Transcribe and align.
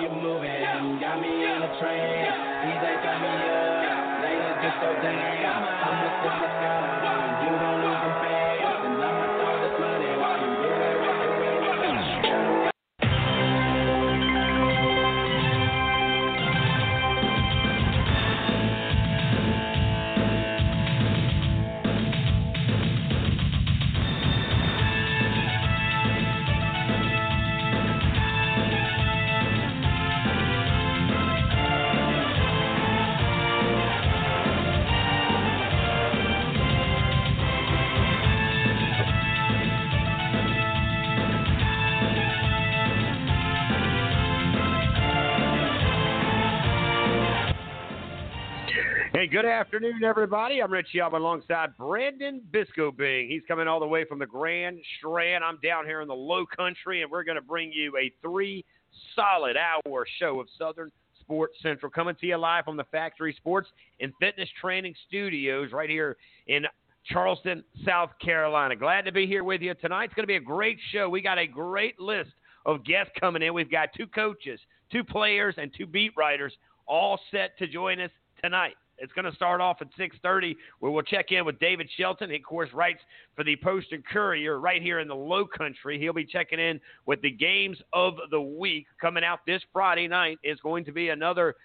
You 0.00 0.08
moving 0.08 0.98
got 1.00 1.20
me 1.20 1.28
in 1.28 1.62
a 1.62 1.78
trance. 1.78 2.39
Hey, 49.20 49.26
good 49.26 49.44
afternoon, 49.44 50.02
everybody. 50.02 50.62
I'm 50.62 50.72
Richie 50.72 50.98
Alba 50.98 51.18
alongside 51.18 51.76
Brandon 51.76 52.40
Bisco 52.50 52.90
Bing. 52.90 53.28
He's 53.28 53.42
coming 53.46 53.68
all 53.68 53.78
the 53.78 53.86
way 53.86 54.06
from 54.06 54.18
the 54.18 54.24
Grand 54.24 54.78
Strand. 54.96 55.44
I'm 55.44 55.58
down 55.62 55.84
here 55.84 56.00
in 56.00 56.08
the 56.08 56.14
low 56.14 56.46
country, 56.46 57.02
and 57.02 57.10
we're 57.10 57.24
going 57.24 57.36
to 57.36 57.42
bring 57.42 57.70
you 57.70 57.94
a 57.98 58.10
three 58.22 58.64
solid 59.14 59.58
hour 59.58 60.06
show 60.18 60.40
of 60.40 60.46
Southern 60.56 60.90
Sports 61.20 61.58
Central 61.62 61.92
coming 61.92 62.14
to 62.18 62.26
you 62.26 62.38
live 62.38 62.64
from 62.64 62.78
the 62.78 62.84
Factory 62.84 63.34
Sports 63.36 63.68
and 64.00 64.10
Fitness 64.18 64.48
Training 64.58 64.94
Studios 65.06 65.70
right 65.70 65.90
here 65.90 66.16
in 66.46 66.64
Charleston, 67.04 67.62
South 67.84 68.12
Carolina. 68.24 68.74
Glad 68.74 69.04
to 69.04 69.12
be 69.12 69.26
here 69.26 69.44
with 69.44 69.60
you 69.60 69.74
tonight. 69.74 70.04
It's 70.04 70.14
going 70.14 70.24
to 70.24 70.28
be 70.28 70.36
a 70.36 70.40
great 70.40 70.78
show. 70.92 71.10
We 71.10 71.20
got 71.20 71.36
a 71.36 71.46
great 71.46 72.00
list 72.00 72.30
of 72.64 72.86
guests 72.86 73.12
coming 73.20 73.42
in. 73.42 73.52
We've 73.52 73.70
got 73.70 73.90
two 73.94 74.06
coaches, 74.06 74.58
two 74.90 75.04
players, 75.04 75.56
and 75.58 75.70
two 75.76 75.84
beat 75.84 76.12
writers 76.16 76.54
all 76.86 77.20
set 77.30 77.58
to 77.58 77.66
join 77.66 78.00
us 78.00 78.10
tonight. 78.42 78.76
It's 79.00 79.12
going 79.14 79.24
to 79.24 79.34
start 79.34 79.60
off 79.60 79.78
at 79.80 79.88
6:30, 79.98 80.54
where 80.78 80.92
we'll 80.92 81.02
check 81.02 81.32
in 81.32 81.44
with 81.44 81.58
David 81.58 81.88
Shelton. 81.96 82.30
He, 82.30 82.36
of 82.36 82.42
course, 82.42 82.68
writes 82.72 83.00
for 83.34 83.42
the 83.42 83.56
Post 83.56 83.88
and 83.92 84.04
Courier 84.04 84.60
right 84.60 84.82
here 84.82 85.00
in 85.00 85.08
the 85.08 85.14
Low 85.14 85.46
Country. 85.46 85.98
He'll 85.98 86.12
be 86.12 86.24
checking 86.24 86.60
in 86.60 86.80
with 87.06 87.20
the 87.22 87.30
games 87.30 87.78
of 87.92 88.14
the 88.30 88.40
week 88.40 88.86
coming 89.00 89.24
out 89.24 89.40
this 89.46 89.62
Friday 89.72 90.06
night. 90.06 90.38
Is 90.44 90.60
going 90.60 90.84
to 90.84 90.92
be 90.92 91.08
another 91.08 91.56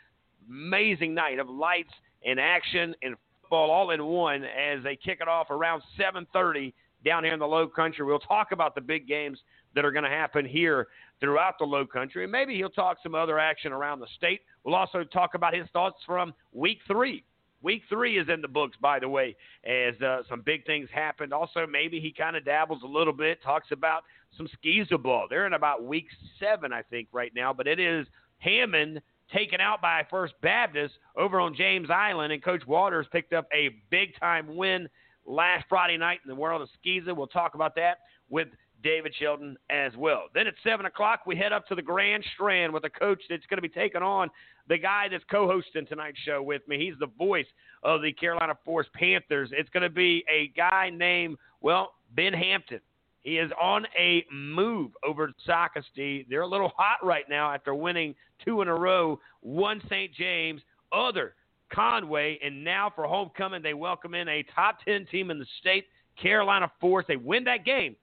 amazing 0.50 1.14
night 1.14 1.40
of 1.40 1.50
lights 1.50 1.94
and 2.26 2.40
action 2.40 2.96
and 3.04 3.16
football 3.42 3.70
all 3.70 3.92
in 3.92 4.04
one 4.06 4.44
as 4.44 4.84
they 4.84 4.96
kick 4.96 5.20
it 5.22 5.28
off 5.28 5.52
around 5.52 5.84
7:30 6.00 6.74
down 7.04 7.24
here 7.24 7.34
in 7.34 7.40
the 7.40 7.46
Low 7.46 7.68
Country. 7.68 8.06
We'll 8.06 8.20
talk 8.20 8.52
about 8.52 8.74
the 8.76 8.82
big 8.82 9.08
games 9.08 9.40
that 9.76 9.86
are 9.86 9.92
going 9.92 10.04
to 10.04 10.10
happen 10.10 10.46
here 10.46 10.88
throughout 11.20 11.56
the 11.60 11.66
Low 11.66 11.86
Country, 11.86 12.24
and 12.24 12.32
maybe 12.32 12.56
he'll 12.56 12.70
talk 12.70 12.98
some 13.04 13.16
other 13.16 13.40
action 13.40 13.72
around 13.72 14.00
the 14.00 14.08
state. 14.18 14.42
We'll 14.64 14.76
also 14.76 15.04
talk 15.04 15.36
about 15.36 15.54
his 15.54 15.68
thoughts 15.74 15.98
from 16.06 16.34
Week 16.52 16.80
Three. 16.88 17.24
Week 17.62 17.82
three 17.90 18.20
is 18.20 18.30
in 18.30 18.42
the 18.42 18.48
books, 18.48 18.78
by 18.80 19.00
the 19.00 19.10
way, 19.10 19.36
as 19.66 20.00
uh, 20.00 20.22
some 20.30 20.42
big 20.42 20.68
things 20.68 20.88
happened. 20.94 21.34
Also, 21.34 21.66
maybe 21.66 22.00
he 22.00 22.12
kind 22.12 22.36
of 22.36 22.46
dabbles 22.46 22.84
a 22.84 22.88
little 22.88 23.14
bit, 23.14 23.42
talks 23.42 23.72
about 23.72 24.04
some 24.38 24.48
SCISA 24.64 25.02
ball. 25.02 25.26
They're 25.28 25.48
in 25.48 25.54
about 25.54 25.84
week 25.84 26.06
seven, 26.40 26.72
I 26.72 26.84
think, 26.84 27.08
right 27.12 27.32
now, 27.36 27.54
but 27.54 27.66
it 27.66 27.80
is 27.80 28.06
Hammond 28.38 29.02
taken 29.34 29.60
out 29.60 29.82
by 29.82 30.06
First 30.12 30.36
Baptist 30.44 30.94
over 31.16 31.40
on 31.40 31.56
James 31.56 31.90
Island, 31.90 32.34
and 32.34 32.44
Coach 32.44 32.68
Waters 32.68 33.08
picked 33.12 33.34
up 33.34 33.48
a 33.52 33.70
big 33.90 34.10
time 34.20 34.56
win 34.56 34.88
last 35.26 35.66
Friday 35.68 35.98
night 35.98 36.20
in 36.24 36.30
the 36.30 36.36
world 36.36 36.62
of 36.62 36.70
SCISA. 36.86 37.16
We'll 37.16 37.26
talk 37.26 37.56
about 37.56 37.74
that 37.76 38.00
with 38.30 38.50
David 38.86 39.16
Shelton 39.20 39.58
as 39.72 39.92
well. 39.98 40.26
Then 40.36 40.46
at 40.46 40.54
7 40.64 40.86
o'clock, 40.86 41.22
we 41.26 41.36
head 41.36 41.52
up 41.52 41.68
to 41.68 41.76
the 41.76 41.82
Grand 41.82 42.24
Strand 42.36 42.72
with 42.72 42.84
a 42.86 42.90
coach 42.90 43.20
that's 43.28 43.46
going 43.48 43.58
to 43.58 43.62
be 43.62 43.68
taking 43.68 44.04
on 44.04 44.30
the 44.70 44.78
guy 44.78 45.08
that's 45.10 45.24
co 45.30 45.48
hosting 45.48 45.88
tonight's 45.88 46.20
show 46.20 46.44
with 46.44 46.62
me. 46.68 46.78
He's 46.78 46.94
the 47.00 47.10
voice 47.18 47.48
of 47.82 48.04
the 48.04 48.14
Carolina 48.14 48.54
Forest 48.64 48.92
Panthers. 48.94 49.50
It's 49.52 49.72
going 49.72 49.82
to 49.82 49.90
be 49.90 50.24
a 50.32 50.54
guy 50.56 50.92
named, 50.94 51.38
well, 51.62 51.96
Ben 52.16 52.32
Hampton. 52.32 52.80
He 53.22 53.40
is 53.40 53.52
on 53.60 53.88
a 54.00 54.24
move 54.32 54.92
over 55.04 55.28
to 55.28 55.34
Socastee. 55.50 56.28
They're 56.30 56.42
a 56.42 56.48
little 56.48 56.72
hot 56.78 57.04
right 57.04 57.26
now 57.28 57.52
after 57.52 57.74
winning 57.74 58.14
two 58.44 58.62
in 58.62 58.68
a 58.68 58.76
row, 58.76 59.20
one 59.42 59.82
St. 59.90 60.14
James, 60.14 60.62
other 60.94 61.34
Conway, 61.74 62.38
and 62.44 62.64
now 62.64 62.92
for 62.96 63.08
homecoming, 63.08 63.64
they 63.64 63.74
welcome 63.74 64.14
in 64.14 64.28
a 64.28 64.46
top 64.54 64.78
10 64.86 65.08
team 65.08 65.32
in 65.32 65.40
the 65.40 65.48
state, 65.60 65.86
Carolina 66.22 66.72
Forest. 66.80 67.08
They 67.08 67.16
win 67.16 67.44
that 67.46 67.66
game. 67.66 67.96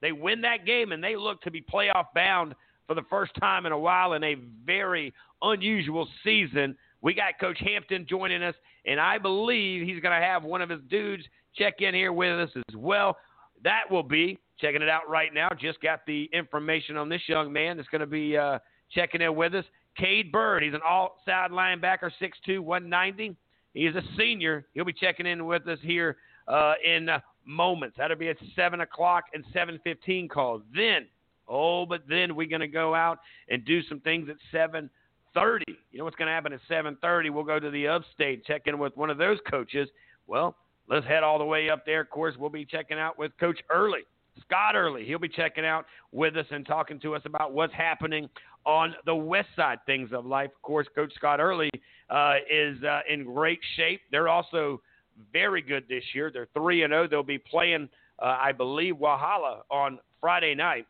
They 0.00 0.12
win 0.12 0.40
that 0.42 0.66
game, 0.66 0.92
and 0.92 1.02
they 1.02 1.16
look 1.16 1.40
to 1.42 1.50
be 1.50 1.62
playoff 1.62 2.06
bound 2.14 2.54
for 2.86 2.94
the 2.94 3.02
first 3.10 3.32
time 3.40 3.66
in 3.66 3.72
a 3.72 3.78
while 3.78 4.12
in 4.12 4.22
a 4.22 4.36
very 4.64 5.12
unusual 5.42 6.08
season. 6.22 6.76
We 7.02 7.14
got 7.14 7.38
Coach 7.40 7.58
Hampton 7.60 8.06
joining 8.08 8.42
us, 8.42 8.54
and 8.84 9.00
I 9.00 9.18
believe 9.18 9.86
he's 9.86 10.00
going 10.00 10.18
to 10.18 10.24
have 10.24 10.42
one 10.42 10.62
of 10.62 10.68
his 10.68 10.80
dudes 10.88 11.24
check 11.56 11.80
in 11.80 11.94
here 11.94 12.12
with 12.12 12.38
us 12.38 12.50
as 12.68 12.76
well. 12.76 13.16
That 13.64 13.90
will 13.90 14.02
be 14.02 14.38
checking 14.60 14.82
it 14.82 14.88
out 14.88 15.08
right 15.08 15.32
now. 15.32 15.48
Just 15.58 15.80
got 15.80 16.06
the 16.06 16.28
information 16.32 16.96
on 16.96 17.08
this 17.08 17.22
young 17.26 17.52
man 17.52 17.76
that's 17.76 17.88
going 17.88 18.00
to 18.00 18.06
be 18.06 18.36
uh, 18.36 18.58
checking 18.90 19.20
in 19.20 19.34
with 19.34 19.54
us. 19.54 19.64
Cade 19.96 20.30
Bird, 20.30 20.62
he's 20.62 20.74
an 20.74 20.80
outside 20.86 21.50
linebacker, 21.50 22.10
6'2", 22.20 22.60
190. 22.60 23.34
He's 23.72 23.94
a 23.94 24.02
senior. 24.18 24.66
He'll 24.74 24.84
be 24.84 24.92
checking 24.92 25.26
in 25.26 25.46
with 25.46 25.66
us 25.68 25.78
here 25.82 26.16
uh, 26.48 26.74
in 26.84 27.08
uh, 27.08 27.20
moments. 27.46 27.96
That'll 27.98 28.16
be 28.16 28.28
at 28.28 28.36
7 28.54 28.80
o'clock 28.80 29.24
and 29.32 29.44
7.15 29.54 30.28
calls. 30.28 30.62
Then, 30.74 31.06
oh, 31.48 31.86
but 31.86 32.02
then 32.08 32.34
we're 32.36 32.48
going 32.48 32.60
to 32.60 32.68
go 32.68 32.94
out 32.94 33.20
and 33.48 33.64
do 33.64 33.82
some 33.84 34.00
things 34.00 34.28
at 34.28 34.36
7.30. 34.52 35.60
You 35.92 35.98
know 35.98 36.04
what's 36.04 36.16
going 36.16 36.28
to 36.28 36.32
happen 36.32 36.52
at 36.52 36.60
7.30? 36.70 37.30
We'll 37.30 37.44
go 37.44 37.60
to 37.60 37.70
the 37.70 37.88
upstate, 37.88 38.44
check 38.44 38.62
in 38.66 38.78
with 38.78 38.96
one 38.96 39.10
of 39.10 39.18
those 39.18 39.38
coaches. 39.48 39.88
Well, 40.26 40.56
let's 40.88 41.06
head 41.06 41.22
all 41.22 41.38
the 41.38 41.44
way 41.44 41.70
up 41.70 41.86
there. 41.86 42.00
Of 42.00 42.10
course, 42.10 42.34
we'll 42.38 42.50
be 42.50 42.64
checking 42.64 42.98
out 42.98 43.18
with 43.18 43.32
Coach 43.38 43.60
Early. 43.70 44.00
Scott 44.42 44.74
Early. 44.76 45.04
He'll 45.04 45.18
be 45.18 45.28
checking 45.28 45.64
out 45.64 45.86
with 46.12 46.36
us 46.36 46.46
and 46.50 46.66
talking 46.66 47.00
to 47.00 47.14
us 47.14 47.22
about 47.24 47.52
what's 47.52 47.72
happening 47.72 48.28
on 48.64 48.94
the 49.06 49.14
west 49.14 49.48
side 49.54 49.78
things 49.86 50.10
of 50.12 50.26
life. 50.26 50.50
Of 50.54 50.62
course, 50.62 50.86
Coach 50.94 51.12
Scott 51.14 51.40
Early 51.40 51.70
uh, 52.10 52.34
is 52.50 52.82
uh, 52.82 53.00
in 53.08 53.24
great 53.24 53.60
shape. 53.76 54.00
They're 54.10 54.28
also 54.28 54.82
very 55.32 55.62
good 55.62 55.84
this 55.88 56.04
year. 56.14 56.30
They're 56.32 56.48
three 56.54 56.82
and 56.82 56.92
zero. 56.92 57.08
They'll 57.08 57.22
be 57.22 57.38
playing, 57.38 57.88
uh, 58.20 58.36
I 58.40 58.52
believe, 58.52 58.94
Walhalla 58.94 59.62
on 59.70 59.98
Friday 60.20 60.54
night. 60.54 60.86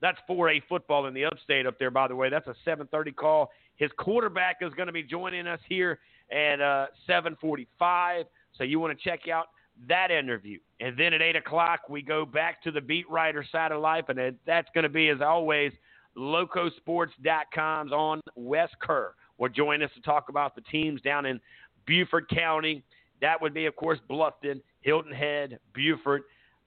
That's 0.00 0.18
4A 0.28 0.62
football 0.68 1.06
in 1.06 1.14
the 1.14 1.24
upstate 1.24 1.66
up 1.66 1.78
there, 1.78 1.90
by 1.90 2.08
the 2.08 2.16
way. 2.16 2.28
That's 2.28 2.48
a 2.48 2.54
7:30 2.66 3.14
call. 3.14 3.50
His 3.76 3.90
quarterback 3.96 4.58
is 4.60 4.72
going 4.74 4.88
to 4.88 4.92
be 4.92 5.02
joining 5.02 5.46
us 5.46 5.60
here 5.68 6.00
at 6.30 6.60
uh, 6.60 6.86
7:45. 7.08 8.24
So 8.58 8.64
you 8.64 8.80
want 8.80 8.98
to 8.98 9.04
check 9.04 9.28
out 9.28 9.46
that 9.88 10.10
interview. 10.10 10.58
And 10.80 10.96
then 10.98 11.14
at 11.14 11.22
8 11.22 11.36
o'clock, 11.36 11.88
we 11.88 12.02
go 12.02 12.26
back 12.26 12.62
to 12.64 12.70
the 12.70 12.80
beat 12.80 13.08
writer 13.08 13.44
side 13.50 13.72
of 13.72 13.80
life, 13.80 14.04
and 14.08 14.36
that's 14.46 14.68
going 14.74 14.82
to 14.82 14.90
be, 14.90 15.08
as 15.08 15.20
always, 15.20 15.72
locosports.com's 16.16 17.92
on 17.92 18.20
Wes 18.36 18.68
Kerr 18.80 19.14
will 19.38 19.48
join 19.48 19.82
us 19.82 19.90
to 19.94 20.02
talk 20.02 20.28
about 20.28 20.54
the 20.54 20.60
teams 20.62 21.00
down 21.00 21.26
in 21.26 21.40
Beaufort 21.86 22.28
County. 22.28 22.82
That 23.22 23.40
would 23.40 23.54
be, 23.54 23.66
of 23.66 23.76
course, 23.76 23.98
Bluffton, 24.10 24.60
Hilton 24.82 25.12
Head, 25.12 25.58
Beaufort. 25.74 26.24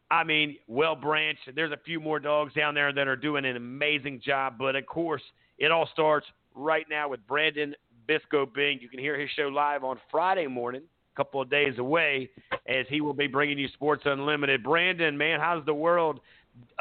I 0.09 0.23
mean, 0.23 0.57
Whale 0.67 0.95
Branch. 0.95 1.37
There's 1.53 1.71
a 1.71 1.79
few 1.85 1.99
more 1.99 2.19
dogs 2.19 2.53
down 2.53 2.73
there 2.73 2.91
that 2.93 3.07
are 3.07 3.15
doing 3.15 3.45
an 3.45 3.55
amazing 3.55 4.21
job. 4.25 4.55
But, 4.57 4.75
of 4.75 4.85
course, 4.85 5.21
it 5.59 5.71
all 5.71 5.87
starts 5.91 6.25
right 6.55 6.85
now 6.89 7.09
with 7.09 7.25
Brandon 7.27 7.75
Bisco 8.07 8.45
Bing. 8.45 8.79
You 8.81 8.89
can 8.89 8.99
hear 8.99 9.19
his 9.19 9.29
show 9.35 9.49
live 9.49 9.83
on 9.83 9.99
Friday 10.09 10.47
morning 10.47 10.83
a 11.13 11.17
couple 11.17 11.41
of 11.41 11.49
days 11.49 11.77
away 11.77 12.29
as 12.67 12.85
he 12.89 13.01
will 13.01 13.13
be 13.13 13.27
bringing 13.27 13.57
you 13.57 13.67
Sports 13.69 14.03
Unlimited. 14.05 14.63
Brandon, 14.63 15.17
man, 15.17 15.39
how's 15.39 15.65
the 15.65 15.73
world 15.73 16.19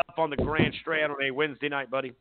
up 0.09 0.19
on 0.19 0.31
the 0.31 0.37
Grand 0.37 0.75
Strand 0.81 1.11
on 1.13 1.23
a 1.23 1.31
Wednesday 1.31 1.69
night, 1.69 1.91
buddy? 1.91 2.13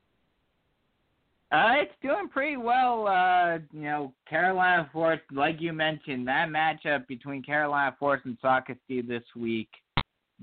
Uh, 1.53 1.73
it's 1.75 1.93
doing 2.01 2.27
pretty 2.29 2.57
well. 2.57 3.05
Uh, 3.05 3.59
you 3.71 3.83
know, 3.83 4.11
Carolina 4.27 4.89
Forest, 4.91 5.21
like 5.31 5.61
you 5.61 5.71
mentioned, 5.71 6.27
that 6.27 6.49
matchup 6.49 7.05
between 7.05 7.43
Carolina 7.43 7.95
Forest 7.99 8.25
and 8.25 8.39
Socastee 8.43 9.07
this 9.07 9.21
week, 9.35 9.69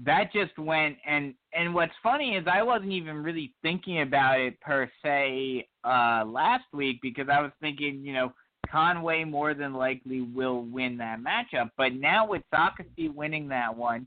that 0.04 0.32
just 0.32 0.56
went. 0.56 0.96
And 1.04 1.34
and 1.52 1.74
what's 1.74 1.92
funny 2.00 2.36
is 2.36 2.46
I 2.46 2.62
wasn't 2.62 2.92
even 2.92 3.24
really 3.24 3.52
thinking 3.60 4.02
about 4.02 4.38
it 4.38 4.60
per 4.60 4.88
se 5.02 5.66
uh, 5.82 6.24
last 6.24 6.66
week 6.72 7.00
because 7.02 7.26
I 7.28 7.40
was 7.40 7.50
thinking, 7.60 8.02
you 8.04 8.12
know, 8.12 8.32
Conway 8.70 9.24
more 9.24 9.52
than 9.52 9.74
likely 9.74 10.20
will 10.20 10.62
win 10.62 10.96
that 10.98 11.18
matchup. 11.18 11.70
But 11.76 11.94
now 11.94 12.24
with 12.24 12.42
Socastee 12.54 13.12
winning 13.12 13.48
that 13.48 13.76
one, 13.76 14.06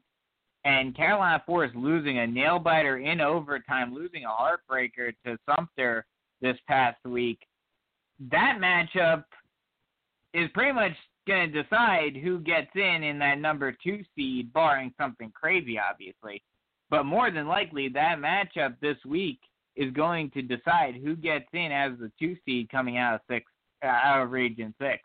and 0.63 0.95
Carolina 0.95 1.43
Forest 1.45 1.75
losing 1.75 2.19
a 2.19 2.27
nail 2.27 2.59
biter 2.59 2.99
in 2.99 3.19
overtime, 3.19 3.93
losing 3.93 4.23
a 4.23 4.29
heartbreaker 4.29 5.11
to 5.25 5.37
Sumter 5.45 6.05
this 6.43 6.57
past 6.67 7.03
week, 7.03 7.39
that 8.31 8.59
matchup 8.61 9.23
is 10.35 10.49
pretty 10.53 10.73
much 10.73 10.91
going 11.27 11.51
to 11.51 11.63
decide 11.63 12.15
who 12.15 12.39
gets 12.39 12.69
in 12.75 13.01
in 13.01 13.17
that 13.19 13.39
number 13.39 13.75
two 13.83 14.03
seed, 14.15 14.53
barring 14.53 14.93
something 14.99 15.31
crazy, 15.33 15.79
obviously. 15.79 16.43
But 16.89 17.05
more 17.05 17.31
than 17.31 17.47
likely, 17.47 17.89
that 17.89 18.19
matchup 18.19 18.75
this 18.81 18.97
week 19.05 19.39
is 19.75 19.91
going 19.93 20.29
to 20.31 20.41
decide 20.41 20.95
who 21.03 21.15
gets 21.15 21.47
in 21.53 21.71
as 21.71 21.93
the 21.99 22.11
two 22.19 22.35
seed 22.45 22.69
coming 22.69 22.97
out 22.97 23.15
of 23.15 23.21
six, 23.27 23.45
uh, 23.83 23.87
out 23.87 24.21
of 24.23 24.31
Region 24.31 24.75
Six. 24.79 25.01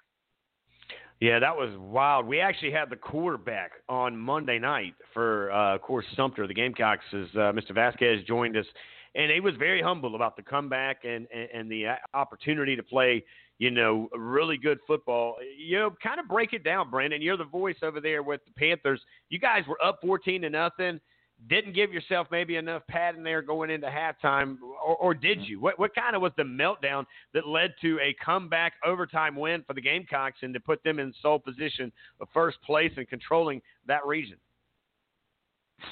Yeah, 1.21 1.41
that 1.41 1.57
was 1.57 1.71
wild. 1.79 2.27
We 2.27 2.41
actually 2.41 2.71
had 2.71 2.91
the 2.91 2.97
quarterback 2.97 3.73
on 3.89 4.17
Monday 4.17 4.59
night 4.59 4.95
for, 5.13 5.51
uh, 5.51 5.75
of 5.75 5.83
course, 5.83 6.05
Sumter, 6.15 6.47
the 6.47 6.55
Gamecocks. 6.55 7.05
As 7.13 7.27
uh, 7.35 7.53
Mr. 7.53 7.75
Vasquez 7.75 8.23
joined 8.25 8.57
us 8.57 8.67
and 9.15 9.31
he 9.31 9.41
was 9.41 9.55
very 9.57 9.83
humble 9.83 10.15
about 10.15 10.37
the 10.37 10.43
comeback 10.43 11.05
and 11.05 11.27
and, 11.35 11.49
and 11.55 11.71
the 11.71 11.87
uh, 11.87 11.95
opportunity 12.15 12.77
to 12.77 12.83
play 12.83 13.25
you 13.59 13.71
know 13.71 14.09
really 14.17 14.57
good 14.57 14.79
football 14.87 15.37
you 15.59 15.79
know 15.79 15.91
kind 16.03 16.21
of 16.21 16.29
break 16.29 16.53
it 16.53 16.65
down 16.65 16.91
brandon 16.91 17.21
you're 17.21 17.37
the 17.37 17.45
voice 17.45 17.77
over 17.83 18.01
there 18.01 18.23
with 18.23 18.41
the 18.45 18.53
panthers 18.53 19.01
you 19.31 19.39
guys 19.39 19.63
were 19.69 19.83
up 19.85 19.99
14 20.03 20.43
to 20.43 20.51
nothing 20.51 21.01
didn't 21.49 21.73
give 21.73 21.93
yourself 21.93 22.27
maybe 22.31 22.57
enough 22.57 22.83
padding 22.89 23.23
there 23.23 23.43
going 23.43 23.71
into 23.71 23.87
halftime, 23.87 24.57
or, 24.85 24.97
or 24.97 25.15
did 25.15 25.43
you? 25.43 25.61
What, 25.61 25.79
what 25.79 25.95
kind 25.95 26.17
of 26.17 26.23
was 26.23 26.33
the 26.37 26.43
meltdown 26.43 27.05
that 27.33 27.47
led 27.47 27.75
to 27.81 27.99
a 28.01 28.15
comeback 28.25 28.75
overtime 28.85 29.37
win 29.37 29.63
for 29.67 29.73
the 29.73 29.81
Gamecocks 29.81 30.39
and 30.43 30.53
to 30.53 30.61
put 30.61 30.83
them 30.83 30.99
in 30.99 31.15
sole 31.23 31.39
position 31.39 31.93
of 32.21 32.29
first 32.35 32.61
place 32.63 32.91
and 32.97 33.09
controlling 33.09 33.63
that 33.87 34.05
region? 34.05 34.37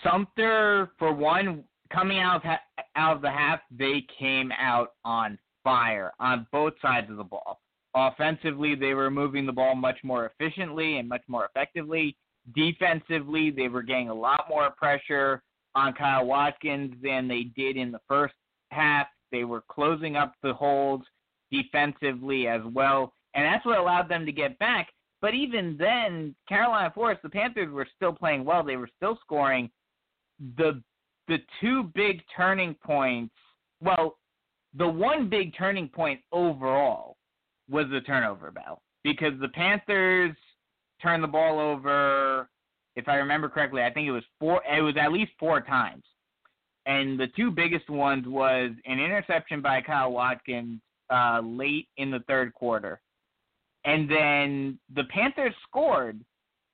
Sumter, 0.03 0.91
for 0.99 1.13
one, 1.13 1.63
coming 1.93 2.19
out 2.19 2.45
of, 2.45 2.59
out 2.97 3.17
of 3.17 3.23
the 3.23 3.31
half, 3.31 3.61
they 3.71 4.05
came 4.19 4.53
out 4.53 4.93
on 5.05 5.39
fire 5.65 6.13
on 6.21 6.47
both 6.53 6.75
sides 6.81 7.11
of 7.11 7.17
the 7.17 7.25
ball. 7.25 7.61
Offensively, 7.95 8.75
they 8.75 8.95
were 8.95 9.11
moving 9.11 9.47
the 9.47 9.53
ball 9.53 9.75
much 9.75 9.99
more 10.05 10.27
efficiently 10.27 10.99
and 10.99 11.09
much 11.09 11.23
more 11.29 11.47
effectively. 11.47 12.17
Defensively, 12.55 13.51
they 13.51 13.69
were 13.69 13.83
getting 13.83 14.11
a 14.11 14.15
lot 14.15 14.47
more 14.49 14.71
pressure 14.71 15.43
on 15.75 15.93
Kyle 15.93 16.25
Watkins 16.25 16.95
than 17.03 17.27
they 17.27 17.45
did 17.57 17.77
in 17.77 17.91
the 17.91 18.01
first 18.07 18.35
half. 18.71 19.07
They 19.33 19.45
were 19.45 19.65
closing 19.69 20.17
up 20.17 20.35
the 20.43 20.55
holes 20.55 21.03
defensively 21.51 22.49
as 22.49 22.61
well, 22.73 23.13
and 23.35 23.45
that's 23.45 23.65
what 23.65 23.79
allowed 23.79 24.09
them 24.09 24.27
to 24.27 24.33
get 24.33 24.59
back. 24.59 24.89
But 25.21 25.35
even 25.35 25.77
then, 25.79 26.35
Carolina 26.49 26.93
Forest, 26.95 27.23
the 27.23 27.29
Panthers 27.29 27.73
were 27.73 27.89
still 27.97 28.13
playing 28.13 28.45
well. 28.45 28.63
They 28.63 28.77
were 28.77 28.91
still 28.97 29.19
scoring. 29.23 29.71
The 30.57 30.83
the 31.29 31.39
two 31.61 31.85
big 31.95 32.23
turning 32.37 32.75
points, 32.75 33.35
well, 33.81 34.17
the 34.77 34.89
one 34.89 35.29
big 35.29 35.57
turning 35.57 35.89
point 35.89 36.21
overall 36.33 37.17
was 37.69 37.87
the 37.91 38.01
turnover 38.01 38.51
battle 38.51 38.83
because 39.03 39.33
the 39.41 39.49
Panthers 39.49 40.37
turned 41.03 41.23
the 41.23 41.29
ball 41.29 41.59
over. 41.59 42.49
If 42.95 43.09
I 43.09 43.17
remember 43.17 43.49
correctly, 43.49 43.83
I 43.83 43.93
think 43.93 44.07
it 44.07 44.13
was 44.13 44.25
four. 44.39 44.63
It 44.71 44.81
was 44.81 44.95
at 45.01 45.13
least 45.13 45.33
four 45.39 45.61
times, 45.61 46.05
and 46.87 47.19
the 47.19 47.29
two 47.29 47.51
biggest 47.51 47.91
ones 47.91 48.27
was 48.27 48.71
an 48.87 49.01
interception 49.01 49.61
by 49.61 49.83
Kyle 49.83 50.13
Watkins 50.13 50.81
uh, 51.11 51.41
late 51.45 51.89
in 51.99 52.11
the 52.11 52.21
third 52.27 52.55
quarter, 52.55 53.01
and 53.85 54.11
then 54.11 54.79
the 54.95 55.05
Panthers 55.05 55.55
scored. 55.69 56.21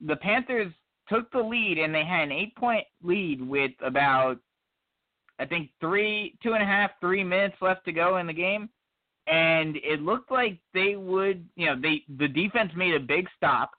The 0.04 0.16
Panthers 0.16 0.72
took 1.08 1.30
the 1.32 1.40
lead 1.40 1.78
and 1.78 1.94
they 1.94 2.04
had 2.04 2.24
an 2.24 2.32
eight 2.32 2.54
point 2.56 2.84
lead 3.02 3.46
with 3.46 3.72
about 3.84 4.38
I 5.38 5.46
think 5.46 5.70
three 5.80 6.36
two 6.42 6.52
and 6.52 6.62
a 6.62 6.66
half, 6.66 6.90
three 7.00 7.24
minutes 7.24 7.56
left 7.60 7.84
to 7.86 7.92
go 7.92 8.18
in 8.18 8.26
the 8.26 8.32
game. 8.32 8.68
And 9.28 9.76
it 9.76 10.02
looked 10.02 10.30
like 10.30 10.58
they 10.74 10.96
would 10.96 11.48
you 11.56 11.66
know, 11.66 11.76
they 11.80 12.02
the 12.18 12.28
defense 12.28 12.72
made 12.76 12.94
a 12.94 13.00
big 13.00 13.28
stop 13.36 13.72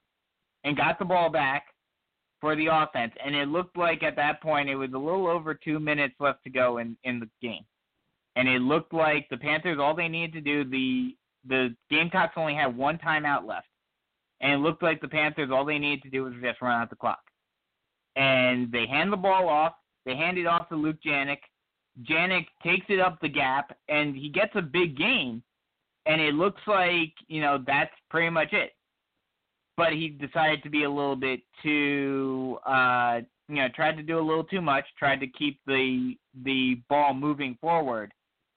and 0.64 0.78
got 0.78 1.00
the 1.00 1.06
ball 1.06 1.30
back 1.30 1.66
for 2.40 2.56
the 2.56 2.68
offense. 2.68 3.14
And 3.24 3.36
it 3.36 3.48
looked 3.48 3.78
like 3.78 4.04
at 4.04 4.16
that 4.18 4.42
point 4.42 4.70
it 4.70 4.76
was 4.76 4.92
a 4.94 4.98
little 4.98 5.28
over 5.28 5.54
two 5.54 5.80
minutes 5.80 6.16
left 6.20 6.44
to 6.44 6.50
go 6.50 6.78
in, 6.78 6.98
in 7.04 7.20
the 7.20 7.30
game. 7.42 7.66
And 8.36 8.48
it 8.48 8.62
looked 8.62 8.94
like 8.94 9.28
the 9.30 9.38
Panthers 9.38 9.80
all 9.80 9.96
they 9.96 10.08
needed 10.08 10.34
to 10.34 10.42
do 10.42 10.70
the 10.70 11.16
the 11.46 11.76
Gamecocks 11.90 12.34
only 12.38 12.56
had 12.56 12.76
one 12.76 12.98
timeout 12.98 13.46
left 13.46 13.68
and 14.44 14.52
it 14.52 14.58
looked 14.58 14.84
like 14.84 15.00
the 15.02 15.08
Panthers 15.08 15.50
all 15.52 15.66
they 15.66 15.80
needed 15.80 16.04
to 16.04 16.10
do 16.10 16.26
was 16.26 16.34
just 16.42 16.62
run 16.62 16.82
out 16.82 16.90
the 16.90 16.98
clock. 16.98 17.22
And 18.18 18.72
they 18.72 18.86
hand 18.86 19.12
the 19.12 19.18
ball 19.18 19.48
off. 19.48 19.74
They 20.06 20.16
hand 20.16 20.38
it 20.38 20.46
off 20.46 20.68
to 20.70 20.76
Luke 20.76 20.98
Janik. 21.04 21.40
Janik 22.08 22.46
takes 22.62 22.86
it 22.90 23.00
up 23.00 23.20
the 23.22 23.30
gap, 23.30 23.76
and 23.88 24.16
he 24.16 24.30
gets 24.30 24.52
a 24.56 24.62
big 24.62 24.98
gain. 24.98 25.42
And 26.06 26.22
it 26.22 26.34
looks 26.34 26.62
like 26.68 27.14
you 27.28 27.42
know 27.42 27.64
that's 27.66 27.94
pretty 28.10 28.30
much 28.30 28.52
it. 28.52 28.72
But 29.78 29.94
he 29.94 30.10
decided 30.10 30.62
to 30.64 30.70
be 30.70 30.84
a 30.84 30.90
little 30.90 31.16
bit 31.16 31.40
too, 31.64 32.60
uh, 32.68 33.22
you 33.48 33.56
know, 33.56 33.68
tried 33.74 33.96
to 33.98 34.04
do 34.04 34.20
a 34.20 34.28
little 34.28 34.44
too 34.44 34.62
much. 34.62 34.84
Tried 35.00 35.22
to 35.22 35.28
keep 35.28 35.60
the 35.66 36.16
the 36.44 36.82
ball 36.90 37.14
moving 37.14 37.58
forward. 37.62 38.12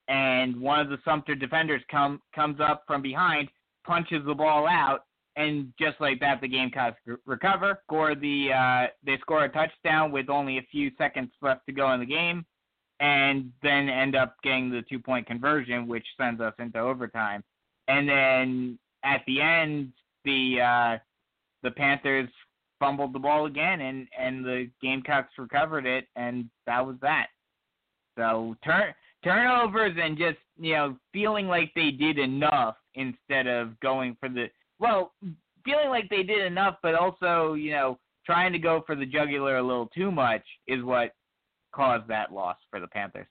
And 0.09 0.61
one 0.61 0.81
of 0.81 0.89
the 0.89 0.99
Sumter 1.05 1.37
defenders 1.37 1.83
come 1.91 2.21
comes 2.35 2.59
up 2.61 2.83
from 2.89 3.03
behind, 3.03 3.49
punches 3.87 4.25
the 4.27 4.35
ball 4.35 4.67
out, 4.67 5.05
and 5.37 5.73
just 5.79 6.01
like 6.01 6.19
that, 6.21 6.41
the 6.41 6.49
Gamecocks 6.49 6.99
recover, 7.27 7.79
score 7.85 8.15
the 8.15 8.49
uh, 8.53 8.87
they 9.05 9.19
score 9.19 9.45
a 9.45 9.49
touchdown 9.49 10.11
with 10.11 10.31
only 10.31 10.59
a 10.59 10.67
few 10.71 10.91
seconds 10.97 11.31
left 11.43 11.67
to 11.67 11.73
go 11.73 11.93
in 11.93 12.01
the 12.01 12.07
game, 12.07 12.45
and 13.01 13.53
then 13.63 13.89
end 13.89 14.17
up 14.17 14.37
getting 14.43 14.71
the 14.71 14.83
two 14.89 14.99
point 14.99 15.27
conversion, 15.27 15.87
which 15.87 16.07
sends 16.19 16.41
us 16.41 16.55
into 16.59 16.79
overtime. 16.79 17.45
And 17.89 18.09
then 18.09 18.79
at 19.05 19.23
the 19.27 19.41
end, 19.43 19.93
the 20.25 20.61
uh, 20.61 20.99
the 21.63 21.71
Panthers 21.71 22.31
fumbled 22.79 23.13
the 23.13 23.19
ball 23.19 23.45
again, 23.45 23.83
and 23.83 24.09
and 24.19 24.43
the 24.43 24.71
Gamecocks 24.83 25.35
recovered 25.37 25.85
it, 25.85 26.07
and 26.17 26.49
that 26.67 26.85
was 26.85 26.97
that. 27.03 27.27
So 28.19 28.57
turn 28.65 28.95
turnovers 29.23 29.97
and 30.03 30.17
just 30.17 30.39
you 30.59 30.73
know 30.73 30.97
feeling 31.13 31.47
like 31.47 31.73
they 31.75 31.91
did 31.91 32.19
enough 32.19 32.77
instead 32.95 33.47
of 33.47 33.79
going 33.81 34.17
for 34.19 34.31
the 34.31 34.47
well, 34.79 35.13
feeling 35.65 35.89
like 35.89 36.09
they 36.09 36.23
did 36.23 36.45
enough, 36.45 36.77
but 36.83 36.95
also, 36.95 37.55
you 37.55 37.73
know, 37.73 37.99
trying 38.25 38.53
to 38.53 38.59
go 38.59 38.83
for 38.87 38.97
the 38.97 39.07
jugular 39.07 39.59
a 39.59 39.63
little 39.63 39.87
too 39.95 40.11
much 40.11 40.43
is 40.67 40.83
what 40.83 41.13
caused 41.73 42.09
that 42.09 42.33
loss 42.33 42.57
for 42.71 42.81
the 42.81 42.89
Panthers. 42.89 43.27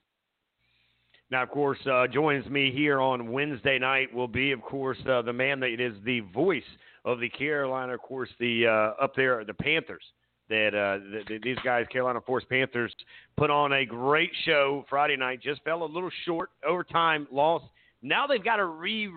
Now, 1.30 1.42
of 1.42 1.50
course, 1.50 1.78
uh, 1.90 2.06
joins 2.06 2.46
me 2.46 2.70
here 2.70 3.00
on 3.00 3.32
Wednesday 3.32 3.78
night 3.78 4.14
will 4.14 4.28
be, 4.28 4.52
of 4.52 4.62
course, 4.62 4.98
uh, 5.10 5.22
the 5.22 5.32
man 5.32 5.58
that 5.60 5.80
is 5.80 5.94
the 6.04 6.20
voice 6.20 6.62
of 7.04 7.18
the 7.18 7.28
Carolina, 7.28 7.94
of 7.94 8.00
course, 8.00 8.28
the 8.38 8.66
uh, 8.66 9.02
up 9.02 9.14
there, 9.16 9.44
the 9.44 9.54
Panthers. 9.54 10.04
That 10.48 10.68
uh, 10.68 11.02
the, 11.02 11.22
the, 11.26 11.38
these 11.42 11.58
guys, 11.64 11.86
Carolina 11.90 12.20
Forest 12.24 12.48
Panthers, 12.48 12.94
put 13.36 13.50
on 13.50 13.72
a 13.72 13.84
great 13.84 14.30
show 14.44 14.84
Friday 14.88 15.16
night. 15.16 15.42
Just 15.42 15.60
fell 15.64 15.82
a 15.82 15.84
little 15.84 16.10
short, 16.24 16.50
overtime 16.64 17.26
loss. 17.32 17.62
Now 18.00 18.28
they've 18.28 18.44
got 18.44 18.56
to 18.56 18.66
re 18.66 19.10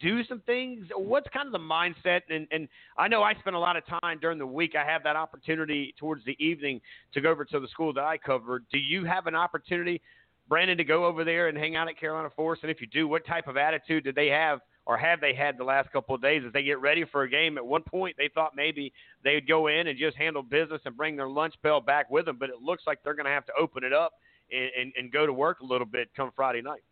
do 0.00 0.24
some 0.24 0.40
things? 0.40 0.86
What's 0.96 1.28
kind 1.32 1.46
of 1.46 1.52
the 1.52 1.58
mindset? 1.58 2.20
And, 2.28 2.46
and 2.50 2.68
I 2.96 3.08
know 3.08 3.22
I 3.22 3.34
spend 3.34 3.56
a 3.56 3.58
lot 3.58 3.76
of 3.76 3.84
time 3.86 4.18
during 4.20 4.38
the 4.38 4.46
week. 4.46 4.72
I 4.76 4.84
have 4.84 5.02
that 5.04 5.16
opportunity 5.16 5.94
towards 5.98 6.24
the 6.24 6.36
evening 6.44 6.80
to 7.14 7.20
go 7.20 7.30
over 7.30 7.44
to 7.44 7.60
the 7.60 7.68
school 7.68 7.92
that 7.94 8.04
I 8.04 8.18
covered. 8.18 8.64
Do 8.72 8.78
you 8.78 9.04
have 9.04 9.26
an 9.26 9.34
opportunity, 9.34 10.00
Brandon, 10.48 10.76
to 10.78 10.84
go 10.84 11.04
over 11.04 11.24
there 11.24 11.48
and 11.48 11.56
hang 11.56 11.76
out 11.76 11.88
at 11.88 11.98
Carolina 11.98 12.30
Forest? 12.34 12.62
And 12.62 12.70
if 12.70 12.80
you 12.80 12.86
do, 12.86 13.06
what 13.08 13.26
type 13.26 13.48
of 13.48 13.56
attitude 13.56 14.04
did 14.04 14.14
they 14.14 14.28
have? 14.28 14.60
Or 14.84 14.96
have 14.96 15.20
they 15.20 15.32
had 15.32 15.58
the 15.58 15.64
last 15.64 15.92
couple 15.92 16.16
of 16.16 16.22
days 16.22 16.42
as 16.44 16.52
they 16.52 16.64
get 16.64 16.80
ready 16.80 17.04
for 17.04 17.22
a 17.22 17.30
game? 17.30 17.56
At 17.56 17.64
one 17.64 17.82
point, 17.82 18.16
they 18.18 18.28
thought 18.34 18.52
maybe 18.56 18.92
they'd 19.22 19.46
go 19.46 19.68
in 19.68 19.86
and 19.86 19.96
just 19.96 20.16
handle 20.16 20.42
business 20.42 20.80
and 20.84 20.96
bring 20.96 21.14
their 21.14 21.28
lunch 21.28 21.54
bell 21.62 21.80
back 21.80 22.10
with 22.10 22.24
them, 22.24 22.36
but 22.38 22.48
it 22.48 22.60
looks 22.60 22.82
like 22.84 22.98
they're 23.04 23.14
going 23.14 23.26
to 23.26 23.30
have 23.30 23.46
to 23.46 23.52
open 23.60 23.84
it 23.84 23.92
up 23.92 24.14
and, 24.50 24.70
and, 24.78 24.92
and 24.96 25.12
go 25.12 25.24
to 25.24 25.32
work 25.32 25.60
a 25.60 25.64
little 25.64 25.86
bit 25.86 26.08
come 26.16 26.32
Friday 26.34 26.62
night. 26.62 26.82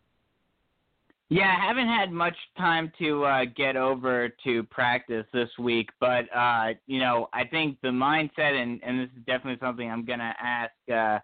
Yeah, 1.31 1.55
I 1.57 1.65
haven't 1.65 1.87
had 1.87 2.11
much 2.11 2.35
time 2.57 2.91
to 2.99 3.23
uh, 3.23 3.45
get 3.55 3.77
over 3.77 4.27
to 4.43 4.63
practice 4.63 5.25
this 5.31 5.47
week, 5.57 5.89
but 6.01 6.25
uh, 6.35 6.71
you 6.87 6.99
know, 6.99 7.29
I 7.31 7.45
think 7.45 7.77
the 7.81 7.87
mindset, 7.87 8.61
and, 8.61 8.81
and 8.83 8.99
this 8.99 9.09
is 9.17 9.23
definitely 9.25 9.65
something 9.65 9.89
I'm 9.89 10.03
gonna 10.03 10.35
ask, 10.37 10.73
uh, 10.93 11.19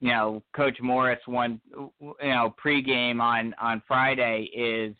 you 0.00 0.12
know, 0.12 0.44
Coach 0.54 0.76
Morris 0.80 1.18
one, 1.26 1.60
you 1.76 2.14
know, 2.20 2.54
pregame 2.64 3.20
on 3.20 3.52
on 3.60 3.82
Friday 3.88 4.48
is 4.54 4.94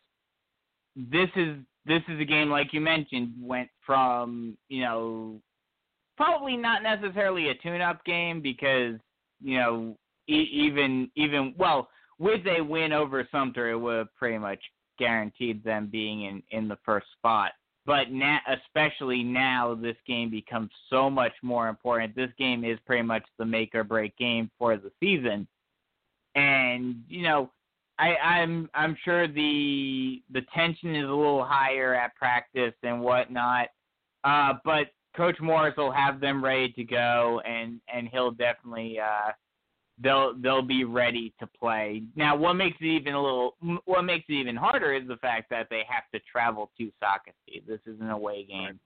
this 0.97 1.29
is 1.37 1.59
this 1.87 2.03
is 2.09 2.21
a 2.21 2.25
game 2.25 2.51
like 2.51 2.73
you 2.73 2.81
mentioned 2.81 3.33
went 3.41 3.69
from 3.87 4.59
you 4.69 4.83
know 4.83 5.41
probably 6.17 6.57
not 6.57 6.83
necessarily 6.83 7.51
a 7.51 7.55
tune-up 7.55 8.05
game 8.05 8.43
because 8.43 8.97
you 9.41 9.57
know 9.59 9.97
e- 10.29 10.51
even 10.53 11.09
even 11.15 11.55
well 11.57 11.89
with 12.19 12.47
a 12.47 12.61
win 12.61 12.93
over 12.93 13.27
Sumter 13.31 13.71
it 13.71 13.79
would 13.79 13.99
have 13.99 14.15
pretty 14.15 14.39
much 14.39 14.61
guaranteed 14.99 15.65
them 15.65 15.89
being 15.91 16.25
in 16.25 16.43
in 16.51 16.69
the 16.69 16.79
first 16.85 17.07
spot. 17.19 17.53
But 17.85 18.13
now, 18.13 18.39
especially 18.47 19.25
now, 19.25 19.75
this 19.75 19.97
game 20.07 20.31
becomes 20.31 20.71
so 20.89 21.11
much 21.11 21.33
more 21.43 21.69
important. 21.69 22.15
This 22.15 22.31
game 22.39 22.65
is 22.65 22.79
pretty 22.87 23.03
much 23.03 23.25
the 23.39 23.45
make 23.45 23.75
or 23.75 23.83
break 23.83 24.17
game 24.17 24.51
for 24.57 24.77
the 24.77 24.93
season, 25.01 25.49
and 26.37 27.03
you 27.09 27.23
know 27.23 27.51
I, 27.99 28.17
I'm 28.17 28.71
I'm 28.75 28.97
sure 29.05 29.27
the 29.27 30.23
the 30.31 30.43
tension 30.55 30.95
is 30.95 31.05
a 31.05 31.13
little 31.13 31.45
higher 31.45 31.95
at 31.95 32.15
practice 32.17 32.75
and 32.83 33.01
whatnot. 33.01 33.69
Uh, 34.25 34.55
but 34.65 34.89
Coach 35.17 35.41
Morris 35.41 35.75
will 35.77 35.93
have 35.93 36.21
them 36.21 36.43
ready 36.43 36.73
to 36.73 36.85
go, 36.85 37.41
and 37.45 37.81
and 37.93 38.09
he'll 38.09 38.31
definitely 38.31 38.99
uh, 38.99 39.33
they'll 40.03 40.35
they'll 40.41 40.63
be 40.63 40.85
ready 40.85 41.33
to 41.41 41.47
play. 41.47 42.03
Now, 42.17 42.37
what 42.37 42.55
makes 42.55 42.77
it 42.81 42.87
even 42.87 43.15
a 43.15 43.23
little 43.23 43.57
what 43.85 44.03
makes 44.03 44.25
it 44.29 44.35
even 44.35 44.57
harder 44.57 44.93
is 44.93 45.07
the 45.07 45.17
fact 45.17 45.51
that 45.51 45.69
they 45.71 45.83
have 45.89 46.05
to 46.13 46.21
travel 46.31 46.71
to 46.79 46.91
Socastee. 47.03 47.67
This 47.67 47.81
is 47.87 48.01
an 48.01 48.11
away 48.11 48.45
game. 48.45 48.79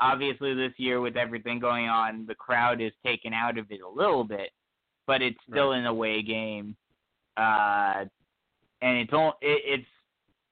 Obviously, 0.00 0.54
this 0.54 0.72
year 0.78 1.00
with 1.00 1.16
everything 1.16 1.60
going 1.60 1.88
on, 1.88 2.26
the 2.26 2.34
crowd 2.34 2.80
is 2.80 2.92
taken 3.04 3.32
out 3.32 3.58
of 3.58 3.70
it 3.70 3.80
a 3.82 3.88
little 3.88 4.24
bit, 4.24 4.50
but 5.06 5.22
it's 5.22 5.38
still 5.48 5.70
Right. 5.70 5.78
an 5.78 5.86
away 5.86 6.22
game. 6.22 6.76
Uh, 7.36 8.04
and 8.80 8.98
it's 8.98 9.12
on, 9.12 9.32
it, 9.40 9.62
it's 9.64 9.88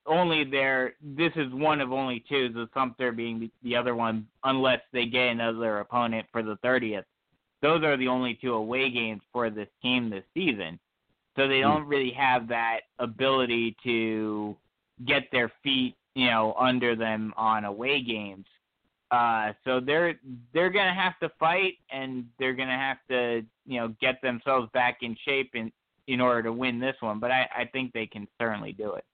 only 0.07 0.45
there. 0.45 0.95
This 1.03 1.33
is 1.37 1.53
one 1.53 1.81
of 1.81 1.93
only 1.93 2.25
two. 2.29 2.49
The 2.51 2.69
Sumter 2.75 3.13
being 3.13 3.41
the, 3.41 3.51
the 3.63 3.77
other 3.77 3.95
one, 3.95 4.27
unless 4.45 4.81
they 4.93 5.07
get 5.07 5.29
another 5.29 5.81
opponent 5.81 6.27
for 6.33 6.43
the 6.43 6.57
thirtieth. 6.63 7.05
Those 7.63 7.83
are 7.85 7.97
the 7.97 8.09
only 8.09 8.39
two 8.41 8.55
away 8.55 8.91
games 8.91 9.23
for 9.33 9.51
this 9.51 9.69
team 9.83 10.11
this 10.11 10.25
season. 10.35 10.79
So 11.37 11.47
they 11.47 11.61
don't 11.61 11.87
really 11.87 12.13
have 12.13 12.49
that 12.49 12.81
ability 12.99 13.77
to 13.85 14.57
get 15.07 15.25
their 15.31 15.53
feet, 15.63 15.95
you 16.15 16.27
know, 16.27 16.55
under 16.59 16.97
them 16.97 17.33
on 17.37 17.65
away 17.65 18.03
games. 18.03 18.47
Uh, 19.11 19.53
so 19.65 19.81
they're 19.81 20.15
they're 20.53 20.71
gonna 20.71 20.95
have 20.95 21.19
to 21.21 21.29
fight, 21.39 21.75
and 21.91 22.25
they're 22.39 22.55
gonna 22.55 22.77
have 22.77 22.99
to, 23.09 23.43
you 23.67 23.81
know, 23.81 23.95
get 24.01 24.21
themselves 24.23 24.69
back 24.73 24.99
in 25.03 25.17
shape 25.25 25.51
in 25.55 25.73
in 26.07 26.21
order 26.21 26.43
to 26.45 26.53
win 26.53 26.79
this 26.79 26.97
one. 27.01 27.19
But 27.19 27.31
I, 27.31 27.49
I 27.57 27.65
think 27.73 27.93
they 27.93 28.07
can 28.07 28.29
certainly 28.41 28.73
do 28.73 28.95
it. 28.95 29.05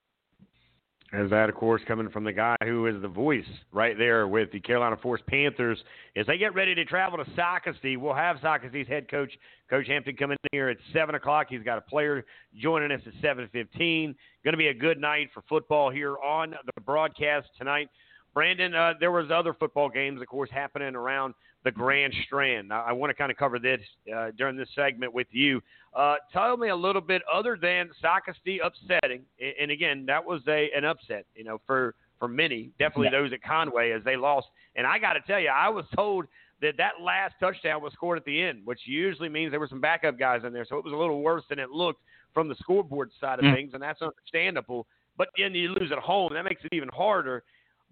As 1.13 1.31
that, 1.31 1.49
of 1.49 1.55
course, 1.55 1.81
coming 1.87 2.11
from 2.11 2.25
the 2.25 2.33
guy 2.33 2.57
who 2.65 2.87
is 2.87 3.01
the 3.01 3.09
voice 3.09 3.45
right 3.73 3.97
there 3.97 4.27
with 4.27 4.51
the 4.51 4.59
Carolina 4.59 4.97
Forest 5.01 5.25
Panthers. 5.27 5.79
As 6.17 6.27
they 6.27 6.37
get 6.37 6.53
ready 6.53 6.75
to 6.75 6.85
travel 6.85 7.17
to 7.25 7.31
Socastee, 7.31 7.97
we'll 7.97 8.13
have 8.13 8.39
Socastee's 8.39 8.89
head 8.89 9.09
coach, 9.09 9.31
Coach 9.71 9.87
Hampton, 9.87 10.17
coming 10.17 10.37
in 10.43 10.49
here 10.51 10.69
at 10.69 10.79
7 10.93 11.15
o'clock. 11.15 11.47
He's 11.49 11.63
got 11.63 11.79
a 11.79 11.83
player 11.83 12.25
joining 12.61 12.91
us 12.91 13.01
at 13.07 13.13
7.15. 13.23 13.79
Going 13.79 14.17
to 14.53 14.57
be 14.57 14.67
a 14.67 14.75
good 14.75 14.99
night 14.99 15.31
for 15.33 15.45
football 15.49 15.91
here 15.91 16.19
on 16.19 16.51
the 16.51 16.81
broadcast 16.81 17.47
tonight. 17.57 17.89
Brandon, 18.35 18.75
uh, 18.75 18.95
there 18.99 19.13
was 19.13 19.31
other 19.31 19.55
football 19.55 19.89
games, 19.89 20.21
of 20.21 20.27
course, 20.27 20.51
happening 20.53 20.97
around 20.97 21.35
the 21.67 21.73
Grand 21.73 22.15
Strand. 22.25 22.73
I, 22.73 22.87
I 22.89 22.93
want 22.93 23.11
to 23.11 23.15
kind 23.15 23.31
of 23.31 23.37
cover 23.37 23.59
this 23.59 23.81
uh, 24.15 24.31
during 24.39 24.57
this 24.57 24.69
segment 24.75 25.13
with 25.13 25.27
you. 25.33 25.61
Uh, 25.95 26.15
tell 26.33 26.57
me 26.57 26.69
a 26.69 26.77
little 26.77 27.01
bit 27.03 27.23
other 27.33 27.59
than 27.61 27.91
Socastee 28.03 28.59
upsetting, 28.65 29.23
and, 29.41 29.55
and 29.61 29.71
again, 29.71 30.07
that 30.07 30.25
was 30.25 30.41
a 30.49 30.71
an 30.75 30.85
upset, 30.85 31.27
you 31.35 31.45
know, 31.45 31.61
for 31.67 31.95
for 32.19 32.29
many, 32.29 32.71
definitely 32.79 33.09
Yeah. 33.13 33.21
those 33.21 33.33
at 33.33 33.43
Conway 33.43 33.91
as 33.91 34.03
they 34.05 34.17
lost. 34.17 34.47
And 34.77 34.87
I 34.87 34.99
got 34.99 35.15
to 35.15 35.21
tell 35.27 35.39
you, 35.41 35.49
I 35.51 35.69
was 35.69 35.85
told 35.95 36.27
that 36.63 36.77
that 36.79 36.93
last 37.03 37.35
touchdown 37.39 37.83
was 37.83 37.93
scored 37.93 38.17
at 38.17 38.25
the 38.25 38.41
end, 38.41 38.63
which 38.65 38.81
usually 38.87 39.29
means 39.29 39.51
there 39.51 39.61
were 39.61 39.69
some 39.69 39.83
backup 39.83 40.19
guys 40.19 40.43
in 40.45 40.53
there, 40.55 40.65
so 40.67 40.79
it 40.79 40.85
was 40.85 40.95
a 40.95 40.97
little 40.97 41.21
worse 41.21 41.45
than 41.51 41.59
it 41.59 41.69
looked 41.71 42.01
from 42.33 42.49
the 42.49 42.55
scoreboard 42.55 43.11
side 43.21 43.39
of 43.39 43.45
Mm. 43.45 43.55
things, 43.55 43.75
and 43.75 43.83
that's 43.83 44.01
understandable. 44.01 44.87
But 45.19 45.29
then 45.37 45.55
you 45.55 45.71
lose 45.71 45.91
at 45.93 45.99
home, 45.99 46.33
that 46.33 46.45
makes 46.45 46.65
it 46.65 46.73
even 46.73 46.89
harder. 46.89 47.43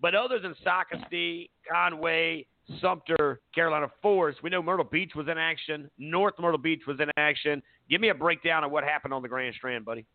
But 0.00 0.14
other 0.14 0.38
than 0.38 0.54
Socastee, 0.64 1.50
Conway, 1.71 2.47
Sumter, 2.80 3.40
Carolina 3.54 3.88
Forest, 4.00 4.42
we 4.42 4.50
know 4.50 4.62
Myrtle 4.62 4.87
Beach 4.87 5.12
was 5.14 5.28
in 5.28 5.37
action. 5.37 5.90
North 5.99 6.35
Myrtle 6.38 6.59
Beach 6.59 6.83
was 6.87 6.99
in 7.00 7.11
action. 7.16 7.62
Give 7.90 8.00
me 8.00 8.09
a 8.09 8.14
breakdown 8.14 8.64
of 8.64 8.71
what 8.71 8.85
happened 8.85 9.12
on 9.12 9.23
the 9.23 9.28
Grand 9.28 9.54
Strand, 9.54 9.85
buddy. 9.85 10.06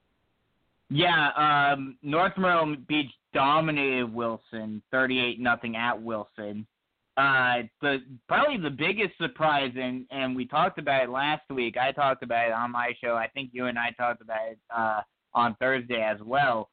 Yeah, 0.89 1.29
um, 1.73 1.97
North 2.01 2.33
Myrtle 2.37 2.75
Beach 2.87 3.11
dominated 3.33 4.11
Wilson, 4.11 4.81
thirty-eight 4.89 5.39
nothing 5.39 5.75
at 5.75 6.01
Wilson. 6.01 6.65
Uh, 7.15 7.63
the 7.81 7.97
probably 8.27 8.57
the 8.57 8.69
biggest 8.69 9.15
surprise, 9.19 9.71
and 9.75 10.05
and 10.09 10.35
we 10.35 10.45
talked 10.45 10.79
about 10.79 11.03
it 11.03 11.09
last 11.09 11.43
week. 11.51 11.77
I 11.77 11.91
talked 11.91 12.23
about 12.23 12.47
it 12.47 12.53
on 12.53 12.71
my 12.71 12.93
show. 13.03 13.15
I 13.15 13.27
think 13.27 13.51
you 13.53 13.67
and 13.67 13.77
I 13.77 13.91
talked 13.91 14.21
about 14.21 14.49
it 14.49 14.57
uh, 14.75 15.01
on 15.35 15.55
Thursday 15.59 16.01
as 16.01 16.17
well. 16.25 16.69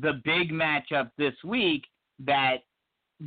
The 0.00 0.22
big 0.24 0.52
matchup 0.52 1.10
this 1.18 1.34
week 1.44 1.84
that 2.24 2.58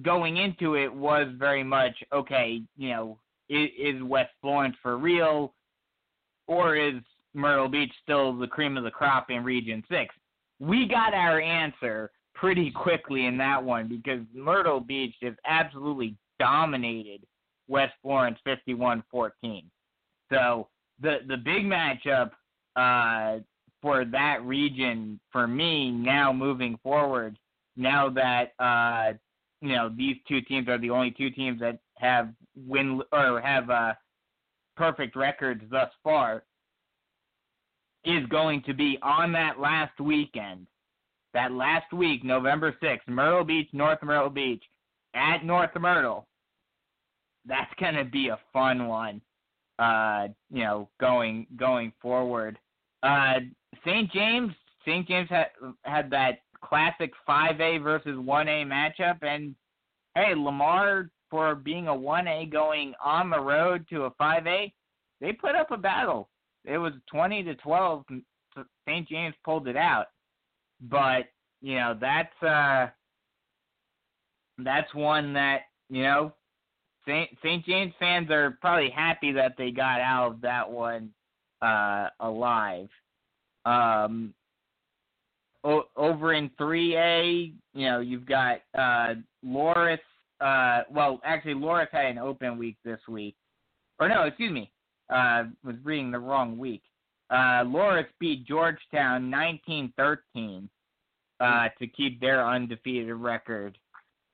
going 0.02 0.38
into 0.38 0.76
it 0.76 0.94
was 0.94 1.28
very 1.38 1.64
much 1.64 1.96
okay. 2.14 2.62
You 2.78 2.90
know, 2.90 3.20
is, 3.50 3.70
is 3.78 4.04
West 4.04 4.32
Florence 4.42 4.76
for 4.82 4.98
real, 4.98 5.54
or 6.48 6.76
is 6.76 6.96
Myrtle 7.34 7.70
Beach 7.70 7.92
still 8.02 8.38
the 8.38 8.48
cream 8.48 8.78
of 8.78 8.84
the 8.84 8.92
crop 8.92 9.30
in 9.30 9.44
Region 9.44 9.84
Six? 9.90 10.14
we 10.60 10.88
got 10.88 11.14
our 11.14 11.42
answer 11.42 12.12
pretty 12.34 12.72
quickly 12.72 13.26
in 13.26 13.38
that 13.38 13.64
one 13.64 13.88
because 13.88 14.22
Myrtle 14.34 14.80
Beach 14.80 15.14
just 15.22 15.38
absolutely 15.46 16.16
dominated 16.40 17.26
West 17.68 17.94
Florence 18.02 18.38
51-14. 18.48 19.64
So 20.32 20.68
the 21.02 21.18
the 21.28 21.38
big 21.38 21.66
matchup 21.66 22.32
uh, 22.76 23.42
for 23.82 24.06
that 24.06 24.44
region 24.44 25.20
for 25.32 25.48
me 25.48 25.92
now 25.92 26.32
moving 26.32 26.80
forward, 26.82 27.38
now 27.76 28.10
that 28.10 28.54
uh, 28.60 29.18
you 29.64 29.76
know 29.76 29.90
these 29.96 30.18
two 30.28 30.42
teams 30.42 30.68
are 30.68 30.78
the 30.78 30.90
only 30.90 31.12
two 31.12 31.30
teams 31.30 31.60
that 31.62 31.80
have 31.98 32.30
win 32.56 33.02
or 33.14 33.40
have 33.40 33.70
uh, 33.70 33.94
perfect 34.76 35.16
records 35.16 35.64
thus 35.72 35.90
far 36.04 36.44
is 38.04 38.26
going 38.28 38.62
to 38.64 38.74
be 38.74 39.00
on 39.02 39.32
that 39.32 39.60
last 39.60 39.98
weekend. 40.02 40.68
That 41.34 41.54
last 41.54 41.92
week, 41.94 42.24
November 42.26 42.76
6th, 42.84 43.08
Myrtle 43.08 43.46
Beach, 43.46 43.70
North 43.72 44.04
Myrtle 44.04 44.30
Beach, 44.30 44.64
at 45.16 45.46
North 45.46 45.72
Myrtle. 45.80 46.28
That's 47.46 47.72
going 47.80 47.96
to 47.96 48.04
be 48.04 48.28
a 48.28 48.40
fun 48.52 48.88
one, 48.88 49.22
uh, 49.80 50.28
you 50.52 50.64
know, 50.64 50.90
going 51.00 51.48
going 51.56 51.94
forward. 52.02 52.60
Uh, 53.02 53.40
St. 53.86 54.12
James, 54.12 54.52
St. 54.86 55.08
James 55.08 55.30
had 55.30 55.48
had 55.84 56.10
that 56.12 56.40
classic 56.64 57.12
5A 57.28 57.84
versus 57.84 58.18
1A 58.18 58.66
matchup, 58.66 59.22
and 59.22 59.56
hey, 60.16 60.34
Lamar 60.36 61.10
for 61.30 61.56
being 61.56 61.88
a 61.88 61.92
1A 61.92 62.52
going 62.52 62.94
on 63.04 63.30
the 63.30 63.40
road 63.40 63.86
to 63.90 64.04
a 64.04 64.12
5A, 64.12 64.72
they 65.20 65.32
put 65.34 65.56
up 65.56 65.72
a 65.72 65.78
battle 65.78 66.30
it 66.66 66.78
was 66.78 66.94
20 67.12 67.44
to 67.44 67.56
12. 67.56 68.06
St. 68.88 69.08
James 69.08 69.36
pulled 69.44 69.68
it 69.68 69.76
out, 69.76 70.08
but 70.82 71.24
you 71.62 71.76
know 71.76 71.98
that's 72.00 72.44
uh 72.44 72.88
that's 74.60 74.94
one 74.94 75.34
that 75.34 75.62
you 75.90 76.04
know 76.04 76.34
St. 77.08 77.30
St. 77.44 77.66
James 77.66 77.94
fans 78.00 78.30
are 78.30 78.58
probably 78.62 78.92
happy 78.92 79.32
that 79.32 79.56
they 79.58 79.72
got 79.72 80.00
out 80.00 80.34
of 80.34 80.42
that 80.42 80.70
one 80.70 81.10
uh 81.62 82.10
alive. 82.20 82.90
Um 83.66 84.34
over 85.64 86.34
in 86.34 86.50
3A, 86.60 87.54
you 87.74 87.86
know, 87.86 88.00
you've 88.00 88.26
got 88.26 88.62
uh 88.78 89.16
Loris 89.44 90.00
uh 90.42 90.82
well, 90.92 91.20
actually 91.24 91.54
Loris 91.54 91.90
had 91.92 92.06
an 92.06 92.18
open 92.18 92.58
week 92.58 92.78
this 92.84 93.00
week. 93.08 93.36
Or 94.00 94.10
no, 94.10 94.24
excuse 94.24 94.52
me 94.52 94.72
uh, 95.10 95.44
was 95.64 95.76
reading 95.84 96.12
the 96.12 96.20
wrong 96.20 96.58
week. 96.58 96.82
Uh, 97.30 97.64
Loris 97.66 98.08
beat 98.20 98.46
Georgetown 98.46 99.32
19-13 99.32 100.68
uh, 101.40 101.68
to 101.80 101.88
keep 101.88 102.20
their 102.20 102.46
undefeated 102.48 103.14
record. 103.16 103.78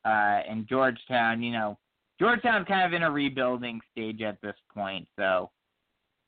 Uh, 0.05 0.41
and 0.49 0.67
Georgetown, 0.67 1.43
you 1.43 1.51
know, 1.51 1.77
Georgetown's 2.19 2.67
kind 2.67 2.85
of 2.85 2.93
in 2.93 3.03
a 3.03 3.11
rebuilding 3.11 3.79
stage 3.91 4.21
at 4.21 4.41
this 4.41 4.55
point. 4.73 5.07
So, 5.17 5.51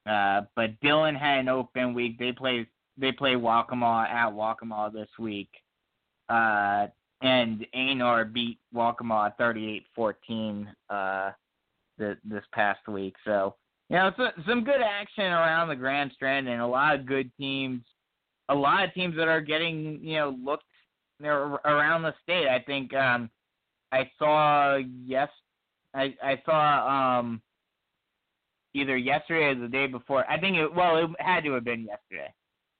uh, 0.10 0.41
but 0.55 0.79
Dylan 0.81 1.17
had 1.17 1.39
an 1.39 1.50
open 1.50 1.93
week. 1.93 2.17
They 2.17 2.31
play 2.31 2.67
they 2.98 3.12
play 3.12 3.34
Waccamaw 3.34 4.08
at 4.10 4.32
Waccamaw 4.32 4.94
this 4.94 5.10
week. 5.20 5.50
Uh, 6.30 6.88
and 7.22 7.66
Aynor 7.76 8.32
beat 8.32 8.58
Waccamaw 8.74 9.34
38-14 9.40 10.68
uh, 10.90 11.32
this 11.98 12.44
past 12.54 12.88
week. 12.88 13.16
So 13.26 13.56
You 13.90 13.98
know, 13.98 14.12
so, 14.18 14.28
some 14.48 14.64
good 14.64 14.82
action 14.82 15.26
around 15.26 15.68
the 15.68 15.76
Grand 15.76 16.12
Strand 16.16 16.48
and 16.48 16.62
a 16.62 16.68
lot 16.68 16.96
of 16.96 17.06
good 17.06 17.32
teams. 17.38 17.82
A 18.50 18.56
lot 18.56 18.84
of 18.84 18.94
teams 18.94 19.16
that 19.16 19.28
are 19.28 19.42
getting 19.42 20.00
you 20.02 20.18
know 20.18 20.36
looked 20.44 20.66
around 21.24 22.02
the 22.02 22.14
state. 22.24 22.48
I 22.48 22.60
think 22.60 22.94
um, 22.94 23.30
I 23.92 24.10
saw 24.18 24.78
yes, 25.06 25.30
I 25.94 26.16
I 26.22 26.42
saw 26.46 27.20
um, 27.20 27.42
either 28.74 28.98
yesterday 28.98 29.46
or 29.46 29.56
the 29.56 29.68
day 29.68 29.88
before. 29.88 30.30
I 30.30 30.40
think 30.40 30.58
it 30.58 30.74
well 30.74 30.98
it 30.98 31.10
had 31.20 31.44
to 31.44 31.54
have 31.54 31.64
been 31.64 31.86
yesterday. 31.86 32.34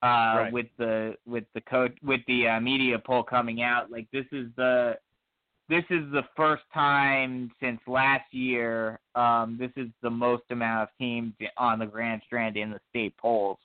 Uh, 0.04 0.08
Right. 0.36 0.54
with 0.54 0.66
the 0.78 1.16
with 1.28 1.44
the 1.54 1.62
coach 1.62 1.96
with 2.04 2.22
the 2.28 2.48
uh, 2.48 2.60
media 2.60 2.98
poll 2.98 3.22
coming 3.22 3.62
out, 3.62 3.92
like 3.92 4.08
this 4.12 4.26
is 4.32 4.48
the 4.56 4.98
this 5.70 5.84
is 5.92 6.12
the 6.12 6.24
first 6.36 6.64
time 6.74 7.52
since 7.62 7.80
last 7.86 8.34
year. 8.34 9.00
Um, 9.16 9.58
this 9.60 9.72
is 9.78 9.90
the 10.02 10.10
most 10.10 10.44
amount 10.50 10.84
of 10.84 10.90
teams 10.98 11.34
on 11.56 11.78
the 11.78 11.86
Grand 11.86 12.24
Strand 12.26 12.58
in 12.58 12.72
the 12.72 12.80
state 12.90 13.16
polls 13.18 13.60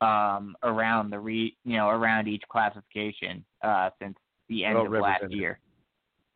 um, 0.00 0.56
around 0.62 1.10
the 1.10 1.18
re 1.18 1.56
you 1.64 1.76
know 1.76 1.88
around 1.88 2.28
each 2.28 2.42
classification 2.48 3.44
uh, 3.62 3.90
since 4.00 4.16
the 4.48 4.64
end 4.64 4.76
of 4.78 4.92
last 4.92 5.24
year. 5.30 5.58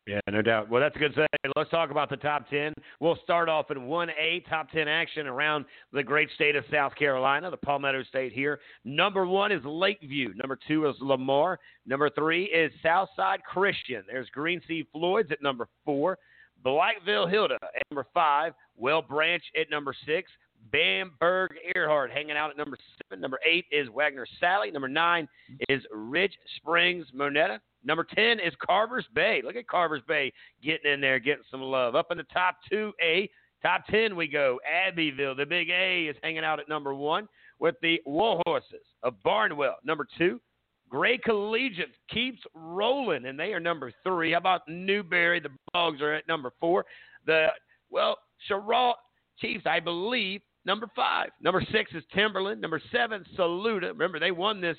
Yeah, 0.07 0.21
no 0.31 0.41
doubt. 0.41 0.69
Well, 0.69 0.79
that's 0.81 0.95
a 0.95 0.99
good 0.99 1.13
say. 1.15 1.25
Let's 1.57 1.69
talk 1.69 1.91
about 1.91 2.09
the 2.09 2.15
top 2.15 2.49
10. 2.49 2.73
We'll 3.01 3.17
start 3.23 3.49
off 3.49 3.71
in 3.71 3.77
1A, 3.77 4.47
top 4.49 4.71
10 4.71 4.87
action 4.87 5.27
around 5.27 5.65
the 5.91 6.01
great 6.01 6.29
state 6.33 6.55
of 6.55 6.63
South 6.71 6.95
Carolina, 6.95 7.51
the 7.51 7.57
Palmetto 7.57 8.03
State 8.03 8.31
here. 8.31 8.61
Number 8.85 9.27
one 9.27 9.51
is 9.51 9.61
Lakeview. 9.65 10.33
Number 10.35 10.57
two 10.65 10.87
is 10.87 10.95
Lamar. 11.01 11.59
Number 11.85 12.09
three 12.09 12.45
is 12.45 12.71
Southside 12.81 13.43
Christian. 13.43 14.03
There's 14.07 14.29
Green 14.29 14.61
Sea 14.65 14.87
Floyds 14.93 15.29
at 15.29 15.41
number 15.41 15.67
four. 15.83 16.17
Blackville 16.65 17.29
Hilda 17.29 17.55
at 17.55 17.83
number 17.91 18.07
five. 18.13 18.53
Whale 18.77 19.01
Branch 19.01 19.43
at 19.59 19.69
number 19.69 19.93
six. 20.05 20.31
Bamberg 20.71 21.51
Ehrhardt 21.75 22.11
hanging 22.11 22.37
out 22.37 22.49
at 22.49 22.57
number 22.57 22.77
seven. 23.01 23.21
Number 23.21 23.39
eight 23.49 23.65
is 23.71 23.87
Wagener 23.89 24.25
Salley. 24.41 24.71
Number 24.71 24.87
nine 24.87 25.27
is 25.69 25.81
Ridge 25.91 26.37
Springs 26.57 27.05
Monetta. 27.15 27.59
Number 27.83 28.05
10 28.15 28.39
is 28.39 28.53
Carver's 28.61 29.05
Bay. 29.13 29.41
Look 29.43 29.55
at 29.55 29.67
Carver's 29.67 30.01
Bay 30.07 30.33
getting 30.61 30.91
in 30.91 30.99
there, 30.99 31.19
getting 31.19 31.43
some 31.49 31.61
love. 31.61 31.95
Up 31.95 32.07
in 32.11 32.17
the 32.17 32.25
top 32.25 32.57
2A, 32.71 33.29
top 33.61 33.85
10 33.87 34.15
we 34.15 34.27
go. 34.27 34.59
Abbeville, 34.69 35.35
the 35.35 35.45
big 35.45 35.69
A, 35.69 36.07
is 36.07 36.17
hanging 36.21 36.43
out 36.43 36.59
at 36.59 36.67
number 36.67 36.93
one 36.93 37.29
with 37.59 37.75
the 37.81 38.01
Wool 38.05 38.41
Horses 38.45 38.85
of 39.03 39.21
Barnwell. 39.23 39.77
Number 39.85 40.05
two, 40.17 40.41
Gray 40.89 41.17
Collegiate 41.17 41.95
keeps 42.09 42.41
rolling, 42.53 43.25
and 43.25 43.39
they 43.39 43.53
are 43.53 43.59
number 43.59 43.91
three. 44.03 44.31
How 44.31 44.39
about 44.39 44.61
Newberry? 44.67 45.39
The 45.39 45.49
Bugs 45.73 46.01
are 46.01 46.13
at 46.13 46.27
number 46.27 46.51
four. 46.59 46.85
The, 47.25 47.47
well, 47.89 48.17
Cheraw 48.49 48.93
Chiefs, 49.39 49.65
I 49.65 49.79
believe, 49.79 50.41
number 50.65 50.87
five. 50.95 51.29
Number 51.41 51.63
six 51.71 51.91
is 51.93 52.03
Timberland. 52.13 52.61
Number 52.61 52.81
seven, 52.91 53.25
Saluda. 53.35 53.87
Remember, 53.87 54.19
they 54.19 54.31
won 54.31 54.61
this 54.61 54.77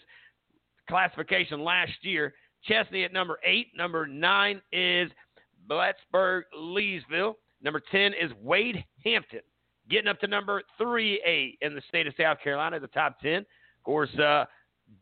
classification 0.88 1.60
last 1.62 1.92
year. 2.02 2.34
Chesnee 2.64 3.04
at 3.04 3.12
number 3.12 3.38
eight. 3.44 3.68
Number 3.76 4.06
nine 4.06 4.60
is 4.72 5.10
Batesburg 5.68 6.42
Leesville. 6.56 7.34
Number 7.62 7.82
10 7.90 8.12
is 8.14 8.30
Wade 8.42 8.84
Hampton. 9.04 9.40
Getting 9.90 10.08
up 10.08 10.20
to 10.20 10.26
number 10.26 10.62
3A 10.80 11.58
in 11.60 11.74
the 11.74 11.82
state 11.88 12.06
of 12.06 12.14
South 12.18 12.38
Carolina, 12.42 12.78
the 12.78 12.88
top 12.88 13.20
10. 13.20 13.38
Of 13.38 13.44
course, 13.84 14.14
uh, 14.18 14.44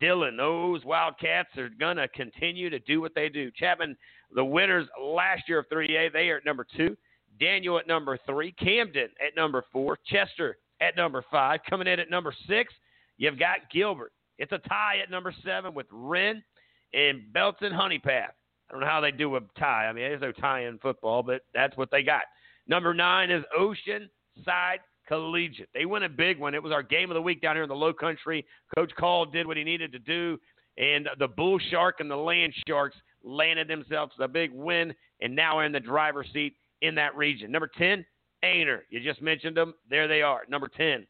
Dillon, 0.00 0.36
those 0.36 0.84
Wildcats 0.84 1.56
are 1.58 1.68
going 1.68 1.96
to 1.96 2.08
continue 2.08 2.70
to 2.70 2.78
do 2.80 3.00
what 3.00 3.14
they 3.14 3.28
do. 3.28 3.50
Chapman, 3.50 3.96
the 4.34 4.44
winners 4.44 4.86
last 5.00 5.48
year 5.48 5.60
of 5.60 5.66
3A, 5.68 6.12
they 6.12 6.30
are 6.30 6.38
at 6.38 6.44
number 6.44 6.66
two. 6.76 6.96
Daniel 7.38 7.78
at 7.78 7.86
number 7.86 8.18
three. 8.26 8.52
Camden 8.52 9.08
at 9.24 9.36
number 9.36 9.64
four. 9.72 9.98
Chester 10.06 10.58
at 10.80 10.96
number 10.96 11.24
five. 11.30 11.60
Coming 11.68 11.86
in 11.86 12.00
at 12.00 12.10
number 12.10 12.34
six, 12.48 12.72
you've 13.18 13.38
got 13.38 13.70
Gilbert. 13.72 14.12
It's 14.38 14.52
a 14.52 14.58
tie 14.68 14.98
at 15.02 15.10
number 15.10 15.34
seven 15.44 15.74
with 15.74 15.86
Wren 15.90 16.42
and 16.92 17.32
Belton 17.32 17.72
Honea 17.72 18.02
Path. 18.02 18.32
I 18.68 18.72
don't 18.72 18.80
know 18.80 18.88
how 18.88 19.00
they 19.00 19.12
do 19.12 19.36
a 19.36 19.40
tie. 19.58 19.86
I 19.86 19.92
mean, 19.92 20.04
there's 20.04 20.20
no 20.20 20.32
tie 20.32 20.66
in 20.66 20.78
football, 20.78 21.22
but 21.22 21.42
that's 21.54 21.76
what 21.76 21.90
they 21.90 22.02
got. 22.02 22.22
Number 22.66 22.92
nine 22.92 23.30
is 23.30 23.44
Ocean 23.56 24.10
Side 24.44 24.80
Collegiate. 25.06 25.68
They 25.72 25.84
win 25.84 26.02
a 26.02 26.08
big 26.08 26.38
one. 26.38 26.54
It 26.54 26.62
was 26.62 26.72
our 26.72 26.82
game 26.82 27.10
of 27.10 27.14
the 27.14 27.22
week 27.22 27.40
down 27.40 27.56
here 27.56 27.62
in 27.62 27.68
the 27.68 27.74
Low 27.74 27.92
Country. 27.92 28.44
Coach 28.76 28.92
Call 28.98 29.24
did 29.24 29.46
what 29.46 29.56
he 29.56 29.64
needed 29.64 29.92
to 29.92 29.98
do, 30.00 30.38
and 30.78 31.08
the 31.18 31.28
Bull 31.28 31.58
Shark 31.70 32.00
and 32.00 32.10
the 32.10 32.16
Land 32.16 32.52
Sharks 32.66 32.96
landed 33.22 33.68
themselves 33.68 34.12
a 34.20 34.28
big 34.28 34.50
win, 34.52 34.92
and 35.20 35.34
now 35.34 35.60
in 35.60 35.72
the 35.72 35.80
driver's 35.80 36.28
seat 36.32 36.54
in 36.82 36.94
that 36.96 37.16
region. 37.16 37.50
Number 37.50 37.70
10, 37.76 38.04
Aynor. 38.44 38.80
You 38.90 39.00
just 39.00 39.22
mentioned 39.22 39.56
them. 39.56 39.74
There 39.88 40.08
they 40.08 40.22
are. 40.22 40.42
Number 40.48 40.68
10. 40.68 41.06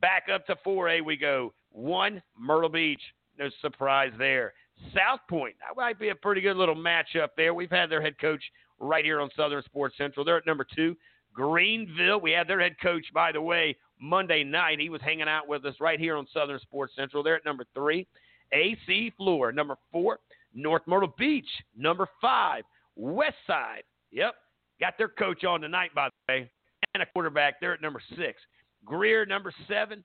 Back 0.00 0.24
up 0.32 0.46
to 0.46 0.56
4A 0.66 1.04
we 1.04 1.16
go. 1.16 1.52
One, 1.70 2.22
Myrtle 2.38 2.68
Beach. 2.68 3.00
No 3.38 3.48
surprise 3.60 4.12
there. 4.18 4.54
South 4.94 5.20
Pointe. 5.28 5.56
That 5.60 5.76
might 5.76 5.98
be 5.98 6.10
a 6.10 6.14
pretty 6.14 6.40
good 6.40 6.56
little 6.56 6.74
matchup 6.74 7.28
there. 7.36 7.54
We've 7.54 7.70
had 7.70 7.90
their 7.90 8.02
head 8.02 8.18
coach 8.18 8.42
right 8.78 9.04
here 9.04 9.20
on 9.20 9.30
Southern 9.36 9.62
Sports 9.62 9.96
Central. 9.96 10.24
They're 10.24 10.36
at 10.36 10.46
number 10.46 10.66
two. 10.74 10.96
Greenville. 11.32 12.20
We 12.20 12.30
had 12.30 12.48
their 12.48 12.60
head 12.60 12.76
coach, 12.82 13.04
by 13.12 13.32
the 13.32 13.40
way, 13.40 13.76
Monday 14.00 14.42
night. 14.42 14.80
He 14.80 14.88
was 14.88 15.02
hanging 15.02 15.28
out 15.28 15.48
with 15.48 15.64
us 15.66 15.74
right 15.80 16.00
here 16.00 16.16
on 16.16 16.26
Southern 16.32 16.60
Sports 16.60 16.94
Central. 16.96 17.22
They're 17.22 17.36
at 17.36 17.44
number 17.44 17.64
three. 17.74 18.06
AC 18.52 19.12
Flora, 19.16 19.52
number 19.52 19.76
four. 19.92 20.18
North 20.54 20.82
Myrtle 20.86 21.12
Beach, 21.18 21.48
number 21.76 22.08
five. 22.20 22.64
West 22.96 23.36
Side. 23.46 23.82
Yep. 24.10 24.34
Got 24.80 24.98
their 24.98 25.08
coach 25.08 25.44
on 25.44 25.60
tonight, 25.60 25.90
by 25.94 26.08
the 26.08 26.32
way. 26.32 26.50
And 26.94 27.02
a 27.02 27.06
quarterback. 27.06 27.60
They're 27.60 27.74
at 27.74 27.82
number 27.82 28.02
six. 28.16 28.40
Greer, 28.84 29.26
number 29.26 29.52
seven. 29.68 30.04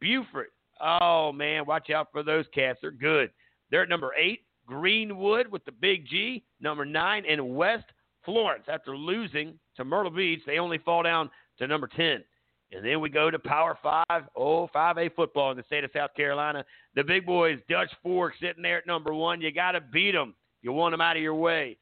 Beaufort. 0.00 0.52
Oh, 0.80 1.32
man. 1.32 1.64
Watch 1.66 1.90
out 1.90 2.08
for 2.12 2.22
those 2.22 2.46
cats. 2.54 2.78
They're 2.82 2.90
good. 2.90 3.30
They're 3.70 3.82
at 3.82 3.88
number 3.88 4.12
eight. 4.18 4.40
Greenwood 4.66 5.48
with 5.48 5.64
the 5.64 5.72
big 5.72 6.06
G, 6.06 6.44
number 6.60 6.84
nine, 6.84 7.24
and 7.28 7.56
West 7.56 7.84
Florence. 8.24 8.64
After 8.68 8.96
losing 8.96 9.58
to 9.76 9.84
Myrtle 9.84 10.10
Beach, 10.10 10.40
they 10.46 10.58
only 10.58 10.78
fall 10.78 11.02
down 11.02 11.30
to 11.58 11.66
number 11.66 11.88
10. 11.88 12.22
And 12.74 12.84
then 12.84 13.00
we 13.00 13.10
go 13.10 13.30
to 13.30 13.38
Power 13.38 13.78
5, 13.82 14.04
oh, 14.36 14.68
5A 14.74 15.14
football 15.14 15.50
in 15.50 15.56
the 15.56 15.62
state 15.64 15.84
of 15.84 15.90
South 15.94 16.14
Carolina. 16.14 16.64
The 16.94 17.04
big 17.04 17.26
boys, 17.26 17.58
Dutch 17.68 17.90
Fork, 18.02 18.34
sitting 18.40 18.62
there 18.62 18.78
at 18.78 18.86
number 18.86 19.12
one. 19.12 19.40
You 19.42 19.52
got 19.52 19.72
to 19.72 19.80
beat 19.80 20.12
them. 20.12 20.34
You 20.62 20.72
want 20.72 20.92
them 20.92 21.00
out 21.00 21.16
of 21.16 21.22
your 21.22 21.34
way. 21.34 21.76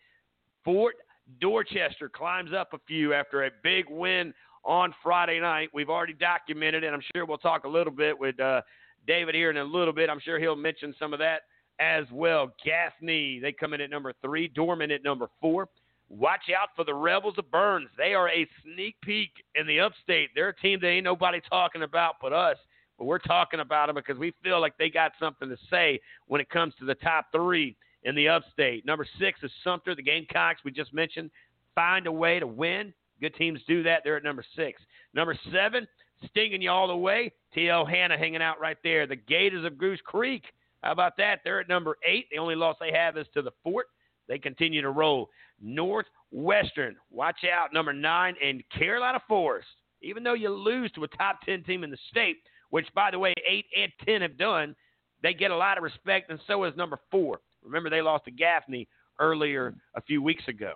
Fort 0.65 0.97
Dorchester 1.41 2.09
climbs 2.09 2.51
up 2.57 2.73
a 2.73 2.79
few 2.87 3.15
after 3.15 3.45
a 3.45 3.51
big 3.63 3.87
win 3.89 4.33
on 4.65 4.95
Friday 5.03 5.41
night. 5.41 5.71
We've 5.73 5.91
already 5.91 6.15
documented. 6.15 6.85
And 6.85 6.95
I'm 6.95 7.03
sure 7.15 7.25
we'll 7.25 7.39
talk 7.39 7.65
a 7.65 7.69
little 7.69 7.93
bit 7.93 8.19
with 8.19 8.39
uh, 8.41 8.63
David 9.07 9.35
here 9.35 9.51
in 9.51 9.57
a 9.57 9.65
little 9.65 9.93
bit. 9.93 10.11
I'm 10.11 10.21
sure 10.21 10.39
he'll 10.39 10.57
mention 10.57 10.95
some 10.99 11.13
of 11.13 11.19
that 11.21 11.43
as 11.79 12.05
well. 12.13 12.53
Gaffney, 12.65 13.41
they 13.41 13.53
come 13.53 13.73
in 13.73 13.81
at 13.81 13.91
number 13.91 14.13
three. 14.23 14.49
Dorman 14.49 14.91
at 14.91 15.03
number 15.03 15.29
four. 15.41 15.69
Watch 16.09 16.51
out 16.51 16.71
for 16.75 16.85
the 16.85 16.95
Rebels 16.95 17.37
of 17.39 17.51
Byrnes. 17.51 17.89
They 17.97 18.15
are 18.15 18.29
a 18.29 18.47
sneak 18.63 18.97
peek 19.01 19.31
in 19.55 19.67
the 19.67 19.81
upstate. 19.81 20.31
They're 20.35 20.49
a 20.49 20.57
team 20.57 20.81
that 20.81 20.89
ain't 20.89 21.05
nobody 21.05 21.41
talking 21.49 21.83
about 21.83 22.17
but 22.21 22.33
us. 22.33 22.57
But 22.99 23.05
we're 23.07 23.19
talking 23.19 23.61
about 23.61 23.87
them 23.87 23.95
because 23.95 24.19
we 24.19 24.35
feel 24.43 24.61
like 24.61 24.77
they 24.77 24.91
got 24.91 25.13
something 25.19 25.49
to 25.49 25.57
say 25.71 26.01
when 26.27 26.41
it 26.41 26.51
comes 26.51 26.75
to 26.81 26.85
the 26.85 26.97
top 26.97 27.27
three 27.33 27.77
in 28.05 28.15
the 28.15 28.29
upstate. 28.29 28.87
Number 28.87 29.07
six 29.19 29.41
is 29.43 29.51
Sumter, 29.63 29.95
the 29.95 30.03
Gamecocks 30.03 30.61
we 30.65 30.71
just 30.71 30.93
mentioned. 30.95 31.31
Find 31.75 32.07
a 32.07 32.13
way 32.13 32.41
to 32.41 32.47
win. 32.47 32.93
Good 33.21 33.35
teams 33.35 33.61
do 33.69 33.83
that. 33.83 34.01
They're 34.03 34.17
at 34.17 34.25
number 34.25 34.45
six. 34.57 34.81
Number 35.15 35.39
seven, 35.53 35.87
stinging 36.29 36.63
you 36.63 36.71
all 36.71 36.89
the 36.89 36.97
way. 36.97 37.33
T.L. 37.55 37.85
Hanna 37.85 38.17
hanging 38.17 38.43
out 38.43 38.61
right 38.61 38.79
there. 38.83 39.07
The 39.07 39.17
Gators 39.17 39.65
of 39.65 39.79
Goose 39.79 40.01
Creek. 40.05 40.45
How 40.83 40.93
about 40.93 41.17
that? 41.19 41.41
They're 41.45 41.61
at 41.61 41.69
number 41.69 41.97
eight. 42.07 42.27
The 42.31 42.39
only 42.39 42.55
loss 42.55 42.77
they 42.81 42.93
have 42.93 43.17
is 43.19 43.27
to 43.35 43.43
the 43.43 43.53
fort. 43.63 43.87
They 44.29 44.39
continue 44.39 44.81
to 44.81 44.91
roll. 44.91 45.29
Northwestern, 45.61 46.97
watch 47.11 47.41
out, 47.45 47.73
number 47.73 47.93
nine, 47.93 48.35
and 48.43 48.63
Carolina 48.71 49.21
Forest. 49.29 49.69
Even 50.03 50.23
though 50.23 50.35
you 50.35 50.49
lose 50.49 50.91
to 50.93 51.05
a 51.05 51.09
top 51.09 51.41
10 51.45 51.65
team 51.65 51.85
in 51.85 51.91
the 51.91 51.99
state, 52.11 52.37
which, 52.71 52.87
by 52.95 53.11
the 53.11 53.19
way, 53.19 53.35
8 53.47 53.67
and 53.77 53.93
10 54.07 54.23
have 54.23 54.39
done, 54.39 54.75
they 55.23 55.35
get 55.35 55.51
a 55.51 55.57
lot 55.57 55.77
of 55.77 55.83
respect, 55.83 56.31
and 56.31 56.41
so 56.47 56.65
is 56.65 56.75
number 56.77 56.99
four. 57.11 57.41
Remember, 57.63 57.91
they 57.91 58.03
lost 58.03 58.25
to 58.27 58.31
Gaffney 58.31 58.89
earlier 59.19 59.75
a 59.95 60.03
few 60.03 60.23
weeks 60.23 60.45
ago. 60.49 60.73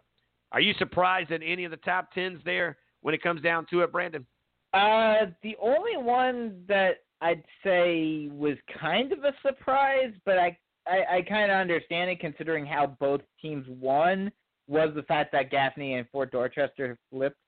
Are 0.52 0.60
you 0.60 0.74
surprised 0.78 1.32
at 1.32 1.40
any 1.44 1.64
of 1.64 1.70
the 1.70 1.78
top 1.78 2.08
10s 2.16 2.42
there 2.44 2.76
when 3.00 3.14
it 3.14 3.22
comes 3.22 3.42
down 3.42 3.66
to 3.70 3.80
it, 3.80 3.92
Brandon? 3.92 4.26
Uh, 4.72 5.26
the 5.42 5.56
only 5.60 5.96
one 5.96 6.62
that 6.68 7.04
I'd 7.20 7.44
say 7.62 8.28
was 8.32 8.56
kind 8.80 9.12
of 9.12 9.24
a 9.24 9.32
surprise, 9.42 10.12
but 10.24 10.38
I 10.38 10.56
I, 10.86 11.16
I 11.16 11.22
kind 11.22 11.50
of 11.50 11.56
understand 11.56 12.10
it 12.10 12.20
considering 12.20 12.66
how 12.66 12.96
both 13.00 13.22
teams 13.40 13.66
won 13.68 14.30
was 14.66 14.90
the 14.94 15.02
fact 15.02 15.32
that 15.32 15.50
Gaffney 15.50 15.94
and 15.94 16.08
Fort 16.10 16.30
Dorchester 16.30 16.98
flipped 17.10 17.38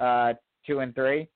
uh, 0.00 0.34
two 0.66 0.80
and 0.80 0.94
three. 0.94 1.28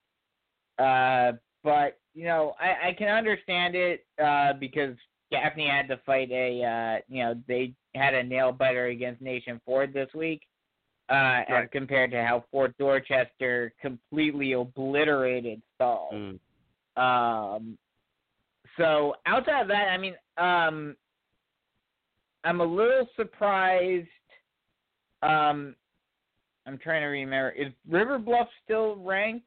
Uh, 0.78 1.32
but 1.64 1.98
you 2.14 2.24
know, 2.24 2.54
I, 2.60 2.88
I 2.88 2.92
can 2.96 3.08
understand 3.08 3.74
it 3.74 4.04
uh, 4.22 4.54
because 4.54 4.96
Gaffney 5.30 5.68
had 5.68 5.88
to 5.88 6.00
fight 6.06 6.30
a 6.30 6.64
uh, 6.64 7.02
you 7.08 7.22
know 7.22 7.34
they 7.46 7.72
had 7.94 8.14
a 8.14 8.22
nail 8.22 8.52
biter 8.52 8.86
against 8.86 9.20
Nation 9.20 9.60
Ford 9.64 9.92
this 9.92 10.08
week. 10.14 10.42
Uh, 11.10 11.40
as 11.48 11.68
compared 11.72 12.10
to 12.10 12.22
how 12.22 12.44
Fort 12.50 12.76
Dorchester 12.78 13.72
completely 13.80 14.52
obliterated 14.52 15.62
Stalls. 15.74 16.12
Mm. 16.12 16.38
Um, 16.98 17.78
so 18.76 19.14
outside 19.24 19.62
of 19.62 19.68
that, 19.68 19.88
I 19.88 19.96
mean, 19.96 20.14
um, 20.36 20.94
I'm 22.44 22.60
a 22.60 22.64
little 22.64 23.08
surprised. 23.16 24.06
Um, 25.22 25.74
I'm 26.66 26.78
trying 26.78 27.00
to 27.00 27.06
remember. 27.06 27.50
Is 27.50 27.72
River 27.88 28.18
Bluff 28.18 28.48
still 28.64 28.96
ranked? 28.96 29.46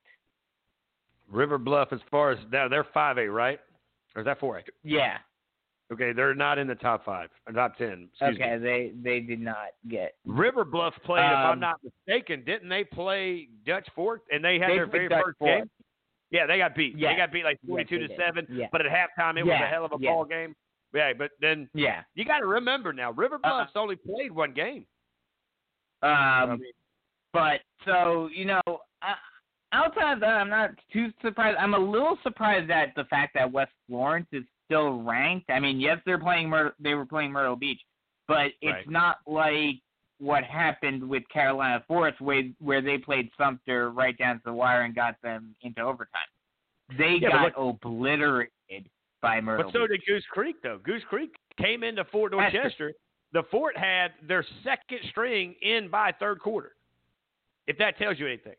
River 1.29 1.57
Bluff, 1.57 1.89
as 1.91 1.99
far 2.09 2.31
as 2.31 2.39
now, 2.51 2.67
they're 2.67 2.87
five 2.93 3.17
A, 3.17 3.27
right? 3.27 3.59
Or 4.15 4.21
is 4.21 4.25
that 4.25 4.39
four 4.39 4.57
A? 4.57 4.63
Yeah. 4.83 5.17
Okay, 5.91 6.13
they're 6.13 6.33
not 6.33 6.57
in 6.57 6.67
the 6.67 6.75
top 6.75 7.03
five, 7.03 7.29
or 7.45 7.53
top 7.53 7.77
ten. 7.77 8.07
Okay, 8.21 8.53
me. 8.53 8.57
they 8.59 8.91
they 9.03 9.19
did 9.19 9.41
not 9.41 9.71
get. 9.89 10.15
River 10.25 10.63
Bluff 10.63 10.93
played, 11.03 11.19
if 11.19 11.25
I'm 11.25 11.53
Um, 11.53 11.59
not 11.59 11.81
mistaken, 11.83 12.43
didn't 12.45 12.69
they 12.69 12.85
play 12.85 13.49
Dutch 13.65 13.87
Fork 13.93 14.21
and 14.31 14.43
they 14.43 14.57
had 14.57 14.69
They 14.69 14.75
their 14.75 14.85
very 14.85 15.09
Dutch 15.09 15.23
first 15.25 15.39
game? 15.39 15.69
Yeah, 16.29 16.45
they 16.45 16.57
got 16.57 16.75
beat. 16.75 16.97
Yes. 16.97 17.11
They 17.11 17.17
got 17.17 17.33
beat 17.33 17.43
like 17.43 17.59
Yes, 17.61 17.69
forty-two 17.69 17.99
they 17.99 18.07
to 18.07 18.15
seven. 18.15 18.47
Yeah. 18.49 18.67
But 18.71 18.85
at 18.85 18.87
halftime, 18.91 19.37
it 19.37 19.43
was 19.43 19.51
a 19.61 19.67
hell 19.67 19.83
of 19.83 19.91
a 19.91 19.97
yeah. 19.99 20.11
ball 20.11 20.23
game. 20.23 20.55
Yeah, 20.93 21.11
but 21.17 21.31
then 21.41 21.69
Yeah. 21.73 22.03
you 22.15 22.23
got 22.23 22.39
to 22.39 22.45
remember 22.47 22.93
now, 22.93 23.11
River 23.11 23.39
Uh, 23.43 23.65
only 23.75 23.97
played 23.97 24.31
one 24.31 24.53
game. 24.53 24.85
Um, 26.03 26.09
I 26.11 26.45
mean, 26.55 26.71
But 27.33 27.61
so 27.85 28.29
you 28.33 28.45
know, 28.45 28.61
uh, 28.67 29.15
outside 29.73 30.13
of 30.13 30.19
that, 30.21 30.35
I'm 30.37 30.49
not 30.49 30.71
too 30.91 31.11
surprised. 31.21 31.57
I'm 31.57 31.73
a 31.73 31.79
little 31.79 32.17
surprised 32.23 32.71
at 32.71 32.95
the 32.95 33.03
fact 33.05 33.33
that 33.33 33.51
West 33.51 33.73
Florence 33.87 34.27
is 34.31 34.43
still 34.71 35.01
ranked. 35.01 35.49
I 35.49 35.59
mean, 35.59 35.79
yes, 35.79 35.97
they're 36.05 36.17
playing 36.19 36.49
Myr- 36.49 36.73
they 36.79 36.93
were 36.93 37.05
playing 37.05 37.31
Myrtle 37.31 37.55
Beach, 37.57 37.81
but 38.27 38.53
it's 38.61 38.73
Right. 38.73 38.89
not 38.89 39.17
like 39.27 39.75
what 40.19 40.43
happened 40.43 41.07
with 41.07 41.27
Carolina 41.29 41.83
Forest, 41.87 42.21
where 42.21 42.43
where 42.59 42.81
they 42.81 42.97
played 42.97 43.29
Sumter 43.37 43.89
right 43.91 44.17
down 44.17 44.37
to 44.37 44.41
the 44.45 44.53
wire 44.53 44.83
and 44.83 44.95
got 44.95 45.19
them 45.21 45.55
into 45.61 45.81
overtime. 45.81 46.21
They 46.97 47.15
Yeah, 47.15 47.29
got 47.49 47.53
obliterated 47.57 48.89
by 49.21 49.41
Myrtle 49.41 49.65
but 49.65 49.73
so 49.73 49.87
Beach. 49.87 49.99
did 50.01 50.05
Goose 50.07 50.25
Creek, 50.27 50.61
though. 50.61 50.77
Goose 50.79 51.03
Creek 51.05 51.35
came 51.57 51.83
into 51.83 52.03
Fort. 52.05 52.31
Dorchester. 52.31 52.93
The 53.33 53.43
Fort 53.43 53.77
had 53.77 54.13
their 54.21 54.43
second 54.63 54.99
string 55.09 55.53
in 55.61 55.87
by 55.89 56.11
third 56.13 56.39
quarter. 56.39 56.75
If 57.67 57.77
that 57.77 57.97
tells 57.97 58.19
you 58.19 58.27
anything, 58.27 58.55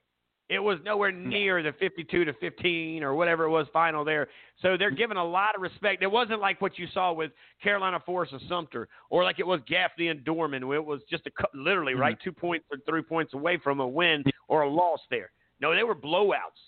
it 0.49 0.59
was 0.59 0.79
nowhere 0.85 1.13
near 1.13 1.63
the 1.63 1.73
52 1.79 2.25
to 2.25 2.33
15 2.35 3.03
or 3.03 3.15
whatever 3.15 3.45
it 3.45 3.51
was 3.51 3.67
final 3.73 4.05
there. 4.05 4.29
So 4.61 4.77
they're 4.77 4.91
mm-hmm. 4.91 4.99
giving 4.99 5.17
a 5.17 5.25
lot 5.25 5.55
of 5.55 5.63
respect. 5.63 6.03
It 6.03 6.11
wasn't 6.11 6.41
like 6.41 6.61
what 6.61 6.79
you 6.79 6.87
saw 6.93 7.13
with 7.13 7.33
Carolina 7.63 8.01
Forest 8.05 8.33
and 8.33 8.43
Sumter, 8.49 8.89
or 9.09 9.25
like 9.25 9.39
it 9.39 9.47
was 9.47 9.61
Gaffney 9.67 10.09
and 10.09 10.25
Dorman. 10.25 10.67
where 10.67 10.79
It 10.79 10.85
was 10.85 11.01
just 11.09 11.27
a 11.27 11.31
literally 11.55 11.95
right 11.95 12.17
mm-hmm. 12.19 12.29
two 12.29 12.33
points 12.33 12.67
or 12.71 12.79
three 12.89 13.03
points 13.03 13.35
away 13.35 13.59
from 13.63 13.81
a 13.81 13.89
win 13.89 14.25
or 14.49 14.63
a 14.63 14.71
loss 14.71 15.01
there. 15.11 15.31
No, 15.61 15.75
they 15.75 15.85
were 15.85 15.95
blowouts. 15.95 16.61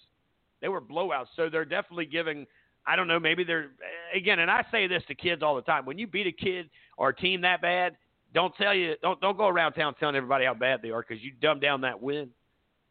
They 0.61 0.69
were 0.69 0.81
blowouts. 0.81 1.27
So 1.37 1.51
they're 1.51 1.65
definitely 1.65 2.07
giving. 2.07 2.47
I 2.87 2.97
don't 2.97 3.09
know. 3.09 3.21
Maybe 3.21 3.45
they're 3.45 3.71
again. 4.15 4.39
And 4.39 4.51
I 4.51 4.65
say 4.71 4.87
this 4.87 5.03
to 5.09 5.15
kids 5.15 5.43
all 5.43 5.57
the 5.57 5.63
time: 5.63 5.85
when 5.85 5.99
you 5.99 6.07
beat 6.07 6.27
a 6.27 6.33
kid 6.33 6.71
or 6.97 7.11
a 7.11 7.17
team 7.17 7.43
that 7.43 7.61
bad, 7.61 7.97
don't 8.33 8.55
tell 8.57 8.75
you 8.75 8.95
don't 9.03 9.21
don't 9.21 9.37
go 9.37 9.49
around 9.49 9.73
town 9.73 9.95
telling 9.99 10.17
everybody 10.17 10.47
how 10.47 10.55
bad 10.55 10.81
they 10.83 10.91
are 10.91 11.05
because 11.07 11.23
you 11.23 11.33
dumb 11.43 11.61
down 11.61 11.83
that 11.83 12.01
win. 12.01 12.31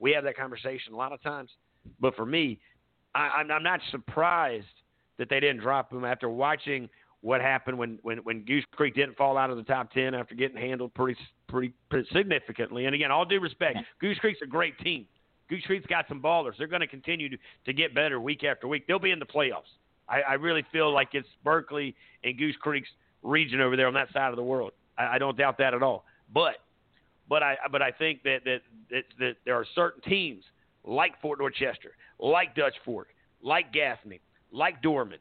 We 0.03 0.11
have 0.11 0.25
that 0.25 0.35
conversation 0.35 0.93
a 0.93 0.97
lot 0.97 1.13
of 1.13 1.23
times. 1.23 1.49
But 2.01 2.13
for 2.15 2.25
me, 2.25 2.59
I, 3.15 3.29
I'm, 3.37 3.49
I'm 3.49 3.63
not 3.63 3.79
surprised 3.89 4.65
that 5.17 5.29
they 5.29 5.39
didn't 5.39 5.61
drop 5.61 5.89
them 5.89 6.03
after 6.03 6.29
watching 6.29 6.89
what 7.21 7.39
happened 7.39 7.77
when, 7.77 7.99
when, 8.01 8.17
when 8.17 8.43
Goose 8.43 8.65
Creek 8.73 8.95
didn't 8.95 9.15
fall 9.15 9.37
out 9.37 9.49
of 9.49 9.55
the 9.55 9.63
top 9.63 9.93
ten 9.93 10.13
after 10.13 10.35
getting 10.35 10.57
handled 10.57 10.93
pretty 10.93 11.17
pretty, 11.47 11.73
pretty 11.89 12.09
significantly. 12.11 12.85
And 12.85 12.93
again, 12.93 13.11
all 13.11 13.23
due 13.23 13.39
respect, 13.39 13.77
Goose 14.01 14.17
Creek's 14.19 14.41
a 14.43 14.45
great 14.45 14.77
team. 14.79 15.05
Goose 15.49 15.63
Creek's 15.65 15.85
got 15.85 16.05
some 16.09 16.21
ballers. 16.21 16.57
They're 16.57 16.67
going 16.67 16.81
to 16.81 16.87
continue 16.87 17.29
to, 17.29 17.37
to 17.65 17.71
get 17.71 17.95
better 17.95 18.19
week 18.19 18.43
after 18.43 18.67
week. 18.67 18.85
They'll 18.87 18.99
be 18.99 19.11
in 19.11 19.19
the 19.19 19.25
playoffs. 19.25 19.71
I, 20.09 20.21
I 20.21 20.33
really 20.33 20.65
feel 20.73 20.93
like 20.93 21.09
it's 21.13 21.27
Berkeley 21.45 21.95
and 22.25 22.37
Goose 22.37 22.57
Creek's 22.59 22.89
region 23.21 23.61
over 23.61 23.77
there 23.77 23.87
on 23.87 23.93
that 23.93 24.11
side 24.11 24.31
of 24.31 24.35
the 24.35 24.43
world. 24.43 24.73
I, 24.97 25.15
I 25.15 25.17
don't 25.17 25.37
doubt 25.37 25.57
that 25.59 25.73
at 25.73 25.81
all. 25.81 26.03
But 26.33 26.55
but 27.27 27.43
I 27.43 27.57
but 27.71 27.81
I 27.81 27.91
think 27.91 28.23
that 28.23 28.39
that, 28.45 28.61
that 28.89 29.03
that 29.19 29.35
there 29.45 29.55
are 29.55 29.65
certain 29.75 30.01
teams 30.01 30.43
like 30.83 31.19
Fort 31.21 31.39
Dorchester, 31.39 31.95
like 32.19 32.55
Dutch 32.55 32.75
Fork, 32.83 33.09
like 33.41 33.71
Gaffney, 33.73 34.21
like 34.51 34.81
Dorman, 34.81 35.19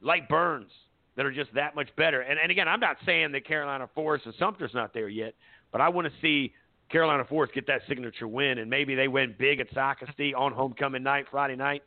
like 0.00 0.28
Byrnes 0.28 0.70
that 1.16 1.26
are 1.26 1.32
just 1.32 1.52
that 1.54 1.74
much 1.74 1.88
better. 1.96 2.20
And 2.20 2.38
and 2.38 2.50
again, 2.50 2.68
I'm 2.68 2.80
not 2.80 2.96
saying 3.06 3.32
that 3.32 3.46
Carolina 3.46 3.88
Forest 3.94 4.26
and 4.26 4.34
Sumter's 4.38 4.74
not 4.74 4.92
there 4.92 5.08
yet, 5.08 5.34
but 5.70 5.80
I 5.80 5.88
want 5.88 6.06
to 6.06 6.12
see 6.20 6.52
Carolina 6.90 7.24
Forest 7.24 7.54
get 7.54 7.66
that 7.68 7.82
signature 7.88 8.28
win, 8.28 8.58
and 8.58 8.68
maybe 8.68 8.94
they 8.94 9.08
win 9.08 9.34
big 9.38 9.60
at 9.60 9.70
Socastee 9.70 10.34
on 10.36 10.52
homecoming 10.52 11.02
night, 11.02 11.26
Friday 11.30 11.56
night. 11.56 11.82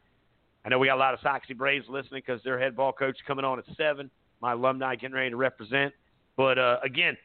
I 0.66 0.70
know 0.70 0.80
we 0.80 0.88
got 0.88 0.96
a 0.96 1.00
lot 1.00 1.14
of 1.14 1.20
Socastee 1.20 1.56
Braves 1.56 1.86
listening 1.88 2.24
because 2.26 2.42
their 2.44 2.60
head 2.60 2.76
ball 2.76 2.92
coach 2.92 3.18
coming 3.28 3.46
on 3.46 3.60
at 3.60 3.66
seven. 3.78 4.10
My 4.42 4.54
alumni 4.54 4.96
getting 4.96 5.16
ready 5.16 5.30
to 5.30 5.36
represent. 5.36 5.94
But 6.36 6.58
uh, 6.58 6.78
again, 6.84 7.16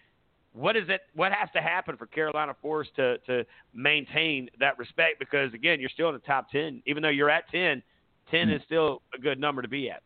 what 0.53 0.77
is 0.77 0.89
it? 0.89 1.03
What 1.15 1.33
has 1.33 1.49
to 1.55 1.61
happen 1.61 1.97
for 1.97 2.07
Carolina 2.07 2.55
Forest 2.61 2.91
to 2.97 3.19
to 3.19 3.45
maintain 3.75 4.49
that 4.59 4.79
respect? 4.79 5.19
Because 5.19 5.53
again, 5.55 5.81
you're 5.81 5.91
still 5.91 6.09
in 6.09 6.15
the 6.15 6.21
top 6.21 6.51
ten, 6.51 6.83
even 6.87 7.03
though 7.03 7.09
you're 7.09 7.31
at 7.31 7.49
10, 7.51 7.83
10 8.31 8.51
is 8.51 8.63
still 8.65 9.03
a 9.15 9.19
good 9.19 9.39
number 9.39 9.63
to 9.63 9.69
be 9.69 9.91
at. 9.91 10.03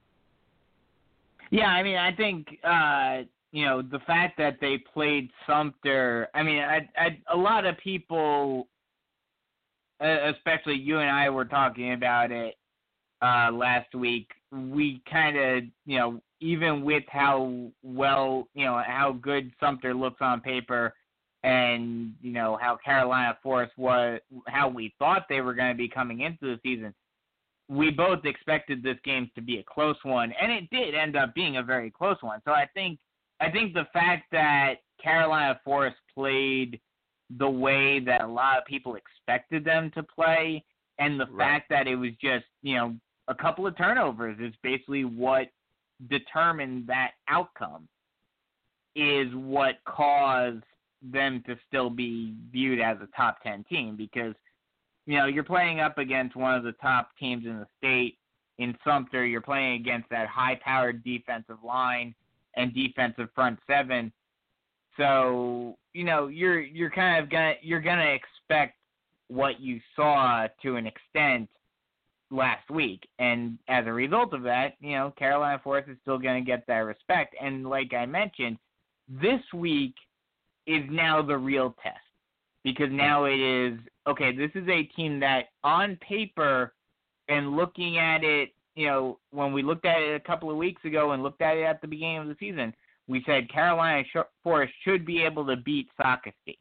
Yeah, 1.50 1.68
I 1.68 1.82
mean, 1.82 1.96
I 1.96 2.12
think 2.14 2.46
uh, 2.64 3.22
you 3.52 3.64
know 3.64 3.82
the 3.82 4.00
fact 4.06 4.36
that 4.38 4.58
they 4.60 4.78
played 4.92 5.30
Sumter. 5.46 6.28
I 6.34 6.42
mean, 6.42 6.60
I, 6.60 6.88
I, 6.96 7.18
a 7.32 7.36
lot 7.36 7.64
of 7.64 7.76
people, 7.78 8.68
especially 10.00 10.74
you 10.74 10.98
and 10.98 11.10
I, 11.10 11.30
were 11.30 11.44
talking 11.44 11.92
about 11.92 12.30
it 12.32 12.56
uh, 13.22 13.50
last 13.52 13.94
week. 13.94 14.28
We 14.50 15.02
kind 15.10 15.36
of, 15.36 15.64
you 15.86 15.98
know, 15.98 16.20
even 16.44 16.84
with 16.84 17.04
how 17.08 17.70
well, 17.82 18.48
you 18.54 18.64
know, 18.64 18.82
how 18.86 19.12
good 19.12 19.52
Sumter 19.60 19.94
looks 19.94 20.18
on 20.20 20.40
paper, 20.40 20.94
and 21.42 22.14
you 22.20 22.32
know 22.32 22.58
how 22.60 22.76
Carolina 22.76 23.36
Forest 23.42 23.72
was, 23.76 24.20
how 24.46 24.68
we 24.68 24.94
thought 24.98 25.26
they 25.28 25.40
were 25.40 25.54
going 25.54 25.72
to 25.72 25.78
be 25.78 25.88
coming 25.88 26.20
into 26.20 26.42
the 26.42 26.60
season 26.62 26.94
we 27.68 27.90
both 27.90 28.24
expected 28.24 28.82
this 28.82 28.98
game 29.04 29.30
to 29.34 29.40
be 29.40 29.58
a 29.58 29.64
close 29.64 29.96
one, 30.02 30.32
and 30.40 30.52
it 30.52 30.68
did 30.70 30.94
end 30.94 31.16
up 31.16 31.34
being 31.34 31.56
a 31.56 31.62
very 31.62 31.90
close 31.90 32.16
one. 32.20 32.40
So 32.44 32.52
I 32.52 32.66
think 32.74 32.98
I 33.40 33.50
think 33.50 33.74
the 33.74 33.86
fact 33.92 34.24
that 34.32 34.76
Carolina 35.02 35.58
Forest 35.64 35.96
played 36.14 36.80
the 37.38 37.48
way 37.48 38.00
that 38.00 38.20
a 38.20 38.26
lot 38.26 38.58
of 38.58 38.64
people 38.66 38.96
expected 38.96 39.64
them 39.64 39.90
to 39.94 40.02
play, 40.02 40.62
and 40.98 41.18
the 41.18 41.26
Right. 41.26 41.46
fact 41.46 41.68
that 41.70 41.88
it 41.88 41.96
was 41.96 42.12
just 42.20 42.44
you 42.62 42.76
know 42.76 42.96
a 43.28 43.34
couple 43.34 43.66
of 43.66 43.76
turnovers 43.76 44.38
is 44.38 44.54
basically 44.62 45.04
what 45.04 45.48
determined 46.08 46.86
that 46.86 47.12
outcome. 47.28 47.88
Is 48.96 49.26
what 49.34 49.76
caused 49.88 50.62
them 51.02 51.42
to 51.46 51.56
still 51.66 51.90
be 51.90 52.34
viewed 52.52 52.80
as 52.80 52.96
a 53.02 53.08
top 53.16 53.42
ten 53.42 53.64
team 53.64 53.96
because 53.96 54.34
you 55.06 55.18
know, 55.18 55.26
you're 55.26 55.44
playing 55.44 55.80
up 55.80 55.98
against 55.98 56.36
one 56.36 56.54
of 56.54 56.64
the 56.64 56.72
top 56.72 57.10
teams 57.18 57.44
in 57.44 57.58
the 57.58 57.66
state 57.78 58.18
in 58.58 58.76
Sumter. 58.84 59.24
You're 59.24 59.40
playing 59.40 59.80
against 59.80 60.08
that 60.10 60.28
high 60.28 60.58
powered 60.64 61.04
defensive 61.04 61.58
line 61.62 62.14
and 62.56 62.74
defensive 62.74 63.28
front 63.34 63.58
seven. 63.66 64.12
So, 64.96 65.76
you 65.92 66.04
know, 66.04 66.28
you're 66.28 66.60
you're 66.60 66.90
kind 66.90 67.22
of 67.22 67.30
gonna 67.30 67.54
you're 67.60 67.80
gonna 67.80 68.14
expect 68.14 68.76
what 69.28 69.60
you 69.60 69.80
saw 69.96 70.46
to 70.62 70.76
an 70.76 70.86
extent 70.86 71.48
last 72.34 72.68
week. 72.70 73.06
And 73.18 73.58
as 73.68 73.86
a 73.86 73.92
result 73.92 74.34
of 74.34 74.42
that, 74.42 74.74
you 74.80 74.92
know, 74.92 75.12
Carolina 75.16 75.60
Forest 75.62 75.90
is 75.90 75.96
still 76.02 76.18
gonna 76.18 76.40
get 76.40 76.66
that 76.66 76.78
respect. 76.78 77.34
And 77.40 77.66
like 77.68 77.94
I 77.94 78.06
mentioned, 78.06 78.58
this 79.08 79.40
week 79.52 79.94
is 80.66 80.82
now 80.90 81.22
the 81.22 81.36
real 81.36 81.76
test 81.82 81.98
because 82.62 82.90
now 82.90 83.24
it 83.24 83.38
is 83.38 83.78
okay. 84.06 84.34
This 84.34 84.50
is 84.54 84.68
a 84.68 84.84
team 84.96 85.20
that, 85.20 85.50
on 85.62 85.96
paper, 85.96 86.74
and 87.28 87.56
looking 87.56 87.98
at 87.98 88.24
it, 88.24 88.54
you 88.74 88.86
know, 88.86 89.18
when 89.30 89.52
we 89.52 89.62
looked 89.62 89.84
at 89.84 90.00
it 90.00 90.14
a 90.14 90.20
couple 90.20 90.50
of 90.50 90.56
weeks 90.56 90.84
ago 90.84 91.12
and 91.12 91.22
looked 91.22 91.42
at 91.42 91.56
it 91.56 91.62
at 91.62 91.80
the 91.80 91.86
beginning 91.86 92.18
of 92.18 92.28
the 92.28 92.36
season, 92.40 92.74
we 93.06 93.22
said 93.24 93.50
Carolina 93.50 94.02
Forest 94.42 94.72
should 94.82 95.04
be 95.04 95.22
able 95.22 95.46
to 95.46 95.56
beat 95.56 95.88
Socastee. 96.00 96.58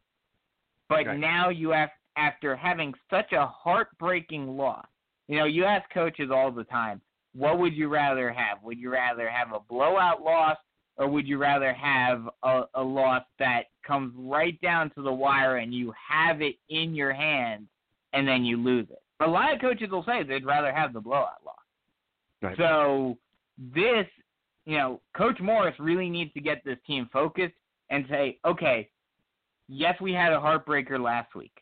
But 0.89 1.07
Right. 1.07 1.17
now 1.17 1.49
you 1.49 1.69
have, 1.69 1.89
after 2.17 2.55
having 2.55 2.93
such 3.09 3.31
a 3.31 3.47
heartbreaking 3.47 4.57
loss, 4.57 4.85
you 5.27 5.37
know, 5.37 5.45
you 5.45 5.65
ask 5.65 5.89
coaches 5.91 6.29
all 6.33 6.51
the 6.51 6.65
time, 6.65 7.01
what 7.35 7.59
would 7.59 7.73
you 7.73 7.87
rather 7.87 8.31
have? 8.31 8.61
Would 8.63 8.79
you 8.79 8.91
rather 8.91 9.29
have 9.29 9.53
a 9.53 9.59
blowout 9.59 10.21
loss 10.21 10.57
or 10.97 11.07
would 11.07 11.27
you 11.27 11.37
rather 11.37 11.73
have 11.73 12.27
a, 12.43 12.63
a 12.75 12.83
loss 12.83 13.23
that 13.39 13.63
comes 13.85 14.13
right 14.15 14.59
down 14.61 14.91
to 14.91 15.01
the 15.01 15.11
wire 15.11 15.57
and 15.57 15.73
you 15.73 15.93
have 16.09 16.41
it 16.41 16.55
in 16.69 16.93
your 16.93 17.13
hands 17.13 17.67
and 18.13 18.27
then 18.27 18.45
you 18.45 18.57
lose 18.57 18.87
it? 18.91 19.01
A 19.19 19.27
lot 19.27 19.53
of 19.53 19.61
coaches 19.61 19.89
will 19.89 20.03
say 20.05 20.23
they'd 20.23 20.45
rather 20.45 20.71
have 20.71 20.93
the 20.93 20.99
blowout 20.99 21.43
loss. 21.45 21.55
Right. 22.41 22.57
So 22.57 23.17
this, 23.57 24.05
you 24.65 24.77
know, 24.77 25.01
Coach 25.15 25.39
Morris 25.41 25.75
really 25.79 26.09
needs 26.09 26.33
to 26.33 26.41
get 26.41 26.63
this 26.63 26.77
team 26.85 27.09
focused 27.11 27.55
and 27.89 28.05
say, 28.09 28.37
okay, 28.45 28.89
yes, 29.67 29.95
we 30.01 30.13
had 30.13 30.33
a 30.33 30.39
heartbreaker 30.39 30.99
last 30.99 31.33
week, 31.35 31.53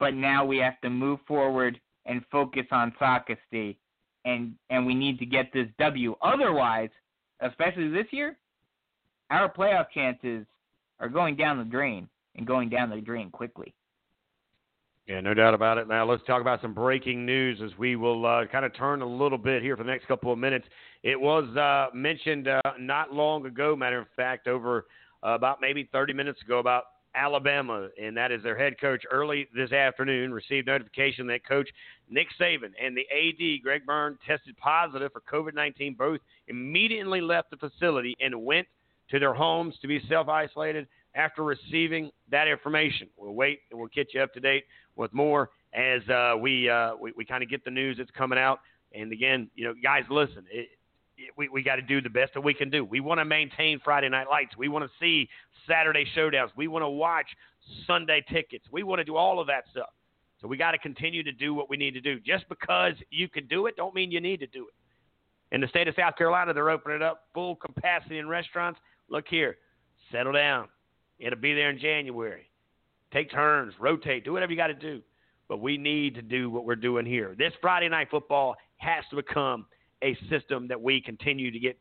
but 0.00 0.14
now 0.14 0.44
we 0.44 0.58
have 0.58 0.80
to 0.80 0.90
move 0.90 1.20
forward 1.26 1.78
and 2.08 2.22
focus 2.32 2.66
on 2.72 2.92
Socastee 3.00 3.76
and 4.24 4.54
and 4.70 4.84
we 4.84 4.94
need 4.94 5.18
to 5.18 5.26
get 5.26 5.52
this 5.52 5.68
W. 5.78 6.16
Otherwise, 6.22 6.90
especially 7.40 7.88
this 7.88 8.06
year, 8.10 8.36
our 9.30 9.52
playoff 9.52 9.86
chances 9.94 10.44
are 11.00 11.08
going 11.08 11.36
down 11.36 11.58
the 11.58 11.64
drain 11.64 12.08
and 12.34 12.46
going 12.46 12.68
down 12.68 12.90
the 12.90 13.00
drain 13.00 13.30
quickly. 13.30 13.74
Yeah, 15.06 15.20
no 15.20 15.32
doubt 15.32 15.54
about 15.54 15.78
it. 15.78 15.88
Now 15.88 16.04
let's 16.04 16.22
talk 16.26 16.42
about 16.42 16.60
some 16.60 16.74
breaking 16.74 17.24
news 17.24 17.60
as 17.64 17.70
we 17.78 17.96
will 17.96 18.26
uh, 18.26 18.44
kind 18.52 18.66
of 18.66 18.76
turn 18.76 19.00
a 19.00 19.06
little 19.06 19.38
bit 19.38 19.62
here 19.62 19.74
for 19.74 19.82
the 19.82 19.90
next 19.90 20.06
couple 20.06 20.30
of 20.30 20.38
minutes. 20.38 20.66
It 21.02 21.18
was 21.18 21.44
uh, 21.56 21.94
mentioned 21.96 22.48
uh, 22.48 22.60
not 22.78 23.14
long 23.14 23.46
ago, 23.46 23.74
matter 23.74 24.00
of 24.00 24.08
fact, 24.16 24.48
over 24.48 24.86
uh, 25.24 25.30
about 25.30 25.62
maybe 25.62 25.88
30 25.92 26.12
minutes 26.12 26.42
ago, 26.42 26.58
about 26.58 26.84
Alabama, 27.14 27.88
and 28.00 28.16
that 28.16 28.30
is 28.30 28.42
their 28.42 28.56
head 28.56 28.80
coach 28.80 29.02
early 29.10 29.48
this 29.54 29.72
afternoon 29.72 30.32
received 30.32 30.66
notification 30.66 31.26
that 31.28 31.46
coach 31.46 31.68
Nick 32.08 32.28
Saban 32.40 32.72
and 32.82 32.96
the 32.96 33.06
AD 33.10 33.62
Greg 33.62 33.84
Byrne 33.86 34.18
tested 34.26 34.56
positive 34.56 35.12
for 35.12 35.20
COVID 35.20 35.54
19. 35.54 35.94
Both 35.94 36.20
immediately 36.48 37.20
left 37.20 37.50
the 37.50 37.56
facility 37.56 38.14
and 38.20 38.44
went 38.44 38.66
to 39.10 39.18
their 39.18 39.34
homes 39.34 39.74
to 39.80 39.88
be 39.88 40.00
self 40.08 40.28
isolated 40.28 40.86
after 41.14 41.42
receiving 41.42 42.10
that 42.30 42.46
information. 42.46 43.08
We'll 43.16 43.34
wait 43.34 43.60
and 43.70 43.78
we'll 43.78 43.88
get 43.94 44.14
you 44.14 44.22
up 44.22 44.32
to 44.34 44.40
date 44.40 44.64
with 44.96 45.12
more 45.12 45.50
as 45.74 46.06
uh, 46.08 46.34
we, 46.38 46.68
uh, 46.68 46.92
we, 47.00 47.12
we 47.16 47.24
kind 47.24 47.42
of 47.42 47.50
get 47.50 47.64
the 47.64 47.70
news 47.70 47.96
that's 47.98 48.10
coming 48.10 48.38
out. 48.38 48.60
And 48.94 49.12
again, 49.12 49.50
you 49.54 49.64
know, 49.64 49.74
guys, 49.82 50.04
listen, 50.10 50.44
it, 50.50 50.68
we, 51.36 51.48
we 51.48 51.62
got 51.62 51.76
to 51.76 51.82
do 51.82 52.00
the 52.00 52.10
best 52.10 52.34
that 52.34 52.40
we 52.40 52.54
can 52.54 52.70
do. 52.70 52.84
We 52.84 53.00
want 53.00 53.18
to 53.18 53.24
maintain 53.24 53.80
Friday 53.84 54.08
Night 54.08 54.26
Lights. 54.30 54.56
We 54.56 54.68
want 54.68 54.84
to 54.84 54.90
see 55.00 55.28
Saturday 55.66 56.04
showdowns. 56.16 56.48
We 56.56 56.68
want 56.68 56.82
to 56.82 56.88
watch 56.88 57.26
Sunday 57.86 58.24
tickets. 58.32 58.64
We 58.70 58.82
want 58.82 59.00
to 59.00 59.04
do 59.04 59.16
all 59.16 59.40
of 59.40 59.46
that 59.48 59.64
stuff. 59.70 59.90
So 60.40 60.46
we 60.46 60.56
got 60.56 60.72
to 60.72 60.78
continue 60.78 61.22
to 61.22 61.32
do 61.32 61.52
what 61.54 61.68
we 61.68 61.76
need 61.76 61.94
to 61.94 62.00
do. 62.00 62.20
Just 62.20 62.48
because 62.48 62.94
you 63.10 63.28
can 63.28 63.46
do 63.46 63.66
it, 63.66 63.76
don't 63.76 63.94
mean 63.94 64.10
you 64.10 64.20
need 64.20 64.40
to 64.40 64.46
do 64.46 64.66
it. 64.68 65.54
In 65.54 65.60
the 65.60 65.68
state 65.68 65.88
of 65.88 65.94
South 65.96 66.16
Carolina, 66.16 66.52
they're 66.52 66.70
opening 66.70 67.02
up 67.02 67.24
full 67.34 67.56
capacity 67.56 68.18
in 68.18 68.28
restaurants. 68.28 68.78
Look 69.08 69.26
here, 69.28 69.56
settle 70.12 70.32
down. 70.32 70.68
It'll 71.18 71.38
be 71.38 71.54
there 71.54 71.70
in 71.70 71.78
January. 71.78 72.50
Take 73.12 73.30
turns, 73.30 73.74
rotate, 73.80 74.24
do 74.24 74.32
whatever 74.32 74.52
you 74.52 74.58
got 74.58 74.66
to 74.68 74.74
do. 74.74 75.00
But 75.48 75.60
we 75.60 75.78
need 75.78 76.14
to 76.14 76.22
do 76.22 76.50
what 76.50 76.66
we're 76.66 76.76
doing 76.76 77.06
here. 77.06 77.34
This 77.36 77.54
Friday 77.60 77.88
night 77.88 78.08
football 78.10 78.54
has 78.76 79.02
to 79.10 79.16
become 79.16 79.64
a 80.02 80.16
system 80.30 80.68
that 80.68 80.80
we 80.80 81.00
continue 81.00 81.50
to 81.50 81.58
get 81.58 81.78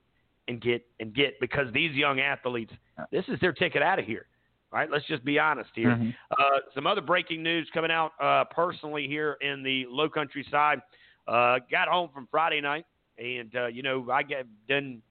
and 0.47 0.61
get 0.61 0.85
and 0.99 1.13
get 1.13 1.39
because 1.39 1.71
these 1.73 1.93
young 1.93 2.19
athletes, 2.19 2.71
this 3.11 3.25
is 3.27 3.39
their 3.39 3.53
ticket 3.53 3.81
out 3.81 3.99
of 3.99 4.05
here. 4.05 4.25
All 4.71 4.79
right, 4.79 4.91
let's 4.91 5.05
just 5.07 5.23
be 5.23 5.39
honest 5.39 5.69
here. 5.75 5.91
Mm-hmm. 5.91 6.09
Uh, 6.31 6.59
some 6.75 6.85
other 6.85 7.01
breaking 7.01 7.41
news 7.41 7.69
coming 7.73 7.91
out 7.91 8.11
uh, 8.21 8.43
personally 8.53 9.07
here 9.07 9.37
in 9.41 9.63
the 9.63 9.85
Low 9.89 10.09
Country 10.09 10.45
side. 10.51 10.81
Uh, 11.27 11.59
got 11.71 11.87
home 11.87 12.09
from 12.13 12.27
Friday 12.29 12.59
night, 12.59 12.85
and 13.17 13.55
uh, 13.55 13.67
you 13.67 13.83
know 13.83 14.09
I 14.11 14.23
get 14.23 14.45
done. 14.67 15.01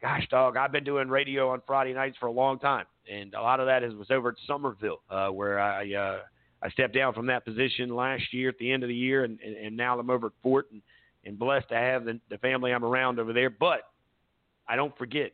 Gosh, 0.00 0.26
dog, 0.30 0.56
I've 0.56 0.72
been 0.72 0.84
doing 0.84 1.08
radio 1.08 1.50
on 1.50 1.60
Friday 1.66 1.92
nights 1.92 2.16
for 2.18 2.26
a 2.26 2.32
long 2.32 2.58
time, 2.58 2.86
and 3.10 3.34
a 3.34 3.42
lot 3.42 3.60
of 3.60 3.66
that 3.66 3.82
is, 3.82 3.94
was 3.94 4.10
over 4.10 4.30
at 4.30 4.36
Summerville, 4.46 5.02
uh, 5.10 5.28
where 5.28 5.60
I 5.60 5.92
uh, 5.92 6.18
I 6.62 6.70
stepped 6.70 6.94
down 6.94 7.12
from 7.12 7.26
that 7.26 7.44
position 7.44 7.94
last 7.94 8.32
year 8.32 8.48
at 8.48 8.58
the 8.58 8.70
end 8.70 8.82
of 8.82 8.88
the 8.88 8.94
year, 8.94 9.24
and, 9.24 9.38
and, 9.40 9.56
and 9.56 9.76
now 9.76 9.98
I'm 9.98 10.10
over 10.10 10.28
at 10.28 10.32
Fort, 10.42 10.68
and, 10.72 10.82
and 11.24 11.38
blessed 11.38 11.68
to 11.70 11.74
have 11.74 12.04
the, 12.04 12.18
the 12.30 12.38
family 12.38 12.72
I'm 12.72 12.84
around 12.84 13.18
over 13.18 13.32
there. 13.32 13.50
But 13.50 13.82
I 14.68 14.76
don't 14.76 14.96
forget. 14.96 15.32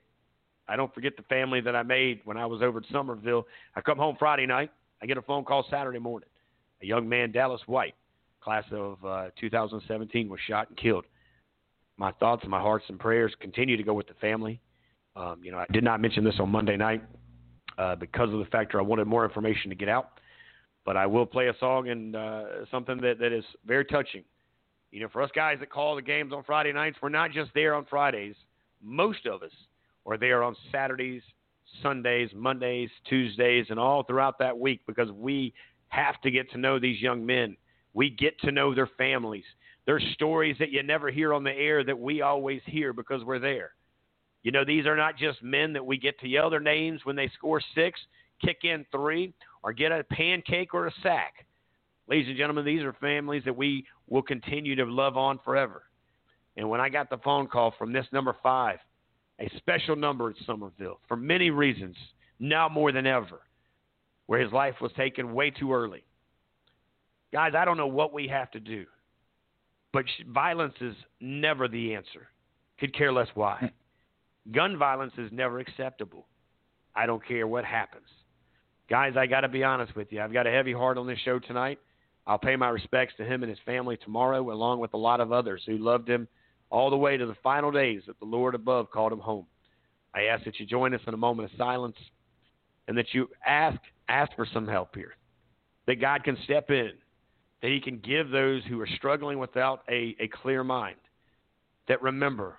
I 0.68 0.76
don't 0.76 0.92
forget 0.94 1.16
the 1.16 1.22
family 1.24 1.60
that 1.60 1.76
I 1.76 1.82
made 1.82 2.20
when 2.24 2.36
I 2.36 2.46
was 2.46 2.60
over 2.62 2.78
at 2.78 2.84
Summerville. 2.90 3.46
I 3.76 3.80
come 3.80 3.98
home 3.98 4.16
Friday 4.18 4.46
night. 4.46 4.70
I 5.00 5.06
get 5.06 5.16
a 5.16 5.22
phone 5.22 5.44
call 5.44 5.64
Saturday 5.70 5.98
morning. 5.98 6.28
A 6.82 6.86
young 6.86 7.08
man, 7.08 7.30
Dallas 7.30 7.60
White, 7.66 7.94
class 8.40 8.64
of 8.72 9.04
uh, 9.04 9.28
2017, 9.40 10.28
was 10.28 10.40
shot 10.46 10.68
and 10.68 10.76
killed. 10.76 11.04
My 11.98 12.12
thoughts 12.12 12.42
and 12.42 12.50
my 12.50 12.60
hearts 12.60 12.84
and 12.88 12.98
prayers 12.98 13.32
continue 13.40 13.76
to 13.76 13.82
go 13.82 13.94
with 13.94 14.08
the 14.08 14.14
family. 14.14 14.60
Um, 15.14 15.40
you 15.42 15.50
know, 15.50 15.58
I 15.58 15.66
did 15.72 15.84
not 15.84 16.00
mention 16.00 16.24
this 16.24 16.34
on 16.38 16.50
Monday 16.50 16.76
night 16.76 17.02
uh, 17.78 17.94
because 17.94 18.32
of 18.32 18.38
the 18.38 18.44
factor 18.46 18.78
I 18.78 18.82
wanted 18.82 19.06
more 19.06 19.24
information 19.24 19.70
to 19.70 19.76
get 19.76 19.88
out. 19.88 20.20
But 20.84 20.96
I 20.96 21.06
will 21.06 21.26
play 21.26 21.48
a 21.48 21.54
song 21.58 21.88
and 21.88 22.14
uh, 22.14 22.44
something 22.70 23.00
that, 23.00 23.18
that 23.18 23.32
is 23.32 23.44
very 23.66 23.84
touching. 23.84 24.24
You 24.92 25.00
know, 25.00 25.08
for 25.08 25.22
us 25.22 25.30
guys 25.34 25.58
that 25.60 25.70
call 25.70 25.96
the 25.96 26.02
games 26.02 26.32
on 26.32 26.42
Friday 26.44 26.72
nights, 26.72 26.96
we're 27.02 27.08
not 27.08 27.32
just 27.32 27.50
there 27.54 27.74
on 27.74 27.84
Fridays 27.86 28.36
most 28.82 29.26
of 29.26 29.42
us 29.42 29.52
are 30.06 30.16
there 30.16 30.42
on 30.42 30.56
Saturdays, 30.70 31.22
Sundays, 31.82 32.30
Mondays, 32.34 32.90
Tuesdays, 33.08 33.66
and 33.70 33.78
all 33.78 34.04
throughout 34.04 34.38
that 34.38 34.56
week 34.56 34.80
because 34.86 35.10
we 35.10 35.52
have 35.88 36.20
to 36.22 36.30
get 36.30 36.50
to 36.52 36.58
know 36.58 36.78
these 36.78 37.00
young 37.00 37.24
men. 37.24 37.56
We 37.94 38.10
get 38.10 38.38
to 38.40 38.52
know 38.52 38.74
their 38.74 38.88
families. 38.98 39.44
There's 39.86 40.04
stories 40.14 40.56
that 40.58 40.70
you 40.70 40.82
never 40.82 41.10
hear 41.10 41.32
on 41.32 41.44
the 41.44 41.52
air 41.52 41.84
that 41.84 41.98
we 41.98 42.22
always 42.22 42.60
hear 42.66 42.92
because 42.92 43.24
we're 43.24 43.38
there. 43.38 43.70
You 44.42 44.52
know, 44.52 44.64
these 44.64 44.86
are 44.86 44.96
not 44.96 45.16
just 45.16 45.42
men 45.42 45.72
that 45.72 45.84
we 45.84 45.96
get 45.96 46.18
to 46.20 46.28
yell 46.28 46.50
their 46.50 46.60
names 46.60 47.00
when 47.04 47.16
they 47.16 47.30
score 47.34 47.60
six, 47.74 47.98
kick 48.44 48.58
in 48.62 48.86
three, 48.92 49.32
or 49.62 49.72
get 49.72 49.92
a 49.92 50.04
pancake 50.04 50.74
or 50.74 50.86
a 50.86 50.92
sack. 51.02 51.46
Ladies 52.08 52.28
and 52.28 52.36
gentlemen, 52.36 52.64
these 52.64 52.82
are 52.82 52.92
families 52.94 53.42
that 53.44 53.56
we 53.56 53.84
will 54.08 54.22
continue 54.22 54.76
to 54.76 54.84
love 54.84 55.16
on 55.16 55.40
forever. 55.44 55.82
And 56.56 56.68
when 56.70 56.80
I 56.80 56.88
got 56.88 57.10
the 57.10 57.18
phone 57.18 57.48
call 57.48 57.74
from 57.78 57.92
this 57.92 58.06
number 58.12 58.36
five, 58.42 58.78
a 59.40 59.50
special 59.56 59.96
number 59.96 60.30
at 60.30 60.36
Summerville 60.46 61.00
for 61.08 61.16
many 61.16 61.50
reasons, 61.50 61.96
now 62.38 62.68
more 62.68 62.92
than 62.92 63.06
ever, 63.06 63.40
where 64.26 64.40
his 64.40 64.52
life 64.52 64.76
was 64.80 64.92
taken 64.96 65.34
way 65.34 65.50
too 65.50 65.72
early. 65.72 66.04
Guys, 67.32 67.52
I 67.56 67.64
don't 67.64 67.76
know 67.76 67.86
what 67.86 68.12
we 68.12 68.28
have 68.28 68.50
to 68.52 68.60
do, 68.60 68.86
but 69.92 70.04
violence 70.28 70.74
is 70.80 70.94
never 71.20 71.68
the 71.68 71.94
answer. 71.94 72.28
Could 72.78 72.96
care 72.96 73.12
less 73.12 73.28
why. 73.34 73.58
Hmm. 73.58 74.52
Gun 74.52 74.78
violence 74.78 75.12
is 75.18 75.30
never 75.32 75.58
acceptable. 75.58 76.26
I 76.94 77.06
don't 77.06 77.24
care 77.26 77.46
what 77.46 77.64
happens. 77.64 78.06
Guys, 78.88 79.14
I 79.16 79.26
got 79.26 79.40
to 79.40 79.48
be 79.48 79.64
honest 79.64 79.96
with 79.96 80.12
you. 80.12 80.22
I've 80.22 80.32
got 80.32 80.46
a 80.46 80.50
heavy 80.50 80.72
heart 80.72 80.98
on 80.98 81.06
this 81.06 81.18
show 81.24 81.40
tonight. 81.40 81.80
I'll 82.26 82.38
pay 82.38 82.56
my 82.56 82.68
respects 82.70 83.14
to 83.18 83.24
him 83.24 83.42
and 83.42 83.50
his 83.50 83.58
family 83.64 83.96
tomorrow, 83.96 84.50
along 84.50 84.80
with 84.80 84.94
a 84.94 84.98
lot 84.98 85.20
of 85.20 85.32
others 85.32 85.62
who 85.66 85.78
loved 85.78 86.08
him 86.08 86.26
all 86.70 86.90
the 86.90 86.96
way 86.96 87.16
to 87.16 87.26
the 87.26 87.36
final 87.42 87.70
days 87.70 88.02
that 88.06 88.18
the 88.18 88.24
Lord 88.26 88.54
above 88.54 88.90
called 88.90 89.12
him 89.12 89.20
home. 89.20 89.46
I 90.14 90.24
ask 90.24 90.44
that 90.44 90.58
you 90.58 90.66
join 90.66 90.94
us 90.94 91.00
in 91.06 91.14
a 91.14 91.18
moment 91.18 91.52
of 91.52 91.58
silence 91.58 91.96
and 92.88 92.96
that 92.96 93.12
you 93.12 93.28
ask 93.46 93.78
ask 94.08 94.34
for 94.34 94.46
some 94.52 94.66
help 94.66 94.94
here. 94.94 95.14
That 95.86 96.00
God 96.00 96.24
can 96.24 96.36
step 96.44 96.70
in, 96.70 96.92
that 97.62 97.70
He 97.70 97.80
can 97.80 97.98
give 97.98 98.30
those 98.30 98.62
who 98.64 98.80
are 98.80 98.88
struggling 98.96 99.38
without 99.38 99.82
a, 99.88 100.16
a 100.18 100.28
clear 100.28 100.64
mind. 100.64 100.96
That 101.88 102.02
remember, 102.02 102.58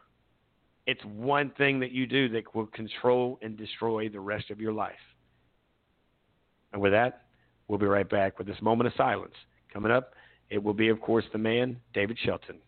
it's 0.86 1.04
one 1.04 1.52
thing 1.58 1.80
that 1.82 1.92
you 1.92 2.08
do 2.08 2.30
that 2.30 2.56
will 2.56 2.68
control 2.68 3.40
and 3.42 3.58
destroy 3.58 4.08
the 4.08 4.20
rest 4.20 4.50
of 4.52 4.62
your 4.62 4.72
life. 4.72 4.94
And 6.72 6.82
with 6.82 6.94
that, 6.94 7.24
we'll 7.68 7.80
be 7.80 7.86
right 7.86 8.10
back 8.10 8.38
with 8.38 8.48
this 8.48 8.62
moment 8.62 8.88
of 8.88 8.94
silence. 8.96 9.34
Coming 9.74 9.92
up, 9.92 10.14
it 10.50 10.64
will 10.64 10.74
be, 10.74 10.90
of 10.90 11.02
course, 11.02 11.26
the 11.32 11.38
man, 11.38 11.80
David 11.94 12.18
Shelton. 12.24 12.60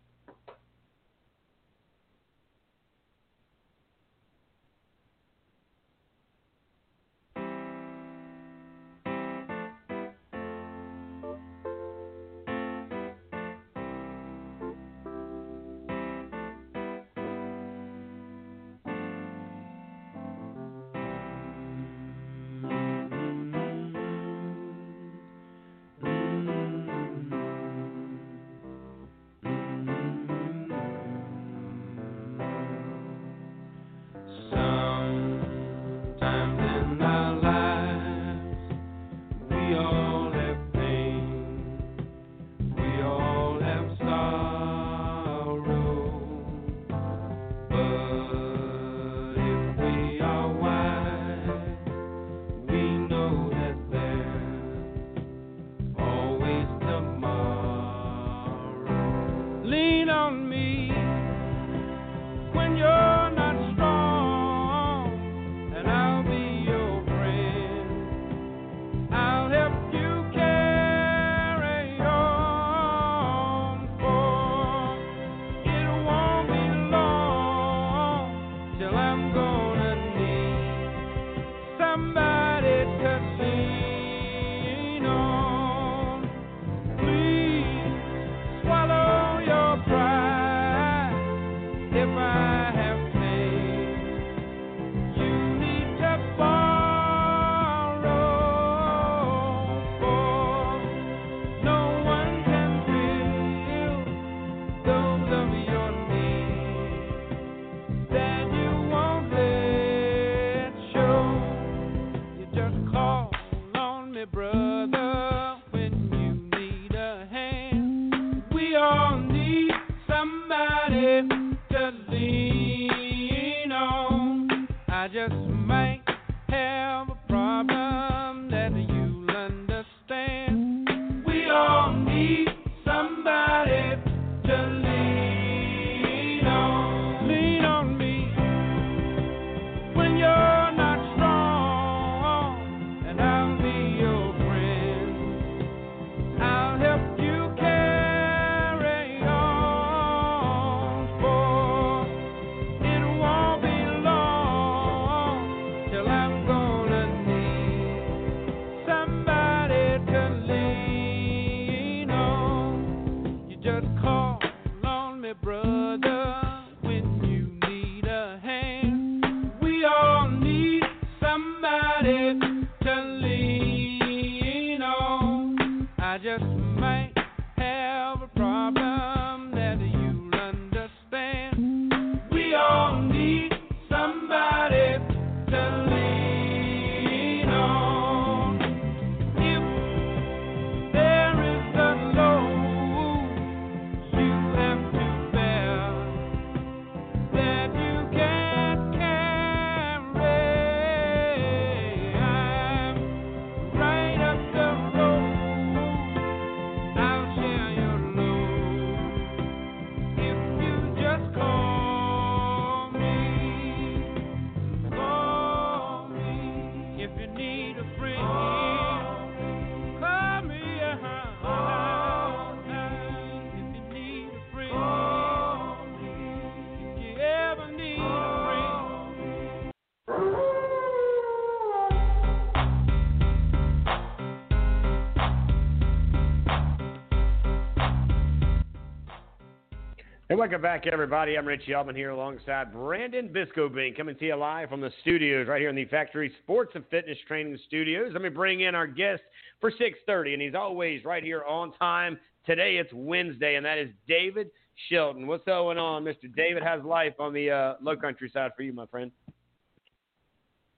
Welcome 240.49 240.63
back, 240.63 240.87
everybody. 240.87 241.37
I'm 241.37 241.45
Richie 241.45 241.75
Albin 241.75 241.95
here 241.95 242.09
alongside 242.09 242.73
Brandon 242.73 243.29
Biscobing 243.29 243.95
coming 243.95 244.15
to 244.15 244.25
you 244.25 244.35
live 244.35 244.67
from 244.69 244.81
the 244.81 244.89
studios 245.01 245.47
right 245.47 245.61
here 245.61 245.69
in 245.69 245.75
the 245.75 245.85
Factory 245.85 246.31
Sports 246.41 246.71
and 246.73 246.83
Fitness 246.89 247.19
Training 247.27 247.55
Studios. 247.67 248.09
Let 248.13 248.23
me 248.23 248.29
bring 248.29 248.61
in 248.61 248.73
our 248.73 248.87
guest 248.87 249.21
for 249.61 249.69
6.30, 249.69 250.33
and 250.33 250.41
he's 250.41 250.55
always 250.55 251.05
right 251.05 251.21
here 251.21 251.43
on 251.43 251.71
time. 251.73 252.17
Today 252.47 252.77
it's 252.77 252.89
Wednesday, 252.95 253.57
and 253.57 253.65
that 253.67 253.77
is 253.77 253.89
David 254.07 254.49
Shelton. 254.89 255.27
What's 255.27 255.43
going 255.43 255.77
on, 255.77 256.03
Mr. 256.03 256.35
David? 256.35 256.63
How's 256.63 256.83
life 256.83 257.13
on 257.19 257.31
the 257.31 257.51
uh, 257.51 257.73
low 257.79 257.95
country 257.95 258.31
side 258.33 258.49
for 258.57 258.63
you, 258.63 258.73
my 258.73 258.87
friend? 258.87 259.11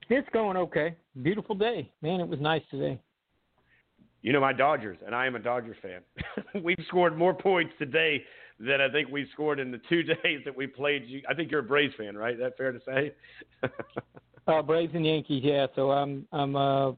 It's 0.09 0.27
going 0.33 0.57
okay. 0.57 0.97
Beautiful 1.21 1.55
day. 1.55 1.89
Man, 2.01 2.19
it 2.19 2.27
was 2.27 2.41
nice 2.41 2.63
today. 2.69 2.99
You 4.21 4.33
know 4.33 4.41
my 4.41 4.51
Dodgers, 4.51 4.97
and 5.05 5.15
I 5.15 5.27
am 5.27 5.35
a 5.35 5.39
Dodgers 5.39 5.77
fan. 5.81 6.01
We've 6.61 6.77
scored 6.89 7.17
more 7.17 7.33
points 7.33 7.71
today 7.79 8.21
than 8.65 8.81
I 8.81 8.89
think 8.89 9.09
we 9.09 9.27
scored 9.33 9.59
in 9.59 9.71
the 9.71 9.81
two 9.89 10.03
days 10.23 10.41
that 10.45 10.55
we 10.55 10.67
played. 10.67 11.05
You, 11.05 11.21
I 11.29 11.33
think 11.33 11.51
you're 11.51 11.61
a 11.61 11.63
Braves 11.63 11.93
fan, 11.97 12.17
right? 12.17 12.33
Is 12.33 12.39
that 12.39 12.57
fair 12.57 12.71
to 12.71 12.79
say? 12.85 13.13
Uh 14.47 14.61
Braves 14.61 14.91
and 14.95 15.05
Yankees, 15.05 15.43
yeah. 15.43 15.67
So 15.75 15.91
I'm 15.91 16.25
I'm 16.31 16.55
uh 16.55 16.91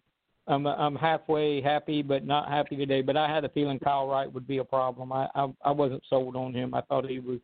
I'm 0.47 0.65
I'm 0.65 0.95
halfway 0.95 1.61
happy 1.61 2.01
but 2.01 2.25
not 2.25 2.47
happy 2.49 2.75
today. 2.75 3.01
But 3.01 3.17
I 3.17 3.27
had 3.27 3.43
a 3.43 3.49
feeling 3.49 3.79
Kyle 3.79 4.07
Wright 4.07 4.31
would 4.31 4.47
be 4.47 4.59
a 4.59 4.63
problem. 4.63 5.11
I 5.11 5.27
I, 5.35 5.47
I 5.65 5.71
wasn't 5.71 6.03
sold 6.09 6.35
on 6.35 6.53
him. 6.53 6.73
I 6.73 6.81
thought 6.81 7.05
he 7.05 7.19
was 7.19 7.39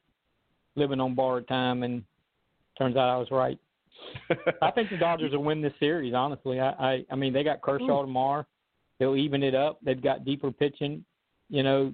living 0.75 1.01
on 1.01 1.15
borrowed 1.15 1.47
time 1.47 1.83
and 1.83 2.03
turns 2.77 2.95
out 2.95 3.09
I 3.09 3.17
was 3.17 3.29
right. 3.29 3.59
I 4.61 4.71
think 4.71 4.89
the 4.89 4.97
Dodgers 4.97 5.33
will 5.33 5.43
win 5.43 5.61
this 5.61 5.73
series, 5.79 6.13
honestly. 6.13 6.59
I 6.59 6.69
I, 6.69 7.05
I 7.11 7.15
mean 7.15 7.33
they 7.33 7.43
got 7.43 7.61
Kershaw 7.61 8.01
tomorrow. 8.01 8.45
They'll 8.99 9.17
even 9.17 9.43
it 9.43 9.55
up. 9.55 9.79
They've 9.83 10.01
got 10.01 10.25
deeper 10.25 10.51
pitching, 10.51 11.03
you 11.49 11.63
know, 11.63 11.93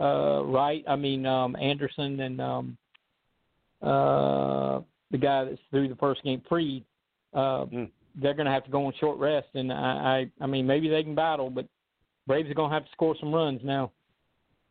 uh 0.00 0.42
Wright, 0.44 0.84
I 0.88 0.96
mean 0.96 1.26
um 1.26 1.56
Anderson 1.56 2.20
and 2.20 2.40
um 2.40 2.78
uh 3.82 4.80
the 5.10 5.18
guy 5.18 5.44
that's 5.44 5.60
through 5.70 5.88
the 5.88 5.96
first 5.96 6.22
game, 6.24 6.42
Fried, 6.48 6.84
uh 7.32 7.66
Mm. 7.66 7.90
they're 8.16 8.34
gonna 8.34 8.52
have 8.52 8.64
to 8.64 8.70
go 8.70 8.86
on 8.86 8.92
short 9.00 9.18
rest 9.18 9.48
and 9.54 9.72
I, 9.72 10.26
I 10.40 10.44
I 10.44 10.46
mean 10.46 10.66
maybe 10.66 10.88
they 10.88 11.02
can 11.02 11.14
battle, 11.14 11.50
but 11.50 11.66
Braves 12.26 12.50
are 12.50 12.54
gonna 12.54 12.72
have 12.72 12.84
to 12.86 12.92
score 12.92 13.14
some 13.20 13.34
runs 13.34 13.60
now. 13.62 13.90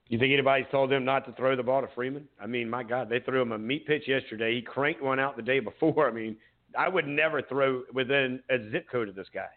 You 0.09 0.19
think 0.19 0.33
anybody's 0.33 0.65
told 0.69 0.91
them 0.91 1.05
not 1.05 1.25
to 1.27 1.31
throw 1.33 1.55
the 1.55 1.63
ball 1.63 1.81
to 1.81 1.88
Freeman? 1.95 2.27
I 2.39 2.45
mean, 2.45 2.69
my 2.69 2.83
God, 2.83 3.09
they 3.09 3.19
threw 3.19 3.41
him 3.41 3.51
a 3.53 3.57
meat 3.57 3.88
pitch 3.88 4.03
yesterday. 4.07 4.55
He 4.55 4.62
cranked 4.62 5.01
one 5.01 5.19
out 5.19 5.38
the 5.38 5.41
day 5.41 5.59
before. 5.59 6.07
I 6.09 6.12
mean, 6.12 6.36
I 6.77 6.89
would 6.89 7.07
never 7.07 7.41
throw 7.41 7.83
within 7.93 8.41
a 8.49 8.69
zip 8.71 8.88
code 8.91 9.09
of 9.09 9.15
this 9.15 9.27
guy. 9.33 9.47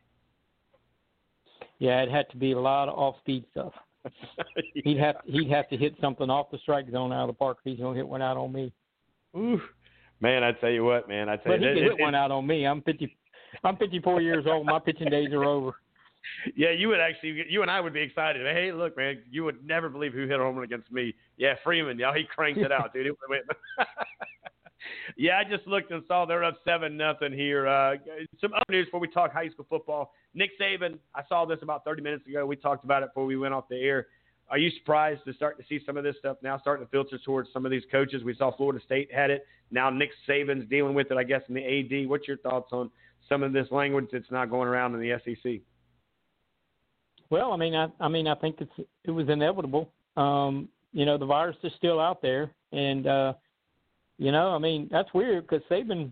Yeah, 1.79 2.03
it 2.03 2.11
had 2.11 2.29
to 2.31 2.37
be 2.37 2.53
a 2.53 2.59
lot 2.59 2.89
of 2.89 2.99
off 2.99 3.17
speed 3.21 3.45
stuff. 3.51 3.73
He'd 4.75 4.99
have 4.99 5.17
he'd 5.25 5.51
have 5.51 5.69
to 5.71 5.77
hit 5.77 5.95
something 6.01 6.31
off 6.31 6.51
the 6.51 6.59
strike 6.59 6.91
zone 6.91 7.13
out 7.13 7.23
of 7.23 7.27
the 7.29 7.33
park 7.39 7.59
if 7.65 7.71
he's 7.71 7.81
gonna 7.81 7.97
hit 7.97 8.07
one 8.07 8.23
out 8.23 8.37
on 8.37 8.53
me. 8.53 8.73
Ooh, 9.37 9.61
man, 10.21 10.43
I 10.45 10.53
tell 10.53 10.71
you 10.71 10.85
what, 10.85 11.09
man, 11.09 11.29
I 11.29 11.37
tell 11.37 11.53
But 11.53 11.61
he 11.61 11.67
you, 11.67 11.75
could 11.75 11.83
it- 11.83 11.91
hit 11.93 12.01
one 12.01 12.15
out 12.15 12.31
on 12.31 12.47
me. 12.47 12.67
I'm 12.67 12.83
fifty 12.83 13.17
I'm 13.65 13.77
fifty 13.77 14.01
four 14.01 14.21
years 14.21 14.45
old, 14.47 14.67
my 14.67 14.79
pitching 14.79 15.09
days 15.11 15.33
are 15.33 15.45
over. 15.45 15.73
Yeah, 16.57 16.73
you 16.73 16.89
would 16.89 16.99
actually, 16.99 17.45
you 17.49 17.63
and 17.63 17.71
I 17.71 17.81
would 17.81 17.93
be 17.93 18.01
excited. 18.01 18.43
Hey, 18.45 18.73
look, 18.73 18.97
man, 18.97 19.23
you 19.31 19.45
would 19.45 19.65
never 19.65 19.89
believe 19.89 20.13
who 20.13 20.27
hit 20.27 20.41
a 20.41 20.43
home 20.43 20.57
run 20.57 20.65
against 20.65 20.91
me. 20.91 21.15
Yeah, 21.37 21.55
Freeman. 21.63 22.01
Yeah, 22.01 22.13
he 22.17 22.25
cranked 22.25 22.59
it 22.59 22.73
out, 22.73 22.93
dude. 22.93 23.07
It 23.07 23.15
went- 23.29 23.45
yeah, 25.17 25.39
I 25.39 25.45
just 25.49 25.67
looked 25.67 25.91
and 25.91 26.03
saw 26.09 26.25
they're 26.25 26.45
up 26.45 26.59
seven 26.65 26.97
nothing 26.97 27.33
here. 27.33 27.67
Uh, 27.67 27.97
some 28.41 28.53
other 28.53 28.65
news 28.71 28.87
before 28.87 29.01
we 29.01 29.09
talk 29.09 29.33
high 29.33 29.49
school 29.49 29.67
football. 29.69 30.13
Nick 30.35 30.51
Saban. 30.61 30.99
I 31.15 31.23
saw 31.29 31.45
this 31.45 31.59
about 31.63 31.85
30 31.85 32.03
minutes 32.03 32.27
ago. 32.27 32.45
We 32.47 32.57
talked 32.57 32.85
about 32.85 33.03
it 33.03 33.11
before 33.11 33.27
we 33.27 33.37
went 33.37 33.55
off 33.55 33.69
the 33.69 33.77
air. 33.77 34.07
Are 34.49 34.59
you 34.59 34.71
surprised 34.79 35.23
to 35.27 35.33
start 35.33 35.59
to 35.59 35.65
see 35.69 35.85
some 35.85 35.97
of 35.97 36.05
this 36.05 36.15
stuff 36.19 36.37
now 36.43 36.59
starting 36.59 36.87
to 36.87 36.91
filter 36.91 37.19
towards 37.19 37.49
some 37.53 37.65
of 37.65 37.73
these 37.73 37.83
coaches? 37.91 38.23
We 38.23 38.35
saw 38.37 38.55
Florida 38.57 38.81
State 38.85 39.13
had 39.13 39.31
it. 39.31 39.45
Now 39.71 39.91
Nick 39.91 40.11
Saban's 40.29 40.69
dealing 40.69 40.95
with 40.95 41.11
it, 41.11 41.17
I 41.17 41.25
guess, 41.25 41.43
in 41.49 41.55
the 41.55 41.65
AD. 41.65 42.09
What's 42.09 42.29
your 42.29 42.37
thoughts 42.39 42.69
on 42.73 42.91
some 43.29 43.43
of 43.43 43.53
this 43.53 43.67
language 43.71 44.07
that's 44.13 44.31
not 44.31 44.51
going 44.51 44.69
around 44.69 44.95
in 44.95 45.01
the 45.01 45.19
SEC? 45.25 45.61
Well, 47.29 47.53
I 47.53 47.57
mean, 47.57 47.75
I, 47.75 47.89
I 47.99 48.09
mean, 48.09 48.29
I 48.29 48.37
think 48.37 48.57
it's 48.61 48.89
it 49.05 49.11
was 49.11 49.29
inevitable. 49.29 49.91
Um, 50.17 50.69
you 50.93 51.05
know, 51.05 51.19
the 51.19 51.27
virus 51.27 51.57
is 51.65 51.73
still 51.77 52.01
out 52.01 52.23
there, 52.23 52.53
and 52.73 53.07
uh, 53.07 53.33
you 54.19 54.33
know, 54.33 54.51
I 54.51 54.59
mean, 54.59 54.89
that's 54.91 55.13
weird 55.15 55.47
because 55.47 55.63
Saban, 55.71 56.11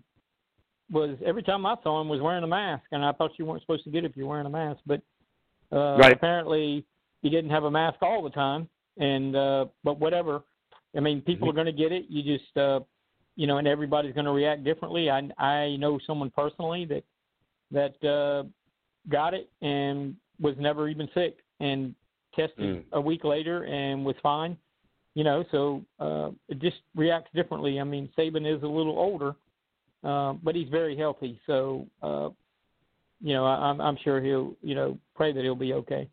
was 0.91 1.17
every 1.25 1.43
time 1.43 1.65
I 1.65 1.77
saw 1.83 2.01
him 2.01 2.09
was 2.09 2.21
wearing 2.21 2.45
a 2.45 2.47
mask, 2.49 2.85
and 2.93 3.05
I 3.05 3.13
thought 3.13 3.31
you 3.39 3.47
weren't 3.47 3.63
supposed 3.63 3.85
to 3.85 3.91
get 3.91 4.05
it 4.05 4.11
if 4.11 4.17
you're 4.17 4.27
wearing 4.27 4.47
a 4.47 4.51
mask. 4.51 4.81
But 4.87 5.01
uh, 5.73 5.97
Right. 5.97 6.13
apparently, 6.13 6.85
he 7.23 7.31
didn't 7.31 7.51
have 7.51 7.65
a 7.65 7.71
mask 7.71 8.03
all 8.03 8.23
the 8.23 8.31
time. 8.31 8.69
And 8.99 9.35
uh, 9.35 9.67
but 9.83 9.99
whatever. 9.99 10.45
I 10.97 11.01
mean, 11.01 11.21
people 11.23 11.49
are 11.51 11.53
going 11.53 11.67
to 11.67 11.73
get 11.73 11.91
it. 11.91 12.05
You 12.09 12.23
just 12.23 12.57
uh, 12.57 12.81
you 13.35 13.47
know, 13.49 13.59
and 13.59 13.67
everybody's 13.67 14.15
going 14.15 14.27
to 14.27 14.33
react 14.33 14.63
differently. 14.63 15.11
I 15.11 15.29
I 15.39 15.77
know 15.77 15.99
someone 16.07 16.31
personally 16.31 16.85
that 16.85 17.05
that 17.73 18.09
uh, 18.09 18.45
got 19.09 19.35
it 19.35 19.51
and 19.63 20.15
was 20.39 20.55
never 20.59 20.89
even 20.89 21.09
sick 21.15 21.39
and 21.61 21.95
tested 22.37 22.59
Mm. 22.59 22.85
a 22.93 23.01
week 23.01 23.25
later 23.25 23.65
and 23.65 24.05
was 24.05 24.17
fine. 24.23 24.57
You 25.15 25.23
know, 25.23 25.45
so 25.53 25.83
uh, 26.01 26.31
it 26.49 26.59
just 26.61 26.79
reacts 26.97 27.31
differently. 27.35 27.79
I 27.79 27.85
mean, 27.85 28.09
Saban 28.19 28.53
is 28.53 28.63
a 28.65 28.67
little 28.67 28.99
older, 28.99 29.35
uh, 30.03 30.33
but 30.43 30.57
he's 30.57 30.69
very 30.69 30.97
healthy. 30.97 31.41
So, 31.47 31.87
uh, 32.03 32.31
you 33.21 33.33
know, 33.33 33.47
I, 33.47 33.71
I'm 33.71 33.81
I'm 33.81 33.97
sure 34.03 34.21
he'll 34.21 34.55
you 34.61 34.75
know 34.75 34.99
pray 35.15 35.33
that 35.33 35.43
he'll 35.43 35.55
be 35.55 35.73
okay. 35.75 36.09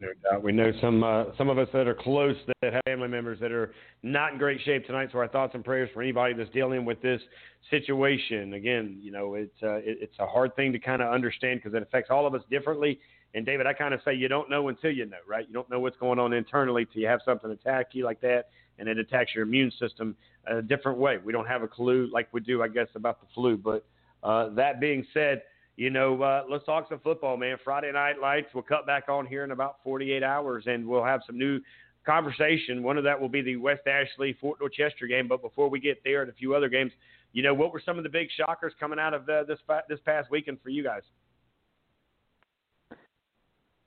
No 0.00 0.08
doubt. 0.30 0.42
We 0.42 0.52
know 0.52 0.72
some 0.80 1.04
uh, 1.04 1.24
some 1.36 1.50
of 1.50 1.58
us 1.58 1.68
that 1.74 1.86
are 1.86 1.94
close 1.94 2.36
that 2.62 2.72
have 2.72 2.82
family 2.86 3.08
members 3.08 3.38
that 3.40 3.52
are 3.52 3.74
not 4.02 4.32
in 4.32 4.38
great 4.38 4.60
shape 4.64 4.86
tonight. 4.86 5.10
So 5.12 5.18
our 5.18 5.28
thoughts 5.28 5.54
and 5.54 5.62
prayers 5.62 5.90
for 5.92 6.00
anybody 6.00 6.32
that's 6.32 6.50
dealing 6.50 6.86
with 6.86 7.02
this 7.02 7.20
situation. 7.68 8.54
Again, 8.54 8.98
you 9.02 9.12
know, 9.12 9.34
it's 9.34 9.62
uh, 9.62 9.74
it, 9.76 9.98
it's 10.00 10.18
a 10.18 10.26
hard 10.26 10.56
thing 10.56 10.72
to 10.72 10.78
kind 10.78 11.02
of 11.02 11.12
understand 11.12 11.60
because 11.62 11.76
it 11.76 11.82
affects 11.82 12.10
all 12.10 12.26
of 12.26 12.34
us 12.34 12.42
differently. 12.50 12.98
And 13.34 13.46
David, 13.46 13.66
I 13.66 13.72
kind 13.72 13.94
of 13.94 14.00
say 14.04 14.14
you 14.14 14.28
don't 14.28 14.50
know 14.50 14.68
until 14.68 14.90
you 14.90 15.06
know, 15.06 15.18
right? 15.28 15.46
You 15.46 15.54
don't 15.54 15.70
know 15.70 15.78
what's 15.78 15.96
going 15.98 16.18
on 16.18 16.32
internally 16.32 16.84
till 16.84 17.00
you 17.00 17.08
have 17.08 17.20
something 17.24 17.50
attack 17.50 17.88
you 17.92 18.04
like 18.04 18.20
that, 18.22 18.48
and 18.78 18.88
it 18.88 18.98
attacks 18.98 19.32
your 19.34 19.44
immune 19.44 19.70
system 19.78 20.16
a 20.46 20.60
different 20.60 20.98
way. 20.98 21.18
We 21.24 21.32
don't 21.32 21.46
have 21.46 21.62
a 21.62 21.68
clue 21.68 22.08
like 22.12 22.28
we 22.32 22.40
do, 22.40 22.62
I 22.62 22.68
guess, 22.68 22.88
about 22.94 23.20
the 23.20 23.26
flu. 23.34 23.56
But 23.56 23.84
uh, 24.22 24.48
that 24.50 24.80
being 24.80 25.06
said, 25.14 25.42
you 25.76 25.90
know, 25.90 26.20
uh, 26.22 26.44
let's 26.50 26.64
talk 26.64 26.88
some 26.88 26.98
football, 26.98 27.36
man. 27.36 27.56
Friday 27.62 27.92
night 27.92 28.20
lights. 28.20 28.48
We'll 28.52 28.64
cut 28.64 28.86
back 28.86 29.08
on 29.08 29.26
here 29.26 29.44
in 29.44 29.52
about 29.52 29.76
48 29.84 30.22
hours, 30.22 30.64
and 30.66 30.86
we'll 30.86 31.04
have 31.04 31.20
some 31.26 31.38
new 31.38 31.60
conversation. 32.04 32.82
One 32.82 32.98
of 32.98 33.04
that 33.04 33.18
will 33.18 33.28
be 33.28 33.42
the 33.42 33.56
West 33.56 33.86
Ashley 33.86 34.36
Fort 34.40 34.58
Dorchester 34.58 35.06
game. 35.06 35.28
But 35.28 35.40
before 35.40 35.70
we 35.70 35.78
get 35.78 36.02
there, 36.04 36.22
and 36.22 36.30
a 36.30 36.34
few 36.34 36.54
other 36.54 36.68
games, 36.68 36.92
you 37.32 37.42
know, 37.42 37.54
what 37.54 37.72
were 37.72 37.82
some 37.84 37.96
of 37.96 38.02
the 38.02 38.10
big 38.10 38.28
shockers 38.36 38.72
coming 38.80 38.98
out 38.98 39.14
of 39.14 39.28
uh, 39.28 39.44
this 39.44 39.58
this 39.88 40.00
past 40.04 40.30
weekend 40.30 40.58
for 40.62 40.70
you 40.70 40.82
guys? 40.82 41.02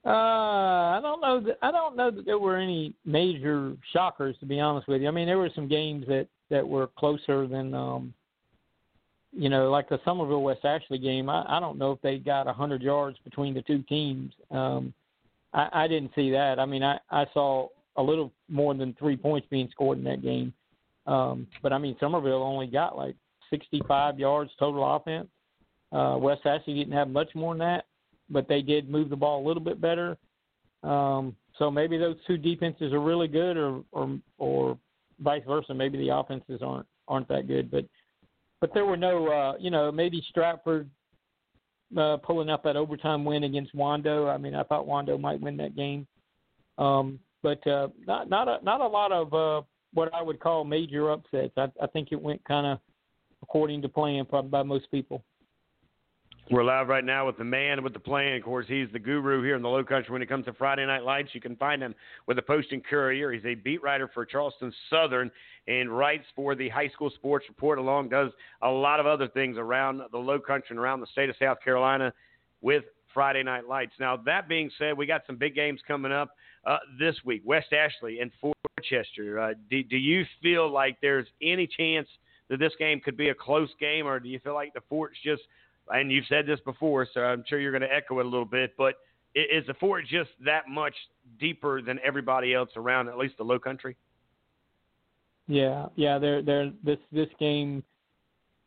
Uh, 0.05 0.09
I 0.09 0.99
don't 1.01 1.21
know. 1.21 1.39
That, 1.39 1.57
I 1.61 1.71
don't 1.71 1.95
know 1.95 2.11
that 2.11 2.25
there 2.25 2.39
were 2.39 2.57
any 2.57 2.93
major 3.05 3.73
shockers, 3.93 4.35
to 4.41 4.45
be 4.45 4.59
honest 4.59 4.87
with 4.87 5.01
you. 5.01 5.07
I 5.07 5.11
mean, 5.11 5.27
there 5.27 5.37
were 5.37 5.49
some 5.55 5.67
games 5.67 6.05
that 6.07 6.27
that 6.49 6.67
were 6.67 6.87
closer 6.87 7.47
than, 7.47 7.73
um, 7.73 8.13
you 9.31 9.49
know, 9.49 9.71
like 9.71 9.87
the 9.87 9.99
Summerville 10.03 10.43
West 10.43 10.65
Ashley 10.65 10.97
game. 10.97 11.29
I, 11.29 11.45
I 11.47 11.59
don't 11.59 11.77
know 11.77 11.93
if 11.93 12.01
they 12.01 12.17
got 12.17 12.47
a 12.47 12.53
hundred 12.53 12.81
yards 12.81 13.17
between 13.23 13.53
the 13.53 13.61
two 13.61 13.81
teams. 13.83 14.33
Um, 14.51 14.93
I, 15.53 15.69
I 15.71 15.87
didn't 15.87 16.11
see 16.15 16.31
that. 16.31 16.59
I 16.59 16.65
mean, 16.65 16.83
I 16.83 16.99
I 17.09 17.25
saw 17.33 17.69
a 17.95 18.03
little 18.03 18.31
more 18.49 18.73
than 18.73 18.93
three 18.99 19.15
points 19.15 19.47
being 19.49 19.69
scored 19.71 19.99
in 19.99 20.03
that 20.03 20.21
game. 20.21 20.51
Um, 21.07 21.47
but 21.61 21.71
I 21.71 21.77
mean, 21.77 21.95
Summerville 21.99 22.43
only 22.43 22.67
got 22.67 22.97
like 22.97 23.15
65 23.51 24.19
yards 24.19 24.51
total 24.59 24.95
offense. 24.95 25.27
Uh, 25.93 26.17
West 26.19 26.41
Ashley 26.45 26.73
didn't 26.73 26.93
have 26.93 27.07
much 27.07 27.33
more 27.35 27.53
than 27.53 27.59
that 27.59 27.85
but 28.29 28.47
they 28.47 28.61
did 28.61 28.89
move 28.89 29.09
the 29.09 29.15
ball 29.15 29.43
a 29.43 29.47
little 29.47 29.63
bit 29.63 29.81
better. 29.81 30.17
Um, 30.83 31.35
so 31.57 31.69
maybe 31.71 31.97
those 31.97 32.17
two 32.27 32.37
defenses 32.37 32.93
are 32.93 32.99
really 32.99 33.27
good, 33.27 33.57
or 33.57 33.83
or 33.91 34.19
or 34.37 34.77
vice 35.19 35.43
versa. 35.47 35.73
Maybe 35.73 35.97
the 35.97 36.15
offenses 36.15 36.61
aren't 36.61 36.87
aren't 37.07 37.27
that 37.29 37.47
good, 37.47 37.71
but 37.71 37.85
but 38.63 38.73
there 38.73 38.85
were 38.85 38.97
no, 38.97 39.27
uh, 39.27 39.53
you 39.59 39.69
know, 39.69 39.91
maybe 39.91 40.23
Stratford 40.29 40.89
uh, 41.97 42.17
pulling 42.23 42.49
up 42.49 42.63
that 42.63 42.77
overtime 42.77 43.25
win 43.25 43.43
against 43.43 43.75
Wando. 43.75 44.33
I 44.33 44.37
mean, 44.37 44.55
I 44.55 44.63
thought 44.63 44.87
Wando 44.87 45.19
might 45.19 45.41
win 45.41 45.57
that 45.57 45.75
game, 45.75 46.07
um, 46.77 47.19
but 47.41 47.65
uh, 47.67 47.89
not 48.07 48.29
not 48.29 48.47
a 48.47 48.63
not 48.63 48.81
a 48.81 48.87
lot 48.87 49.11
of 49.11 49.33
uh, 49.33 49.65
what 49.93 50.13
I 50.13 50.21
would 50.21 50.39
call 50.39 50.63
major 50.63 51.11
upsets. 51.11 51.53
I, 51.57 51.67
I 51.81 51.87
think 51.87 52.09
it 52.11 52.21
went 52.21 52.43
kind 52.45 52.65
of 52.65 52.79
according 53.41 53.81
to 53.81 53.89
plan, 53.89 54.25
probably 54.25 54.49
by 54.49 54.63
most 54.63 54.89
people. 54.91 55.23
We're 56.51 56.65
live 56.65 56.89
right 56.89 57.05
now 57.05 57.25
with 57.25 57.37
the 57.37 57.45
man 57.45 57.81
with 57.83 57.93
the 57.93 57.99
plan. 57.99 58.35
Of 58.35 58.43
course, 58.43 58.65
he's 58.67 58.89
the 58.91 58.99
guru 58.99 59.41
here 59.41 59.55
in 59.55 59.61
the 59.61 59.69
Low 59.69 59.83
Country 59.83 60.11
when 60.11 60.21
it 60.21 60.27
comes 60.27 60.43
to 60.45 60.53
Friday 60.53 60.85
Night 60.85 61.03
Lights. 61.05 61.29
You 61.31 61.39
can 61.39 61.55
find 61.55 61.81
him 61.81 61.95
with 62.27 62.35
the 62.35 62.41
Post 62.41 62.73
and 62.73 62.83
Courier. 62.83 63.31
He's 63.31 63.45
a 63.45 63.55
beat 63.55 63.81
writer 63.81 64.09
for 64.13 64.25
Charleston 64.25 64.73
Southern 64.89 65.31
and 65.69 65.95
writes 65.97 66.25
for 66.35 66.53
the 66.53 66.67
High 66.67 66.89
School 66.89 67.09
Sports 67.11 67.45
Report. 67.47 67.79
Along 67.79 68.09
does 68.09 68.29
a 68.61 68.69
lot 68.69 68.99
of 68.99 69.05
other 69.05 69.29
things 69.29 69.57
around 69.57 70.01
the 70.11 70.17
Low 70.17 70.37
Country 70.37 70.67
and 70.71 70.79
around 70.79 70.99
the 70.99 71.07
state 71.07 71.29
of 71.29 71.37
South 71.39 71.59
Carolina 71.63 72.13
with 72.59 72.83
Friday 73.13 73.43
Night 73.43 73.65
Lights. 73.65 73.93
Now, 73.97 74.17
that 74.17 74.49
being 74.49 74.69
said, 74.77 74.97
we 74.97 75.05
got 75.05 75.21
some 75.25 75.37
big 75.37 75.55
games 75.55 75.79
coming 75.87 76.11
up 76.11 76.31
uh, 76.65 76.77
this 76.99 77.15
week. 77.23 77.41
West 77.45 77.71
Ashley 77.71 78.19
and 78.19 78.31
Fort 78.41 78.57
Chester. 78.83 79.39
Uh, 79.39 79.53
do, 79.69 79.81
do 79.81 79.97
you 79.97 80.25
feel 80.41 80.69
like 80.69 80.97
there's 81.01 81.27
any 81.41 81.67
chance 81.67 82.09
that 82.49 82.59
this 82.59 82.73
game 82.77 82.99
could 82.99 83.15
be 83.15 83.29
a 83.29 83.33
close 83.33 83.69
game, 83.79 84.05
or 84.05 84.19
do 84.19 84.27
you 84.27 84.39
feel 84.39 84.53
like 84.53 84.73
the 84.73 84.81
Fort's 84.89 85.15
just 85.23 85.43
and 85.89 86.11
you've 86.11 86.25
said 86.27 86.45
this 86.45 86.59
before, 86.65 87.07
so 87.13 87.21
I'm 87.21 87.43
sure 87.47 87.59
you're 87.59 87.71
going 87.71 87.81
to 87.81 87.93
echo 87.93 88.19
it 88.19 88.25
a 88.25 88.29
little 88.29 88.45
bit, 88.45 88.73
but 88.77 88.95
is 89.35 89.65
the 89.65 89.73
Fort 89.75 90.05
just 90.07 90.29
that 90.45 90.67
much 90.69 90.93
deeper 91.39 91.81
than 91.81 91.99
everybody 92.03 92.53
else 92.53 92.69
around, 92.75 93.07
at 93.07 93.17
least 93.17 93.37
the 93.37 93.43
Low 93.43 93.59
Country? 93.59 93.95
Yeah, 95.47 95.87
yeah. 95.95 96.19
They're 96.19 96.41
they're 96.41 96.71
this 96.83 96.99
this 97.11 97.27
game. 97.39 97.83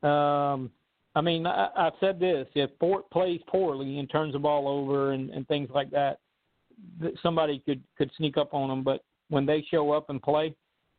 Um, 0.03 0.71
I 1.15 1.23
mean, 1.23 1.47
I, 1.47 1.69
I've 1.77 1.95
said 2.01 2.21
this: 2.21 2.47
if 2.55 2.71
Fort 2.79 3.09
plays 3.11 3.41
poorly 3.47 3.99
and 3.99 4.11
turns 4.11 4.35
the 4.35 4.39
ball 4.39 4.69
over 4.69 5.13
and, 5.13 5.31
and 5.31 5.49
things 5.49 5.71
like 5.73 5.91
that, 5.93 6.19
th- 7.01 7.15
somebody 7.23 7.61
could 7.61 7.83
could 7.97 8.11
sneak 8.17 8.37
up 8.37 8.53
on 8.53 8.69
them. 8.69 8.83
But 8.83 9.03
when 9.29 9.47
they 9.47 9.65
show 9.71 9.93
up 9.93 10.11
and 10.11 10.21
play, 10.21 10.55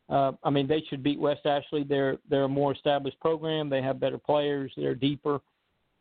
uh, 0.09 0.31
I 0.43 0.49
mean, 0.49 0.67
they 0.67 0.81
should 0.89 1.03
beat 1.03 1.19
West 1.19 1.45
Ashley. 1.45 1.83
They're 1.83 2.17
they're 2.29 2.45
a 2.45 2.49
more 2.49 2.71
established 2.73 3.19
program. 3.19 3.69
They 3.69 3.81
have 3.81 3.99
better 3.99 4.17
players. 4.17 4.71
They're 4.75 4.95
deeper. 4.95 5.41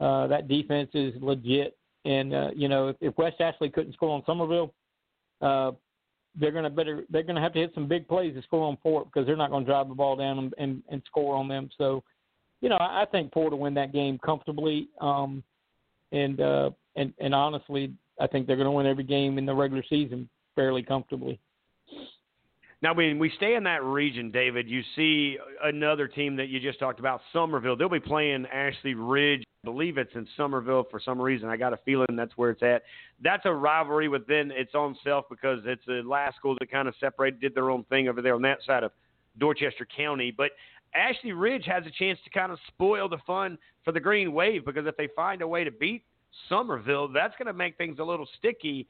Uh, 0.01 0.27
that 0.27 0.49
defense 0.49 0.91
is 0.95 1.15
legit. 1.21 1.77
And 2.05 2.35
uh, 2.35 2.51
you 2.55 2.69
know, 2.69 2.89
if, 2.89 2.97
if 3.01 3.19
West 3.19 3.41
Ashley 3.41 3.71
couldn't 3.71 3.95
score 3.95 4.11
on 4.11 4.23
Summerville, 4.25 4.73
uh, 5.41 5.73
they're 6.39 6.53
gonna 6.53 6.71
better 6.71 7.05
they're 7.11 7.23
gonna 7.23 7.41
have 7.41 7.53
to 7.55 7.59
hit 7.59 7.73
some 7.75 7.89
big 7.89 8.07
plays 8.07 8.35
to 8.35 8.43
score 8.43 8.67
on 8.67 8.77
Fort 8.83 9.07
because 9.07 9.27
they're 9.27 9.37
not 9.37 9.51
gonna 9.51 9.65
drive 9.65 9.89
the 9.89 9.95
ball 9.95 10.17
down 10.17 10.39
and, 10.39 10.55
and, 10.59 10.83
and 10.91 11.03
score 11.07 11.35
on 11.35 11.49
them. 11.49 11.71
So, 11.79 12.05
you 12.61 12.69
know, 12.69 12.77
I, 12.77 13.03
I 13.03 13.05
think 13.07 13.33
Fort 13.33 13.53
will 13.53 13.59
win 13.59 13.75
that 13.75 13.93
game 13.93 14.19
comfortably. 14.19 14.89
Um, 15.01 15.43
and 16.13 16.41
uh, 16.41 16.71
and 16.95 17.13
and 17.19 17.35
honestly, 17.35 17.93
I 18.21 18.27
think 18.27 18.47
they're 18.47 18.57
gonna 18.57 18.73
win 18.73 18.87
every 18.87 19.05
game 19.05 19.39
in 19.39 19.47
the 19.47 19.55
regular 19.55 19.83
season 19.89 20.29
fairly 20.55 20.83
comfortably. 20.83 21.41
Now, 22.83 22.93
when 22.93 23.19
we 23.19 23.33
stay 23.37 23.55
in 23.55 23.65
that 23.65 23.83
region, 23.83 24.31
David, 24.31 24.69
you 24.69 24.83
see 24.95 25.39
another 25.65 26.07
team 26.07 26.37
that 26.37 26.49
you 26.49 26.61
just 26.61 26.79
talked 26.79 27.01
about, 27.01 27.23
Summerville. 27.33 27.75
They'll 27.75 27.89
be 27.89 28.01
playing 28.01 28.45
Ashley 28.47 28.95
Ridge. 28.95 29.45
I 29.65 29.67
believe 29.67 29.97
it's 29.97 30.15
in 30.15 30.29
Summerville 30.37 30.87
for 30.91 31.01
some 31.01 31.21
reason. 31.21 31.49
I 31.49 31.57
got 31.57 31.73
a 31.73 31.79
feeling 31.79 32.09
that's 32.15 32.37
where 32.37 32.51
it's 32.51 32.63
at. 32.63 32.83
That's 33.23 33.47
a 33.47 33.53
rivalry 33.53 34.09
within 34.09 34.51
its 34.51 34.73
own 34.75 34.95
self 35.03 35.25
because 35.31 35.61
it's 35.65 35.85
the 35.87 36.03
last 36.05 36.37
school 36.37 36.55
that 36.61 36.71
kind 36.71 36.87
of 36.87 36.95
separated, 37.01 37.41
did 37.41 37.55
their 37.55 37.71
own 37.71 37.85
thing 37.85 38.09
over 38.09 38.21
there 38.21 38.35
on 38.35 38.43
that 38.43 38.59
side 38.67 38.83
of 38.83 38.93
Dorchester 39.39 39.87
County. 39.97 40.31
But 40.31 40.51
Ashley 40.95 41.33
Ridge 41.33 41.65
has 41.65 41.85
a 41.87 41.91
chance 41.91 42.19
to 42.25 42.31
kind 42.31 42.53
of 42.53 42.59
spoil 42.69 43.09
the 43.09 43.19
fun 43.27 43.57
for 43.85 43.93
the 43.93 44.01
Green 44.01 44.35
Wave 44.35 44.67
because 44.67 44.87
if 44.87 44.97
they 44.99 45.09
find 45.17 45.41
a 45.41 45.49
way 45.49 45.65
to 45.65 45.71
beat 45.71 46.05
Summerville, 46.51 47.09
that's 47.09 47.35
going 47.39 47.47
to 47.47 47.55
make 47.55 47.79
things 47.79 47.99
a 47.99 48.05
little 48.05 48.29
sticky 48.39 48.87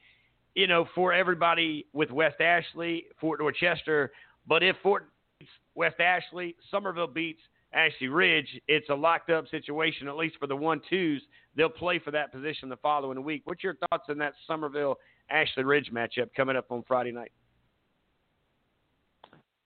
you 0.57 0.65
know, 0.65 0.87
for 0.95 1.13
everybody 1.13 1.85
with 1.93 2.09
West 2.09 2.41
Ashley, 2.41 3.05
Fort 3.21 3.39
Dorchester. 3.39 4.11
But 4.47 4.63
if 4.63 4.75
Fort 4.81 5.07
West 5.75 5.99
Ashley, 5.99 6.55
Summerville 6.71 7.05
beats 7.05 7.41
Ashley 7.73 8.07
Ridge, 8.07 8.47
it's 8.67 8.89
a 8.89 8.95
locked 8.95 9.29
up 9.29 9.47
situation, 9.49 10.07
at 10.07 10.17
least 10.17 10.37
for 10.39 10.47
the 10.47 10.55
one 10.55 10.81
twos. 10.89 11.21
They'll 11.55 11.69
play 11.69 11.99
for 11.99 12.09
that 12.09 12.33
position 12.33 12.69
the 12.69 12.77
following 12.77 13.23
week. 13.23 13.43
What's 13.45 13.63
your 13.63 13.75
thoughts 13.75 14.05
on 14.09 14.17
that 14.17 14.33
Summerville 14.47 14.95
Ashley 15.29 15.63
Ridge 15.63 15.91
matchup 15.93 16.29
coming 16.35 16.55
up 16.55 16.71
on 16.71 16.83
Friday 16.87 17.11
night? 17.11 17.31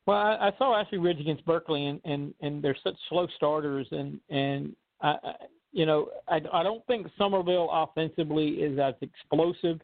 Well, 0.05 0.17
I, 0.17 0.49
I 0.49 0.51
saw 0.57 0.77
Ashley 0.77 0.97
Ridge 0.97 1.21
against 1.21 1.45
Berkeley, 1.45 1.85
and 1.85 2.01
and 2.03 2.33
and 2.41 2.61
they're 2.61 2.75
such 2.83 2.95
slow 3.07 3.27
starters, 3.37 3.87
and 3.91 4.19
and 4.29 4.75
I, 4.99 5.11
I 5.23 5.33
you 5.71 5.85
know 5.85 6.09
I 6.27 6.41
I 6.51 6.63
don't 6.63 6.85
think 6.85 7.07
Summerville 7.17 7.69
offensively 7.71 8.49
is 8.55 8.77
as 8.77 8.95
explosive 8.99 9.79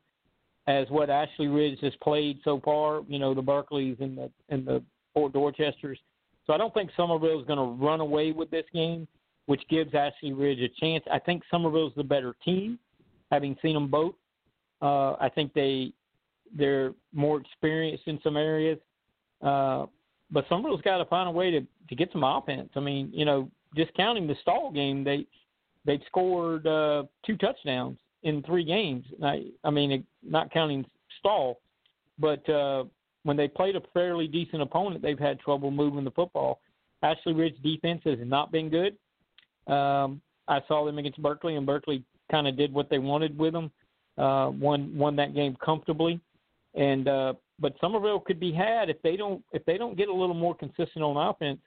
as 0.68 0.86
what 0.90 1.10
Ashley 1.10 1.48
Ridge 1.48 1.80
has 1.82 1.94
played 2.02 2.40
so 2.44 2.62
far. 2.64 3.02
You 3.08 3.20
know 3.20 3.34
the 3.34 3.42
Berkeleys 3.42 4.00
and 4.02 4.18
the 4.18 4.32
and 4.50 4.66
the 4.66 4.84
Fort 5.14 5.34
Dorchesters. 5.34 6.00
So 6.46 6.54
I 6.54 6.58
don't 6.58 6.74
think 6.74 6.92
Summerville 6.96 7.40
is 7.40 7.46
going 7.46 7.60
to 7.60 7.84
run 7.84 8.00
away 8.00 8.32
with 8.32 8.50
this 8.52 8.66
game, 8.74 9.08
which 9.48 9.62
gives 9.70 9.94
Ashley 9.94 10.32
Ridge 10.32 10.60
a 10.60 10.70
chance. 10.80 11.04
I 11.12 11.20
think 11.20 11.44
Summerville's 11.52 11.94
the 11.98 12.04
better 12.04 12.36
team, 12.44 12.80
having 13.32 13.58
seen 13.62 13.74
them 13.74 13.90
both. 13.90 14.16
Uh, 14.82 15.14
I 15.14 15.30
think 15.34 15.54
they 15.54 15.94
they're 16.56 16.94
more 17.14 17.40
experienced 17.40 18.04
in 18.08 18.20
some 18.24 18.38
areas. 18.38 18.80
Uh, 19.42 19.86
but 20.32 20.46
Summerville's 20.50 20.82
got 20.82 20.98
to 20.98 21.06
find 21.06 21.28
a 21.28 21.32
way 21.32 21.52
to 21.52 21.62
to 21.62 21.96
get 21.96 22.12
some 22.12 22.24
offense. 22.24 22.70
I 22.76 22.80
mean, 22.80 23.10
you 23.14 23.26
know, 23.26 23.50
just 23.76 23.94
counting 23.96 24.28
the 24.28 24.36
stall 24.42 24.72
game, 24.72 25.04
they 25.04 25.26
they'd 25.86 26.04
scored 26.08 26.68
uh, 26.68 27.04
two 27.26 27.38
touchdowns 27.38 27.98
in 28.28 28.44
three 28.44 28.66
games. 28.66 29.06
I, 29.24 29.46
I 29.64 29.70
mean, 29.70 30.06
not 30.22 30.52
counting 30.52 30.86
Stall, 31.20 31.60
but 32.20 32.48
uh, 32.50 32.84
when 33.24 33.38
they 33.38 33.48
played 33.48 33.78
a 33.78 33.82
fairly 33.94 34.28
decent 34.28 34.62
opponent, 34.62 35.02
they've 35.02 35.18
had 35.18 35.40
trouble 35.40 35.72
moving 35.72 36.04
the 36.04 36.12
football. 36.12 36.60
Ashley 37.04 37.34
Ridge 37.34 37.56
defense 37.64 38.02
has 38.04 38.20
not 38.22 38.52
been 38.52 38.70
good. 38.70 38.98
Um, 39.74 40.22
I 40.50 40.60
saw 40.68 40.86
them 40.86 40.98
against 40.98 41.22
Berkeley, 41.22 41.56
and 41.56 41.66
Berkeley 41.66 42.04
kind 42.30 42.48
of 42.48 42.58
did 42.58 42.74
what 42.74 42.90
they 42.90 43.00
wanted 43.00 43.38
with 43.38 43.54
them. 43.54 43.72
Uh, 44.18 44.50
won 44.50 44.98
won 44.98 45.16
that 45.16 45.36
game 45.36 45.56
comfortably, 45.64 46.20
and 46.74 47.08
uh, 47.08 47.34
but 47.60 47.76
Summerville 47.80 48.20
could 48.20 48.40
be 48.40 48.52
had 48.52 48.90
if 48.90 49.00
they 49.04 49.16
don't 49.16 49.44
if 49.54 49.64
they 49.66 49.78
don't 49.78 49.96
get 49.96 50.10
a 50.10 50.14
little 50.14 50.36
more 50.36 50.56
consistent 50.56 51.04
on 51.04 51.30
offense. 51.30 51.60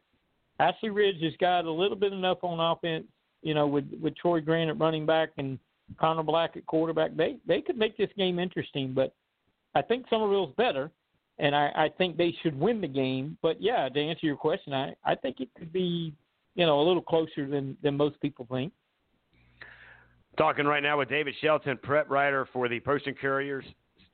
Ashley 0.58 0.90
Ridge 0.90 1.22
has 1.22 1.32
got 1.40 1.64
a 1.64 1.70
little 1.70 1.96
bit 1.96 2.12
enough 2.12 2.38
on 2.42 2.58
offense, 2.58 3.06
you 3.42 3.54
know, 3.54 3.66
with 3.66 3.84
with 4.02 4.16
Troy 4.16 4.40
Grant 4.40 4.68
at 4.68 4.78
running 4.80 5.06
back 5.06 5.30
and 5.38 5.58
Connor 5.98 6.22
Black 6.22 6.56
at 6.56 6.66
quarterback. 6.66 7.16
They 7.16 7.36
they 7.46 7.60
could 7.60 7.78
make 7.78 7.96
this 7.96 8.10
game 8.16 8.38
interesting, 8.38 8.92
but 8.94 9.14
I 9.74 9.82
think 9.82 10.06
Summerville's 10.08 10.54
better, 10.56 10.90
and 11.38 11.54
I, 11.54 11.70
I 11.74 11.88
think 11.96 12.16
they 12.16 12.34
should 12.42 12.58
win 12.58 12.80
the 12.80 12.88
game. 12.88 13.36
But 13.42 13.60
yeah, 13.60 13.88
to 13.88 14.00
answer 14.00 14.26
your 14.26 14.36
question, 14.36 14.72
I 14.72 14.94
I 15.04 15.14
think 15.14 15.40
it 15.40 15.48
could 15.58 15.72
be 15.72 16.14
you 16.54 16.66
know 16.66 16.80
a 16.80 16.86
little 16.86 17.02
closer 17.02 17.46
than 17.46 17.76
than 17.82 17.96
most 17.96 18.20
people 18.20 18.46
think. 18.50 18.72
Talking 20.38 20.64
right 20.64 20.82
now 20.82 20.98
with 20.98 21.08
David 21.08 21.34
Shelton, 21.40 21.78
prep 21.82 22.08
writer 22.08 22.48
for 22.52 22.68
the 22.68 22.80
Post 22.80 23.06
and 23.06 23.18
Couriers, 23.18 23.64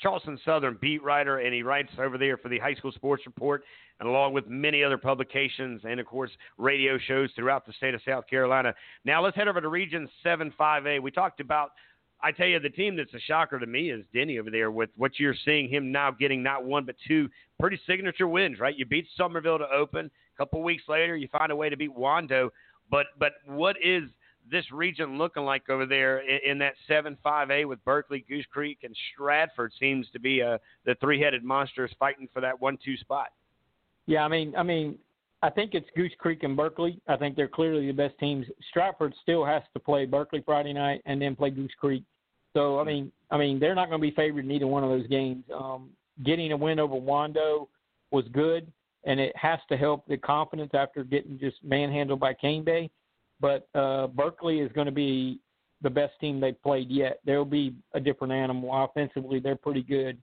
Charleston 0.00 0.38
Southern 0.44 0.78
beat 0.80 1.02
writer, 1.02 1.38
and 1.38 1.54
he 1.54 1.62
writes 1.62 1.90
over 1.98 2.18
there 2.18 2.36
for 2.36 2.48
the 2.48 2.58
High 2.58 2.74
School 2.74 2.92
Sports 2.92 3.24
Report, 3.26 3.64
and 4.00 4.08
along 4.08 4.34
with 4.34 4.46
many 4.46 4.84
other 4.84 4.98
publications 4.98 5.82
and, 5.84 5.98
of 5.98 6.06
course, 6.06 6.30
radio 6.58 6.98
shows 6.98 7.30
throughout 7.34 7.66
the 7.66 7.72
state 7.72 7.94
of 7.94 8.00
South 8.06 8.26
Carolina. 8.28 8.74
Now 9.04 9.22
let's 9.22 9.36
head 9.36 9.48
over 9.48 9.60
to 9.60 9.68
Region 9.68 10.08
7-5A. 10.24 11.00
We 11.00 11.10
talked 11.10 11.40
about 11.40 11.70
I 12.22 12.32
tell 12.32 12.46
you, 12.46 12.58
the 12.58 12.70
team 12.70 12.96
that's 12.96 13.12
a 13.14 13.20
shocker 13.20 13.58
to 13.58 13.66
me 13.66 13.90
is 13.90 14.04
Denny 14.14 14.38
over 14.38 14.50
there 14.50 14.70
with 14.70 14.90
what 14.96 15.18
you're 15.18 15.34
seeing 15.44 15.68
him 15.68 15.92
now 15.92 16.10
getting 16.10 16.42
not 16.42 16.64
one 16.64 16.84
but 16.84 16.96
two 17.06 17.28
pretty 17.60 17.78
signature 17.86 18.26
wins, 18.26 18.58
right? 18.58 18.76
You 18.76 18.86
beat 18.86 19.06
Summerville 19.16 19.58
to 19.58 19.68
open. 19.68 20.06
A 20.06 20.36
couple 20.36 20.62
weeks 20.62 20.84
later, 20.88 21.16
you 21.16 21.28
find 21.28 21.52
a 21.52 21.56
way 21.56 21.68
to 21.68 21.76
beat 21.76 21.94
Wando. 21.94 22.50
But 22.90 23.06
but 23.18 23.32
what 23.46 23.76
is 23.84 24.04
this 24.50 24.70
region 24.72 25.18
looking 25.18 25.44
like 25.44 25.68
over 25.68 25.86
there 25.86 26.18
in, 26.18 26.52
in 26.52 26.58
that 26.58 26.74
7-5A 26.88 27.66
with 27.66 27.84
Berkeley, 27.84 28.24
Goose 28.28 28.46
Creek, 28.52 28.78
and 28.82 28.96
Stratford 29.12 29.72
seems 29.78 30.06
to 30.12 30.20
be 30.20 30.42
uh, 30.42 30.58
the 30.84 30.94
three-headed 31.00 31.44
monsters 31.44 31.90
fighting 31.98 32.28
for 32.32 32.40
that 32.40 32.60
one-two 32.60 32.96
spot. 32.98 33.28
Yeah, 34.06 34.24
I 34.24 34.28
mean, 34.28 34.54
I 34.56 34.62
mean, 34.62 34.98
I 35.42 35.50
think 35.50 35.74
it's 35.74 35.88
Goose 35.96 36.12
Creek 36.18 36.42
and 36.44 36.56
Berkeley. 36.56 37.00
I 37.08 37.16
think 37.16 37.36
they're 37.36 37.48
clearly 37.48 37.86
the 37.86 37.92
best 37.92 38.18
teams. 38.18 38.46
Stratford 38.70 39.14
still 39.22 39.44
has 39.44 39.62
to 39.74 39.80
play 39.80 40.06
Berkeley 40.06 40.42
Friday 40.44 40.72
night 40.72 41.02
and 41.06 41.20
then 41.20 41.36
play 41.36 41.50
Goose 41.50 41.74
Creek. 41.78 42.04
So 42.54 42.80
I 42.80 42.84
mean, 42.84 43.12
I 43.30 43.36
mean, 43.36 43.60
they're 43.60 43.74
not 43.74 43.88
going 43.88 44.00
to 44.00 44.06
be 44.06 44.14
favored 44.14 44.44
in 44.44 44.50
either 44.50 44.66
one 44.66 44.82
of 44.82 44.90
those 44.90 45.06
games. 45.08 45.44
Um, 45.54 45.90
getting 46.24 46.52
a 46.52 46.56
win 46.56 46.78
over 46.78 46.94
Wando 46.94 47.68
was 48.10 48.24
good, 48.32 48.72
and 49.04 49.20
it 49.20 49.36
has 49.36 49.58
to 49.68 49.76
help 49.76 50.06
the 50.06 50.16
confidence 50.16 50.70
after 50.72 51.04
getting 51.04 51.38
just 51.38 51.56
manhandled 51.62 52.20
by 52.20 52.32
Cane 52.32 52.64
Bay. 52.64 52.90
But 53.40 53.68
uh, 53.74 54.06
Berkeley 54.08 54.60
is 54.60 54.72
going 54.72 54.86
to 54.86 54.92
be 54.92 55.40
the 55.82 55.90
best 55.90 56.14
team 56.20 56.40
they've 56.40 56.60
played 56.62 56.90
yet. 56.90 57.20
They'll 57.24 57.44
be 57.44 57.74
a 57.92 58.00
different 58.00 58.32
animal. 58.32 58.70
Offensively, 58.72 59.40
they're 59.40 59.56
pretty 59.56 59.82
good, 59.82 60.18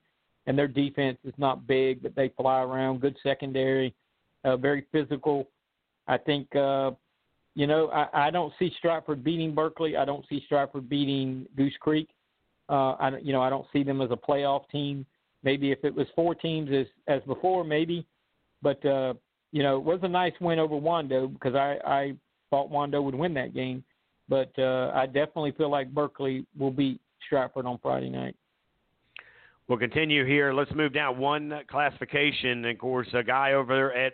and 0.46 0.58
their 0.58 0.68
defense 0.68 1.18
is 1.24 1.34
not 1.38 1.66
big, 1.66 2.02
but 2.02 2.14
they 2.16 2.32
fly 2.36 2.62
around. 2.62 3.00
Good 3.00 3.16
secondary, 3.22 3.94
uh, 4.44 4.56
very 4.56 4.86
physical. 4.90 5.48
I 6.06 6.18
think, 6.18 6.54
uh, 6.56 6.92
you 7.54 7.66
know, 7.66 7.88
I, 7.88 8.26
I 8.26 8.30
don't 8.30 8.52
see 8.58 8.72
Stratford 8.78 9.22
beating 9.22 9.54
Berkeley. 9.54 9.96
I 9.96 10.04
don't 10.04 10.24
see 10.28 10.42
Stratford 10.46 10.88
beating 10.88 11.46
Goose 11.56 11.76
Creek. 11.80 12.08
Uh, 12.68 12.92
I, 12.92 13.18
you 13.22 13.32
know, 13.32 13.42
I 13.42 13.50
don't 13.50 13.66
see 13.72 13.84
them 13.84 14.00
as 14.00 14.10
a 14.10 14.16
playoff 14.16 14.68
team. 14.70 15.06
Maybe 15.44 15.70
if 15.70 15.84
it 15.84 15.94
was 15.94 16.06
four 16.16 16.34
teams 16.34 16.70
as 16.72 16.86
as 17.06 17.22
before, 17.26 17.64
maybe. 17.64 18.06
But 18.62 18.84
uh, 18.84 19.14
you 19.52 19.62
know, 19.62 19.76
it 19.76 19.84
was 19.84 20.00
a 20.02 20.08
nice 20.08 20.32
win 20.40 20.58
over 20.58 20.74
Wando 20.74 21.32
because 21.32 21.54
I 21.54 21.76
I 21.86 22.14
thought 22.54 22.70
Wando 22.70 23.02
would 23.02 23.16
win 23.16 23.34
that 23.34 23.52
game, 23.52 23.82
but 24.28 24.52
uh, 24.58 24.92
I 24.94 25.06
definitely 25.06 25.50
feel 25.52 25.70
like 25.70 25.92
Berkeley 25.92 26.46
will 26.56 26.70
beat 26.70 27.00
Stratford 27.26 27.66
on 27.66 27.78
Friday 27.82 28.10
night. 28.10 28.36
We'll 29.66 29.78
continue 29.78 30.24
here. 30.24 30.52
Let's 30.52 30.70
move 30.72 30.94
down 30.94 31.18
one 31.18 31.52
classification. 31.68 32.64
Of 32.64 32.78
course, 32.78 33.08
a 33.12 33.24
guy 33.24 33.54
over 33.54 33.74
there 33.74 33.92
at 33.96 34.12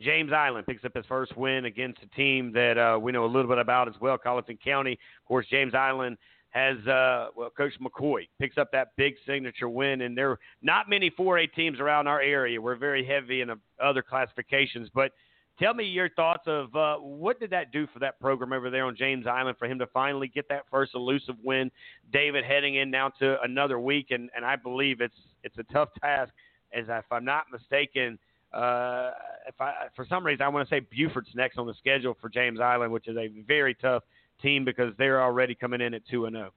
James 0.00 0.32
Island 0.32 0.66
picks 0.66 0.86
up 0.86 0.96
his 0.96 1.04
first 1.04 1.36
win 1.36 1.66
against 1.66 2.00
a 2.02 2.16
team 2.16 2.50
that 2.54 2.78
uh, 2.78 2.98
we 2.98 3.12
know 3.12 3.26
a 3.26 3.26
little 3.26 3.48
bit 3.48 3.58
about 3.58 3.88
as 3.88 3.94
well, 4.00 4.16
Colleton 4.16 4.58
County. 4.64 4.92
Of 4.92 5.28
course, 5.28 5.44
James 5.50 5.74
Island 5.74 6.16
has 6.48 6.78
uh, 6.86 7.28
well, 7.36 7.50
Coach 7.50 7.74
McCoy 7.78 8.26
picks 8.40 8.56
up 8.56 8.70
that 8.72 8.92
big 8.96 9.14
signature 9.26 9.68
win, 9.68 10.00
and 10.00 10.16
there 10.16 10.30
are 10.30 10.38
not 10.62 10.88
many 10.88 11.10
4A 11.10 11.52
teams 11.52 11.78
around 11.78 12.06
our 12.06 12.22
area. 12.22 12.58
We're 12.58 12.76
very 12.76 13.04
heavy 13.04 13.42
in 13.42 13.50
uh, 13.50 13.56
other 13.82 14.00
classifications, 14.00 14.88
but 14.94 15.12
Tell 15.58 15.74
me 15.74 15.84
your 15.84 16.08
thoughts 16.10 16.44
of 16.46 16.74
uh, 16.74 16.96
what 16.96 17.38
did 17.38 17.50
that 17.50 17.72
do 17.72 17.86
for 17.92 17.98
that 17.98 18.18
program 18.20 18.52
over 18.52 18.70
there 18.70 18.86
on 18.86 18.96
James 18.96 19.26
Island 19.26 19.56
for 19.58 19.66
him 19.66 19.78
to 19.78 19.86
finally 19.88 20.28
get 20.28 20.48
that 20.48 20.64
first 20.70 20.92
elusive 20.94 21.36
win. 21.44 21.70
David 22.12 22.44
heading 22.44 22.76
in 22.76 22.90
now 22.90 23.10
to 23.20 23.36
another 23.42 23.78
week, 23.78 24.06
and, 24.10 24.30
and 24.34 24.44
I 24.44 24.56
believe 24.56 25.00
it's 25.00 25.14
it's 25.44 25.56
a 25.58 25.64
tough 25.72 25.90
task. 26.00 26.32
As 26.74 26.86
if 26.88 27.04
I'm 27.10 27.24
not 27.24 27.44
mistaken, 27.52 28.18
uh, 28.54 29.10
if 29.46 29.60
I 29.60 29.72
for 29.94 30.06
some 30.08 30.24
reason 30.24 30.42
I 30.42 30.48
want 30.48 30.66
to 30.66 30.74
say 30.74 30.80
Beaufort's 30.80 31.34
next 31.34 31.58
on 31.58 31.66
the 31.66 31.74
schedule 31.74 32.16
for 32.18 32.30
James 32.30 32.60
Island, 32.60 32.90
which 32.90 33.06
is 33.06 33.16
a 33.18 33.28
very 33.46 33.74
tough 33.74 34.04
team 34.40 34.64
because 34.64 34.94
they're 34.96 35.22
already 35.22 35.54
coming 35.54 35.82
in 35.82 35.92
at 35.92 36.02
two 36.10 36.24
and 36.24 36.34
zero. 36.34 36.48
Oh. 36.50 36.54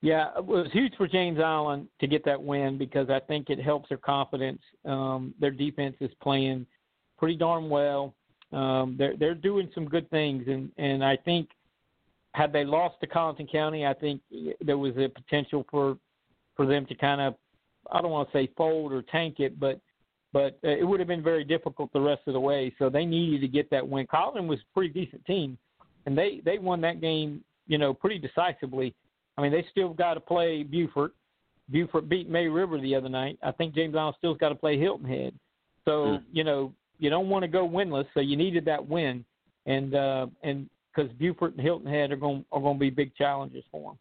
Yeah, 0.00 0.28
it 0.36 0.44
was 0.44 0.68
huge 0.72 0.94
for 0.96 1.08
James 1.08 1.40
Island 1.40 1.88
to 2.00 2.06
get 2.06 2.24
that 2.24 2.40
win 2.40 2.78
because 2.78 3.10
I 3.10 3.18
think 3.18 3.50
it 3.50 3.60
helps 3.60 3.88
their 3.88 3.98
confidence. 3.98 4.60
Um, 4.84 5.34
their 5.40 5.50
defense 5.50 5.96
is 6.00 6.10
playing 6.22 6.66
pretty 7.18 7.36
darn 7.36 7.68
well. 7.68 8.14
Um, 8.52 8.96
they're 8.98 9.16
they're 9.16 9.34
doing 9.34 9.70
some 9.74 9.86
good 9.86 10.08
things, 10.10 10.44
and 10.46 10.70
and 10.78 11.04
I 11.04 11.16
think 11.16 11.50
had 12.32 12.52
they 12.52 12.64
lost 12.64 12.96
to 13.00 13.06
Colleton 13.06 13.46
County, 13.46 13.86
I 13.86 13.94
think 13.94 14.20
there 14.60 14.78
was 14.78 14.96
a 14.96 15.08
potential 15.08 15.66
for 15.70 15.98
for 16.56 16.66
them 16.66 16.86
to 16.86 16.94
kind 16.94 17.20
of 17.20 17.34
I 17.92 18.00
don't 18.00 18.10
want 18.10 18.30
to 18.30 18.38
say 18.38 18.50
fold 18.56 18.92
or 18.92 19.02
tank 19.02 19.40
it, 19.40 19.58
but 19.60 19.80
but 20.32 20.58
uh, 20.64 20.68
it 20.68 20.86
would 20.86 21.00
have 21.00 21.08
been 21.08 21.22
very 21.22 21.44
difficult 21.44 21.92
the 21.92 22.00
rest 22.00 22.22
of 22.26 22.34
the 22.34 22.40
way. 22.40 22.74
So 22.78 22.90
they 22.90 23.04
needed 23.04 23.40
to 23.40 23.48
get 23.48 23.70
that 23.70 23.86
win. 23.86 24.06
Colleton 24.06 24.46
was 24.46 24.58
a 24.58 24.74
pretty 24.74 24.92
decent 24.92 25.24
team, 25.24 25.58
and 26.06 26.16
they 26.16 26.40
they 26.44 26.58
won 26.58 26.80
that 26.82 27.00
game, 27.00 27.42
you 27.66 27.78
know, 27.78 27.94
pretty 27.94 28.18
decisively. 28.18 28.94
I 29.36 29.42
mean, 29.42 29.52
they 29.52 29.64
still 29.70 29.90
got 29.90 30.14
to 30.14 30.20
play 30.20 30.62
Beaufort. 30.62 31.12
Beaufort 31.70 32.08
beat 32.08 32.28
May 32.28 32.46
River 32.48 32.80
the 32.80 32.94
other 32.94 33.08
night. 33.08 33.38
I 33.42 33.52
think 33.52 33.74
James 33.74 33.94
Island 33.94 34.16
still's 34.18 34.38
got 34.38 34.48
to 34.48 34.54
play 34.54 34.78
Hilton 34.78 35.06
Head. 35.06 35.34
So 35.84 35.90
mm. 35.90 36.22
you 36.32 36.44
know, 36.44 36.72
you 36.98 37.10
don't 37.10 37.28
want 37.28 37.42
to 37.42 37.48
go 37.48 37.68
winless, 37.68 38.06
so 38.14 38.20
you 38.20 38.36
needed 38.36 38.64
that 38.66 38.86
win, 38.86 39.24
and 39.66 39.94
uh, 39.94 40.26
and 40.42 40.68
because 40.94 41.10
Beaufort 41.12 41.52
and 41.52 41.60
Hilton 41.60 41.90
Head 41.90 42.10
are 42.10 42.16
going 42.16 42.44
are 42.52 42.60
going 42.60 42.76
to 42.76 42.80
be 42.80 42.90
big 42.90 43.14
challenges 43.14 43.64
for 43.70 43.92
him. 43.92 43.98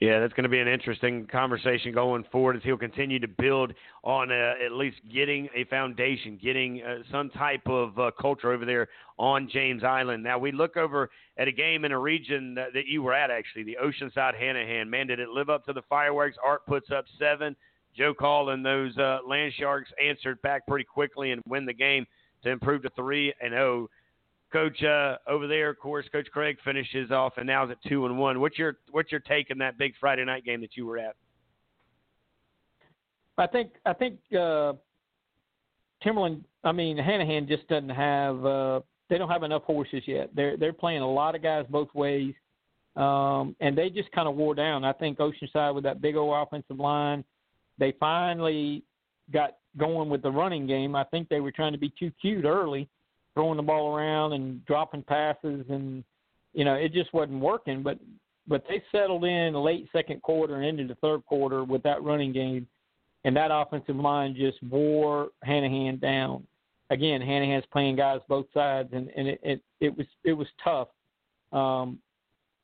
Yeah, 0.00 0.18
that's 0.18 0.32
going 0.32 0.42
to 0.42 0.50
be 0.50 0.58
an 0.58 0.66
interesting 0.66 1.26
conversation 1.30 1.94
going 1.94 2.24
forward 2.32 2.56
as 2.56 2.62
he'll 2.64 2.76
continue 2.76 3.20
to 3.20 3.28
build 3.28 3.72
on 4.02 4.32
uh, 4.32 4.54
at 4.64 4.72
least 4.72 4.96
getting 5.12 5.48
a 5.54 5.64
foundation, 5.64 6.38
getting 6.42 6.82
uh, 6.82 6.96
some 7.12 7.30
type 7.30 7.62
of 7.66 7.96
uh, 7.98 8.10
culture 8.20 8.52
over 8.52 8.64
there 8.64 8.88
on 9.18 9.48
James 9.50 9.84
Island. 9.84 10.24
Now, 10.24 10.36
we 10.36 10.50
look 10.50 10.76
over 10.76 11.10
at 11.38 11.46
a 11.46 11.52
game 11.52 11.84
in 11.84 11.92
a 11.92 11.98
region 11.98 12.54
that, 12.56 12.72
that 12.74 12.86
you 12.86 13.02
were 13.02 13.14
at, 13.14 13.30
actually, 13.30 13.62
the 13.62 13.78
Oceanside 13.82 14.38
Hanahan. 14.38 14.88
Man, 14.88 15.06
did 15.06 15.20
it 15.20 15.28
live 15.28 15.48
up 15.48 15.64
to 15.66 15.72
the 15.72 15.82
fireworks? 15.88 16.36
Art 16.44 16.66
puts 16.66 16.90
up 16.90 17.04
seven. 17.16 17.54
Joe 17.96 18.14
Call 18.14 18.50
and 18.50 18.64
those 18.64 18.96
uh, 18.98 19.18
Land 19.26 19.52
Sharks 19.58 19.90
answered 20.02 20.40
back 20.42 20.66
pretty 20.66 20.84
quickly 20.84 21.30
and 21.30 21.42
win 21.46 21.66
the 21.66 21.72
game 21.72 22.06
to 22.42 22.50
improve 22.50 22.82
to 22.82 22.90
three 22.90 23.32
and 23.40 23.52
zero. 23.52 23.82
Oh. 23.84 23.90
Coach 24.52 24.84
uh, 24.84 25.16
over 25.28 25.48
there, 25.48 25.70
of 25.70 25.80
course, 25.80 26.06
Coach 26.12 26.28
Craig 26.32 26.56
finishes 26.64 27.10
off 27.10 27.32
and 27.38 27.46
now 27.46 27.64
is 27.64 27.72
at 27.72 27.78
two 27.88 28.06
and 28.06 28.16
one. 28.16 28.40
What's 28.40 28.56
your 28.56 28.76
what's 28.92 29.10
your 29.10 29.20
take 29.20 29.50
in 29.50 29.58
that 29.58 29.78
big 29.78 29.94
Friday 29.98 30.24
night 30.24 30.44
game 30.44 30.60
that 30.60 30.76
you 30.76 30.86
were 30.86 30.96
at? 30.96 31.16
I 33.36 33.48
think 33.48 33.72
I 33.84 33.92
think 33.94 34.20
uh, 34.38 34.74
Timberland. 36.04 36.44
I 36.62 36.70
mean, 36.70 36.96
Hanahan 36.96 37.48
just 37.48 37.66
doesn't 37.66 37.88
have. 37.88 38.46
Uh, 38.46 38.80
they 39.10 39.18
don't 39.18 39.28
have 39.28 39.42
enough 39.42 39.64
horses 39.64 40.04
yet. 40.06 40.30
They're 40.36 40.56
they're 40.56 40.72
playing 40.72 41.02
a 41.02 41.10
lot 41.10 41.34
of 41.34 41.42
guys 41.42 41.66
both 41.68 41.92
ways, 41.92 42.34
um, 42.94 43.56
and 43.58 43.76
they 43.76 43.90
just 43.90 44.12
kind 44.12 44.28
of 44.28 44.36
wore 44.36 44.54
down. 44.54 44.84
I 44.84 44.92
think 44.92 45.18
Oceanside 45.18 45.74
with 45.74 45.82
that 45.82 46.00
big 46.00 46.14
old 46.14 46.32
offensive 46.32 46.78
line 46.78 47.24
they 47.78 47.92
finally 48.00 48.82
got 49.32 49.56
going 49.76 50.08
with 50.08 50.22
the 50.22 50.30
running 50.30 50.66
game. 50.66 50.94
I 50.94 51.04
think 51.04 51.28
they 51.28 51.40
were 51.40 51.52
trying 51.52 51.72
to 51.72 51.78
be 51.78 51.92
too 51.98 52.12
cute 52.20 52.44
early, 52.44 52.88
throwing 53.34 53.56
the 53.56 53.62
ball 53.62 53.94
around 53.94 54.32
and 54.32 54.64
dropping 54.66 55.02
passes, 55.02 55.64
and 55.68 56.04
you 56.52 56.64
know 56.64 56.74
it 56.74 56.92
just 56.92 57.12
wasn't 57.12 57.40
working. 57.40 57.82
But 57.82 57.98
but 58.46 58.64
they 58.68 58.82
settled 58.92 59.24
in 59.24 59.54
late 59.54 59.88
second 59.92 60.22
quarter 60.22 60.56
and 60.56 60.66
into 60.78 60.94
the 60.94 61.00
third 61.00 61.24
quarter 61.26 61.64
with 61.64 61.82
that 61.84 62.02
running 62.02 62.32
game, 62.32 62.66
and 63.24 63.36
that 63.36 63.50
offensive 63.52 63.96
line 63.96 64.34
just 64.36 64.62
wore 64.62 65.28
Hanahan 65.46 66.00
down. 66.00 66.46
Again, 66.90 67.20
Hanahan's 67.20 67.64
playing 67.72 67.96
guys 67.96 68.20
both 68.28 68.46
sides, 68.52 68.90
and 68.92 69.10
and 69.16 69.28
it 69.28 69.40
it, 69.42 69.62
it 69.80 69.96
was 69.96 70.06
it 70.24 70.32
was 70.32 70.48
tough. 70.62 70.88
um, 71.52 71.98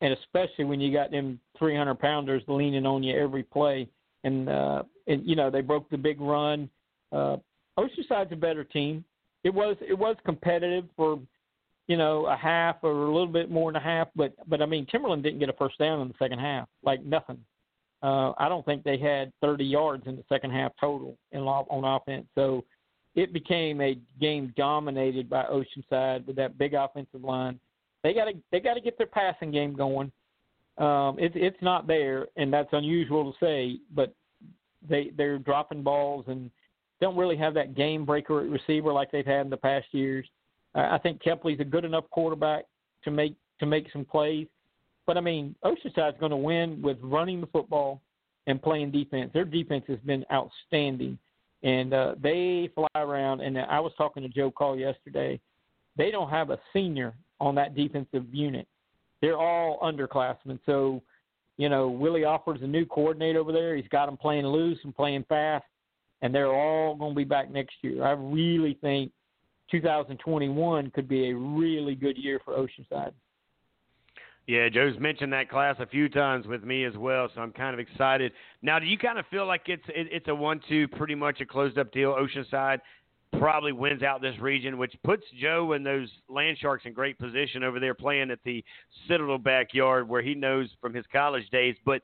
and 0.01 0.13
especially 0.13 0.65
when 0.65 0.81
you 0.81 0.91
got 0.91 1.11
them 1.11 1.39
300 1.57 1.95
pounders 1.99 2.41
leaning 2.47 2.85
on 2.85 3.03
you 3.03 3.15
every 3.17 3.43
play. 3.43 3.87
And 4.23 4.49
uh, 4.49 4.83
and 5.11 5.27
you 5.27 5.35
know 5.35 5.49
they 5.49 5.61
broke 5.61 5.89
the 5.89 5.97
big 5.97 6.19
run. 6.19 6.69
Uh, 7.11 7.37
Oceanside's 7.77 8.31
a 8.31 8.35
better 8.35 8.63
team. 8.63 9.03
It 9.43 9.53
was 9.53 9.75
it 9.81 9.97
was 9.97 10.15
competitive 10.25 10.85
for 10.95 11.19
you 11.87 11.97
know 11.97 12.25
a 12.27 12.35
half 12.35 12.77
or 12.83 12.91
a 12.91 13.11
little 13.11 13.27
bit 13.27 13.51
more 13.51 13.71
than 13.71 13.81
a 13.81 13.83
half, 13.83 14.07
but 14.15 14.33
but 14.47 14.61
I 14.61 14.65
mean 14.65 14.85
Timberland 14.85 15.23
didn't 15.23 15.39
get 15.39 15.49
a 15.49 15.53
first 15.53 15.77
down 15.77 16.01
in 16.01 16.07
the 16.07 16.15
second 16.19 16.39
half, 16.39 16.67
like 16.83 17.03
nothing. 17.03 17.39
Uh, 18.03 18.33
I 18.39 18.49
don't 18.49 18.65
think 18.65 18.83
they 18.83 18.97
had 18.97 19.31
30 19.41 19.63
yards 19.63 20.07
in 20.07 20.15
the 20.15 20.23
second 20.27 20.51
half 20.51 20.71
total 20.79 21.17
in 21.31 21.41
on 21.41 22.01
offense. 22.01 22.25
So 22.33 22.63
it 23.13 23.31
became 23.31 23.79
a 23.79 23.99
game 24.19 24.53
dominated 24.57 25.29
by 25.29 25.43
Oceanside 25.43 26.25
with 26.25 26.35
that 26.37 26.57
big 26.57 26.73
offensive 26.73 27.23
line. 27.23 27.59
They 28.03 28.13
got 28.13 28.25
to 28.25 28.33
they 28.51 28.59
got 28.59 28.75
to 28.75 28.81
get 28.81 28.97
their 28.97 29.07
passing 29.07 29.51
game 29.51 29.75
going. 29.75 30.11
Um, 30.77 31.17
it's 31.19 31.35
it's 31.37 31.61
not 31.61 31.85
there, 31.85 32.27
and 32.37 32.51
that's 32.51 32.69
unusual 32.71 33.31
to 33.31 33.37
say, 33.45 33.79
but 33.93 34.15
they 34.87 35.11
they're 35.17 35.37
dropping 35.37 35.83
balls 35.83 36.25
and 36.27 36.49
don't 36.99 37.17
really 37.17 37.37
have 37.37 37.53
that 37.55 37.75
game 37.75 38.05
breaker 38.05 38.35
receiver 38.35 38.93
like 38.93 39.11
they've 39.11 39.25
had 39.25 39.41
in 39.41 39.49
the 39.49 39.57
past 39.57 39.87
years. 39.91 40.25
Uh, 40.75 40.87
I 40.91 40.99
think 40.99 41.21
Kepley's 41.21 41.59
a 41.59 41.65
good 41.65 41.85
enough 41.85 42.09
quarterback 42.11 42.65
to 43.03 43.11
make 43.11 43.35
to 43.59 43.65
make 43.65 43.87
some 43.91 44.05
plays, 44.05 44.47
but 45.05 45.17
I 45.17 45.21
mean 45.21 45.55
Oceanside's 45.63 46.19
going 46.19 46.31
to 46.31 46.37
win 46.37 46.81
with 46.81 46.97
running 47.01 47.41
the 47.41 47.47
football 47.47 48.01
and 48.47 48.61
playing 48.61 48.91
defense. 48.91 49.31
Their 49.33 49.45
defense 49.45 49.85
has 49.87 49.99
been 49.99 50.25
outstanding, 50.31 51.17
and 51.63 51.93
uh, 51.93 52.15
they 52.21 52.69
fly 52.73 52.87
around. 52.95 53.41
And 53.41 53.57
I 53.57 53.79
was 53.79 53.91
talking 53.97 54.23
to 54.23 54.29
Joe 54.29 54.51
Call 54.51 54.77
yesterday. 54.77 55.39
They 55.97 56.11
don't 56.11 56.29
have 56.29 56.49
a 56.49 56.59
senior 56.73 57.13
on 57.39 57.55
that 57.55 57.75
defensive 57.75 58.25
unit. 58.31 58.67
They're 59.21 59.37
all 59.37 59.79
underclassmen. 59.83 60.59
So, 60.65 61.01
you 61.61 61.69
know, 61.69 61.89
Willie 61.89 62.23
offers 62.23 62.57
a 62.63 62.67
new 62.67 62.87
coordinator 62.87 63.37
over 63.37 63.51
there. 63.51 63.75
He's 63.75 63.87
got 63.89 64.07
them 64.07 64.17
playing 64.17 64.47
loose 64.47 64.79
and 64.83 64.95
playing 64.95 65.25
fast, 65.29 65.63
and 66.23 66.33
they're 66.33 66.51
all 66.51 66.95
going 66.95 67.11
to 67.11 67.15
be 67.15 67.23
back 67.23 67.51
next 67.51 67.75
year. 67.83 68.03
I 68.03 68.13
really 68.13 68.79
think 68.81 69.11
2021 69.69 70.89
could 70.89 71.07
be 71.07 71.29
a 71.29 71.35
really 71.35 71.93
good 71.93 72.17
year 72.17 72.41
for 72.43 72.55
Oceanside. 72.55 73.11
Yeah, 74.47 74.69
Joe's 74.69 74.97
mentioned 74.99 75.31
that 75.33 75.51
class 75.51 75.75
a 75.77 75.85
few 75.85 76.09
times 76.09 76.47
with 76.47 76.63
me 76.63 76.83
as 76.83 76.97
well, 76.97 77.29
so 77.35 77.41
I'm 77.41 77.51
kind 77.51 77.75
of 77.75 77.79
excited. 77.79 78.31
Now, 78.63 78.79
do 78.79 78.87
you 78.87 78.97
kind 78.97 79.19
of 79.19 79.25
feel 79.29 79.45
like 79.45 79.61
it's 79.67 79.83
it, 79.89 80.07
it's 80.11 80.29
a 80.29 80.35
one-two, 80.35 80.87
pretty 80.87 81.13
much 81.13 81.41
a 81.41 81.45
closed-up 81.45 81.91
deal? 81.91 82.15
Oceanside 82.15 82.79
probably 83.37 83.71
wins 83.71 84.03
out 84.03 84.21
this 84.21 84.37
region, 84.39 84.77
which 84.77 84.93
puts 85.03 85.23
Joe 85.39 85.73
and 85.73 85.85
those 85.85 86.09
Land 86.29 86.57
Sharks 86.59 86.85
in 86.85 86.93
great 86.93 87.17
position 87.17 87.63
over 87.63 87.79
there 87.79 87.93
playing 87.93 88.31
at 88.31 88.39
the 88.43 88.63
Citadel 89.07 89.37
backyard 89.37 90.07
where 90.07 90.21
he 90.21 90.35
knows 90.35 90.69
from 90.81 90.93
his 90.93 91.05
college 91.11 91.49
days. 91.49 91.75
But 91.85 92.01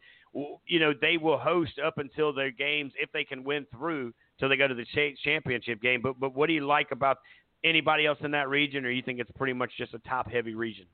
you 0.65 0.79
know 0.79 0.93
they 0.99 1.17
will 1.17 1.37
host 1.37 1.79
up 1.83 1.97
until 1.97 2.33
their 2.33 2.51
games 2.51 2.93
if 2.99 3.11
they 3.11 3.23
can 3.23 3.43
win 3.43 3.65
through 3.75 4.13
till 4.39 4.49
they 4.49 4.57
go 4.57 4.67
to 4.67 4.75
the 4.75 4.85
championship 5.23 5.81
game. 5.81 6.01
But 6.01 6.19
but 6.19 6.35
what 6.35 6.47
do 6.47 6.53
you 6.53 6.65
like 6.65 6.91
about 6.91 7.17
anybody 7.63 8.05
else 8.05 8.19
in 8.21 8.31
that 8.31 8.49
region, 8.49 8.85
or 8.85 8.91
you 8.91 9.01
think 9.01 9.19
it's 9.19 9.31
pretty 9.35 9.53
much 9.53 9.71
just 9.77 9.93
a 9.93 9.99
top-heavy 9.99 10.55
region? 10.55 10.85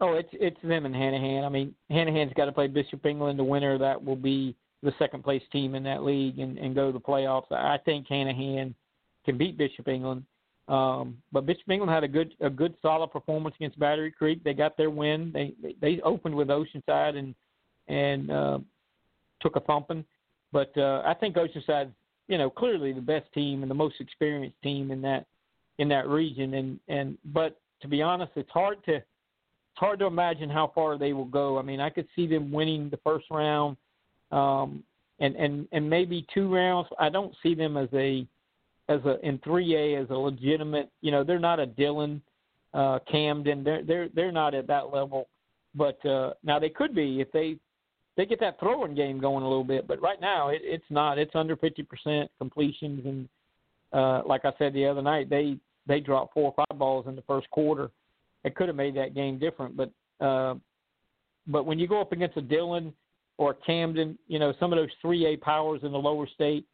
Oh, 0.00 0.14
it's 0.14 0.30
it's 0.32 0.60
them 0.62 0.86
and 0.86 0.94
Hanahan. 0.94 1.44
I 1.44 1.48
mean, 1.50 1.74
Hanahan's 1.90 2.32
got 2.34 2.46
to 2.46 2.52
play 2.52 2.66
Bishop 2.66 3.04
England. 3.04 3.38
The 3.38 3.44
winner 3.44 3.78
that 3.78 4.02
will 4.02 4.16
be 4.16 4.56
the 4.82 4.92
second 4.98 5.22
place 5.22 5.42
team 5.52 5.74
in 5.74 5.82
that 5.84 6.02
league 6.04 6.38
and, 6.38 6.58
and 6.58 6.74
go 6.74 6.86
to 6.86 6.92
the 6.92 7.00
playoffs. 7.00 7.50
I 7.52 7.78
think 7.84 8.08
Hanahan 8.08 8.74
can 9.24 9.36
beat 9.36 9.58
Bishop 9.58 9.88
England. 9.88 10.24
Um, 10.68 11.18
but 11.32 11.46
Bishop 11.46 11.68
England 11.68 11.92
had 11.92 12.04
a 12.04 12.08
good 12.08 12.32
a 12.40 12.48
good 12.48 12.74
solid 12.80 13.10
performance 13.10 13.56
against 13.56 13.78
Battery 13.78 14.12
Creek. 14.12 14.44
They 14.44 14.54
got 14.54 14.76
their 14.76 14.90
win. 14.90 15.32
They 15.32 15.54
they, 15.80 16.00
opened 16.02 16.34
with 16.34 16.48
Oceanside 16.48 17.16
and 17.16 17.34
and 17.88 18.30
uh, 18.30 18.58
took 19.40 19.56
a 19.56 19.60
thumping. 19.60 20.04
But 20.52 20.76
uh, 20.76 21.02
I 21.04 21.14
think 21.14 21.36
Oceanside, 21.36 21.90
you 22.28 22.38
know, 22.38 22.48
clearly 22.50 22.92
the 22.92 23.00
best 23.00 23.32
team 23.32 23.62
and 23.62 23.70
the 23.70 23.74
most 23.74 23.96
experienced 24.00 24.62
team 24.62 24.92
in 24.92 25.02
that 25.02 25.26
in 25.78 25.88
that 25.88 26.06
region. 26.08 26.54
And 26.54 26.80
and 26.86 27.18
but 27.26 27.60
to 27.82 27.88
be 27.88 28.00
honest, 28.00 28.32
it's 28.36 28.50
hard 28.50 28.82
to 28.84 28.94
it's 28.94 29.78
hard 29.78 29.98
to 29.98 30.06
imagine 30.06 30.48
how 30.48 30.70
far 30.72 30.98
they 30.98 31.12
will 31.12 31.24
go. 31.24 31.58
I 31.58 31.62
mean, 31.62 31.80
I 31.80 31.90
could 31.90 32.06
see 32.14 32.28
them 32.28 32.52
winning 32.52 32.90
the 32.90 32.98
first 32.98 33.26
round 33.30 33.76
um, 34.30 34.82
and 35.20 35.36
and 35.36 35.68
and 35.72 35.88
maybe 35.88 36.26
two 36.32 36.52
rounds. 36.52 36.88
I 36.98 37.08
don't 37.08 37.34
see 37.42 37.54
them 37.54 37.76
as 37.76 37.88
a 37.92 38.26
as 38.88 39.00
a 39.04 39.18
in 39.26 39.38
3A 39.38 40.02
as 40.02 40.10
a 40.10 40.14
legitimate. 40.14 40.90
You 41.00 41.12
know, 41.12 41.24
they're 41.24 41.38
not 41.38 41.60
a 41.60 41.66
Dillon, 41.66 42.22
uh, 42.74 42.98
Camden. 43.10 43.62
They're 43.62 43.84
they're 43.84 44.08
they're 44.08 44.32
not 44.32 44.54
at 44.54 44.66
that 44.66 44.92
level. 44.92 45.28
But 45.74 46.04
uh, 46.04 46.32
now 46.42 46.58
they 46.58 46.70
could 46.70 46.94
be 46.94 47.20
if 47.20 47.30
they 47.32 47.56
they 48.16 48.26
get 48.26 48.40
that 48.40 48.58
throwing 48.58 48.94
game 48.94 49.20
going 49.20 49.44
a 49.44 49.48
little 49.48 49.64
bit. 49.64 49.86
But 49.86 50.02
right 50.02 50.20
now 50.20 50.48
it, 50.48 50.60
it's 50.64 50.84
not. 50.90 51.18
It's 51.18 51.34
under 51.34 51.56
50% 51.56 52.28
completions, 52.38 53.06
and 53.06 53.28
uh, 53.92 54.22
like 54.26 54.44
I 54.44 54.52
said 54.58 54.74
the 54.74 54.86
other 54.86 55.02
night, 55.02 55.30
they 55.30 55.56
they 55.86 56.00
dropped 56.00 56.34
four 56.34 56.52
or 56.56 56.64
five 56.68 56.78
balls 56.78 57.06
in 57.06 57.16
the 57.16 57.22
first 57.22 57.48
quarter. 57.50 57.90
It 58.44 58.54
could 58.54 58.68
have 58.68 58.76
made 58.76 58.96
that 58.96 59.14
game 59.14 59.38
different, 59.38 59.76
but 59.76 59.90
uh, 60.24 60.54
but 61.46 61.66
when 61.66 61.78
you 61.78 61.86
go 61.86 62.00
up 62.00 62.12
against 62.12 62.36
a 62.36 62.42
Dillon 62.42 62.92
or 63.40 63.54
Camden, 63.54 64.18
you 64.28 64.38
know, 64.38 64.52
some 64.60 64.70
of 64.70 64.78
those 64.78 64.90
3A 65.02 65.40
powers 65.40 65.80
in 65.82 65.92
the 65.92 65.98
lower 65.98 66.28
state, 66.34 66.66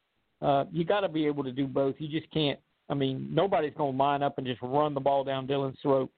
uh, 0.43 0.65
you 0.73 0.85
got 0.85 1.03
to 1.03 1.09
be 1.09 1.25
able 1.25 1.45
to 1.45 1.53
do 1.53 1.65
both. 1.65 1.95
You 1.99 2.09
just 2.09 2.29
can't. 2.33 2.59
I 2.89 2.95
mean, 2.95 3.29
nobody's 3.33 3.73
going 3.77 3.93
to 3.93 3.99
line 4.03 4.25
up 4.25 4.37
and 4.37 4.47
just 4.47 4.61
run 4.61 4.93
the 4.93 4.99
ball 4.99 5.23
down 5.23 5.47
Dillon's 5.47 5.79
throat. 5.81 6.11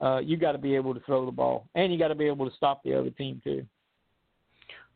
Uh, 0.00 0.18
you 0.18 0.36
got 0.36 0.52
to 0.52 0.58
be 0.58 0.76
able 0.76 0.94
to 0.94 1.00
throw 1.00 1.26
the 1.26 1.32
ball, 1.32 1.66
and 1.74 1.92
you 1.92 1.98
got 1.98 2.08
to 2.08 2.14
be 2.14 2.26
able 2.26 2.48
to 2.48 2.54
stop 2.56 2.84
the 2.84 2.94
other 2.94 3.10
team 3.10 3.40
too. 3.42 3.66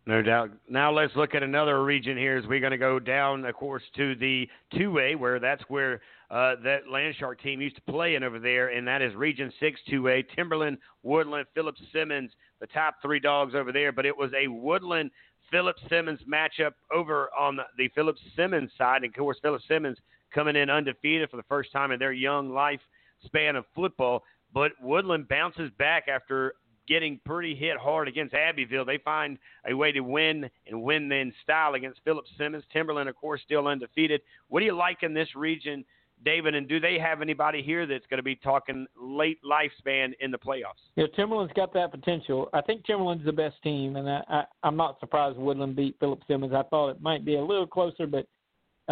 No 0.07 0.23
doubt. 0.23 0.51
Now 0.69 0.91
let's 0.91 1.15
look 1.15 1.35
at 1.35 1.43
another 1.43 1.85
region 1.85 2.17
here 2.17 2.37
as 2.39 2.47
we're 2.47 2.61
going 2.61 2.73
to 2.73 2.79
go 2.79 2.99
down, 2.99 3.45
of 3.45 3.55
course, 3.55 3.83
to 3.97 4.15
the 4.17 4.49
2A, 4.75 5.17
where 5.17 5.39
that's 5.39 5.63
where 5.69 6.01
uh, 6.31 6.55
that 6.65 6.85
Landshark 6.91 7.41
team 7.41 7.61
used 7.61 7.77
to 7.77 7.83
play 7.83 8.15
in 8.15 8.23
over 8.23 8.39
there, 8.39 8.69
and 8.69 8.87
that 8.89 9.03
is 9.03 9.15
Region 9.15 9.53
6 9.61 9.81
2A. 9.93 10.25
Timberland, 10.35 10.79
Woodland, 11.03 11.47
Philip 11.55 11.77
Simmons, 11.93 12.31
the 12.61 12.67
top 12.69 12.97
three 13.03 13.21
dogs 13.21 13.55
over 13.55 13.73
there, 13.73 13.93
but 13.93 14.07
it 14.07 14.17
was 14.17 14.31
a 14.33 14.49
Woodland 14.49 15.11
Philip 15.51 15.77
Simmons 15.89 16.21
matchup 16.29 16.73
over 16.95 17.29
on 17.39 17.59
the 17.77 17.89
Philip 17.95 18.17
Simmons 18.37 18.71
side. 18.79 19.03
And 19.03 19.07
of 19.07 19.15
course, 19.15 19.39
Philip 19.43 19.63
Simmons 19.69 19.99
coming 20.33 20.57
in 20.57 20.71
undefeated 20.71 21.29
for 21.29 21.37
the 21.37 21.43
first 21.45 21.73
time 21.73 21.91
in 21.91 21.99
their 21.99 22.13
young 22.13 22.51
life 22.51 22.81
span 23.25 23.57
of 23.57 23.65
football. 23.75 24.23
But 24.53 24.73
Woodland 24.81 25.29
bounces 25.29 25.71
back 25.79 26.09
after 26.09 26.55
getting 26.89 27.21
pretty 27.25 27.55
hit 27.55 27.77
hard 27.77 28.09
against 28.09 28.35
Abbeville. 28.35 28.85
They 28.85 28.99
find 28.99 29.39
a 29.69 29.75
way 29.75 29.93
to 29.93 30.01
win 30.01 30.51
and 30.67 30.83
win 30.83 31.09
then 31.09 31.33
style 31.43 31.75
against 31.75 32.01
Philip 32.05 32.25
Simmons. 32.37 32.65
Timberland, 32.73 33.09
of 33.09 33.17
course, 33.17 33.41
still 33.45 33.69
undefeated. 33.69 34.21
What 34.49 34.61
do 34.61 34.67
you 34.67 34.77
like 34.77 35.03
in 35.03 35.15
this 35.15 35.35
region 35.35 35.85
David, 36.25 36.55
and 36.55 36.69
do 36.69 36.81
they 36.81 36.99
have 36.99 37.23
anybody 37.23 37.63
here 37.63 37.87
that's 37.87 38.07
going 38.07 38.19
to 38.19 38.23
be 38.23 38.37
talking 38.37 38.87
late 39.01 39.39
lifespan 39.43 40.13
in 40.21 40.31
the 40.31 40.39
playoffs? 40.39 40.83
Yeah, 40.97 41.07
Timberland's 41.17 41.53
got 41.55 41.73
that 41.75 41.91
potential. 41.91 42.49
I 42.53 42.61
think 42.61 42.85
Timberland's 42.85 43.25
the 43.25 43.33
best 43.33 43.57
team, 43.63 43.97
and 43.97 44.09
I, 44.09 44.23
I, 44.29 44.45
I'm 44.63 44.77
not 44.77 45.01
surprised 45.01 45.39
Woodland 45.39 45.77
beat 45.77 45.97
Philip 45.99 46.21
Simmons. 46.29 46.53
I 46.53 46.63
thought 46.65 46.91
it 46.91 47.01
might 47.01 47.25
be 47.25 47.37
a 47.37 47.43
little 47.43 47.67
closer, 47.67 48.07
but 48.07 48.27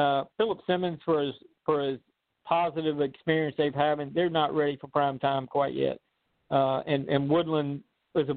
uh, 0.00 0.24
Philip 0.36 0.60
Simmons, 0.66 1.00
for 1.04 1.22
his 1.22 1.34
for 1.64 1.82
his 1.82 1.98
positive 2.46 3.02
experience 3.02 3.54
they've 3.58 3.74
having, 3.74 4.10
they're 4.14 4.30
not 4.30 4.54
ready 4.54 4.78
for 4.80 4.86
prime 4.86 5.18
time 5.18 5.46
quite 5.46 5.74
yet. 5.74 5.98
Uh, 6.50 6.80
and 6.86 7.08
and 7.08 7.28
Woodland 7.28 7.82
was 8.14 8.28
a 8.28 8.36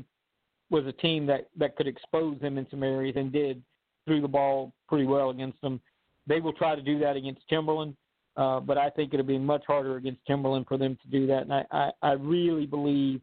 was 0.70 0.86
a 0.86 0.92
team 0.94 1.26
that 1.28 1.50
that 1.58 1.76
could 1.76 1.88
expose 1.88 2.40
them 2.40 2.58
in 2.58 2.68
some 2.70 2.84
areas 2.84 3.16
and 3.18 3.32
did 3.32 3.62
threw 4.06 4.22
the 4.22 4.28
ball 4.28 4.74
pretty 4.88 5.06
well 5.06 5.30
against 5.30 5.60
them. 5.62 5.80
They 6.28 6.40
will 6.40 6.54
try 6.54 6.76
to 6.76 6.82
do 6.82 7.00
that 7.00 7.16
against 7.16 7.42
Timberland. 7.50 7.96
Uh, 8.38 8.62
but 8.62 8.78
I 8.78 8.90
think 8.90 9.14
it'll 9.14 9.26
be 9.26 9.38
much 9.38 9.64
harder 9.68 9.98
against 9.98 10.26
Timberland 10.26 10.66
for 10.68 10.78
them 10.78 10.98
to 11.02 11.08
do 11.10 11.28
that. 11.28 11.44
And 11.44 11.54
I, 11.54 11.66
I, 11.72 11.92
I 12.02 12.12
really 12.14 12.66
believe 12.66 13.22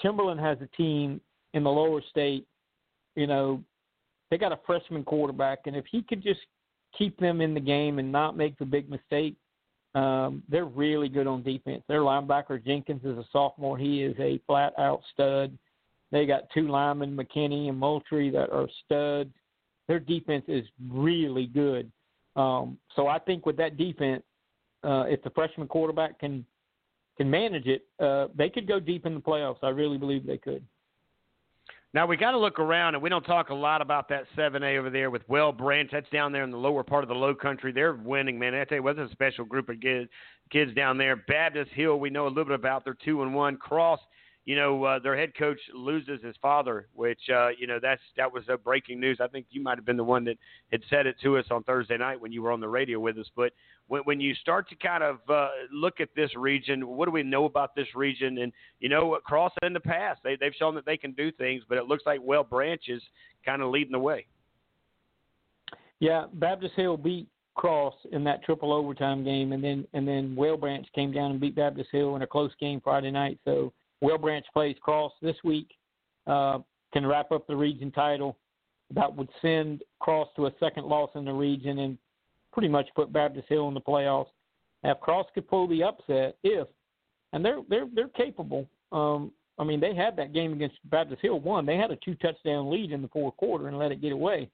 Timberland 0.00 0.40
has 0.40 0.56
a 0.62 0.76
team 0.76 1.20
in 1.52 1.62
the 1.62 1.70
lower 1.70 2.00
state. 2.10 2.46
You 3.14 3.26
know, 3.26 3.62
they 4.30 4.38
got 4.38 4.52
a 4.52 4.58
freshman 4.66 5.04
quarterback, 5.04 5.60
and 5.66 5.76
if 5.76 5.84
he 5.90 6.02
could 6.02 6.22
just 6.22 6.40
keep 6.96 7.18
them 7.18 7.40
in 7.40 7.54
the 7.54 7.60
game 7.60 7.98
and 7.98 8.10
not 8.10 8.36
make 8.36 8.58
the 8.58 8.64
big 8.64 8.88
mistake, 8.88 9.36
um, 9.96 10.42
they're 10.50 10.66
really 10.66 11.08
good 11.08 11.26
on 11.26 11.42
defense. 11.42 11.82
Their 11.88 12.00
linebacker 12.00 12.62
Jenkins 12.62 13.02
is 13.02 13.16
a 13.16 13.24
sophomore. 13.32 13.78
He 13.78 14.02
is 14.02 14.14
a 14.18 14.38
flat 14.46 14.74
out 14.78 15.00
stud. 15.14 15.56
They 16.12 16.26
got 16.26 16.50
two 16.52 16.68
linemen, 16.68 17.16
McKinney 17.16 17.70
and 17.70 17.78
Moultrie, 17.78 18.30
that 18.30 18.50
are 18.50 18.68
studs. 18.84 19.30
Their 19.88 19.98
defense 19.98 20.44
is 20.48 20.66
really 20.90 21.46
good. 21.46 21.90
Um, 22.36 22.76
so 22.94 23.06
I 23.06 23.18
think 23.18 23.46
with 23.46 23.56
that 23.56 23.78
defense, 23.78 24.22
uh, 24.84 25.04
if 25.08 25.22
the 25.22 25.30
freshman 25.30 25.66
quarterback 25.66 26.20
can 26.20 26.44
can 27.16 27.30
manage 27.30 27.66
it, 27.66 27.86
uh, 27.98 28.26
they 28.36 28.50
could 28.50 28.68
go 28.68 28.78
deep 28.78 29.06
in 29.06 29.14
the 29.14 29.20
playoffs. 29.20 29.56
I 29.62 29.70
really 29.70 29.96
believe 29.96 30.26
they 30.26 30.36
could. 30.36 30.62
Now 31.96 32.06
we 32.06 32.18
got 32.18 32.32
to 32.32 32.38
look 32.38 32.58
around, 32.58 32.92
and 32.94 33.02
we 33.02 33.08
don't 33.08 33.24
talk 33.24 33.48
a 33.48 33.54
lot 33.54 33.80
about 33.80 34.06
that 34.10 34.26
7A 34.36 34.78
over 34.78 34.90
there 34.90 35.10
with 35.10 35.26
Whale 35.30 35.50
Branch. 35.50 35.88
That's 35.90 36.10
down 36.10 36.30
there 36.30 36.44
in 36.44 36.50
the 36.50 36.58
lower 36.58 36.84
part 36.84 37.02
of 37.02 37.08
the 37.08 37.14
Low 37.14 37.34
Country. 37.34 37.72
They're 37.72 37.94
winning, 37.94 38.38
man. 38.38 38.54
I 38.54 38.64
tell 38.64 38.76
you 38.76 38.82
what, 38.82 38.98
a 38.98 39.08
special 39.12 39.46
group 39.46 39.70
of 39.70 39.80
kids, 39.80 40.10
kids 40.50 40.74
down 40.74 40.98
there. 40.98 41.16
Baptist 41.16 41.70
Hill, 41.70 41.98
we 41.98 42.10
know 42.10 42.26
a 42.26 42.28
little 42.28 42.44
bit 42.44 42.54
about. 42.54 42.84
They're 42.84 42.98
two 43.02 43.22
and 43.22 43.34
one. 43.34 43.56
Cross 43.56 44.00
you 44.46 44.54
know, 44.54 44.84
uh, 44.84 45.00
their 45.00 45.16
head 45.16 45.36
coach 45.36 45.58
loses 45.74 46.22
his 46.22 46.36
father, 46.40 46.86
which 46.94 47.18
uh, 47.34 47.48
you 47.58 47.66
know 47.66 47.80
that's 47.82 48.00
that 48.16 48.32
was 48.32 48.44
a 48.48 48.56
breaking 48.56 49.00
news. 49.00 49.18
I 49.20 49.26
think 49.26 49.46
you 49.50 49.60
might 49.60 49.76
have 49.76 49.84
been 49.84 49.96
the 49.96 50.04
one 50.04 50.24
that 50.24 50.38
had 50.70 50.82
said 50.88 51.08
it 51.08 51.16
to 51.24 51.36
us 51.36 51.46
on 51.50 51.64
Thursday 51.64 51.98
night 51.98 52.20
when 52.20 52.30
you 52.30 52.42
were 52.42 52.52
on 52.52 52.60
the 52.60 52.68
radio 52.68 53.00
with 53.00 53.18
us. 53.18 53.26
But 53.34 53.52
when, 53.88 54.02
when 54.02 54.20
you 54.20 54.36
start 54.36 54.68
to 54.68 54.76
kind 54.76 55.02
of 55.02 55.18
uh, 55.28 55.48
look 55.72 56.00
at 56.00 56.10
this 56.14 56.30
region, 56.36 56.86
what 56.86 57.06
do 57.06 57.10
we 57.10 57.24
know 57.24 57.46
about 57.46 57.74
this 57.74 57.88
region? 57.96 58.38
And 58.38 58.52
you 58.78 58.88
know, 58.88 59.18
Cross 59.24 59.52
in 59.62 59.72
the 59.72 59.80
past 59.80 60.20
they 60.22 60.36
they've 60.36 60.54
shown 60.56 60.76
that 60.76 60.86
they 60.86 60.96
can 60.96 61.10
do 61.10 61.32
things, 61.32 61.64
but 61.68 61.76
it 61.76 61.86
looks 61.86 62.04
like 62.06 62.20
Whale 62.22 62.44
Branch 62.44 62.82
is 62.86 63.02
kind 63.44 63.62
of 63.62 63.72
leading 63.72 63.92
the 63.92 63.98
way. 63.98 64.26
Yeah, 65.98 66.26
Baptist 66.34 66.74
Hill 66.76 66.96
beat 66.96 67.26
Cross 67.56 67.94
in 68.12 68.22
that 68.22 68.44
triple 68.44 68.72
overtime 68.72 69.24
game, 69.24 69.50
and 69.50 69.64
then 69.64 69.88
and 69.92 70.06
then 70.06 70.36
Whale 70.36 70.56
Branch 70.56 70.86
came 70.94 71.10
down 71.10 71.32
and 71.32 71.40
beat 71.40 71.56
Baptist 71.56 71.88
Hill 71.90 72.14
in 72.14 72.22
a 72.22 72.26
close 72.28 72.52
game 72.60 72.80
Friday 72.80 73.10
night. 73.10 73.40
So 73.44 73.72
Whale 74.00 74.18
Branch 74.18 74.44
plays 74.52 74.76
Cross 74.80 75.12
this 75.22 75.36
week. 75.44 75.68
Uh, 76.26 76.58
can 76.92 77.06
wrap 77.06 77.32
up 77.32 77.46
the 77.46 77.56
region 77.56 77.90
title. 77.90 78.36
That 78.94 79.14
would 79.14 79.28
send 79.42 79.82
Cross 80.00 80.28
to 80.36 80.46
a 80.46 80.52
second 80.60 80.86
loss 80.86 81.10
in 81.14 81.24
the 81.24 81.32
region 81.32 81.80
and 81.80 81.98
pretty 82.52 82.68
much 82.68 82.88
put 82.94 83.12
Baptist 83.12 83.48
Hill 83.48 83.68
in 83.68 83.74
the 83.74 83.80
playoffs. 83.80 84.28
Now, 84.82 84.92
if 84.92 85.00
Cross 85.00 85.26
could 85.34 85.48
pull 85.48 85.66
the 85.66 85.82
upset, 85.82 86.36
if 86.42 86.68
and 87.32 87.44
they're 87.44 87.60
they're 87.68 87.86
they're 87.94 88.08
capable. 88.08 88.68
Um, 88.92 89.32
I 89.58 89.64
mean, 89.64 89.80
they 89.80 89.94
had 89.94 90.16
that 90.16 90.32
game 90.32 90.52
against 90.52 90.76
Baptist 90.90 91.22
Hill 91.22 91.40
one. 91.40 91.66
They 91.66 91.76
had 91.76 91.90
a 91.90 91.96
two 91.96 92.14
touchdown 92.16 92.70
lead 92.70 92.92
in 92.92 93.02
the 93.02 93.08
fourth 93.08 93.36
quarter 93.36 93.68
and 93.68 93.78
let 93.78 93.92
it 93.92 94.00
get 94.00 94.12
away. 94.12 94.48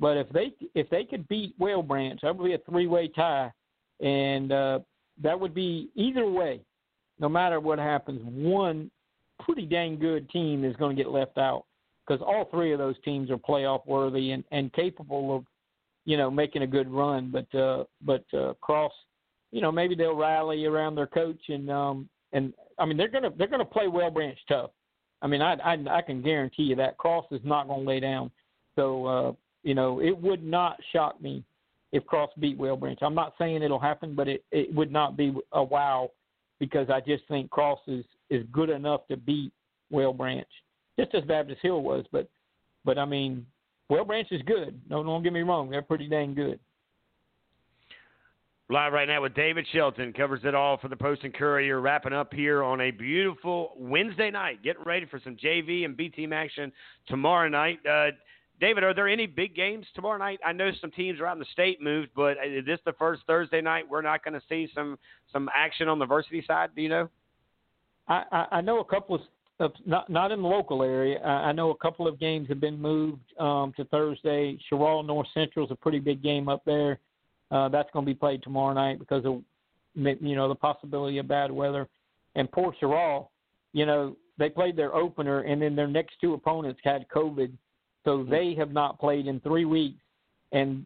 But 0.00 0.16
if 0.16 0.28
they 0.30 0.54
if 0.74 0.88
they 0.90 1.04
could 1.04 1.26
beat 1.28 1.54
Whale 1.58 1.82
Branch, 1.82 2.20
that 2.22 2.36
would 2.36 2.44
be 2.44 2.54
a 2.54 2.58
three 2.58 2.86
way 2.86 3.08
tie, 3.08 3.52
and 4.00 4.52
uh, 4.52 4.78
that 5.22 5.38
would 5.38 5.54
be 5.54 5.90
either 5.94 6.26
way 6.26 6.60
no 7.18 7.28
matter 7.28 7.60
what 7.60 7.78
happens, 7.78 8.20
one 8.24 8.90
pretty 9.44 9.66
dang 9.66 9.98
good 9.98 10.28
team 10.30 10.64
is 10.64 10.76
going 10.76 10.96
to 10.96 11.02
get 11.02 11.10
left 11.10 11.38
out 11.38 11.64
because 12.06 12.22
all 12.22 12.46
three 12.50 12.72
of 12.72 12.78
those 12.78 12.96
teams 13.04 13.30
are 13.30 13.38
playoff 13.38 13.86
worthy 13.86 14.32
and, 14.32 14.44
and 14.50 14.72
capable 14.72 15.36
of, 15.36 15.44
you 16.04 16.16
know, 16.16 16.30
making 16.30 16.62
a 16.62 16.66
good 16.66 16.90
run. 16.90 17.30
But 17.30 17.58
uh, 17.58 17.84
but 18.02 18.24
uh, 18.36 18.54
Cross, 18.60 18.92
you 19.52 19.60
know, 19.60 19.72
maybe 19.72 19.94
they'll 19.94 20.16
rally 20.16 20.64
around 20.66 20.94
their 20.94 21.06
coach 21.06 21.40
and 21.48 21.70
um, 21.70 22.08
and 22.32 22.52
I 22.78 22.84
mean 22.84 22.96
they're 22.96 23.08
gonna 23.08 23.30
they're 23.36 23.48
gonna 23.48 23.64
play 23.64 23.88
Whale 23.88 24.10
Branch 24.10 24.38
tough. 24.48 24.70
I 25.22 25.26
mean 25.26 25.40
I 25.40 25.54
I, 25.54 25.98
I 25.98 26.02
can 26.02 26.22
guarantee 26.22 26.64
you 26.64 26.76
that 26.76 26.98
Cross 26.98 27.26
is 27.30 27.40
not 27.44 27.68
going 27.68 27.84
to 27.84 27.88
lay 27.88 28.00
down. 28.00 28.30
So 28.76 29.06
uh, 29.06 29.32
you 29.62 29.74
know 29.74 30.00
it 30.00 30.16
would 30.16 30.44
not 30.44 30.78
shock 30.92 31.20
me 31.22 31.42
if 31.92 32.04
Cross 32.06 32.30
beat 32.38 32.58
Whale 32.58 32.76
Branch. 32.76 32.98
I'm 33.00 33.14
not 33.14 33.34
saying 33.38 33.62
it'll 33.62 33.78
happen, 33.78 34.14
but 34.14 34.28
it 34.28 34.44
it 34.50 34.74
would 34.74 34.92
not 34.92 35.16
be 35.16 35.34
a 35.52 35.62
wow 35.62 36.10
because 36.58 36.88
I 36.90 37.00
just 37.00 37.26
think 37.28 37.50
Cross 37.50 37.80
is, 37.86 38.04
is 38.30 38.44
good 38.52 38.70
enough 38.70 39.06
to 39.08 39.16
beat 39.16 39.52
Whale 39.90 40.12
Branch, 40.12 40.46
just 40.98 41.14
as 41.14 41.24
Baptist 41.24 41.60
Hill 41.62 41.82
was. 41.82 42.04
But 42.12 42.28
but 42.84 42.98
I 42.98 43.04
mean, 43.04 43.46
Whale 43.88 44.04
Branch 44.04 44.28
is 44.30 44.42
good. 44.42 44.80
No, 44.88 45.02
don't 45.02 45.22
get 45.22 45.32
me 45.32 45.42
wrong; 45.42 45.70
they're 45.70 45.82
pretty 45.82 46.08
dang 46.08 46.34
good. 46.34 46.58
Live 48.70 48.94
right 48.94 49.06
now 49.06 49.20
with 49.20 49.34
David 49.34 49.66
Shelton 49.74 50.10
covers 50.14 50.40
it 50.42 50.54
all 50.54 50.78
for 50.78 50.88
the 50.88 50.96
Post 50.96 51.22
and 51.22 51.34
Courier. 51.34 51.82
Wrapping 51.82 52.14
up 52.14 52.32
here 52.32 52.62
on 52.62 52.80
a 52.80 52.90
beautiful 52.90 53.72
Wednesday 53.76 54.30
night. 54.30 54.62
Getting 54.62 54.84
ready 54.84 55.04
for 55.04 55.20
some 55.22 55.36
JV 55.36 55.84
and 55.84 55.94
B 55.94 56.08
team 56.08 56.32
action 56.32 56.72
tomorrow 57.06 57.48
night. 57.50 57.78
Uh, 57.86 58.12
David, 58.64 58.82
are 58.82 58.94
there 58.94 59.08
any 59.08 59.26
big 59.26 59.54
games 59.54 59.84
tomorrow 59.94 60.16
night? 60.16 60.40
I 60.42 60.52
know 60.52 60.70
some 60.80 60.90
teams 60.90 61.20
around 61.20 61.38
the 61.38 61.44
state 61.52 61.82
moved, 61.82 62.08
but 62.16 62.38
is 62.42 62.64
this 62.64 62.78
the 62.86 62.94
first 62.94 63.20
Thursday 63.26 63.60
night 63.60 63.84
we're 63.86 64.00
not 64.00 64.24
going 64.24 64.32
to 64.32 64.40
see 64.48 64.70
some 64.74 64.98
some 65.30 65.50
action 65.54 65.86
on 65.86 65.98
the 65.98 66.06
varsity 66.06 66.42
side? 66.46 66.70
Do 66.74 66.80
you 66.80 66.88
know? 66.88 67.10
I, 68.08 68.46
I 68.52 68.60
know 68.62 68.80
a 68.80 68.84
couple 68.86 69.16
of, 69.16 69.20
of 69.60 69.72
not 69.84 70.08
not 70.08 70.32
in 70.32 70.40
the 70.40 70.48
local 70.48 70.82
area. 70.82 71.20
I, 71.22 71.52
know 71.52 71.72
a 71.72 71.76
couple 71.76 72.08
of 72.08 72.18
games 72.18 72.48
have 72.48 72.58
been 72.58 72.80
moved 72.80 73.20
um, 73.38 73.74
to 73.76 73.84
Thursday. 73.84 74.56
Cheraw 74.72 75.04
North 75.04 75.28
Central 75.34 75.66
is 75.66 75.70
a 75.70 75.76
pretty 75.76 75.98
big 75.98 76.22
game 76.22 76.48
up 76.48 76.64
there. 76.64 77.00
Uh, 77.50 77.68
that's 77.68 77.90
going 77.92 78.06
to 78.06 78.10
be 78.10 78.18
played 78.18 78.42
tomorrow 78.42 78.72
night 78.72 78.98
because 78.98 79.26
of 79.26 79.42
you 79.94 80.36
know 80.36 80.48
the 80.48 80.54
possibility 80.54 81.18
of 81.18 81.28
bad 81.28 81.52
weather. 81.52 81.86
And 82.34 82.50
Port 82.50 82.76
Cheraw, 82.80 83.26
you 83.74 83.84
know, 83.84 84.16
they 84.38 84.48
played 84.48 84.74
their 84.74 84.94
opener, 84.94 85.40
and 85.40 85.60
then 85.60 85.76
their 85.76 85.86
next 85.86 86.14
two 86.18 86.32
opponents 86.32 86.80
had 86.82 87.04
COVID 87.14 87.52
so 88.04 88.22
they 88.22 88.54
have 88.54 88.72
not 88.72 89.00
played 89.00 89.26
in 89.26 89.40
three 89.40 89.64
weeks, 89.64 90.00
and 90.52 90.84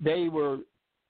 they 0.00 0.28
were 0.28 0.58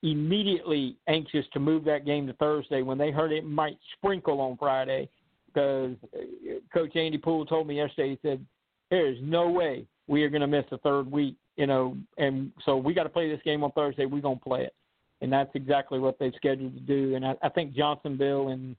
immediately 0.02 0.96
anxious 1.08 1.44
to 1.52 1.60
move 1.60 1.84
that 1.84 2.04
game 2.04 2.26
to 2.26 2.32
Thursday 2.34 2.82
when 2.82 2.98
they 2.98 3.10
heard 3.10 3.32
it 3.32 3.44
might 3.44 3.78
sprinkle 3.96 4.40
on 4.40 4.56
Friday. 4.56 5.08
Because 5.46 5.96
uh, 6.14 6.58
Coach 6.72 6.94
Andy 6.96 7.16
Poole 7.16 7.46
told 7.46 7.66
me 7.66 7.76
yesterday, 7.76 8.10
he 8.10 8.28
said, 8.28 8.44
"There 8.90 9.06
is 9.06 9.16
no 9.22 9.48
way 9.48 9.86
we 10.06 10.22
are 10.22 10.28
going 10.28 10.42
to 10.42 10.46
miss 10.46 10.66
a 10.70 10.78
third 10.78 11.10
week, 11.10 11.36
you 11.56 11.66
know, 11.66 11.96
and 12.18 12.52
so 12.64 12.76
we 12.76 12.92
got 12.92 13.04
to 13.04 13.08
play 13.08 13.30
this 13.30 13.40
game 13.42 13.64
on 13.64 13.72
Thursday. 13.72 14.04
We're 14.04 14.20
going 14.20 14.38
to 14.38 14.44
play 14.44 14.62
it." 14.64 14.74
And 15.22 15.32
that's 15.32 15.50
exactly 15.54 15.98
what 15.98 16.18
they've 16.18 16.34
scheduled 16.36 16.74
to 16.74 16.80
do. 16.80 17.16
And 17.16 17.26
I, 17.26 17.34
I 17.42 17.48
think 17.48 17.74
Johnsonville 17.74 18.48
and 18.48 18.76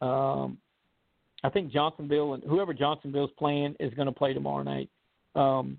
um, 0.00 0.58
I 1.44 1.50
think 1.50 1.70
Johnsonville 1.70 2.34
and 2.34 2.42
whoever 2.42 2.74
Johnsonville's 2.74 3.30
playing 3.38 3.76
is 3.78 3.94
going 3.94 4.06
to 4.06 4.12
play 4.12 4.34
tomorrow 4.34 4.64
night 4.64 4.90
um, 5.36 5.78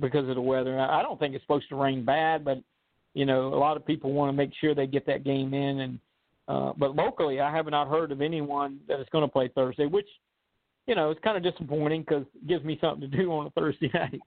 because 0.00 0.28
of 0.28 0.34
the 0.34 0.40
weather. 0.40 0.78
I 0.78 1.02
don't 1.02 1.18
think 1.18 1.34
it's 1.34 1.44
supposed 1.44 1.68
to 1.68 1.76
rain 1.76 2.04
bad, 2.04 2.44
but 2.44 2.58
you 3.14 3.26
know, 3.26 3.54
a 3.54 3.58
lot 3.58 3.76
of 3.76 3.86
people 3.86 4.12
want 4.12 4.28
to 4.30 4.36
make 4.36 4.50
sure 4.60 4.74
they 4.74 4.86
get 4.86 5.06
that 5.06 5.24
game 5.24 5.54
in. 5.54 5.80
And 5.80 5.98
uh, 6.46 6.72
but 6.76 6.94
locally, 6.94 7.40
I 7.40 7.54
have 7.54 7.66
not 7.66 7.88
heard 7.88 8.12
of 8.12 8.20
anyone 8.20 8.80
that 8.88 9.00
is 9.00 9.06
going 9.12 9.22
to 9.22 9.32
play 9.32 9.48
Thursday, 9.54 9.86
which 9.86 10.08
you 10.86 10.94
know 10.94 11.10
is 11.10 11.18
kind 11.22 11.36
of 11.36 11.42
disappointing 11.42 12.02
because 12.02 12.24
it 12.34 12.46
gives 12.46 12.64
me 12.64 12.78
something 12.80 13.10
to 13.10 13.16
do 13.16 13.32
on 13.32 13.46
a 13.46 13.50
Thursday 13.50 13.90
night. 13.94 14.20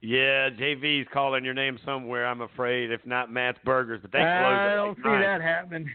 yeah, 0.00 0.50
JV's 0.50 1.08
calling 1.12 1.44
your 1.44 1.54
name 1.54 1.78
somewhere. 1.84 2.26
I'm 2.26 2.42
afraid, 2.42 2.90
if 2.90 3.04
not 3.04 3.32
Matt's 3.32 3.58
Burgers, 3.64 4.00
but 4.02 4.12
they 4.12 4.18
close. 4.18 4.28
I 4.28 4.74
don't 4.74 4.96
see 4.96 5.02
that 5.02 5.40
happening. 5.40 5.90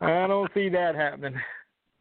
I 0.00 0.26
don't 0.26 0.50
see 0.54 0.68
that 0.70 0.94
happening. 0.94 1.34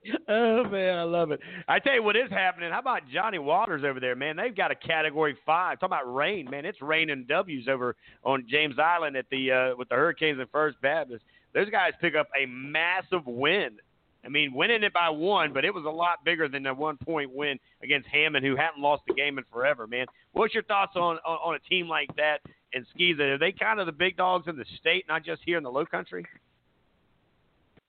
oh 0.27 0.63
man, 0.65 0.97
I 0.97 1.03
love 1.03 1.31
it. 1.31 1.39
I 1.67 1.79
tell 1.79 1.93
you 1.93 2.03
what 2.03 2.15
is 2.15 2.29
happening. 2.29 2.71
How 2.71 2.79
about 2.79 3.03
Johnny 3.11 3.39
Waters 3.39 3.83
over 3.85 3.99
there, 3.99 4.15
man? 4.15 4.35
They've 4.35 4.55
got 4.55 4.71
a 4.71 4.75
Category 4.75 5.37
Five. 5.45 5.79
Talk 5.79 5.87
about 5.87 6.13
rain, 6.13 6.49
man. 6.49 6.65
It's 6.65 6.81
raining 6.81 7.25
W's 7.27 7.67
over 7.67 7.95
on 8.23 8.45
James 8.49 8.75
Island 8.79 9.15
at 9.15 9.25
the 9.31 9.51
uh, 9.51 9.75
with 9.77 9.89
the 9.89 9.95
Hurricanes 9.95 10.39
and 10.39 10.49
First 10.49 10.79
Baptist. 10.81 11.23
Those 11.53 11.69
guys 11.69 11.93
pick 12.01 12.15
up 12.15 12.27
a 12.39 12.45
massive 12.47 13.25
win. 13.25 13.77
I 14.25 14.29
mean, 14.29 14.53
winning 14.53 14.83
it 14.83 14.93
by 14.93 15.09
one, 15.09 15.51
but 15.53 15.65
it 15.65 15.73
was 15.73 15.83
a 15.85 15.89
lot 15.89 16.23
bigger 16.23 16.47
than 16.47 16.65
a 16.65 16.73
one 16.73 16.97
point 16.97 17.31
win 17.33 17.59
against 17.81 18.07
Hammond, 18.07 18.45
who 18.45 18.55
hadn't 18.55 18.81
lost 18.81 19.03
a 19.09 19.13
game 19.13 19.37
in 19.37 19.43
forever, 19.51 19.85
man. 19.85 20.05
What's 20.31 20.53
your 20.53 20.63
thoughts 20.63 20.93
on 20.95 21.17
on, 21.25 21.37
on 21.43 21.55
a 21.55 21.69
team 21.69 21.87
like 21.87 22.13
that 22.15 22.37
and 22.73 22.85
SCISA? 22.97 23.19
Are 23.19 23.37
they 23.37 23.51
kind 23.51 23.79
of 23.79 23.85
the 23.85 23.91
big 23.91 24.17
dogs 24.17 24.47
in 24.47 24.57
the 24.57 24.65
state, 24.79 25.05
not 25.07 25.23
just 25.23 25.41
here 25.45 25.57
in 25.57 25.63
the 25.63 25.71
Low 25.71 25.85
Country? 25.85 26.25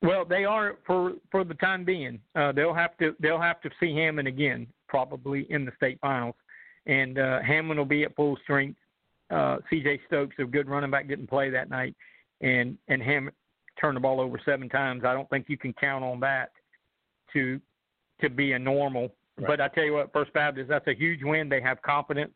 Well, 0.05 0.26
they 0.26 0.44
are 0.44 0.76
for 0.86 1.14
for 1.30 1.44
the 1.44 1.55
time 1.55 1.84
being. 1.84 2.20
Uh, 2.36 2.52
they'll 2.52 2.74
have 2.74 2.96
to 2.98 3.16
they'll 3.20 3.40
have 3.40 3.61
to 3.62 3.70
see 3.80 3.94
Hammond 3.94 4.28
again, 4.28 4.66
probably 4.86 5.46
in 5.50 5.64
the 5.64 5.72
state 5.76 5.98
finals, 6.00 6.34
and 6.86 7.18
uh, 7.18 7.40
Hammond 7.40 7.78
will 7.78 7.86
be 7.86 8.05
at 8.05 8.14
full 8.14 8.36
strength. 8.42 8.78
Uh, 9.30 9.57
C.J. 9.70 10.02
Stokes, 10.07 10.36
a 10.38 10.44
good 10.44 10.68
running 10.68 10.90
back, 10.90 11.09
didn't 11.09 11.28
play 11.28 11.48
that 11.48 11.70
night, 11.70 11.96
and 12.42 12.76
and 12.88 13.02
Hammond 13.02 13.34
turned 13.80 13.96
the 13.96 14.00
ball 14.00 14.20
over 14.20 14.38
seven 14.44 14.68
times. 14.68 15.05
I 15.05 15.14
don't 15.14 15.28
think 15.30 15.46
you 15.48 15.57
can 15.57 15.72
count 15.72 16.05
on 16.05 16.20
that 16.20 16.50
to 17.32 17.59
to 18.20 18.28
be 18.28 18.52
a 18.52 18.59
normal. 18.59 19.11
Right. 19.38 19.46
But 19.46 19.61
I 19.62 19.68
tell 19.68 19.84
you 19.84 19.94
what, 19.94 20.12
First 20.12 20.34
Baptist, 20.34 20.68
that's 20.68 20.86
a 20.86 20.94
huge 20.94 21.20
win. 21.22 21.48
They 21.48 21.62
have 21.62 21.80
confidence. 21.80 22.34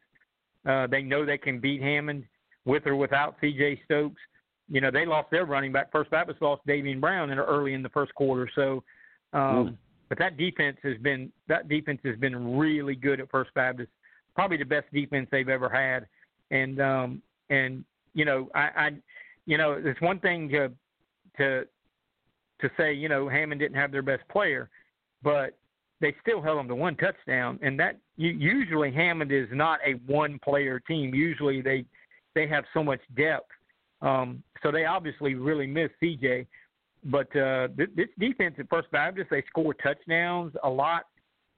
Uh, 0.67 0.87
they 0.87 1.03
know 1.03 1.25
they 1.25 1.39
can 1.39 1.61
beat 1.61 1.83
Hammond 1.83 2.25
with 2.65 2.87
or 2.87 2.97
without 2.97 3.37
C.J. 3.41 3.83
Stokes 3.85 4.21
you 4.69 4.81
know, 4.81 4.91
they 4.91 5.07
lost 5.07 5.31
their 5.31 5.47
running 5.47 5.73
back. 5.73 5.91
First 5.91 6.11
Baptist 6.11 6.43
lost 6.43 6.67
Davian 6.67 7.01
Brown 7.01 7.31
in 7.31 7.39
early 7.39 7.75
in 7.75 7.83
the 7.83 7.89
first 7.89 8.15
quarter. 8.15 8.49
So, 8.55 8.83
um, 9.33 9.41
mm. 9.41 9.77
but 10.09 10.19
that 10.19 10.37
defense 10.37 10.77
has 10.83 10.99
been 10.99 11.33
that 11.49 11.69
defense 11.69 12.01
has 12.05 12.17
been 12.17 12.59
really 12.59 12.95
good 12.95 13.21
at 13.21 13.31
First 13.31 13.53
Baptist. 13.55 13.91
Probably 14.35 14.57
the 14.57 14.65
best 14.65 14.87
defense 14.93 15.29
they've 15.31 15.49
ever 15.49 15.69
had. 15.69 16.07
And 16.51 16.81
um, 16.81 17.23
and 17.51 17.85
you 18.15 18.25
know, 18.25 18.51
I, 18.55 18.61
I 18.61 18.91
you 19.47 19.57
know, 19.57 19.81
it's 19.83 20.01
one 20.01 20.21
thing 20.21 20.49
to 20.51 20.71
to 21.39 21.67
to 22.61 22.71
say 22.77 22.93
you 22.93 23.09
know 23.09 23.29
Hammond 23.29 23.61
didn't 23.61 23.79
have 23.79 23.91
their 23.91 24.03
best 24.03 24.23
player, 24.29 24.69
but 25.23 25.57
they 26.01 26.15
still 26.21 26.43
held 26.43 26.59
them 26.59 26.69
to 26.69 26.75
one 26.75 26.95
touchdown. 26.97 27.59
And 27.63 27.81
that 27.81 27.97
usually 28.17 28.93
Hammond 28.93 29.33
is 29.33 29.49
not 29.51 29.81
a 29.85 29.93
one 30.07 30.39
player 30.41 30.79
team. 30.79 31.15
Usually 31.15 31.63
they 31.63 31.87
they 32.35 32.47
have 32.47 32.65
so 32.75 32.85
much 32.85 33.01
depth 33.17 33.51
um, 34.03 34.43
so 34.63 34.71
they 34.71 34.85
obviously 34.85 35.35
really 35.35 35.67
miss 35.67 35.91
CJ. 36.03 36.47
But 37.05 37.35
uh, 37.37 37.69
this, 37.77 38.09
defense 38.19 38.57
at 38.59 38.69
First 38.69 38.91
Baptist, 38.91 39.31
they 39.31 39.43
score 39.49 39.75
touchdowns 39.75 40.53
a 40.65 40.69
lot. 40.69 41.05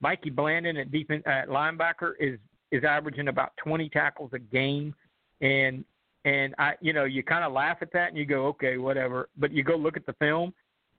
Mikey 0.01 0.31
Blandon 0.31 0.81
at 0.81 0.91
defense 0.91 1.23
at 1.27 1.49
linebacker 1.49 2.13
is 2.19 2.39
is 2.73 2.85
averaging 2.85 3.29
about 3.29 3.53
20 3.57 3.89
tackles 3.89 4.31
a 4.33 4.39
game, 4.39 4.95
and 5.41 5.85
and 6.25 6.55
I 6.59 6.75
you 6.81 6.93
know 6.93 7.05
you 7.05 7.23
kind 7.23 7.45
of 7.45 7.53
laugh 7.53 7.79
at 7.81 7.93
that 7.93 8.09
and 8.09 8.19
you 8.19 8.27
go 8.27 8.47
okay 8.49 8.77
whatever, 8.77 9.29
but 9.39 9.53
you 9.53 9.63
go 9.63 9.77
look 9.77 9.97
at 9.97 10.07
the 10.07 10.15
film, 10.15 10.53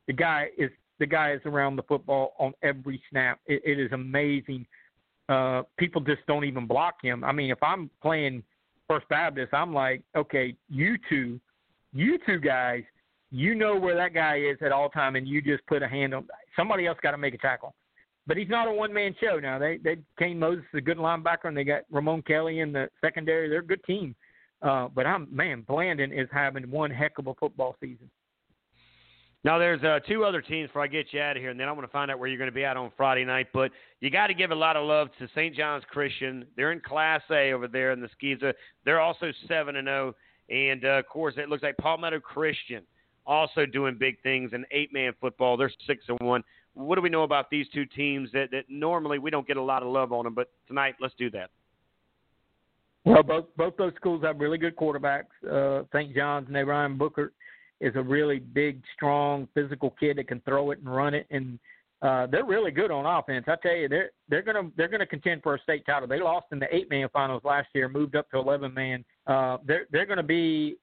the 0.08 0.14
guy 0.14 0.50
is 0.58 0.72
the 1.00 1.06
guy 1.06 1.34
is 1.34 1.42
around 1.46 1.76
the 1.76 1.84
football 1.84 2.34
on 2.40 2.54
every 2.62 3.02
snap. 3.10 3.40
It, 3.48 3.62
it 3.66 3.80
is 3.80 3.92
amazing. 3.92 4.66
Uh, 5.30 5.64
people 5.78 6.02
just 6.02 6.22
don't 6.28 6.46
even 6.46 6.68
block 6.68 6.96
him. 7.02 7.24
I 7.24 7.32
mean, 7.32 7.52
if 7.52 7.62
I'm 7.64 7.90
playing 8.02 8.44
First 8.92 9.08
Baptist, 9.08 9.54
I'm 9.54 9.74
like, 9.74 10.04
okay, 10.18 10.54
you 10.68 10.98
two, 11.08 11.40
you 11.94 12.20
two 12.26 12.40
guys, 12.40 12.84
you 13.32 13.56
know 13.56 13.78
where 13.78 13.96
that 13.96 14.14
guy 14.14 14.40
is 14.40 14.58
at 14.60 14.74
all 14.74 14.90
time, 14.90 15.16
and 15.16 15.26
you 15.26 15.42
just 15.42 15.66
put 15.66 15.82
a 15.82 15.88
hand 15.88 16.14
on. 16.14 16.28
Somebody 16.58 16.88
else 16.88 16.98
got 17.02 17.12
to 17.12 17.18
make 17.18 17.34
a 17.34 17.38
tackle. 17.38 17.74
But 18.28 18.36
he's 18.36 18.50
not 18.50 18.68
a 18.68 18.72
one 18.74 18.94
man 18.94 19.16
show 19.22 19.40
now. 19.40 19.58
They 19.58 19.78
they 19.78 20.00
Kane 20.20 20.38
Moses 20.38 20.66
is 20.74 20.80
a 20.80 20.82
good 20.82 20.98
linebacker, 20.98 21.46
and 21.46 21.56
they 21.56 21.64
got 21.64 21.84
Ramon 21.90 22.22
Kelly 22.24 22.60
in 22.60 22.74
the 22.74 22.90
secondary. 23.00 23.48
They're 23.48 23.60
a 23.60 23.66
good 23.66 23.82
team. 23.86 24.14
Uh, 24.62 24.90
but 24.94 25.06
I'm 25.08 25.34
man, 25.34 25.64
Blandon 25.70 26.12
is 26.12 26.28
having 26.30 26.70
one 26.70 26.92
heck 26.92 27.18
of 27.18 27.28
a 27.28 27.34
football 27.36 27.78
season. 27.80 28.10
Now, 29.44 29.58
there's 29.58 29.82
uh, 29.82 30.00
two 30.08 30.24
other 30.24 30.42
teams 30.42 30.70
before 30.70 30.84
I 30.84 30.88
get 30.88 31.08
you 31.12 31.20
out 31.20 31.36
of 31.36 31.42
here, 31.42 31.50
and 31.50 31.60
then 31.60 31.68
I 31.68 31.72
want 31.72 31.88
to 31.88 31.92
find 31.92 32.12
out 32.12 32.20
where 32.20 32.30
you're 32.30 32.38
going 32.38 32.50
to 32.50 32.56
be 32.56 32.64
at 32.64 32.78
on 32.78 32.92
Friday 32.96 33.26
night. 33.26 33.48
But 33.52 33.72
you 34.00 34.12
got 34.12 34.28
to 34.28 34.36
give 34.36 34.52
a 34.52 34.56
lot 34.56 34.76
of 34.76 34.86
love 34.86 35.08
to 35.18 35.28
St. 35.30 35.56
John's 35.56 35.84
Christian. 35.90 36.46
They're 36.56 36.72
in 36.72 36.80
Class 36.80 37.22
A 37.32 37.52
over 37.52 37.68
there 37.68 37.92
in 37.92 38.02
the 38.02 38.10
SCISA. 38.22 38.54
They're 38.86 39.00
also 39.00 39.32
seven 39.48 39.78
and 39.78 39.88
zero, 39.88 40.14
oh. 40.14 40.54
and 40.54 40.86
uh, 40.86 41.00
of 41.00 41.08
course, 41.08 41.36
it 41.38 41.50
looks 41.50 41.64
like 41.64 41.76
Palmetto 41.78 42.20
Christian 42.20 42.84
also 43.26 43.66
doing 43.66 43.98
big 44.00 44.22
things 44.22 44.52
in 44.54 44.66
eight 44.72 44.94
man 44.94 45.14
football. 45.20 45.58
They're 45.58 45.72
six 45.88 46.04
and 46.08 46.20
one. 46.22 46.44
What 46.74 46.96
do 46.96 47.02
we 47.02 47.10
know 47.10 47.24
about 47.24 47.50
these 47.50 47.68
two 47.74 47.86
teams 47.86 48.30
that, 48.34 48.52
that 48.52 48.66
normally 48.70 49.20
we 49.20 49.30
don't 49.30 49.48
get 49.48 49.58
a 49.58 49.62
lot 49.62 49.84
of 49.84 49.90
love 49.90 50.14
on 50.14 50.24
them, 50.24 50.34
but 50.34 50.50
tonight 50.68 50.96
let's 51.02 51.14
do 51.18 51.30
that. 51.32 51.50
Well, 53.04 53.24
both 53.24 53.46
both 53.58 53.76
those 53.78 53.94
schools 53.96 54.24
have 54.24 54.40
really 54.40 54.58
good 54.58 54.76
quarterbacks. 54.76 55.26
Uh, 55.50 55.84
St. 55.92 56.16
John's 56.16 56.48
and 56.48 56.68
Ryan 56.68 56.98
Booker 56.98 57.34
is 57.82 57.96
a 57.96 58.02
really 58.02 58.40
big, 58.40 58.82
strong, 58.96 59.48
physical 59.54 59.90
kid 60.00 60.18
that 60.18 60.28
can 60.28 60.40
throw 60.42 60.72
it 60.72 60.80
and 60.80 60.96
run 60.96 61.14
it, 61.14 61.28
and 61.32 61.60
uh, 62.02 62.28
they're 62.28 62.46
really 62.46 62.72
good 62.72 62.90
on 62.90 63.06
offense. 63.06 63.46
I 63.48 63.56
tell 63.62 63.76
you, 63.76 63.90
they're 63.90 64.12
they're 64.30 64.42
gonna 64.42 64.70
they're 64.78 64.88
gonna 64.88 65.06
contend 65.06 65.44
for 65.44 65.56
a 65.56 65.60
state 65.62 65.86
title. 65.86 66.08
They 66.08 66.20
lost 66.20 66.48
in 66.52 66.60
the 66.60 66.74
eight 66.74 66.90
man 66.90 67.10
finals 67.14 67.44
last 67.44 67.68
year, 67.74 67.90
moved 67.90 68.16
up 68.16 68.30
to 68.32 68.38
eleven 68.38 68.74
man. 68.74 69.04
Uh, 69.28 69.58
they're 69.66 69.86
they're 69.92 70.06
gonna 70.06 70.24
be 70.24 70.78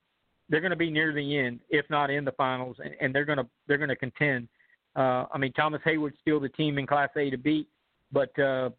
they're 0.49 0.61
gonna 0.61 0.77
be 0.77 0.91
near 0.91 1.13
the 1.13 1.39
end, 1.39 1.61
if 1.71 1.89
not 1.91 2.11
in 2.11 2.25
the 2.25 2.33
finals, 2.33 2.77
and, 2.83 2.95
and 3.01 3.15
they're 3.15 3.25
gonna 3.25 3.47
they're 3.67 3.79
gonna 3.79 3.97
contend. 3.97 4.49
Uh, 4.95 5.27
I 5.33 5.39
mean, 5.39 5.53
Thomas 5.53 5.81
Heyward's 5.85 6.17
still 6.21 6.41
the 6.41 6.49
team 6.51 6.79
in 6.79 6.87
Class 6.87 7.11
A 7.17 7.31
to 7.31 7.39
beat, 7.39 7.69
but 8.13 8.37
uh, 8.39 8.71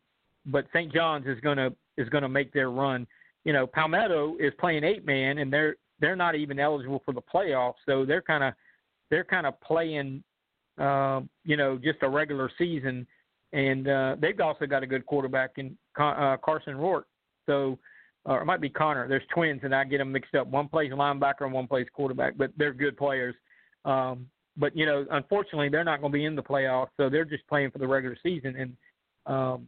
but 0.46 0.66
St. 0.74 0.94
John's 0.94 1.28
is 1.28 1.40
gonna 1.42 1.72
is 1.98 2.08
gonna 2.08 2.30
make 2.30 2.54
their 2.54 2.72
run. 2.72 3.06
You 3.44 3.52
know, 3.52 3.68
Palmetto 3.68 4.36
is 4.40 4.54
playing 4.60 4.86
eight 4.86 5.06
man, 5.06 5.40
and 5.40 5.52
they're 5.52 5.76
they're 6.00 6.16
not 6.16 6.36
even 6.36 6.60
eligible 6.60 7.02
for 7.06 7.14
the 7.14 7.22
playoffs, 7.22 7.76
so 7.86 8.06
they're 8.06 8.22
kind 8.22 8.44
of 8.44 8.54
they're 9.10 9.24
kind 9.24 9.48
of 9.48 9.60
playing, 9.62 10.24
uh, 10.80 11.22
you 11.44 11.58
know, 11.58 11.78
just 11.78 12.00
a 12.02 12.10
regular 12.10 12.52
season, 12.58 13.08
and 13.54 13.88
uh, 13.88 14.16
they've 14.20 14.40
also 14.40 14.66
got 14.66 14.84
a 14.84 14.88
good 14.88 15.06
quarterback 15.06 15.52
in 15.58 15.78
uh, 16.00 16.38
Carson 16.44 16.78
Rourke. 16.78 17.08
So, 17.46 17.80
or 18.26 18.42
it 18.42 18.46
might 18.46 18.62
be 18.62 18.70
Connor. 18.70 19.08
There's 19.08 19.24
twins, 19.34 19.62
and 19.64 19.74
I 19.74 19.84
get 19.84 19.98
them 19.98 20.12
mixed 20.12 20.36
up. 20.36 20.48
One 20.48 20.68
plays 20.68 20.92
linebacker 20.92 21.42
and 21.42 21.54
one 21.54 21.68
plays 21.68 21.88
quarterback, 21.94 22.38
but 22.38 22.52
they're 22.58 22.74
good 22.74 22.98
players. 22.98 23.36
Um, 23.86 24.28
but 24.58 24.76
you 24.76 24.86
know, 24.86 25.06
unfortunately, 25.12 25.70
they're 25.70 25.84
not 25.84 26.02
going 26.02 26.12
to 26.12 26.18
be 26.18 26.26
in 26.26 26.36
the 26.36 26.44
playoffs, 26.44 26.90
so 26.98 27.10
they're 27.10 27.26
just 27.26 27.48
playing 27.48 27.72
for 27.72 27.80
the 27.80 27.88
regular 27.88 28.18
season. 28.22 28.56
And 28.56 28.78
um, 29.26 29.68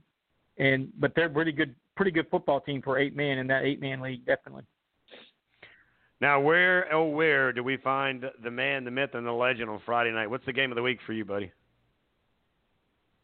and 0.57 0.89
but 0.99 1.13
they're 1.15 1.29
pretty 1.29 1.51
good, 1.51 1.73
pretty 1.95 2.11
good 2.11 2.27
football 2.29 2.59
team 2.61 2.81
for 2.81 2.99
eight 2.99 3.15
man 3.15 3.37
in 3.37 3.47
that 3.47 3.63
eight 3.63 3.79
man 3.81 4.01
league, 4.01 4.25
definitely. 4.25 4.63
Now, 6.21 6.39
where 6.39 6.93
oh 6.93 7.05
where 7.05 7.51
do 7.51 7.63
we 7.63 7.77
find 7.77 8.23
the 8.43 8.51
man, 8.51 8.85
the 8.85 8.91
myth, 8.91 9.09
and 9.13 9.25
the 9.25 9.31
legend 9.31 9.69
on 9.69 9.81
Friday 9.85 10.11
night? 10.11 10.29
What's 10.29 10.45
the 10.45 10.53
game 10.53 10.71
of 10.71 10.75
the 10.75 10.83
week 10.83 10.99
for 11.05 11.13
you, 11.13 11.25
buddy? 11.25 11.51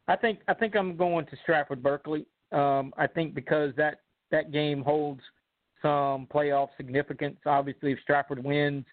I 0.08 0.16
think 0.16 0.40
I 0.48 0.56
think 0.56 0.76
I'm 0.76 0.98
going 0.98 1.28
to 1.28 1.38
Stratford 1.44 1.84
Berkeley. 1.84 2.26
Um, 2.52 2.94
I 2.98 3.06
think 3.06 3.36
because 3.36 3.74
that 3.78 4.02
that 4.32 4.52
game 4.52 4.82
holds 4.82 5.22
some 5.82 6.28
playoff 6.34 6.70
significance. 6.76 7.38
Obviously, 7.46 7.92
if 7.92 8.00
Stratford 8.02 8.44
wins, 8.44 8.86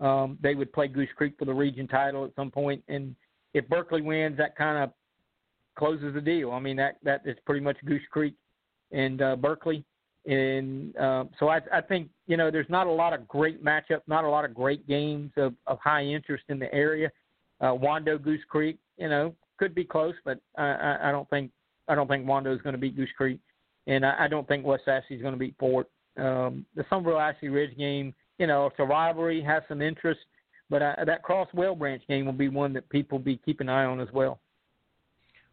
um, 0.00 0.38
they 0.42 0.54
would 0.54 0.70
play 0.72 0.86
Goose 0.86 1.08
Creek 1.16 1.34
for 1.38 1.46
the 1.46 1.54
region 1.54 1.88
title 1.88 2.26
at 2.26 2.34
some 2.36 2.50
point, 2.50 2.84
and 2.88 3.16
if 3.54 3.66
Berkeley 3.70 4.02
wins, 4.02 4.36
that 4.36 4.54
kind 4.54 4.84
of 4.84 4.90
closes 5.78 6.12
the 6.12 6.20
deal. 6.20 6.52
I 6.52 6.60
mean, 6.60 6.76
that 6.76 6.96
that 7.04 7.22
is 7.24 7.38
pretty 7.46 7.62
much 7.62 7.78
Goose 7.86 8.02
Creek 8.10 8.34
and 8.92 9.22
uh, 9.22 9.36
Berkeley. 9.36 9.82
And 10.26 10.96
uh, 10.96 11.24
so 11.38 11.48
I, 11.48 11.60
I 11.72 11.80
think 11.80 12.08
you 12.26 12.36
know 12.36 12.50
there's 12.50 12.68
not 12.68 12.86
a 12.86 12.90
lot 12.90 13.12
of 13.12 13.28
great 13.28 13.64
matchups, 13.64 14.02
not 14.06 14.24
a 14.24 14.28
lot 14.28 14.44
of 14.44 14.54
great 14.54 14.86
games 14.88 15.30
of, 15.36 15.54
of 15.66 15.78
high 15.78 16.02
interest 16.02 16.44
in 16.48 16.58
the 16.58 16.72
area. 16.74 17.10
Uh, 17.60 17.66
Wando 17.66 18.22
Goose 18.22 18.42
Creek, 18.48 18.78
you 18.98 19.08
know, 19.08 19.34
could 19.56 19.74
be 19.74 19.84
close, 19.84 20.14
but 20.24 20.38
I, 20.58 20.64
I, 20.64 21.08
I 21.08 21.12
don't 21.12 21.28
think 21.30 21.50
I 21.88 21.94
don't 21.94 22.08
think 22.08 22.26
Wando 22.26 22.54
is 22.54 22.60
going 22.62 22.74
to 22.74 22.80
beat 22.80 22.96
Goose 22.96 23.10
Creek, 23.16 23.38
and 23.86 24.04
I, 24.04 24.24
I 24.24 24.28
don't 24.28 24.48
think 24.48 24.66
West 24.66 24.88
Ashley 24.88 25.16
is 25.16 25.22
going 25.22 25.34
to 25.34 25.38
beat 25.38 25.54
Fort. 25.58 25.88
Um, 26.18 26.66
the 26.74 26.84
Summerville 26.90 27.20
Ashley 27.20 27.48
Ridge 27.48 27.76
game, 27.76 28.14
you 28.38 28.46
know, 28.46 28.66
it's 28.66 28.76
a 28.78 28.84
rivalry, 28.84 29.42
has 29.42 29.62
some 29.68 29.80
interest, 29.80 30.20
but 30.68 30.82
uh, 30.82 31.04
that 31.04 31.22
Cross 31.22 31.48
Whale 31.54 31.76
Branch 31.76 32.02
game 32.08 32.26
will 32.26 32.32
be 32.32 32.48
one 32.48 32.72
that 32.72 32.88
people 32.88 33.18
be 33.18 33.36
keeping 33.44 33.68
an 33.68 33.74
eye 33.74 33.84
on 33.84 34.00
as 34.00 34.08
well. 34.12 34.40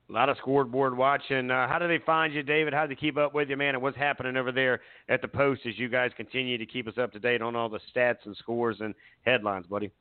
A 0.10 0.12
lot 0.12 0.30
of 0.30 0.38
scoreboard 0.38 0.97
watching. 0.97 1.49
Uh, 1.49 1.68
how 1.68 1.80
do 1.80 1.88
they 1.88 1.99
find 2.06 2.34
you, 2.34 2.43
David? 2.43 2.74
How 2.74 2.86
do 2.86 2.89
they 2.89 2.99
keep 2.99 3.18
up 3.18 3.34
with 3.34 3.49
you, 3.49 3.56
man? 3.56 3.76
And 3.76 3.82
what's 3.82 3.97
happening 3.97 4.36
over 4.36 4.51
there 4.51 4.82
at 5.08 5.22
the 5.22 5.28
post 5.28 5.62
as 5.66 5.80
you 5.80 5.88
guys 5.88 6.12
continue 6.18 6.58
to 6.58 6.66
keep 6.66 6.88
us 6.88 6.97
up 6.97 7.14
to 7.14 7.20
date 7.20 7.41
on 7.41 7.56
all 7.56 7.70
the 7.70 7.80
stats 7.95 8.26
and 8.26 8.36
scores 8.38 8.78
and 8.82 8.93
headlines, 9.26 9.66
buddy? 9.66 9.91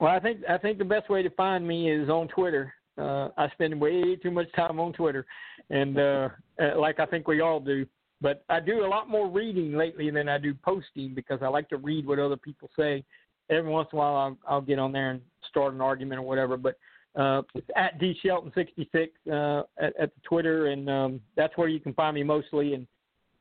Well, 0.00 0.10
I 0.10 0.18
think 0.18 0.40
I 0.48 0.58
think 0.58 0.78
the 0.78 0.84
best 0.84 1.08
way 1.08 1.22
to 1.22 1.30
find 1.30 1.66
me 1.66 1.90
is 1.90 2.08
on 2.08 2.28
Twitter. 2.28 2.74
Uh, 2.98 3.28
I 3.36 3.48
spend 3.52 3.80
way 3.80 4.16
too 4.16 4.30
much 4.30 4.52
time 4.54 4.78
on 4.80 4.92
Twitter, 4.92 5.24
and 5.70 5.98
uh, 5.98 6.28
uh, 6.60 6.78
like 6.78 6.98
I 6.98 7.06
think 7.06 7.28
we 7.28 7.40
all 7.40 7.60
do. 7.60 7.86
But 8.20 8.44
I 8.48 8.58
do 8.58 8.84
a 8.84 8.88
lot 8.88 9.08
more 9.08 9.28
reading 9.28 9.74
lately 9.74 10.10
than 10.10 10.28
I 10.28 10.38
do 10.38 10.54
posting 10.54 11.14
because 11.14 11.40
I 11.42 11.48
like 11.48 11.68
to 11.68 11.76
read 11.76 12.06
what 12.06 12.18
other 12.18 12.36
people 12.36 12.70
say. 12.76 13.04
Every 13.50 13.70
once 13.70 13.88
in 13.92 13.98
a 13.98 14.00
while, 14.00 14.16
I'll, 14.16 14.38
I'll 14.48 14.60
get 14.60 14.78
on 14.78 14.92
there 14.92 15.10
and 15.10 15.20
start 15.50 15.74
an 15.74 15.80
argument 15.80 16.20
or 16.20 16.22
whatever. 16.22 16.56
But 16.56 16.76
uh, 17.16 17.42
it's 17.54 17.68
at 17.76 17.98
D 17.98 18.16
Shelton 18.24 18.52
sixty 18.54 18.88
six 18.92 19.12
uh, 19.30 19.62
at, 19.78 19.94
at 19.98 20.14
the 20.14 20.20
Twitter, 20.24 20.66
and 20.66 20.90
um, 20.90 21.20
that's 21.36 21.56
where 21.56 21.68
you 21.68 21.80
can 21.80 21.94
find 21.94 22.14
me 22.14 22.22
mostly. 22.22 22.74
And 22.74 22.86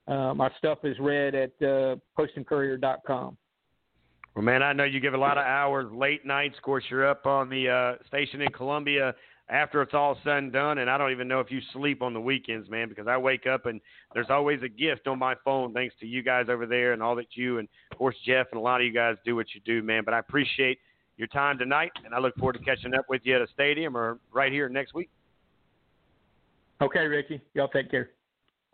uh, 0.08 0.34
my 0.34 0.50
stuff 0.58 0.80
is 0.84 0.98
read 1.00 1.36
at 1.36 1.52
uh, 1.62 1.96
postandcourier.com. 2.18 3.38
Well, 4.36 4.44
man, 4.44 4.64
I 4.64 4.74
know 4.74 4.84
you 4.84 5.00
give 5.00 5.14
a 5.14 5.18
lot 5.18 5.38
of 5.38 5.46
hours, 5.46 5.92
late 5.94 6.26
nights. 6.26 6.58
Of 6.58 6.64
course, 6.64 6.84
you're 6.90 7.08
up 7.08 7.26
on 7.26 7.50
the 7.50 7.70
uh, 7.70 8.08
station 8.08 8.42
in 8.42 8.52
Columbia 8.52 9.14
after 9.50 9.82
it's 9.82 9.94
all 9.94 10.18
said 10.24 10.38
and 10.38 10.54
done, 10.54 10.78
and 10.80 10.90
I 10.90 10.98
don't 10.98 11.12
even 11.12 11.28
know 11.28 11.40
if 11.40 11.52
you 11.52 11.60
sleep 11.74 12.02
on 12.02 12.14
the 12.14 12.22
weekends, 12.22 12.70
man, 12.70 12.90
because 12.90 13.08
I 13.08 13.18
wake 13.18 13.46
up 13.46 13.66
and 13.66 13.82
there's 14.14 14.30
always 14.30 14.62
a 14.64 14.70
gift 14.70 15.08
on 15.08 15.20
my 15.20 15.36
phone 15.44 15.74
thanks 15.74 15.94
to 16.00 16.08
you 16.08 16.24
guys 16.24 16.46
over 16.50 16.66
there 16.66 16.94
and 16.94 17.04
all 17.04 17.16
that 17.18 17.36
you 17.36 17.60
and 17.60 17.68
of 17.92 17.98
course 17.98 18.16
Jeff 18.26 18.48
and 18.52 18.60
a 18.60 18.64
lot 18.64 18.80
of 18.80 18.88
you 18.88 18.94
guys 18.94 19.16
do 19.26 19.36
what 19.36 19.48
you 19.54 19.62
do, 19.66 19.84
man. 19.84 20.04
But 20.06 20.14
I 20.14 20.20
appreciate 20.20 20.80
your 21.18 21.28
time 21.28 21.58
tonight, 21.58 21.92
and 22.06 22.14
I 22.14 22.20
look 22.20 22.36
forward 22.36 22.54
to 22.54 22.60
catching 22.60 22.94
up 22.94 23.06
with 23.10 23.22
you 23.24 23.36
at 23.36 23.42
a 23.42 23.48
stadium 23.54 23.96
or 23.96 24.18
right 24.32 24.52
here 24.52 24.70
next 24.70 24.94
week. 24.94 25.10
Okay, 26.82 27.06
Ricky. 27.06 27.42
Y'all 27.54 27.68
take 27.68 27.90
care. 27.92 28.10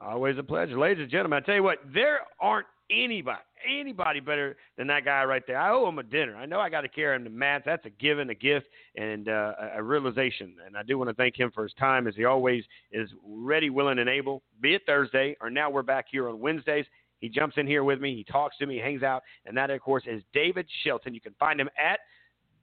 Always 0.01 0.37
a 0.37 0.43
pleasure. 0.43 0.79
Ladies 0.79 1.03
and 1.03 1.11
gentlemen, 1.11 1.41
I 1.43 1.45
tell 1.45 1.55
you 1.55 1.63
what, 1.63 1.79
there 1.93 2.21
aren't 2.39 2.67
anybody, 2.89 3.41
anybody 3.69 4.21
better 4.21 4.55
than 4.77 4.87
that 4.87 5.03
guy 5.03 5.25
right 5.25 5.43
there. 5.45 5.59
I 5.59 5.71
owe 5.71 5.87
him 5.89 5.99
a 5.99 6.03
dinner. 6.03 6.37
I 6.37 6.45
know 6.45 6.59
I 6.59 6.69
got 6.69 6.81
to 6.81 6.87
carry 6.87 7.17
him 7.17 7.25
to 7.25 7.29
Matt's. 7.29 7.65
That's 7.65 7.85
a 7.85 7.89
given, 7.89 8.29
a 8.29 8.35
gift, 8.35 8.67
and 8.95 9.27
uh, 9.27 9.53
a 9.75 9.83
realization. 9.83 10.55
And 10.65 10.77
I 10.77 10.83
do 10.83 10.97
want 10.97 11.09
to 11.09 11.13
thank 11.13 11.37
him 11.37 11.51
for 11.53 11.63
his 11.63 11.73
time 11.73 12.07
as 12.07 12.15
he 12.15 12.23
always 12.23 12.63
is 12.93 13.09
ready, 13.27 13.69
willing, 13.69 13.99
and 13.99 14.09
able, 14.09 14.41
be 14.61 14.73
it 14.75 14.83
Thursday 14.85 15.35
or 15.41 15.49
now 15.49 15.69
we're 15.69 15.83
back 15.83 16.05
here 16.09 16.29
on 16.29 16.39
Wednesdays. 16.39 16.85
He 17.19 17.27
jumps 17.27 17.57
in 17.57 17.67
here 17.67 17.83
with 17.83 17.99
me. 17.99 18.15
He 18.15 18.23
talks 18.23 18.57
to 18.59 18.65
me. 18.65 18.75
He 18.75 18.79
hangs 18.79 19.03
out. 19.03 19.23
And 19.45 19.55
that, 19.57 19.69
of 19.69 19.81
course, 19.81 20.03
is 20.07 20.23
David 20.33 20.65
Shelton. 20.83 21.13
You 21.13 21.19
can 21.21 21.35
find 21.37 21.59
him 21.59 21.69
at– 21.77 21.99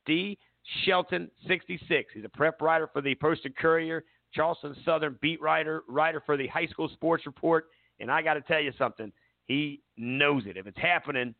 D. 0.07 0.38
Shelton 0.84 1.30
66. 1.46 2.12
He's 2.14 2.24
a 2.24 2.28
prep 2.28 2.61
writer 2.61 2.88
for 2.92 3.00
the 3.00 3.14
Post 3.14 3.44
and 3.44 3.57
Courier, 3.57 4.04
Charleston 4.32 4.74
Southern 4.84 5.18
beat 5.20 5.40
writer, 5.40 5.82
writer 5.88 6.22
for 6.24 6.36
the 6.36 6.46
High 6.48 6.66
School 6.66 6.88
Sports 6.88 7.26
Report. 7.26 7.66
And 8.00 8.11
I 8.11 8.22
got 8.22 8.34
to 8.34 8.40
tell 8.42 8.61
you 8.61 8.72
something, 8.76 9.12
he 9.46 9.80
knows 9.96 10.44
it. 10.46 10.57
If 10.57 10.66
it's 10.66 10.78
happening, 10.78 11.34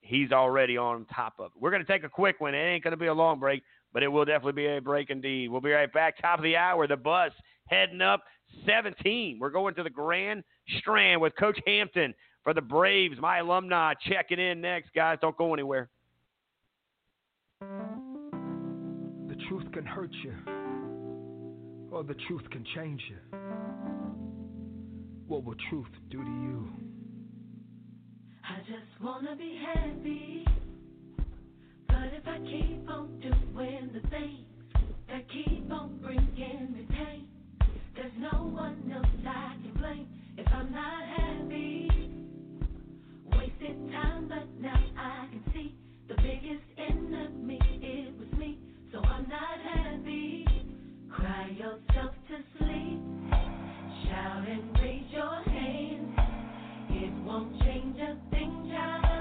he's 0.00 0.32
already 0.32 0.76
on 0.76 1.06
top 1.14 1.34
of 1.38 1.46
it. 1.46 1.60
We're 1.60 1.70
going 1.70 1.84
to 1.84 1.90
take 1.90 2.04
a 2.04 2.08
quick 2.08 2.40
one. 2.40 2.54
It 2.54 2.58
ain't 2.58 2.84
going 2.84 2.92
to 2.92 2.98
be 2.98 3.06
a 3.06 3.14
long 3.14 3.38
break, 3.38 3.62
but 3.92 4.02
it 4.02 4.08
will 4.08 4.24
definitely 4.24 4.52
be 4.52 4.66
a 4.66 4.80
break 4.80 5.10
indeed. 5.10 5.48
We'll 5.48 5.60
be 5.60 5.70
right 5.70 5.92
back. 5.92 6.20
Top 6.20 6.38
of 6.38 6.42
the 6.42 6.56
hour, 6.56 6.86
the 6.86 6.96
bus 6.96 7.32
heading 7.66 8.00
up 8.00 8.24
17. 8.66 9.38
We're 9.40 9.50
going 9.50 9.74
to 9.76 9.82
the 9.82 9.90
Grand 9.90 10.42
Strand 10.78 11.20
with 11.20 11.34
Coach 11.36 11.58
Hampton 11.66 12.14
for 12.42 12.52
the 12.52 12.60
Braves, 12.60 13.18
my 13.20 13.38
alumni, 13.38 13.94
checking 14.08 14.40
in 14.40 14.60
next. 14.60 14.92
Guys, 14.92 15.18
don't 15.22 15.36
go 15.36 15.54
anywhere 15.54 15.88
truth 19.52 19.70
can 19.74 19.84
hurt 19.84 20.10
you, 20.24 20.32
or 21.90 22.02
the 22.02 22.14
truth 22.26 22.48
can 22.50 22.64
change 22.74 23.02
you. 23.10 23.38
What 25.28 25.44
will 25.44 25.56
truth 25.68 25.90
do 26.10 26.24
to 26.24 26.30
you? 26.30 26.68
I 28.48 28.60
just 28.60 29.04
wanna 29.04 29.36
be 29.36 29.60
happy. 29.74 30.46
But 31.86 32.14
if 32.16 32.26
I 32.26 32.38
keep 32.38 32.88
on 32.88 33.20
doing 33.20 33.90
the 33.92 34.08
things 34.08 34.46
that 35.08 35.28
keep 35.28 35.70
on 35.70 35.98
bringing 36.00 36.72
me 36.72 36.86
pain. 36.88 37.28
There's 37.94 38.12
no 38.18 38.46
one 38.46 38.90
else 38.90 39.06
I 39.26 39.56
can 39.62 39.74
blame 39.78 40.08
if 40.38 40.46
I'm 40.50 40.72
not 40.72 41.04
happy. 41.08 41.90
Wasted 43.36 43.92
time, 43.92 44.28
but 44.30 44.48
now 44.62 44.82
I 44.96 45.28
can 45.30 45.44
see 45.52 45.74
the 46.08 46.14
biggest 46.14 46.64
enemy 46.78 47.71
not 49.28 49.60
happy. 49.74 50.46
Cry 51.10 51.50
yourself 51.50 52.14
to 52.28 52.36
sleep. 52.58 53.00
Shout 54.04 54.48
and 54.48 54.78
raise 54.80 55.10
your 55.12 55.42
hands. 55.44 56.18
It 56.90 57.12
won't 57.24 57.58
change 57.62 57.96
a 57.98 58.16
thing, 58.30 58.70
child, 58.72 59.11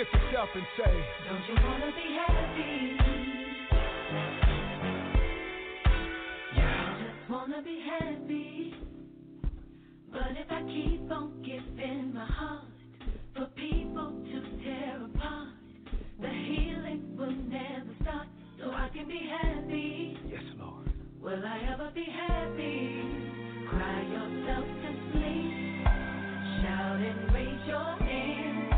at 0.00 0.06
yourself 0.14 0.48
and 0.54 0.66
say, 0.78 1.04
don't 1.28 1.44
you 1.48 1.54
wanna 1.62 1.92
be 1.92 2.08
happy? 2.16 2.96
I 6.56 7.02
just 7.02 7.30
wanna 7.30 7.62
be 7.62 7.80
happy. 7.86 8.74
But 10.10 10.32
if 10.38 10.50
I 10.50 10.62
keep 10.62 11.10
on 11.10 11.42
giving 11.42 12.14
my 12.14 12.24
heart 12.24 12.64
for 13.36 13.46
people 13.56 14.24
to 14.24 14.64
tear 14.64 15.02
apart, 15.04 15.48
the 16.20 16.28
healing 16.28 17.14
will 17.18 17.32
never 17.32 17.94
start. 18.02 18.28
So 18.58 18.70
I 18.70 18.88
can 18.94 19.06
be 19.06 19.20
happy. 19.42 20.16
Yes, 20.26 20.42
Lord. 20.58 20.90
Will 21.20 21.44
I 21.44 21.72
ever 21.74 21.90
be 21.94 22.04
happy? 22.04 23.02
Cry 23.68 24.02
yourself 24.02 24.64
to 24.64 24.90
sleep. 25.12 25.84
Shout 26.62 27.00
and 27.00 27.34
raise 27.34 27.66
your 27.66 27.96
hand. 27.98 28.69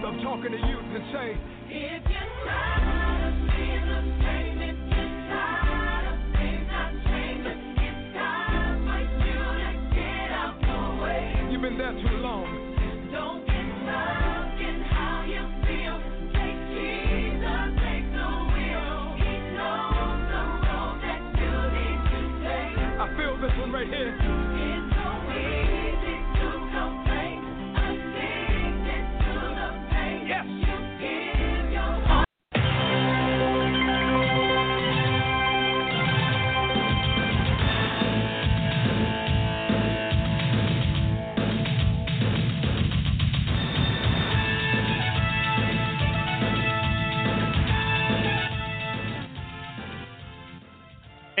If 0.00 0.04
I'm 0.06 0.20
talking 0.22 0.50
to 0.50 0.56
you, 0.56 0.76
then 0.92 1.04
say, 1.12 1.36
If 1.68 2.02
you're 2.08 2.30
tired 2.46 3.22
of 3.28 3.34
being 3.54 3.86
the 3.86 4.00
same, 4.24 4.58
if 4.58 4.78
you're 4.90 5.14
tired 5.30 6.06
of 6.08 6.18
things 6.34 6.66
not 6.66 6.92
changing, 7.04 7.60
it's 7.78 8.16
time 8.16 8.80
for 8.86 9.00
you 9.22 9.38
to 9.60 9.70
get 9.94 10.30
out 10.32 10.56
the 10.58 11.02
way. 11.02 11.48
you've 11.52 11.62
been 11.62 11.78
there 11.78 11.92
too 11.92 12.16
long. 12.16 12.46
Don't 13.12 13.46
get 13.46 13.60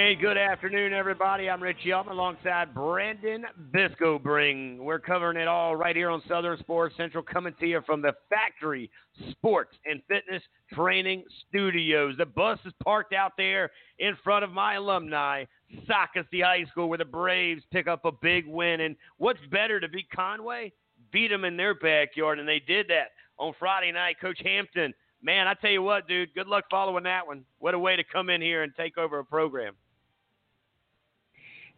Hey, 0.02 0.14
good 0.14 0.38
afternoon, 0.38 0.94
everybody. 0.94 1.50
I'm 1.50 1.62
Richie 1.62 1.92
Altman 1.92 2.16
alongside 2.16 2.72
Brandon 2.72 3.44
Bisco 3.70 4.18
Bring. 4.18 4.82
We're 4.82 4.98
covering 4.98 5.36
it 5.36 5.46
all 5.46 5.76
right 5.76 5.94
here 5.94 6.08
on 6.08 6.22
Southern 6.26 6.58
Sports 6.58 6.96
Central, 6.96 7.22
coming 7.22 7.52
to 7.60 7.66
you 7.66 7.82
from 7.84 8.00
the 8.00 8.14
Factory 8.30 8.90
Sports 9.30 9.76
and 9.84 10.00
Fitness 10.08 10.42
Training 10.72 11.24
Studios. 11.46 12.14
The 12.16 12.24
bus 12.24 12.58
is 12.64 12.72
parked 12.82 13.12
out 13.12 13.32
there 13.36 13.72
in 13.98 14.16
front 14.24 14.42
of 14.42 14.52
my 14.52 14.76
alumni, 14.76 15.44
Socastee 15.86 16.42
High 16.42 16.64
School, 16.70 16.88
where 16.88 16.96
the 16.96 17.04
Braves 17.04 17.62
pick 17.70 17.86
up 17.86 18.06
a 18.06 18.10
big 18.10 18.46
win. 18.46 18.80
And 18.80 18.96
what's 19.18 19.38
better 19.52 19.80
to 19.80 19.88
beat 19.88 20.10
Conway? 20.10 20.72
Beat 21.12 21.28
them 21.28 21.44
in 21.44 21.58
their 21.58 21.74
backyard, 21.74 22.38
and 22.38 22.48
they 22.48 22.60
did 22.60 22.88
that 22.88 23.10
on 23.38 23.52
Friday 23.58 23.92
night. 23.92 24.16
Coach 24.18 24.40
Hampton, 24.42 24.94
man, 25.22 25.46
I 25.46 25.52
tell 25.52 25.70
you 25.70 25.82
what, 25.82 26.08
dude, 26.08 26.32
good 26.34 26.46
luck 26.46 26.64
following 26.70 27.04
that 27.04 27.26
one. 27.26 27.44
What 27.58 27.74
a 27.74 27.78
way 27.78 27.96
to 27.96 28.04
come 28.04 28.30
in 28.30 28.40
here 28.40 28.62
and 28.62 28.72
take 28.74 28.96
over 28.96 29.18
a 29.18 29.24
program. 29.26 29.74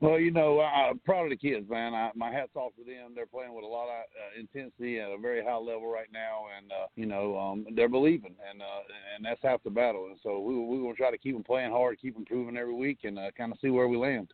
Well, 0.02 0.18
you 0.18 0.32
know, 0.32 0.58
uh, 0.58 0.94
proud 1.04 1.26
of 1.26 1.30
the 1.30 1.36
kids, 1.36 1.70
man. 1.70 1.94
I, 1.94 2.10
my 2.16 2.32
hats 2.32 2.56
off 2.56 2.72
to 2.74 2.82
them. 2.82 3.12
They're 3.14 3.24
playing 3.24 3.54
with 3.54 3.62
a 3.62 3.68
lot 3.68 3.84
of 3.84 4.00
uh, 4.00 4.40
intensity 4.40 4.98
at 4.98 5.12
a 5.12 5.16
very 5.16 5.44
high 5.44 5.56
level 5.56 5.86
right 5.86 6.08
now, 6.12 6.46
and 6.58 6.72
uh, 6.72 6.86
you 6.96 7.06
know, 7.06 7.38
um, 7.38 7.64
they're 7.76 7.88
believing, 7.88 8.34
and 8.50 8.60
uh, 8.60 8.82
and 9.14 9.24
that's 9.24 9.38
half 9.44 9.62
the 9.62 9.70
battle. 9.70 10.06
And 10.06 10.18
so 10.20 10.40
we 10.40 10.58
we're 10.58 10.82
gonna 10.82 10.94
try 10.94 11.12
to 11.12 11.18
keep 11.18 11.36
them 11.36 11.44
playing 11.44 11.70
hard, 11.70 12.00
keep 12.02 12.16
improving 12.16 12.56
every 12.56 12.74
week, 12.74 12.98
and 13.04 13.16
uh, 13.16 13.30
kind 13.38 13.52
of 13.52 13.58
see 13.62 13.70
where 13.70 13.86
we 13.86 13.96
land. 13.96 14.32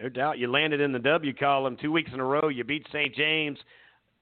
No 0.00 0.08
doubt. 0.08 0.40
You 0.40 0.50
landed 0.50 0.80
in 0.80 0.90
the 0.90 0.98
W 0.98 1.32
column 1.34 1.76
two 1.80 1.92
weeks 1.92 2.10
in 2.12 2.18
a 2.18 2.24
row. 2.24 2.48
You 2.48 2.64
beat 2.64 2.84
St. 2.90 3.14
James 3.14 3.60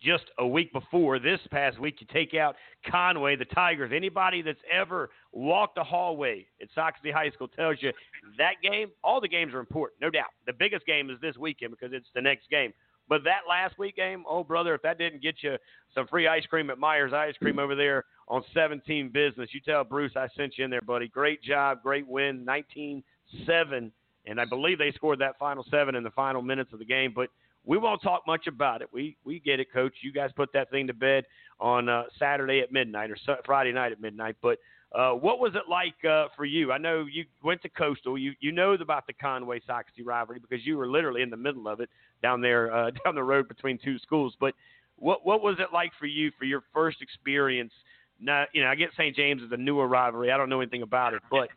just 0.05 0.25
a 0.39 0.47
week 0.47 0.73
before. 0.73 1.19
This 1.19 1.41
past 1.51 1.79
week, 1.79 1.97
you 2.01 2.07
take 2.13 2.35
out 2.35 2.57
Conway, 2.91 3.37
the 3.37 3.45
Tigers. 3.47 3.93
Anybody 3.95 4.43
that's 4.43 4.61
ever 4.73 5.11
walked 5.33 5.79
a 5.79 5.85
hallway 5.85 6.47
at 6.61 6.69
Socastee 6.77 7.13
High 7.13 7.31
School 7.31 7.49
tells 7.49 7.77
you 7.81 7.93
that 8.39 8.55
game, 8.63 8.91
all 9.03 9.21
the 9.21 9.29
games 9.29 9.55
are 9.55 9.61
important, 9.61 10.01
no 10.01 10.11
doubt. 10.11 10.31
The 10.47 10.53
biggest 10.53 10.87
game 10.87 11.11
is 11.11 11.21
this 11.21 11.37
weekend 11.37 11.73
because 11.73 11.93
it's 11.93 12.09
the 12.15 12.23
next 12.23 12.49
game. 12.51 12.73
But 13.09 13.25
that 13.25 13.41
last 13.49 13.79
week 13.79 13.97
game, 13.97 14.25
oh, 14.29 14.45
brother, 14.45 14.75
if 14.75 14.83
that 14.83 14.99
didn't 14.99 15.23
get 15.23 15.37
you 15.43 15.57
some 15.95 16.07
free 16.07 16.29
ice 16.29 16.47
cream 16.47 16.71
at 16.71 16.79
Myers 16.79 17.13
Ice 17.13 17.35
Cream 17.37 17.59
over 17.59 17.75
there 17.75 18.05
on 18.29 18.43
17 18.55 19.11
Business, 19.11 19.51
you 19.53 19.61
tell 19.61 19.85
Bruce 19.85 20.13
I 20.17 20.29
sent 20.37 20.57
you 20.57 20.65
in 20.65 20.71
there, 20.71 20.81
buddy. 20.81 21.09
Great 21.09 21.43
job, 21.43 21.83
great 21.83 22.07
win, 22.07 22.45
19 22.45 23.03
7. 23.47 23.93
And 24.25 24.41
I 24.41 24.45
believe 24.45 24.79
they 24.79 24.93
scored 24.93 25.19
that 25.19 25.39
final 25.39 25.65
seven 25.71 25.95
in 25.95 26.05
the 26.05 26.11
final 26.11 26.43
minutes 26.43 26.73
of 26.73 26.79
the 26.79 26.85
game. 26.85 27.13
But 27.15 27.29
we 27.65 27.79
won't 27.79 28.03
talk 28.03 28.23
much 28.27 28.47
about 28.47 28.83
it. 28.83 28.89
We 28.93 29.17
we 29.25 29.39
get 29.39 29.61
it, 29.61 29.73
Coach. 29.73 29.95
You 30.03 30.13
guys 30.13 30.31
put 30.35 30.53
that 30.53 30.71
thing 30.71 30.87
to 30.89 30.95
bed 30.95 31.25
on 31.61 31.89
uh, 31.89 32.05
Saturday 32.19 32.61
at 32.61 32.73
midnight 32.73 33.11
or 33.11 33.17
su- 33.17 33.35
Friday 33.45 33.73
night 33.73 33.93
at 33.93 34.01
midnight. 34.01 34.37
But 34.43 34.59
uh, 34.95 35.13
what 35.13 35.39
was 35.39 35.53
it 35.55 35.71
like 35.71 35.95
uh, 36.05 36.27
for 36.37 36.45
you? 36.45 36.73
I 36.73 36.79
know 36.79 37.07
you 37.11 37.25
went 37.43 37.63
to 37.63 37.69
Coastal. 37.69 38.19
You 38.19 38.33
you 38.41 38.53
know 38.53 38.73
about 38.73 39.07
the 39.07 39.13
Conway 39.13 39.61
Socastee 39.61 40.05
rivalry 40.05 40.41
because 40.41 40.67
you 40.67 40.77
were 40.77 40.89
literally 40.89 41.23
in 41.23 41.31
the 41.31 41.37
middle 41.37 41.69
of 41.69 41.81
it 41.81 41.89
down 42.23 42.41
there 42.41 42.75
uh, 42.75 42.91
down 43.05 43.15
the 43.15 43.23
road 43.23 43.49
between 43.49 43.79
two 43.83 43.99
schools. 44.01 44.35
But 44.41 44.55
what 44.97 45.25
what 45.25 45.43
was 45.43 45.57
it 45.59 45.69
like 45.73 45.93
for 45.99 46.07
you 46.07 46.33
for 46.39 46.45
your 46.45 46.63
first 46.75 47.01
experience? 47.01 47.73
Now, 48.21 48.45
you 48.53 48.63
know, 48.63 48.69
I 48.69 48.75
get 48.77 48.91
St. 48.97 49.17
James 49.17 49.43
is 49.43 49.51
a 49.51 49.57
newer 49.57 49.89
rivalry. 49.89 50.31
I 50.31 50.37
don't 50.37 50.49
know 50.49 50.61
anything 50.61 50.83
about 50.83 51.13
it, 51.15 51.23
but 51.31 51.49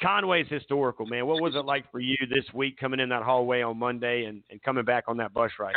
Conway's 0.00 0.46
historical, 0.48 1.06
man. 1.06 1.26
What 1.26 1.40
was 1.40 1.54
it 1.54 1.64
like 1.64 1.90
for 1.90 2.00
you 2.00 2.16
this 2.28 2.44
week 2.52 2.78
coming 2.78 3.00
in 3.00 3.08
that 3.08 3.22
hallway 3.22 3.62
on 3.62 3.78
Monday 3.78 4.24
and, 4.24 4.42
and 4.50 4.62
coming 4.62 4.84
back 4.84 5.04
on 5.08 5.16
that 5.18 5.32
bus 5.32 5.50
ride? 5.58 5.74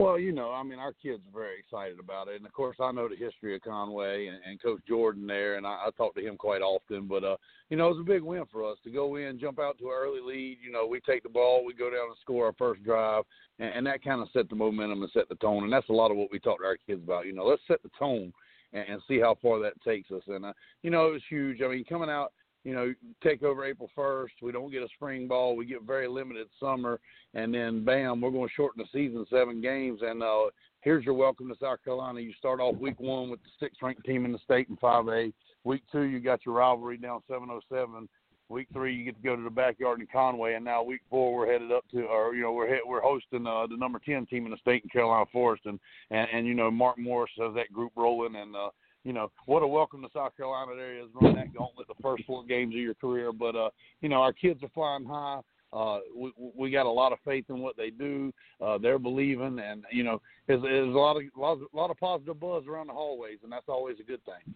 Well, 0.00 0.18
you 0.18 0.32
know, 0.32 0.50
I 0.50 0.62
mean, 0.62 0.78
our 0.78 0.94
kids 0.94 1.20
are 1.28 1.38
very 1.38 1.58
excited 1.58 1.98
about 1.98 2.28
it, 2.28 2.36
and 2.36 2.46
of 2.46 2.54
course, 2.54 2.76
I 2.80 2.90
know 2.90 3.06
the 3.06 3.16
history 3.16 3.54
of 3.54 3.60
Conway 3.60 4.28
and, 4.28 4.38
and 4.46 4.62
Coach 4.62 4.80
Jordan 4.88 5.26
there, 5.26 5.56
and 5.56 5.66
I, 5.66 5.72
I 5.72 5.90
talk 5.94 6.14
to 6.14 6.26
him 6.26 6.38
quite 6.38 6.62
often. 6.62 7.06
But 7.06 7.22
uh, 7.22 7.36
you 7.68 7.76
know, 7.76 7.88
it 7.88 7.96
was 7.96 8.00
a 8.00 8.10
big 8.10 8.22
win 8.22 8.44
for 8.50 8.64
us 8.64 8.78
to 8.84 8.90
go 8.90 9.16
in, 9.16 9.38
jump 9.38 9.58
out 9.58 9.76
to 9.76 9.84
an 9.88 9.94
early 9.94 10.20
lead. 10.22 10.56
You 10.64 10.72
know, 10.72 10.86
we 10.86 11.00
take 11.00 11.22
the 11.22 11.28
ball, 11.28 11.66
we 11.66 11.74
go 11.74 11.90
down 11.90 12.06
and 12.06 12.16
score 12.22 12.46
our 12.46 12.54
first 12.54 12.82
drive, 12.82 13.24
and, 13.58 13.74
and 13.74 13.86
that 13.88 14.02
kind 14.02 14.22
of 14.22 14.28
set 14.32 14.48
the 14.48 14.56
momentum 14.56 15.02
and 15.02 15.10
set 15.12 15.28
the 15.28 15.34
tone. 15.34 15.64
And 15.64 15.72
that's 15.72 15.90
a 15.90 15.92
lot 15.92 16.10
of 16.10 16.16
what 16.16 16.32
we 16.32 16.38
talk 16.38 16.60
to 16.60 16.64
our 16.64 16.78
kids 16.78 17.02
about. 17.04 17.26
You 17.26 17.34
know, 17.34 17.44
let's 17.44 17.60
set 17.68 17.82
the 17.82 17.90
tone 17.98 18.32
and, 18.72 18.88
and 18.88 19.02
see 19.06 19.20
how 19.20 19.36
far 19.42 19.58
that 19.58 19.74
takes 19.82 20.10
us. 20.12 20.22
And 20.28 20.46
uh, 20.46 20.54
you 20.82 20.88
know, 20.88 21.08
it 21.08 21.12
was 21.12 21.22
huge. 21.28 21.60
I 21.60 21.68
mean, 21.68 21.84
coming 21.84 22.08
out 22.08 22.32
you 22.64 22.74
know, 22.74 22.94
take 23.22 23.42
over 23.42 23.64
April 23.64 23.90
1st. 23.96 24.42
We 24.42 24.52
don't 24.52 24.70
get 24.70 24.82
a 24.82 24.88
spring 24.94 25.26
ball. 25.26 25.56
We 25.56 25.64
get 25.64 25.82
very 25.82 26.08
limited 26.08 26.48
summer. 26.58 27.00
And 27.34 27.54
then, 27.54 27.84
bam, 27.84 28.20
we're 28.20 28.30
going 28.30 28.48
to 28.48 28.54
shorten 28.54 28.82
the 28.82 28.98
season 28.98 29.24
seven 29.30 29.60
games. 29.60 30.00
And 30.02 30.22
uh, 30.22 30.50
here's 30.82 31.04
your 31.04 31.14
welcome 31.14 31.48
to 31.48 31.54
South 31.60 31.82
Carolina. 31.84 32.20
You 32.20 32.32
start 32.38 32.60
off 32.60 32.76
week 32.76 33.00
one 33.00 33.30
with 33.30 33.40
the 33.42 33.50
sixth 33.58 33.80
ranked 33.82 34.04
team 34.04 34.24
in 34.24 34.32
the 34.32 34.38
state 34.38 34.68
in 34.68 34.76
5A. 34.76 35.32
Week 35.64 35.82
two, 35.90 36.02
you 36.02 36.20
got 36.20 36.44
your 36.44 36.56
rivalry 36.56 36.96
down 36.96 37.20
707. 37.28 38.08
Week 38.48 38.66
three, 38.72 38.94
you 38.94 39.04
get 39.04 39.16
to 39.16 39.22
go 39.22 39.36
to 39.36 39.42
the 39.42 39.48
backyard 39.48 40.00
in 40.00 40.08
Conway, 40.12 40.54
and 40.54 40.64
now 40.64 40.82
week 40.82 41.02
four, 41.08 41.32
we're 41.32 41.52
headed 41.52 41.70
up 41.70 41.84
to, 41.92 42.02
or 42.02 42.34
you 42.34 42.42
know, 42.42 42.50
we're 42.50 42.66
hit, 42.66 42.80
we're 42.84 43.00
hosting 43.00 43.46
uh, 43.46 43.64
the 43.68 43.76
number 43.76 44.00
ten 44.04 44.26
team 44.26 44.44
in 44.44 44.50
the 44.50 44.56
state 44.56 44.82
in 44.82 44.90
Carolina 44.90 45.24
Forest, 45.30 45.66
and 45.66 45.78
and 46.10 46.26
and 46.32 46.46
you 46.48 46.54
know, 46.54 46.68
Mark 46.68 46.98
Morris 46.98 47.30
has 47.38 47.54
that 47.54 47.72
group 47.72 47.92
rolling, 47.94 48.34
and 48.34 48.56
uh, 48.56 48.70
you 49.04 49.12
know, 49.12 49.30
what 49.46 49.62
a 49.62 49.66
welcome 49.66 50.02
to 50.02 50.08
South 50.14 50.36
Carolina 50.36 50.72
there 50.76 50.98
is 50.98 51.06
run 51.20 51.34
that 51.34 51.54
gauntlet 51.54 51.88
the 51.88 52.02
first 52.02 52.24
four 52.24 52.44
games 52.44 52.74
of 52.74 52.80
your 52.80 52.94
career. 52.94 53.32
But 53.32 53.56
uh, 53.56 53.70
you 54.00 54.08
know, 54.08 54.22
our 54.22 54.32
kids 54.32 54.62
are 54.62 54.70
flying 54.74 55.04
high. 55.04 55.40
Uh, 55.72 56.00
we 56.16 56.32
we 56.56 56.70
got 56.70 56.86
a 56.86 56.90
lot 56.90 57.12
of 57.12 57.18
faith 57.24 57.44
in 57.48 57.60
what 57.60 57.76
they 57.76 57.90
do. 57.90 58.32
Uh, 58.60 58.76
they're 58.78 58.98
believing, 58.98 59.58
and 59.60 59.84
you 59.92 60.02
know, 60.02 60.20
there's, 60.46 60.60
there's 60.62 60.88
a 60.88 60.98
lot 60.98 61.16
of 61.16 61.22
lot 61.36 61.52
of, 61.52 61.60
lot 61.72 61.90
of 61.90 61.96
positive 61.98 62.38
buzz 62.40 62.64
around 62.66 62.88
the 62.88 62.92
hallways, 62.92 63.38
and 63.42 63.52
that's 63.52 63.68
always 63.68 63.96
a 64.00 64.04
good 64.04 64.24
thing. 64.24 64.54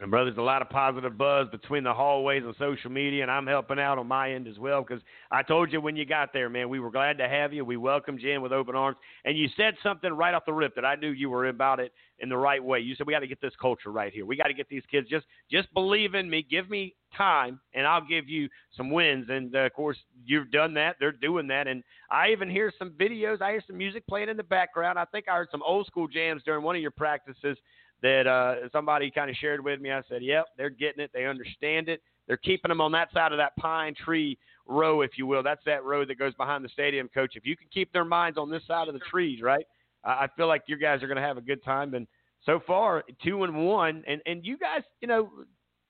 And 0.00 0.10
brother, 0.10 0.30
there's 0.30 0.38
a 0.38 0.42
lot 0.42 0.62
of 0.62 0.70
positive 0.70 1.18
buzz 1.18 1.48
between 1.50 1.84
the 1.84 1.92
hallways 1.92 2.42
and 2.42 2.54
social 2.58 2.90
media, 2.90 3.20
and 3.20 3.30
I'm 3.30 3.46
helping 3.46 3.78
out 3.78 3.98
on 3.98 4.06
my 4.06 4.32
end 4.32 4.48
as 4.48 4.58
well 4.58 4.82
because 4.82 5.02
I 5.30 5.42
told 5.42 5.70
you 5.70 5.82
when 5.82 5.94
you 5.94 6.06
got 6.06 6.32
there, 6.32 6.48
man, 6.48 6.70
we 6.70 6.80
were 6.80 6.90
glad 6.90 7.18
to 7.18 7.28
have 7.28 7.52
you. 7.52 7.66
We 7.66 7.76
welcomed 7.76 8.22
you 8.22 8.32
in 8.32 8.40
with 8.40 8.50
open 8.50 8.74
arms, 8.74 8.96
and 9.26 9.36
you 9.36 9.46
said 9.58 9.74
something 9.82 10.10
right 10.10 10.32
off 10.32 10.46
the 10.46 10.54
rip 10.54 10.74
that 10.76 10.86
I 10.86 10.94
knew 10.94 11.10
you 11.10 11.28
were 11.28 11.48
about 11.48 11.80
it 11.80 11.92
in 12.18 12.30
the 12.30 12.36
right 12.36 12.64
way. 12.64 12.80
You 12.80 12.94
said 12.94 13.06
we 13.06 13.12
got 13.12 13.20
to 13.20 13.26
get 13.26 13.42
this 13.42 13.52
culture 13.60 13.92
right 13.92 14.10
here. 14.10 14.24
We 14.24 14.38
got 14.38 14.46
to 14.46 14.54
get 14.54 14.70
these 14.70 14.84
kids 14.90 15.06
just 15.06 15.26
just 15.50 15.72
believe 15.74 16.14
in 16.14 16.30
me, 16.30 16.46
give 16.50 16.70
me 16.70 16.94
time, 17.14 17.60
and 17.74 17.86
I'll 17.86 18.06
give 18.06 18.26
you 18.26 18.48
some 18.78 18.88
wins. 18.88 19.26
And 19.28 19.54
uh, 19.54 19.66
of 19.66 19.74
course, 19.74 19.98
you've 20.24 20.50
done 20.50 20.72
that. 20.74 20.96
They're 20.98 21.12
doing 21.12 21.46
that, 21.48 21.66
and 21.66 21.84
I 22.10 22.30
even 22.30 22.48
hear 22.48 22.72
some 22.78 22.92
videos. 22.92 23.42
I 23.42 23.50
hear 23.50 23.62
some 23.66 23.76
music 23.76 24.06
playing 24.06 24.30
in 24.30 24.38
the 24.38 24.44
background. 24.44 24.98
I 24.98 25.04
think 25.04 25.28
I 25.28 25.36
heard 25.36 25.48
some 25.50 25.62
old 25.62 25.86
school 25.86 26.08
jams 26.08 26.40
during 26.42 26.64
one 26.64 26.74
of 26.74 26.80
your 26.80 26.90
practices 26.90 27.58
that 28.02 28.26
uh, 28.26 28.68
somebody 28.72 29.10
kind 29.10 29.30
of 29.30 29.36
shared 29.36 29.62
with 29.62 29.80
me. 29.80 29.90
I 29.90 30.02
said, 30.08 30.22
"Yep, 30.22 30.46
they're 30.56 30.70
getting 30.70 31.02
it. 31.02 31.10
They 31.12 31.26
understand 31.26 31.88
it. 31.88 32.02
They're 32.26 32.36
keeping 32.36 32.68
them 32.68 32.80
on 32.80 32.92
that 32.92 33.12
side 33.12 33.32
of 33.32 33.38
that 33.38 33.56
pine 33.56 33.94
tree 33.94 34.38
row, 34.66 35.00
if 35.00 35.12
you 35.16 35.26
will. 35.26 35.42
That's 35.42 35.62
that 35.66 35.84
road 35.84 36.08
that 36.08 36.18
goes 36.18 36.34
behind 36.34 36.64
the 36.64 36.68
stadium, 36.68 37.08
coach. 37.08 37.32
If 37.34 37.44
you 37.44 37.56
can 37.56 37.66
keep 37.72 37.92
their 37.92 38.04
minds 38.04 38.38
on 38.38 38.50
this 38.50 38.62
side 38.66 38.88
of 38.88 38.94
the 38.94 39.00
trees, 39.00 39.42
right? 39.42 39.66
I 40.04 40.28
feel 40.36 40.46
like 40.46 40.62
you 40.66 40.78
guys 40.78 41.02
are 41.02 41.06
going 41.06 41.16
to 41.16 41.22
have 41.22 41.36
a 41.36 41.42
good 41.42 41.62
time. 41.62 41.94
And 41.94 42.06
so 42.46 42.60
far, 42.66 43.04
two 43.22 43.44
and 43.44 43.66
one. 43.66 44.02
And 44.06 44.22
and 44.26 44.44
you 44.44 44.56
guys, 44.56 44.82
you 45.00 45.08
know, 45.08 45.30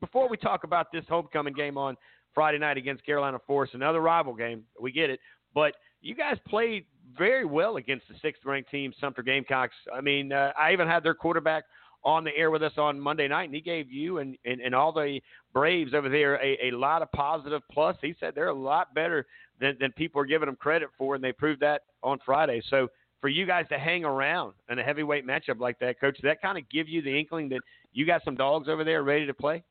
before 0.00 0.28
we 0.28 0.36
talk 0.36 0.64
about 0.64 0.90
this 0.92 1.04
homecoming 1.08 1.54
game 1.54 1.78
on 1.78 1.96
Friday 2.34 2.58
night 2.58 2.76
against 2.76 3.04
Carolina 3.04 3.38
Forest, 3.46 3.74
another 3.74 4.00
rival 4.00 4.34
game, 4.34 4.64
we 4.80 4.92
get 4.92 5.10
it, 5.10 5.20
but 5.54 5.74
you 6.00 6.14
guys 6.14 6.38
played 6.48 6.86
very 7.16 7.44
well 7.44 7.76
against 7.76 8.08
the 8.08 8.14
sixth 8.22 8.44
ranked 8.44 8.70
team, 8.70 8.92
Sumter 9.00 9.22
Gamecocks. 9.22 9.74
I 9.92 10.00
mean, 10.00 10.32
uh, 10.32 10.52
I 10.58 10.72
even 10.72 10.88
had 10.88 11.02
their 11.02 11.14
quarterback 11.14 11.64
on 12.04 12.24
the 12.24 12.36
air 12.36 12.50
with 12.50 12.62
us 12.62 12.72
on 12.76 12.98
Monday 12.98 13.28
night, 13.28 13.44
and 13.44 13.54
he 13.54 13.60
gave 13.60 13.90
you 13.90 14.18
and, 14.18 14.36
and, 14.44 14.60
and 14.60 14.74
all 14.74 14.92
the 14.92 15.20
Braves 15.52 15.94
over 15.94 16.08
there 16.08 16.36
a, 16.36 16.68
a 16.68 16.70
lot 16.70 17.02
of 17.02 17.10
positive 17.12 17.62
plus. 17.70 17.96
He 18.00 18.14
said 18.20 18.34
they're 18.34 18.48
a 18.48 18.54
lot 18.54 18.94
better 18.94 19.26
than, 19.60 19.76
than 19.80 19.92
people 19.92 20.20
are 20.20 20.26
giving 20.26 20.46
them 20.46 20.56
credit 20.56 20.88
for, 20.96 21.14
and 21.14 21.22
they 21.22 21.32
proved 21.32 21.60
that 21.60 21.82
on 22.02 22.18
Friday. 22.24 22.62
So 22.70 22.88
for 23.20 23.28
you 23.28 23.46
guys 23.46 23.66
to 23.70 23.78
hang 23.78 24.04
around 24.04 24.54
in 24.70 24.78
a 24.78 24.82
heavyweight 24.82 25.26
matchup 25.26 25.60
like 25.60 25.78
that, 25.80 26.00
Coach, 26.00 26.18
that 26.22 26.40
kind 26.40 26.56
of 26.56 26.68
give 26.70 26.88
you 26.88 27.02
the 27.02 27.18
inkling 27.18 27.48
that 27.50 27.60
you 27.92 28.06
got 28.06 28.24
some 28.24 28.36
dogs 28.36 28.68
over 28.68 28.84
there 28.84 29.02
ready 29.02 29.26
to 29.26 29.34
play? 29.34 29.62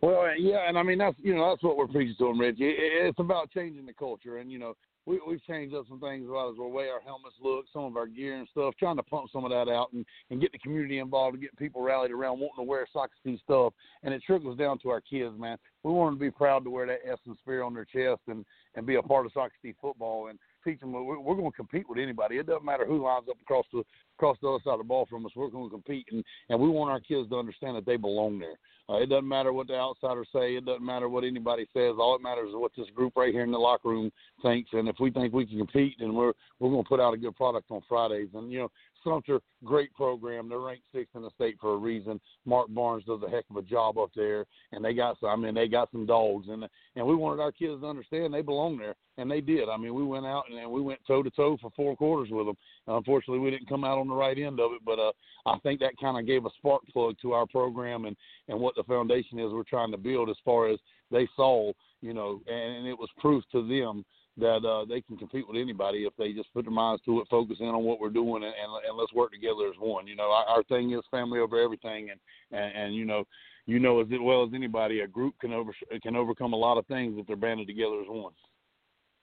Well, 0.00 0.28
yeah, 0.38 0.68
and 0.68 0.78
I 0.78 0.82
mean 0.82 0.98
that's 0.98 1.16
you 1.18 1.34
know 1.34 1.50
that's 1.50 1.62
what 1.62 1.76
we're 1.76 1.88
preaching 1.88 2.14
to 2.18 2.26
them, 2.26 2.38
Rich. 2.38 2.56
It's 2.60 3.18
about 3.18 3.50
changing 3.50 3.84
the 3.84 3.92
culture, 3.92 4.38
and 4.38 4.50
you 4.50 4.58
know 4.58 4.74
we, 5.08 5.18
we've 5.26 5.44
changed 5.44 5.74
up 5.74 5.86
some 5.88 6.00
things 6.00 6.28
about 6.28 6.54
the 6.54 6.62
way 6.62 6.88
our 6.88 7.00
helmets 7.00 7.36
look, 7.42 7.64
some 7.72 7.84
of 7.84 7.96
our 7.96 8.06
gear 8.06 8.36
and 8.36 8.46
stuff, 8.50 8.74
trying 8.78 8.96
to 8.96 9.02
pump 9.02 9.30
some 9.32 9.44
of 9.44 9.50
that 9.50 9.70
out 9.72 9.90
and, 9.94 10.04
and 10.30 10.40
get 10.40 10.52
the 10.52 10.58
community 10.58 10.98
involved 10.98 11.34
and 11.34 11.42
get 11.42 11.56
people 11.56 11.80
rallied 11.80 12.10
around 12.10 12.38
wanting 12.38 12.56
to 12.58 12.62
wear 12.62 12.86
Socastee 12.94 13.40
stuff. 13.42 13.72
And 14.02 14.12
it 14.12 14.22
trickles 14.26 14.58
down 14.58 14.78
to 14.80 14.90
our 14.90 15.00
kids, 15.00 15.34
man. 15.38 15.56
We 15.82 15.92
want 15.92 16.12
them 16.12 16.18
to 16.18 16.24
be 16.26 16.30
proud 16.30 16.64
to 16.64 16.70
wear 16.70 16.86
that 16.86 17.10
S 17.10 17.18
and 17.26 17.36
spear 17.38 17.62
on 17.62 17.72
their 17.72 17.86
chest 17.86 18.20
and, 18.28 18.44
and 18.74 18.86
be 18.86 18.96
a 18.96 19.02
part 19.02 19.24
of 19.24 19.32
Socastee 19.32 19.74
football 19.80 20.28
and 20.28 20.38
teach 20.64 20.80
them 20.80 20.92
we're, 20.92 21.18
we're 21.18 21.34
going 21.34 21.50
to 21.50 21.56
compete 21.56 21.88
with 21.88 21.98
anybody. 21.98 22.36
It 22.36 22.46
doesn't 22.46 22.64
matter 22.64 22.86
who 22.86 23.04
lines 23.04 23.26
up 23.30 23.40
across 23.40 23.66
the 23.72 23.82
across 24.16 24.36
the 24.42 24.48
other 24.48 24.62
side 24.64 24.72
of 24.72 24.78
the 24.78 24.84
ball 24.84 25.06
from 25.08 25.24
us. 25.26 25.32
We're 25.36 25.48
going 25.48 25.66
to 25.66 25.70
compete, 25.70 26.06
and 26.10 26.24
and 26.48 26.60
we 26.60 26.68
want 26.68 26.90
our 26.90 27.00
kids 27.00 27.28
to 27.30 27.38
understand 27.38 27.76
that 27.76 27.86
they 27.86 27.96
belong 27.96 28.38
there. 28.38 28.56
Uh, 28.90 29.02
it 29.02 29.10
doesn't 29.10 29.28
matter 29.28 29.52
what 29.52 29.66
the 29.66 29.74
outsiders 29.74 30.28
say. 30.32 30.56
It 30.56 30.64
doesn't 30.64 30.84
matter 30.84 31.08
what 31.08 31.22
anybody 31.22 31.66
says. 31.74 31.94
All 31.98 32.16
it 32.16 32.22
matters 32.22 32.48
is 32.48 32.54
what 32.54 32.72
this 32.76 32.86
group 32.94 33.12
right 33.16 33.32
here 33.32 33.44
in 33.44 33.52
the 33.52 33.58
locker 33.58 33.90
room 33.90 34.10
thinks. 34.42 34.70
And 34.72 34.88
if 34.88 34.96
we 34.98 35.10
think 35.10 35.34
we 35.34 35.44
can 35.44 35.58
compete, 35.58 35.96
then 35.98 36.14
we're 36.14 36.32
we're 36.58 36.70
going 36.70 36.84
to 36.84 36.88
put 36.88 37.00
out 37.00 37.14
a 37.14 37.18
good 37.18 37.36
product 37.36 37.70
on 37.70 37.82
Fridays. 37.88 38.28
And 38.34 38.50
you 38.50 38.60
know, 38.60 38.70
Sumter, 39.08 39.40
great 39.64 39.92
program. 39.94 40.48
They're 40.48 40.60
ranked 40.60 40.84
sixth 40.94 41.16
in 41.16 41.22
the 41.22 41.30
state 41.30 41.56
for 41.60 41.74
a 41.74 41.76
reason. 41.76 42.20
Mark 42.44 42.68
Barnes 42.68 43.04
does 43.04 43.20
a 43.26 43.30
heck 43.30 43.44
of 43.50 43.56
a 43.56 43.62
job 43.62 43.96
up 43.98 44.10
there, 44.14 44.44
and 44.72 44.84
they 44.84 44.92
got 44.92 45.18
some. 45.20 45.30
I 45.30 45.36
mean, 45.36 45.54
they 45.54 45.66
got 45.66 45.90
some 45.92 46.06
dogs, 46.06 46.46
and 46.48 46.64
and 46.96 47.06
we 47.06 47.14
wanted 47.14 47.42
our 47.42 47.52
kids 47.52 47.80
to 47.80 47.86
understand 47.86 48.34
they 48.34 48.42
belong 48.42 48.76
there, 48.76 48.94
and 49.16 49.30
they 49.30 49.40
did. 49.40 49.68
I 49.68 49.76
mean, 49.76 49.94
we 49.94 50.04
went 50.04 50.26
out 50.26 50.44
and, 50.50 50.58
and 50.58 50.70
we 50.70 50.80
went 50.80 51.00
toe 51.06 51.22
to 51.22 51.30
toe 51.30 51.56
for 51.60 51.70
four 51.74 51.96
quarters 51.96 52.28
with 52.30 52.46
them. 52.46 52.56
Unfortunately, 52.86 53.38
we 53.38 53.50
didn't 53.50 53.68
come 53.68 53.84
out 53.84 53.98
on 53.98 54.08
the 54.08 54.14
right 54.14 54.38
end 54.38 54.60
of 54.60 54.72
it, 54.72 54.80
but 54.84 54.98
uh, 54.98 55.12
I 55.46 55.58
think 55.60 55.80
that 55.80 55.98
kind 56.00 56.18
of 56.18 56.26
gave 56.26 56.44
a 56.44 56.50
spark 56.58 56.82
plug 56.92 57.16
to 57.22 57.32
our 57.32 57.46
program 57.46 58.04
and 58.04 58.16
and 58.48 58.60
what 58.60 58.74
the 58.76 58.84
foundation 58.84 59.38
is 59.38 59.52
we're 59.52 59.62
trying 59.62 59.92
to 59.92 59.98
build 59.98 60.28
as 60.28 60.36
far 60.44 60.68
as 60.68 60.78
they 61.10 61.28
saw, 61.34 61.72
you 62.02 62.12
know, 62.12 62.40
and, 62.46 62.76
and 62.76 62.86
it 62.86 62.98
was 62.98 63.08
proof 63.18 63.42
to 63.52 63.66
them 63.66 64.04
that 64.38 64.64
uh, 64.64 64.84
they 64.84 65.00
can 65.00 65.16
compete 65.16 65.46
with 65.48 65.60
anybody 65.60 66.00
if 66.00 66.12
they 66.16 66.32
just 66.32 66.52
put 66.54 66.64
their 66.64 66.72
minds 66.72 67.02
to 67.04 67.20
it, 67.20 67.28
focus 67.30 67.58
in 67.60 67.66
on 67.66 67.84
what 67.84 68.00
we're 68.00 68.08
doing, 68.10 68.44
and, 68.44 68.54
and, 68.54 68.88
and 68.88 68.96
let's 68.96 69.12
work 69.12 69.32
together 69.32 69.68
as 69.68 69.78
one. 69.78 70.06
You 70.06 70.16
know, 70.16 70.30
our, 70.30 70.44
our 70.44 70.62
thing 70.64 70.92
is 70.92 71.00
family 71.10 71.40
over 71.40 71.60
everything, 71.60 72.10
and, 72.10 72.20
and 72.52 72.76
and 72.76 72.94
you 72.94 73.04
know, 73.04 73.24
you 73.66 73.78
know 73.78 74.00
as 74.00 74.06
well 74.10 74.44
as 74.44 74.50
anybody, 74.54 75.00
a 75.00 75.06
group 75.06 75.34
can 75.40 75.52
over 75.52 75.72
can 76.02 76.16
overcome 76.16 76.52
a 76.52 76.56
lot 76.56 76.78
of 76.78 76.86
things 76.86 77.14
if 77.18 77.26
they're 77.26 77.36
banded 77.36 77.66
together 77.66 78.00
as 78.00 78.08
one. 78.08 78.32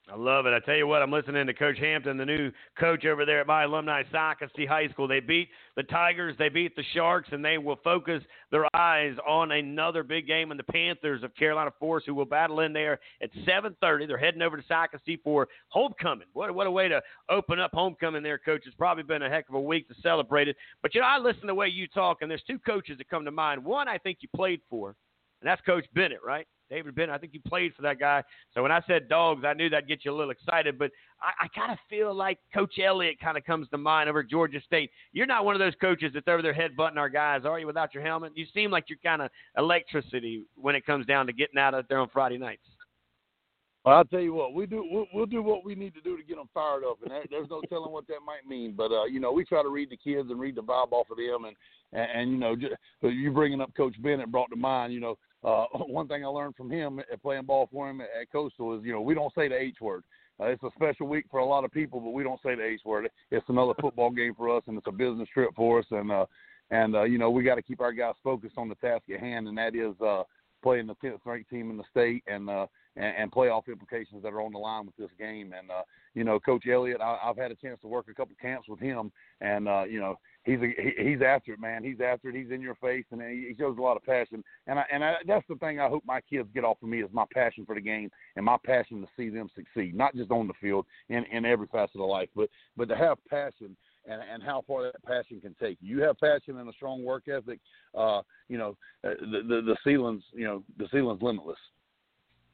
I 0.08 0.16
love 0.16 0.46
it. 0.46 0.54
I 0.54 0.60
tell 0.60 0.76
you 0.76 0.86
what, 0.86 1.02
I'm 1.02 1.12
listening 1.12 1.48
to 1.48 1.54
Coach 1.54 1.80
Hampton, 1.80 2.18
the 2.18 2.26
new 2.26 2.52
coach 2.80 3.06
over 3.06 3.26
there 3.26 3.42
at 3.42 3.48
my 3.48 3.64
alumni 3.64 4.04
Socastee 4.14 4.68
High 4.68 4.88
School. 4.90 5.08
They 5.08 5.20
beat 5.20 5.50
the 5.76 5.82
Tigers, 5.82 6.36
they 6.38 6.48
beat 6.48 6.76
the 6.76 6.84
Sharks, 6.94 7.30
and 7.32 7.44
they 7.44 7.58
will 7.58 7.80
focus 7.84 8.22
their 8.52 8.68
eyes 8.76 9.16
on 9.28 9.52
another 9.52 10.04
big 10.04 10.28
game 10.28 10.52
in 10.52 10.58
the 10.58 10.64
Panthers 10.64 11.24
of 11.24 11.34
Carolina 11.36 11.72
Forest, 11.80 12.06
who 12.06 12.14
will 12.14 12.26
battle 12.26 12.60
in 12.60 12.72
there 12.72 13.00
at 13.24 13.32
7:30. 13.48 14.06
They're 14.06 14.18
heading 14.18 14.44
over 14.44 14.58
to 14.58 14.64
Socastee 14.64 15.24
for 15.24 15.48
homecoming. 15.70 16.28
What 16.34 16.54
what 16.54 16.68
a 16.68 16.72
way 16.72 16.88
to 16.88 17.02
open 17.30 17.60
up 17.60 17.72
homecoming 17.74 18.22
there, 18.22 18.38
Coach. 18.38 18.62
It's 18.68 18.76
probably 18.76 19.04
been 19.04 19.24
a 19.24 19.30
heck 19.30 19.50
of 19.50 19.56
a 19.56 19.62
week 19.62 19.88
to 19.88 19.96
celebrate 20.02 20.48
it. 20.48 20.56
But 20.84 20.94
you 20.94 21.02
know, 21.02 21.08
I 21.08 21.18
listen 21.18 21.42
to 21.42 21.48
the 21.48 21.56
way 21.56 21.68
you 21.68 21.88
talk, 21.88 22.22
and 22.22 22.30
there's 22.30 22.44
two 22.44 22.60
coaches 22.60 23.00
that 23.00 23.10
come 23.10 23.26
to 23.26 23.32
mind. 23.32 23.66
One, 23.66 23.88
I 23.88 23.98
think 23.98 24.20
you 24.22 24.30
played 24.36 24.62
for, 24.70 24.90
and 25.42 25.50
that's 25.50 25.62
Coach 25.62 25.86
Bennett, 25.96 26.24
right? 26.24 26.48
David 26.70 26.96
Bennett. 26.96 27.16
I 27.16 27.18
think 27.18 27.34
you 27.34 27.40
played 27.48 27.74
for 27.76 27.82
that 27.84 28.00
guy. 28.00 28.24
So 28.54 28.62
when 28.62 28.72
I 28.72 28.82
said 28.88 29.08
dogs, 29.10 29.44
I 29.46 29.54
knew 29.54 29.70
that'd 29.70 29.88
get 29.88 30.06
you 30.06 30.12
a 30.12 30.16
little 30.16 30.32
excited. 30.32 30.80
But 30.80 30.92
I, 31.22 31.46
I 31.46 31.48
kind 31.50 31.72
of 31.72 31.78
feel 31.90 32.14
like 32.14 32.40
Coach 32.54 32.80
Elliott 32.84 33.20
kind 33.20 33.38
of 33.38 33.44
comes 33.44 33.70
to 33.70 33.78
mind 33.78 34.10
over 34.10 34.24
Georgia 34.24 34.60
State. 34.66 34.92
You're 35.14 35.26
not 35.26 35.46
one 35.46 35.56
of 35.56 35.60
those 35.60 35.76
coaches 35.80 36.12
that's 36.14 36.28
over 36.28 36.42
there 36.42 36.54
headbutting 36.54 36.98
our 36.98 37.10
guys, 37.10 37.42
are 37.46 37.60
you, 37.60 37.68
without 37.68 37.94
your 37.94 38.04
helmet? 38.04 38.34
You 38.36 38.46
seem 38.54 38.72
like 38.72 38.86
you're 38.88 39.00
kind 39.04 39.22
of 39.22 39.30
electricity 39.58 40.44
when 40.56 40.76
it 40.76 40.86
comes 40.86 41.06
down 41.06 41.28
to 41.28 41.34
getting 41.34 41.60
out 41.60 41.74
of 41.74 41.88
there 41.88 42.00
on 42.00 42.10
Friday 42.10 42.38
nights. 42.38 42.64
Well, 43.86 43.98
I'll 43.98 44.04
tell 44.04 44.20
you 44.20 44.34
what, 44.34 44.56
we 44.56 44.66
do. 44.66 44.84
We'll, 44.90 45.06
we'll 45.14 45.28
do 45.28 45.44
what 45.44 45.64
we 45.64 45.76
need 45.76 45.94
to 45.94 46.02
do 46.02 46.18
to 46.18 46.24
get 46.24 46.38
them 46.38 46.50
fired 46.56 46.84
up, 46.84 46.98
and 47.04 47.12
there, 47.12 47.24
there's 47.30 47.52
no 47.52 47.62
telling 47.70 47.92
what 47.92 48.08
that 48.08 48.18
might 48.26 48.50
mean. 48.50 48.74
But 48.76 48.92
uh, 48.92 49.06
you 49.06 49.20
know, 49.20 49.32
we 49.32 49.46
try 49.46 49.62
to 49.62 49.70
read 49.70 49.92
the 49.92 49.98
kids 49.98 50.32
and 50.32 50.40
read 50.40 50.56
the 50.56 50.64
vibe 50.64 50.92
off 50.92 51.12
of 51.12 51.18
them, 51.18 51.46
and 51.46 51.56
and, 51.94 52.22
and 52.22 52.32
you 52.32 52.38
know, 52.38 52.56
just, 52.56 52.74
you 53.04 53.32
bringing 53.32 53.62
up 53.62 53.76
Coach 53.78 53.94
Bennett 54.02 54.32
brought 54.32 54.50
to 54.50 54.56
mind. 54.56 54.92
You 54.92 55.02
know, 55.02 55.20
uh, 55.46 55.66
one 55.88 56.08
thing 56.08 56.26
I 56.26 56.28
learned 56.28 56.56
from 56.56 56.70
him 56.70 57.00
at 57.00 57.22
playing 57.22 57.46
ball 57.46 57.70
for 57.72 57.90
him 57.90 58.02
at 58.02 58.32
Coastal 58.32 58.78
is, 58.78 58.84
you 58.84 58.92
know, 58.92 59.02
we 59.02 59.14
don't 59.14 59.34
say 59.36 59.48
the 59.48 59.60
H 59.60 59.78
word. 59.80 60.04
Uh, 60.40 60.46
it's 60.46 60.64
a 60.64 60.70
special 60.76 61.08
week 61.08 61.26
for 61.32 61.40
a 61.40 61.46
lot 61.46 61.64
of 61.64 61.72
people, 61.72 62.00
but 62.02 62.10
we 62.10 62.24
don't 62.24 62.42
say 62.44 62.56
the 62.56 62.64
H 62.66 62.82
word. 62.84 63.10
It's 63.32 63.48
another 63.48 63.74
football 63.82 64.10
game 64.10 64.34
for 64.36 64.56
us, 64.56 64.64
and 64.68 64.78
it's 64.78 64.88
a 64.88 64.92
business 64.92 65.30
trip 65.34 65.52
for 65.56 65.80
us. 65.80 65.86
And 65.92 66.12
uh, 66.12 66.26
and 66.72 66.96
uh, 66.96 67.04
you 67.04 67.18
know, 67.18 67.30
we 67.30 67.44
got 67.44 67.56
to 67.56 67.62
keep 67.62 67.80
our 67.80 67.94
guys 67.94 68.16
focused 68.24 68.58
on 68.58 68.68
the 68.68 68.76
task 68.76 69.04
at 69.14 69.20
hand, 69.20 69.48
and 69.48 69.58
that 69.58 69.76
is 69.76 69.94
uh, 70.02 70.24
playing 70.64 70.88
the 70.88 70.96
10th 70.96 71.20
ranked 71.26 71.50
team 71.50 71.70
in 71.70 71.78
the 71.78 71.84
state 71.92 72.24
and 72.28 72.50
uh, 72.50 72.66
and, 72.96 73.16
and 73.18 73.32
playoff 73.32 73.68
implications 73.68 74.24
that 74.24 74.34
are 74.34 74.42
on 74.42 74.52
the 74.52 74.58
line 74.58 74.86
with 74.86 74.96
this 74.98 75.12
game. 75.18 75.54
And 75.58 75.70
uh, 75.70 75.84
you 76.16 76.24
know, 76.24 76.40
Coach 76.40 76.66
Elliott, 76.68 77.02
I, 77.02 77.18
I've 77.24 77.38
had 77.38 77.52
a 77.52 77.56
chance 77.56 77.80
to 77.82 77.88
work 77.88 78.08
a 78.10 78.14
couple 78.14 78.36
camps 78.42 78.68
with 78.68 78.80
him, 78.80 79.12
and 79.42 79.68
uh, 79.68 79.84
you 79.84 80.00
know, 80.00 80.16
he's 80.46 80.60
a, 80.60 80.68
he, 80.68 81.10
he's 81.10 81.22
after 81.22 81.54
it, 81.54 81.60
man. 81.60 81.84
He's 81.84 82.00
after 82.02 82.30
it. 82.30 82.36
He's 82.36 82.52
in 82.52 82.62
your 82.62 82.76
face, 82.76 83.06
and 83.12 83.22
he, 83.22 83.54
shows 83.58 83.78
a 83.78 83.82
lot 83.82 83.98
of 83.98 84.04
passion. 84.04 84.44
And 84.68 84.80
I, 84.80 84.84
and 84.92 85.04
I, 85.04 85.16
that's 85.28 85.46
the 85.50 85.56
thing 85.56 85.80
I 85.80 85.88
hope 85.88 86.04
my 86.06 86.22
kids 86.22 86.48
get 86.54 86.64
off 86.64 86.78
of 86.82 86.90
me 86.90 87.02
is 87.02 87.10
my 87.12 87.26
passion 87.34 87.66
for 87.66 87.76
the 87.76 87.82
game 87.82 88.10
and 88.36 88.46
my 88.46 88.58
passion 88.64 89.02
to 89.02 89.08
see 89.18 89.30
them 89.30 89.50
succeed, 89.56 89.96
not 89.96 90.16
just 90.16 90.32
on 90.32 90.48
the 90.48 90.54
field 90.62 90.86
in 91.10 91.24
in 91.32 91.46
every 91.46 91.68
facet 91.68 92.00
of 92.00 92.08
life, 92.08 92.30
but 92.36 92.50
but 92.78 92.88
to 92.90 92.96
have 92.96 93.18
passion 93.30 93.76
and, 94.08 94.22
and 94.22 94.44
how 94.44 94.64
far 94.68 94.84
that 94.84 95.04
passion 95.04 95.42
can 95.42 95.56
take 95.62 95.78
you. 95.82 95.98
You 95.98 96.04
have 96.04 96.20
passion 96.20 96.58
and 96.58 96.70
a 96.70 96.74
strong 96.74 97.04
work 97.04 97.28
ethic. 97.28 97.60
Uh, 97.98 98.22
you 98.50 98.58
know, 98.58 98.78
uh, 99.04 99.12
the, 99.20 99.42
the 99.48 99.62
the 99.62 99.78
ceiling's 99.84 100.24
you 100.34 100.46
know 100.46 100.64
the 100.78 100.88
ceiling's 100.92 101.22
limitless. 101.22 101.58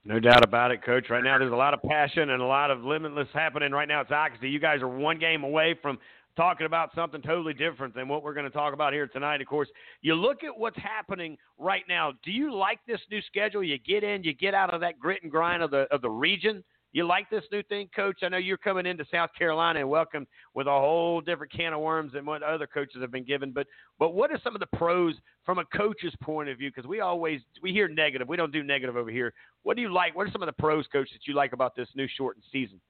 No 0.03 0.19
doubt 0.19 0.43
about 0.43 0.71
it, 0.71 0.83
Coach. 0.83 1.11
Right 1.11 1.23
now, 1.23 1.37
there's 1.37 1.51
a 1.51 1.55
lot 1.55 1.75
of 1.75 1.81
passion 1.83 2.31
and 2.31 2.41
a 2.41 2.45
lot 2.45 2.71
of 2.71 2.83
limitless 2.83 3.27
happening 3.33 3.71
right 3.71 3.87
now 3.87 4.01
It's 4.01 4.09
Socastee. 4.09 4.51
You 4.51 4.59
guys 4.59 4.81
are 4.81 4.87
one 4.87 5.19
game 5.19 5.43
away 5.43 5.75
from 5.79 5.99
talking 6.35 6.65
about 6.65 6.93
something 6.95 7.21
totally 7.21 7.53
different 7.53 7.93
than 7.93 8.07
what 8.07 8.23
we're 8.23 8.33
going 8.33 8.45
to 8.45 8.51
talk 8.51 8.73
about 8.73 8.93
here 8.93 9.07
tonight. 9.07 9.41
Of 9.41 9.47
course, 9.47 9.69
you 10.01 10.15
look 10.15 10.43
at 10.43 10.57
what's 10.57 10.77
happening 10.77 11.37
right 11.57 11.83
now. 11.87 12.13
Do 12.23 12.31
you 12.31 12.53
like 12.53 12.79
this 12.87 13.01
new 13.09 13.21
schedule? 13.21 13.63
You 13.63 13.77
get 13.77 14.03
in, 14.03 14.23
you 14.23 14.33
get 14.33 14.53
out 14.53 14.73
of 14.73 14.81
that 14.81 14.99
grit 14.99 15.23
and 15.23 15.31
grind 15.31 15.63
of 15.63 15.71
the 15.71 15.87
of 15.91 16.01
the 16.01 16.09
region. 16.09 16.63
You 16.93 17.07
like 17.07 17.29
this 17.29 17.45
new 17.53 17.63
thing, 17.63 17.89
Coach? 17.95 18.17
I 18.21 18.27
know 18.27 18.37
you're 18.37 18.57
coming 18.57 18.85
into 18.85 19.05
South 19.09 19.29
Carolina 19.37 19.79
and 19.79 19.89
welcome 19.89 20.27
with 20.53 20.67
a 20.67 20.71
whole 20.71 21.21
different 21.21 21.53
can 21.53 21.71
of 21.71 21.79
worms 21.79 22.11
than 22.11 22.25
what 22.25 22.43
other 22.43 22.67
coaches 22.67 23.01
have 23.01 23.11
been 23.11 23.23
given. 23.23 23.51
But 23.51 23.67
but 23.97 24.13
what 24.13 24.31
are 24.31 24.39
some 24.43 24.55
of 24.55 24.59
the 24.59 24.77
pros 24.77 25.15
from 25.45 25.59
a 25.59 25.65
coach's 25.65 26.13
point 26.21 26.49
of 26.49 26.57
view? 26.57 26.69
Because 26.69 26.87
we 26.87 26.99
always 26.99 27.39
we 27.61 27.71
hear 27.71 27.87
negative. 27.87 28.27
We 28.27 28.35
don't 28.35 28.51
do 28.51 28.63
negative 28.63 28.97
over 28.97 29.09
here. 29.09 29.33
What 29.63 29.77
do 29.77 29.81
you 29.81 29.93
like? 29.93 30.15
What 30.15 30.27
are 30.27 30.31
some 30.31 30.41
of 30.41 30.47
the 30.47 30.61
pros, 30.61 30.85
Coach, 30.91 31.09
that 31.13 31.27
you 31.27 31.33
like 31.33 31.53
about 31.53 31.75
this 31.75 31.87
new 31.95 32.07
shortened 32.17 32.43
season? 32.51 32.81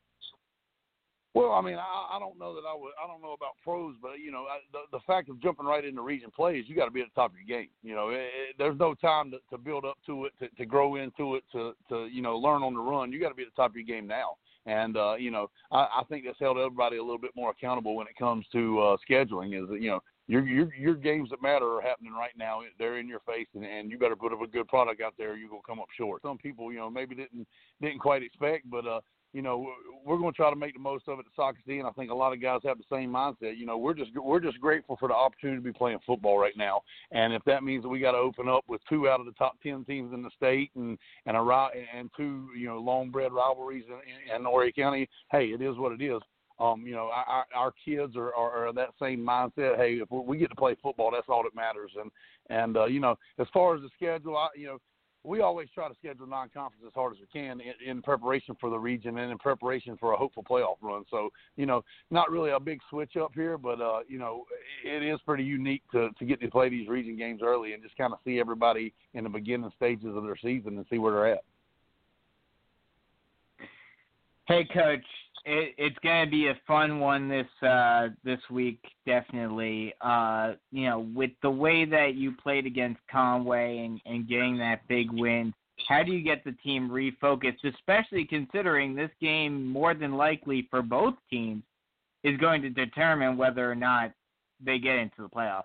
Well, 1.33 1.53
I 1.53 1.61
mean, 1.61 1.75
I, 1.75 2.17
I 2.17 2.19
don't 2.19 2.37
know 2.37 2.53
that 2.55 2.67
I 2.67 2.75
would. 2.75 2.91
I 3.01 3.07
don't 3.07 3.21
know 3.21 3.31
about 3.31 3.55
pros, 3.63 3.95
but 4.01 4.19
you 4.23 4.31
know, 4.31 4.47
I, 4.51 4.59
the 4.73 4.97
the 4.97 5.03
fact 5.07 5.29
of 5.29 5.41
jumping 5.41 5.65
right 5.65 5.83
into 5.85 6.01
region 6.01 6.29
plays, 6.29 6.65
you 6.67 6.75
got 6.75 6.85
to 6.85 6.91
be 6.91 7.01
at 7.01 7.07
the 7.07 7.21
top 7.21 7.31
of 7.31 7.37
your 7.37 7.59
game. 7.59 7.69
You 7.83 7.95
know, 7.95 8.09
it, 8.09 8.15
it, 8.15 8.55
there's 8.57 8.77
no 8.77 8.93
time 8.95 9.31
to, 9.31 9.37
to 9.49 9.57
build 9.57 9.85
up 9.85 9.97
to 10.07 10.25
it, 10.25 10.33
to, 10.39 10.49
to 10.49 10.65
grow 10.65 10.95
into 10.95 11.35
it, 11.35 11.43
to 11.53 11.71
to 11.87 12.07
you 12.07 12.21
know 12.21 12.37
learn 12.37 12.63
on 12.63 12.73
the 12.73 12.81
run. 12.81 13.13
You 13.13 13.19
got 13.21 13.29
to 13.29 13.35
be 13.35 13.43
at 13.43 13.49
the 13.55 13.61
top 13.61 13.71
of 13.71 13.75
your 13.77 13.85
game 13.85 14.07
now. 14.07 14.35
And 14.65 14.97
uh, 14.97 15.15
you 15.15 15.31
know, 15.31 15.49
I, 15.71 15.87
I 15.99 16.03
think 16.09 16.25
that's 16.25 16.39
held 16.39 16.57
everybody 16.57 16.97
a 16.97 17.03
little 17.03 17.17
bit 17.17 17.31
more 17.35 17.51
accountable 17.51 17.95
when 17.95 18.07
it 18.07 18.17
comes 18.17 18.45
to 18.51 18.79
uh, 18.79 18.97
scheduling. 19.09 19.61
Is 19.61 19.69
that 19.69 19.81
you 19.81 19.89
know 19.89 20.01
your 20.27 20.45
your 20.45 20.73
your 20.75 20.95
games 20.95 21.29
that 21.29 21.41
matter 21.41 21.77
are 21.77 21.81
happening 21.81 22.13
right 22.13 22.33
now. 22.37 22.59
They're 22.77 22.99
in 22.99 23.07
your 23.07 23.21
face, 23.21 23.47
and, 23.55 23.63
and 23.63 23.89
you 23.89 23.97
better 23.97 24.15
put 24.15 24.33
up 24.33 24.41
a 24.41 24.47
good 24.47 24.67
product 24.67 25.01
out 25.01 25.13
there. 25.17 25.35
You're 25.37 25.49
gonna 25.49 25.61
come 25.65 25.79
up 25.79 25.87
short. 25.97 26.21
Some 26.21 26.37
people, 26.37 26.71
you 26.71 26.79
know, 26.79 26.89
maybe 26.89 27.15
didn't 27.15 27.47
didn't 27.81 27.99
quite 27.99 28.21
expect, 28.21 28.69
but 28.69 28.85
uh, 28.85 28.99
you 29.33 29.41
know, 29.41 29.71
we're 30.05 30.17
going 30.17 30.31
to 30.31 30.35
try 30.35 30.49
to 30.49 30.55
make 30.55 30.73
the 30.73 30.79
most 30.79 31.07
of 31.07 31.19
it 31.19 31.25
at 31.25 31.37
Socastee, 31.37 31.79
and 31.79 31.87
I 31.87 31.91
think 31.91 32.11
a 32.11 32.15
lot 32.15 32.33
of 32.33 32.41
guys 32.41 32.59
have 32.65 32.77
the 32.77 32.83
same 32.91 33.11
mindset. 33.11 33.57
You 33.57 33.65
know, 33.65 33.77
we're 33.77 33.93
just 33.93 34.11
we're 34.15 34.39
just 34.39 34.59
grateful 34.59 34.97
for 34.99 35.07
the 35.07 35.13
opportunity 35.13 35.57
to 35.57 35.63
be 35.63 35.71
playing 35.71 35.99
football 36.05 36.37
right 36.37 36.57
now, 36.57 36.81
and 37.11 37.33
if 37.33 37.43
that 37.45 37.63
means 37.63 37.83
that 37.83 37.89
we 37.89 37.99
got 37.99 38.11
to 38.11 38.17
open 38.17 38.49
up 38.49 38.63
with 38.67 38.81
two 38.89 39.07
out 39.07 39.19
of 39.19 39.25
the 39.25 39.31
top 39.33 39.53
ten 39.63 39.85
teams 39.85 40.13
in 40.13 40.21
the 40.21 40.31
state 40.35 40.71
and 40.75 40.97
and 41.25 41.37
a 41.37 41.69
and 41.95 42.09
two 42.17 42.47
you 42.57 42.67
know 42.67 42.79
long 42.79 43.09
bred 43.09 43.31
rivalries 43.31 43.85
in, 43.87 44.35
in 44.35 44.43
Horry 44.43 44.73
County, 44.73 45.07
hey, 45.31 45.45
it 45.45 45.61
is 45.61 45.77
what 45.77 45.91
it 45.91 46.01
is. 46.01 46.21
Um, 46.59 46.85
you 46.85 46.93
know, 46.93 47.09
our, 47.11 47.45
our 47.55 47.73
kids 47.83 48.15
are, 48.15 48.35
are, 48.35 48.67
are 48.67 48.73
that 48.73 48.89
same 49.01 49.19
mindset. 49.21 49.77
Hey, 49.77 49.99
if 49.99 50.11
we 50.11 50.37
get 50.37 50.49
to 50.49 50.55
play 50.55 50.75
football, 50.83 51.09
that's 51.11 51.27
all 51.27 51.43
that 51.43 51.55
matters. 51.55 51.91
And 51.99 52.11
and 52.49 52.77
uh, 52.77 52.85
you 52.85 52.99
know, 52.99 53.17
as 53.39 53.47
far 53.53 53.75
as 53.75 53.81
the 53.81 53.89
schedule, 53.95 54.37
I, 54.37 54.49
you 54.55 54.67
know, 54.67 54.77
we 55.23 55.41
always 55.41 55.67
try 55.73 55.87
to 55.87 55.95
schedule 55.95 56.25
non-conference 56.25 56.83
as 56.85 56.93
hard 56.95 57.13
as 57.13 57.19
we 57.19 57.27
can 57.31 57.61
in, 57.61 57.73
in, 57.87 58.01
preparation 58.01 58.55
for 58.59 58.69
the 58.69 58.77
region 58.77 59.19
and 59.19 59.31
in 59.31 59.37
preparation 59.37 59.95
for 59.97 60.13
a 60.13 60.17
hopeful 60.17 60.43
playoff 60.43 60.77
run. 60.81 61.03
So, 61.11 61.29
you 61.57 61.65
know, 61.67 61.83
not 62.09 62.31
really 62.31 62.51
a 62.51 62.59
big 62.59 62.79
switch 62.89 63.15
up 63.17 63.31
here, 63.35 63.57
but 63.57 63.79
uh, 63.79 63.99
you 64.07 64.17
know, 64.17 64.45
it 64.83 65.03
is 65.03 65.19
pretty 65.25 65.43
unique 65.43 65.83
to 65.91 66.09
to 66.17 66.25
get 66.25 66.41
to 66.41 66.49
play 66.49 66.69
these 66.69 66.87
region 66.87 67.17
games 67.17 67.41
early 67.43 67.73
and 67.73 67.83
just 67.83 67.95
kind 67.97 68.13
of 68.13 68.19
see 68.25 68.39
everybody 68.39 68.93
in 69.13 69.23
the 69.23 69.29
beginning 69.29 69.71
stages 69.75 70.15
of 70.15 70.23
their 70.23 70.37
season 70.37 70.77
and 70.77 70.85
see 70.89 70.97
where 70.97 71.13
they're 71.13 71.33
at. 71.33 71.43
Hey, 74.47 74.67
coach, 74.73 75.05
it, 75.45 75.73
it's 75.77 75.97
going 76.03 76.25
to 76.25 76.31
be 76.31 76.47
a 76.47 76.59
fun 76.67 76.99
one 76.99 77.27
this 77.27 77.47
uh, 77.67 78.09
this 78.23 78.39
week, 78.49 78.79
definitely. 79.05 79.93
Uh, 80.01 80.53
you 80.71 80.87
know, 80.87 81.07
with 81.13 81.31
the 81.41 81.49
way 81.49 81.85
that 81.85 82.15
you 82.15 82.31
played 82.31 82.65
against 82.65 82.99
Conway 83.11 83.79
and, 83.79 84.01
and 84.05 84.27
getting 84.27 84.57
that 84.57 84.87
big 84.87 85.11
win, 85.11 85.53
how 85.87 86.03
do 86.03 86.11
you 86.11 86.23
get 86.23 86.43
the 86.43 86.53
team 86.63 86.89
refocused, 86.89 87.63
especially 87.63 88.25
considering 88.25 88.95
this 88.95 89.11
game 89.19 89.65
more 89.65 89.93
than 89.93 90.13
likely 90.13 90.67
for 90.69 90.81
both 90.81 91.15
teams 91.29 91.63
is 92.23 92.37
going 92.37 92.61
to 92.61 92.69
determine 92.69 93.37
whether 93.37 93.69
or 93.69 93.75
not 93.75 94.11
they 94.63 94.77
get 94.77 94.97
into 94.97 95.21
the 95.23 95.29
playoffs? 95.29 95.63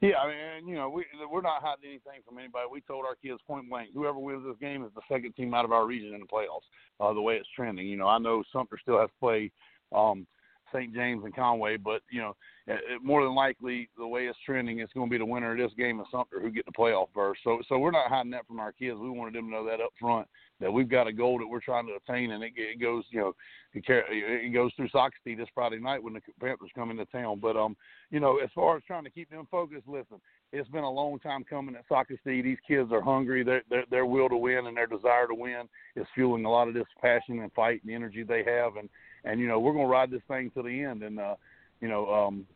Yeah, 0.00 0.18
I 0.18 0.28
mean, 0.28 0.68
you 0.68 0.76
know, 0.76 0.88
we 0.88 1.04
we're 1.30 1.40
not 1.40 1.60
hiding 1.60 1.90
anything 1.90 2.22
from 2.26 2.38
anybody. 2.38 2.66
We 2.70 2.80
told 2.82 3.04
our 3.04 3.16
kids 3.16 3.40
point 3.46 3.68
blank, 3.68 3.90
whoever 3.92 4.18
wins 4.18 4.44
this 4.46 4.56
game 4.60 4.84
is 4.84 4.90
the 4.94 5.00
second 5.12 5.34
team 5.34 5.54
out 5.54 5.64
of 5.64 5.72
our 5.72 5.86
region 5.86 6.14
in 6.14 6.20
the 6.20 6.26
playoffs. 6.26 6.68
Uh, 7.00 7.12
the 7.12 7.20
way 7.20 7.34
it's 7.34 7.48
trending, 7.54 7.86
you 7.86 7.96
know, 7.96 8.06
I 8.06 8.18
know 8.18 8.44
Sumter 8.52 8.78
still 8.80 9.00
has 9.00 9.08
to 9.08 9.18
play 9.18 9.50
um, 9.92 10.26
St. 10.72 10.94
James 10.94 11.24
and 11.24 11.34
Conway, 11.34 11.76
but 11.76 12.02
you 12.10 12.20
know, 12.20 12.36
it, 12.66 13.02
more 13.02 13.22
than 13.22 13.34
likely 13.34 13.88
the 13.96 14.06
way 14.06 14.26
it's 14.26 14.38
trending, 14.44 14.80
it's 14.80 14.92
going 14.92 15.08
to 15.08 15.10
be 15.10 15.18
the 15.18 15.24
winner 15.24 15.52
of 15.52 15.58
this 15.58 15.76
game 15.76 15.98
and 15.98 16.08
Sumter 16.10 16.40
who 16.40 16.50
get 16.50 16.66
the 16.66 16.72
playoff 16.72 17.08
berth. 17.14 17.38
So, 17.44 17.60
so 17.68 17.78
we're 17.78 17.90
not 17.90 18.08
hiding 18.08 18.30
that 18.32 18.46
from 18.46 18.60
our 18.60 18.72
kids. 18.72 18.98
We 19.00 19.10
wanted 19.10 19.34
them 19.34 19.46
to 19.46 19.50
know 19.50 19.66
that 19.66 19.80
up 19.80 19.92
front 20.00 20.28
that 20.60 20.72
we've 20.72 20.88
got 20.88 21.06
a 21.06 21.12
goal 21.12 21.38
that 21.38 21.46
we're 21.46 21.60
trying 21.60 21.86
to 21.86 21.94
attain, 21.94 22.32
and 22.32 22.42
it, 22.42 22.52
it 22.56 22.80
goes, 22.80 23.04
you 23.10 23.20
know, 23.20 23.32
it, 23.74 23.84
it 23.88 24.52
goes 24.52 24.72
through 24.74 24.88
Socastee 24.88 25.36
this 25.36 25.48
Friday 25.54 25.78
night 25.78 26.02
when 26.02 26.14
the 26.14 26.20
Panthers 26.40 26.70
come 26.74 26.90
into 26.90 27.04
town. 27.06 27.38
But 27.40 27.56
um, 27.56 27.76
you 28.10 28.20
know, 28.20 28.38
as 28.38 28.50
far 28.54 28.76
as 28.76 28.82
trying 28.84 29.04
to 29.04 29.10
keep 29.10 29.30
them 29.30 29.46
focused, 29.50 29.86
listen, 29.86 30.20
it's 30.52 30.68
been 30.70 30.84
a 30.84 30.90
long 30.90 31.18
time 31.18 31.44
coming 31.44 31.76
at 31.76 31.88
Socastee. 31.88 32.42
These 32.42 32.58
kids 32.66 32.90
are 32.92 33.02
hungry. 33.02 33.44
Their, 33.44 33.62
their 33.68 33.84
their 33.90 34.06
will 34.06 34.28
to 34.28 34.36
win 34.36 34.66
and 34.66 34.76
their 34.76 34.86
desire 34.86 35.26
to 35.26 35.34
win 35.34 35.68
is 35.96 36.06
fueling 36.14 36.44
a 36.44 36.50
lot 36.50 36.68
of 36.68 36.74
this 36.74 36.86
passion 37.00 37.40
and 37.40 37.52
fight 37.52 37.82
and 37.84 37.94
energy 37.94 38.22
they 38.22 38.44
have. 38.44 38.76
And 38.76 38.88
and 39.24 39.40
you 39.40 39.46
know, 39.46 39.60
we're 39.60 39.72
gonna 39.72 39.86
ride 39.86 40.10
this 40.10 40.22
thing 40.28 40.50
to 40.54 40.62
the 40.62 40.82
end. 40.82 41.02
And 41.02 41.20
uh, 41.20 41.34
you 41.80 41.88
know, 41.88 42.12
um, 42.12 42.46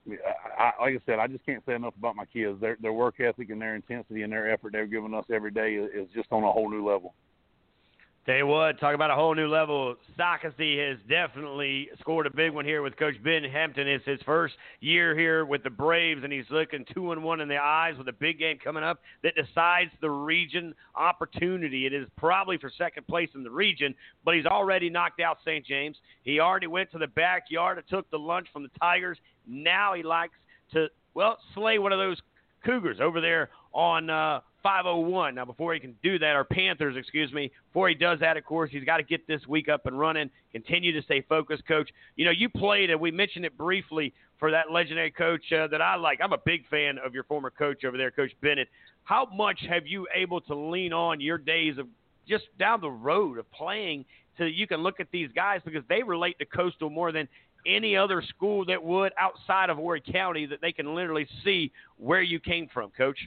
I, 0.58 0.72
like 0.80 0.94
I 0.94 0.98
said, 1.06 1.18
I 1.18 1.26
just 1.26 1.44
can't 1.44 1.62
say 1.66 1.74
enough 1.74 1.94
about 1.98 2.16
my 2.16 2.24
kids. 2.24 2.60
Their 2.60 2.76
their 2.80 2.92
work 2.92 3.20
ethic 3.20 3.50
and 3.50 3.60
their 3.60 3.74
intensity 3.74 4.22
and 4.22 4.32
their 4.32 4.50
effort 4.50 4.72
they're 4.72 4.86
giving 4.86 5.14
us 5.14 5.26
every 5.32 5.50
day 5.50 5.74
is 5.74 6.08
just 6.14 6.32
on 6.32 6.44
a 6.44 6.52
whole 6.52 6.70
new 6.70 6.86
level. 6.88 7.14
Tell 8.24 8.36
you 8.36 8.46
what, 8.46 8.78
talk 8.78 8.94
about 8.94 9.10
a 9.10 9.16
whole 9.16 9.34
new 9.34 9.48
level. 9.48 9.96
Socastee 10.16 10.78
has 10.88 10.96
definitely 11.08 11.88
scored 11.98 12.24
a 12.28 12.30
big 12.30 12.52
one 12.52 12.64
here 12.64 12.80
with 12.80 12.96
Coach 12.96 13.16
Ben 13.24 13.42
Hampton. 13.42 13.88
It's 13.88 14.04
his 14.04 14.20
first 14.24 14.54
year 14.78 15.18
here 15.18 15.44
with 15.44 15.64
the 15.64 15.70
Braves, 15.70 16.22
and 16.22 16.32
he's 16.32 16.44
looking 16.48 16.84
two 16.94 17.10
and 17.10 17.24
one 17.24 17.40
in 17.40 17.48
the 17.48 17.56
eyes 17.56 17.98
with 17.98 18.06
a 18.06 18.12
big 18.12 18.38
game 18.38 18.58
coming 18.62 18.84
up 18.84 19.00
that 19.24 19.34
decides 19.34 19.90
the 20.00 20.08
region 20.08 20.72
opportunity. 20.94 21.84
It 21.84 21.92
is 21.92 22.06
probably 22.16 22.58
for 22.58 22.70
second 22.78 23.08
place 23.08 23.30
in 23.34 23.42
the 23.42 23.50
region, 23.50 23.92
but 24.24 24.36
he's 24.36 24.46
already 24.46 24.88
knocked 24.88 25.18
out 25.18 25.38
St. 25.44 25.66
James. 25.66 25.96
He 26.22 26.38
already 26.38 26.68
went 26.68 26.92
to 26.92 26.98
the 26.98 27.08
backyard 27.08 27.78
and 27.78 27.88
took 27.88 28.08
the 28.12 28.20
lunch 28.20 28.46
from 28.52 28.62
the 28.62 28.70
Tigers. 28.78 29.18
Now 29.48 29.94
he 29.94 30.04
likes 30.04 30.36
to 30.74 30.86
well 31.14 31.38
slay 31.54 31.80
one 31.80 31.90
of 31.90 31.98
those 31.98 32.22
Cougars 32.64 32.98
over 33.00 33.20
there 33.20 33.50
on. 33.72 34.10
Uh, 34.10 34.42
501. 34.62 35.34
Now, 35.34 35.44
before 35.44 35.74
he 35.74 35.80
can 35.80 35.94
do 36.02 36.18
that, 36.18 36.36
or 36.36 36.44
Panthers, 36.44 36.96
excuse 36.96 37.32
me, 37.32 37.50
before 37.68 37.88
he 37.88 37.94
does 37.94 38.20
that, 38.20 38.36
of 38.36 38.44
course, 38.44 38.70
he's 38.70 38.84
got 38.84 38.98
to 38.98 39.02
get 39.02 39.26
this 39.26 39.46
week 39.46 39.68
up 39.68 39.86
and 39.86 39.98
running, 39.98 40.30
continue 40.52 40.92
to 40.92 41.02
stay 41.02 41.22
focused, 41.28 41.66
coach. 41.66 41.90
You 42.16 42.24
know, 42.24 42.30
you 42.30 42.48
played, 42.48 42.90
and 42.90 43.00
we 43.00 43.10
mentioned 43.10 43.44
it 43.44 43.56
briefly 43.56 44.12
for 44.38 44.50
that 44.50 44.70
legendary 44.70 45.10
coach 45.10 45.52
uh, 45.52 45.66
that 45.68 45.80
I 45.80 45.96
like. 45.96 46.20
I'm 46.22 46.32
a 46.32 46.38
big 46.44 46.66
fan 46.68 46.98
of 47.04 47.14
your 47.14 47.24
former 47.24 47.50
coach 47.50 47.84
over 47.84 47.96
there, 47.96 48.10
Coach 48.10 48.32
Bennett. 48.40 48.68
How 49.04 49.26
much 49.34 49.60
have 49.68 49.86
you 49.86 50.06
able 50.14 50.40
to 50.42 50.54
lean 50.54 50.92
on 50.92 51.20
your 51.20 51.38
days 51.38 51.78
of 51.78 51.86
just 52.28 52.44
down 52.58 52.80
the 52.80 52.90
road 52.90 53.38
of 53.38 53.50
playing 53.52 54.04
so 54.38 54.44
that 54.44 54.54
you 54.54 54.66
can 54.66 54.82
look 54.82 55.00
at 55.00 55.08
these 55.12 55.28
guys 55.34 55.60
because 55.64 55.82
they 55.88 56.02
relate 56.02 56.38
to 56.38 56.44
Coastal 56.44 56.88
more 56.90 57.12
than 57.12 57.28
any 57.66 57.96
other 57.96 58.22
school 58.22 58.64
that 58.66 58.82
would 58.82 59.12
outside 59.18 59.70
of 59.70 59.76
Horry 59.76 60.00
County 60.00 60.46
that 60.46 60.60
they 60.60 60.72
can 60.72 60.94
literally 60.94 61.26
see 61.44 61.70
where 61.96 62.22
you 62.22 62.40
came 62.40 62.68
from, 62.72 62.90
Coach? 62.90 63.18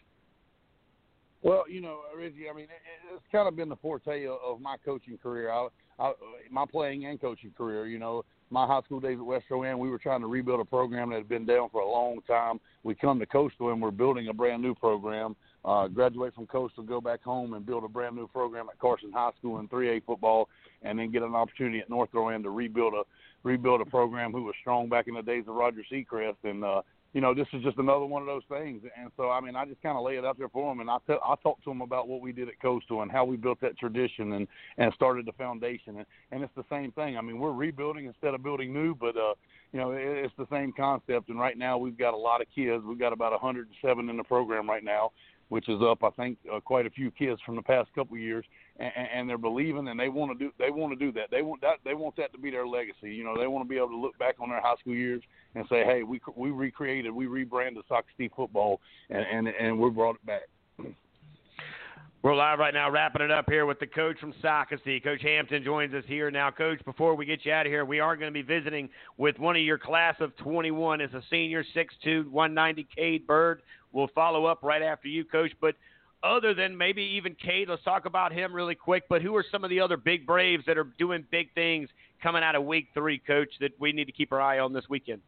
Well, 1.46 1.66
you 1.70 1.80
know, 1.80 2.00
Reggie, 2.18 2.50
I 2.52 2.56
mean, 2.56 2.66
it's 3.14 3.24
kind 3.32 3.48
of 3.48 3.56
been 3.56 3.70
the 3.70 3.76
forte 3.76 4.26
of 4.26 4.60
my 4.60 4.78
coaching 4.84 5.20
career. 5.22 5.52
I, 5.52 5.68
I, 6.00 6.14
my 6.50 6.66
playing 6.66 7.06
and 7.06 7.22
coaching 7.22 7.54
career. 7.56 7.86
You 7.86 8.00
know, 8.00 8.26
my 8.50 8.66
high 8.66 8.82
school 8.82 9.00
days 9.00 9.20
at 9.20 9.26
West 9.26 9.46
Rowan, 9.52 9.78
we 9.78 9.92
were 9.92 10.00
trying 10.00 10.22
to 10.22 10.28
rebuild 10.28 10.60
a 10.60 10.66
program 10.66 11.12
that 11.12 11.18
had 11.18 11.30
been 11.30 11.46
down 11.46 11.70
for 11.72 11.82
a 11.82 11.88
long 11.88 12.22
time. 12.28 12.60
We 12.82 12.96
come 12.96 13.20
to 13.20 13.28
Coastal 13.28 13.70
and 13.70 13.80
we're 13.80 13.92
building 13.92 14.28
a 14.30 14.34
brand 14.34 14.64
new 14.64 14.74
program. 14.74 15.36
Uh, 15.64 15.88
graduate 15.88 16.34
from 16.34 16.48
Coastal, 16.48 16.84
go 16.84 17.00
back 17.00 17.22
home 17.22 17.54
and 17.54 17.64
build 17.64 17.84
a 17.84 17.88
brand 17.88 18.16
new 18.16 18.28
program 18.28 18.66
at 18.68 18.80
Carson 18.80 19.12
High 19.12 19.30
School 19.38 19.60
in 19.60 19.68
3A 19.68 20.04
football, 20.04 20.50
and 20.82 20.98
then 20.98 21.12
get 21.12 21.22
an 21.22 21.36
opportunity 21.36 21.78
at 21.78 21.92
North 21.92 22.10
Rowan 22.12 22.42
to 22.42 22.50
rebuild 22.50 22.96
a 22.96 23.04
rebuild 23.44 23.82
a 23.82 23.86
program 23.86 24.32
who 24.32 24.44
was 24.44 24.56
strong 24.62 24.90
back 24.90 25.08
in 25.08 25.14
the 25.14 25.22
days 25.22 25.44
of 25.48 25.54
Roger 25.54 25.84
Seacrest 25.92 26.38
and 26.44 26.64
uh, 26.64 26.82
you 27.16 27.22
know, 27.22 27.34
this 27.34 27.48
is 27.54 27.64
just 27.64 27.78
another 27.78 28.04
one 28.04 28.22
of 28.22 28.28
those 28.28 28.44
things. 28.50 28.84
And 29.00 29.10
so, 29.16 29.32
I 29.32 29.40
mean, 29.40 29.56
I 29.56 29.64
just 29.64 29.82
kind 29.82 29.98
of 29.98 30.04
lay 30.04 30.18
it 30.18 30.26
out 30.26 30.38
there 30.38 30.50
for 30.50 30.70
them, 30.70 30.82
and 30.82 30.90
I 30.90 30.98
t- 31.08 31.14
I 31.14 31.36
talk 31.42 31.64
to 31.64 31.70
them 31.70 31.80
about 31.80 32.10
what 32.10 32.20
we 32.20 32.34
did 32.34 32.50
at 32.50 32.60
Coastal 32.62 33.04
and 33.04 33.10
how 33.10 33.24
we 33.24 33.38
built 33.38 33.62
that 33.62 33.80
tradition 33.80 34.34
and 34.34 34.46
and 34.78 34.94
started 34.96 35.26
the 35.26 35.32
foundation. 35.32 35.96
And, 36.00 36.06
and 36.32 36.44
it's 36.44 36.52
the 36.58 36.66
same 36.70 36.92
thing. 36.92 37.18
I 37.18 37.22
mean, 37.22 37.40
we're 37.40 37.54
rebuilding 37.54 38.06
instead 38.06 38.34
of 38.34 38.44
building 38.44 38.74
new, 38.74 38.96
but 38.96 39.16
uh, 39.16 39.34
you 39.72 39.80
know, 39.80 39.92
it, 39.92 40.02
it's 40.02 40.34
the 40.38 40.48
same 40.52 40.74
concept. 40.74 41.30
And 41.30 41.40
right 41.40 41.58
now, 41.58 41.78
we've 41.78 41.98
got 41.98 42.14
a 42.14 42.18
lot 42.18 42.42
of 42.42 42.48
kids. 42.54 42.84
We've 42.86 43.00
got 43.00 43.14
about 43.14 43.32
107 43.32 44.10
in 44.10 44.18
the 44.18 44.24
program 44.26 44.70
right 44.70 44.84
now, 44.84 45.14
which 45.48 45.70
is 45.70 45.82
up, 45.82 46.04
I 46.04 46.10
think, 46.10 46.38
uh, 46.54 46.60
quite 46.60 46.86
a 46.86 46.90
few 46.90 47.12
kids 47.12 47.40
from 47.46 47.56
the 47.56 47.62
past 47.62 47.88
couple 47.96 48.18
of 48.18 48.22
years 48.22 48.44
and, 48.78 48.92
and 49.14 49.30
they're 49.30 49.38
believing 49.38 49.88
and 49.88 50.00
they 50.00 50.10
want 50.10 50.38
to 50.38 50.46
do 50.46 50.52
they 50.60 50.70
want 50.70 50.98
to 50.98 51.06
do 51.06 51.12
that. 51.14 51.32
They 51.32 51.42
want 51.42 51.62
that 51.62 51.78
they 51.84 51.94
want 51.94 52.16
that 52.18 52.32
to 52.34 52.38
be 52.38 52.52
their 52.52 52.68
legacy. 52.68 53.14
You 53.14 53.24
know, 53.24 53.38
they 53.38 53.48
want 53.48 53.66
to 53.66 53.70
be 53.70 53.78
able 53.78 53.90
to 53.90 53.98
look 53.98 54.18
back 54.18 54.36
on 54.40 54.50
their 54.50 54.62
high 54.62 54.76
school 54.80 54.96
years 54.96 55.22
and 55.56 55.66
say, 55.70 55.84
hey, 55.86 56.04
we 56.04 56.20
we 56.36 56.52
recreated, 56.52 57.12
we 57.12 57.28
rebranded 57.28 57.84
the 57.88 57.94
Socastee 57.94 58.32
football, 58.36 58.82
and 59.10 59.26
and 59.32 59.48
and 59.48 59.80
we 59.80 59.90
brought 59.90 60.16
it 60.16 60.26
back. 60.26 60.44
We're 62.22 62.36
live 62.36 62.58
right 62.58 62.74
now, 62.74 62.90
wrapping 62.90 63.22
it 63.22 63.30
up 63.30 63.46
here 63.48 63.68
with 63.68 63.80
the 63.80 63.86
coach 63.86 64.18
from 64.20 64.34
Socastee. 64.44 65.04
Coach 65.04 65.22
Hampton 65.22 65.64
joins 65.64 65.94
us 65.94 66.04
here 66.08 66.32
now. 66.32 66.50
Coach, 66.50 66.84
before 66.84 67.14
we 67.14 67.24
get 67.24 67.46
you 67.46 67.52
out 67.52 67.68
of 67.68 67.72
here, 67.72 67.86
we 67.86 68.00
are 68.00 68.16
going 68.16 68.34
to 68.34 68.34
be 68.34 68.42
visiting 68.42 68.90
with 69.18 69.38
one 69.38 69.56
of 69.56 69.62
your 69.62 69.78
class 69.78 70.16
of 70.20 70.36
21 70.38 71.02
as 71.02 71.14
a 71.14 71.22
senior, 71.30 71.64
6'2", 71.76 72.28
190, 72.32 72.88
Cade 72.96 73.28
Bird. 73.28 73.62
We'll 73.92 74.10
follow 74.16 74.46
up 74.48 74.64
right 74.64 74.82
after 74.82 75.08
you, 75.08 75.24
Coach. 75.24 75.52
But 75.62 75.76
other 76.26 76.54
than 76.54 76.78
maybe 76.78 77.04
even 77.04 77.36
Cade, 77.36 77.70
let's 77.70 77.84
talk 77.84 78.06
about 78.06 78.34
him 78.34 78.54
really 78.54 78.76
quick. 78.76 79.04
But 79.08 79.22
who 79.22 79.36
are 79.36 79.46
some 79.52 79.64
of 79.64 79.70
the 79.70 79.80
other 79.80 79.98
big 79.98 80.26
Braves 80.26 80.64
that 80.68 80.78
are 80.78 80.88
doing 80.98 81.26
big 81.32 81.54
things 81.54 81.90
coming 82.22 82.44
out 82.44 82.56
of 82.56 82.64
week 82.64 82.88
three, 82.94 83.20
Coach, 83.20 83.50
that 83.60 83.72
we 83.80 83.92
need 83.92 84.06
to 84.06 84.12
keep 84.12 84.32
our 84.32 84.42
eye 84.42 84.60
on 84.60 84.74
this 84.74 84.86
weekend? 84.90 85.22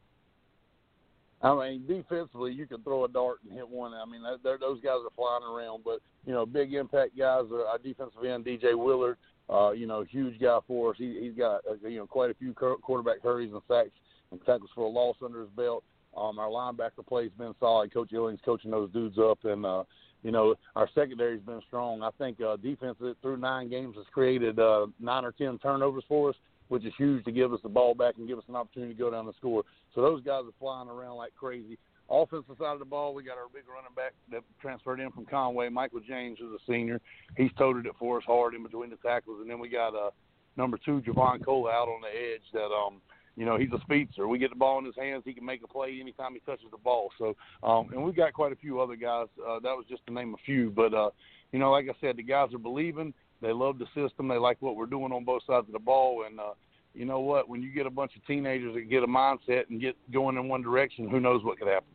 I 1.41 1.53
mean, 1.53 1.85
defensively, 1.87 2.51
you 2.51 2.65
can 2.65 2.81
throw 2.81 3.05
a 3.05 3.07
dart 3.07 3.37
and 3.43 3.53
hit 3.53 3.67
one. 3.67 3.93
I 3.93 4.05
mean, 4.05 4.21
those 4.43 4.81
guys 4.81 4.97
are 5.03 5.11
flying 5.15 5.43
around. 5.43 5.83
But 5.83 5.99
you 6.25 6.33
know, 6.33 6.45
big 6.45 6.73
impact 6.73 7.17
guys 7.17 7.43
are 7.51 7.65
our 7.65 7.77
defensive 7.77 8.23
end, 8.25 8.45
DJ 8.45 8.75
Willard. 8.75 9.17
Uh, 9.49 9.71
you 9.71 9.85
know, 9.85 10.03
huge 10.03 10.39
guy 10.41 10.57
for 10.67 10.91
us. 10.91 10.95
He, 10.97 11.19
he's 11.21 11.37
got 11.37 11.61
uh, 11.69 11.87
you 11.87 11.99
know 11.99 12.07
quite 12.07 12.31
a 12.31 12.33
few 12.33 12.53
quarterback 12.53 13.21
hurries 13.21 13.51
and 13.53 13.61
sacks 13.67 13.91
and 14.31 14.39
tackles 14.45 14.71
for 14.73 14.85
a 14.85 14.89
loss 14.89 15.15
under 15.23 15.41
his 15.41 15.49
belt. 15.55 15.83
Um, 16.17 16.39
our 16.39 16.49
linebacker 16.49 17.05
play's 17.07 17.31
been 17.37 17.53
solid. 17.59 17.93
Coach 17.93 18.11
Illing's 18.11 18.39
coaching 18.43 18.71
those 18.71 18.91
dudes 18.91 19.19
up, 19.19 19.37
and 19.43 19.65
uh, 19.65 19.83
you 20.23 20.31
know 20.31 20.55
our 20.75 20.89
secondary's 20.93 21.41
been 21.41 21.61
strong. 21.67 22.01
I 22.01 22.09
think 22.17 22.41
uh, 22.41 22.57
defense 22.57 22.97
through 23.21 23.37
nine 23.37 23.69
games 23.69 23.95
has 23.95 24.05
created 24.13 24.59
uh, 24.59 24.87
nine 24.99 25.25
or 25.25 25.31
ten 25.31 25.57
turnovers 25.59 26.03
for 26.07 26.29
us 26.29 26.35
which 26.69 26.85
is 26.85 26.93
huge 26.97 27.23
to 27.25 27.31
give 27.31 27.53
us 27.53 27.59
the 27.63 27.69
ball 27.69 27.93
back 27.93 28.15
and 28.17 28.27
give 28.27 28.37
us 28.37 28.43
an 28.47 28.55
opportunity 28.55 28.93
to 28.93 28.99
go 28.99 29.09
down 29.09 29.25
the 29.25 29.33
score. 29.33 29.63
So 29.95 30.01
those 30.01 30.21
guys 30.23 30.43
are 30.45 30.53
flying 30.59 30.89
around 30.89 31.17
like 31.17 31.33
crazy. 31.35 31.77
Offensive 32.09 32.55
side 32.57 32.73
of 32.73 32.79
the 32.79 32.85
ball, 32.85 33.13
we 33.13 33.23
got 33.23 33.37
our 33.37 33.49
big 33.53 33.63
running 33.67 33.93
back 33.95 34.13
that 34.31 34.41
transferred 34.61 35.01
in 35.01 35.11
from 35.11 35.25
Conway, 35.25 35.67
Michael 35.67 35.99
James, 36.07 36.37
who's 36.39 36.53
a 36.53 36.71
senior. 36.71 37.01
He's 37.35 37.51
toted 37.57 37.85
it 37.85 37.93
for 37.99 38.17
us 38.17 38.23
hard 38.25 38.53
in 38.53 38.63
between 38.63 38.89
the 38.89 38.95
tackles, 38.97 39.41
and 39.41 39.49
then 39.49 39.59
we 39.59 39.67
got 39.67 39.93
uh, 39.93 40.11
number 40.55 40.77
two 40.77 41.01
Javon 41.01 41.43
Cole 41.43 41.67
out 41.67 41.89
on 41.89 42.01
the 42.01 42.07
edge. 42.07 42.43
That 42.53 42.67
um, 42.67 43.01
you 43.37 43.45
know, 43.45 43.57
he's 43.57 43.71
a 43.71 43.79
speedster. 43.81 44.27
We 44.27 44.39
get 44.39 44.49
the 44.49 44.55
ball 44.55 44.79
in 44.79 44.85
his 44.85 44.95
hands, 44.95 45.21
he 45.23 45.33
can 45.33 45.45
make 45.45 45.63
a 45.63 45.67
play 45.67 45.99
anytime 46.01 46.33
he 46.33 46.39
touches 46.39 46.65
the 46.71 46.77
ball. 46.77 47.11
So, 47.17 47.35
um, 47.63 47.89
and 47.93 48.03
we've 48.03 48.15
got 48.15 48.33
quite 48.33 48.51
a 48.51 48.55
few 48.55 48.81
other 48.81 48.95
guys. 48.95 49.27
Uh, 49.39 49.59
that 49.59 49.75
was 49.75 49.85
just 49.87 50.05
to 50.07 50.13
name 50.13 50.33
a 50.33 50.43
few, 50.43 50.71
but 50.71 50.93
uh, 50.93 51.11
you 51.51 51.59
know, 51.59 51.71
like 51.71 51.85
I 51.87 51.95
said, 52.01 52.17
the 52.17 52.23
guys 52.23 52.53
are 52.53 52.59
believing. 52.59 53.13
They 53.41 53.53
love 53.53 53.77
the 53.77 53.85
system. 53.93 54.27
They 54.27 54.37
like 54.37 54.57
what 54.61 54.75
we're 54.75 54.87
doing 54.87 55.11
on 55.11 55.23
both 55.23 55.43
sides 55.45 55.67
of 55.67 55.73
the 55.73 55.79
ball. 55.79 56.25
And 56.27 56.39
uh, 56.39 56.53
you 56.93 57.05
know 57.05 57.19
what? 57.19 57.47
When 57.47 57.61
you 57.61 57.71
get 57.71 57.85
a 57.85 57.91
bunch 57.91 58.15
of 58.15 58.25
teenagers 58.25 58.73
that 58.73 58.89
get 58.89 59.03
a 59.03 59.07
mindset 59.07 59.69
and 59.69 59.79
get 59.79 59.95
going 60.11 60.37
in 60.37 60.47
one 60.47 60.63
direction, 60.63 61.07
who 61.07 61.19
knows 61.19 61.43
what 61.43 61.59
could 61.59 61.67
happen? 61.67 61.87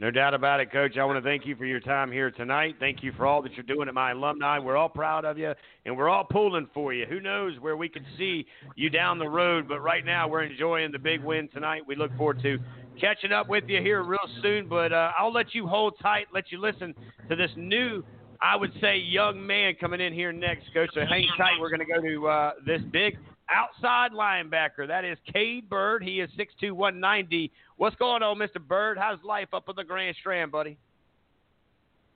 No 0.00 0.10
doubt 0.10 0.32
about 0.32 0.60
it, 0.60 0.72
Coach. 0.72 0.96
I 0.96 1.04
want 1.04 1.22
to 1.22 1.28
thank 1.28 1.44
you 1.44 1.54
for 1.56 1.66
your 1.66 1.78
time 1.78 2.10
here 2.10 2.30
tonight. 2.30 2.76
Thank 2.80 3.02
you 3.02 3.12
for 3.18 3.26
all 3.26 3.42
that 3.42 3.52
you're 3.52 3.64
doing 3.64 3.86
at 3.86 3.92
my 3.92 4.12
alumni. 4.12 4.58
We're 4.58 4.78
all 4.78 4.88
proud 4.88 5.26
of 5.26 5.36
you, 5.36 5.52
and 5.84 5.94
we're 5.94 6.08
all 6.08 6.24
pulling 6.24 6.68
for 6.72 6.94
you. 6.94 7.04
Who 7.04 7.20
knows 7.20 7.60
where 7.60 7.76
we 7.76 7.90
could 7.90 8.06
see 8.16 8.46
you 8.76 8.88
down 8.88 9.18
the 9.18 9.28
road, 9.28 9.68
but 9.68 9.80
right 9.80 10.02
now 10.02 10.26
we're 10.26 10.44
enjoying 10.44 10.90
the 10.90 10.98
big 10.98 11.22
win 11.22 11.50
tonight. 11.52 11.82
We 11.86 11.96
look 11.96 12.16
forward 12.16 12.40
to 12.42 12.58
catching 12.98 13.30
up 13.30 13.50
with 13.50 13.64
you 13.68 13.82
here 13.82 14.02
real 14.02 14.18
soon, 14.40 14.68
but 14.68 14.90
uh, 14.90 15.10
I'll 15.18 15.34
let 15.34 15.54
you 15.54 15.66
hold 15.66 15.96
tight, 16.00 16.28
let 16.32 16.50
you 16.50 16.58
listen 16.58 16.94
to 17.28 17.36
this 17.36 17.50
new 17.56 18.02
I 18.42 18.56
would 18.56 18.72
say 18.80 18.96
young 18.96 19.46
man 19.46 19.74
coming 19.78 20.00
in 20.00 20.14
here 20.14 20.32
next, 20.32 20.72
Coach. 20.72 20.88
So 20.94 21.00
hang 21.00 21.26
tight. 21.36 21.60
We're 21.60 21.68
going 21.68 21.80
to 21.80 21.84
go 21.84 22.00
to 22.00 22.26
uh, 22.26 22.52
this 22.64 22.80
big 22.90 23.18
outside 23.50 24.12
linebacker. 24.12 24.86
That 24.86 25.04
is 25.04 25.18
Cade 25.32 25.68
Bird. 25.68 26.02
He 26.02 26.20
is 26.20 26.30
6'2", 26.38 26.72
190. 26.72 27.50
What's 27.76 27.96
going 27.96 28.22
on, 28.22 28.38
Mr. 28.38 28.60
Bird? 28.60 28.98
How's 28.98 29.18
life 29.24 29.48
up 29.52 29.68
in 29.68 29.76
the 29.76 29.84
Grand 29.84 30.16
Strand, 30.20 30.52
buddy? 30.52 30.78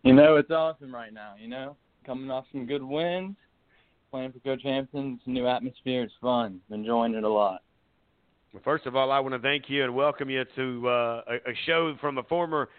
You 0.02 0.12
know, 0.12 0.36
it's 0.36 0.51
awesome 0.51 0.94
right 0.94 1.12
now, 1.12 1.35
you 1.40 1.48
know. 1.48 1.77
Coming 2.05 2.31
off 2.31 2.44
some 2.52 2.66
good 2.66 2.82
wins, 2.82 3.36
playing 4.11 4.32
for 4.32 4.39
Coach 4.40 4.62
Hampton. 4.62 5.15
It's 5.19 5.27
a 5.27 5.31
new 5.31 5.47
atmosphere. 5.47 6.02
It's 6.02 6.12
fun. 6.20 6.61
I'm 6.69 6.81
enjoying 6.81 7.15
it 7.15 7.24
a 7.24 7.28
lot. 7.28 7.62
Well, 8.52 8.62
first 8.62 8.86
of 8.86 8.94
all, 8.94 9.11
I 9.11 9.19
want 9.20 9.35
to 9.35 9.40
thank 9.40 9.65
you 9.69 9.82
and 9.82 9.94
welcome 9.94 10.28
you 10.28 10.44
to 10.56 10.89
uh, 10.89 11.23
a, 11.27 11.51
a 11.51 11.55
show 11.66 11.97
from 12.01 12.19
a 12.19 12.23
former– 12.24 12.69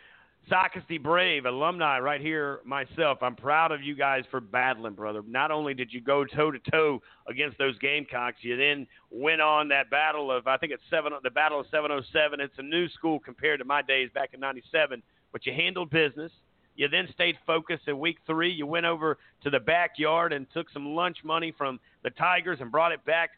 Socastee 0.49 1.01
Brave 1.01 1.45
alumni 1.45 1.97
right 1.99 2.21
here 2.21 2.59
myself. 2.65 3.17
I'm 3.21 3.35
proud 3.35 3.71
of 3.71 3.81
you 3.81 3.95
guys 3.95 4.23
for 4.29 4.39
battling, 4.39 4.93
brother. 4.93 5.23
Not 5.27 5.49
only 5.49 5.73
did 5.73 5.91
you 5.91 6.01
go 6.01 6.23
toe 6.23 6.51
to 6.51 6.59
toe 6.71 7.01
against 7.27 7.57
those 7.57 7.77
Gamecocks, 7.79 8.37
you 8.41 8.55
then 8.55 8.85
went 9.09 9.41
on 9.41 9.67
that 9.69 9.89
battle 9.89 10.31
of 10.31 10.45
I 10.45 10.57
think 10.57 10.71
it's 10.71 10.83
seven 10.89 11.13
the 11.23 11.31
battle 11.31 11.59
of 11.59 11.65
707. 11.71 12.39
It's 12.39 12.53
a 12.59 12.63
new 12.63 12.87
school 12.89 13.19
compared 13.19 13.59
to 13.59 13.65
my 13.65 13.81
days 13.81 14.09
back 14.13 14.33
in 14.33 14.39
'97, 14.39 15.01
but 15.31 15.45
you 15.45 15.53
handled 15.53 15.89
business. 15.89 16.31
You 16.75 16.89
then 16.89 17.07
stayed 17.13 17.37
focused 17.47 17.87
in 17.87 17.97
week 17.99 18.17
three. 18.27 18.51
You 18.51 18.67
went 18.67 18.85
over 18.85 19.17
to 19.43 19.49
the 19.49 19.59
backyard 19.59 20.33
and 20.33 20.45
took 20.53 20.69
some 20.71 20.93
lunch 20.93 21.17
money 21.23 21.53
from 21.57 21.79
the 22.03 22.09
Tigers 22.11 22.59
and 22.61 22.71
brought 22.71 22.91
it 22.91 23.03
back 23.05 23.31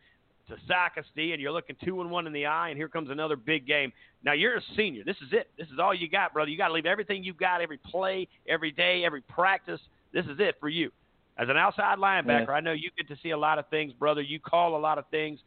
to 0.47 0.55
Socastee, 0.69 1.33
and 1.33 1.41
you're 1.41 1.51
looking 1.51 1.75
two 1.83 2.01
and 2.01 2.09
one 2.09 2.27
in 2.27 2.33
the 2.33 2.45
eye, 2.45 2.69
and 2.69 2.77
here 2.77 2.87
comes 2.87 3.09
another 3.09 3.35
big 3.35 3.67
game. 3.67 3.91
Now 4.23 4.33
you're 4.33 4.57
a 4.57 4.61
senior. 4.75 5.03
This 5.03 5.17
is 5.17 5.33
it. 5.33 5.49
This 5.57 5.67
is 5.67 5.79
all 5.79 5.93
you 5.93 6.09
got, 6.09 6.33
brother. 6.33 6.49
You 6.49 6.57
got 6.57 6.69
to 6.69 6.73
leave 6.73 6.85
everything 6.85 7.23
you've 7.23 7.37
got, 7.37 7.61
every 7.61 7.77
play, 7.77 8.27
every 8.47 8.71
day, 8.71 9.03
every 9.05 9.21
practice. 9.21 9.79
This 10.13 10.25
is 10.25 10.39
it 10.39 10.55
for 10.59 10.69
you. 10.69 10.91
As 11.37 11.49
an 11.49 11.57
outside 11.57 11.99
linebacker, 11.99 12.47
yeah. 12.47 12.53
I 12.53 12.61
know 12.61 12.71
you 12.71 12.89
get 12.97 13.07
to 13.09 13.21
see 13.21 13.29
a 13.29 13.37
lot 13.37 13.59
of 13.59 13.67
things, 13.69 13.93
brother. 13.93 14.21
You 14.21 14.39
call 14.39 14.75
a 14.75 14.79
lot 14.79 14.97
of 14.97 15.05
things. 15.11 15.39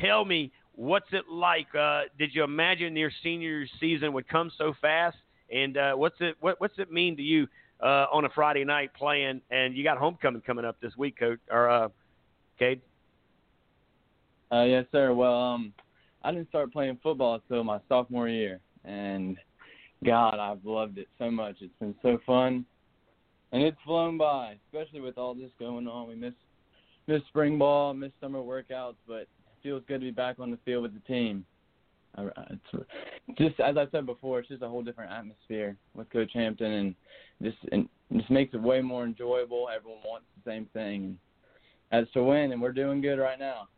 Tell 0.00 0.24
me, 0.24 0.52
what's 0.76 1.08
it 1.12 1.24
like? 1.30 1.66
Uh, 1.74 2.02
did 2.18 2.34
you 2.34 2.44
imagine 2.44 2.96
your 2.96 3.10
senior 3.22 3.66
season 3.80 4.12
would 4.12 4.28
come 4.28 4.52
so 4.56 4.74
fast? 4.80 5.16
And 5.52 5.76
uh, 5.76 5.94
what's 5.94 6.16
it 6.20 6.36
what, 6.40 6.60
what's 6.60 6.78
it 6.78 6.92
mean 6.92 7.16
to 7.16 7.22
you 7.22 7.48
uh, 7.80 8.06
on 8.12 8.24
a 8.24 8.28
Friday 8.28 8.64
night 8.64 8.92
playing? 8.94 9.40
And 9.50 9.76
you 9.76 9.82
got 9.82 9.98
homecoming 9.98 10.42
coming 10.42 10.64
up 10.64 10.80
this 10.80 10.96
week, 10.96 11.18
coach 11.18 11.38
or 11.50 11.68
uh, 11.68 11.88
Cade. 12.58 12.80
Uh, 14.52 14.62
yes, 14.62 14.84
sir. 14.92 15.12
Well, 15.12 15.34
um, 15.34 15.72
I 16.22 16.32
didn't 16.32 16.48
start 16.48 16.72
playing 16.72 16.98
football 17.02 17.34
until 17.34 17.64
my 17.64 17.80
sophomore 17.88 18.28
year, 18.28 18.60
and 18.84 19.36
God, 20.04 20.38
I've 20.38 20.64
loved 20.64 20.98
it 20.98 21.08
so 21.18 21.30
much. 21.30 21.56
It's 21.60 21.74
been 21.80 21.94
so 22.02 22.18
fun, 22.24 22.64
and 23.52 23.62
it's 23.62 23.76
flown 23.84 24.16
by, 24.18 24.56
especially 24.66 25.00
with 25.00 25.18
all 25.18 25.34
this 25.34 25.50
going 25.58 25.88
on. 25.88 26.08
We 26.08 26.14
miss 26.14 26.34
miss 27.08 27.22
spring 27.28 27.58
ball, 27.58 27.92
miss 27.94 28.12
summer 28.20 28.38
workouts, 28.38 28.96
but 29.06 29.22
it 29.22 29.28
feels 29.62 29.82
good 29.88 30.00
to 30.00 30.06
be 30.06 30.10
back 30.10 30.38
on 30.38 30.50
the 30.50 30.58
field 30.64 30.82
with 30.82 30.94
the 30.94 31.00
team. 31.00 31.44
It's 32.18 32.86
just 33.36 33.60
as 33.60 33.76
I 33.76 33.86
said 33.90 34.06
before, 34.06 34.38
it's 34.38 34.48
just 34.48 34.62
a 34.62 34.68
whole 34.68 34.82
different 34.82 35.12
atmosphere 35.12 35.76
with 35.94 36.08
Coach 36.10 36.30
Hampton, 36.34 36.72
and 36.72 36.94
just 37.42 37.58
and 37.72 37.88
just 38.12 38.30
makes 38.30 38.54
it 38.54 38.62
way 38.62 38.80
more 38.80 39.04
enjoyable. 39.04 39.68
Everyone 39.74 40.00
wants 40.04 40.26
the 40.36 40.50
same 40.50 40.66
thing, 40.72 41.18
as 41.90 42.06
to 42.14 42.22
win, 42.22 42.52
and 42.52 42.62
we're 42.62 42.72
doing 42.72 43.00
good 43.00 43.18
right 43.18 43.38
now. 43.38 43.68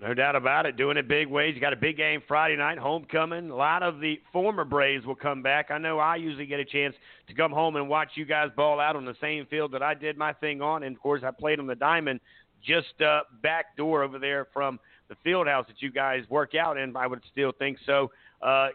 No 0.00 0.12
doubt 0.12 0.36
about 0.36 0.66
it. 0.66 0.76
Doing 0.76 0.96
it 0.96 1.06
big 1.06 1.28
ways. 1.28 1.54
You 1.54 1.60
got 1.60 1.72
a 1.72 1.76
big 1.76 1.96
game 1.96 2.20
Friday 2.26 2.56
night, 2.56 2.78
homecoming. 2.78 3.50
A 3.50 3.54
lot 3.54 3.82
of 3.82 4.00
the 4.00 4.20
former 4.32 4.64
Braves 4.64 5.06
will 5.06 5.14
come 5.14 5.42
back. 5.42 5.70
I 5.70 5.78
know 5.78 5.98
I 5.98 6.16
usually 6.16 6.46
get 6.46 6.60
a 6.60 6.64
chance 6.64 6.94
to 7.28 7.34
come 7.34 7.52
home 7.52 7.76
and 7.76 7.88
watch 7.88 8.10
you 8.14 8.24
guys 8.24 8.50
ball 8.56 8.80
out 8.80 8.96
on 8.96 9.04
the 9.04 9.14
same 9.20 9.46
field 9.46 9.72
that 9.72 9.82
I 9.82 9.94
did 9.94 10.18
my 10.18 10.32
thing 10.32 10.60
on. 10.60 10.82
And 10.82 10.96
of 10.96 11.02
course, 11.02 11.22
I 11.24 11.30
played 11.30 11.60
on 11.60 11.66
the 11.66 11.76
diamond 11.76 12.20
just 12.62 13.00
uh, 13.00 13.20
back 13.42 13.76
door 13.76 14.02
over 14.02 14.18
there 14.18 14.48
from 14.52 14.80
the 15.08 15.14
field 15.22 15.46
house 15.46 15.66
that 15.68 15.80
you 15.80 15.92
guys 15.92 16.24
work 16.28 16.54
out 16.54 16.76
in. 16.76 16.96
I 16.96 17.06
would 17.06 17.22
still 17.30 17.52
think 17.52 17.78
so. 17.86 18.10
Uh, 18.42 18.68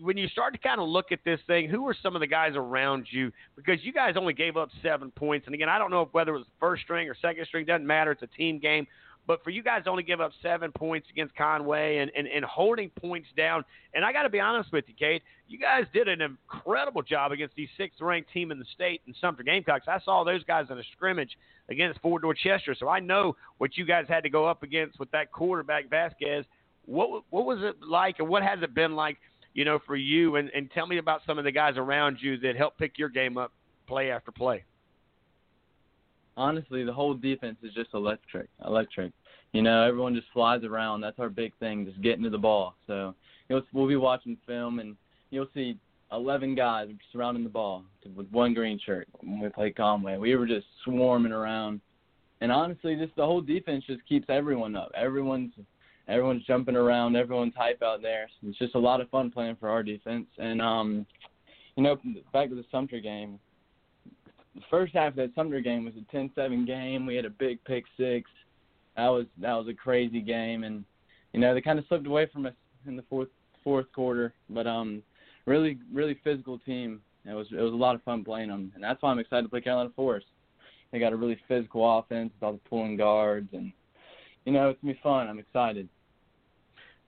when 0.00 0.16
you 0.16 0.28
start 0.28 0.52
to 0.52 0.58
kind 0.58 0.80
of 0.80 0.88
look 0.88 1.12
at 1.12 1.20
this 1.24 1.40
thing, 1.46 1.68
who 1.68 1.86
are 1.86 1.96
some 2.02 2.14
of 2.14 2.20
the 2.20 2.26
guys 2.26 2.52
around 2.54 3.06
you? 3.10 3.32
Because 3.56 3.82
you 3.82 3.92
guys 3.92 4.14
only 4.16 4.34
gave 4.34 4.56
up 4.56 4.68
seven 4.82 5.10
points. 5.10 5.46
And 5.46 5.54
again, 5.54 5.68
I 5.68 5.78
don't 5.78 5.90
know 5.90 6.02
if 6.02 6.08
whether 6.12 6.34
it 6.34 6.38
was 6.38 6.46
first 6.58 6.82
string 6.82 7.08
or 7.08 7.16
second 7.22 7.46
string, 7.46 7.64
doesn't 7.64 7.86
matter. 7.86 8.12
It's 8.12 8.22
a 8.22 8.26
team 8.26 8.58
game. 8.58 8.86
But 9.26 9.44
for 9.44 9.50
you 9.50 9.62
guys 9.62 9.84
to 9.84 9.90
only 9.90 10.02
give 10.02 10.20
up 10.20 10.32
seven 10.42 10.72
points 10.72 11.06
against 11.10 11.36
Conway 11.36 11.98
and, 11.98 12.10
and, 12.16 12.26
and 12.26 12.44
holding 12.44 12.90
points 12.90 13.28
down, 13.36 13.64
and 13.94 14.04
I 14.04 14.12
got 14.12 14.24
to 14.24 14.28
be 14.28 14.40
honest 14.40 14.72
with 14.72 14.84
you, 14.88 14.94
Cade, 14.98 15.22
you 15.48 15.58
guys 15.58 15.84
did 15.92 16.08
an 16.08 16.20
incredible 16.20 17.02
job 17.02 17.30
against 17.30 17.54
the 17.54 17.68
sixth 17.76 18.00
ranked 18.00 18.32
team 18.32 18.50
in 18.50 18.58
the 18.58 18.64
state 18.74 19.02
in 19.06 19.14
Sumter 19.20 19.42
Gamecocks. 19.42 19.86
I 19.88 20.00
saw 20.04 20.24
those 20.24 20.42
guys 20.44 20.66
in 20.70 20.78
a 20.78 20.82
scrimmage 20.96 21.36
against 21.68 22.00
Fort 22.00 22.22
Dorchester, 22.22 22.74
so 22.78 22.88
I 22.88 23.00
know 23.00 23.36
what 23.58 23.76
you 23.76 23.84
guys 23.84 24.06
had 24.08 24.22
to 24.24 24.30
go 24.30 24.46
up 24.46 24.62
against 24.62 24.98
with 24.98 25.10
that 25.12 25.30
quarterback 25.32 25.88
Vasquez. 25.88 26.44
What 26.86 27.22
what 27.30 27.44
was 27.44 27.58
it 27.60 27.76
like, 27.86 28.18
and 28.18 28.28
what 28.28 28.42
has 28.42 28.60
it 28.62 28.74
been 28.74 28.96
like, 28.96 29.18
you 29.54 29.64
know, 29.64 29.78
for 29.86 29.96
you? 29.96 30.36
And, 30.36 30.50
and 30.54 30.70
tell 30.72 30.86
me 30.86 30.98
about 30.98 31.20
some 31.26 31.38
of 31.38 31.44
the 31.44 31.52
guys 31.52 31.74
around 31.76 32.18
you 32.20 32.38
that 32.38 32.56
helped 32.56 32.78
pick 32.78 32.98
your 32.98 33.08
game 33.08 33.38
up, 33.38 33.52
play 33.86 34.10
after 34.10 34.32
play 34.32 34.64
honestly, 36.36 36.84
the 36.84 36.92
whole 36.92 37.14
defense 37.14 37.56
is 37.62 37.72
just 37.74 37.90
electric. 37.94 38.48
Electric. 38.64 39.12
You 39.52 39.62
know, 39.62 39.82
everyone 39.82 40.14
just 40.14 40.28
flies 40.32 40.62
around. 40.62 41.00
That's 41.00 41.18
our 41.18 41.28
big 41.28 41.52
thing, 41.58 41.84
just 41.84 42.00
getting 42.02 42.22
to 42.22 42.30
the 42.30 42.38
ball. 42.38 42.76
So 42.86 43.14
you'll, 43.48 43.62
we'll 43.72 43.88
be 43.88 43.96
watching 43.96 44.36
film, 44.46 44.78
and 44.78 44.96
you'll 45.30 45.48
see 45.52 45.76
11 46.12 46.54
guys 46.54 46.88
surrounding 47.12 47.44
the 47.44 47.50
ball 47.50 47.84
with 48.14 48.28
one 48.30 48.54
green 48.54 48.78
shirt 48.84 49.08
when 49.20 49.40
we 49.40 49.48
play 49.48 49.70
Conway. 49.70 50.16
We 50.18 50.34
were 50.36 50.46
just 50.46 50.66
swarming 50.84 51.32
around, 51.32 51.80
and 52.40 52.50
honestly, 52.50 52.96
just 52.96 53.14
the 53.16 53.24
whole 53.24 53.40
defense 53.40 53.84
just 53.86 54.06
keeps 54.08 54.26
everyone 54.28 54.76
up. 54.76 54.90
Everyone's 54.94 55.52
everyone's 56.08 56.44
jumping 56.44 56.76
around. 56.76 57.16
Everyone's 57.16 57.54
hype 57.56 57.82
out 57.82 58.02
there. 58.02 58.28
It's 58.42 58.58
just 58.58 58.74
a 58.74 58.78
lot 58.78 59.00
of 59.00 59.08
fun 59.10 59.30
playing 59.30 59.56
for 59.60 59.68
our 59.68 59.82
defense. 59.82 60.26
And 60.38 60.60
um, 60.60 61.06
you 61.76 61.82
know, 61.82 61.96
back 62.32 62.48
to 62.48 62.54
the 62.54 62.64
Sumter 62.70 63.00
game, 63.00 63.38
the 64.54 64.62
first 64.70 64.94
half 64.94 65.10
of 65.10 65.16
that 65.16 65.34
Sumter 65.34 65.60
game 65.60 65.84
was 65.84 65.94
a 65.94 66.16
10-7 66.16 66.66
game. 66.66 67.06
We 67.06 67.14
had 67.14 67.24
a 67.24 67.30
big 67.30 67.62
pick 67.64 67.84
six. 67.96 68.30
That 68.96 69.08
was 69.08 69.26
that 69.40 69.52
was 69.54 69.68
a 69.68 69.74
crazy 69.74 70.20
game, 70.20 70.64
and 70.64 70.84
you 71.32 71.40
know 71.40 71.54
they 71.54 71.60
kind 71.60 71.78
of 71.78 71.84
slipped 71.86 72.06
away 72.06 72.28
from 72.32 72.46
us 72.46 72.52
in 72.86 72.96
the 72.96 73.04
fourth 73.08 73.28
fourth 73.62 73.86
quarter. 73.94 74.34
But 74.50 74.66
um, 74.66 75.02
really 75.46 75.78
really 75.92 76.18
physical 76.24 76.58
team. 76.58 77.00
It 77.24 77.32
was 77.32 77.46
it 77.52 77.60
was 77.60 77.72
a 77.72 77.76
lot 77.76 77.94
of 77.94 78.02
fun 78.02 78.24
playing 78.24 78.48
them, 78.48 78.72
and 78.74 78.82
that's 78.82 79.00
why 79.02 79.10
I'm 79.10 79.18
excited 79.18 79.42
to 79.44 79.48
play 79.48 79.60
Carolina 79.60 79.90
Forest. 79.94 80.26
They 80.90 80.98
got 80.98 81.12
a 81.12 81.16
really 81.16 81.38
physical 81.46 81.98
offense 81.98 82.32
with 82.34 82.42
all 82.42 82.52
the 82.52 82.68
pulling 82.68 82.96
guards, 82.96 83.48
and 83.52 83.72
you 84.44 84.52
know 84.52 84.70
it's 84.70 84.80
gonna 84.82 84.94
be 84.94 85.00
fun. 85.02 85.28
I'm 85.28 85.38
excited. 85.38 85.88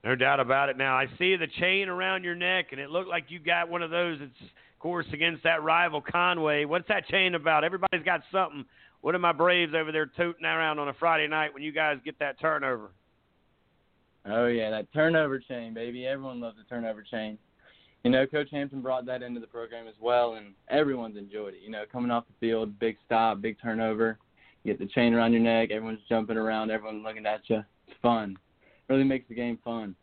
No 0.04 0.16
doubt 0.16 0.40
about 0.40 0.68
it. 0.68 0.76
Now 0.76 0.96
I 0.96 1.06
see 1.18 1.36
the 1.36 1.46
chain 1.60 1.88
around 1.88 2.24
your 2.24 2.34
neck, 2.34 2.66
and 2.72 2.80
it 2.80 2.90
looked 2.90 3.08
like 3.08 3.24
you 3.28 3.38
got 3.38 3.68
one 3.68 3.82
of 3.82 3.90
those. 3.90 4.18
It's 4.20 4.50
course 4.82 5.06
against 5.12 5.44
that 5.44 5.62
rival 5.62 6.02
Conway. 6.02 6.64
What's 6.64 6.88
that 6.88 7.06
chain 7.06 7.36
about? 7.36 7.62
Everybody's 7.62 8.04
got 8.04 8.22
something. 8.32 8.64
What 9.00 9.14
are 9.14 9.20
my 9.20 9.32
Braves 9.32 9.72
over 9.74 9.92
there 9.92 10.06
tooting 10.06 10.44
around 10.44 10.78
on 10.80 10.88
a 10.88 10.92
Friday 10.94 11.28
night 11.28 11.54
when 11.54 11.62
you 11.62 11.72
guys 11.72 11.98
get 12.04 12.18
that 12.18 12.40
turnover? 12.40 12.90
Oh 14.26 14.46
yeah, 14.46 14.70
that 14.70 14.92
turnover 14.92 15.38
chain, 15.38 15.72
baby. 15.72 16.06
Everyone 16.06 16.40
loves 16.40 16.56
the 16.56 16.64
turnover 16.64 17.02
chain. 17.02 17.38
You 18.04 18.10
know, 18.10 18.26
Coach 18.26 18.48
Hampton 18.50 18.80
brought 18.80 19.06
that 19.06 19.22
into 19.22 19.40
the 19.40 19.46
program 19.46 19.86
as 19.86 19.94
well, 20.00 20.34
and 20.34 20.54
everyone's 20.68 21.16
enjoyed 21.16 21.54
it. 21.54 21.60
You 21.64 21.70
know, 21.70 21.84
coming 21.90 22.10
off 22.10 22.24
the 22.26 22.46
field, 22.46 22.76
big 22.80 22.96
stop, 23.06 23.40
big 23.40 23.56
turnover, 23.62 24.18
you 24.64 24.72
get 24.72 24.80
the 24.80 24.92
chain 24.92 25.14
around 25.14 25.32
your 25.32 25.40
neck, 25.40 25.70
everyone's 25.70 26.00
jumping 26.08 26.36
around, 26.36 26.70
everyone's 26.70 27.04
looking 27.04 27.26
at 27.26 27.42
you. 27.46 27.64
It's 27.86 27.96
fun. 28.02 28.36
Really 28.88 29.04
makes 29.04 29.28
the 29.28 29.34
game 29.36 29.58
fun. 29.64 29.94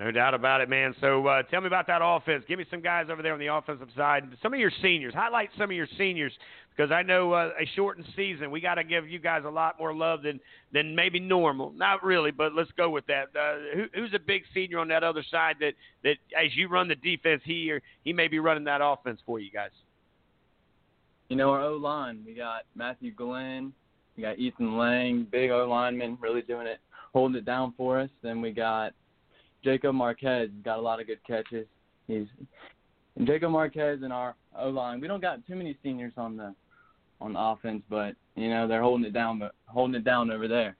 No 0.00 0.10
doubt 0.10 0.32
about 0.32 0.62
it, 0.62 0.70
man. 0.70 0.94
So 0.98 1.26
uh, 1.26 1.42
tell 1.42 1.60
me 1.60 1.66
about 1.66 1.86
that 1.88 2.00
offense. 2.02 2.42
Give 2.48 2.58
me 2.58 2.64
some 2.70 2.80
guys 2.80 3.08
over 3.10 3.20
there 3.20 3.34
on 3.34 3.38
the 3.38 3.48
offensive 3.48 3.88
side. 3.94 4.24
Some 4.42 4.54
of 4.54 4.58
your 4.58 4.72
seniors. 4.80 5.12
Highlight 5.12 5.50
some 5.58 5.64
of 5.64 5.76
your 5.76 5.88
seniors 5.98 6.32
because 6.74 6.90
I 6.90 7.02
know 7.02 7.34
uh, 7.34 7.50
a 7.60 7.66
shortened 7.76 8.06
season. 8.16 8.50
We 8.50 8.62
got 8.62 8.76
to 8.76 8.84
give 8.84 9.06
you 9.06 9.18
guys 9.18 9.42
a 9.44 9.50
lot 9.50 9.78
more 9.78 9.94
love 9.94 10.22
than 10.22 10.40
than 10.72 10.96
maybe 10.96 11.20
normal. 11.20 11.70
Not 11.72 12.02
really, 12.02 12.30
but 12.30 12.54
let's 12.54 12.70
go 12.78 12.88
with 12.88 13.04
that. 13.08 13.24
Uh, 13.38 13.76
who, 13.76 13.84
who's 13.94 14.14
a 14.14 14.18
big 14.18 14.44
senior 14.54 14.78
on 14.78 14.88
that 14.88 15.04
other 15.04 15.22
side 15.30 15.56
that 15.60 15.74
that 16.02 16.16
as 16.34 16.56
you 16.56 16.68
run 16.68 16.88
the 16.88 16.94
defense, 16.94 17.42
he 17.44 17.70
or 17.70 17.82
he 18.02 18.14
may 18.14 18.26
be 18.26 18.38
running 18.38 18.64
that 18.64 18.80
offense 18.82 19.20
for 19.26 19.38
you 19.38 19.50
guys. 19.50 19.70
You 21.28 21.36
know 21.36 21.50
our 21.50 21.60
O 21.60 21.76
line. 21.76 22.22
We 22.24 22.32
got 22.32 22.62
Matthew 22.74 23.12
Glenn. 23.12 23.74
We 24.16 24.22
got 24.22 24.38
Ethan 24.38 24.78
Lang, 24.78 25.26
big 25.30 25.50
O 25.50 25.68
lineman, 25.68 26.16
really 26.22 26.40
doing 26.40 26.66
it, 26.66 26.78
holding 27.12 27.36
it 27.36 27.44
down 27.44 27.74
for 27.76 28.00
us. 28.00 28.08
Then 28.22 28.40
we 28.40 28.50
got 28.50 28.94
Jacob 29.62 29.94
Marquez 29.94 30.50
got 30.64 30.78
a 30.78 30.82
lot 30.82 31.00
of 31.00 31.06
good 31.06 31.20
catches. 31.26 31.66
He's 32.06 32.26
Jacob 33.24 33.50
Marquez 33.50 34.00
and 34.02 34.12
our 34.12 34.34
O 34.58 34.68
line. 34.68 35.00
We 35.00 35.08
don't 35.08 35.20
got 35.20 35.46
too 35.46 35.56
many 35.56 35.76
seniors 35.82 36.12
on 36.16 36.36
the 36.36 36.54
on 37.20 37.34
the 37.34 37.40
offense, 37.40 37.82
but 37.90 38.14
you 38.36 38.48
know 38.48 38.66
they're 38.66 38.82
holding 38.82 39.06
it 39.06 39.12
down, 39.12 39.38
but 39.38 39.54
holding 39.66 39.94
it 39.94 40.04
down 40.04 40.30
over 40.30 40.48
there. 40.48 40.76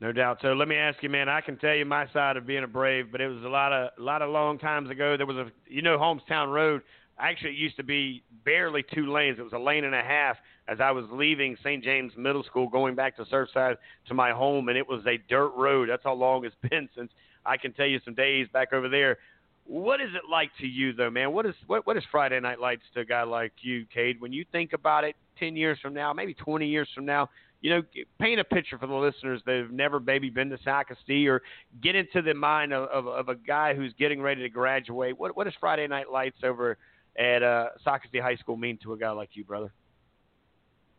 No 0.00 0.12
doubt. 0.12 0.38
So 0.40 0.54
let 0.54 0.66
me 0.66 0.76
ask 0.76 1.02
you, 1.02 1.10
man. 1.10 1.28
I 1.28 1.40
can 1.40 1.58
tell 1.58 1.74
you 1.74 1.84
my 1.84 2.10
side 2.12 2.36
of 2.36 2.46
being 2.46 2.64
a 2.64 2.68
Brave, 2.68 3.12
but 3.12 3.20
it 3.20 3.28
was 3.28 3.44
a 3.44 3.48
lot 3.48 3.72
of 3.72 3.90
a 3.98 4.02
lot 4.02 4.22
of 4.22 4.30
long 4.30 4.58
times 4.58 4.90
ago. 4.90 5.16
There 5.16 5.26
was 5.26 5.36
a 5.36 5.50
you 5.66 5.82
know 5.82 5.98
Holmestown 5.98 6.48
Road. 6.50 6.82
Actually, 7.18 7.50
it 7.50 7.56
used 7.56 7.76
to 7.76 7.82
be 7.82 8.22
barely 8.46 8.82
two 8.94 9.12
lanes. 9.12 9.38
It 9.38 9.42
was 9.42 9.52
a 9.52 9.58
lane 9.58 9.84
and 9.84 9.94
a 9.94 10.02
half 10.02 10.36
as 10.68 10.80
I 10.80 10.90
was 10.90 11.04
leaving 11.10 11.54
St. 11.60 11.84
James 11.84 12.12
Middle 12.16 12.42
School, 12.44 12.68
going 12.68 12.94
back 12.94 13.14
to 13.16 13.24
Surfside 13.24 13.76
to 14.06 14.14
my 14.14 14.30
home, 14.30 14.68
and 14.68 14.78
it 14.78 14.88
was 14.88 15.04
a 15.06 15.18
dirt 15.28 15.52
road. 15.54 15.90
That's 15.90 16.04
how 16.04 16.14
long 16.14 16.46
it's 16.46 16.56
been 16.70 16.88
since 16.96 17.10
I 17.44 17.56
can 17.56 17.72
tell 17.72 17.86
you 17.86 18.00
some 18.04 18.14
days 18.14 18.46
back 18.52 18.72
over 18.72 18.88
there. 18.88 19.18
What 19.64 20.00
is 20.00 20.08
it 20.14 20.22
like 20.30 20.50
to 20.60 20.66
you, 20.66 20.92
though, 20.92 21.10
man? 21.10 21.32
What 21.32 21.46
is 21.46 21.54
what 21.66 21.86
what 21.86 21.96
is 21.96 22.02
Friday 22.10 22.40
Night 22.40 22.60
Lights 22.60 22.82
to 22.94 23.00
a 23.00 23.04
guy 23.04 23.22
like 23.22 23.52
you, 23.60 23.86
Cade? 23.92 24.20
When 24.20 24.32
you 24.32 24.44
think 24.50 24.72
about 24.72 25.04
it, 25.04 25.14
ten 25.38 25.54
years 25.54 25.78
from 25.80 25.94
now, 25.94 26.12
maybe 26.12 26.34
twenty 26.34 26.66
years 26.66 26.88
from 26.94 27.04
now, 27.04 27.30
you 27.60 27.70
know, 27.70 27.82
paint 28.18 28.40
a 28.40 28.44
picture 28.44 28.78
for 28.78 28.86
the 28.86 28.94
listeners 28.94 29.42
that 29.46 29.56
have 29.58 29.70
never 29.70 30.00
maybe 30.00 30.30
been 30.30 30.50
to 30.50 30.58
Socastee 30.58 31.28
or 31.28 31.42
get 31.82 31.94
into 31.94 32.22
the 32.22 32.34
mind 32.34 32.72
of, 32.72 32.88
of, 32.88 33.06
of 33.06 33.28
a 33.28 33.34
guy 33.34 33.74
who's 33.74 33.92
getting 33.98 34.20
ready 34.20 34.42
to 34.42 34.48
graduate. 34.48 35.18
What 35.18 35.36
what 35.36 35.44
does 35.44 35.54
Friday 35.60 35.86
Night 35.86 36.10
Lights 36.10 36.38
over 36.42 36.76
at 37.18 37.42
uh, 37.42 37.68
Socastee 37.86 38.20
High 38.20 38.36
School 38.36 38.56
mean 38.56 38.78
to 38.82 38.92
a 38.94 38.98
guy 38.98 39.10
like 39.10 39.30
you, 39.34 39.44
brother? 39.44 39.72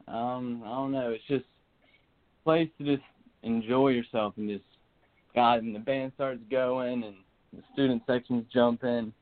Um, 0.07 0.61
I 0.65 0.69
don't 0.69 0.91
know. 0.91 1.09
It's 1.11 1.23
just 1.27 1.45
a 1.45 2.43
place 2.43 2.69
to 2.77 2.83
just 2.85 3.03
enjoy 3.43 3.89
yourself 3.89 4.35
and 4.37 4.49
just 4.49 4.63
God, 5.35 5.63
and 5.63 5.75
the 5.75 5.79
band 5.79 6.11
starts 6.15 6.41
going, 6.49 7.03
and 7.03 7.15
the 7.53 7.61
student 7.73 8.03
section's 8.07 8.45
jumping, 8.53 9.13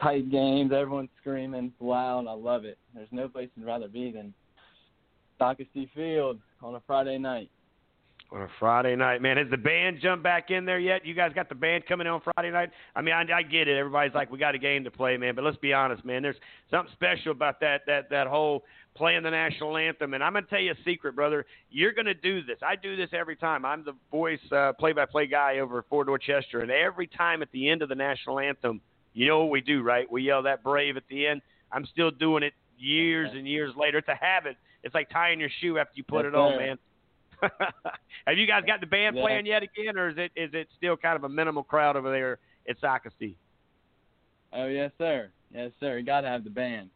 tight 0.00 0.30
games, 0.30 0.72
everyone's 0.72 1.10
screaming, 1.20 1.66
it's 1.66 1.80
loud. 1.80 2.26
I 2.28 2.32
love 2.32 2.64
it. 2.64 2.78
There's 2.94 3.08
no 3.10 3.28
place 3.28 3.48
I'd 3.58 3.64
rather 3.64 3.88
be 3.88 4.10
than 4.10 4.34
Socastee 5.40 5.90
Field 5.94 6.38
on 6.62 6.74
a 6.74 6.82
Friday 6.86 7.18
night. 7.18 7.50
On 8.30 8.40
a 8.40 8.48
Friday 8.58 8.96
night, 8.96 9.20
man. 9.20 9.36
Has 9.36 9.50
the 9.50 9.58
band 9.58 9.98
jumped 10.00 10.22
back 10.22 10.50
in 10.50 10.64
there 10.64 10.78
yet? 10.78 11.04
You 11.04 11.12
guys 11.12 11.32
got 11.34 11.50
the 11.50 11.54
band 11.54 11.84
coming 11.86 12.06
in 12.06 12.12
on 12.14 12.22
Friday 12.34 12.50
night? 12.50 12.70
I 12.96 13.02
mean, 13.02 13.12
I, 13.12 13.26
I 13.30 13.42
get 13.42 13.68
it. 13.68 13.76
Everybody's 13.76 14.14
like, 14.14 14.30
we 14.30 14.38
got 14.38 14.54
a 14.54 14.58
game 14.58 14.84
to 14.84 14.90
play, 14.90 15.18
man. 15.18 15.34
But 15.34 15.44
let's 15.44 15.58
be 15.58 15.74
honest, 15.74 16.02
man. 16.02 16.22
There's 16.22 16.36
something 16.70 16.92
special 16.94 17.32
about 17.32 17.60
that 17.60 17.82
that 17.86 18.08
that 18.08 18.26
whole 18.26 18.64
playing 18.94 19.22
the 19.22 19.30
national 19.30 19.76
anthem. 19.76 20.14
And 20.14 20.22
I'm 20.22 20.32
going 20.32 20.44
to 20.44 20.50
tell 20.50 20.60
you 20.60 20.72
a 20.72 20.84
secret, 20.84 21.14
brother. 21.16 21.46
You're 21.70 21.92
going 21.92 22.06
to 22.06 22.14
do 22.14 22.42
this. 22.42 22.58
I 22.62 22.76
do 22.76 22.96
this 22.96 23.10
every 23.12 23.36
time. 23.36 23.64
I'm 23.64 23.84
the 23.84 23.94
voice, 24.10 24.40
uh, 24.50 24.72
play-by-play 24.78 25.26
guy 25.28 25.58
over 25.58 25.84
Fort 25.88 26.06
Dorchester, 26.06 26.60
and 26.60 26.70
every 26.70 27.06
time 27.06 27.42
at 27.42 27.50
the 27.52 27.68
end 27.70 27.82
of 27.82 27.88
the 27.88 27.94
national 27.94 28.38
anthem, 28.38 28.80
you 29.14 29.26
know 29.26 29.40
what 29.40 29.50
we 29.50 29.60
do, 29.60 29.82
right? 29.82 30.10
We 30.10 30.22
yell 30.22 30.42
that 30.44 30.62
brave 30.62 30.96
at 30.96 31.04
the 31.08 31.26
end. 31.26 31.42
I'm 31.70 31.86
still 31.86 32.10
doing 32.10 32.42
it 32.42 32.52
years 32.78 33.30
and 33.32 33.46
years 33.46 33.74
later. 33.76 33.98
It's 33.98 34.08
a 34.08 34.14
habit. 34.14 34.56
It's 34.82 34.94
like 34.94 35.10
tying 35.10 35.40
your 35.40 35.50
shoe 35.60 35.78
after 35.78 35.92
you 35.94 36.04
put 36.04 36.24
Yes, 36.24 36.32
it 36.32 36.36
on, 36.36 36.56
man. 36.58 36.78
Have 38.26 38.38
you 38.38 38.46
guys 38.46 38.62
got 38.66 38.80
the 38.80 38.86
band 38.86 39.16
Yeah. 39.16 39.22
playing 39.22 39.46
yet 39.46 39.62
again, 39.62 39.96
or 39.98 40.08
is 40.10 40.16
it 40.16 40.32
is 40.36 40.50
it 40.54 40.68
still 40.76 40.96
kind 40.96 41.16
of 41.16 41.24
a 41.24 41.28
minimal 41.28 41.62
crowd 41.62 41.96
over 41.96 42.10
there 42.10 42.38
at 42.68 42.80
Socastee? 42.80 43.34
Oh 44.52 44.66
yes, 44.66 44.92
sir. 44.98 45.30
Yes, 45.52 45.72
sir. 45.80 45.98
You 45.98 46.04
gotta 46.04 46.28
have 46.28 46.44
the 46.44 46.50
band. 46.50 46.90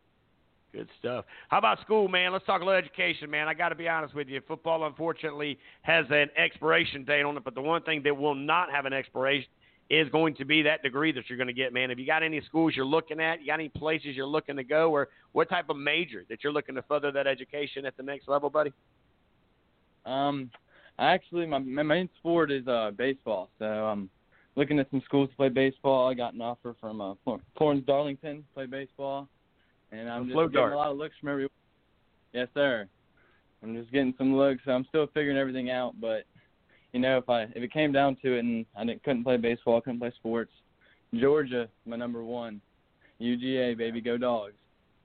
Good 0.77 0.91
stuff. 0.99 1.25
How 1.49 1.57
about 1.57 1.81
school, 1.81 2.07
man? 2.07 2.35
Let's 2.35 2.45
talk 2.45 2.61
a 2.61 2.65
little 2.65 2.79
education, 2.79 3.31
man. 3.31 3.49
I 3.49 3.55
got 3.55 3.71
to 3.71 3.75
be 3.75 3.89
honest 3.89 4.15
with 4.15 4.29
you. 4.29 4.43
Football, 4.47 4.87
unfortunately, 4.87 5.59
has 5.81 6.05
an 6.11 6.29
expiration 6.37 7.03
date 7.03 7.23
on 7.23 7.35
it, 7.39 7.45
but 7.45 7.55
the 7.55 7.63
one 7.63 7.81
thing 7.81 8.03
that 8.03 8.15
will 8.15 8.35
not 8.35 8.71
have 8.71 8.85
an 8.85 8.93
expiration 8.93 9.49
is 9.89 10.07
going 10.11 10.35
to 10.35 10.45
be 10.45 10.61
that 10.61 10.83
degree 10.83 11.13
that 11.13 11.31
you're 11.31 11.39
going 11.39 11.47
to 11.47 11.55
get, 11.55 11.73
man. 11.73 11.89
Have 11.89 11.99
you 11.99 12.05
got 12.05 12.23
any 12.23 12.43
schools 12.43 12.75
you're 12.77 12.85
looking 12.85 13.21
at? 13.21 13.41
You 13.41 13.47
got 13.47 13.55
any 13.55 13.71
places 13.71 14.09
you're 14.15 14.27
looking 14.27 14.57
to 14.57 14.65
go, 14.65 14.91
or 14.91 15.09
what 15.33 15.49
type 15.49 15.71
of 15.71 15.79
major 15.79 16.27
that 16.29 16.45
you're 16.45 16.53
looking 16.53 16.75
to 16.75 16.83
further 16.83 17.11
that 17.11 17.27
education 17.27 17.87
at 17.87 17.97
the 17.97 18.03
next 18.03 18.29
level, 18.29 18.51
buddy? 18.51 18.75
Um, 20.05 20.51
actually, 20.99 21.47
my 21.47 21.59
my 21.59 21.85
main 21.85 22.11
sport 22.19 22.51
is 22.51 22.69
uh 22.69 22.91
baseball, 22.99 23.49
so 23.59 23.65
I'm 23.65 24.11
looking 24.57 24.79
at 24.79 24.91
some 24.91 25.01
schools 25.07 25.31
to 25.31 25.37
play 25.37 25.49
baseball. 25.49 26.11
I 26.11 26.13
got 26.13 26.35
an 26.35 26.43
offer 26.43 26.77
from 26.79 27.01
uh, 27.01 27.15
Flor- 27.25 27.41
Florence 27.57 27.87
Darlington 27.87 28.39
to 28.39 28.45
play 28.55 28.67
baseball, 28.67 29.27
and 29.93 30.09
I'm 30.09 30.25
just 30.27 30.37
getting 30.37 30.51
Dart. 30.53 30.73
a 30.73 30.77
lot 30.77 30.91
of 30.91 30.97
looks 30.99 31.15
from 31.21 31.29
everyone. 31.31 31.51
Yes, 32.33 32.49
sir. 32.55 32.89
I'm 33.63 33.75
just 33.75 33.91
getting 33.93 34.15
some 34.19 34.37
looks. 34.37 34.61
So 34.65 34.73
I'm 34.73 34.85
still 34.89 35.07
figuring 35.15 35.39
everything 35.39 35.71
out, 35.71 35.95
but 36.01 36.25
you 36.93 37.01
know, 37.01 37.19
if 37.19 37.29
I 37.29 37.43
if 37.43 37.57
it 37.63 37.73
came 37.73 37.93
down 37.93 38.17
to 38.23 38.37
it 38.37 38.41
and 38.41 38.67
I 38.77 38.85
didn't 38.85 39.03
couldn't 39.05 39.25
play 39.25 39.37
baseball, 39.37 39.81
couldn't 39.81 40.01
play 40.01 40.13
sports, 40.17 40.53
Georgia, 41.15 41.69
my 41.85 41.97
number 41.97 42.23
one. 42.25 42.61
UGA, 43.21 43.77
baby, 43.79 44.01
go 44.01 44.19
dogs. 44.19 44.53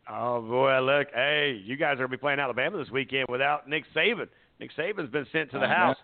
Oh 0.09 0.41
boy, 0.41 0.79
look, 0.81 1.07
hey, 1.13 1.61
you 1.63 1.77
guys 1.77 1.93
are 1.93 1.97
gonna 1.97 2.09
be 2.09 2.17
playing 2.17 2.39
Alabama 2.39 2.77
this 2.77 2.91
weekend 2.91 3.27
without 3.29 3.69
Nick 3.69 3.83
Saban. 3.95 4.27
Nick 4.59 4.71
Saban's 4.77 5.09
been 5.09 5.25
sent 5.31 5.51
to 5.51 5.59
the 5.59 5.65
I 5.65 5.69
know. 5.69 5.75
house, 5.75 5.97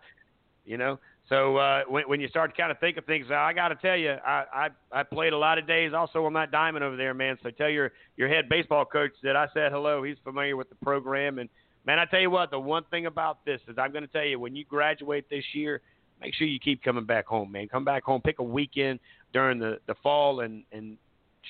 you 0.65 0.77
know. 0.77 0.99
So 1.29 1.57
uh, 1.57 1.83
when 1.89 2.03
when 2.07 2.21
you 2.21 2.29
start 2.29 2.55
to 2.55 2.61
kind 2.61 2.71
of 2.71 2.79
think 2.79 2.97
of 2.97 3.05
things, 3.05 3.27
I 3.29 3.51
got 3.51 3.69
to 3.69 3.75
tell 3.75 3.97
you, 3.97 4.11
I, 4.11 4.43
I 4.53 4.99
I 4.99 5.03
played 5.03 5.33
a 5.33 5.37
lot 5.37 5.57
of 5.57 5.67
days 5.67 5.91
also 5.93 6.25
on 6.25 6.33
that 6.33 6.51
diamond 6.51 6.85
over 6.85 6.95
there, 6.95 7.13
man. 7.13 7.37
So 7.43 7.49
tell 7.49 7.69
your 7.69 7.91
your 8.15 8.29
head 8.29 8.47
baseball 8.47 8.85
coach 8.85 9.11
that 9.23 9.35
I 9.35 9.47
said 9.53 9.71
hello. 9.71 10.03
He's 10.03 10.17
familiar 10.23 10.55
with 10.55 10.69
the 10.69 10.75
program, 10.75 11.39
and 11.39 11.49
man, 11.85 11.99
I 11.99 12.05
tell 12.05 12.21
you 12.21 12.29
what, 12.29 12.49
the 12.49 12.59
one 12.59 12.83
thing 12.91 13.07
about 13.07 13.43
this 13.45 13.59
is 13.67 13.77
I'm 13.77 13.91
going 13.91 14.03
to 14.03 14.11
tell 14.11 14.23
you 14.23 14.39
when 14.39 14.55
you 14.55 14.63
graduate 14.63 15.29
this 15.29 15.43
year, 15.53 15.81
make 16.21 16.33
sure 16.33 16.47
you 16.47 16.59
keep 16.59 16.81
coming 16.81 17.05
back 17.05 17.25
home, 17.25 17.51
man. 17.51 17.67
Come 17.67 17.83
back 17.83 18.03
home, 18.03 18.21
pick 18.21 18.39
a 18.39 18.43
weekend 18.43 18.99
during 19.33 19.59
the 19.59 19.79
the 19.87 19.95
fall, 20.01 20.39
and 20.39 20.63
and 20.71 20.97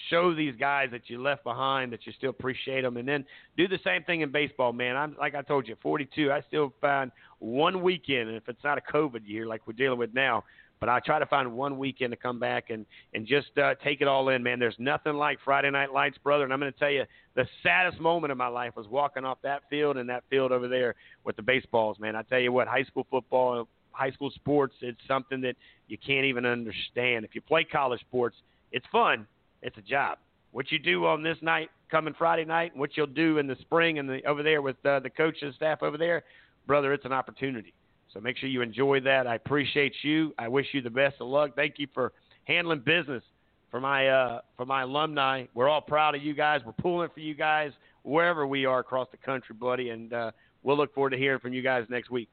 show 0.09 0.33
these 0.33 0.55
guys 0.59 0.89
that 0.91 1.09
you 1.09 1.21
left 1.21 1.43
behind 1.43 1.91
that 1.93 2.05
you 2.05 2.13
still 2.13 2.29
appreciate 2.29 2.81
them, 2.81 2.97
and 2.97 3.07
then 3.07 3.25
do 3.57 3.67
the 3.67 3.79
same 3.83 4.03
thing 4.03 4.21
in 4.21 4.31
baseball, 4.31 4.73
man. 4.73 4.95
I'm 4.95 5.15
like 5.19 5.35
I 5.35 5.41
told 5.41 5.67
you, 5.67 5.75
42. 5.81 6.31
I 6.31 6.41
still 6.47 6.73
find 6.81 7.11
one 7.39 7.81
weekend, 7.81 8.29
and 8.29 8.37
if 8.37 8.47
it's 8.47 8.63
not 8.63 8.77
a 8.77 8.91
COVID 8.93 9.21
year 9.25 9.45
like 9.45 9.67
we're 9.67 9.73
dealing 9.73 9.99
with 9.99 10.13
now, 10.13 10.43
but 10.79 10.89
I 10.89 10.99
try 10.99 11.19
to 11.19 11.25
find 11.25 11.53
one 11.53 11.77
weekend 11.77 12.11
to 12.11 12.17
come 12.17 12.39
back 12.39 12.69
and 12.69 12.85
and 13.13 13.25
just 13.25 13.57
uh, 13.57 13.75
take 13.83 14.01
it 14.01 14.07
all 14.07 14.29
in, 14.29 14.43
man. 14.43 14.59
There's 14.59 14.75
nothing 14.77 15.13
like 15.13 15.39
Friday 15.43 15.71
Night 15.71 15.91
Lights, 15.91 16.17
brother. 16.23 16.43
And 16.43 16.53
I'm 16.53 16.59
going 16.59 16.71
to 16.71 16.79
tell 16.79 16.91
you, 16.91 17.03
the 17.35 17.47
saddest 17.63 17.99
moment 17.99 18.31
of 18.31 18.37
my 18.37 18.47
life 18.47 18.75
was 18.75 18.87
walking 18.87 19.25
off 19.25 19.39
that 19.43 19.63
field 19.69 19.97
and 19.97 20.09
that 20.09 20.23
field 20.29 20.51
over 20.51 20.67
there 20.67 20.95
with 21.23 21.35
the 21.35 21.41
baseballs, 21.41 21.99
man. 21.99 22.15
I 22.15 22.21
tell 22.23 22.39
you 22.39 22.51
what, 22.51 22.67
high 22.67 22.83
school 22.83 23.07
football, 23.09 23.67
high 23.91 24.11
school 24.11 24.29
sports, 24.31 24.75
it's 24.81 24.99
something 25.07 25.41
that 25.41 25.55
you 25.87 25.97
can't 25.97 26.25
even 26.25 26.45
understand. 26.45 27.25
If 27.25 27.33
you 27.33 27.41
play 27.41 27.63
college 27.63 28.01
sports, 28.01 28.35
it's 28.71 28.85
fun. 28.91 29.25
It's 29.61 29.77
a 29.77 29.81
job. 29.81 30.17
What 30.51 30.71
you 30.71 30.79
do 30.79 31.05
on 31.05 31.23
this 31.23 31.37
night, 31.41 31.69
coming 31.91 32.13
Friday 32.17 32.45
night, 32.45 32.75
what 32.75 32.91
you'll 32.95 33.07
do 33.07 33.37
in 33.37 33.47
the 33.47 33.55
spring 33.61 33.99
and 33.99 34.09
the, 34.09 34.23
over 34.25 34.43
there 34.43 34.61
with 34.61 34.77
uh, 34.85 34.99
the 34.99 35.09
coaches, 35.09 35.43
and 35.43 35.53
staff 35.55 35.83
over 35.83 35.97
there, 35.97 36.23
brother, 36.65 36.93
it's 36.93 37.05
an 37.05 37.13
opportunity. 37.13 37.73
So 38.13 38.19
make 38.19 38.37
sure 38.37 38.49
you 38.49 38.61
enjoy 38.61 39.01
that. 39.01 39.27
I 39.27 39.35
appreciate 39.35 39.93
you. 40.01 40.33
I 40.39 40.47
wish 40.47 40.67
you 40.71 40.81
the 40.81 40.89
best 40.89 41.15
of 41.19 41.27
luck. 41.27 41.51
Thank 41.55 41.75
you 41.77 41.87
for 41.93 42.13
handling 42.45 42.79
business 42.79 43.23
for 43.69 43.81
my 43.81 44.07
uh, 44.07 44.41
for 44.55 44.65
my 44.65 44.83
alumni. 44.83 45.45
We're 45.53 45.69
all 45.69 45.81
proud 45.81 46.15
of 46.15 46.23
you 46.23 46.33
guys. 46.33 46.61
We're 46.65 46.71
pulling 46.73 47.09
for 47.13 47.19
you 47.19 47.35
guys 47.35 47.71
wherever 48.03 48.47
we 48.47 48.65
are 48.65 48.79
across 48.79 49.07
the 49.11 49.17
country, 49.17 49.55
buddy. 49.55 49.89
And 49.89 50.13
uh, 50.13 50.31
we'll 50.63 50.77
look 50.77 50.93
forward 50.95 51.11
to 51.11 51.17
hearing 51.17 51.39
from 51.39 51.53
you 51.53 51.61
guys 51.61 51.85
next 51.89 52.09
week. 52.09 52.29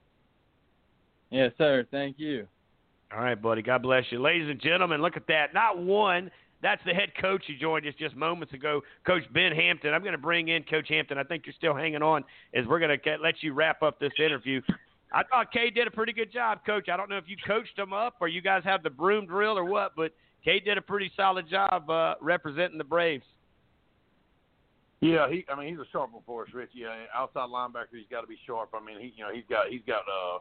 Yes, 1.30 1.52
sir. 1.59 1.84
Thank 1.90 2.18
you. 2.18 2.46
All 3.12 3.20
right, 3.20 3.40
buddy. 3.40 3.62
God 3.62 3.82
bless 3.82 4.05
you, 4.10 4.20
ladies 4.20 4.48
and 4.48 4.60
gentlemen. 4.60 5.02
Look 5.02 5.16
at 5.16 5.26
that. 5.26 5.52
Not 5.52 5.78
one, 5.78 6.30
that's 6.64 6.80
the 6.86 6.94
head 6.94 7.12
coach 7.20 7.42
who 7.46 7.54
joined 7.56 7.86
us 7.86 7.92
just 7.98 8.16
moments 8.16 8.54
ago, 8.54 8.80
Coach 9.06 9.22
Ben 9.34 9.52
Hampton. 9.52 9.92
I'm 9.92 10.00
going 10.00 10.12
to 10.12 10.18
bring 10.18 10.48
in 10.48 10.62
Coach 10.62 10.88
Hampton. 10.88 11.18
I 11.18 11.22
think 11.22 11.44
you're 11.44 11.54
still 11.54 11.74
hanging 11.74 12.02
on 12.02 12.24
as 12.54 12.64
we're 12.66 12.78
going 12.78 12.98
to 12.98 13.16
let 13.22 13.42
you 13.42 13.52
wrap 13.52 13.82
up 13.82 14.00
this 14.00 14.14
interview. 14.18 14.62
I 15.12 15.24
thought 15.24 15.52
Cade 15.52 15.74
did 15.74 15.86
a 15.86 15.90
pretty 15.90 16.14
good 16.14 16.32
job, 16.32 16.60
Coach. 16.64 16.88
I 16.88 16.96
don't 16.96 17.10
know 17.10 17.18
if 17.18 17.24
you 17.28 17.36
coached 17.46 17.78
him 17.78 17.92
up 17.92 18.14
or 18.18 18.28
you 18.28 18.40
guys 18.40 18.62
have 18.64 18.82
the 18.82 18.88
broom 18.88 19.26
drill 19.26 19.58
or 19.58 19.66
what, 19.66 19.92
but 19.94 20.12
Cade 20.42 20.64
did 20.64 20.78
a 20.78 20.82
pretty 20.82 21.12
solid 21.14 21.50
job 21.50 21.88
uh, 21.90 22.14
representing 22.22 22.78
the 22.78 22.84
Braves. 22.84 23.24
Yeah, 25.02 25.28
he. 25.30 25.44
I 25.52 25.60
mean, 25.60 25.68
he's 25.68 25.78
a 25.78 25.84
sharp 25.92 26.14
one 26.14 26.22
for 26.24 26.44
us, 26.44 26.48
Rich. 26.54 26.70
Yeah, 26.72 26.94
outside 27.14 27.50
linebacker, 27.50 27.92
he's 27.92 28.08
got 28.10 28.22
to 28.22 28.26
be 28.26 28.38
sharp. 28.46 28.70
I 28.72 28.82
mean, 28.82 28.98
he, 28.98 29.12
you 29.14 29.22
know, 29.22 29.34
he's 29.34 29.44
got 29.50 29.68
he's 29.68 29.82
got 29.86 30.00
uh, 30.08 30.38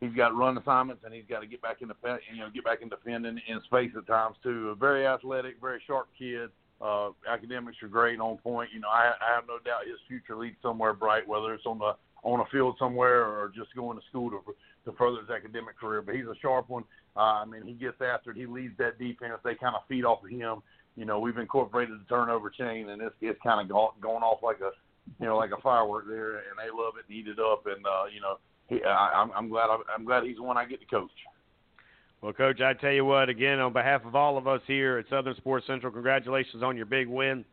he's 0.00 0.14
got 0.14 0.36
run 0.36 0.58
assignments 0.58 1.02
and 1.04 1.14
he's 1.14 1.24
got 1.28 1.40
to 1.40 1.46
get 1.46 1.62
back 1.62 1.82
in 1.82 1.88
the 1.88 1.94
you 2.32 2.40
know 2.40 2.48
get 2.52 2.64
back 2.64 2.82
in 2.82 2.88
defending 2.88 3.40
in 3.46 3.60
space 3.64 3.92
at 3.96 4.06
times 4.06 4.36
too. 4.42 4.70
A 4.70 4.74
very 4.74 5.06
athletic, 5.06 5.60
very 5.60 5.80
sharp 5.86 6.08
kid. 6.18 6.50
Uh, 6.80 7.10
academics 7.28 7.76
are 7.82 7.88
great 7.88 8.18
on 8.20 8.38
point. 8.38 8.70
You 8.72 8.80
know, 8.80 8.88
I, 8.88 9.12
I 9.20 9.34
have 9.34 9.44
no 9.46 9.58
doubt 9.58 9.86
his 9.86 10.00
future 10.08 10.36
leads 10.36 10.56
somewhere 10.62 10.94
bright, 10.94 11.28
whether 11.28 11.52
it's 11.52 11.66
on 11.66 11.78
the 11.78 11.94
on 12.22 12.40
a 12.40 12.44
field 12.46 12.76
somewhere 12.78 13.24
or 13.24 13.50
just 13.54 13.74
going 13.74 13.98
to 13.98 14.04
school 14.08 14.30
to 14.30 14.40
to 14.86 14.96
further 14.96 15.20
his 15.20 15.30
academic 15.30 15.78
career. 15.78 16.02
But 16.02 16.14
he's 16.14 16.24
a 16.24 16.34
sharp 16.40 16.68
one. 16.70 16.84
Uh, 17.16 17.42
I 17.42 17.44
mean, 17.44 17.66
he 17.66 17.74
gets 17.74 18.00
after 18.00 18.30
it. 18.30 18.36
He 18.36 18.46
leads 18.46 18.76
that 18.78 18.98
defense. 18.98 19.40
They 19.44 19.54
kind 19.54 19.74
of 19.74 19.82
feed 19.88 20.04
off 20.04 20.24
of 20.24 20.30
him. 20.30 20.62
You 20.96 21.04
know, 21.04 21.20
we've 21.20 21.38
incorporated 21.38 22.00
the 22.00 22.08
turnover 22.08 22.50
chain, 22.50 22.88
and 22.88 23.02
it's 23.02 23.14
it's 23.20 23.40
kind 23.42 23.60
of 23.60 23.68
going 24.00 24.22
off 24.22 24.42
like 24.42 24.60
a 24.60 24.70
you 25.20 25.26
know 25.26 25.36
like 25.36 25.50
a 25.52 25.60
firework 25.60 26.06
there, 26.08 26.36
and 26.36 26.56
they 26.56 26.70
love 26.72 26.94
it 26.98 27.04
and 27.08 27.16
eat 27.16 27.28
it 27.28 27.38
up. 27.38 27.66
And 27.66 27.84
uh, 27.84 28.04
you 28.12 28.20
know, 28.20 28.38
he, 28.70 28.82
I, 28.82 29.28
am 29.36 29.48
glad 29.50 29.66
I, 29.66 29.76
I'm 29.94 30.04
glad 30.06 30.24
he's 30.24 30.36
the 30.36 30.42
one 30.42 30.56
I 30.56 30.64
get 30.64 30.80
to 30.80 30.86
coach. 30.86 31.10
Well, 32.22 32.32
Coach, 32.34 32.60
I 32.60 32.74
tell 32.74 32.92
you 32.92 33.04
what, 33.04 33.30
again, 33.30 33.60
on 33.60 33.72
behalf 33.72 34.04
of 34.04 34.14
all 34.14 34.36
of 34.36 34.46
us 34.46 34.60
here 34.66 34.98
at 34.98 35.06
Southern 35.08 35.34
Sports 35.36 35.66
Central, 35.66 35.90
congratulations 35.90 36.62
on 36.62 36.76
your 36.76 36.86
big 36.86 37.08
win. 37.08 37.44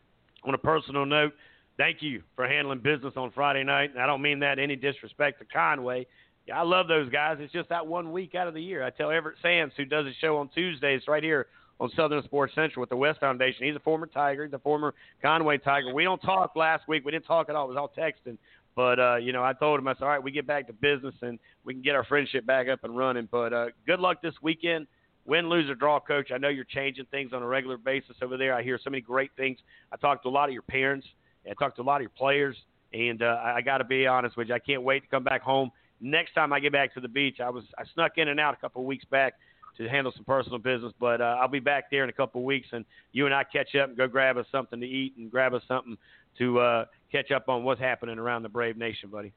On 0.43 0.53
a 0.53 0.57
personal 0.57 1.05
note, 1.05 1.33
thank 1.77 2.01
you 2.01 2.21
for 2.35 2.47
handling 2.47 2.79
business 2.79 3.13
on 3.15 3.31
Friday 3.31 3.63
night. 3.63 3.91
And 3.91 4.01
I 4.01 4.05
don't 4.05 4.21
mean 4.21 4.39
that 4.39 4.59
any 4.59 4.75
disrespect 4.75 5.39
to 5.39 5.45
Conway. 5.45 6.05
I 6.53 6.61
love 6.63 6.87
those 6.87 7.09
guys. 7.09 7.37
It's 7.39 7.51
just 7.51 7.69
that 7.69 7.85
one 7.85 8.11
week 8.11 8.35
out 8.35 8.47
of 8.47 8.53
the 8.53 8.61
year. 8.61 8.83
I 8.83 8.89
tell 8.89 9.09
Everett 9.09 9.37
Sands, 9.41 9.73
who 9.77 9.85
does 9.85 10.05
a 10.05 10.13
show 10.19 10.37
on 10.37 10.49
Tuesdays 10.49 11.01
right 11.07 11.23
here 11.23 11.47
on 11.79 11.89
Southern 11.95 12.23
Sports 12.23 12.53
Central 12.55 12.81
with 12.81 12.89
the 12.89 12.95
West 12.95 13.19
Foundation. 13.19 13.65
He's 13.65 13.75
a 13.75 13.79
former 13.79 14.07
Tiger, 14.07 14.45
he's 14.45 14.53
a 14.53 14.59
former 14.59 14.93
Conway 15.21 15.59
Tiger. 15.59 15.93
We 15.93 16.03
don't 16.03 16.21
talk 16.21 16.55
last 16.55 16.87
week. 16.87 17.05
We 17.05 17.11
didn't 17.11 17.25
talk 17.25 17.49
at 17.49 17.55
all. 17.55 17.65
It 17.65 17.75
was 17.75 17.77
all 17.77 17.91
texting. 17.97 18.37
But 18.77 18.99
uh, 18.99 19.15
you 19.15 19.33
know, 19.33 19.43
I 19.43 19.53
told 19.53 19.79
him 19.79 19.87
I 19.87 19.95
said, 19.95 20.03
all 20.03 20.09
right, 20.09 20.21
we 20.21 20.29
get 20.29 20.45
back 20.45 20.67
to 20.67 20.73
business 20.73 21.15
and 21.23 21.39
we 21.65 21.73
can 21.73 21.81
get 21.81 21.95
our 21.95 22.03
friendship 22.05 22.45
back 22.45 22.67
up 22.67 22.83
and 22.83 22.95
running. 22.95 23.27
But 23.29 23.51
uh, 23.51 23.65
good 23.87 23.99
luck 23.99 24.21
this 24.21 24.35
weekend. 24.43 24.85
Win, 25.25 25.49
lose, 25.49 25.67
or 25.67 25.73
draw, 25.73 25.99
coach. 25.99 26.29
I 26.31 26.37
know 26.37 26.49
you're 26.49 26.63
changing 26.63 27.05
things 27.09 27.33
on 27.33 27.41
a 27.41 27.47
regular 27.47 27.77
basis 27.77 28.15
over 28.21 28.37
there. 28.37 28.53
I 28.53 28.61
hear 28.61 28.79
so 28.81 28.91
many 28.91 29.01
great 29.01 29.31
things. 29.35 29.57
I 29.91 29.97
talked 29.97 30.23
to 30.23 30.29
a 30.29 30.31
lot 30.31 30.47
of 30.47 30.53
your 30.53 30.61
parents. 30.61 31.07
I 31.49 31.55
talked 31.55 31.77
to 31.77 31.81
a 31.81 31.83
lot 31.83 31.95
of 31.95 32.01
your 32.03 32.11
players. 32.11 32.55
And 32.93 33.23
uh, 33.23 33.41
I 33.43 33.61
got 33.61 33.79
to 33.79 33.83
be 33.83 34.05
honest 34.05 34.37
with 34.37 34.47
you, 34.47 34.53
I 34.53 34.59
can't 34.59 34.83
wait 34.83 35.01
to 35.03 35.09
come 35.09 35.23
back 35.23 35.41
home. 35.41 35.71
Next 35.99 36.35
time 36.35 36.53
I 36.53 36.59
get 36.59 36.71
back 36.71 36.93
to 36.93 37.01
the 37.01 37.07
beach, 37.07 37.39
I 37.43 37.49
was 37.49 37.63
I 37.79 37.83
snuck 37.95 38.13
in 38.17 38.27
and 38.27 38.39
out 38.39 38.53
a 38.53 38.57
couple 38.57 38.81
of 38.81 38.85
weeks 38.85 39.05
back 39.05 39.33
to 39.77 39.89
handle 39.89 40.13
some 40.15 40.23
personal 40.23 40.59
business, 40.59 40.93
but 40.99 41.19
uh, 41.19 41.37
I'll 41.39 41.47
be 41.47 41.59
back 41.59 41.89
there 41.89 42.03
in 42.03 42.09
a 42.09 42.13
couple 42.13 42.41
of 42.41 42.45
weeks, 42.45 42.67
and 42.71 42.85
you 43.11 43.25
and 43.25 43.33
I 43.33 43.43
catch 43.43 43.75
up 43.75 43.89
and 43.89 43.97
go 43.97 44.07
grab 44.07 44.37
us 44.37 44.45
something 44.51 44.79
to 44.79 44.85
eat 44.87 45.15
and 45.17 45.29
grab 45.29 45.53
us 45.53 45.63
something 45.67 45.97
to 46.37 46.59
uh, 46.59 46.85
catch 47.11 47.31
up 47.31 47.49
on 47.49 47.63
what's 47.63 47.79
happening 47.79 48.19
around 48.19 48.43
the 48.43 48.49
Brave 48.49 48.77
Nation, 48.77 49.09
buddy. 49.09 49.33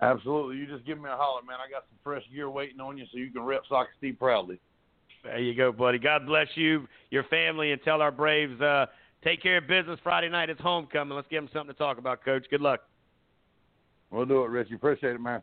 Absolutely. 0.00 0.56
You 0.56 0.66
just 0.66 0.84
give 0.84 0.98
me 0.98 1.08
a 1.08 1.16
holler, 1.16 1.42
man. 1.42 1.56
I 1.66 1.70
got 1.70 1.84
some 1.88 1.98
fresh 2.02 2.24
gear 2.32 2.50
waiting 2.50 2.80
on 2.80 2.98
you 2.98 3.06
so 3.10 3.18
you 3.18 3.30
can 3.30 3.42
rep 3.42 3.62
Sock 3.68 3.88
Steve 3.98 4.16
proudly. 4.18 4.58
There 5.22 5.38
you 5.38 5.54
go, 5.54 5.72
buddy. 5.72 5.98
God 5.98 6.26
bless 6.26 6.48
you, 6.54 6.86
your 7.10 7.24
family, 7.24 7.72
and 7.72 7.80
tell 7.82 8.02
our 8.02 8.10
Braves 8.10 8.60
uh, 8.60 8.86
take 9.22 9.42
care 9.42 9.58
of 9.58 9.66
business 9.66 9.98
Friday 10.02 10.28
night. 10.28 10.50
It's 10.50 10.60
homecoming. 10.60 11.16
Let's 11.16 11.28
give 11.30 11.42
them 11.42 11.50
something 11.52 11.72
to 11.72 11.78
talk 11.78 11.96
about, 11.98 12.22
Coach. 12.24 12.44
Good 12.50 12.60
luck. 12.60 12.80
We'll 14.10 14.26
do 14.26 14.44
it, 14.44 14.50
Richie. 14.50 14.74
Appreciate 14.74 15.14
it, 15.14 15.20
man. 15.20 15.42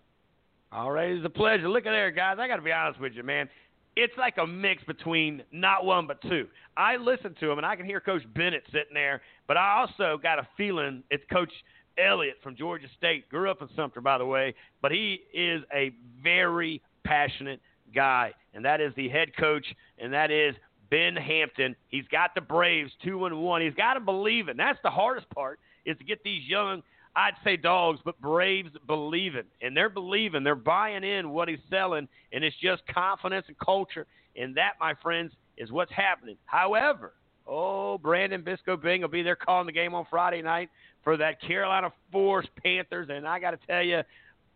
All 0.72 0.92
right, 0.92 1.10
it's 1.10 1.26
a 1.26 1.30
pleasure. 1.30 1.68
Look 1.68 1.86
at 1.86 1.92
there, 1.92 2.12
guys. 2.12 2.38
I 2.40 2.48
got 2.48 2.56
to 2.58 2.62
be 2.62 2.72
honest 2.72 3.00
with 3.02 3.14
you, 3.14 3.24
man 3.24 3.50
it's 3.96 4.14
like 4.18 4.38
a 4.38 4.48
mix 4.48 4.84
between 4.84 5.44
not 5.52 5.86
one 5.86 6.08
but 6.08 6.22
two. 6.22 6.48
I 6.78 6.98
listen 6.98 7.36
to 7.40 7.52
him 7.52 7.58
and 7.58 7.66
I 7.66 7.76
can 7.76 7.86
hear 7.86 8.00
Coach 8.00 8.24
Bennett 8.34 8.64
sitting 8.68 8.94
there, 8.94 9.22
but 9.48 9.58
I 9.58 9.82
also 9.82 10.18
got 10.22 10.40
a 10.40 10.48
feeling 10.58 11.04
it's 11.10 11.24
Coach 11.32 11.52
Elliott 11.98 12.38
from 12.42 12.56
Georgia 12.56 12.88
State. 12.98 13.30
Grew 13.30 13.50
up 13.52 13.62
in 13.62 13.68
Sumter, 13.76 14.02
by 14.02 14.18
the 14.18 14.26
way, 14.26 14.54
but 14.82 14.92
he 14.92 15.22
is 15.34 15.62
a 15.74 15.92
very 16.24 16.82
passionate 17.04 17.60
guy, 17.94 18.34
and 18.54 18.64
that 18.64 18.80
is 18.80 18.94
the 18.96 19.10
head 19.10 19.36
coach, 19.38 19.66
and 20.00 20.14
that 20.14 20.32
is 20.32 20.56
Ben 20.90 21.16
Hampton. 21.16 21.76
He's 21.88 22.06
got 22.12 22.36
the 22.36 22.42
Braves 22.42 22.92
two 23.04 23.26
and 23.26 23.42
one. 23.42 23.62
He's 23.62 23.74
got 23.74 23.96
to 23.96 24.00
believe 24.00 24.48
it. 24.48 24.52
And 24.52 24.60
that's 24.60 24.80
the 24.84 24.90
hardest 24.90 25.30
part 25.30 25.60
is 25.86 25.98
to 25.98 26.04
get 26.04 26.24
these 26.24 26.48
young 26.48 26.84
I'd 27.16 27.34
say 27.44 27.58
dogs, 27.58 28.00
but 28.06 28.20
Braves 28.22 28.70
believing, 28.88 29.44
and 29.62 29.76
they're 29.76 29.90
believing, 29.90 30.44
they're 30.44 30.56
buying 30.56 31.04
in 31.04 31.32
what 31.32 31.50
he's 31.50 31.60
selling, 31.70 32.08
and 32.32 32.44
it's 32.44 32.56
just 32.62 32.84
confidence 32.88 33.46
and 33.48 33.58
culture, 33.60 34.08
and 34.36 34.56
that, 34.56 34.74
my 34.80 34.94
friends, 35.02 35.34
is 35.58 35.72
what's 35.72 35.92
happening. 35.92 36.38
However, 36.46 37.14
oh, 37.48 37.98
Brandon 37.98 38.42
Bisco 38.42 38.78
Bing 38.78 39.02
will 39.02 39.10
be 39.10 39.24
there 39.24 39.36
calling 39.36 39.66
the 39.66 39.74
game 39.74 39.94
on 39.94 40.06
Friday 40.10 40.42
night 40.42 40.70
for 41.04 41.18
that 41.18 41.42
Carolina 41.42 41.92
Forest 42.12 42.50
Panthers, 42.64 43.10
and 43.12 43.28
I 43.28 43.40
got 43.40 43.52
to 43.52 43.60
tell 43.68 43.84
you, 43.84 44.02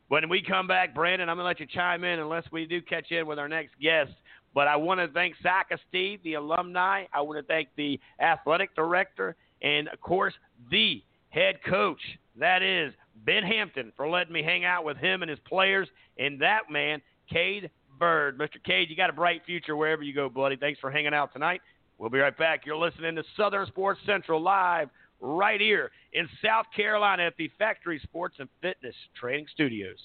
when 0.07 0.29
we 0.29 0.41
come 0.41 0.67
back, 0.67 0.93
Brandon, 0.93 1.29
I'm 1.29 1.35
going 1.35 1.43
to 1.43 1.47
let 1.47 1.59
you 1.59 1.65
chime 1.65 2.03
in 2.03 2.19
unless 2.19 2.43
we 2.51 2.65
do 2.65 2.81
catch 2.81 3.11
in 3.11 3.25
with 3.25 3.39
our 3.39 3.49
next 3.49 3.71
guest. 3.81 4.11
But 4.53 4.67
I 4.67 4.75
want 4.75 4.99
to 5.01 5.07
thank 5.09 5.35
Saka 5.41 5.77
Steve, 5.89 6.19
the 6.23 6.35
alumni. 6.35 7.05
I 7.11 7.21
want 7.21 7.39
to 7.39 7.43
thank 7.43 7.69
the 7.75 7.99
athletic 8.21 8.73
director, 8.75 9.35
and 9.61 9.89
of 9.89 9.99
course, 9.99 10.33
the 10.71 11.03
head 11.29 11.55
coach 11.67 11.99
that 12.39 12.61
is 12.61 12.93
Ben 13.25 13.43
Hampton 13.43 13.91
for 13.95 14.07
letting 14.09 14.33
me 14.33 14.43
hang 14.43 14.65
out 14.65 14.83
with 14.83 14.97
him 14.97 15.21
and 15.21 15.29
his 15.29 15.39
players, 15.47 15.87
and 16.17 16.41
that 16.41 16.69
man, 16.69 17.01
Cade 17.31 17.69
Bird. 17.97 18.37
Mr. 18.37 18.61
Cade, 18.63 18.89
you 18.89 18.95
got 18.95 19.09
a 19.09 19.13
bright 19.13 19.41
future 19.45 19.75
wherever 19.75 20.03
you 20.03 20.13
go, 20.13 20.29
buddy. 20.29 20.57
Thanks 20.57 20.79
for 20.79 20.91
hanging 20.91 21.13
out 21.13 21.31
tonight. 21.33 21.61
We'll 21.97 22.09
be 22.09 22.19
right 22.19 22.37
back. 22.37 22.65
You're 22.65 22.77
listening 22.77 23.15
to 23.15 23.23
Southern 23.37 23.65
Sports 23.67 24.01
Central 24.05 24.41
live 24.41 24.89
right 25.21 25.61
here 25.61 25.91
in 26.13 26.27
South 26.43 26.65
Carolina 26.75 27.23
at 27.23 27.37
the 27.37 27.49
Factory 27.57 27.99
Sports 28.03 28.35
and 28.39 28.49
Fitness 28.61 28.95
Training 29.19 29.47
Studios. 29.53 29.97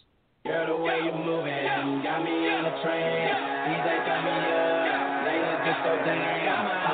Girl, 0.45 0.79
the 0.79 0.83
way 0.83 1.01
you 1.05 1.13
moving 1.13 2.03
got 2.03 2.25
me 2.25 2.47
in 2.47 2.65
a 2.65 2.83
trance. 2.83 3.61
Got 4.07 4.25
me 4.25 4.31
up. 4.55 5.27
Ladies, 5.27 5.61
just. 5.67 6.90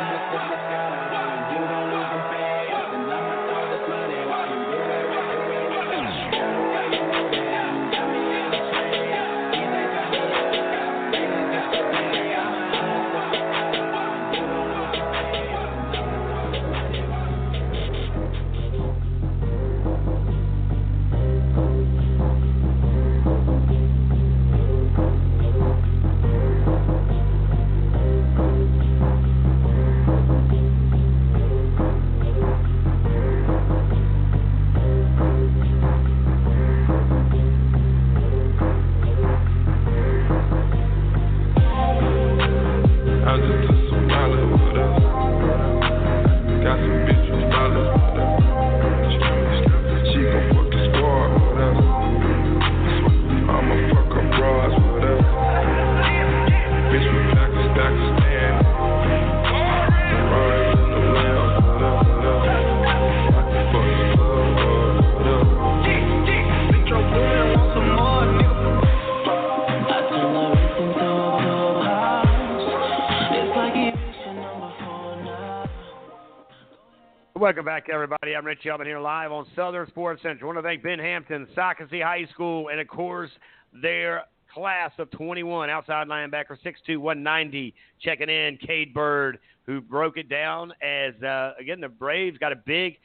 Welcome 77.47 77.65
back, 77.65 77.89
everybody. 77.89 78.35
I'm 78.35 78.45
Rich 78.45 78.67
Elman 78.67 78.89
here 78.89 78.99
live 78.99 79.31
on 79.31 79.47
Southern 79.55 79.87
Sports 79.87 80.21
Central. 80.21 80.51
I 80.51 80.55
want 80.55 80.65
to 80.65 80.69
thank 80.69 80.83
Ben 80.83 80.99
Hampton, 80.99 81.47
Socastee 81.57 82.03
High 82.03 82.27
School, 82.33 82.71
and 82.71 82.81
of 82.81 82.89
course 82.89 83.31
their 83.73 84.25
class 84.53 84.91
of 84.99 85.13
21 85.13 85.71
outside 85.71 86.09
linebacker 86.09 86.57
6'2", 86.65 86.99
190 86.99 87.73
checking 88.03 88.29
in. 88.29 88.57
Cade 88.57 88.93
Bird, 88.93 89.39
who 89.65 89.81
broke 89.81 90.17
it 90.17 90.29
down 90.29 90.73
as 90.83 91.15
uh, 91.23 91.53
again 91.61 91.81
the 91.81 91.89
Braves 91.89 92.37
got 92.37 92.51
a 92.51 92.57
big, 92.57 92.97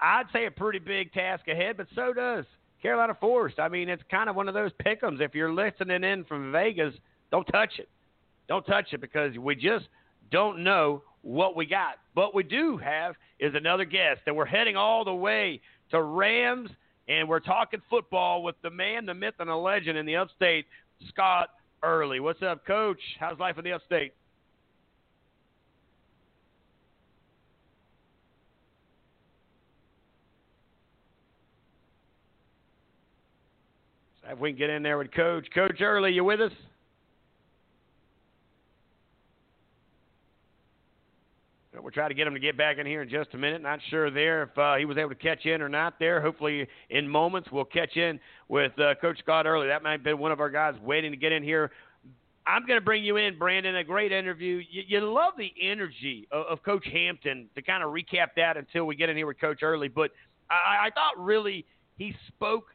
I'd 0.00 0.26
say 0.32 0.46
a 0.46 0.52
pretty 0.52 0.78
big 0.78 1.12
task 1.12 1.48
ahead, 1.48 1.76
but 1.76 1.88
so 1.96 2.12
does 2.12 2.44
Carolina 2.80 3.16
Forest. 3.20 3.58
I 3.58 3.68
mean, 3.68 3.88
it's 3.88 4.04
kind 4.08 4.30
of 4.30 4.36
one 4.36 4.46
of 4.46 4.54
those 4.54 4.70
pickums. 4.86 5.20
If 5.20 5.34
you're 5.34 5.52
listening 5.52 6.04
in 6.04 6.22
from 6.26 6.52
Vegas, 6.52 6.94
don't 7.32 7.46
touch 7.46 7.80
it. 7.80 7.88
Don't 8.46 8.64
touch 8.66 8.92
it 8.92 9.00
because 9.00 9.36
we 9.36 9.56
just 9.56 9.86
don't 10.30 10.62
know 10.62 11.02
what 11.24 11.56
we 11.56 11.66
got. 11.66 11.94
But 12.14 12.34
we 12.34 12.44
do 12.44 12.76
have 12.76 13.16
is 13.40 13.54
another 13.54 13.84
guest, 13.84 14.20
and 14.26 14.36
we're 14.36 14.44
heading 14.44 14.76
all 14.76 15.04
the 15.04 15.14
way 15.14 15.60
to 15.90 16.00
Rams, 16.00 16.70
and 17.08 17.28
we're 17.28 17.40
talking 17.40 17.80
football 17.90 18.42
with 18.42 18.54
the 18.62 18.70
man, 18.70 19.06
the 19.06 19.14
myth, 19.14 19.34
and 19.40 19.48
the 19.48 19.56
legend 19.56 19.98
in 19.98 20.06
the 20.06 20.16
upstate, 20.16 20.66
Scott 21.08 21.48
Early. 21.82 22.20
What's 22.20 22.42
up, 22.42 22.66
Coach? 22.66 23.00
How's 23.18 23.38
life 23.38 23.58
in 23.58 23.64
the 23.64 23.72
upstate? 23.72 24.12
If 34.26 34.38
we 34.38 34.50
can 34.50 34.58
get 34.58 34.70
in 34.70 34.82
there 34.82 34.96
with 34.96 35.12
Coach. 35.12 35.46
Coach 35.54 35.80
Early, 35.80 36.12
you 36.12 36.24
with 36.24 36.40
us? 36.40 36.52
We'll 41.80 41.90
try 41.90 42.08
to 42.08 42.14
get 42.14 42.26
him 42.26 42.34
to 42.34 42.40
get 42.40 42.56
back 42.56 42.78
in 42.78 42.86
here 42.86 43.02
in 43.02 43.08
just 43.08 43.34
a 43.34 43.38
minute. 43.38 43.62
Not 43.62 43.80
sure 43.90 44.10
there 44.10 44.44
if 44.44 44.58
uh, 44.58 44.76
he 44.76 44.84
was 44.84 44.96
able 44.96 45.10
to 45.10 45.14
catch 45.16 45.44
in 45.46 45.60
or 45.60 45.68
not 45.68 45.98
there. 45.98 46.20
Hopefully, 46.20 46.66
in 46.90 47.08
moments, 47.08 47.48
we'll 47.50 47.64
catch 47.64 47.96
in 47.96 48.20
with 48.48 48.78
uh, 48.78 48.94
Coach 49.00 49.18
Scott 49.18 49.46
Early. 49.46 49.66
That 49.66 49.82
might 49.82 49.92
have 49.92 50.04
been 50.04 50.18
one 50.18 50.32
of 50.32 50.40
our 50.40 50.50
guys 50.50 50.74
waiting 50.82 51.10
to 51.10 51.16
get 51.16 51.32
in 51.32 51.42
here. 51.42 51.70
I'm 52.46 52.66
going 52.66 52.78
to 52.78 52.84
bring 52.84 53.02
you 53.02 53.16
in, 53.16 53.38
Brandon. 53.38 53.76
A 53.76 53.84
great 53.84 54.12
interview. 54.12 54.62
You, 54.70 54.82
you 54.86 55.00
love 55.00 55.32
the 55.38 55.52
energy 55.60 56.28
of, 56.30 56.46
of 56.46 56.62
Coach 56.62 56.86
Hampton 56.92 57.48
to 57.54 57.62
kind 57.62 57.82
of 57.82 57.90
recap 57.90 58.28
that 58.36 58.56
until 58.56 58.84
we 58.84 58.96
get 58.96 59.08
in 59.08 59.16
here 59.16 59.26
with 59.26 59.40
Coach 59.40 59.62
Early. 59.62 59.88
But 59.88 60.10
I, 60.50 60.86
I 60.86 60.90
thought 60.90 61.22
really 61.22 61.64
he 61.96 62.14
spoke 62.28 62.66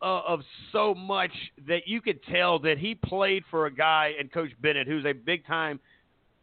uh, 0.00 0.22
of 0.26 0.40
so 0.72 0.94
much 0.94 1.32
that 1.66 1.86
you 1.86 2.00
could 2.00 2.22
tell 2.24 2.58
that 2.60 2.78
he 2.78 2.94
played 2.94 3.44
for 3.50 3.66
a 3.66 3.70
guy 3.70 4.12
and 4.18 4.32
Coach 4.32 4.50
Bennett, 4.62 4.86
who's 4.86 5.04
a 5.04 5.12
big 5.12 5.46
time 5.46 5.78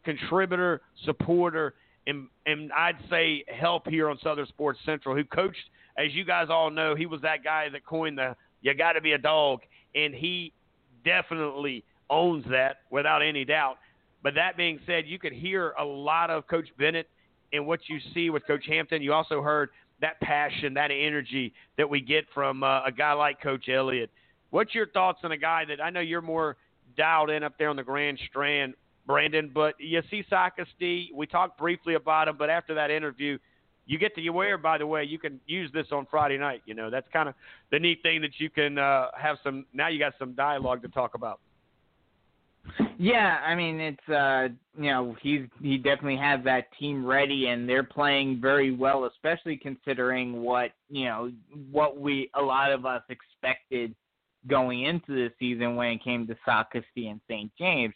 contributor, 0.04 0.82
supporter, 1.06 1.74
and, 2.08 2.28
and 2.46 2.72
I'd 2.72 2.98
say 3.10 3.44
help 3.48 3.88
here 3.88 4.10
on 4.10 4.18
Southern 4.22 4.48
Sports 4.48 4.80
Central, 4.86 5.16
who 5.16 5.24
coached, 5.24 5.70
as 5.98 6.14
you 6.14 6.24
guys 6.26 6.48
all 6.50 6.70
know, 6.70 6.96
he 6.96 7.06
was 7.06 7.22
that 7.22 7.44
guy 7.44 7.70
that 7.70 7.86
coined 7.86 8.18
the 8.18 8.36
"you 8.62 8.74
got 8.74 8.94
to 8.94 9.02
be 9.02 9.14
a 9.14 9.18
dog," 9.18 9.62
and 9.96 10.14
he 10.14 10.54
definitely 11.04 11.84
owns 12.10 12.46
that 12.50 12.78
without 12.92 13.22
any 13.22 13.46
doubt. 13.46 13.78
But 14.24 14.36
that 14.36 14.58
being 14.58 14.80
said, 14.86 15.06
you 15.08 15.20
could 15.20 15.34
hear 15.34 15.74
a 15.80 15.86
lot 15.86 16.30
of 16.30 16.48
Coach 16.48 16.68
Bennett 16.78 17.08
and 17.54 17.66
what 17.66 17.80
you 17.88 18.00
see 18.14 18.30
with 18.30 18.46
Coach 18.48 18.66
Hampton. 18.68 19.02
You 19.02 19.14
also 19.14 19.42
heard 19.42 19.70
that 20.02 20.20
passion, 20.20 20.74
that 20.74 20.92
energy 20.92 21.54
that 21.78 21.90
we 21.90 22.02
get 22.02 22.26
from 22.34 22.64
uh, 22.64 22.84
a 22.84 22.92
guy 22.92 23.14
like 23.14 23.42
Coach 23.42 23.70
Elliott. 23.70 24.10
What's 24.50 24.74
your 24.74 24.88
thoughts 24.88 25.20
on 25.24 25.32
a 25.32 25.38
guy 25.38 25.66
that 25.66 25.82
I 25.82 25.90
know 25.90 26.00
you're 26.00 26.22
more 26.22 26.58
dialed 26.98 27.30
in 27.30 27.44
up 27.44 27.58
there 27.58 27.70
on 27.70 27.76
the 27.76 27.84
Grand 27.84 28.20
Strand 28.30 28.74
Brandon. 29.06 29.52
But 29.54 29.76
you 29.80 30.02
see 30.10 30.24
Socastee, 30.32 31.08
we 31.14 31.28
talked 31.28 31.58
briefly 31.58 31.96
about 31.96 32.28
him, 32.28 32.36
but 32.38 32.50
after 32.50 32.74
that 32.76 32.92
interview, 32.92 33.38
you 33.86 34.00
get 34.00 34.16
to 34.16 34.30
wear. 34.30 34.58
By 34.58 34.78
the 34.78 34.88
way, 34.88 35.04
you 35.04 35.20
can 35.20 35.40
use 35.46 35.72
this 35.74 35.88
on 35.92 36.08
Friday 36.10 36.38
night. 36.38 36.62
You 36.66 36.74
know 36.74 36.90
that's 36.90 37.08
kind 37.14 37.30
of 37.30 37.36
the 37.72 37.80
neat 37.80 38.02
thing 38.02 38.22
that 38.22 38.32
you 38.40 38.50
can 38.50 38.78
uh, 38.78 39.08
have 39.18 39.38
some. 39.44 39.66
Now 39.74 39.90
you 39.90 40.00
got 40.00 40.14
some 40.18 40.34
dialogue 40.34 40.82
to 40.82 40.88
talk 40.90 41.14
about. 41.16 41.40
Yeah, 42.98 43.40
I 43.46 43.56
mean 43.56 43.80
it's 43.80 44.10
uh 44.10 44.48
you 44.78 44.90
know 44.90 45.16
he's 45.22 45.42
he 45.62 45.78
definitely 45.78 46.18
has 46.18 46.44
that 46.46 46.68
team 46.80 47.06
ready 47.06 47.48
and 47.48 47.68
they're 47.70 47.84
playing 47.84 48.40
very 48.42 48.72
well, 48.72 49.06
especially 49.06 49.58
considering 49.58 50.42
what 50.42 50.72
you 50.90 51.06
know 51.06 51.32
what 51.72 52.00
we 52.00 52.30
a 52.34 52.42
lot 52.42 52.72
of 52.72 52.86
us 52.86 53.04
expected 53.10 53.94
going 54.48 54.84
into 54.84 55.14
the 55.14 55.32
season 55.40 55.76
when 55.76 55.90
it 55.90 56.04
came 56.04 56.26
to 56.28 56.36
Socastee 56.48 57.10
and 57.10 57.20
St. 57.28 57.52
James. 57.58 57.94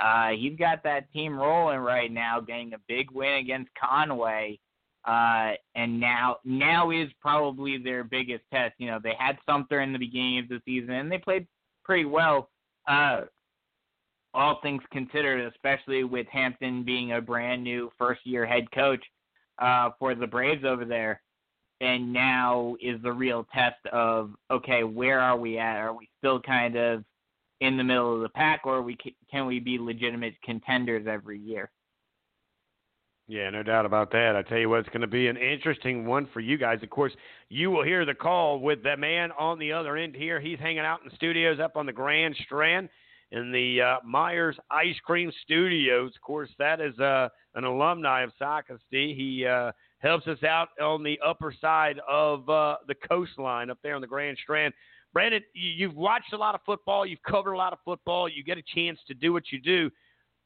Uh, 0.00 0.30
he's 0.30 0.56
got 0.56 0.82
that 0.82 1.12
team 1.12 1.36
rolling 1.36 1.78
right 1.78 2.10
now, 2.10 2.40
getting 2.40 2.72
a 2.72 2.78
big 2.88 3.10
win 3.10 3.34
against 3.34 3.70
Conway. 3.74 4.58
Uh, 5.04 5.52
and 5.74 5.98
now, 5.98 6.36
now 6.44 6.90
is 6.90 7.08
probably 7.20 7.78
their 7.78 8.04
biggest 8.04 8.44
test. 8.52 8.74
You 8.78 8.90
know, 8.90 8.98
they 9.02 9.14
had 9.18 9.38
Sumter 9.46 9.80
in 9.80 9.92
the 9.92 9.98
beginning 9.98 10.38
of 10.40 10.48
the 10.48 10.60
season, 10.64 10.94
and 10.94 11.12
they 11.12 11.18
played 11.18 11.46
pretty 11.84 12.04
well. 12.04 12.50
Uh, 12.88 13.22
all 14.32 14.60
things 14.62 14.82
considered, 14.92 15.52
especially 15.52 16.04
with 16.04 16.26
Hampton 16.28 16.84
being 16.84 17.12
a 17.12 17.20
brand 17.20 17.64
new 17.64 17.90
first 17.98 18.20
year 18.24 18.46
head 18.46 18.70
coach 18.72 19.02
uh, 19.58 19.90
for 19.98 20.14
the 20.14 20.26
Braves 20.26 20.64
over 20.64 20.84
there. 20.84 21.20
And 21.80 22.12
now 22.12 22.76
is 22.80 23.00
the 23.02 23.12
real 23.12 23.46
test 23.54 23.84
of 23.90 24.32
okay, 24.50 24.84
where 24.84 25.18
are 25.18 25.36
we 25.36 25.58
at? 25.58 25.76
Are 25.76 25.94
we 25.94 26.08
still 26.18 26.38
kind 26.40 26.76
of 26.76 27.04
in 27.60 27.76
the 27.76 27.84
middle 27.84 28.14
of 28.14 28.22
the 28.22 28.28
pack, 28.30 28.62
or 28.64 28.82
we 28.82 28.96
can 29.30 29.46
we 29.46 29.60
be 29.60 29.78
legitimate 29.78 30.34
contenders 30.42 31.06
every 31.06 31.38
year? 31.38 31.70
Yeah, 33.28 33.48
no 33.50 33.62
doubt 33.62 33.86
about 33.86 34.10
that. 34.10 34.34
I 34.34 34.42
tell 34.42 34.58
you 34.58 34.68
what, 34.68 34.80
it's 34.80 34.88
going 34.88 35.02
to 35.02 35.06
be 35.06 35.28
an 35.28 35.36
interesting 35.36 36.04
one 36.04 36.28
for 36.32 36.40
you 36.40 36.58
guys. 36.58 36.80
Of 36.82 36.90
course, 36.90 37.12
you 37.48 37.70
will 37.70 37.84
hear 37.84 38.04
the 38.04 38.12
call 38.12 38.58
with 38.58 38.82
the 38.82 38.96
man 38.96 39.30
on 39.38 39.58
the 39.60 39.72
other 39.72 39.96
end 39.96 40.16
here. 40.16 40.40
He's 40.40 40.58
hanging 40.58 40.80
out 40.80 41.00
in 41.04 41.08
the 41.08 41.14
studios 41.14 41.60
up 41.60 41.76
on 41.76 41.86
the 41.86 41.92
Grand 41.92 42.34
Strand 42.44 42.88
in 43.30 43.52
the 43.52 43.80
uh, 43.80 43.96
Myers 44.04 44.56
Ice 44.72 44.98
Cream 45.04 45.30
Studios. 45.44 46.10
Of 46.16 46.22
course, 46.22 46.50
that 46.58 46.80
is 46.80 46.98
uh, 46.98 47.28
an 47.54 47.62
alumni 47.62 48.22
of 48.22 48.32
Socastee. 48.40 49.16
He 49.16 49.46
uh, 49.46 49.70
helps 49.98 50.26
us 50.26 50.42
out 50.42 50.70
on 50.82 51.04
the 51.04 51.18
upper 51.24 51.54
side 51.60 52.00
of 52.08 52.48
uh, 52.48 52.78
the 52.88 52.96
coastline 53.08 53.70
up 53.70 53.78
there 53.84 53.94
on 53.94 54.00
the 54.00 54.08
Grand 54.08 54.38
Strand. 54.42 54.74
Brandon, 55.12 55.42
you've 55.54 55.96
watched 55.96 56.32
a 56.32 56.36
lot 56.36 56.54
of 56.54 56.60
football, 56.64 57.04
you've 57.04 57.22
covered 57.22 57.52
a 57.52 57.56
lot 57.56 57.72
of 57.72 57.78
football, 57.84 58.28
you 58.28 58.44
get 58.44 58.58
a 58.58 58.62
chance 58.74 58.98
to 59.08 59.14
do 59.14 59.32
what 59.32 59.44
you 59.50 59.60
do. 59.60 59.90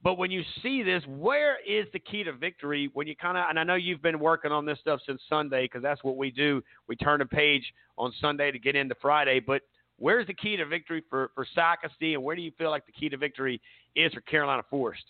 But 0.02 0.18
when 0.18 0.30
you 0.30 0.42
see 0.62 0.82
this, 0.82 1.02
where 1.06 1.56
is 1.66 1.86
the 1.94 1.98
key 1.98 2.24
to 2.24 2.32
victory 2.32 2.90
when 2.92 3.06
you 3.06 3.16
kind 3.16 3.38
of, 3.38 3.46
and 3.48 3.58
I 3.58 3.64
know 3.64 3.74
you've 3.74 4.02
been 4.02 4.18
working 4.18 4.52
on 4.52 4.66
this 4.66 4.78
stuff 4.80 5.00
since 5.06 5.20
Sunday 5.30 5.64
because 5.64 5.82
that's 5.82 6.04
what 6.04 6.18
we 6.18 6.30
do. 6.30 6.62
We 6.88 6.96
turn 6.96 7.22
a 7.22 7.26
page 7.26 7.64
on 7.96 8.12
Sunday 8.20 8.50
to 8.50 8.58
get 8.58 8.76
into 8.76 8.94
Friday. 9.00 9.40
But 9.40 9.62
where's 9.96 10.26
the 10.26 10.34
key 10.34 10.56
to 10.56 10.66
victory 10.66 11.02
for, 11.08 11.30
for 11.34 11.46
Socastee, 11.56 12.12
and 12.12 12.22
where 12.22 12.36
do 12.36 12.42
you 12.42 12.52
feel 12.58 12.68
like 12.68 12.84
the 12.84 12.92
key 12.92 13.08
to 13.08 13.16
victory 13.16 13.62
is 13.96 14.12
for 14.12 14.20
Carolina 14.20 14.62
Forest? 14.68 15.04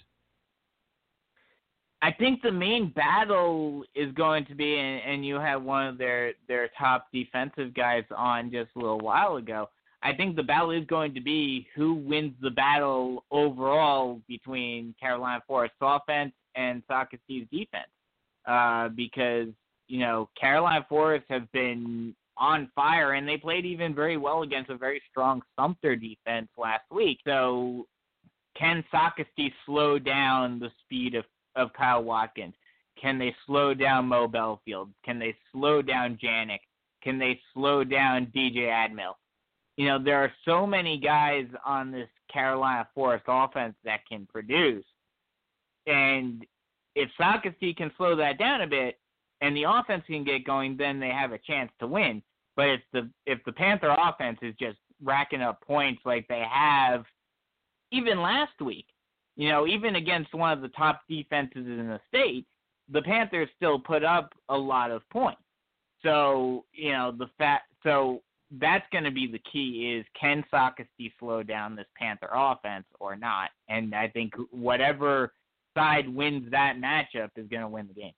I 2.05 2.12
think 2.12 2.43
the 2.43 2.52
main 2.52 2.90
battle 2.90 3.82
is 3.94 4.12
going 4.12 4.44
to 4.47 4.55
be, 4.55 4.76
and, 4.78 5.01
and 5.10 5.24
you 5.24 5.36
had 5.36 5.56
one 5.56 5.86
of 5.86 5.97
their 5.97 6.35
their 6.47 6.68
top 6.78 7.06
defensive 7.14 7.72
guys 7.72 8.05
on 8.14 8.51
just 8.51 8.68
a 8.76 8.78
little 8.78 9.01
while 9.01 9.36
ago. 9.36 9.70
I 10.02 10.12
think 10.12 10.36
the 10.36 10.43
battle 10.43 10.70
is 10.70 10.85
going 10.85 11.14
to 11.14 11.22
be 11.22 11.66
who 11.74 11.94
wins 11.94 12.35
the 12.43 12.51
battle 12.51 13.24
overall 13.31 14.20
between 14.28 14.94
Carolina 15.01 15.43
Forest's 15.47 15.78
offense 15.81 16.35
and 16.55 16.82
Socastee's 16.90 17.48
defense, 17.51 17.89
uh, 18.47 18.90
because 18.90 19.48
you 19.89 20.01
know 20.01 20.28
Carolina 20.39 20.85
Forest 20.86 21.24
have 21.31 21.51
been 21.52 22.14
on 22.36 22.70
fire, 22.74 23.12
and 23.12 23.26
they 23.26 23.39
played 23.39 23.64
even 23.64 23.94
very 23.94 24.18
well 24.18 24.43
against 24.43 24.68
a 24.68 24.76
very 24.76 25.01
strong 25.10 25.40
Sumter 25.59 25.97
defense 25.97 26.48
last 26.59 26.85
week. 26.90 27.20
So, 27.26 27.86
can 28.59 28.85
Socastee 28.93 29.55
slow 29.64 29.98
down 29.98 30.59
the 30.59 30.68
speed 30.85 31.14
of 31.14 31.24
of 31.56 31.72
Kyle 31.72 32.02
Watkins? 32.02 32.55
Can 33.01 33.18
they 33.18 33.35
slow 33.47 33.74
down 33.74 34.06
Mo 34.06 34.28
Belfield? 34.28 34.90
Can 35.05 35.18
they 35.18 35.36
slow 35.52 35.82
down 35.82 36.18
Janik? 36.22 36.60
Can 37.02 37.18
they 37.18 37.40
slow 37.52 37.85
down 37.85 38.32
DJ 38.35 38.68
Admill? 38.68 39.14
You 39.76 39.86
know, 39.89 40.02
there 40.02 40.22
are 40.22 40.32
so 40.44 40.66
many 40.66 40.98
guys 40.98 41.47
on 41.66 41.90
this 41.90 42.09
Carolina 42.32 42.89
Forest 42.94 43.24
offense 43.26 43.74
that 43.85 44.06
can 44.09 44.26
produce. 44.26 44.85
And 45.86 46.47
if 46.94 47.10
Socastee 47.20 47.76
can 47.76 47.90
slow 47.97 48.16
that 48.16 48.39
down 48.39 48.62
a 48.62 48.66
bit 48.66 48.98
and 49.40 49.56
the 49.56 49.64
offense 49.64 50.05
can 50.06 50.24
get 50.24 50.47
going, 50.47 50.76
then 50.76 51.01
they 51.01 51.09
have 51.09 51.32
a 51.32 51.39
chance 51.39 51.70
to 51.81 51.86
win. 51.86 52.22
But 52.56 52.68
if 52.68 52.81
the 52.93 53.10
if 53.26 53.40
the 53.44 53.52
Panther 53.52 53.94
offense 53.98 54.39
is 54.43 54.55
just 54.59 54.78
racking 55.02 55.43
up 55.43 55.60
points 55.60 56.02
like 56.05 56.26
they 56.28 56.44
have 56.48 57.05
even 57.90 58.22
last 58.22 58.60
week, 58.60 58.86
you 59.36 59.48
know, 59.48 59.66
even 59.66 59.97
against 59.97 60.35
one 60.35 60.52
of 60.52 60.61
the 60.61 60.69
top 60.69 61.02
defenses 61.09 61.66
in 61.66 61.89
the 61.89 62.01
state, 62.09 62.47
the 62.90 63.02
Panthers 63.02 63.48
still 63.56 63.78
put 63.78 64.05
up 64.05 64.32
a 64.48 64.56
lot 64.56 64.90
of 64.90 65.09
points. 65.11 65.40
So, 66.02 66.65
you 66.73 66.93
know, 66.93 67.12
the 67.16 67.28
fact 67.39 67.65
so 67.82 68.23
that's 68.61 68.85
going 68.93 69.05
to 69.05 69.11
be 69.11 69.27
the 69.27 69.40
key 69.51 69.97
is 69.98 70.06
can 70.19 70.44
Socastee 70.52 71.12
slow 71.19 71.43
down 71.43 71.74
this 71.77 71.86
Panther 71.97 72.28
offense 72.32 72.86
or 73.01 73.16
not? 73.16 73.51
And 73.69 73.94
I 73.94 74.09
think 74.09 74.32
whatever 74.51 75.32
side 75.74 76.09
wins 76.09 76.51
that 76.51 76.77
matchup 76.77 77.31
is 77.36 77.48
going 77.48 77.62
to 77.62 77.69
win 77.69 77.89
the 77.89 77.94
game. 77.94 78.12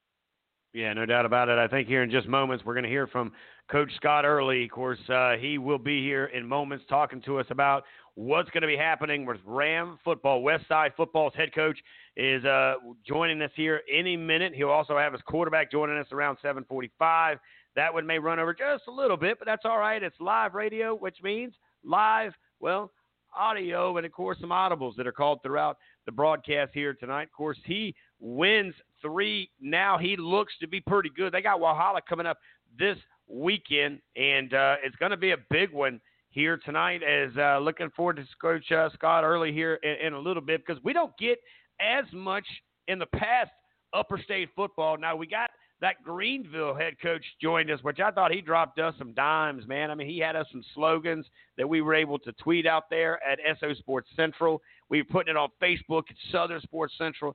Yeah, 0.72 0.92
no 0.92 1.06
doubt 1.06 1.24
about 1.24 1.48
it. 1.48 1.58
I 1.58 1.68
think 1.68 1.88
here 1.88 2.02
in 2.02 2.10
just 2.10 2.28
moments 2.28 2.64
we're 2.64 2.74
going 2.74 2.84
to 2.84 2.90
hear 2.90 3.06
from 3.06 3.32
Coach 3.70 3.90
Scott 3.96 4.26
Early. 4.26 4.64
Of 4.64 4.70
course, 4.70 4.98
uh, 5.08 5.36
he 5.40 5.56
will 5.56 5.78
be 5.78 6.02
here 6.02 6.26
in 6.26 6.46
moments 6.46 6.84
talking 6.88 7.22
to 7.22 7.38
us 7.38 7.46
about 7.48 7.84
what's 8.16 8.50
going 8.50 8.62
to 8.62 8.66
be 8.66 8.76
happening 8.76 9.24
with 9.24 9.36
Ram 9.44 9.98
football. 10.02 10.42
West 10.42 10.66
Side 10.66 10.92
football's 10.96 11.34
head 11.36 11.54
coach 11.54 11.78
is 12.16 12.44
uh, 12.44 12.74
joining 13.06 13.40
us 13.42 13.50
here 13.54 13.82
any 13.92 14.16
minute. 14.16 14.54
He'll 14.54 14.70
also 14.70 14.98
have 14.98 15.12
his 15.12 15.22
quarterback 15.22 15.70
joining 15.70 15.98
us 15.98 16.08
around 16.10 16.38
7:45. 16.42 17.38
That 17.76 17.92
one 17.92 18.06
may 18.06 18.18
run 18.18 18.38
over 18.38 18.54
just 18.54 18.84
a 18.88 18.90
little 18.90 19.18
bit, 19.18 19.38
but 19.38 19.44
that's 19.44 19.66
all 19.66 19.78
right. 19.78 20.02
It's 20.02 20.16
live 20.18 20.54
radio, 20.54 20.94
which 20.94 21.18
means 21.22 21.52
live, 21.84 22.32
well, 22.58 22.90
audio, 23.36 23.98
and 23.98 24.06
of 24.06 24.12
course 24.12 24.38
some 24.40 24.48
audibles 24.48 24.96
that 24.96 25.06
are 25.06 25.12
called 25.12 25.42
throughout 25.42 25.76
the 26.06 26.12
broadcast 26.12 26.70
here 26.72 26.94
tonight. 26.94 27.24
Of 27.24 27.32
course, 27.32 27.58
he 27.66 27.94
wins 28.18 28.74
three. 29.02 29.50
Now 29.60 29.98
he 29.98 30.16
looks 30.16 30.54
to 30.60 30.66
be 30.66 30.80
pretty 30.80 31.10
good. 31.14 31.34
They 31.34 31.42
got 31.42 31.60
Walhalla 31.60 32.00
coming 32.08 32.26
up 32.26 32.38
this 32.78 32.96
weekend, 33.28 34.00
and 34.16 34.54
uh, 34.54 34.76
it's 34.82 34.96
going 34.96 35.10
to 35.10 35.18
be 35.18 35.32
a 35.32 35.38
big 35.50 35.70
one 35.70 36.00
here 36.36 36.58
tonight. 36.58 37.00
As 37.02 37.30
uh, 37.38 37.58
looking 37.58 37.88
forward 37.96 38.16
to 38.16 38.24
Coach 38.40 38.70
uh, 38.70 38.90
Scott 38.92 39.24
Early 39.24 39.52
here 39.52 39.80
in, 39.82 40.08
in 40.08 40.12
a 40.12 40.18
little 40.18 40.42
bit 40.42 40.64
because 40.64 40.80
we 40.84 40.92
don't 40.92 41.16
get 41.18 41.38
as 41.80 42.04
much 42.12 42.44
in 42.88 42.98
the 42.98 43.06
past 43.06 43.50
upper 43.94 44.20
state 44.22 44.50
football. 44.54 44.98
Now 44.98 45.16
we 45.16 45.26
got 45.26 45.48
that 45.80 46.02
Greenville 46.04 46.74
head 46.74 46.94
coach 47.02 47.24
joined 47.40 47.70
us, 47.70 47.80
which 47.82 48.00
I 48.00 48.10
thought 48.10 48.32
he 48.32 48.42
dropped 48.42 48.78
us 48.78 48.94
some 48.98 49.14
dimes, 49.14 49.66
man. 49.66 49.90
I 49.90 49.94
mean, 49.94 50.08
he 50.08 50.18
had 50.18 50.36
us 50.36 50.46
some 50.52 50.62
slogans 50.74 51.26
that 51.56 51.66
we 51.66 51.80
were 51.80 51.94
able 51.94 52.18
to 52.20 52.32
tweet 52.32 52.66
out 52.66 52.84
there 52.90 53.18
at 53.26 53.38
SO 53.58 53.72
Sports 53.72 54.10
Central. 54.14 54.60
We 54.90 55.00
were 55.00 55.08
putting 55.10 55.30
it 55.32 55.36
on 55.38 55.48
Facebook 55.60 56.02
at 56.10 56.16
Southern 56.30 56.60
Sports 56.60 56.94
Central. 56.98 57.34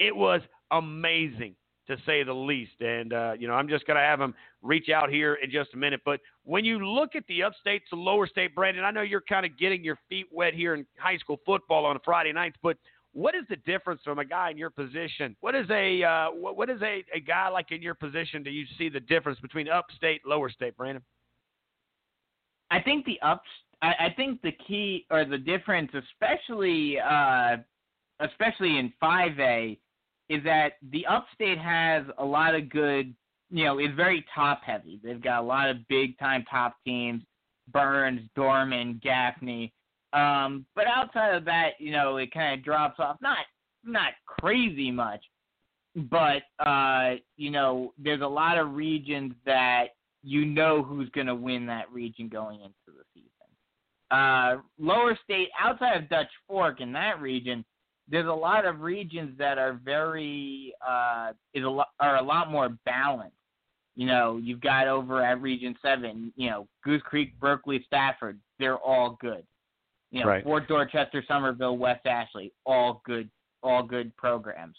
It 0.00 0.14
was 0.14 0.40
amazing 0.72 1.54
to 1.88 1.96
say 2.06 2.22
the 2.22 2.32
least. 2.32 2.80
And, 2.80 3.12
uh, 3.12 3.32
you 3.38 3.48
know, 3.48 3.54
I'm 3.54 3.68
just 3.68 3.86
going 3.86 3.96
to 3.96 4.02
have 4.02 4.20
him 4.20 4.34
reach 4.62 4.88
out 4.88 5.10
here 5.10 5.34
in 5.34 5.50
just 5.50 5.74
a 5.74 5.76
minute. 5.76 6.00
But 6.04 6.20
when 6.44 6.64
you 6.64 6.86
look 6.86 7.16
at 7.16 7.26
the 7.26 7.42
upstate 7.42 7.82
to 7.90 7.96
lower 7.96 8.26
state, 8.26 8.54
Brandon, 8.54 8.84
I 8.84 8.90
know 8.90 9.02
you're 9.02 9.22
kind 9.28 9.44
of 9.44 9.58
getting 9.58 9.82
your 9.82 9.98
feet 10.08 10.26
wet 10.30 10.54
here 10.54 10.74
in 10.74 10.86
high 10.98 11.18
school 11.18 11.40
football 11.44 11.84
on 11.84 11.98
Friday 12.04 12.32
nights, 12.32 12.56
but 12.62 12.76
what 13.12 13.34
is 13.34 13.42
the 13.48 13.56
difference 13.56 14.00
from 14.04 14.18
a 14.18 14.24
guy 14.24 14.50
in 14.50 14.56
your 14.56 14.70
position? 14.70 15.36
What 15.40 15.54
is 15.54 15.66
a 15.70 16.02
uh, 16.02 16.30
what, 16.30 16.56
what 16.56 16.70
is 16.70 16.80
a, 16.82 17.04
a 17.14 17.20
guy 17.20 17.48
like 17.48 17.70
in 17.70 17.82
your 17.82 17.94
position? 17.94 18.42
Do 18.42 18.50
you 18.50 18.64
see 18.78 18.88
the 18.88 19.00
difference 19.00 19.38
between 19.40 19.68
upstate, 19.68 20.22
lower 20.26 20.48
state, 20.48 20.76
Brandon? 20.76 21.02
I 22.70 22.80
think 22.80 23.04
the 23.04 23.20
ups. 23.20 23.48
I, 23.82 23.88
I 23.88 24.14
think 24.16 24.40
the 24.40 24.52
key 24.66 25.06
or 25.10 25.26
the 25.26 25.36
difference, 25.36 25.90
especially 25.92 26.98
uh, 26.98 27.58
especially 28.20 28.78
in 28.78 28.92
5A, 29.02 29.78
is 30.32 30.42
that 30.44 30.74
the 30.90 31.04
upstate 31.06 31.58
has 31.58 32.04
a 32.18 32.24
lot 32.24 32.54
of 32.54 32.70
good. 32.70 33.14
You 33.50 33.66
know, 33.66 33.78
is 33.78 33.90
very 33.94 34.24
top 34.34 34.62
heavy. 34.64 34.98
They've 35.04 35.22
got 35.22 35.40
a 35.40 35.46
lot 35.46 35.68
of 35.68 35.86
big 35.88 36.18
time 36.18 36.44
top 36.50 36.76
teams: 36.86 37.22
Byrnes, 37.70 38.22
Dorman, 38.34 38.98
Gaffney. 39.02 39.72
Um, 40.14 40.64
but 40.74 40.86
outside 40.86 41.34
of 41.34 41.44
that, 41.44 41.72
you 41.78 41.92
know, 41.92 42.16
it 42.16 42.32
kind 42.32 42.58
of 42.58 42.64
drops 42.64 42.98
off. 42.98 43.18
Not 43.20 43.44
not 43.84 44.12
crazy 44.26 44.90
much, 44.90 45.22
but 46.10 46.42
uh, 46.64 47.16
you 47.36 47.50
know, 47.50 47.92
there's 47.98 48.22
a 48.22 48.26
lot 48.26 48.58
of 48.58 48.72
regions 48.72 49.34
that 49.44 49.88
you 50.22 50.46
know 50.46 50.82
who's 50.82 51.10
going 51.10 51.26
to 51.26 51.34
win 51.34 51.66
that 51.66 51.92
region 51.92 52.28
going 52.28 52.60
into 52.60 52.72
the 52.86 53.04
season. 53.12 53.28
Uh, 54.10 54.62
lower 54.78 55.18
state, 55.24 55.48
outside 55.60 55.96
of 55.96 56.08
Dutch 56.08 56.30
Fork 56.46 56.80
in 56.80 56.92
that 56.92 57.20
region, 57.20 57.64
there's 58.12 58.28
a 58.28 58.32
lot 58.32 58.66
of 58.66 58.82
regions 58.82 59.36
that 59.38 59.56
are 59.56 59.80
very 59.84 60.74
uh, 60.86 61.32
is 61.54 61.64
a 61.64 61.68
lot, 61.68 61.88
are 61.98 62.18
a 62.18 62.22
lot 62.22 62.52
more 62.52 62.68
balanced. 62.84 63.34
You 63.96 64.06
know, 64.06 64.38
you've 64.42 64.60
got 64.60 64.86
over 64.86 65.24
at 65.24 65.40
Region 65.40 65.74
Seven, 65.82 66.32
you 66.36 66.48
know, 66.48 66.68
Goose 66.84 67.02
Creek, 67.04 67.32
Berkeley, 67.40 67.82
Stafford, 67.86 68.38
they're 68.58 68.78
all 68.78 69.18
good. 69.20 69.44
You 70.10 70.20
know, 70.20 70.28
Right. 70.28 70.44
Fort 70.44 70.68
Dorchester, 70.68 71.24
Summerville, 71.26 71.78
West 71.78 72.06
Ashley, 72.06 72.52
all 72.66 73.02
good, 73.04 73.30
all 73.62 73.82
good 73.82 74.14
programs. 74.16 74.76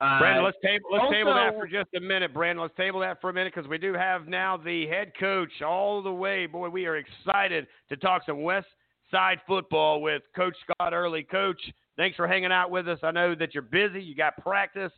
Uh, 0.00 0.18
Brandon, 0.18 0.44
let's 0.44 0.56
table 0.64 0.88
let's 0.90 1.12
table 1.12 1.34
that 1.34 1.54
for 1.58 1.66
just 1.66 1.90
a 1.94 2.00
minute, 2.00 2.32
Brandon. 2.32 2.62
Let's 2.62 2.76
table 2.76 3.00
that 3.00 3.20
for 3.20 3.28
a 3.28 3.32
minute 3.34 3.52
because 3.54 3.68
we 3.68 3.76
do 3.76 3.92
have 3.92 4.26
now 4.26 4.56
the 4.56 4.86
head 4.86 5.12
coach 5.20 5.60
all 5.60 6.02
the 6.02 6.12
way. 6.12 6.46
Boy, 6.46 6.70
we 6.70 6.86
are 6.86 6.96
excited 6.96 7.66
to 7.90 7.96
talk 7.96 8.22
some 8.24 8.42
West 8.42 8.68
Side 9.10 9.40
football 9.46 10.00
with 10.00 10.22
Coach 10.34 10.54
Scott 10.64 10.94
Early. 10.94 11.22
Coach, 11.24 11.60
thanks 12.00 12.16
for 12.16 12.26
hanging 12.26 12.50
out 12.50 12.70
with 12.70 12.88
us. 12.88 12.98
I 13.02 13.10
know 13.10 13.34
that 13.34 13.52
you're 13.52 13.62
busy, 13.62 14.00
you 14.00 14.16
got 14.16 14.40
practice, 14.40 14.92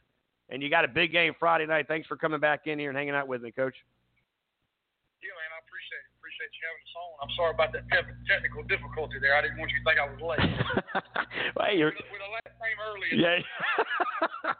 and 0.51 0.63
you 0.63 0.71
got 0.71 0.85
a 0.85 0.89
big 0.89 1.11
game 1.11 1.35
Friday 1.39 1.67
night. 1.67 1.87
Thanks 1.89 2.07
for 2.07 2.17
coming 2.17 2.39
back 2.39 2.67
in 2.67 2.79
here 2.79 2.91
and 2.91 2.97
hanging 2.97 3.15
out 3.15 3.27
with 3.27 3.43
me, 3.43 3.51
Coach. 3.51 3.75
Yeah, 5.19 5.35
man, 5.35 5.51
I 5.51 5.59
appreciate 5.67 5.99
it. 5.99 6.15
Appreciate 6.23 6.55
you 6.55 6.63
having 6.63 6.87
us 6.87 6.95
on. 6.95 7.11
I'm 7.27 7.35
sorry 7.35 7.53
about 7.59 7.73
that 7.75 7.83
te- 7.91 8.23
technical 8.31 8.63
difficulty 8.71 9.19
there. 9.21 9.35
I 9.35 9.43
didn't 9.43 9.59
want 9.59 9.73
you 9.75 9.83
to 9.83 9.85
think 9.85 9.99
I 9.99 10.07
was 10.07 10.23
late. 10.23 11.03
Hey, 11.73 11.79
you're, 11.79 11.89
with 11.89 11.97
the 11.97 12.33
last 12.33 12.57
name 12.61 12.79
early, 12.85 13.23
yeah. 13.23 14.53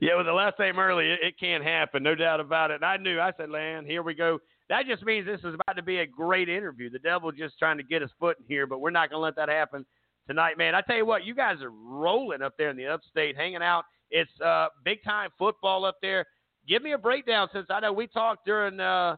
yeah, 0.00 0.16
with 0.16 0.26
the 0.26 0.32
last 0.32 0.58
name 0.58 0.78
early, 0.78 1.10
it, 1.10 1.18
it 1.22 1.40
can't 1.40 1.64
happen, 1.64 2.02
no 2.02 2.14
doubt 2.14 2.40
about 2.40 2.70
it. 2.70 2.76
And 2.76 2.84
I 2.84 2.96
knew, 2.96 3.20
I 3.20 3.32
said, 3.36 3.50
Lan, 3.50 3.86
here 3.86 4.02
we 4.02 4.14
go. 4.14 4.40
That 4.68 4.86
just 4.86 5.04
means 5.04 5.26
this 5.26 5.40
is 5.40 5.54
about 5.54 5.76
to 5.76 5.82
be 5.82 5.98
a 5.98 6.06
great 6.06 6.48
interview. 6.48 6.90
The 6.90 6.98
devil 6.98 7.32
just 7.32 7.58
trying 7.58 7.78
to 7.78 7.82
get 7.82 8.02
his 8.02 8.10
foot 8.18 8.36
in 8.38 8.44
here, 8.46 8.66
but 8.66 8.80
we're 8.80 8.90
not 8.90 9.10
going 9.10 9.18
to 9.20 9.24
let 9.24 9.36
that 9.36 9.48
happen 9.48 9.86
tonight, 10.26 10.58
man. 10.58 10.74
I 10.74 10.80
tell 10.80 10.96
you 10.96 11.06
what, 11.06 11.24
you 11.24 11.34
guys 11.34 11.62
are 11.62 11.70
rolling 11.70 12.42
up 12.42 12.54
there 12.56 12.70
in 12.70 12.76
the 12.76 12.86
upstate, 12.86 13.36
hanging 13.36 13.62
out. 13.62 13.84
It's 14.10 14.30
uh, 14.44 14.68
big 14.84 15.02
time 15.04 15.30
football 15.38 15.84
up 15.84 15.96
there. 16.02 16.26
Give 16.68 16.82
me 16.82 16.92
a 16.92 16.98
breakdown 16.98 17.48
since 17.52 17.66
I 17.70 17.80
know 17.80 17.92
we 17.92 18.06
talked 18.06 18.46
during 18.46 18.80
uh, 18.80 19.16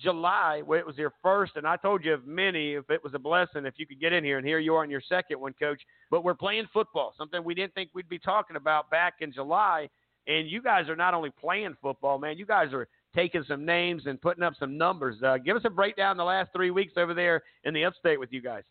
July 0.00 0.62
where 0.64 0.78
it 0.78 0.86
was 0.86 0.96
your 0.96 1.12
first, 1.22 1.52
and 1.56 1.66
I 1.66 1.76
told 1.76 2.04
you 2.04 2.14
of 2.14 2.26
many 2.26 2.74
if 2.74 2.90
it 2.90 3.02
was 3.02 3.14
a 3.14 3.18
blessing 3.18 3.66
if 3.66 3.74
you 3.76 3.86
could 3.86 4.00
get 4.00 4.12
in 4.12 4.24
here, 4.24 4.38
and 4.38 4.46
here 4.46 4.58
you 4.58 4.74
are 4.74 4.84
in 4.84 4.90
your 4.90 5.02
second 5.08 5.40
one, 5.40 5.54
Coach. 5.60 5.80
But 6.10 6.24
we're 6.24 6.34
playing 6.34 6.68
football, 6.72 7.14
something 7.16 7.42
we 7.44 7.54
didn't 7.54 7.74
think 7.74 7.90
we'd 7.94 8.08
be 8.08 8.18
talking 8.18 8.56
about 8.56 8.90
back 8.90 9.14
in 9.20 9.32
July. 9.32 9.88
And 10.26 10.48
you 10.48 10.62
guys 10.62 10.88
are 10.88 10.96
not 10.96 11.14
only 11.14 11.30
playing 11.30 11.76
football, 11.80 12.18
man, 12.18 12.36
you 12.38 12.46
guys 12.46 12.72
are 12.72 12.88
taking 13.14 13.42
some 13.48 13.64
names 13.64 14.02
and 14.06 14.20
putting 14.20 14.44
up 14.44 14.54
some 14.58 14.76
numbers. 14.76 15.16
Uh, 15.22 15.38
give 15.38 15.56
us 15.56 15.62
a 15.64 15.70
breakdown 15.70 16.16
the 16.16 16.24
last 16.24 16.50
three 16.54 16.70
weeks 16.70 16.92
over 16.96 17.14
there 17.14 17.42
in 17.64 17.74
the 17.74 17.84
upstate 17.84 18.20
with 18.20 18.32
you 18.32 18.40
guys. 18.40 18.62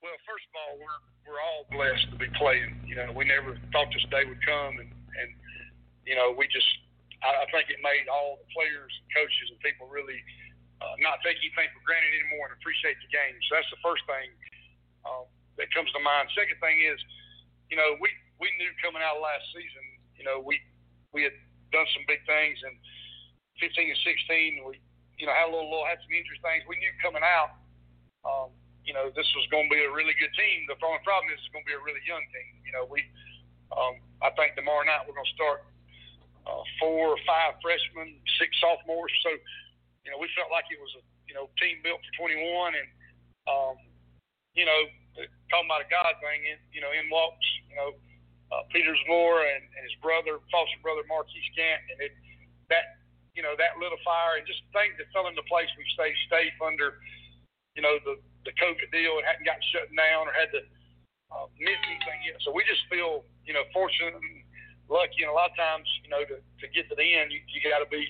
Well, 0.00 0.16
first 0.24 0.48
of 0.48 0.54
all, 0.56 0.80
we're 0.80 1.00
we're 1.28 1.42
all 1.44 1.68
blessed 1.68 2.08
to 2.12 2.16
be 2.16 2.28
playing. 2.40 2.80
You 2.88 2.96
know, 2.96 3.12
we 3.12 3.28
never 3.28 3.52
thought 3.68 3.92
this 3.92 4.04
day 4.08 4.24
would 4.24 4.40
come, 4.40 4.80
and 4.80 4.88
and 4.88 5.28
you 6.08 6.16
know, 6.16 6.32
we 6.32 6.48
just 6.48 6.68
I, 7.20 7.44
I 7.44 7.46
think 7.52 7.68
it 7.68 7.84
made 7.84 8.08
all 8.08 8.40
the 8.40 8.48
players, 8.48 8.88
and 8.88 9.06
coaches, 9.12 9.46
and 9.52 9.60
people 9.60 9.92
really 9.92 10.16
uh, 10.80 10.96
not 11.04 11.20
take 11.20 11.36
anything 11.36 11.68
for 11.76 11.84
granted 11.84 12.16
anymore 12.16 12.48
and 12.48 12.56
appreciate 12.56 12.96
the 13.04 13.12
game. 13.12 13.36
So 13.48 13.60
that's 13.60 13.68
the 13.68 13.82
first 13.84 14.00
thing 14.08 14.28
uh, 15.04 15.28
that 15.60 15.68
comes 15.76 15.92
to 15.92 16.00
mind. 16.00 16.32
Second 16.32 16.56
thing 16.64 16.80
is, 16.80 16.96
you 17.68 17.76
know, 17.76 18.00
we 18.00 18.08
we 18.40 18.48
knew 18.56 18.72
coming 18.80 19.04
out 19.04 19.20
of 19.20 19.24
last 19.24 19.44
season, 19.52 19.84
you 20.16 20.24
know, 20.24 20.40
we 20.40 20.56
we 21.12 21.28
had 21.28 21.36
done 21.76 21.84
some 21.92 22.08
big 22.08 22.24
things, 22.24 22.56
and 22.64 22.72
15 23.60 23.84
and 23.84 24.00
16, 24.00 24.64
we 24.64 24.80
you 25.20 25.28
know 25.28 25.36
had 25.36 25.44
a 25.44 25.52
little, 25.52 25.68
little 25.68 25.84
had 25.84 26.00
some 26.00 26.12
injury 26.16 26.40
things. 26.40 26.64
We 26.64 26.80
knew 26.80 26.88
coming 27.04 27.20
out. 27.20 27.60
Um, 28.24 28.56
you 28.90 28.98
know, 28.98 29.06
this 29.14 29.30
was 29.38 29.46
going 29.54 29.70
to 29.70 29.72
be 29.72 29.86
a 29.86 29.92
really 29.94 30.18
good 30.18 30.34
team. 30.34 30.66
The 30.66 30.74
only 30.82 30.98
problem 31.06 31.30
is 31.30 31.38
it's 31.38 31.54
going 31.54 31.62
to 31.62 31.70
be 31.70 31.78
a 31.78 31.84
really 31.86 32.02
young 32.02 32.26
team. 32.34 32.58
You 32.66 32.74
know, 32.74 32.90
we, 32.90 33.06
um, 33.70 34.02
I 34.18 34.34
think 34.34 34.58
tomorrow 34.58 34.82
night 34.82 35.06
we're 35.06 35.14
going 35.14 35.30
to 35.30 35.38
start 35.38 35.62
uh, 36.42 36.66
four 36.82 37.14
or 37.14 37.20
five 37.22 37.54
freshmen, 37.62 38.18
six 38.42 38.50
sophomores. 38.58 39.14
So, 39.22 39.30
you 40.02 40.10
know, 40.10 40.18
we 40.18 40.26
felt 40.34 40.50
like 40.50 40.66
it 40.74 40.82
was 40.82 40.90
a, 40.98 41.06
you 41.30 41.38
know, 41.38 41.46
team 41.62 41.78
built 41.86 42.02
for 42.02 42.26
21. 42.26 42.74
And, 42.74 42.88
um, 43.46 43.78
you 44.58 44.66
know, 44.66 44.80
talking 45.54 45.70
about 45.70 45.86
a 45.86 45.90
God 45.94 46.18
thing, 46.18 46.50
in, 46.50 46.58
you 46.74 46.82
know, 46.82 46.90
in 46.90 47.06
walks, 47.14 47.46
you 47.70 47.78
know, 47.78 47.94
uh, 48.50 48.66
Peter 48.74 48.90
Zamora 49.06 49.54
and, 49.54 49.70
and 49.70 49.86
his 49.86 49.94
brother, 50.02 50.42
foster 50.50 50.82
brother, 50.82 51.06
Marquise 51.06 51.46
Gant. 51.54 51.78
And 51.94 52.10
it, 52.10 52.12
that, 52.74 52.98
you 53.38 53.46
know, 53.46 53.54
that 53.54 53.78
lit 53.78 53.94
a 53.94 54.02
fire 54.02 54.42
and 54.42 54.42
just 54.50 54.66
things 54.74 54.98
that 54.98 55.06
fell 55.14 55.30
into 55.30 55.46
place. 55.46 55.70
We 55.78 55.86
stayed 55.94 56.18
safe 56.26 56.58
under, 56.58 56.98
you 57.78 57.86
know, 57.86 57.94
the, 58.02 58.18
the 58.44 58.54
COVID 58.56 58.88
deal 58.90 59.20
and 59.20 59.24
hadn't 59.26 59.44
gotten 59.44 59.64
shut 59.72 59.88
down 59.92 60.28
or 60.28 60.34
had 60.34 60.50
to 60.56 60.62
uh, 61.30 61.46
miss 61.60 61.80
anything 61.86 62.20
yet. 62.24 62.40
So 62.42 62.50
we 62.50 62.64
just 62.64 62.82
feel, 62.88 63.22
you 63.44 63.52
know, 63.52 63.64
fortunate 63.70 64.16
and 64.16 64.44
lucky. 64.88 65.22
And 65.22 65.30
a 65.30 65.36
lot 65.36 65.52
of 65.52 65.56
times, 65.56 65.86
you 66.02 66.10
know, 66.10 66.24
to, 66.24 66.40
to 66.40 66.66
get 66.72 66.88
to 66.88 66.96
the 66.96 67.04
end, 67.06 67.30
you, 67.30 67.38
you 67.52 67.60
got 67.62 67.84
to 67.84 67.90
be, 67.90 68.02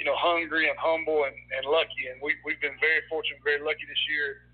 you 0.00 0.06
know, 0.08 0.16
hungry 0.16 0.70
and 0.70 0.78
humble 0.78 1.28
and, 1.28 1.36
and 1.54 1.64
lucky. 1.68 2.10
And 2.10 2.18
we, 2.22 2.34
we've 2.42 2.60
been 2.64 2.78
very 2.80 3.04
fortunate, 3.06 3.44
very 3.44 3.62
lucky 3.62 3.84
this 3.86 4.04
year. 4.08 4.48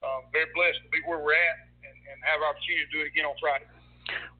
Um, 0.00 0.32
very 0.32 0.48
blessed 0.56 0.80
to 0.80 0.88
be 0.88 1.04
where 1.04 1.20
we're 1.20 1.36
at 1.36 1.56
and, 1.84 1.96
and 2.08 2.16
have 2.24 2.40
our 2.40 2.56
opportunity 2.56 2.88
to 2.88 2.92
do 2.94 3.00
it 3.04 3.12
again 3.12 3.28
on 3.28 3.36
Friday. 3.36 3.68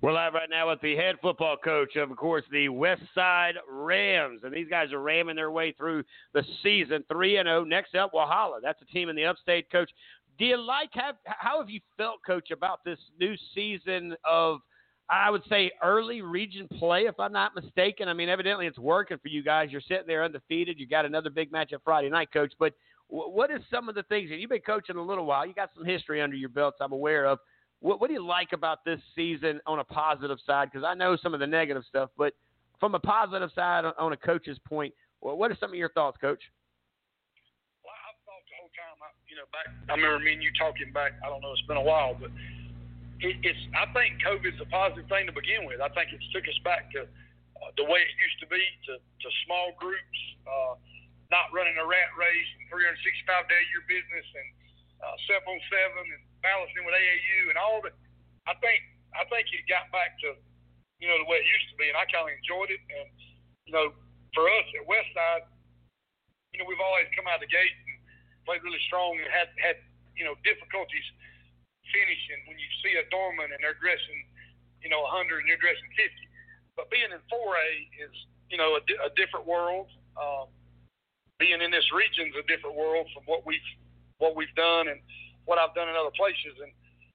We're 0.00 0.12
live 0.12 0.32
right 0.32 0.48
now 0.48 0.70
with 0.70 0.80
the 0.80 0.96
head 0.96 1.16
football 1.20 1.56
coach 1.62 1.94
of, 1.96 2.10
of 2.10 2.16
course, 2.16 2.44
the 2.50 2.70
West 2.70 3.02
Side 3.14 3.54
Rams, 3.70 4.40
and 4.42 4.52
these 4.52 4.66
guys 4.68 4.92
are 4.92 5.00
ramming 5.00 5.36
their 5.36 5.50
way 5.50 5.72
through 5.72 6.02
the 6.32 6.42
season, 6.62 7.04
three 7.12 7.36
and 7.36 7.46
zero. 7.46 7.64
Next 7.64 7.94
up, 7.94 8.12
Walhalla. 8.14 8.60
That's 8.62 8.80
a 8.80 8.86
team 8.86 9.10
in 9.10 9.16
the 9.16 9.26
Upstate. 9.26 9.70
Coach, 9.70 9.90
do 10.40 10.46
you 10.46 10.56
like 10.56 10.88
have 10.94 11.16
how 11.26 11.60
have 11.60 11.70
you 11.70 11.80
felt, 11.96 12.16
Coach, 12.26 12.50
about 12.50 12.82
this 12.84 12.98
new 13.20 13.34
season 13.54 14.16
of? 14.28 14.58
I 15.12 15.28
would 15.28 15.42
say 15.48 15.72
early 15.82 16.22
region 16.22 16.68
play, 16.78 17.00
if 17.00 17.18
I'm 17.18 17.32
not 17.32 17.52
mistaken. 17.56 18.08
I 18.08 18.12
mean, 18.12 18.28
evidently 18.28 18.68
it's 18.68 18.78
working 18.78 19.18
for 19.18 19.26
you 19.26 19.42
guys. 19.42 19.68
You're 19.72 19.80
sitting 19.80 20.06
there 20.06 20.22
undefeated. 20.22 20.78
You 20.78 20.86
got 20.86 21.04
another 21.04 21.30
big 21.30 21.50
match 21.50 21.72
at 21.72 21.80
Friday 21.82 22.08
night, 22.08 22.32
Coach. 22.32 22.52
But 22.60 22.74
what 23.08 23.50
is 23.50 23.60
some 23.72 23.88
of 23.88 23.96
the 23.96 24.04
things 24.04 24.30
that 24.30 24.38
you've 24.38 24.50
been 24.50 24.60
coaching 24.60 24.94
a 24.94 25.02
little 25.02 25.26
while? 25.26 25.44
You 25.44 25.52
got 25.52 25.70
some 25.74 25.84
history 25.84 26.22
under 26.22 26.36
your 26.36 26.48
belts. 26.48 26.78
I'm 26.80 26.92
aware 26.92 27.26
of. 27.26 27.40
What, 27.80 28.00
what 28.00 28.06
do 28.06 28.14
you 28.14 28.24
like 28.24 28.52
about 28.52 28.84
this 28.84 29.00
season 29.16 29.60
on 29.66 29.80
a 29.80 29.84
positive 29.84 30.38
side? 30.46 30.68
Because 30.70 30.86
I 30.86 30.94
know 30.94 31.16
some 31.20 31.34
of 31.34 31.40
the 31.40 31.46
negative 31.46 31.82
stuff, 31.88 32.10
but 32.16 32.34
from 32.78 32.94
a 32.94 33.00
positive 33.00 33.50
side 33.52 33.84
on, 33.84 33.94
on 33.98 34.12
a 34.12 34.16
coach's 34.16 34.58
point, 34.64 34.94
well, 35.20 35.36
what 35.36 35.50
are 35.50 35.56
some 35.58 35.70
of 35.70 35.76
your 35.76 35.90
thoughts, 35.90 36.18
Coach? 36.20 36.40
Well, 37.82 37.98
I've 38.06 38.20
thought 38.24 38.46
the 38.46 38.56
whole 38.62 38.70
time. 38.78 38.94
I, 39.02 39.10
you 39.26 39.29
know, 39.40 39.48
back. 39.48 39.68
I 39.88 39.96
remember 39.96 40.20
me 40.20 40.36
and 40.36 40.44
you 40.44 40.52
talking 40.60 40.92
back. 40.92 41.16
I 41.24 41.32
don't 41.32 41.40
know. 41.40 41.56
It's 41.56 41.64
been 41.64 41.80
a 41.80 41.84
while, 41.84 42.12
but 42.12 42.28
it, 43.24 43.40
it's. 43.40 43.62
I 43.72 43.88
think 43.96 44.20
COVID's 44.20 44.60
a 44.60 44.68
positive 44.68 45.08
thing 45.08 45.24
to 45.32 45.34
begin 45.34 45.64
with. 45.64 45.80
I 45.80 45.88
think 45.96 46.12
it's 46.12 46.24
took 46.36 46.44
us 46.44 46.60
back 46.60 46.92
to 46.92 47.08
uh, 47.08 47.70
the 47.80 47.88
way 47.88 48.04
it 48.04 48.12
used 48.20 48.38
to 48.44 48.48
be, 48.52 48.60
to 48.60 49.00
to 49.00 49.28
small 49.48 49.72
groups, 49.80 50.20
uh, 50.44 50.76
not 51.32 51.48
running 51.56 51.80
a 51.80 51.86
rat 51.88 52.12
race, 52.20 52.50
and 52.60 52.68
365 52.68 53.48
day 53.48 53.56
a 53.56 53.66
year 53.72 53.84
business, 53.88 54.26
and 54.28 54.48
uh, 55.00 55.16
seven 55.24 55.48
on 55.48 55.60
seven, 55.72 56.04
and 56.04 56.22
balancing 56.44 56.84
with 56.84 56.92
AAU, 56.92 57.40
and 57.48 57.56
all 57.56 57.80
that. 57.88 57.96
I 58.44 58.52
think. 58.60 58.84
I 59.10 59.26
think 59.26 59.50
it 59.50 59.66
got 59.66 59.90
back 59.90 60.14
to 60.22 60.38
you 61.02 61.10
know, 61.10 61.18
the 61.18 61.26
way 61.26 61.40
it 61.40 61.48
used 61.48 61.66
to 61.72 61.76
be, 61.80 61.90
and 61.90 61.98
I 61.98 62.04
kind 62.12 62.28
of 62.28 62.30
enjoyed 62.30 62.70
it. 62.70 62.78
And 62.78 63.08
you 63.66 63.72
know, 63.72 63.90
for 64.36 64.44
us 64.46 64.66
at 64.78 64.84
Westside, 64.86 65.50
you 66.52 66.60
know, 66.62 66.68
we've 66.68 66.78
always 66.78 67.08
come 67.16 67.26
out 67.26 67.40
of 67.40 67.48
the 67.48 67.50
gate 67.50 67.74
played 68.44 68.62
really 68.64 68.80
strong 68.86 69.16
and 69.18 69.28
had 69.28 69.48
had 69.60 69.76
you 70.16 70.24
know 70.24 70.34
difficulties 70.44 71.06
finishing 71.92 72.40
when 72.46 72.58
you 72.58 72.70
see 72.82 72.94
a 72.98 73.04
Dorman 73.10 73.50
and 73.50 73.60
they're 73.60 73.78
dressing, 73.78 74.20
you 74.82 74.90
know, 74.90 75.02
100 75.06 75.42
and 75.42 75.46
you're 75.46 75.60
dressing 75.60 75.90
50. 75.98 76.06
But 76.78 76.88
being 76.88 77.10
in 77.10 77.20
4A 77.28 77.70
is, 78.00 78.14
you 78.48 78.56
know, 78.56 78.78
a, 78.78 78.82
a 79.04 79.10
different 79.18 79.44
world. 79.46 79.90
Um, 80.16 80.48
being 81.38 81.60
in 81.60 81.70
this 81.72 81.86
region 81.92 82.30
is 82.30 82.36
a 82.38 82.46
different 82.46 82.76
world 82.76 83.08
from 83.12 83.24
what 83.24 83.44
we've 83.44 83.64
what 84.20 84.36
we've 84.36 84.52
done 84.52 84.92
and 84.92 85.00
what 85.48 85.56
I've 85.56 85.72
done 85.72 85.88
in 85.88 85.96
other 85.96 86.12
places. 86.12 86.52
And 86.60 86.72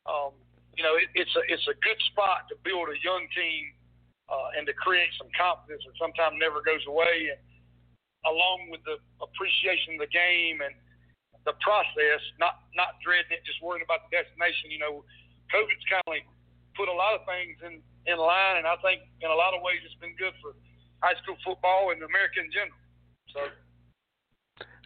um, 0.09 0.33
you 0.73 0.83
know, 0.83 0.97
it, 0.97 1.09
it's 1.13 1.33
a 1.37 1.43
it's 1.45 1.67
a 1.69 1.77
good 1.85 1.99
spot 2.09 2.49
to 2.49 2.57
build 2.65 2.89
a 2.89 2.97
young 3.05 3.29
team 3.37 3.63
uh, 4.25 4.57
and 4.57 4.65
to 4.65 4.73
create 4.73 5.13
some 5.21 5.29
confidence 5.37 5.85
that 5.85 5.93
sometimes 6.01 6.41
never 6.41 6.65
goes 6.65 6.81
away. 6.89 7.37
And 7.37 7.41
along 8.25 8.73
with 8.73 8.81
the 8.89 8.97
appreciation 9.21 10.01
of 10.01 10.09
the 10.09 10.11
game 10.11 10.65
and 10.65 10.73
the 11.45 11.53
process, 11.61 12.21
not 12.41 12.65
not 12.73 12.97
dreading 13.05 13.31
it, 13.31 13.45
just 13.45 13.61
worrying 13.61 13.85
about 13.85 14.09
the 14.09 14.11
destination. 14.11 14.73
You 14.73 14.81
know, 14.81 14.93
COVID's 15.53 15.85
kind 15.87 16.03
of 16.05 16.25
put 16.73 16.89
a 16.89 16.97
lot 16.97 17.13
of 17.13 17.23
things 17.29 17.55
in 17.61 17.79
in 18.09 18.17
line, 18.17 18.57
and 18.57 18.67
I 18.67 18.75
think 18.81 19.05
in 19.21 19.29
a 19.29 19.37
lot 19.37 19.53
of 19.53 19.61
ways 19.61 19.79
it's 19.85 19.97
been 20.01 20.17
good 20.17 20.33
for 20.41 20.57
high 21.01 21.17
school 21.21 21.37
football 21.45 21.93
and 21.93 22.01
America 22.01 22.41
in 22.41 22.49
general. 22.51 22.81
So. 23.33 23.41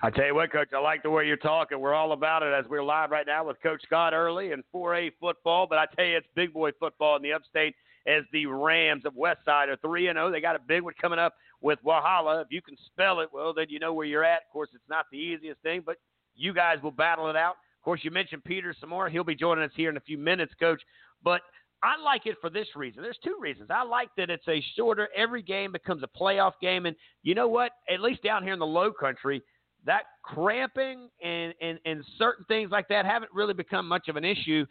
I 0.01 0.09
tell 0.09 0.25
you 0.25 0.35
what, 0.35 0.49
Coach, 0.49 0.69
I 0.73 0.79
like 0.79 1.03
the 1.03 1.09
way 1.09 1.27
you're 1.27 1.35
talking. 1.35 1.77
We're 1.77 1.93
all 1.93 2.13
about 2.13 2.41
it 2.41 2.53
as 2.53 2.63
we're 2.69 2.83
live 2.83 3.11
right 3.11 3.27
now 3.27 3.43
with 3.45 3.61
Coach 3.61 3.81
Scott 3.83 4.13
Early 4.13 4.53
in 4.53 4.63
4A 4.73 5.11
football. 5.19 5.67
But 5.67 5.77
I 5.77 5.87
tell 5.93 6.05
you, 6.05 6.15
it's 6.15 6.27
big 6.35 6.53
boy 6.53 6.71
football 6.79 7.17
in 7.17 7.21
the 7.21 7.33
upstate 7.33 7.75
as 8.07 8.23
the 8.31 8.45
Rams 8.45 9.03
of 9.05 9.13
Westside 9.13 9.67
are 9.67 9.75
3 9.75 10.07
and 10.07 10.15
0. 10.15 10.31
They 10.31 10.39
got 10.39 10.55
a 10.55 10.59
big 10.65 10.83
one 10.83 10.93
coming 11.01 11.19
up 11.19 11.35
with 11.59 11.79
Walhalla. 11.85 12.41
If 12.41 12.47
you 12.49 12.61
can 12.61 12.77
spell 12.85 13.19
it, 13.19 13.29
well, 13.33 13.53
then 13.53 13.65
you 13.67 13.79
know 13.79 13.93
where 13.93 14.05
you're 14.05 14.23
at. 14.23 14.43
Of 14.47 14.53
course, 14.53 14.69
it's 14.73 14.89
not 14.89 15.05
the 15.11 15.17
easiest 15.17 15.61
thing, 15.61 15.83
but 15.85 15.97
you 16.35 16.53
guys 16.53 16.77
will 16.81 16.91
battle 16.91 17.29
it 17.29 17.35
out. 17.35 17.55
Of 17.79 17.83
course, 17.83 18.01
you 18.03 18.11
mentioned 18.11 18.43
Peter 18.43 18.75
Zamora. 18.79 19.11
He'll 19.11 19.23
be 19.23 19.35
joining 19.35 19.63
us 19.63 19.71
here 19.75 19.89
in 19.89 19.97
a 19.97 20.01
few 20.01 20.17
minutes, 20.17 20.53
Coach. 20.59 20.81
But 21.23 21.41
I 21.81 22.01
like 22.01 22.25
it 22.25 22.35
for 22.41 22.49
this 22.49 22.67
reason. 22.75 23.01
There's 23.01 23.19
two 23.23 23.37
reasons. 23.39 23.69
I 23.71 23.83
like 23.83 24.09
that 24.17 24.29
it's 24.29 24.47
a 24.47 24.63
shorter, 24.75 25.07
every 25.15 25.41
game 25.41 25.71
becomes 25.71 26.03
a 26.03 26.19
playoff 26.19 26.53
game. 26.61 26.85
And 26.85 26.95
you 27.23 27.35
know 27.35 27.47
what? 27.47 27.71
At 27.91 28.01
least 28.01 28.23
down 28.23 28.43
here 28.43 28.53
in 28.53 28.59
the 28.59 28.65
low 28.65 28.91
country, 28.91 29.41
that 29.85 30.03
cramping 30.23 31.09
and, 31.23 31.53
and, 31.61 31.79
and 31.85 32.03
certain 32.17 32.45
things 32.45 32.69
like 32.71 32.87
that 32.89 33.05
haven't 33.05 33.31
really 33.33 33.53
become 33.53 33.87
much 33.87 34.09
of 34.09 34.17
an 34.17 34.25
issue. 34.25 34.65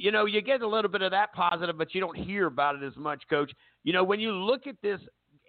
You 0.00 0.12
know, 0.12 0.26
you 0.26 0.40
get 0.40 0.62
a 0.62 0.68
little 0.68 0.90
bit 0.90 1.02
of 1.02 1.10
that 1.10 1.32
positive, 1.32 1.76
but 1.76 1.94
you 1.94 2.00
don't 2.00 2.16
hear 2.16 2.46
about 2.46 2.76
it 2.76 2.86
as 2.86 2.96
much, 2.96 3.22
Coach. 3.28 3.50
You 3.82 3.92
know, 3.92 4.04
when 4.04 4.20
you 4.20 4.32
look 4.32 4.66
at 4.66 4.76
this, 4.82 5.00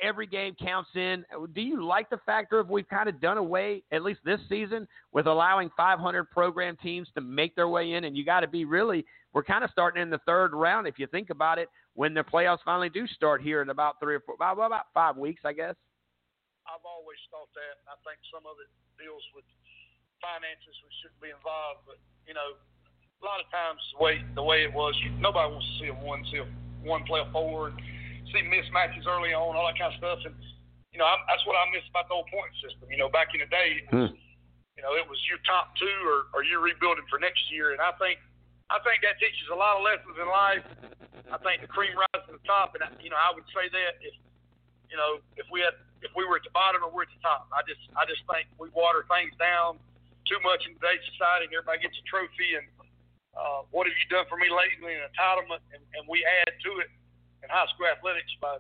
every 0.02 0.28
game 0.28 0.56
counts 0.62 0.90
in. 0.96 1.26
Do 1.54 1.62
you 1.62 1.84
like 1.84 2.10
the 2.10 2.20
factor 2.26 2.60
of 2.60 2.70
we've 2.70 2.88
kind 2.88 3.10
of 3.10 3.20
done 3.22 3.38
away, 3.38 3.84
at 3.92 4.04
least 4.04 4.22
this 4.24 4.40
season, 4.50 4.88
with 5.12 5.28
allowing 5.28 5.70
500 5.76 6.30
program 6.30 6.78
teams 6.82 7.08
to 7.16 7.22
make 7.22 7.56
their 7.56 7.68
way 7.68 7.94
in? 7.94 8.04
And 8.06 8.16
you 8.16 8.26
got 8.26 8.42
to 8.42 8.48
be 8.48 8.66
really, 8.66 9.06
we're 9.34 9.44
kind 9.44 9.64
of 9.64 9.70
starting 9.72 10.02
in 10.02 10.10
the 10.10 10.20
third 10.26 10.54
round, 10.54 10.88
if 10.88 11.00
you 11.00 11.08
think 11.08 11.30
about 11.30 11.60
it, 11.60 11.70
when 11.94 12.14
the 12.14 12.24
playoffs 12.24 12.60
finally 12.64 12.90
do 12.90 13.08
start 13.08 13.42
here 13.42 13.62
in 13.62 13.70
about 13.70 14.00
three 14.00 14.16
or 14.16 14.22
four, 14.22 14.36
about, 14.36 14.58
about 14.58 14.86
five 14.94 15.18
weeks, 15.18 15.42
I 15.46 15.54
guess. 15.54 15.76
I've 16.70 16.86
always 16.86 17.18
thought 17.34 17.50
that. 17.58 17.82
I 17.90 17.98
think 18.06 18.22
some 18.30 18.46
of 18.46 18.56
it 18.62 18.70
deals 19.02 19.24
with 19.34 19.44
finances, 20.22 20.76
which 20.86 20.96
shouldn't 21.02 21.22
be 21.24 21.34
involved. 21.34 21.88
But 21.90 21.98
you 22.30 22.38
know, 22.38 22.56
a 22.56 23.24
lot 23.26 23.42
of 23.42 23.50
times 23.50 23.82
the 23.98 24.00
way 24.00 24.22
the 24.36 24.46
way 24.46 24.64
it 24.64 24.72
was, 24.72 24.94
nobody 25.18 25.50
wants 25.50 25.66
to 25.66 25.76
see 25.82 25.90
a 25.90 25.98
one 25.98 26.22
see 26.30 26.40
a 26.40 26.48
one 26.86 27.04
play 27.04 27.20
a 27.20 27.28
forward, 27.32 27.74
see 28.32 28.44
mismatches 28.46 29.06
early 29.06 29.34
on, 29.34 29.56
all 29.56 29.68
that 29.68 29.78
kind 29.78 29.94
of 29.94 29.98
stuff. 29.98 30.20
And 30.26 30.36
you 30.94 30.98
know, 30.98 31.06
I, 31.06 31.16
that's 31.30 31.46
what 31.46 31.54
I 31.58 31.70
miss 31.70 31.86
about 31.90 32.10
the 32.10 32.18
old 32.18 32.30
point 32.34 32.50
system. 32.62 32.90
You 32.90 32.98
know, 32.98 33.10
back 33.10 33.34
in 33.34 33.42
the 33.42 33.50
day, 33.50 33.86
was, 33.90 34.10
Hmm. 34.10 34.12
you 34.78 34.82
know, 34.82 34.98
it 34.98 35.06
was 35.06 35.20
your 35.30 35.38
top 35.46 35.76
two 35.78 35.98
or, 36.06 36.34
or 36.34 36.42
you're 36.42 36.64
rebuilding 36.64 37.06
for 37.10 37.22
next 37.22 37.46
year. 37.54 37.72
And 37.74 37.82
I 37.82 37.94
think 38.02 38.18
I 38.70 38.78
think 38.86 39.02
that 39.02 39.18
teaches 39.18 39.50
a 39.50 39.58
lot 39.58 39.78
of 39.78 39.82
lessons 39.82 40.14
in 40.18 40.28
life. 40.30 40.66
I 41.30 41.38
think 41.42 41.62
the 41.62 41.70
cream 41.70 41.94
rises 41.94 42.26
to 42.30 42.38
the 42.38 42.46
top, 42.46 42.74
and 42.78 42.82
I, 42.86 42.90
you 43.02 43.10
know, 43.10 43.18
I 43.18 43.34
would 43.34 43.46
say 43.54 43.70
that 43.70 44.02
if 44.02 44.14
you 44.90 44.98
know 44.98 45.22
if 45.38 45.46
we 45.54 45.62
had 45.62 45.78
if 46.02 46.10
we 46.16 46.24
were 46.26 46.40
at 46.40 46.46
the 46.46 46.54
bottom 46.54 46.82
or 46.82 46.90
we're 46.90 47.06
at 47.06 47.14
the 47.14 47.22
top. 47.22 47.50
I 47.54 47.62
just 47.66 47.82
I 47.94 48.06
just 48.10 48.24
think 48.30 48.50
we 48.58 48.70
water 48.74 49.06
things 49.10 49.34
down 49.38 49.78
too 50.26 50.40
much 50.46 50.66
in 50.70 50.78
today's 50.78 51.02
society. 51.14 51.50
And 51.50 51.54
everybody 51.54 51.82
gets 51.86 51.98
a 51.98 52.06
trophy 52.06 52.58
and 52.58 52.66
uh, 53.38 53.62
what 53.72 53.86
have 53.86 53.94
you 53.96 54.08
done 54.10 54.26
for 54.28 54.38
me 54.38 54.50
lately? 54.50 54.98
An 54.98 55.06
entitlement, 55.10 55.62
and, 55.72 55.82
and 55.96 56.04
we 56.10 56.26
add 56.26 56.54
to 56.66 56.72
it 56.82 56.90
in 57.44 57.50
high 57.50 57.68
school 57.74 57.88
athletics 57.88 58.32
by 58.42 58.58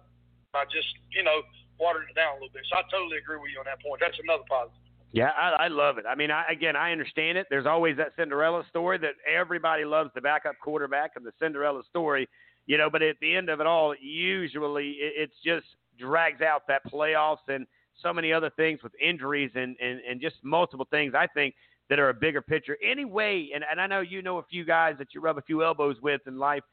by 0.52 0.66
just 0.66 0.90
you 1.12 1.24
know 1.24 1.42
watering 1.80 2.08
it 2.10 2.16
down 2.16 2.36
a 2.36 2.38
little 2.42 2.54
bit. 2.54 2.64
So 2.68 2.78
I 2.78 2.84
totally 2.92 3.18
agree 3.18 3.38
with 3.38 3.52
you 3.52 3.60
on 3.60 3.66
that 3.66 3.82
point. 3.82 4.02
That's 4.02 4.18
another 4.20 4.44
positive. 4.50 4.90
Yeah, 5.12 5.32
I, 5.36 5.66
I 5.66 5.68
love 5.70 5.98
it. 5.98 6.06
I 6.08 6.14
mean, 6.14 6.30
I, 6.30 6.46
again, 6.52 6.76
I 6.76 6.92
understand 6.92 7.38
it. 7.38 7.48
There's 7.50 7.66
always 7.66 7.98
that 7.98 8.14
Cinderella 8.16 8.64
story 8.70 9.00
that 9.00 9.16
everybody 9.26 9.84
loves 9.86 10.12
the 10.14 10.22
backup 10.22 10.56
quarterback 10.62 11.16
of 11.16 11.24
the 11.24 11.32
Cinderella 11.42 11.82
story, 11.90 12.30
you 12.68 12.78
know. 12.78 12.90
But 12.90 13.02
at 13.02 13.16
the 13.20 13.36
end 13.36 13.50
of 13.50 13.60
it 13.60 13.66
all, 13.66 13.96
usually 14.00 14.92
it, 15.00 15.14
it's 15.18 15.34
just 15.44 15.66
drags 15.98 16.42
out 16.42 16.68
that 16.68 16.86
playoffs 16.92 17.48
and 17.48 17.66
so 18.02 18.14
many 18.14 18.32
other 18.32 18.52
things 18.52 18.82
with 18.84 18.94
injuries 19.02 19.52
and, 19.56 19.76
and, 19.82 20.00
and 20.10 20.22
just 20.22 20.36
multiple 20.44 20.88
things 20.90 21.14
I 21.18 21.28
think 21.28 21.56
that 21.90 22.00
are 22.00 22.10
a 22.10 22.14
bigger 22.14 22.42
picture. 22.42 22.78
Any 22.84 23.04
way, 23.06 23.50
and, 23.54 23.64
and 23.70 23.82
I 23.82 23.88
know 23.88 24.02
you 24.02 24.22
know 24.22 24.38
a 24.38 24.44
few 24.44 24.64
guys 24.64 24.96
that 25.00 25.08
you 25.14 25.22
rub 25.22 25.38
a 25.38 25.42
few 25.42 25.64
elbows 25.64 25.98
with 26.02 26.22
in 26.28 26.38
life, 26.38 26.64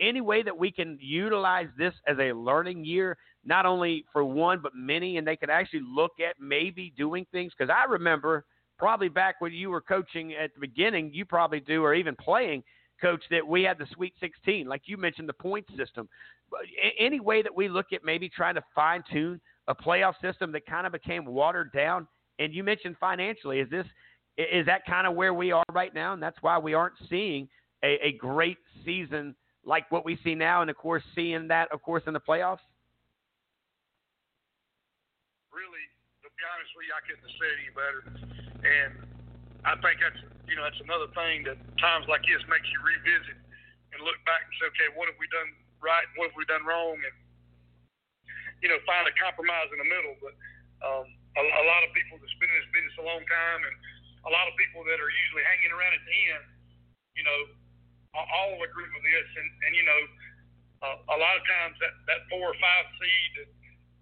any 0.00 0.20
way 0.20 0.42
that 0.42 0.56
we 0.56 0.70
can 0.70 0.98
utilize 1.00 1.68
this 1.78 1.94
as 2.06 2.16
a 2.18 2.32
learning 2.32 2.84
year, 2.84 3.16
not 3.44 3.66
only 3.66 4.04
for 4.12 4.24
one, 4.24 4.60
but 4.62 4.72
many, 4.74 5.16
and 5.16 5.26
they 5.26 5.36
could 5.36 5.50
actually 5.50 5.82
look 5.82 6.12
at 6.20 6.36
maybe 6.40 6.92
doing 6.96 7.26
things. 7.32 7.52
Because 7.56 7.72
I 7.74 7.90
remember 7.90 8.44
probably 8.78 9.08
back 9.08 9.36
when 9.40 9.52
you 9.52 9.70
were 9.70 9.80
coaching 9.80 10.34
at 10.34 10.52
the 10.54 10.60
beginning, 10.60 11.10
you 11.12 11.24
probably 11.24 11.60
do, 11.60 11.82
or 11.82 11.94
even 11.94 12.14
playing, 12.16 12.62
coach, 13.00 13.22
that 13.30 13.46
we 13.46 13.62
had 13.62 13.78
the 13.78 13.86
Sweet 13.94 14.14
16, 14.20 14.66
like 14.66 14.82
you 14.86 14.96
mentioned, 14.96 15.28
the 15.28 15.34
point 15.34 15.66
system 15.76 16.08
any 16.98 17.20
way 17.20 17.42
that 17.42 17.54
we 17.54 17.68
look 17.68 17.86
at 17.92 18.04
maybe 18.04 18.28
trying 18.28 18.54
to 18.54 18.62
fine 18.74 19.02
tune 19.10 19.40
a 19.68 19.74
playoff 19.74 20.14
system 20.22 20.52
that 20.52 20.66
kind 20.66 20.86
of 20.86 20.92
became 20.92 21.24
watered 21.24 21.72
down? 21.72 22.06
And 22.38 22.54
you 22.54 22.62
mentioned 22.62 22.96
financially, 23.00 23.60
is 23.60 23.70
this 23.70 23.86
is 24.36 24.66
that 24.66 24.84
kind 24.84 25.06
of 25.06 25.14
where 25.14 25.32
we 25.32 25.50
are 25.50 25.64
right 25.72 25.94
now, 25.94 26.12
and 26.12 26.22
that's 26.22 26.36
why 26.42 26.58
we 26.58 26.74
aren't 26.74 26.94
seeing 27.08 27.48
a, 27.82 28.08
a 28.08 28.12
great 28.12 28.58
season 28.84 29.34
like 29.66 29.90
what 29.90 30.06
we 30.06 30.16
see 30.22 30.34
now, 30.34 30.62
and 30.62 30.70
of 30.70 30.78
course 30.78 31.02
seeing 31.14 31.48
that, 31.50 31.68
of 31.74 31.82
course, 31.82 32.06
in 32.06 32.14
the 32.14 32.22
playoffs. 32.22 32.62
Really, 35.52 35.84
to 36.22 36.30
be 36.30 36.42
honest 36.46 36.70
with 36.78 36.86
you, 36.86 36.94
I 36.94 37.02
couldn't 37.04 37.26
have 37.26 37.36
said 37.36 37.52
any 37.58 37.72
better. 37.74 38.00
And 38.62 38.92
I 39.66 39.74
think 39.82 39.98
that's 39.98 40.20
you 40.46 40.54
know 40.54 40.62
that's 40.62 40.80
another 40.80 41.10
thing 41.12 41.44
that 41.50 41.58
times 41.82 42.06
like 42.06 42.22
this 42.24 42.40
makes 42.46 42.66
you 42.70 42.78
revisit 42.80 43.36
and 43.90 43.98
look 44.06 44.16
back 44.22 44.46
and 44.46 44.54
say, 44.62 44.70
okay, 44.70 44.88
what 44.94 45.10
have 45.10 45.18
we 45.18 45.26
done 45.34 45.50
right 45.84 46.08
what 46.16 46.32
have 46.32 46.38
we 46.38 46.46
done 46.48 46.64
wrong 46.64 46.96
and 46.96 47.16
you 48.64 48.68
know 48.68 48.78
find 48.88 49.04
a 49.04 49.14
compromise 49.20 49.68
in 49.72 49.78
the 49.80 49.88
middle 49.88 50.16
but 50.24 50.34
um, 50.84 51.06
a, 51.36 51.42
a 51.42 51.64
lot 51.68 51.84
of 51.84 51.90
people 51.92 52.16
that's 52.20 52.36
been 52.40 52.48
in 52.48 52.58
this 52.60 52.70
business 52.72 52.96
a 53.00 53.06
long 53.06 53.22
time 53.28 53.60
and 53.64 53.76
a 54.26 54.30
lot 54.32 54.48
of 54.48 54.54
people 54.58 54.82
that 54.82 54.98
are 54.98 55.12
usually 55.12 55.44
hanging 55.46 55.72
around 55.72 55.94
at 55.94 56.04
the 56.04 56.18
end 56.32 56.44
you 57.16 57.24
know 57.24 57.38
all 58.16 58.56
agree 58.64 58.88
with 58.88 59.04
this 59.04 59.28
and, 59.36 59.48
and 59.68 59.72
you 59.76 59.84
know 59.84 60.02
uh, 60.84 61.14
a 61.14 61.18
lot 61.18 61.34
of 61.36 61.42
times 61.48 61.76
that, 61.80 61.92
that 62.08 62.20
four 62.28 62.52
or 62.52 62.56
five 62.60 62.86
seed 63.00 63.48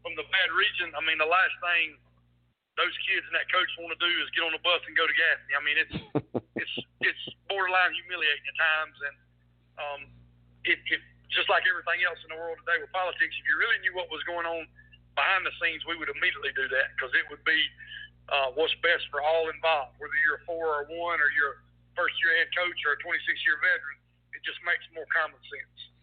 from 0.02 0.14
the 0.18 0.26
bad 0.30 0.50
region 0.54 0.94
I 0.94 1.02
mean 1.02 1.18
the 1.18 1.28
last 1.28 1.54
thing 1.60 1.98
those 2.74 2.94
kids 3.06 3.22
and 3.30 3.34
that 3.38 3.46
coach 3.50 3.70
want 3.78 3.94
to 3.94 4.00
do 4.02 4.12
is 4.22 4.26
get 4.34 4.42
on 4.42 4.54
the 4.54 4.62
bus 4.62 4.82
and 4.86 4.94
go 4.98 5.06
to 5.06 5.14
Gaffney 5.14 5.54
I 5.54 5.62
mean 5.62 5.78
it's 5.78 5.96
it's 6.62 6.74
it's 7.02 7.24
borderline 7.46 7.94
humiliating 7.94 8.46
at 8.46 8.56
times 8.58 8.96
and 9.04 9.16
um, 9.74 10.00
if, 10.62 10.78
if 10.86 11.02
just 11.34 11.50
like 11.50 11.66
everything 11.66 12.06
else 12.06 12.18
in 12.22 12.30
the 12.30 12.38
world 12.38 12.56
today 12.62 12.78
with 12.78 12.94
politics, 12.94 13.34
if 13.34 13.44
you 13.44 13.58
really 13.58 13.78
knew 13.82 13.90
what 13.96 14.06
was 14.08 14.22
going 14.22 14.46
on 14.46 14.62
behind 15.18 15.42
the 15.42 15.54
scenes, 15.58 15.82
we 15.82 15.98
would 15.98 16.10
immediately 16.10 16.54
do 16.54 16.66
that 16.70 16.94
because 16.94 17.10
it 17.18 17.26
would 17.26 17.42
be 17.42 17.58
uh, 18.30 18.54
what's 18.54 18.74
best 18.80 19.04
for 19.10 19.18
all 19.18 19.50
involved, 19.50 19.98
whether 19.98 20.14
you're 20.22 20.38
a 20.40 20.44
four 20.46 20.80
or 20.80 20.82
one 20.86 21.18
or 21.18 21.28
you're 21.34 21.58
a 21.58 21.60
first 21.98 22.14
year 22.22 22.38
head 22.38 22.50
coach 22.54 22.78
or 22.86 22.94
a 22.94 22.98
26 23.02 23.18
year 23.42 23.58
veteran. 23.60 23.98
Just 24.44 24.60
makes 24.64 24.84
more 24.94 25.06
common 25.08 25.40
sense. 25.48 25.94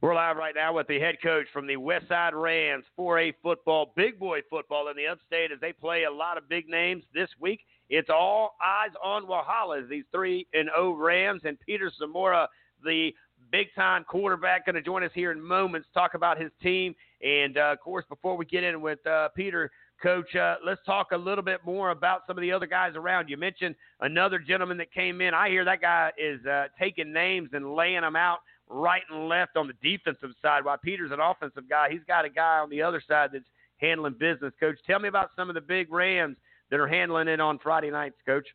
We're 0.00 0.14
live 0.14 0.36
right 0.36 0.54
now 0.54 0.72
with 0.72 0.86
the 0.86 0.98
head 0.98 1.16
coach 1.22 1.46
from 1.52 1.66
the 1.66 1.74
Westside 1.74 2.32
Rams, 2.32 2.84
4A 2.98 3.34
football, 3.42 3.92
big 3.96 4.18
boy 4.18 4.40
football 4.48 4.88
in 4.88 4.96
the 4.96 5.06
upstate 5.06 5.52
as 5.52 5.60
they 5.60 5.72
play 5.74 6.04
a 6.04 6.10
lot 6.10 6.38
of 6.38 6.48
big 6.48 6.68
names 6.68 7.04
this 7.12 7.28
week. 7.38 7.60
It's 7.90 8.08
all 8.08 8.56
eyes 8.64 8.92
on 9.04 9.26
Walhalla 9.26 9.82
as 9.82 9.90
these 9.90 10.04
3 10.12 10.46
and 10.54 10.70
0 10.74 10.92
Rams 10.92 11.42
and 11.44 11.58
Peter 11.60 11.90
Zamora, 11.98 12.48
the 12.82 13.10
big 13.50 13.66
time 13.74 14.04
quarterback, 14.04 14.64
going 14.64 14.76
to 14.76 14.82
join 14.82 15.02
us 15.02 15.10
here 15.14 15.32
in 15.32 15.42
moments, 15.42 15.88
talk 15.92 16.14
about 16.14 16.40
his 16.40 16.50
team. 16.62 16.94
And 17.22 17.58
uh, 17.58 17.72
of 17.72 17.80
course, 17.80 18.04
before 18.08 18.36
we 18.36 18.46
get 18.46 18.64
in 18.64 18.80
with 18.80 19.04
uh, 19.06 19.28
Peter, 19.34 19.70
Coach, 20.02 20.34
uh, 20.34 20.56
let's 20.64 20.80
talk 20.86 21.12
a 21.12 21.16
little 21.16 21.44
bit 21.44 21.60
more 21.64 21.90
about 21.90 22.22
some 22.26 22.38
of 22.38 22.42
the 22.42 22.52
other 22.52 22.66
guys 22.66 22.94
around. 22.96 23.28
You 23.28 23.36
mentioned 23.36 23.74
another 24.00 24.38
gentleman 24.38 24.78
that 24.78 24.92
came 24.92 25.20
in. 25.20 25.34
I 25.34 25.50
hear 25.50 25.64
that 25.66 25.82
guy 25.82 26.10
is 26.16 26.44
uh, 26.46 26.68
taking 26.78 27.12
names 27.12 27.50
and 27.52 27.74
laying 27.74 28.00
them 28.00 28.16
out 28.16 28.38
right 28.68 29.02
and 29.10 29.28
left 29.28 29.56
on 29.56 29.66
the 29.66 29.74
defensive 29.82 30.30
side, 30.40 30.64
while 30.64 30.78
Peter's 30.78 31.12
an 31.12 31.20
offensive 31.20 31.68
guy. 31.68 31.88
He's 31.90 32.04
got 32.06 32.24
a 32.24 32.30
guy 32.30 32.58
on 32.60 32.70
the 32.70 32.80
other 32.80 33.02
side 33.06 33.30
that's 33.32 33.44
handling 33.76 34.14
business. 34.14 34.54
Coach, 34.58 34.78
tell 34.86 35.00
me 35.00 35.08
about 35.08 35.30
some 35.36 35.50
of 35.50 35.54
the 35.54 35.60
big 35.60 35.92
Rams 35.92 36.36
that 36.70 36.80
are 36.80 36.88
handling 36.88 37.28
it 37.28 37.40
on 37.40 37.58
Friday 37.58 37.90
nights, 37.90 38.16
Coach. 38.24 38.46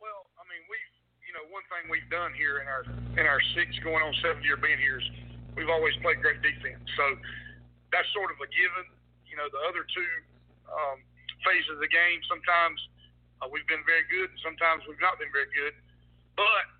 Well, 0.00 0.26
I 0.40 0.42
mean, 0.50 0.64
we, 0.66 0.78
you 1.22 1.34
know, 1.36 1.44
one 1.52 1.62
thing 1.70 1.86
we've 1.92 2.10
done 2.10 2.32
here 2.34 2.58
in 2.58 2.66
our 2.66 2.82
in 3.20 3.30
our 3.30 3.38
six 3.54 3.70
going 3.84 4.02
on 4.02 4.14
seven 4.24 4.42
year 4.42 4.56
being 4.56 4.78
here 4.78 4.98
is 4.98 5.06
we've 5.54 5.70
always 5.70 5.94
played 6.02 6.18
great 6.18 6.40
defense. 6.42 6.82
So 6.96 7.04
that's 7.92 8.08
sort 8.10 8.32
of 8.32 8.42
a 8.42 8.48
given. 8.50 8.90
You 9.34 9.42
know, 9.42 9.50
the 9.50 9.66
other 9.66 9.82
two 9.90 10.12
um, 10.70 11.02
phases 11.42 11.74
of 11.74 11.82
the 11.82 11.90
game, 11.90 12.22
sometimes 12.30 12.78
uh, 13.42 13.50
we've 13.50 13.66
been 13.66 13.82
very 13.82 14.06
good, 14.06 14.30
and 14.30 14.38
sometimes 14.46 14.86
we've 14.86 15.02
not 15.02 15.18
been 15.18 15.34
very 15.34 15.50
good. 15.50 15.74
But 16.38 16.70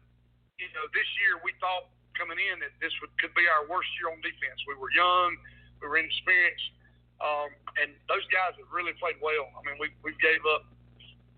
you 0.63 0.71
know, 0.71 0.87
this 0.95 1.11
year 1.19 1.43
we 1.43 1.51
thought 1.59 1.91
coming 2.15 2.39
in 2.39 2.63
that 2.63 2.71
this 2.79 2.95
would, 3.03 3.11
could 3.19 3.35
be 3.35 3.43
our 3.51 3.67
worst 3.67 3.91
year 3.99 4.07
on 4.07 4.23
defense. 4.23 4.63
We 4.71 4.79
were 4.79 4.95
young, 4.95 5.35
we 5.83 5.91
were 5.91 5.99
inexperienced, 5.99 6.71
um, 7.19 7.51
and 7.83 7.91
those 8.07 8.23
guys 8.31 8.55
have 8.63 8.71
really 8.71 8.95
played 9.03 9.19
well. 9.19 9.51
I 9.59 9.67
mean, 9.67 9.75
we 9.83 9.91
we 10.07 10.15
gave 10.23 10.47
up 10.55 10.63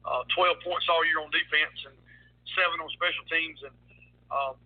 uh, 0.05 0.21
12 0.37 0.69
points 0.69 0.85
all 0.93 1.01
year 1.09 1.25
on 1.25 1.33
defense 1.33 1.81
and 1.89 1.97
seven 2.53 2.77
on 2.77 2.93
special 2.93 3.25
teams, 3.33 3.65
and 3.65 3.73
um, 4.29 4.61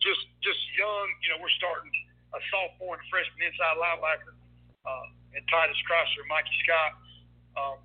just 0.00 0.32
just 0.40 0.64
young. 0.80 1.12
You 1.20 1.36
know, 1.36 1.44
we're 1.44 1.52
starting 1.60 1.92
a 2.32 2.40
sophomore 2.48 2.96
and 2.96 3.04
freshman 3.12 3.52
inside 3.52 3.76
linebacker, 3.76 4.32
uh, 4.88 5.12
and 5.34 5.42
Titus 5.50 5.78
Chrysler, 5.86 6.24
Mikey 6.30 6.56
Scott. 6.64 6.92
Um, 7.54 7.76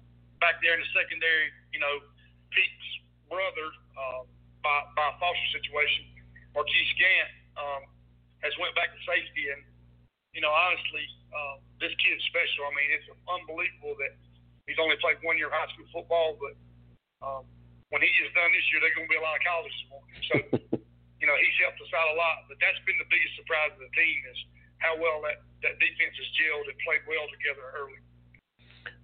back 0.42 0.58
there 0.64 0.74
in 0.74 0.82
the 0.82 0.92
secondary, 0.96 1.54
you 1.74 1.82
know, 1.82 2.02
Pete's 2.50 2.90
brother. 3.30 3.68
Um, 4.00 4.26
by, 4.64 4.76
by 4.96 5.08
a 5.12 5.16
foster 5.20 5.50
situation, 5.56 6.04
Marquise 6.52 6.94
Gant 7.00 7.32
um, 7.56 7.84
has 8.44 8.52
went 8.60 8.76
back 8.76 8.92
to 8.92 9.00
safety, 9.08 9.48
and 9.52 9.64
you 10.36 10.44
know, 10.44 10.52
honestly, 10.52 11.06
uh, 11.32 11.56
this 11.80 11.96
kid's 12.00 12.24
special. 12.28 12.68
I 12.68 12.72
mean, 12.76 12.90
it's 12.92 13.08
unbelievable 13.24 13.96
that 14.04 14.14
he's 14.68 14.78
only 14.78 15.00
played 15.00 15.18
one 15.24 15.40
year 15.40 15.48
of 15.48 15.56
high 15.56 15.72
school 15.72 15.88
football, 15.90 16.36
but 16.38 16.54
um, 17.24 17.44
when 17.90 18.04
he 18.06 18.10
gets 18.20 18.32
done 18.38 18.52
this 18.54 18.66
year, 18.70 18.80
there's 18.84 18.96
going 18.96 19.10
to 19.10 19.14
be 19.14 19.20
a 19.20 19.26
lot 19.26 19.36
of 19.40 19.44
colleges 19.44 19.82
for 19.90 20.00
him. 20.06 20.22
So, 20.30 20.36
you 21.22 21.26
know, 21.26 21.36
he's 21.36 21.58
helped 21.60 21.82
us 21.82 21.92
out 21.92 22.14
a 22.14 22.16
lot. 22.16 22.46
But 22.46 22.62
that's 22.62 22.78
been 22.86 22.96
the 23.02 23.10
biggest 23.10 23.34
surprise 23.36 23.74
of 23.74 23.82
the 23.82 23.92
team 23.98 24.20
is 24.30 24.40
how 24.80 24.96
well 24.98 25.22
that 25.24 25.44
that 25.62 25.76
defense 25.80 26.16
has 26.16 26.30
gelled 26.36 26.68
and 26.68 26.78
played 26.84 27.04
well 27.08 27.28
together 27.32 27.64
early. 27.76 28.00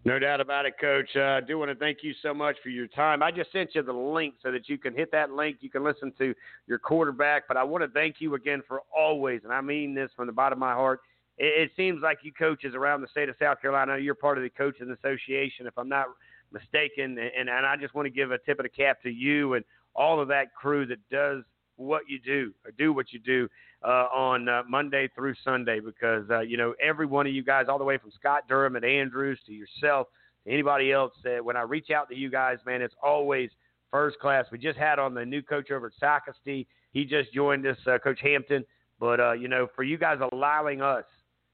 No 0.06 0.19
doubt 0.19 0.39
about 0.39 0.68
it, 0.68 0.76
Coach. 0.80 1.10
Uh, 1.15 1.19
I 1.22 1.41
do 1.41 1.57
want 1.57 1.72
to 1.72 1.76
thank 1.76 1.99
you 2.03 2.14
so 2.22 2.31
much 2.31 2.57
for 2.61 2.69
your 2.69 2.88
time. 2.88 3.23
I 3.23 3.31
just 3.31 3.52
sent 3.52 3.73
you 3.73 3.81
the 3.81 3.91
link 3.91 4.35
so 4.41 4.52
that 4.52 4.69
you 4.69 4.77
can 4.77 4.93
hit 4.93 5.11
that 5.11 5.31
link. 5.31 5.57
You 5.61 5.69
can 5.69 5.84
listen 5.84 6.14
to 6.19 6.35
your 6.68 6.77
quarterback. 6.77 7.47
But 7.47 7.57
I 7.57 7.64
want 7.64 7.84
to 7.84 7.89
thank 7.89 8.18
you 8.19 8.35
again 8.35 8.61
for 8.68 8.81
always, 8.95 9.41
and 9.43 9.52
I 9.52 9.61
mean 9.61 9.95
this 9.95 10.11
from 10.15 10.27
the 10.27 10.34
bottom 10.34 10.57
of 10.57 10.61
my 10.61 10.73
heart. 10.73 11.02
It, 11.39 11.69
it 11.69 11.72
seems 11.76 12.03
like 12.03 12.19
you 12.22 12.31
coaches 12.31 12.76
around 12.76 13.02
the 13.02 13.07
state 13.07 13.30
of 13.30 13.35
South 13.39 13.60
Carolina, 13.61 13.97
you're 13.97 14.15
part 14.15 14.38
of 14.38 14.43
the 14.43 14.49
Coaches 14.49 14.88
Association, 14.89 15.65
if 15.65 15.76
I'm 15.76 15.89
not 15.89 16.06
mistaken. 16.52 17.18
And, 17.18 17.49
and 17.49 17.65
I 17.65 17.76
just 17.76 17.95
want 17.95 18.06
to 18.06 18.11
give 18.11 18.30
a 18.30 18.38
tip 18.38 18.60
of 18.60 18.64
the 18.64 18.69
cap 18.69 19.02
to 19.03 19.10
you 19.10 19.56
and 19.56 19.65
all 19.95 20.19
of 20.19 20.27
that 20.27 20.53
crew 20.53 20.85
that 20.85 20.99
does 21.10 21.43
what 21.77 22.03
you 22.07 22.19
do 22.19 22.53
do 22.77 22.93
what 22.93 23.11
you 23.11 23.19
do 23.19 23.49
uh, 23.84 24.07
on 24.14 24.49
uh, 24.49 24.64
Monday 24.68 25.10
through 25.15 25.35
Sunday 25.43 25.80
because 25.80 26.26
uh, 26.30 26.39
you 26.39 26.57
know 26.57 26.73
every 26.81 27.06
one 27.06 27.27
of 27.27 27.34
you 27.34 27.43
guys, 27.43 27.65
all 27.69 27.77
the 27.77 27.84
way 27.84 27.97
from 27.97 28.11
Scott 28.11 28.43
Durham 28.47 28.76
and 28.76 28.85
Andrews 28.85 29.39
to 29.45 29.53
yourself, 29.53 30.07
to 30.45 30.52
anybody 30.52 30.91
else, 30.91 31.14
that 31.23 31.43
when 31.43 31.56
I 31.56 31.61
reach 31.61 31.89
out 31.91 32.10
to 32.10 32.15
you 32.15 32.30
guys, 32.30 32.57
man, 32.65 32.81
it's 32.81 32.95
always 33.03 33.49
first 33.91 34.19
class. 34.19 34.45
We 34.52 34.57
just 34.57 34.77
had 34.77 34.99
on 34.99 35.14
the 35.14 35.26
new 35.26 35.41
coach 35.41 35.72
over 35.72 35.88
at 35.88 35.93
Socastee. 36.02 36.65
He 36.91 37.06
just 37.06 37.34
joined 37.34 37.65
us, 37.68 37.77
uh, 37.88 37.97
Coach 37.97 38.19
Hampton. 38.22 38.65
But 38.99 39.19
uh, 39.19 39.34
you 39.34 39.47
know, 39.47 39.68
for 39.76 39.84
you 39.84 39.97
guys 39.97 40.19
allowing 40.31 40.81
us 40.81 41.06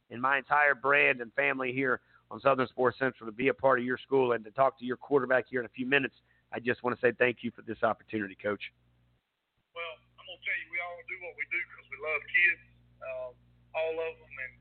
and 0.10 0.22
my 0.22 0.38
entire 0.38 0.76
brand 0.76 1.22
and 1.22 1.34
family 1.34 1.72
here 1.73 2.02
on 2.30 2.39
Southern 2.39 2.68
Sports 2.68 2.98
Central 2.99 3.30
to 3.30 3.35
be 3.35 3.49
a 3.49 3.53
part 3.53 3.80
of 3.80 3.85
your 3.85 3.98
school 3.98 4.34
and 4.34 4.43
to 4.45 4.52
talk 4.52 4.80
to 4.80 4.85
your 4.85 4.98
quarterback 4.98 5.45
here 5.49 5.60
in 5.60 5.65
a 5.65 5.69
few 5.69 5.85
minutes, 5.85 6.15
I 6.53 6.60
just 6.60 6.84
want 6.84 6.98
to 6.99 7.06
say 7.06 7.14
thank 7.18 7.38
you 7.41 7.52
for 7.52 7.61
this 7.61 7.84
opportunity, 7.84 8.38
Coach. 8.41 8.61
Gonna 10.42 10.58
tell 10.58 10.62
you, 10.66 10.74
we 10.74 10.82
all 10.82 10.98
do 11.06 11.18
what 11.22 11.38
we 11.38 11.46
do 11.54 11.62
because 11.70 11.86
we 11.94 11.98
love 12.02 12.22
kids, 12.26 12.62
um, 13.06 13.32
all 13.78 13.94
of 13.94 14.14
them, 14.18 14.34
and 14.42 14.54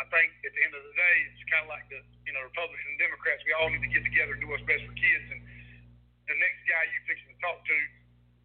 I 0.00 0.08
think 0.08 0.32
at 0.48 0.52
the 0.56 0.62
end 0.64 0.72
of 0.72 0.80
the 0.80 0.96
day, 0.96 1.14
it's 1.28 1.44
kind 1.52 1.68
of 1.68 1.76
like 1.76 1.84
the 1.92 2.00
you 2.24 2.32
know 2.32 2.40
Republicans 2.40 2.88
and 2.88 2.96
Democrats. 2.96 3.44
We 3.44 3.52
all 3.52 3.68
need 3.68 3.84
to 3.84 3.92
get 3.92 4.00
together 4.00 4.32
and 4.32 4.40
do 4.40 4.48
what's 4.48 4.64
best 4.64 4.80
for 4.88 4.96
kids. 4.96 5.26
And 5.36 5.44
the 6.24 6.40
next 6.40 6.60
guy 6.64 6.88
you 6.88 6.98
fixing 7.04 7.36
to 7.36 7.38
talk 7.44 7.60
to, 7.60 7.78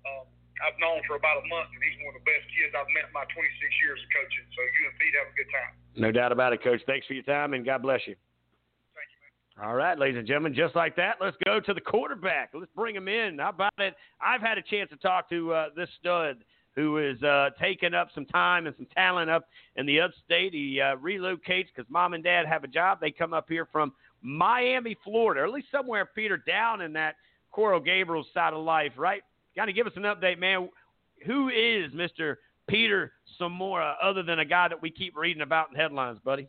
um, 0.04 0.26
I've 0.68 0.76
known 0.84 1.00
for 1.08 1.16
about 1.16 1.40
a 1.40 1.48
month, 1.48 1.72
and 1.72 1.80
he's 1.80 1.96
one 2.04 2.12
of 2.12 2.20
the 2.20 2.28
best 2.28 2.44
kids 2.52 2.76
I've 2.76 2.92
met 2.92 3.08
in 3.08 3.16
my 3.16 3.24
26 3.24 3.40
years 3.80 4.04
of 4.04 4.10
coaching. 4.12 4.48
So 4.52 4.60
you 4.60 4.82
and 4.92 4.96
Pete 5.00 5.16
have 5.16 5.32
a 5.32 5.36
good 5.40 5.48
time. 5.48 5.72
No 5.96 6.12
doubt 6.12 6.36
about 6.36 6.52
it, 6.52 6.60
Coach. 6.60 6.84
Thanks 6.84 7.08
for 7.08 7.16
your 7.16 7.24
time, 7.24 7.56
and 7.56 7.64
God 7.64 7.88
bless 7.88 8.04
you. 8.04 8.20
Thank 8.92 9.08
you, 9.16 9.20
man. 9.24 9.64
All 9.64 9.80
right, 9.80 9.96
ladies 9.96 10.20
and 10.20 10.28
gentlemen, 10.28 10.52
just 10.52 10.76
like 10.76 11.00
that, 11.00 11.24
let's 11.24 11.40
go 11.48 11.64
to 11.64 11.72
the 11.72 11.84
quarterback. 11.84 12.52
Let's 12.52 12.72
bring 12.76 13.00
him 13.00 13.08
in. 13.08 13.40
How 13.40 13.56
about 13.56 13.80
it? 13.80 13.96
I've 14.20 14.44
had 14.44 14.60
a 14.60 14.64
chance 14.64 14.92
to 14.92 15.00
talk 15.00 15.32
to 15.32 15.56
uh, 15.56 15.66
this 15.72 15.88
stud 16.00 16.44
who 16.76 16.98
is 16.98 17.22
uh, 17.24 17.50
taking 17.60 17.94
up 17.94 18.10
some 18.14 18.26
time 18.26 18.66
and 18.66 18.76
some 18.78 18.88
talent 18.96 19.30
up 19.30 19.48
in 19.76 19.86
the 19.86 20.00
upstate. 20.00 20.54
He 20.54 20.80
uh, 20.80 20.96
relocates 20.98 21.68
because 21.76 21.90
mom 21.90 22.14
and 22.14 22.24
dad 22.24 22.46
have 22.46 22.64
a 22.64 22.68
job. 22.68 23.00
They 23.02 23.12
come 23.12 23.34
up 23.34 23.48
here 23.50 23.68
from 23.72 23.94
Miami, 24.22 24.98
Florida, 25.04 25.42
or 25.42 25.46
at 25.46 25.52
least 25.52 25.68
somewhere, 25.72 26.06
Peter, 26.06 26.38
down 26.38 26.82
in 26.82 26.94
that 26.94 27.16
Coral 27.52 27.80
Gables 27.80 28.28
side 28.34 28.54
of 28.54 28.64
life, 28.64 28.94
right? 28.98 29.24
Kind 29.56 29.70
of 29.70 29.76
give 29.76 29.88
us 29.88 29.94
an 29.96 30.04
update, 30.04 30.40
man. 30.40 30.70
Who 31.26 31.50
is 31.50 31.92
Mr. 31.92 32.38
Peter 32.68 33.12
Zamora 33.38 33.98
other 34.02 34.24
than 34.24 34.40
a 34.40 34.46
guy 34.46 34.68
that 34.70 34.82
we 34.82 34.90
keep 34.90 35.18
reading 35.18 35.42
about 35.42 35.70
in 35.72 35.76
headlines, 35.76 36.20
buddy? 36.24 36.48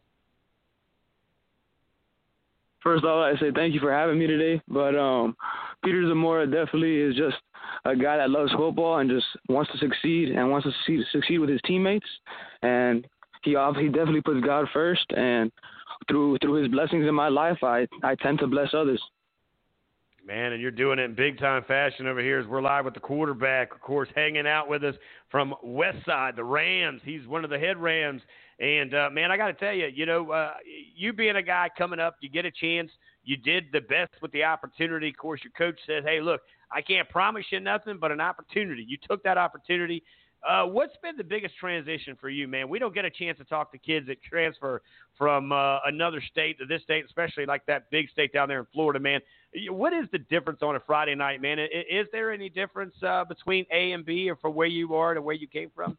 First 2.82 3.04
of 3.04 3.10
all, 3.10 3.22
I 3.22 3.34
say 3.36 3.50
thank 3.54 3.74
you 3.74 3.80
for 3.80 3.92
having 3.92 4.18
me 4.18 4.26
today. 4.26 4.60
But 4.68 4.96
um, 4.96 5.36
Peter 5.84 6.06
Zamora 6.09 6.46
definitely 6.46 6.96
is 6.96 7.14
just 7.14 7.36
a 7.84 7.94
guy 7.94 8.16
that 8.16 8.30
loves 8.30 8.52
football 8.52 8.98
and 8.98 9.09
just 9.10 9.26
wants 9.48 9.70
to 9.72 9.78
succeed 9.78 10.30
and 10.30 10.50
wants 10.50 10.66
to 10.66 10.72
succeed, 10.72 11.04
succeed 11.12 11.38
with 11.38 11.50
his 11.50 11.60
teammates. 11.64 12.06
And 12.62 13.06
he 13.42 13.50
he 13.50 13.88
definitely 13.88 14.20
puts 14.22 14.40
God 14.44 14.66
first. 14.72 15.06
And 15.16 15.50
through 16.09 16.38
through 16.38 16.54
his 16.54 16.68
blessings 16.68 17.06
in 17.06 17.14
my 17.14 17.28
life, 17.28 17.59
I 17.62 17.86
I 18.02 18.14
tend 18.16 18.38
to 18.40 18.46
bless 18.46 18.74
others. 18.74 19.02
Man, 20.24 20.52
and 20.52 20.62
you're 20.62 20.70
doing 20.70 21.00
it 21.00 21.02
in 21.02 21.14
big 21.14 21.38
time 21.38 21.64
fashion 21.64 22.06
over 22.06 22.20
here 22.20 22.38
as 22.38 22.46
we're 22.46 22.62
live 22.62 22.84
with 22.84 22.94
the 22.94 23.00
quarterback, 23.00 23.74
of 23.74 23.80
course, 23.80 24.09
hanging 24.14 24.46
out 24.46 24.68
with 24.68 24.84
us 24.84 24.94
from 25.30 25.52
West 25.64 25.98
Side, 26.06 26.36
the 26.36 26.44
Rams. 26.44 27.00
He's 27.04 27.26
one 27.26 27.42
of 27.42 27.50
the 27.50 27.59
head 27.59 27.76
Rams. 27.76 28.22
And, 28.60 28.94
uh, 28.94 29.10
man, 29.10 29.30
I 29.30 29.36
got 29.36 29.46
to 29.46 29.54
tell 29.54 29.72
you, 29.72 29.86
you 29.86 30.06
know, 30.06 30.30
uh, 30.30 30.54
you 30.94 31.12
being 31.12 31.36
a 31.36 31.42
guy 31.42 31.68
coming 31.76 31.98
up, 31.98 32.16
you 32.20 32.28
get 32.28 32.44
a 32.44 32.50
chance. 32.50 32.90
You 33.24 33.36
did 33.36 33.66
the 33.72 33.80
best 33.80 34.12
with 34.20 34.32
the 34.32 34.44
opportunity. 34.44 35.08
Of 35.08 35.16
course, 35.16 35.40
your 35.44 35.52
coach 35.56 35.78
says, 35.86 36.04
hey, 36.04 36.20
look, 36.20 36.40
I 36.70 36.82
can't 36.82 37.08
promise 37.08 37.44
you 37.50 37.60
nothing, 37.60 37.98
but 38.00 38.10
an 38.10 38.20
opportunity. 38.20 38.84
You 38.86 38.98
took 39.08 39.22
that 39.24 39.38
opportunity. 39.38 40.02
Uh, 40.46 40.64
what's 40.64 40.96
been 41.02 41.16
the 41.16 41.22
biggest 41.22 41.56
transition 41.56 42.16
for 42.20 42.28
you, 42.28 42.48
man? 42.48 42.68
We 42.68 42.80
don't 42.80 42.92
get 42.92 43.04
a 43.04 43.10
chance 43.10 43.38
to 43.38 43.44
talk 43.44 43.70
to 43.70 43.78
kids 43.78 44.08
that 44.08 44.20
transfer 44.22 44.82
from 45.16 45.52
uh, 45.52 45.78
another 45.86 46.20
state 46.32 46.58
to 46.58 46.66
this 46.66 46.82
state, 46.82 47.04
especially 47.04 47.46
like 47.46 47.64
that 47.66 47.88
big 47.90 48.10
state 48.10 48.32
down 48.32 48.48
there 48.48 48.58
in 48.58 48.66
Florida, 48.72 48.98
man. 48.98 49.20
What 49.68 49.92
is 49.92 50.06
the 50.10 50.18
difference 50.18 50.58
on 50.62 50.74
a 50.74 50.80
Friday 50.80 51.14
night, 51.14 51.40
man? 51.40 51.60
Is 51.60 52.08
there 52.10 52.32
any 52.32 52.48
difference 52.48 52.94
uh, 53.06 53.24
between 53.24 53.66
A 53.70 53.92
and 53.92 54.04
B, 54.04 54.28
or 54.28 54.34
from 54.34 54.54
where 54.54 54.66
you 54.66 54.96
are 54.96 55.14
to 55.14 55.22
where 55.22 55.36
you 55.36 55.46
came 55.46 55.70
from? 55.76 55.96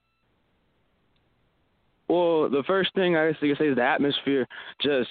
Well, 2.07 2.49
the 2.49 2.63
first 2.67 2.93
thing 2.95 3.15
I 3.15 3.31
guess 3.31 3.41
you 3.41 3.55
could 3.55 3.63
say 3.63 3.69
is 3.69 3.75
the 3.75 3.83
atmosphere. 3.83 4.47
Just 4.81 5.09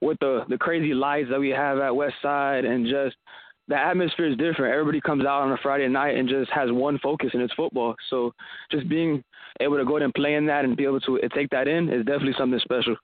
with 0.00 0.18
the 0.20 0.44
the 0.48 0.58
crazy 0.58 0.94
lights 0.94 1.28
that 1.30 1.40
we 1.40 1.50
have 1.50 1.78
at 1.78 1.94
West 1.94 2.16
Side, 2.22 2.64
and 2.64 2.86
just 2.86 3.16
the 3.68 3.76
atmosphere 3.76 4.26
is 4.26 4.36
different. 4.36 4.72
Everybody 4.72 5.00
comes 5.00 5.24
out 5.24 5.42
on 5.42 5.52
a 5.52 5.58
Friday 5.62 5.88
night 5.88 6.16
and 6.16 6.28
just 6.28 6.50
has 6.50 6.72
one 6.72 6.98
focus, 6.98 7.30
and 7.34 7.42
it's 7.42 7.54
football. 7.54 7.94
So 8.10 8.32
just 8.70 8.88
being 8.88 9.22
able 9.60 9.76
to 9.76 9.84
go 9.84 9.96
and 9.96 10.14
play 10.14 10.34
in 10.34 10.46
that 10.46 10.64
and 10.64 10.76
be 10.76 10.84
able 10.84 11.00
to 11.00 11.20
take 11.34 11.50
that 11.50 11.68
in 11.68 11.88
is 11.88 12.04
definitely 12.04 12.34
something 12.38 12.58
special. 12.60 12.96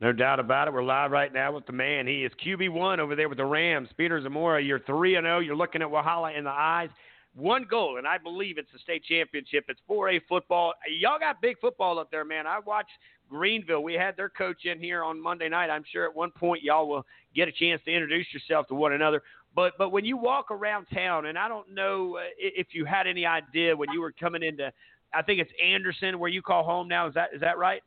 No 0.00 0.12
doubt 0.12 0.40
about 0.40 0.68
it. 0.68 0.74
We're 0.74 0.82
live 0.82 1.12
right 1.12 1.32
now 1.32 1.52
with 1.52 1.66
the 1.66 1.72
man. 1.72 2.06
He 2.06 2.24
is 2.24 2.32
QB 2.44 2.70
one 2.70 3.00
over 3.00 3.14
there 3.14 3.28
with 3.28 3.38
the 3.38 3.44
Rams. 3.44 3.88
Peter 3.96 4.20
Zamora, 4.20 4.62
you're 4.62 4.80
three 4.80 5.16
and 5.16 5.24
zero. 5.24 5.38
You're 5.38 5.56
looking 5.56 5.82
at 5.82 5.88
Walhalla 5.88 6.36
in 6.36 6.44
the 6.44 6.50
eyes. 6.50 6.90
One 7.34 7.66
goal, 7.68 7.98
and 7.98 8.06
I 8.06 8.18
believe 8.18 8.58
it's 8.58 8.70
the 8.72 8.78
state 8.78 9.02
championship. 9.04 9.64
It's 9.68 9.80
4A 9.90 10.20
football. 10.28 10.74
Y'all 11.00 11.18
got 11.18 11.42
big 11.42 11.58
football 11.60 11.98
up 11.98 12.10
there, 12.10 12.24
man. 12.24 12.46
I 12.46 12.60
watched 12.60 12.92
Greenville. 13.28 13.82
We 13.82 13.94
had 13.94 14.16
their 14.16 14.28
coach 14.28 14.64
in 14.64 14.78
here 14.78 15.02
on 15.02 15.20
Monday 15.20 15.48
night. 15.48 15.68
I'm 15.68 15.84
sure 15.90 16.04
at 16.04 16.14
one 16.14 16.30
point 16.30 16.62
y'all 16.62 16.88
will 16.88 17.04
get 17.34 17.48
a 17.48 17.52
chance 17.52 17.82
to 17.86 17.92
introduce 17.92 18.26
yourself 18.32 18.68
to 18.68 18.74
one 18.74 18.92
another. 18.92 19.22
But 19.54 19.72
but 19.78 19.90
when 19.90 20.04
you 20.04 20.16
walk 20.16 20.50
around 20.50 20.86
town, 20.92 21.26
and 21.26 21.38
I 21.38 21.48
don't 21.48 21.72
know 21.72 22.16
uh, 22.16 22.22
if 22.38 22.68
you 22.72 22.84
had 22.84 23.06
any 23.06 23.26
idea 23.26 23.76
when 23.76 23.90
you 23.92 24.00
were 24.00 24.12
coming 24.12 24.42
into, 24.42 24.72
I 25.12 25.22
think 25.22 25.40
it's 25.40 25.52
Anderson 25.64 26.18
where 26.18 26.30
you 26.30 26.42
call 26.42 26.64
home 26.64 26.88
now. 26.88 27.08
Is 27.08 27.14
that 27.14 27.30
is 27.34 27.40
that 27.40 27.58
right? 27.58 27.82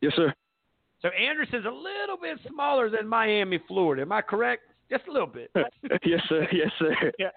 Yes, 0.00 0.12
sir. 0.14 0.32
So 1.02 1.08
Anderson's 1.10 1.64
a 1.64 1.70
little 1.70 2.16
bit 2.20 2.38
smaller 2.48 2.90
than 2.90 3.06
Miami, 3.06 3.60
Florida. 3.68 4.02
Am 4.02 4.10
I 4.10 4.20
correct? 4.22 4.62
Just 4.90 5.06
a 5.06 5.12
little 5.12 5.26
bit. 5.26 5.50
yes, 6.04 6.20
sir. 6.28 6.46
Yes, 6.52 6.70
sir. 6.78 6.94
Yeah. 7.18 7.28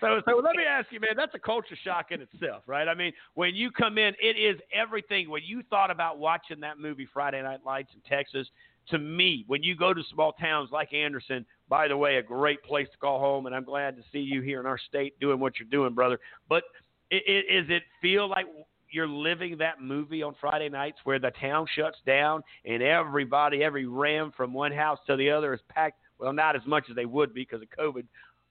So, 0.00 0.20
so 0.28 0.36
let 0.36 0.56
me 0.56 0.64
ask 0.68 0.88
you, 0.90 1.00
man. 1.00 1.10
That's 1.16 1.34
a 1.34 1.38
culture 1.38 1.76
shock 1.82 2.06
in 2.10 2.20
itself, 2.20 2.62
right? 2.66 2.88
I 2.88 2.94
mean, 2.94 3.12
when 3.34 3.54
you 3.54 3.70
come 3.70 3.96
in, 3.96 4.14
it 4.20 4.36
is 4.36 4.60
everything. 4.74 5.30
When 5.30 5.42
you 5.44 5.62
thought 5.70 5.90
about 5.90 6.18
watching 6.18 6.60
that 6.60 6.78
movie 6.78 7.08
Friday 7.12 7.40
Night 7.42 7.60
Lights 7.64 7.90
in 7.94 8.00
Texas, 8.08 8.48
to 8.88 8.98
me, 8.98 9.44
when 9.46 9.62
you 9.62 9.76
go 9.76 9.94
to 9.94 10.02
small 10.12 10.32
towns 10.32 10.70
like 10.72 10.92
Anderson, 10.92 11.46
by 11.68 11.88
the 11.88 11.96
way, 11.96 12.16
a 12.16 12.22
great 12.22 12.62
place 12.64 12.88
to 12.92 12.98
call 12.98 13.20
home, 13.20 13.46
and 13.46 13.54
I'm 13.54 13.64
glad 13.64 13.96
to 13.96 14.02
see 14.12 14.18
you 14.18 14.42
here 14.42 14.60
in 14.60 14.66
our 14.66 14.78
state 14.78 15.18
doing 15.20 15.38
what 15.38 15.58
you're 15.58 15.68
doing, 15.68 15.94
brother. 15.94 16.18
But 16.48 16.64
it, 17.10 17.22
it, 17.26 17.64
is 17.64 17.66
it 17.70 17.82
feel 18.02 18.28
like 18.28 18.46
you're 18.90 19.08
living 19.08 19.56
that 19.58 19.80
movie 19.80 20.22
on 20.22 20.34
Friday 20.40 20.68
nights 20.68 20.98
where 21.04 21.18
the 21.18 21.30
town 21.40 21.66
shuts 21.76 21.98
down 22.04 22.42
and 22.64 22.82
everybody, 22.82 23.62
every 23.62 23.86
ram 23.86 24.32
from 24.36 24.52
one 24.52 24.72
house 24.72 24.98
to 25.06 25.16
the 25.16 25.30
other 25.30 25.54
is 25.54 25.60
packed 25.68 26.00
well, 26.20 26.32
not 26.32 26.56
as 26.56 26.62
much 26.66 26.84
as 26.90 26.96
they 26.96 27.06
would 27.06 27.34
be 27.34 27.42
because 27.42 27.62
of 27.62 27.68
COVID. 27.78 28.04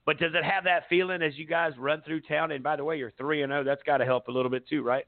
But 0.06 0.18
does 0.18 0.32
it 0.34 0.44
have 0.44 0.64
that 0.64 0.84
feeling 0.90 1.22
as 1.22 1.38
you 1.38 1.46
guys 1.46 1.74
run 1.78 2.02
through 2.02 2.22
town? 2.22 2.52
And 2.52 2.64
by 2.64 2.76
the 2.76 2.84
way, 2.84 2.98
you're 2.98 3.12
three 3.12 3.44
and 3.44 3.52
zero. 3.52 3.62
Oh. 3.62 3.64
That's 3.64 3.84
got 3.84 3.98
to 3.98 4.06
help 4.06 4.28
a 4.28 4.32
little 4.32 4.50
bit 4.50 4.68
too, 4.68 4.82
right? 4.82 5.06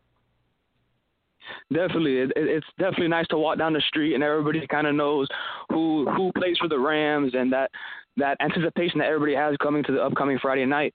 Definitely, 1.73 2.19
it, 2.19 2.31
it's 2.35 2.67
definitely 2.77 3.07
nice 3.07 3.25
to 3.29 3.38
walk 3.38 3.57
down 3.57 3.73
the 3.73 3.81
street 3.88 4.13
and 4.13 4.23
everybody 4.23 4.65
kind 4.67 4.85
of 4.85 4.93
knows 4.93 5.27
who 5.69 6.07
who 6.15 6.31
plays 6.33 6.55
for 6.59 6.67
the 6.67 6.77
Rams 6.77 7.33
and 7.33 7.51
that 7.51 7.71
that 8.17 8.38
anticipation 8.41 8.99
that 8.99 9.07
everybody 9.07 9.33
has 9.33 9.55
coming 9.57 9.83
to 9.85 9.91
the 9.91 10.03
upcoming 10.03 10.38
Friday 10.39 10.65
night. 10.65 10.93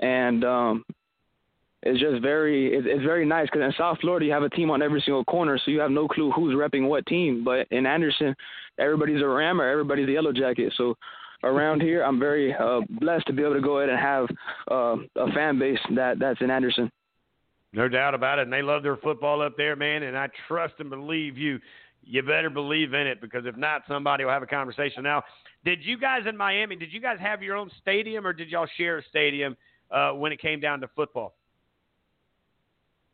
And 0.00 0.44
um, 0.44 0.84
it's 1.82 2.00
just 2.00 2.20
very 2.22 2.74
it's, 2.74 3.04
very 3.04 3.24
nice 3.24 3.46
because 3.52 3.64
in 3.64 3.72
South 3.78 3.98
Florida 4.00 4.26
you 4.26 4.32
have 4.32 4.42
a 4.42 4.50
team 4.50 4.70
on 4.70 4.82
every 4.82 5.00
single 5.00 5.24
corner, 5.24 5.58
so 5.64 5.70
you 5.70 5.80
have 5.80 5.90
no 5.90 6.08
clue 6.08 6.32
who's 6.32 6.54
repping 6.54 6.88
what 6.88 7.06
team. 7.06 7.44
But 7.44 7.68
in 7.70 7.86
Anderson, 7.86 8.34
everybody's 8.78 9.22
a 9.22 9.26
Rammer, 9.26 9.68
everybody's 9.68 10.08
a 10.08 10.12
Yellow 10.12 10.32
Jacket. 10.32 10.72
So 10.76 10.96
around 11.44 11.80
here, 11.80 12.02
I'm 12.02 12.18
very 12.18 12.52
uh, 12.52 12.80
blessed 13.00 13.26
to 13.28 13.32
be 13.32 13.42
able 13.42 13.54
to 13.54 13.60
go 13.60 13.78
ahead 13.78 13.90
and 13.90 13.98
have 13.98 14.26
uh, 14.70 14.96
a 15.16 15.32
fan 15.32 15.58
base 15.58 15.78
that 15.94 16.18
that's 16.18 16.40
in 16.40 16.50
Anderson. 16.50 16.90
No 17.72 17.86
doubt 17.86 18.14
about 18.14 18.38
it, 18.38 18.42
and 18.42 18.52
they 18.52 18.62
love 18.62 18.82
their 18.82 18.96
football 18.96 19.42
up 19.42 19.56
there, 19.56 19.76
man. 19.76 20.02
And 20.02 20.16
I 20.16 20.28
trust 20.48 20.74
and 20.78 20.90
believe 20.90 21.36
you. 21.36 21.60
You 22.02 22.22
better 22.22 22.48
believe 22.48 22.94
in 22.94 23.06
it 23.06 23.20
because 23.20 23.44
if 23.44 23.56
not, 23.56 23.82
somebody 23.86 24.24
will 24.24 24.32
have 24.32 24.42
a 24.42 24.46
conversation. 24.46 25.02
Now, 25.02 25.22
did 25.64 25.80
you 25.82 25.98
guys 25.98 26.22
in 26.26 26.36
Miami? 26.36 26.74
Did 26.74 26.92
you 26.92 27.00
guys 27.00 27.18
have 27.20 27.42
your 27.42 27.54
own 27.54 27.70
stadium, 27.82 28.26
or 28.26 28.32
did 28.32 28.48
y'all 28.48 28.68
share 28.78 28.98
a 28.98 29.04
stadium 29.04 29.56
uh, 29.90 30.12
when 30.12 30.32
it 30.32 30.40
came 30.40 30.58
down 30.58 30.80
to 30.80 30.88
football? 30.96 31.34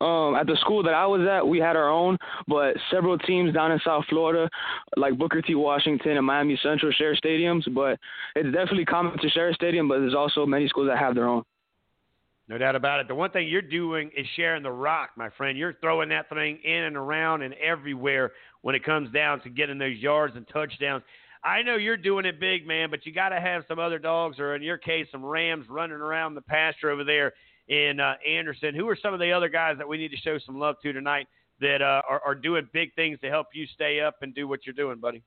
Um, 0.01 0.35
at 0.35 0.45
the 0.45 0.57
school 0.59 0.83
that 0.83 0.93
I 0.93 1.05
was 1.05 1.25
at, 1.25 1.47
we 1.47 1.57
had 1.59 1.77
our 1.77 1.89
own, 1.89 2.17
but 2.47 2.75
several 2.91 3.17
teams 3.17 3.53
down 3.53 3.71
in 3.71 3.79
South 3.85 4.03
Florida, 4.09 4.49
like 4.97 5.17
Booker 5.17 5.41
T. 5.41 5.55
Washington 5.55 6.17
and 6.17 6.25
Miami 6.25 6.59
Central, 6.61 6.91
share 6.91 7.15
stadiums. 7.15 7.63
But 7.73 7.97
it's 8.35 8.53
definitely 8.53 8.85
common 8.85 9.17
to 9.17 9.29
share 9.29 9.49
a 9.49 9.53
stadium, 9.53 9.87
but 9.87 9.99
there's 9.99 10.13
also 10.13 10.45
many 10.45 10.67
schools 10.67 10.89
that 10.89 10.97
have 10.97 11.15
their 11.15 11.27
own. 11.27 11.43
No 12.47 12.57
doubt 12.57 12.75
about 12.75 12.99
it. 12.99 13.07
The 13.07 13.15
one 13.15 13.31
thing 13.31 13.47
you're 13.47 13.61
doing 13.61 14.11
is 14.15 14.27
sharing 14.35 14.63
the 14.63 14.71
rock, 14.71 15.11
my 15.15 15.29
friend. 15.31 15.57
You're 15.57 15.73
throwing 15.81 16.09
that 16.09 16.29
thing 16.29 16.59
in 16.63 16.83
and 16.83 16.97
around 16.97 17.41
and 17.41 17.53
everywhere 17.55 18.33
when 18.61 18.75
it 18.75 18.83
comes 18.83 19.11
down 19.11 19.41
to 19.41 19.49
getting 19.49 19.79
those 19.79 19.97
yards 19.97 20.35
and 20.35 20.45
touchdowns. 20.49 21.03
I 21.43 21.61
know 21.61 21.75
you're 21.75 21.97
doing 21.97 22.25
it 22.25 22.39
big, 22.39 22.67
man, 22.67 22.89
but 22.89 23.05
you 23.05 23.13
got 23.13 23.29
to 23.29 23.39
have 23.39 23.63
some 23.67 23.79
other 23.79 23.97
dogs, 23.97 24.39
or 24.39 24.55
in 24.55 24.61
your 24.61 24.77
case, 24.77 25.07
some 25.11 25.23
Rams 25.23 25.65
running 25.69 25.97
around 25.97 26.35
the 26.35 26.41
pasture 26.41 26.89
over 26.89 27.03
there 27.03 27.33
in 27.67 27.99
uh, 27.99 28.13
Anderson. 28.27 28.75
Who 28.75 28.87
are 28.89 28.97
some 29.01 29.13
of 29.13 29.19
the 29.19 29.31
other 29.31 29.49
guys 29.49 29.77
that 29.77 29.87
we 29.87 29.97
need 29.97 30.11
to 30.11 30.17
show 30.17 30.37
some 30.45 30.59
love 30.59 30.75
to 30.83 30.93
tonight 30.93 31.27
that 31.61 31.81
uh, 31.81 32.01
are, 32.07 32.21
are 32.25 32.35
doing 32.35 32.67
big 32.73 32.93
things 32.95 33.19
to 33.21 33.29
help 33.29 33.47
you 33.53 33.65
stay 33.73 34.01
up 34.01 34.17
and 34.21 34.33
do 34.35 34.47
what 34.47 34.65
you're 34.65 34.73
doing, 34.73 34.99
buddy? 34.99 35.23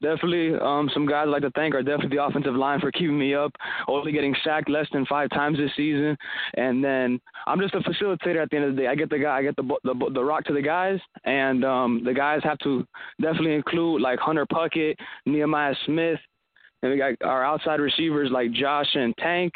Definitely, 0.00 0.54
um, 0.60 0.88
some 0.94 1.06
guys 1.06 1.24
I'd 1.24 1.30
like 1.30 1.42
to 1.42 1.50
thank 1.56 1.74
are 1.74 1.82
definitely 1.82 2.16
the 2.16 2.24
offensive 2.24 2.54
line 2.54 2.78
for 2.78 2.92
keeping 2.92 3.18
me 3.18 3.34
up, 3.34 3.50
only 3.88 4.12
getting 4.12 4.32
sacked 4.44 4.70
less 4.70 4.86
than 4.92 5.04
five 5.06 5.28
times 5.30 5.58
this 5.58 5.72
season, 5.76 6.16
and 6.54 6.84
then 6.84 7.20
I'm 7.48 7.60
just 7.60 7.74
a 7.74 7.80
facilitator 7.80 8.40
at 8.40 8.48
the 8.50 8.56
end 8.56 8.64
of 8.66 8.76
the 8.76 8.82
day. 8.82 8.86
I 8.86 8.94
get 8.94 9.10
the 9.10 9.18
guy, 9.18 9.38
I 9.38 9.42
get 9.42 9.56
the 9.56 9.64
the, 9.82 10.10
the 10.14 10.22
rock 10.22 10.44
to 10.44 10.52
the 10.52 10.62
guys, 10.62 11.00
and 11.24 11.64
um, 11.64 12.02
the 12.04 12.14
guys 12.14 12.42
have 12.44 12.58
to 12.58 12.86
definitely 13.20 13.54
include 13.54 14.00
like 14.00 14.20
Hunter 14.20 14.46
Puckett, 14.46 14.94
Nehemiah 15.26 15.74
Smith, 15.84 16.20
and 16.84 16.92
we 16.92 16.98
got 16.98 17.14
our 17.24 17.44
outside 17.44 17.80
receivers 17.80 18.30
like 18.30 18.52
Josh 18.52 18.94
and 18.94 19.16
Tank, 19.16 19.52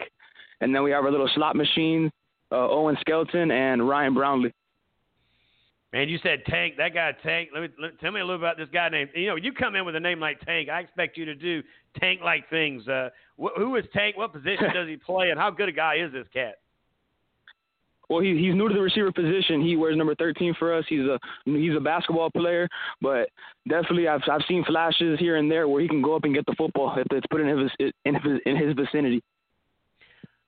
and 0.62 0.74
then 0.74 0.82
we 0.82 0.92
have 0.92 1.04
our 1.04 1.10
little 1.10 1.28
slot 1.34 1.56
machine, 1.56 2.10
uh, 2.50 2.68
Owen 2.70 2.96
Skelton 3.00 3.50
and 3.50 3.86
Ryan 3.86 4.14
Brownlee. 4.14 4.52
Man, 5.92 6.08
you 6.08 6.18
said 6.22 6.44
Tank. 6.46 6.76
That 6.78 6.94
guy 6.94 7.12
Tank. 7.22 7.50
Let 7.52 7.62
me 7.62 7.68
let, 7.78 8.00
tell 8.00 8.12
me 8.12 8.20
a 8.20 8.24
little 8.24 8.40
about 8.40 8.56
this 8.56 8.68
guy 8.72 8.88
named. 8.88 9.10
You 9.14 9.26
know, 9.26 9.36
you 9.36 9.52
come 9.52 9.76
in 9.76 9.84
with 9.84 9.94
a 9.94 10.00
name 10.00 10.20
like 10.20 10.40
Tank. 10.40 10.70
I 10.70 10.80
expect 10.80 11.18
you 11.18 11.26
to 11.26 11.34
do 11.34 11.62
Tank-like 12.00 12.48
things. 12.48 12.88
Uh, 12.88 13.10
wh- 13.38 13.54
who 13.58 13.76
is 13.76 13.84
Tank? 13.92 14.16
What 14.16 14.32
position 14.32 14.68
does 14.74 14.88
he 14.88 14.96
play? 14.96 15.30
And 15.30 15.38
how 15.38 15.50
good 15.50 15.68
a 15.68 15.72
guy 15.72 15.96
is 15.96 16.10
this 16.12 16.26
cat? 16.32 16.54
Well, 18.08 18.20
he, 18.20 18.36
he's 18.36 18.54
new 18.54 18.68
to 18.68 18.74
the 18.74 18.80
receiver 18.80 19.12
position. 19.12 19.62
He 19.62 19.76
wears 19.76 19.96
number 19.96 20.14
13 20.14 20.54
for 20.58 20.74
us. 20.74 20.84
He's 20.88 21.00
a 21.00 21.18
he's 21.44 21.76
a 21.76 21.80
basketball 21.80 22.30
player, 22.30 22.68
but 23.02 23.28
definitely 23.68 24.08
I've 24.08 24.22
I've 24.30 24.42
seen 24.48 24.64
flashes 24.64 25.18
here 25.18 25.36
and 25.36 25.50
there 25.50 25.68
where 25.68 25.82
he 25.82 25.88
can 25.88 26.00
go 26.00 26.16
up 26.16 26.24
and 26.24 26.34
get 26.34 26.46
the 26.46 26.54
football 26.56 26.94
if 26.96 27.06
it's 27.10 27.26
put 27.30 27.40
in 27.40 27.58
his 27.58 27.92
in 28.04 28.14
his, 28.14 28.40
in 28.46 28.56
his 28.56 28.74
vicinity. 28.74 29.22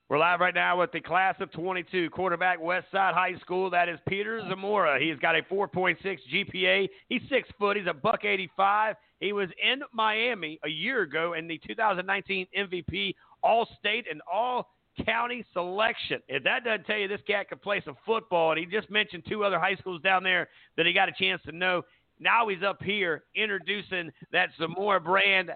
We're 0.07 0.19
live 0.19 0.39
right 0.39 0.53
now 0.53 0.79
with 0.79 0.91
the 0.91 1.01
class 1.01 1.33
of 1.39 1.51
22 1.51 2.11
quarterback 2.11 2.61
Westside 2.61 3.15
High 3.15 3.33
School. 3.41 3.71
That 3.71 3.89
is 3.89 3.97
Peter 4.07 4.39
Zamora. 4.47 4.99
He's 4.99 5.17
got 5.17 5.35
a 5.35 5.41
4.6 5.41 5.97
GPA. 6.31 6.87
He's 7.09 7.23
six 7.27 7.49
foot. 7.57 7.75
He's 7.75 7.87
a 7.87 7.93
buck 7.93 8.23
85. 8.23 8.97
He 9.19 9.33
was 9.33 9.49
in 9.63 9.81
Miami 9.93 10.59
a 10.63 10.69
year 10.69 11.01
ago 11.01 11.33
in 11.33 11.47
the 11.47 11.59
2019 11.65 12.45
MVP 12.55 13.15
All 13.41 13.67
State 13.79 14.05
and 14.07 14.21
All 14.31 14.69
County 15.07 15.43
selection. 15.53 16.21
If 16.27 16.43
that 16.43 16.63
doesn't 16.63 16.85
tell 16.85 16.97
you 16.97 17.07
this 17.07 17.21
cat 17.25 17.49
can 17.49 17.57
play 17.57 17.81
some 17.83 17.97
football, 18.05 18.51
and 18.51 18.59
he 18.59 18.67
just 18.67 18.91
mentioned 18.91 19.23
two 19.27 19.43
other 19.43 19.59
high 19.59 19.75
schools 19.75 20.03
down 20.03 20.21
there 20.21 20.49
that 20.77 20.85
he 20.85 20.93
got 20.93 21.09
a 21.09 21.13
chance 21.13 21.41
to 21.47 21.51
know. 21.51 21.81
Now 22.19 22.47
he's 22.47 22.61
up 22.63 22.83
here 22.83 23.23
introducing 23.35 24.11
that 24.31 24.49
Zamora 24.59 25.01
brand 25.01 25.49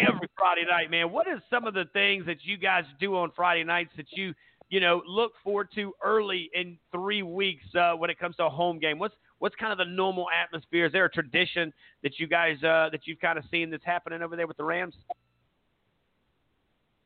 every 0.00 0.28
Friday 0.36 0.64
night, 0.68 0.90
man. 0.90 1.10
What 1.10 1.26
is 1.26 1.38
some 1.50 1.66
of 1.66 1.74
the 1.74 1.84
things 1.92 2.26
that 2.26 2.38
you 2.42 2.56
guys 2.56 2.84
do 3.00 3.16
on 3.16 3.32
Friday 3.34 3.64
nights 3.64 3.90
that 3.96 4.06
you, 4.10 4.34
you 4.68 4.80
know, 4.80 5.02
look 5.06 5.32
forward 5.42 5.68
to 5.74 5.92
early 6.02 6.50
in 6.54 6.78
three 6.92 7.22
weeks 7.22 7.64
uh, 7.78 7.92
when 7.92 8.10
it 8.10 8.18
comes 8.18 8.36
to 8.36 8.44
a 8.44 8.50
home 8.50 8.78
game? 8.78 8.98
What's 8.98 9.14
what's 9.38 9.54
kind 9.56 9.72
of 9.72 9.78
the 9.78 9.84
normal 9.84 10.26
atmosphere? 10.30 10.86
Is 10.86 10.92
there 10.92 11.04
a 11.04 11.10
tradition 11.10 11.72
that 12.02 12.18
you 12.18 12.26
guys 12.26 12.56
uh, 12.62 12.88
that 12.92 13.00
you've 13.04 13.20
kind 13.20 13.38
of 13.38 13.44
seen 13.50 13.70
that's 13.70 13.84
happening 13.84 14.22
over 14.22 14.36
there 14.36 14.46
with 14.46 14.56
the 14.56 14.64
Rams? 14.64 14.94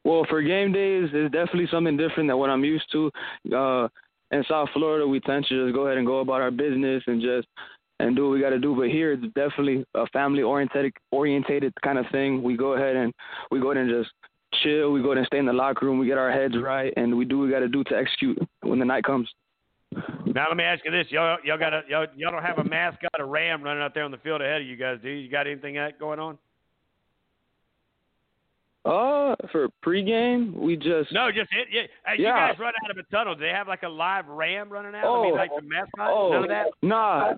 Well, 0.05 0.27
for 0.28 0.43
game 0.43 0.73
days, 0.73 1.10
it's 1.12 1.32
definitely 1.32 1.69
something 1.70 1.97
different 1.97 2.28
than 2.28 2.36
what 2.36 2.51
I'm 2.51 2.64
used 2.64 2.90
to. 2.93 3.10
Uh, 3.55 3.89
in 4.32 4.43
South 4.48 4.69
Florida, 4.73 5.06
we 5.06 5.20
tend 5.20 5.47
to 5.48 5.66
just 5.66 5.74
go 5.74 5.86
ahead 5.86 5.98
and 5.98 6.06
go 6.06 6.20
about 6.20 6.40
our 6.40 6.51
business 6.51 7.02
and 7.06 7.20
just 7.20 7.47
and 8.03 8.16
do 8.16 8.24
what 8.24 8.33
we 8.33 8.41
got 8.41 8.51
to 8.51 8.59
do. 8.59 8.74
But 8.74 8.89
here, 8.89 9.12
it's 9.12 9.23
definitely 9.35 9.85
a 9.95 10.07
family 10.09 10.43
oriented 10.43 10.93
orientated 11.11 11.73
kind 11.83 11.99
of 11.99 12.07
thing. 12.12 12.43
We 12.43 12.57
go 12.57 12.73
ahead 12.74 12.97
and 12.97 13.12
we 13.51 13.61
go 13.61 13.70
ahead 13.70 13.85
and 13.85 13.91
just 13.91 14.12
chill. 14.62 14.93
We 14.93 15.01
go 15.01 15.09
ahead 15.09 15.19
and 15.19 15.27
stay 15.27 15.39
in 15.39 15.47
the 15.47 15.53
locker 15.53 15.87
room. 15.87 15.99
We 15.99 16.07
get 16.07 16.19
our 16.19 16.33
heads 16.33 16.55
right, 16.61 16.93
and 16.97 17.16
we 17.16 17.24
do 17.24 17.39
what 17.39 17.45
we 17.45 17.51
got 17.51 17.61
to 17.61 17.69
do 17.69 17.85
to 17.85 17.97
execute 17.97 18.39
when 18.62 18.79
the 18.79 18.85
night 18.85 19.05
comes. 19.05 19.29
Now 20.27 20.49
let 20.49 20.57
me 20.57 20.65
ask 20.65 20.85
you 20.85 20.91
this: 20.91 21.07
y'all, 21.11 21.39
y'all 21.45 21.59
got 21.59 21.73
a 21.73 21.83
y'all, 21.89 22.07
y'all 22.16 22.33
don't 22.33 22.43
have 22.43 22.59
a 22.59 22.65
mascot, 22.65 23.11
a 23.19 23.24
ram 23.24 23.62
running 23.62 23.83
out 23.83 23.95
there 23.95 24.05
on 24.05 24.11
the 24.11 24.19
field 24.19 24.41
ahead 24.41 24.62
of 24.62 24.66
you 24.66 24.77
guys, 24.77 24.99
do 25.03 25.09
you? 25.09 25.16
You 25.16 25.31
got 25.31 25.47
anything 25.47 25.74
that 25.74 25.99
going 25.99 26.19
on? 26.19 26.39
Uh, 28.84 29.36
for 29.52 29.68
pregame, 29.84 30.52
we 30.54 30.74
just 30.74 31.12
no, 31.12 31.30
just 31.30 31.52
it. 31.52 31.68
Yeah, 31.70 31.82
As 32.04 32.18
yeah. 32.18 32.46
you 32.46 32.52
guys 32.52 32.59
run 32.59 32.72
out 32.84 32.90
of 32.90 32.96
a 32.96 33.04
tunnel. 33.14 33.36
Do 33.36 33.42
they 33.42 33.50
have 33.50 33.68
like 33.68 33.84
a 33.84 33.88
live 33.88 34.26
ram 34.26 34.68
running 34.68 34.94
out? 34.96 35.04
Oh, 35.04 35.20
I 35.20 35.26
mean, 35.26 35.36
like 35.36 35.50
the 35.54 35.62
mascot. 35.62 36.10
oh, 36.10 36.32
None 36.32 36.42
of 36.42 36.48
that. 36.48 36.66
Nah, 36.82 37.34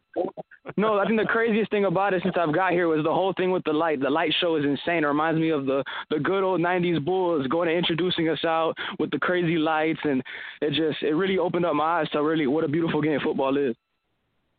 no, 0.79 0.99
I 0.99 1.05
think 1.07 1.21
the 1.21 1.27
craziest 1.27 1.71
thing 1.71 1.85
about 1.85 2.15
it 2.15 2.23
since 2.23 2.35
I've 2.41 2.55
got 2.55 2.73
here 2.73 2.89
was 2.89 3.05
the 3.05 3.13
whole 3.13 3.35
thing 3.35 3.51
with 3.51 3.63
the 3.65 3.75
light. 3.75 4.01
The 4.01 4.09
light 4.09 4.33
show 4.41 4.57
is 4.57 4.65
insane. 4.65 5.05
It 5.05 5.09
reminds 5.09 5.39
me 5.39 5.51
of 5.51 5.67
the 5.67 5.85
the 6.09 6.19
good 6.19 6.43
old 6.43 6.63
'90s 6.63 7.05
Bulls 7.05 7.47
going 7.49 7.69
and 7.69 7.77
introducing 7.77 8.31
us 8.31 8.43
out 8.47 8.75
with 8.99 9.11
the 9.11 9.19
crazy 9.19 9.59
lights, 9.59 10.01
and 10.05 10.23
it 10.63 10.71
just 10.71 11.03
it 11.03 11.13
really 11.13 11.37
opened 11.37 11.67
up 11.67 11.75
my 11.75 12.01
eyes 12.01 12.09
to 12.11 12.23
really 12.23 12.47
what 12.47 12.65
a 12.65 12.69
beautiful 12.69 13.03
game 13.03 13.21
football 13.23 13.59
is. 13.59 13.77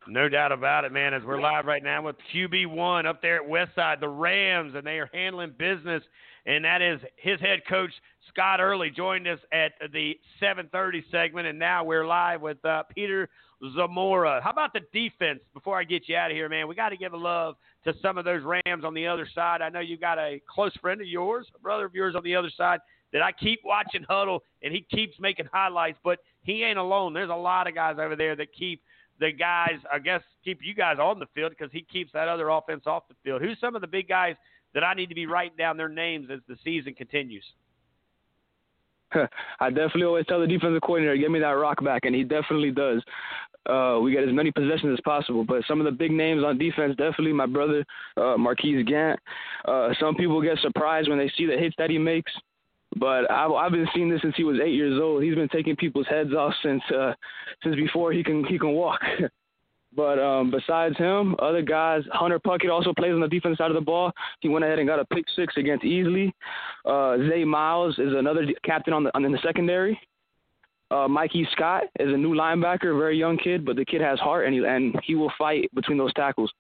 No 0.07 0.30
doubt 0.30 0.52
about 0.52 0.86
it, 0.86 0.91
man. 0.91 1.15
As 1.15 1.23
we're 1.23 1.41
live 1.41 1.65
right 1.65 1.84
now 1.84 2.03
with 2.03 2.15
QB1 2.34 3.06
up 3.06 3.23
there 3.23 3.38
at 3.38 3.49
Westside, 3.49 3.99
the 3.99 4.07
Rams, 4.07 4.73
and 4.76 4.86
they 4.86 4.99
are 4.99 5.10
handling 5.11 5.53
business. 5.57 6.03
And 6.45 6.64
that 6.64 6.82
is 6.82 6.99
his 7.15 7.40
head 7.40 7.61
coach 7.68 7.90
Scott 8.30 8.61
Early 8.61 8.91
joined 8.91 9.27
us 9.27 9.40
at 9.52 9.72
the 9.91 10.19
7:30 10.40 11.03
segment, 11.10 11.48
and 11.48 11.57
now 11.57 11.84
we're 11.84 12.06
live 12.06 12.41
with 12.41 12.64
uh, 12.64 12.84
Peter 12.94 13.30
Zamora. 13.73 14.41
How 14.44 14.52
about 14.52 14.73
the 14.73 14.82
defense? 14.94 15.40
Before 15.56 15.80
I 15.80 15.84
get 15.84 16.07
you 16.07 16.15
out 16.15 16.30
of 16.30 16.38
here, 16.38 16.49
man, 16.49 16.68
we 16.68 16.76
got 16.76 16.90
to 16.90 16.98
give 16.98 17.14
a 17.14 17.18
love 17.18 17.56
to 17.86 17.94
some 18.02 18.19
of 18.19 18.26
those 18.26 18.44
Rams 18.44 18.84
on 18.84 18.94
the 18.94 19.07
other 19.07 19.27
side. 19.34 19.64
I 19.64 19.69
know 19.69 19.80
you 19.80 19.98
got 19.98 20.19
a 20.19 20.40
close 20.48 20.76
friend 20.82 21.02
of 21.02 21.07
yours, 21.07 21.48
a 21.56 21.60
brother 21.60 21.86
of 21.86 21.95
yours 21.95 22.14
on 22.15 22.23
the 22.23 22.36
other 22.36 22.52
side 22.56 22.80
that 23.11 23.23
I 23.23 23.32
keep 23.32 23.61
watching 23.65 24.03
huddle, 24.07 24.44
and 24.61 24.72
he 24.72 24.82
keeps 24.82 25.19
making 25.19 25.48
highlights. 25.52 25.98
But 26.03 26.19
he 26.44 26.64
ain't 26.64 26.77
alone. 26.77 27.14
There's 27.14 27.32
a 27.32 27.36
lot 27.36 27.68
of 27.68 27.73
guys 27.73 27.95
over 27.99 28.15
there 28.15 28.36
that 28.36 28.53
keep 28.53 28.84
the 29.19 29.31
guys, 29.31 29.79
I 29.91 29.99
guess, 29.99 30.21
keep 30.43 30.59
you 30.61 30.73
guys 30.73 30.97
on 30.99 31.19
the 31.19 31.27
field 31.33 31.51
because 31.57 31.71
he 31.71 31.81
keeps 31.81 32.11
that 32.13 32.27
other 32.27 32.49
offense 32.49 32.83
off 32.85 33.07
the 33.07 33.15
field. 33.23 33.41
Who's 33.41 33.59
some 33.59 33.75
of 33.75 33.81
the 33.81 33.87
big 33.87 34.07
guys 34.07 34.35
that 34.73 34.83
I 34.83 34.93
need 34.93 35.09
to 35.09 35.15
be 35.15 35.25
writing 35.25 35.57
down 35.57 35.77
their 35.77 35.89
names 35.89 36.27
as 36.31 36.39
the 36.47 36.57
season 36.63 36.93
continues? 36.93 37.43
I 39.59 39.69
definitely 39.69 40.03
always 40.03 40.25
tell 40.25 40.39
the 40.39 40.47
defensive 40.47 40.81
coordinator, 40.81 41.17
give 41.17 41.31
me 41.31 41.39
that 41.39 41.51
rock 41.51 41.83
back, 41.83 42.05
and 42.05 42.15
he 42.15 42.23
definitely 42.23 42.71
does. 42.71 43.01
Uh, 43.67 43.99
we 44.01 44.11
get 44.11 44.27
as 44.27 44.33
many 44.33 44.51
possessions 44.51 44.93
as 44.93 45.01
possible, 45.03 45.43
but 45.43 45.63
some 45.67 45.79
of 45.79 45.85
the 45.85 45.91
big 45.91 46.11
names 46.11 46.43
on 46.43 46.57
defense, 46.57 46.95
definitely 46.97 47.33
my 47.33 47.47
brother, 47.47 47.83
uh, 48.17 48.37
Marquise 48.37 48.85
Gant. 48.85 49.19
Uh, 49.65 49.89
some 49.99 50.15
people 50.15 50.41
get 50.41 50.59
surprised 50.59 51.09
when 51.09 51.17
they 51.17 51.31
see 51.35 51.45
the 51.45 51.57
hits 51.57 51.75
that 51.77 51.89
he 51.89 51.97
makes, 51.97 52.31
but 52.97 53.29
I've, 53.29 53.51
I've 53.51 53.71
been 53.71 53.87
seeing 53.93 54.09
this 54.09 54.21
since 54.21 54.35
he 54.37 54.43
was 54.43 54.59
eight 54.63 54.73
years 54.73 54.99
old. 55.01 55.23
He's 55.23 55.35
been 55.35 55.49
taking 55.49 55.75
people's 55.75 56.07
heads 56.07 56.33
off 56.33 56.53
since 56.63 56.81
uh, 56.95 57.13
since 57.63 57.75
before 57.75 58.11
he 58.11 58.23
can 58.23 58.43
he 58.45 58.59
can 58.59 58.71
walk. 58.71 59.01
But 59.95 60.19
um, 60.19 60.51
besides 60.51 60.97
him, 60.97 61.35
other 61.39 61.61
guys, 61.61 62.03
Hunter 62.11 62.39
Puckett 62.39 62.69
also 62.69 62.93
plays 62.93 63.13
on 63.13 63.21
the 63.21 63.27
defense 63.27 63.57
side 63.57 63.71
of 63.71 63.75
the 63.75 63.81
ball. 63.81 64.11
He 64.41 64.49
went 64.49 64.65
ahead 64.65 64.77
and 64.77 64.87
got 64.87 64.99
a 64.99 65.05
pick 65.05 65.25
six 65.35 65.53
against 65.55 65.85
Easley. 65.85 66.33
Uh, 66.83 67.17
Zay 67.29 67.45
Miles 67.45 67.97
is 67.97 68.13
another 68.13 68.45
captain 68.63 68.93
on 68.93 69.05
the 69.05 69.15
on, 69.15 69.23
in 69.23 69.31
the 69.31 69.39
secondary. 69.41 69.99
Uh, 70.91 71.07
Mikey 71.07 71.47
Scott 71.53 71.83
is 71.99 72.13
a 72.13 72.17
new 72.17 72.35
linebacker, 72.35 72.97
very 72.97 73.17
young 73.17 73.37
kid, 73.37 73.65
but 73.65 73.75
the 73.75 73.85
kid 73.85 74.01
has 74.01 74.19
heart 74.19 74.45
and 74.45 74.53
he 74.53 74.65
and 74.65 74.95
he 75.03 75.15
will 75.15 75.31
fight 75.37 75.73
between 75.73 75.97
those 75.97 76.13
tackles. 76.13 76.51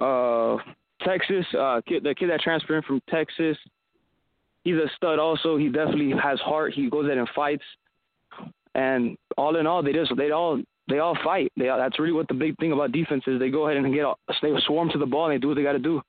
Uh, 0.00 0.56
Texas, 1.02 1.46
uh, 1.58 1.80
kid, 1.86 2.02
the 2.02 2.14
kid 2.14 2.28
that 2.30 2.40
transferred 2.40 2.84
from 2.84 3.00
Texas, 3.08 3.56
he's 4.64 4.74
a 4.74 4.90
stud. 4.96 5.18
Also, 5.18 5.56
he 5.56 5.68
definitely 5.68 6.12
has 6.20 6.40
heart. 6.40 6.74
He 6.74 6.90
goes 6.90 7.10
in 7.10 7.18
and 7.18 7.28
fights. 7.34 7.64
And 8.74 9.16
all 9.38 9.56
in 9.56 9.66
all, 9.66 9.82
they 9.82 9.92
just 9.92 10.12
they 10.16 10.32
all 10.32 10.60
they 10.88 10.98
all 10.98 11.16
fight. 11.22 11.52
They 11.56 11.68
all, 11.68 11.78
that's 11.78 11.98
really 11.98 12.12
what 12.12 12.28
the 12.28 12.34
big 12.34 12.56
thing 12.58 12.72
about 12.72 12.92
defense 12.92 13.22
is. 13.26 13.38
They 13.38 13.50
go 13.50 13.68
ahead 13.68 13.82
and 13.82 13.94
get 13.94 14.04
all, 14.04 14.18
they 14.42 14.52
swarm 14.66 14.90
to 14.90 14.98
the 14.98 15.06
ball 15.06 15.26
and 15.26 15.34
they 15.34 15.38
do 15.38 15.48
what 15.48 15.54
they 15.54 15.62
got 15.62 15.72
to 15.72 15.78
do. 15.78 16.02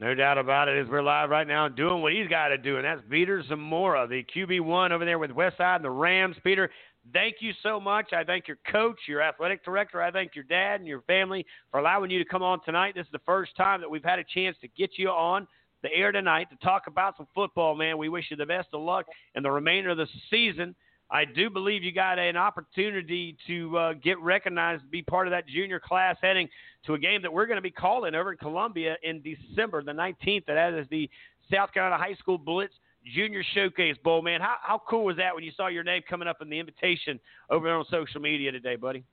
No 0.00 0.14
doubt 0.16 0.36
about 0.36 0.66
it. 0.66 0.84
As 0.84 0.90
we're 0.90 1.02
live 1.02 1.30
right 1.30 1.46
now 1.46 1.68
doing 1.68 2.02
what 2.02 2.12
he's 2.12 2.26
got 2.26 2.48
to 2.48 2.58
do, 2.58 2.76
and 2.76 2.84
that's 2.84 3.00
Peter 3.08 3.40
Zamora, 3.48 4.08
the 4.08 4.24
QB 4.34 4.60
one 4.62 4.90
over 4.90 5.04
there 5.04 5.18
with 5.18 5.30
Westside 5.30 5.76
and 5.76 5.84
the 5.84 5.90
Rams. 5.90 6.34
Peter, 6.42 6.70
thank 7.12 7.36
you 7.38 7.52
so 7.62 7.78
much. 7.78 8.12
I 8.12 8.24
thank 8.24 8.48
your 8.48 8.58
coach, 8.70 8.98
your 9.06 9.22
athletic 9.22 9.64
director. 9.64 10.02
I 10.02 10.10
thank 10.10 10.34
your 10.34 10.44
dad 10.44 10.80
and 10.80 10.88
your 10.88 11.02
family 11.02 11.46
for 11.70 11.78
allowing 11.78 12.10
you 12.10 12.18
to 12.18 12.24
come 12.24 12.42
on 12.42 12.60
tonight. 12.64 12.96
This 12.96 13.06
is 13.06 13.12
the 13.12 13.20
first 13.20 13.56
time 13.56 13.80
that 13.80 13.88
we've 13.88 14.02
had 14.02 14.18
a 14.18 14.24
chance 14.24 14.56
to 14.62 14.68
get 14.76 14.90
you 14.98 15.08
on 15.08 15.46
the 15.82 15.92
air 15.92 16.12
tonight 16.12 16.48
to 16.50 16.56
talk 16.56 16.86
about 16.86 17.16
some 17.16 17.26
football, 17.34 17.74
man. 17.74 17.98
We 17.98 18.08
wish 18.08 18.26
you 18.30 18.36
the 18.36 18.46
best 18.46 18.68
of 18.72 18.80
luck 18.80 19.06
in 19.34 19.42
the 19.42 19.50
remainder 19.50 19.90
of 19.90 19.96
the 19.96 20.06
season. 20.30 20.74
I 21.10 21.26
do 21.26 21.50
believe 21.50 21.82
you 21.82 21.92
got 21.92 22.18
an 22.18 22.36
opportunity 22.36 23.36
to 23.46 23.76
uh, 23.76 23.92
get 23.94 24.18
recognized, 24.20 24.90
be 24.90 25.02
part 25.02 25.26
of 25.26 25.32
that 25.32 25.46
junior 25.46 25.78
class 25.78 26.16
heading 26.22 26.48
to 26.86 26.94
a 26.94 26.98
game 26.98 27.20
that 27.20 27.32
we're 27.32 27.46
going 27.46 27.58
to 27.58 27.62
be 27.62 27.70
calling 27.70 28.14
over 28.14 28.32
in 28.32 28.38
Columbia 28.38 28.96
in 29.02 29.22
December 29.22 29.82
the 29.82 29.92
19th. 29.92 30.46
That 30.46 30.72
is 30.72 30.86
the 30.90 31.10
South 31.52 31.72
Carolina 31.74 32.02
High 32.02 32.14
School 32.14 32.38
Blitz 32.38 32.72
Junior 33.14 33.42
Showcase 33.54 33.96
Bowl, 34.02 34.22
man. 34.22 34.40
How, 34.40 34.54
how 34.62 34.82
cool 34.88 35.04
was 35.04 35.16
that 35.16 35.34
when 35.34 35.44
you 35.44 35.52
saw 35.54 35.66
your 35.66 35.84
name 35.84 36.02
coming 36.08 36.28
up 36.28 36.40
in 36.40 36.48
the 36.48 36.58
invitation 36.58 37.20
over 37.50 37.66
there 37.66 37.76
on 37.76 37.84
social 37.90 38.20
media 38.20 38.50
today, 38.50 38.76
buddy? 38.76 39.04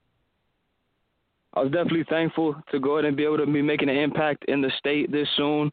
I 1.56 1.62
was 1.62 1.72
definitely 1.72 2.06
thankful 2.10 2.56
to 2.72 2.80
go 2.80 2.98
ahead 2.98 3.06
and 3.06 3.18
be 3.18 3.26
able 3.26 3.38
to 3.38 3.46
be 3.46 3.62
making 3.62 3.90
an 3.90 3.98
impact 3.98 4.46
in 4.48 4.62
the 4.62 4.72
state 4.78 5.12
this 5.12 5.28
soon. 5.36 5.72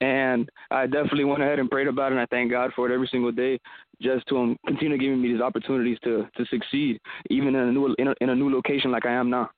And 0.00 0.48
I 0.70 0.86
definitely 0.86 1.24
went 1.24 1.42
ahead 1.42 1.58
and 1.58 1.70
prayed 1.70 1.86
about 1.86 2.12
it, 2.12 2.16
and 2.16 2.20
I 2.20 2.26
thank 2.26 2.50
God 2.50 2.72
for 2.74 2.90
it 2.90 2.94
every 2.94 3.08
single 3.10 3.32
day, 3.32 3.58
just 4.02 4.26
to 4.28 4.38
um, 4.38 4.58
continue 4.66 4.98
giving 4.98 5.22
me 5.22 5.32
these 5.32 5.40
opportunities 5.40 5.98
to 6.04 6.26
to 6.36 6.44
succeed, 6.46 7.00
even 7.30 7.54
in 7.54 7.68
a 7.68 7.72
new 7.72 7.94
in 7.98 8.08
a, 8.08 8.14
in 8.20 8.28
a 8.30 8.34
new 8.34 8.52
location 8.52 8.90
like 8.90 9.06
I 9.06 9.12
am 9.12 9.30
now. 9.30 9.50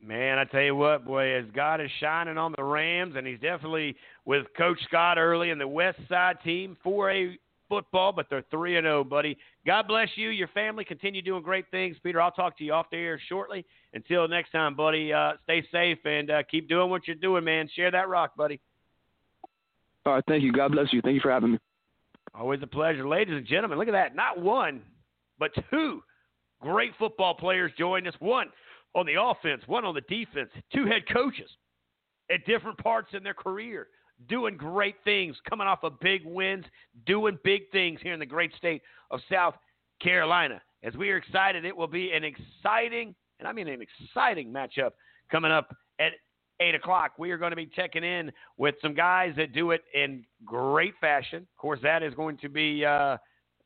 Man, 0.00 0.38
I 0.38 0.44
tell 0.44 0.62
you 0.62 0.76
what, 0.76 1.04
boy, 1.04 1.34
as 1.34 1.44
God 1.52 1.80
is 1.80 1.90
shining 1.98 2.38
on 2.38 2.54
the 2.56 2.62
Rams, 2.62 3.16
and 3.16 3.26
he's 3.26 3.40
definitely 3.40 3.96
with 4.24 4.46
Coach 4.56 4.78
Scott 4.86 5.18
Early 5.18 5.50
and 5.50 5.60
the 5.60 5.66
West 5.66 5.98
Side 6.08 6.36
team, 6.44 6.76
4A 6.86 7.36
football, 7.68 8.12
but 8.12 8.26
they're 8.30 8.44
3 8.50 8.76
and 8.76 8.84
0, 8.84 9.02
buddy. 9.04 9.36
God 9.66 9.88
bless 9.88 10.08
you, 10.14 10.30
your 10.30 10.48
family. 10.48 10.84
Continue 10.84 11.20
doing 11.20 11.42
great 11.42 11.66
things. 11.72 11.96
Peter, 12.02 12.22
I'll 12.22 12.30
talk 12.30 12.56
to 12.58 12.64
you 12.64 12.72
off 12.72 12.86
the 12.90 12.96
air 12.96 13.20
shortly. 13.28 13.64
Until 13.92 14.28
next 14.28 14.52
time, 14.52 14.76
buddy, 14.76 15.12
uh, 15.12 15.32
stay 15.42 15.66
safe 15.72 15.98
and 16.04 16.30
uh, 16.30 16.42
keep 16.48 16.68
doing 16.68 16.90
what 16.90 17.06
you're 17.06 17.16
doing, 17.16 17.44
man. 17.44 17.68
Share 17.74 17.90
that 17.90 18.08
rock, 18.08 18.36
buddy. 18.36 18.60
All 20.08 20.14
right, 20.14 20.24
thank 20.26 20.42
you. 20.42 20.52
God 20.52 20.72
bless 20.72 20.90
you. 20.90 21.02
Thank 21.02 21.16
you 21.16 21.20
for 21.20 21.30
having 21.30 21.52
me. 21.52 21.58
Always 22.34 22.60
a 22.62 22.66
pleasure. 22.66 23.06
Ladies 23.06 23.36
and 23.36 23.46
gentlemen, 23.46 23.76
look 23.76 23.88
at 23.88 23.92
that. 23.92 24.16
Not 24.16 24.40
one, 24.40 24.80
but 25.38 25.50
two 25.70 26.02
great 26.62 26.92
football 26.98 27.34
players 27.34 27.70
joined 27.76 28.08
us. 28.08 28.14
One 28.18 28.46
on 28.94 29.04
the 29.04 29.20
offense, 29.20 29.62
one 29.66 29.84
on 29.84 29.94
the 29.94 30.00
defense. 30.00 30.48
Two 30.74 30.86
head 30.86 31.02
coaches 31.12 31.50
at 32.30 32.46
different 32.46 32.78
parts 32.78 33.10
in 33.12 33.22
their 33.22 33.34
career, 33.34 33.88
doing 34.30 34.56
great 34.56 34.94
things, 35.04 35.36
coming 35.46 35.66
off 35.66 35.84
of 35.84 36.00
big 36.00 36.22
wins, 36.24 36.64
doing 37.04 37.38
big 37.44 37.70
things 37.70 38.00
here 38.02 38.14
in 38.14 38.18
the 38.18 38.24
great 38.24 38.54
state 38.56 38.80
of 39.10 39.20
South 39.30 39.56
Carolina. 40.00 40.62
As 40.82 40.94
we 40.94 41.10
are 41.10 41.18
excited, 41.18 41.66
it 41.66 41.76
will 41.76 41.86
be 41.86 42.12
an 42.12 42.24
exciting, 42.24 43.14
and 43.40 43.46
I 43.46 43.52
mean 43.52 43.68
an 43.68 43.82
exciting 43.82 44.50
matchup 44.50 44.92
coming 45.30 45.52
up 45.52 45.76
at 46.00 46.12
8 46.60 46.74
o'clock. 46.74 47.12
We 47.18 47.30
are 47.30 47.38
going 47.38 47.50
to 47.50 47.56
be 47.56 47.66
checking 47.66 48.04
in 48.04 48.32
with 48.56 48.76
some 48.82 48.94
guys 48.94 49.34
that 49.36 49.52
do 49.52 49.72
it 49.72 49.82
in 49.94 50.24
great 50.44 50.94
fashion. 51.00 51.38
Of 51.38 51.56
course, 51.56 51.78
that 51.82 52.02
is 52.02 52.14
going 52.14 52.38
to 52.38 52.48
be 52.48 52.84
uh, 52.84 53.18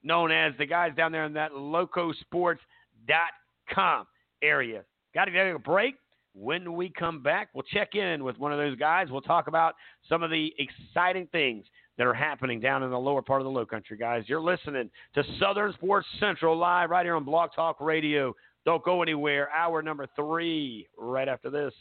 known 0.03 0.31
as 0.31 0.53
the 0.59 0.67
guys 0.67 0.93
down 0.97 1.13
there 1.13 1.25
in 1.25 1.33
that 1.35 1.53
locosports.com 1.53 4.07
area. 4.43 4.83
Got 5.15 5.27
to 5.27 5.31
take 5.31 5.55
a 5.55 5.59
break. 5.59 5.95
When 6.35 6.73
we 6.75 6.89
come 6.89 7.23
back, 7.23 7.51
we'll 7.53 7.63
check 7.65 7.95
in 7.95 8.25
with 8.25 8.39
one 8.39 8.53
of 8.53 8.59
those 8.59 8.75
guys. 8.77 9.09
We'll 9.11 9.21
talk 9.21 9.49
about 9.49 9.75
some 10.09 10.23
of 10.23 10.31
the 10.31 10.51
exciting 10.59 11.29
things 11.31 11.67
that 11.99 12.07
are 12.07 12.15
happening 12.15 12.59
down 12.59 12.83
in 12.83 12.91
the 12.91 12.99
lower 12.99 13.21
part 13.21 13.43
of 13.43 13.45
the 13.45 13.51
low 13.51 13.67
country, 13.67 13.99
guys. 13.99 14.25
You're 14.27 14.41
listening 14.41 14.89
to 15.15 15.23
Southern 15.39 15.75
Sports 15.75 16.07
Central 16.19 16.57
live 16.57 16.89
right 16.89 17.05
here 17.05 17.17
on 17.17 17.25
Blog 17.25 17.51
Talk 17.55 17.83
Radio. 17.83 18.35
Don't 18.65 18.83
go 18.83 19.03
anywhere. 19.03 19.51
Hour 19.51 19.83
number 19.83 20.07
three 20.17 20.89
right 20.97 21.29
after 21.29 21.51
this. 21.51 21.75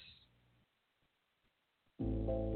Thank 2.01 2.27
you. 2.27 2.50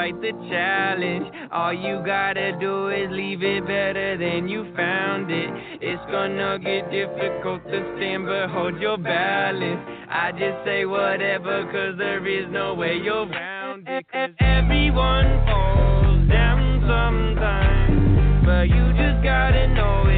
Despite 0.00 0.20
the 0.20 0.32
challenge. 0.48 1.26
All 1.52 1.72
you 1.72 2.02
gotta 2.04 2.56
do 2.58 2.88
is 2.88 3.08
leave 3.10 3.42
it 3.42 3.66
better 3.66 4.16
than 4.16 4.48
you 4.48 4.64
found 4.76 5.30
it. 5.30 5.50
It's 5.80 6.02
gonna 6.10 6.58
get 6.58 6.90
difficult 6.90 7.62
to 7.64 7.96
stand, 7.96 8.26
but 8.26 8.48
hold 8.50 8.80
your 8.80 8.96
balance. 8.96 9.80
I 10.08 10.32
just 10.32 10.64
say 10.64 10.84
whatever, 10.84 11.64
cause 11.64 11.98
there 11.98 12.26
is 12.26 12.46
no 12.50 12.74
way 12.74 12.96
you're 13.02 13.26
round 13.26 13.86
it. 13.88 14.06
Cause 14.10 14.30
everyone 14.40 15.44
falls 15.46 16.28
down 16.28 16.80
sometimes, 16.88 18.44
but 18.46 18.68
you 18.68 18.92
just 18.94 19.22
gotta 19.22 19.68
know 19.74 20.09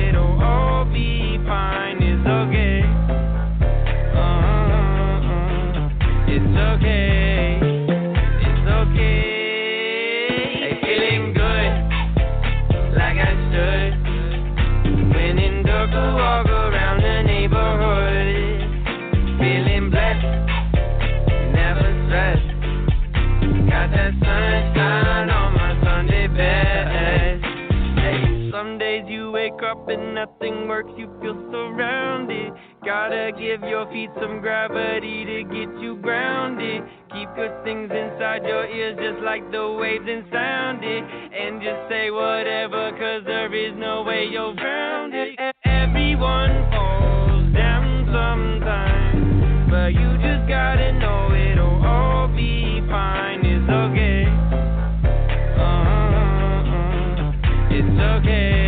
works, 30.73 30.93
you 30.97 31.07
feel 31.20 31.36
surrounded. 31.53 32.51
Gotta 32.82 33.31
give 33.39 33.61
your 33.69 33.85
feet 33.93 34.09
some 34.19 34.40
gravity 34.40 35.23
to 35.27 35.44
get 35.44 35.69
you 35.78 35.99
grounded. 36.01 36.82
Keep 37.12 37.28
good 37.36 37.53
things 37.62 37.90
inside 37.93 38.43
your 38.47 38.65
ears, 38.65 38.97
just 38.97 39.23
like 39.23 39.44
the 39.51 39.77
waves 39.78 40.07
and 40.09 40.24
sound 40.32 40.82
it. 40.82 41.05
And 41.05 41.61
just 41.61 41.90
say 41.90 42.11
whatever, 42.11 42.90
cause 42.93 43.23
there 43.27 43.53
is 43.55 43.74
no 43.77 44.03
way 44.03 44.24
you're 44.32 44.55
grounded. 44.55 45.39
Everyone 45.66 46.65
falls 46.73 47.53
down 47.53 48.09
sometimes, 48.09 49.69
but 49.69 49.93
you 49.93 50.09
just 50.24 50.49
gotta 50.49 50.93
know 50.97 51.35
it'll 51.36 51.85
all 51.85 52.28
be 52.28 52.81
fine. 52.89 53.44
It's 53.44 53.69
okay. 53.69 54.24
Uh-huh. 55.61 57.32
It's 57.77 58.01
okay. 58.16 58.61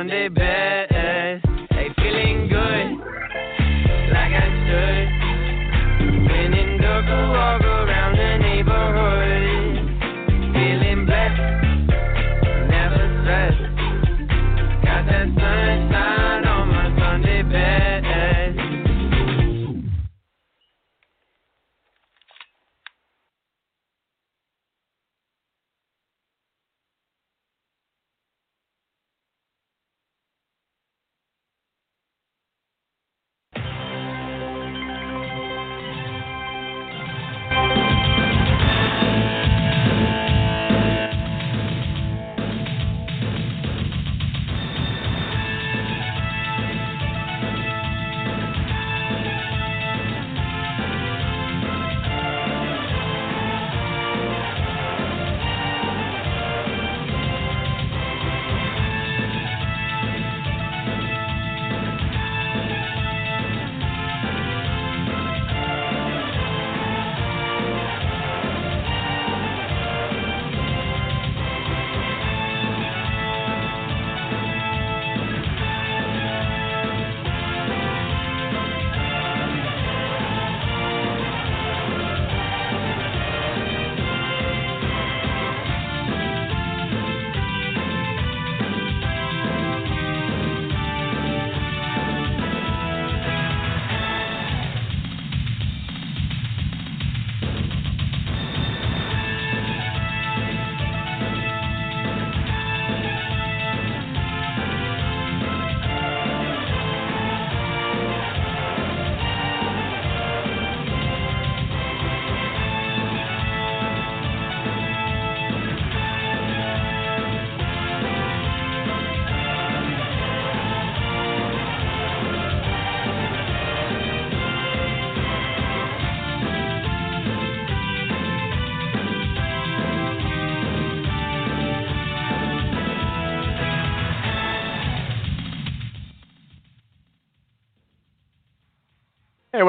Sunday 0.00 0.30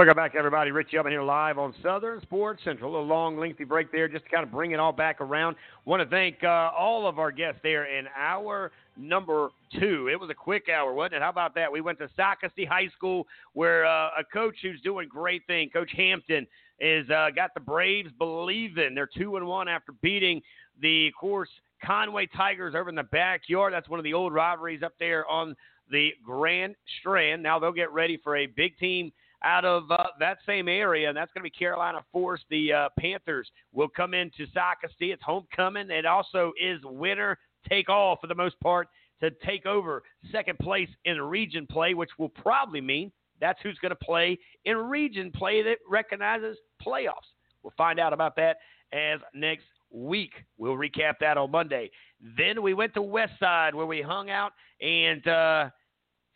welcome 0.02 0.16
back, 0.16 0.34
everybody. 0.34 0.72
Richie 0.72 0.98
Ubben 0.98 1.12
here 1.12 1.22
live 1.22 1.60
on 1.60 1.76
Southern 1.84 2.20
Sports 2.24 2.64
Central. 2.64 3.00
A 3.00 3.04
long, 3.04 3.38
lengthy 3.38 3.66
break 3.66 3.92
there 3.92 4.08
just 4.08 4.26
to 4.26 4.32
kind 4.32 4.42
of 4.44 4.52
bring 4.52 4.72
it 4.72 4.80
all 4.80 4.92
back 4.92 5.22
around. 5.22 5.56
Want 5.86 6.02
to 6.02 6.10
thank 6.10 6.44
uh, 6.44 6.72
all 6.76 7.06
of 7.06 7.20
our 7.20 7.32
guests 7.32 7.60
there 7.62 7.86
in 7.86 8.08
our 8.18 8.72
number 8.98 9.50
two. 9.80 10.10
It 10.12 10.20
was 10.20 10.32
a 10.32 10.34
quick 10.34 10.70
hour, 10.76 10.92
wasn't 10.92 11.18
it? 11.18 11.22
How 11.22 11.30
about 11.30 11.54
that? 11.54 11.72
We 11.72 11.82
went 11.82 12.00
to 12.00 12.10
Socastee 12.18 12.68
High 12.68 12.88
School 12.98 13.28
where 13.54 13.86
uh, 13.86 14.08
a 14.18 14.24
coach 14.34 14.56
who's 14.64 14.82
doing 14.82 15.08
great 15.08 15.46
thing, 15.46 15.70
Coach 15.70 15.92
Hampton, 15.96 16.48
is 16.80 17.08
uh, 17.12 17.28
got 17.36 17.54
the 17.54 17.60
Braves 17.60 18.10
believing. 18.18 18.96
They're 18.96 19.08
two 19.16 19.38
and 19.38 19.46
one 19.46 19.68
after 19.68 19.92
beating 20.02 20.42
the, 20.82 21.10
of 21.10 21.14
course, 21.14 21.50
Conway 21.86 22.28
Tigers 22.36 22.74
over 22.74 22.90
in 22.90 22.96
the 22.96 23.04
backyard. 23.04 23.72
That's 23.72 23.88
one 23.88 24.00
of 24.00 24.04
the 24.04 24.16
old 24.16 24.34
rivalries 24.34 24.82
up 24.82 24.94
there 24.98 25.28
on 25.28 25.56
the 25.92 26.10
Grand 26.26 26.74
Strand. 27.00 27.44
Now 27.44 27.60
they'll 27.60 27.72
get 27.72 27.94
ready 27.94 28.18
for 28.18 28.38
a 28.38 28.48
big 28.48 28.76
team 28.80 29.12
out 29.44 29.66
of 29.66 29.90
uh, 29.92 30.08
that 30.20 30.38
same 30.46 30.68
area, 30.68 31.08
and 31.08 31.18
that's 31.18 31.32
going 31.34 31.42
to 31.42 31.44
be 31.44 31.50
Carolina 31.50 32.00
Forest. 32.12 32.46
The 32.50 32.74
uh, 32.74 32.90
Panthers 33.00 33.50
will 33.74 33.90
come 33.90 34.14
into 34.14 34.46
Socastee. 34.48 35.14
It's 35.14 35.24
homecoming. 35.24 35.90
It 35.90 36.06
also 36.06 36.52
is 36.62 36.80
winner 36.84 37.38
take 37.70 37.90
all 37.90 38.18
for 38.20 38.28
the 38.28 38.36
most 38.36 38.60
part 38.60 38.88
to 39.22 39.32
take 39.46 39.66
over 39.66 40.02
second 40.32 40.58
place 40.60 40.90
in 41.06 41.22
region 41.22 41.68
play, 41.70 41.94
which 41.94 42.10
will 42.18 42.30
probably 42.30 42.82
mean 42.82 43.12
that's 43.40 43.60
who's 43.64 43.78
going 43.80 43.92
to 43.92 43.96
play 43.96 44.38
in 44.66 44.78
region 44.78 45.32
play 45.32 45.64
that 45.64 45.78
recognizes 45.90 46.58
playoffs. 46.86 47.30
We'll 47.64 47.74
find 47.78 48.00
out 48.00 48.14
about 48.14 48.36
that 48.38 48.58
as 48.94 49.20
next 49.34 49.66
week. 49.92 50.32
We'll 50.58 50.76
recap 50.76 51.16
that 51.22 51.38
on 51.38 51.52
Monday. 51.52 51.92
Then 52.38 52.62
we 52.62 52.74
went 52.74 52.94
to 52.96 53.02
West 53.02 53.34
Side 53.40 53.76
where 53.76 53.86
we 53.86 54.02
hung 54.02 54.30
out 54.30 54.54
and 54.80 55.28
uh, 55.28 55.70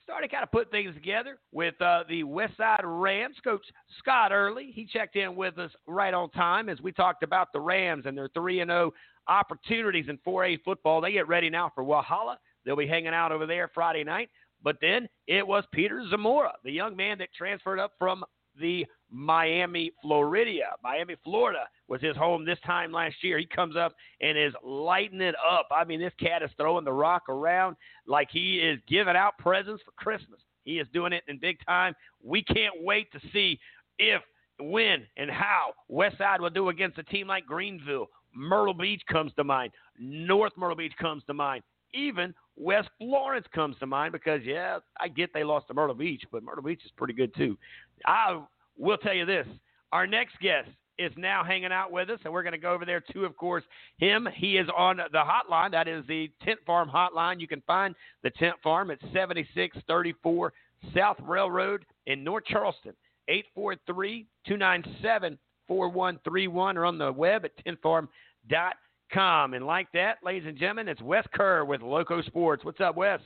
started 0.05 0.31
kind 0.31 0.43
of 0.43 0.51
put 0.51 0.69
things 0.69 0.93
together 0.93 1.39
with 1.51 1.73
uh, 1.81 2.03
the 2.07 2.23
West 2.23 2.55
Side 2.57 2.81
Rams 2.83 3.37
coach 3.43 3.65
Scott 3.97 4.31
Early. 4.31 4.71
He 4.71 4.85
checked 4.85 5.15
in 5.15 5.35
with 5.35 5.57
us 5.57 5.71
right 5.87 6.13
on 6.13 6.29
time 6.29 6.69
as 6.69 6.79
we 6.79 6.91
talked 6.91 7.23
about 7.23 7.51
the 7.51 7.59
Rams 7.59 8.05
and 8.05 8.15
their 8.15 8.29
3 8.35 8.61
and 8.61 8.69
0 8.69 8.91
opportunities 9.27 10.05
in 10.07 10.19
4A 10.19 10.61
football. 10.63 11.01
They 11.01 11.11
get 11.11 11.27
ready 11.27 11.49
now 11.49 11.71
for 11.73 11.83
Walhalla. 11.83 12.35
They'll 12.63 12.75
be 12.75 12.87
hanging 12.87 13.15
out 13.15 13.31
over 13.31 13.47
there 13.47 13.71
Friday 13.73 14.03
night. 14.03 14.29
But 14.63 14.77
then 14.79 15.09
it 15.27 15.45
was 15.45 15.63
Peter 15.71 16.03
Zamora, 16.09 16.53
the 16.63 16.71
young 16.71 16.95
man 16.95 17.17
that 17.17 17.29
transferred 17.35 17.79
up 17.79 17.93
from 17.97 18.23
the 18.59 18.85
Miami, 19.11 19.91
Florida. 20.01 20.61
Miami, 20.83 21.15
Florida 21.23 21.67
was 21.87 22.01
his 22.01 22.17
home 22.17 22.45
this 22.45 22.59
time 22.65 22.91
last 22.91 23.15
year. 23.21 23.37
He 23.37 23.45
comes 23.45 23.75
up 23.75 23.93
and 24.21 24.37
is 24.37 24.53
lighting 24.63 25.21
it 25.21 25.35
up. 25.35 25.67
I 25.71 25.85
mean, 25.85 26.01
this 26.01 26.13
cat 26.19 26.43
is 26.43 26.49
throwing 26.57 26.85
the 26.85 26.93
rock 26.93 27.23
around 27.29 27.75
like 28.07 28.29
he 28.31 28.57
is 28.57 28.79
giving 28.87 29.15
out 29.15 29.37
presents 29.37 29.83
for 29.83 29.91
Christmas. 29.91 30.39
He 30.63 30.79
is 30.79 30.87
doing 30.93 31.13
it 31.13 31.23
in 31.27 31.39
big 31.39 31.57
time. 31.65 31.93
We 32.23 32.43
can't 32.43 32.73
wait 32.81 33.11
to 33.11 33.19
see 33.31 33.59
if, 33.99 34.21
when, 34.59 35.05
and 35.17 35.29
how 35.29 35.73
Westside 35.91 36.39
will 36.39 36.49
do 36.49 36.69
against 36.69 36.97
a 36.97 37.03
team 37.03 37.27
like 37.27 37.45
Greenville. 37.45 38.07
Myrtle 38.33 38.73
Beach 38.73 39.01
comes 39.09 39.31
to 39.37 39.43
mind. 39.43 39.71
North 39.97 40.53
Myrtle 40.57 40.75
Beach 40.75 40.93
comes 40.99 41.23
to 41.27 41.33
mind. 41.33 41.63
Even 41.93 42.33
West 42.57 42.89
Florence 42.97 43.45
comes 43.53 43.77
to 43.79 43.85
mind 43.85 44.11
because, 44.11 44.41
yeah, 44.43 44.79
I 44.99 45.07
get 45.07 45.33
they 45.33 45.43
lost 45.43 45.67
to 45.67 45.73
Myrtle 45.73 45.95
Beach, 45.95 46.23
but 46.31 46.43
Myrtle 46.43 46.63
Beach 46.63 46.81
is 46.83 46.91
pretty 46.97 47.13
good 47.13 47.33
too. 47.35 47.57
I 48.05 48.41
will 48.77 48.97
tell 48.97 49.13
you 49.13 49.25
this 49.25 49.47
our 49.91 50.07
next 50.07 50.39
guest 50.39 50.69
is 50.97 51.11
now 51.17 51.43
hanging 51.43 51.71
out 51.71 51.91
with 51.91 52.09
us, 52.09 52.19
and 52.23 52.31
we're 52.31 52.43
going 52.43 52.53
to 52.53 52.57
go 52.57 52.73
over 52.73 52.85
there 52.85 53.03
to, 53.13 53.25
of 53.25 53.35
course, 53.35 53.63
him. 53.97 54.27
He 54.35 54.57
is 54.57 54.67
on 54.75 54.97
the 54.97 55.23
hotline. 55.23 55.71
That 55.71 55.87
is 55.87 56.05
the 56.07 56.31
Tent 56.43 56.59
Farm 56.65 56.89
hotline. 56.89 57.39
You 57.39 57.47
can 57.47 57.61
find 57.67 57.95
the 58.23 58.29
Tent 58.31 58.55
Farm 58.63 58.91
at 58.91 58.99
7634 59.13 60.53
South 60.95 61.17
Railroad 61.21 61.85
in 62.05 62.23
North 62.23 62.45
Charleston. 62.45 62.93
843 63.27 64.27
297 64.47 65.37
4131 65.67 66.77
or 66.77 66.85
on 66.85 66.97
the 66.97 67.11
web 67.11 67.43
at 67.45 67.51
tentfarm.com. 67.65 69.53
And 69.53 69.65
like 69.65 69.87
that, 69.93 70.17
ladies 70.23 70.47
and 70.47 70.57
gentlemen, 70.57 70.87
it's 70.87 71.01
Wes 71.01 71.25
Kerr 71.33 71.65
with 71.65 71.81
Loco 71.81 72.21
Sports. 72.21 72.63
What's 72.63 72.81
up, 72.81 72.95
Wes? 72.95 73.19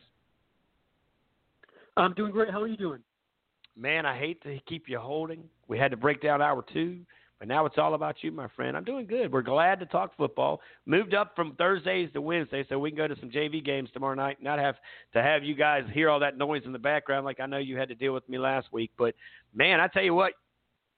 I'm 1.97 2.13
doing 2.13 2.31
great. 2.31 2.49
How 2.49 2.61
are 2.61 2.67
you 2.67 2.77
doing? 2.77 3.01
Man, 3.79 4.05
I 4.05 4.17
hate 4.17 4.43
to 4.43 4.59
keep 4.67 4.89
you 4.89 4.99
holding. 4.99 5.41
We 5.69 5.77
had 5.77 5.91
to 5.91 5.97
break 5.97 6.21
down 6.21 6.41
hour 6.41 6.65
two, 6.73 6.99
but 7.39 7.47
now 7.47 7.65
it's 7.65 7.77
all 7.77 7.93
about 7.93 8.17
you, 8.21 8.29
my 8.29 8.49
friend. 8.49 8.75
I'm 8.75 8.83
doing 8.83 9.05
good. 9.05 9.31
We're 9.31 9.41
glad 9.41 9.79
to 9.79 9.85
talk 9.85 10.17
football. 10.17 10.59
Moved 10.85 11.13
up 11.13 11.33
from 11.33 11.55
Thursdays 11.55 12.09
to 12.11 12.19
Wednesdays 12.19 12.65
so 12.67 12.77
we 12.77 12.91
can 12.91 12.97
go 12.97 13.07
to 13.07 13.17
some 13.21 13.29
JV 13.29 13.63
games 13.63 13.89
tomorrow 13.93 14.15
night, 14.15 14.43
not 14.43 14.59
have 14.59 14.75
to 15.13 15.21
have 15.21 15.45
you 15.45 15.55
guys 15.55 15.85
hear 15.93 16.09
all 16.09 16.19
that 16.19 16.37
noise 16.37 16.63
in 16.65 16.73
the 16.73 16.79
background 16.79 17.23
like 17.23 17.39
I 17.39 17.45
know 17.45 17.57
you 17.57 17.77
had 17.77 17.87
to 17.87 17.95
deal 17.95 18.13
with 18.13 18.27
me 18.27 18.37
last 18.37 18.67
week. 18.73 18.91
But 18.97 19.15
man, 19.55 19.79
I 19.79 19.87
tell 19.87 20.03
you 20.03 20.13
what, 20.13 20.33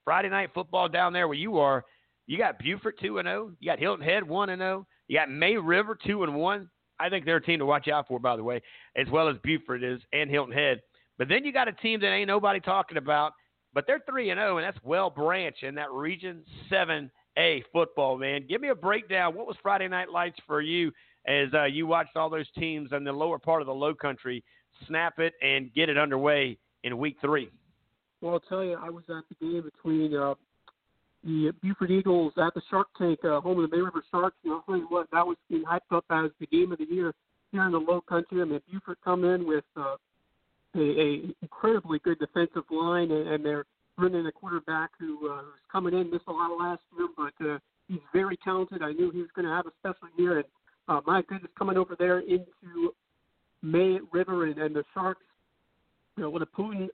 Friday 0.03 0.29
night 0.29 0.49
football 0.51 0.89
down 0.89 1.13
there 1.13 1.27
where 1.27 1.37
you 1.37 1.59
are, 1.59 1.85
you 2.25 2.39
got 2.39 2.57
Beaufort 2.57 2.99
two 2.99 3.19
and 3.19 3.27
zero, 3.27 3.51
you 3.59 3.69
got 3.69 3.77
Hilton 3.77 4.03
Head 4.03 4.27
one 4.27 4.49
and 4.49 4.59
zero, 4.59 4.87
you 5.07 5.19
got 5.19 5.29
May 5.29 5.55
River 5.55 5.95
two 6.03 6.23
and 6.23 6.33
one. 6.33 6.67
I 6.99 7.09
think 7.09 7.25
they're 7.25 7.37
a 7.37 7.43
team 7.43 7.59
to 7.59 7.65
watch 7.67 7.87
out 7.87 8.07
for, 8.07 8.17
by 8.17 8.35
the 8.35 8.43
way, 8.43 8.59
as 8.95 9.07
well 9.11 9.29
as 9.29 9.35
Beaufort 9.43 9.83
is 9.83 10.01
and 10.13 10.31
Hilton 10.31 10.53
Head. 10.55 10.81
But 11.21 11.27
then 11.27 11.45
you 11.45 11.53
got 11.53 11.67
a 11.67 11.71
team 11.73 11.99
that 11.99 12.07
ain't 12.07 12.27
nobody 12.27 12.59
talking 12.59 12.97
about, 12.97 13.33
but 13.75 13.85
they're 13.85 14.01
three 14.09 14.31
and 14.31 14.39
zero, 14.39 14.57
and 14.57 14.65
that's 14.65 14.83
Whale 14.83 15.11
Branch 15.11 15.55
in 15.61 15.75
that 15.75 15.91
Region 15.91 16.41
Seven 16.67 17.11
A 17.37 17.63
football. 17.71 18.17
Man, 18.17 18.47
give 18.49 18.59
me 18.59 18.69
a 18.69 18.75
breakdown. 18.75 19.35
What 19.35 19.45
was 19.45 19.55
Friday 19.61 19.87
Night 19.87 20.09
Lights 20.09 20.39
for 20.47 20.61
you 20.61 20.91
as 21.27 21.49
uh, 21.53 21.65
you 21.65 21.85
watched 21.85 22.17
all 22.17 22.27
those 22.31 22.47
teams 22.57 22.89
in 22.91 23.03
the 23.03 23.11
lower 23.11 23.37
part 23.37 23.61
of 23.61 23.67
the 23.67 23.71
Low 23.71 23.93
Country 23.93 24.43
snap 24.87 25.19
it 25.19 25.33
and 25.43 25.71
get 25.75 25.89
it 25.89 25.97
underway 25.99 26.57
in 26.83 26.97
Week 26.97 27.17
Three? 27.21 27.51
Well, 28.21 28.33
I'll 28.33 28.39
tell 28.39 28.63
you, 28.63 28.75
I 28.81 28.89
was 28.89 29.03
at 29.07 29.23
the 29.29 29.35
game 29.45 29.61
between 29.61 30.15
uh, 30.15 30.33
the 31.23 31.51
Beaufort 31.61 31.91
Eagles 31.91 32.33
at 32.37 32.55
the 32.55 32.63
Shark 32.71 32.87
Tank, 32.97 33.19
uh, 33.25 33.39
home 33.41 33.63
of 33.63 33.69
the 33.69 33.77
May 33.77 33.83
River 33.83 34.03
Sharks. 34.09 34.37
And 34.43 34.53
I'll 34.53 34.63
tell 34.63 34.75
you 34.75 34.87
what, 34.89 35.05
that 35.11 35.27
was 35.27 35.37
being 35.51 35.65
hyped 35.65 35.95
up 35.95 36.05
as 36.09 36.31
the 36.39 36.47
game 36.47 36.71
of 36.71 36.79
the 36.79 36.85
year 36.85 37.13
here 37.51 37.63
in 37.67 37.73
the 37.73 37.77
Low 37.77 38.01
Country. 38.01 38.41
I 38.41 38.45
mean, 38.45 38.59
Buford 38.71 38.97
come 39.05 39.23
in 39.23 39.45
with 39.45 39.65
uh, 39.77 39.97
a, 40.75 40.79
a 40.79 41.21
incredibly 41.41 41.99
good 41.99 42.19
defensive 42.19 42.63
line, 42.71 43.11
and, 43.11 43.27
and 43.27 43.45
they're 43.45 43.65
bringing 43.97 44.25
a 44.25 44.31
quarterback 44.31 44.91
who 44.99 45.29
uh, 45.29 45.41
who's 45.41 45.61
coming 45.71 45.93
in 45.93 46.09
missed 46.09 46.23
a 46.27 46.31
lot 46.31 46.57
last 46.57 46.81
year, 46.97 47.07
but 47.15 47.45
uh, 47.45 47.59
he's 47.87 47.99
very 48.13 48.37
talented. 48.43 48.81
I 48.81 48.93
knew 48.93 49.11
he 49.11 49.19
was 49.19 49.29
going 49.35 49.47
to 49.47 49.53
have 49.53 49.65
a 49.65 49.71
special 49.79 50.07
year, 50.17 50.37
and 50.37 50.45
uh, 50.87 51.01
my 51.05 51.21
goodness, 51.23 51.51
coming 51.57 51.77
over 51.77 51.95
there 51.97 52.19
into 52.19 52.93
May 53.61 53.99
River 54.11 54.45
and, 54.45 54.57
and 54.57 54.75
the 54.75 54.83
Sharks, 54.93 55.21
you 56.17 56.23
know, 56.23 56.29
what 56.29 56.41
a 56.41 56.47
potent 56.47 56.91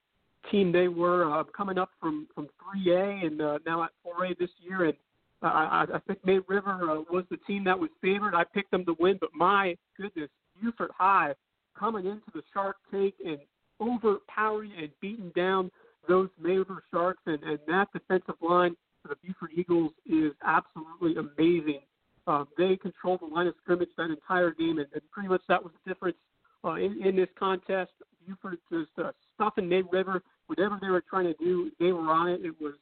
team 0.51 0.71
they 0.71 0.87
were, 0.87 1.31
uh, 1.31 1.43
coming 1.55 1.77
up 1.77 1.89
from 1.99 2.27
from 2.33 2.47
3A 2.75 3.25
and 3.25 3.41
uh, 3.41 3.59
now 3.65 3.83
at 3.83 3.91
4A 4.05 4.37
this 4.37 4.49
year, 4.59 4.85
and 4.85 4.93
I, 5.41 5.85
I 5.93 5.99
think 6.07 6.25
May 6.25 6.39
River 6.47 6.89
uh, 6.89 7.01
was 7.11 7.23
the 7.29 7.37
team 7.47 7.63
that 7.65 7.77
was 7.77 7.89
favored. 8.01 8.33
I 8.33 8.43
picked 8.43 8.71
them 8.71 8.85
to 8.85 8.95
win, 8.99 9.17
but 9.19 9.29
my 9.35 9.75
goodness, 9.95 10.29
Beaufort 10.59 10.91
High 10.97 11.33
coming 11.77 12.05
into 12.05 12.25
the 12.33 12.41
Shark 12.53 12.77
Tank 12.91 13.13
and 13.23 13.37
overpowering 13.79 14.71
and 14.77 14.89
beating 15.01 15.31
down 15.35 15.71
those 16.07 16.29
May 16.41 16.57
River 16.57 16.83
Sharks, 16.91 17.21
and, 17.25 17.41
and 17.43 17.59
that 17.67 17.87
defensive 17.93 18.35
line 18.41 18.75
for 19.01 19.09
the 19.09 19.15
Beaufort 19.23 19.51
Eagles 19.55 19.91
is 20.05 20.31
absolutely 20.45 21.15
amazing. 21.15 21.81
Um, 22.27 22.47
they 22.57 22.77
controlled 22.77 23.21
the 23.21 23.25
line 23.25 23.47
of 23.47 23.55
scrimmage 23.61 23.89
that 23.97 24.09
entire 24.09 24.51
game, 24.51 24.79
and, 24.79 24.87
and 24.93 25.01
pretty 25.11 25.29
much 25.29 25.41
that 25.47 25.63
was 25.63 25.71
the 25.83 25.93
difference 25.93 26.17
uh, 26.63 26.73
in, 26.73 27.01
in 27.05 27.15
this 27.15 27.29
contest. 27.37 27.91
Beaufort 28.25 28.59
just 28.71 28.89
uh, 28.97 29.11
stuffing 29.35 29.69
May 29.69 29.83
River. 29.91 30.21
Whatever 30.47 30.77
they 30.81 30.89
were 30.89 31.03
trying 31.09 31.25
to 31.25 31.35
do, 31.39 31.71
they 31.79 31.91
were 31.91 32.09
on 32.11 32.29
it. 32.29 32.41
It 32.43 32.53
was, 32.59 32.73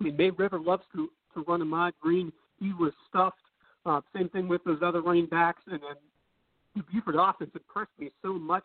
I 0.00 0.04
mean, 0.04 0.16
May 0.16 0.30
River 0.30 0.58
loves 0.58 0.84
to 0.94 1.08
to 1.34 1.42
run 1.42 1.60
Ahmad 1.60 1.94
Green. 2.00 2.32
He 2.60 2.72
was 2.72 2.92
stuffed. 3.08 3.36
Uh, 3.84 4.00
same 4.16 4.28
thing 4.30 4.48
with 4.48 4.64
those 4.64 4.78
other 4.82 5.02
running 5.02 5.26
backs, 5.26 5.62
and 5.66 5.80
then 5.82 5.96
the 6.74 6.82
Beaufort 6.90 7.16
offense 7.18 7.50
impressed 7.54 7.90
me 7.98 8.10
so 8.22 8.32
much. 8.32 8.64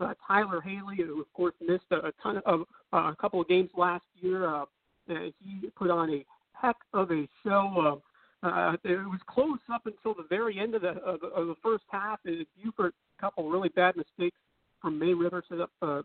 Uh, 0.00 0.14
Tyler 0.26 0.60
Haley, 0.60 0.96
who 0.98 1.20
of 1.20 1.32
course 1.32 1.54
missed 1.60 1.84
a, 1.90 1.96
a 1.96 2.12
ton 2.22 2.40
of 2.46 2.60
uh, 2.92 3.10
a 3.10 3.16
couple 3.20 3.40
of 3.40 3.48
games 3.48 3.70
last 3.76 4.04
year, 4.20 4.46
uh, 4.46 4.64
he 5.08 5.68
put 5.76 5.90
on 5.90 6.10
a 6.10 6.24
heck 6.52 6.76
of 6.92 7.10
a 7.10 7.26
show. 7.44 8.00
Uh, 8.42 8.46
uh, 8.46 8.76
it 8.84 8.98
was 9.08 9.20
close 9.28 9.58
up 9.72 9.86
until 9.86 10.14
the 10.14 10.26
very 10.28 10.58
end 10.58 10.74
of 10.74 10.82
the 10.82 10.90
of, 11.02 11.22
of 11.34 11.46
the 11.48 11.56
first 11.62 11.84
half. 11.88 12.20
And 12.24 12.46
Beaufort, 12.56 12.94
a 13.18 13.20
couple 13.20 13.48
really 13.48 13.70
bad 13.70 13.96
mistakes 13.96 14.36
from 14.80 14.98
May 14.98 15.14
River 15.14 15.42
set 15.48 15.60
up 15.60 15.70
uh, 15.82 16.02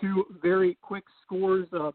two 0.00 0.24
very 0.42 0.76
quick 0.82 1.04
scores. 1.24 1.66
Uh, 1.72 1.92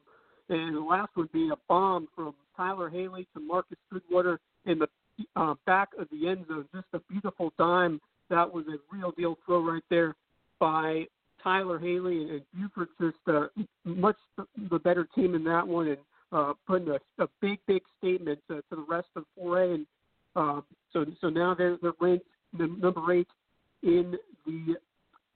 and 0.50 0.76
the 0.76 0.82
last 0.82 1.12
would 1.16 1.32
be 1.32 1.50
a 1.52 1.58
bomb 1.70 2.08
from 2.16 2.34
Tyler 2.58 2.90
Haley 2.90 3.28
to 3.34 3.40
Marcus 3.40 3.78
Goodwater 3.94 4.38
in 4.66 4.80
the 4.80 4.88
uh, 5.36 5.54
back 5.66 5.90
of 6.00 6.08
the 6.12 6.28
end 6.28 6.46
zone. 6.48 6.66
Just 6.74 6.88
a 6.94 7.00
beautiful 7.12 7.54
dime. 7.58 8.02
That 8.30 8.52
was 8.52 8.66
a 8.68 8.78
real 8.96 9.12
deal 9.12 9.38
throw 9.46 9.64
right 9.64 9.84
there 9.90 10.16
by 10.64 11.06
Tyler 11.44 11.78
Haley 11.78 12.22
and, 12.22 12.30
and 12.32 12.42
Beaufort. 12.54 12.88
Just 13.02 13.18
uh, 13.28 13.48
much 13.84 14.16
the 14.70 14.80
better 14.80 15.06
team 15.14 15.36
in 15.36 15.44
that 15.44 15.68
one, 15.68 15.90
and 15.90 15.98
uh, 16.32 16.54
putting 16.66 16.88
a, 16.88 17.00
a 17.22 17.28
big, 17.42 17.60
big 17.68 17.82
statement 17.98 18.40
to, 18.48 18.56
to 18.70 18.78
the 18.78 18.86
rest 18.88 19.10
of 19.18 19.26
4A. 19.38 19.76
And 19.76 19.86
uh, 20.38 20.62
so, 20.94 21.06
so 21.20 21.28
now 21.28 21.54
they're 21.54 21.78
they're 21.82 21.92
ranked 22.00 22.26
number 22.54 23.12
eight 23.12 23.28
in 23.84 24.16
the 24.46 24.78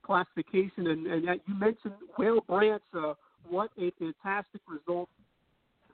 classification. 0.02 0.86
And, 0.86 1.06
and 1.06 1.28
uh, 1.28 1.34
you 1.46 1.54
mentioned 1.54 1.92
Whale 2.16 2.40
Branch. 2.48 2.82
Uh, 2.96 3.12
what 3.46 3.70
a 3.78 3.90
fantastic 3.98 4.62
result 4.66 5.10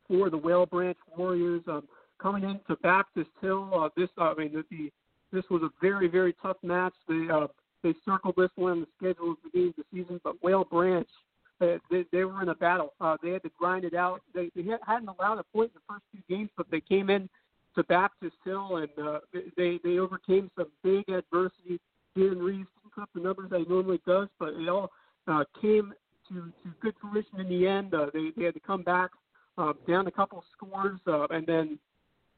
for 0.06 0.30
the 0.30 0.38
Whale 0.38 0.66
Branch 0.66 0.98
Warriors. 1.16 1.62
Um, 1.66 1.88
coming 2.22 2.44
into 2.44 2.80
Baptist 2.82 3.30
Hill, 3.40 3.68
uh, 3.74 3.88
this 3.96 4.10
uh, 4.16 4.30
I 4.30 4.34
mean 4.36 4.52
the, 4.52 4.64
the 4.70 4.92
this 5.32 5.44
was 5.50 5.62
a 5.62 5.70
very 5.80 6.06
very 6.06 6.36
tough 6.40 6.58
match. 6.62 6.94
They 7.08 7.26
uh, 7.32 7.48
they 7.84 7.94
circled 8.04 8.34
this 8.36 8.50
one 8.56 8.72
on 8.72 8.80
the 8.80 8.88
schedule 8.96 9.32
at 9.32 9.36
the 9.44 9.50
beginning 9.50 9.68
of 9.68 9.76
the 9.76 9.84
season, 9.92 10.20
but 10.24 10.42
Whale 10.42 10.64
Branch 10.64 11.08
uh, 11.60 11.78
they, 11.90 12.04
they 12.12 12.24
were 12.24 12.42
in 12.42 12.48
a 12.48 12.54
battle. 12.54 12.94
Uh, 13.00 13.16
they 13.22 13.30
had 13.30 13.42
to 13.42 13.50
grind 13.58 13.84
it 13.84 13.94
out. 13.94 14.20
They, 14.34 14.50
they 14.56 14.64
hadn't 14.86 15.08
allowed 15.08 15.38
a 15.38 15.44
point 15.44 15.70
in 15.74 15.80
the 15.80 15.94
first 15.94 16.04
two 16.12 16.34
games, 16.34 16.50
but 16.56 16.66
they 16.70 16.80
came 16.80 17.10
in 17.10 17.28
to 17.76 17.84
Baptist 17.84 18.36
Hill 18.44 18.76
and 18.76 19.06
uh, 19.06 19.18
they 19.56 19.80
they 19.82 19.98
overcame 19.98 20.50
some 20.56 20.68
big 20.82 21.08
adversity. 21.08 21.80
Jalen 22.16 22.42
Reeves 22.42 22.68
didn't 22.82 22.94
put 22.94 23.02
up 23.02 23.10
the 23.14 23.20
numbers 23.20 23.50
that 23.50 23.60
he 23.60 23.66
normally 23.66 24.00
does, 24.06 24.28
but 24.38 24.50
it 24.50 24.68
all 24.68 24.90
uh, 25.26 25.44
came 25.60 25.92
to, 26.28 26.34
to 26.34 26.70
good 26.80 26.94
fruition 27.00 27.40
in 27.40 27.48
the 27.48 27.66
end. 27.66 27.94
Uh, 27.94 28.06
they 28.12 28.30
they 28.36 28.44
had 28.44 28.54
to 28.54 28.60
come 28.60 28.82
back 28.82 29.10
uh, 29.58 29.72
down 29.88 30.06
a 30.06 30.10
couple 30.10 30.42
scores, 30.56 31.00
uh, 31.06 31.26
and 31.30 31.46
then 31.46 31.78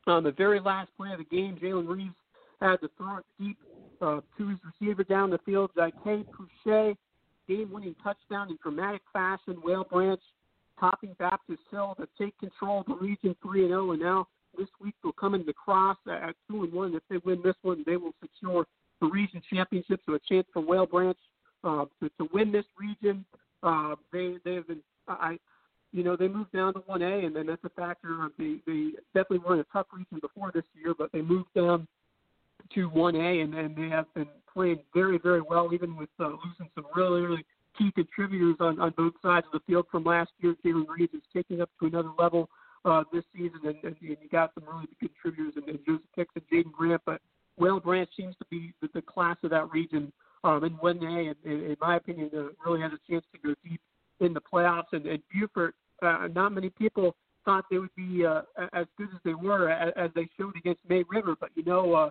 on 0.06 0.22
the 0.22 0.32
very 0.32 0.60
last 0.60 0.90
play 0.96 1.12
of 1.12 1.18
the 1.18 1.24
game, 1.24 1.58
Jalen 1.62 1.88
Reeves 1.88 2.14
had 2.60 2.76
to 2.80 2.88
throw 2.96 3.18
it 3.18 3.24
deep 3.38 3.58
uh, 4.00 4.20
to 4.38 4.48
his 4.48 4.58
receiver 4.64 5.04
down 5.04 5.30
the 5.30 5.38
field, 5.38 5.70
Jake 5.76 5.94
Pouchet, 6.04 6.96
game-winning 7.48 7.94
touchdown 8.02 8.50
in 8.50 8.58
dramatic 8.62 9.02
fashion. 9.12 9.56
Whale 9.64 9.84
Branch 9.84 10.20
topping 10.78 11.14
Baptist 11.18 11.60
Hill 11.70 11.96
to 11.98 12.06
take 12.18 12.38
control 12.38 12.80
of 12.80 12.86
the 12.86 12.94
region 12.94 13.34
3 13.42 13.60
and 13.62 13.70
0, 13.70 13.92
and 13.92 14.00
now 14.00 14.28
this 14.58 14.68
week 14.80 14.94
they'll 15.02 15.12
come 15.12 15.34
into 15.34 15.52
cross 15.52 15.96
at 16.10 16.34
2 16.50 16.64
and 16.64 16.72
1. 16.72 16.94
If 16.94 17.02
they 17.08 17.18
win 17.24 17.40
this 17.42 17.56
one, 17.62 17.82
they 17.86 17.96
will 17.96 18.14
secure 18.20 18.66
the 19.00 19.06
region 19.06 19.42
championship. 19.52 20.00
So 20.06 20.14
a 20.14 20.18
chance 20.28 20.46
for 20.52 20.60
Whale 20.60 20.86
Branch 20.86 21.16
uh, 21.64 21.84
to, 22.00 22.08
to 22.18 22.28
win 22.32 22.52
this 22.52 22.64
region. 22.78 23.24
Uh, 23.62 23.96
they 24.12 24.36
they 24.44 24.54
have 24.54 24.68
been 24.68 24.80
I 25.08 25.38
you 25.92 26.02
know 26.02 26.16
they 26.16 26.28
moved 26.28 26.52
down 26.52 26.74
to 26.74 26.80
1A, 26.80 27.26
and 27.26 27.34
then 27.34 27.46
that's 27.46 27.64
a 27.64 27.70
factor. 27.70 28.28
They 28.38 28.56
they 28.66 28.90
definitely 29.14 29.38
were 29.38 29.54
in 29.54 29.60
a 29.60 29.66
tough 29.72 29.86
region 29.92 30.18
before 30.20 30.50
this 30.54 30.64
year, 30.74 30.94
but 30.96 31.10
they 31.12 31.22
moved 31.22 31.48
down 31.54 31.86
to 32.74 32.90
1A, 32.90 33.42
and, 33.44 33.54
and 33.54 33.76
they 33.76 33.88
have 33.88 34.06
been 34.14 34.28
playing 34.52 34.80
very 34.94 35.18
very 35.18 35.40
well, 35.40 35.70
even 35.72 35.96
with 35.96 36.08
uh, 36.20 36.28
losing 36.28 36.70
some 36.74 36.86
really 36.94 37.20
really 37.20 37.44
key 37.78 37.92
contributors 37.92 38.56
on, 38.60 38.80
on 38.80 38.92
both 38.96 39.12
sides 39.22 39.46
of 39.52 39.60
the 39.60 39.64
field 39.66 39.86
from 39.90 40.04
last 40.04 40.30
year. 40.38 40.54
Jalen 40.64 40.86
Reeves 40.88 41.14
is 41.14 41.22
taking 41.34 41.60
up 41.60 41.70
to 41.80 41.86
another 41.86 42.10
level 42.18 42.48
uh, 42.84 43.04
this 43.12 43.24
season, 43.34 43.60
and, 43.64 43.76
and 43.82 43.96
you 44.00 44.16
got 44.30 44.52
some 44.54 44.64
really 44.64 44.86
good 45.00 45.10
contributors 45.10 45.54
in, 45.56 45.68
in 45.68 45.78
Joseph 45.86 46.06
Hicks 46.14 46.34
and 46.34 46.44
Jaden 46.50 46.72
Grant. 46.72 47.02
But 47.04 47.20
Whale 47.58 47.80
Branch 47.80 48.08
seems 48.16 48.34
to 48.36 48.44
be 48.50 48.72
the, 48.80 48.88
the 48.94 49.02
class 49.02 49.36
of 49.42 49.50
that 49.50 49.70
region 49.70 50.12
um, 50.44 50.64
in 50.64 50.76
1A, 50.76 51.30
and, 51.30 51.36
and 51.44 51.70
in 51.70 51.76
my 51.80 51.96
opinion, 51.96 52.30
uh, 52.34 52.44
really 52.64 52.80
has 52.80 52.92
a 52.92 53.10
chance 53.10 53.24
to 53.32 53.38
go 53.38 53.54
deep 53.64 53.80
in 54.20 54.32
the 54.32 54.40
playoffs. 54.40 54.92
And, 54.92 55.06
and 55.06 55.22
Beaufort, 55.32 55.74
uh, 56.02 56.28
not 56.32 56.52
many 56.52 56.70
people 56.70 57.16
thought 57.44 57.64
they 57.70 57.78
would 57.78 57.94
be 57.96 58.24
uh, 58.24 58.42
as 58.72 58.86
good 58.98 59.08
as 59.14 59.20
they 59.24 59.34
were 59.34 59.70
as, 59.70 59.92
as 59.96 60.10
they 60.14 60.28
showed 60.38 60.56
against 60.56 60.80
May 60.88 61.04
River. 61.08 61.34
But 61.38 61.50
you 61.54 61.64
know, 61.64 61.94
uh, 61.94 62.10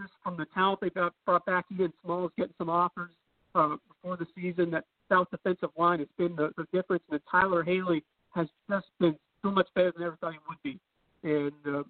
just 0.00 0.12
from 0.22 0.36
the 0.36 0.46
talent 0.54 0.80
they 0.80 0.90
got 0.90 1.12
brought 1.24 1.46
back, 1.46 1.66
Ian 1.78 1.92
Smalls 2.02 2.32
getting 2.36 2.54
some 2.58 2.70
offers 2.70 3.10
uh, 3.54 3.76
before 3.88 4.16
the 4.16 4.26
season. 4.34 4.70
That 4.70 4.84
South 5.08 5.28
defensive 5.30 5.70
line 5.76 6.00
has 6.00 6.08
been 6.18 6.36
the, 6.36 6.50
the 6.56 6.66
difference. 6.72 7.02
And 7.10 7.20
Tyler 7.30 7.62
Haley 7.62 8.02
has 8.34 8.46
just 8.68 8.86
been 8.98 9.16
so 9.42 9.50
much 9.50 9.68
better 9.74 9.92
than 9.92 10.02
I 10.02 10.06
ever 10.06 10.16
thought 10.16 10.32
he 10.32 10.38
would 10.48 10.62
be. 10.62 10.80
and 11.22 11.76
uh, 11.76 11.82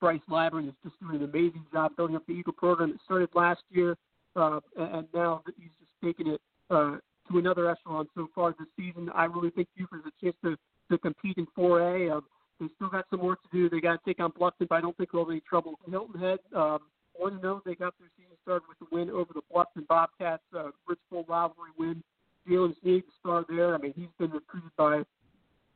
Bryce 0.00 0.20
Lybrand 0.30 0.68
is 0.68 0.74
just 0.84 0.98
doing 1.00 1.16
an 1.16 1.24
amazing 1.24 1.64
job 1.72 1.96
building 1.96 2.16
up 2.16 2.26
the 2.26 2.32
Eagle 2.32 2.52
program. 2.52 2.90
It 2.90 3.00
started 3.04 3.30
last 3.34 3.62
year, 3.70 3.96
uh, 4.36 4.60
and 4.76 5.06
now 5.12 5.42
that 5.44 5.54
he's 5.58 5.70
just 5.80 5.92
taking 6.02 6.32
it 6.32 6.40
uh, 6.70 6.96
to 7.30 7.38
another 7.38 7.70
echelon 7.70 8.06
so 8.14 8.28
far 8.34 8.54
this 8.58 8.68
season. 8.76 9.10
I 9.14 9.24
really 9.24 9.50
think 9.50 9.68
Beaufort 9.76 10.02
has 10.04 10.12
a 10.16 10.24
chance 10.24 10.36
to, 10.44 10.56
to 10.90 10.98
compete 10.98 11.36
in 11.36 11.46
4A. 11.58 12.16
Um, 12.16 12.24
they 12.60 12.66
still 12.76 12.88
got 12.88 13.06
some 13.10 13.20
work 13.20 13.40
to 13.42 13.48
do. 13.52 13.68
They 13.68 13.80
got 13.80 13.92
to 13.92 14.00
take 14.04 14.20
on 14.20 14.32
Bluffton, 14.32 14.68
but 14.68 14.72
I 14.72 14.80
don't 14.80 14.96
think 14.96 15.10
they'll 15.12 15.24
have 15.24 15.30
any 15.30 15.40
trouble. 15.40 15.78
Hilton 15.88 16.20
Head, 16.20 16.38
um, 16.54 16.80
1 17.18 17.40
0. 17.40 17.62
They 17.64 17.74
got 17.74 17.94
their 17.98 18.08
season 18.16 18.36
started 18.42 18.64
with 18.68 18.88
a 18.88 18.94
win 18.94 19.10
over 19.10 19.32
the 19.34 19.42
Bluffton 19.52 19.86
Bobcats, 19.86 20.42
uh, 20.56 20.70
full 21.10 21.24
rivalry 21.28 21.70
win. 21.78 22.02
Jalen 22.48 22.74
Sneed, 22.80 23.04
the 23.04 23.12
star 23.20 23.44
there. 23.48 23.74
I 23.74 23.78
mean, 23.78 23.92
he's 23.94 24.08
been 24.18 24.30
recruited 24.30 24.70
by 24.76 25.02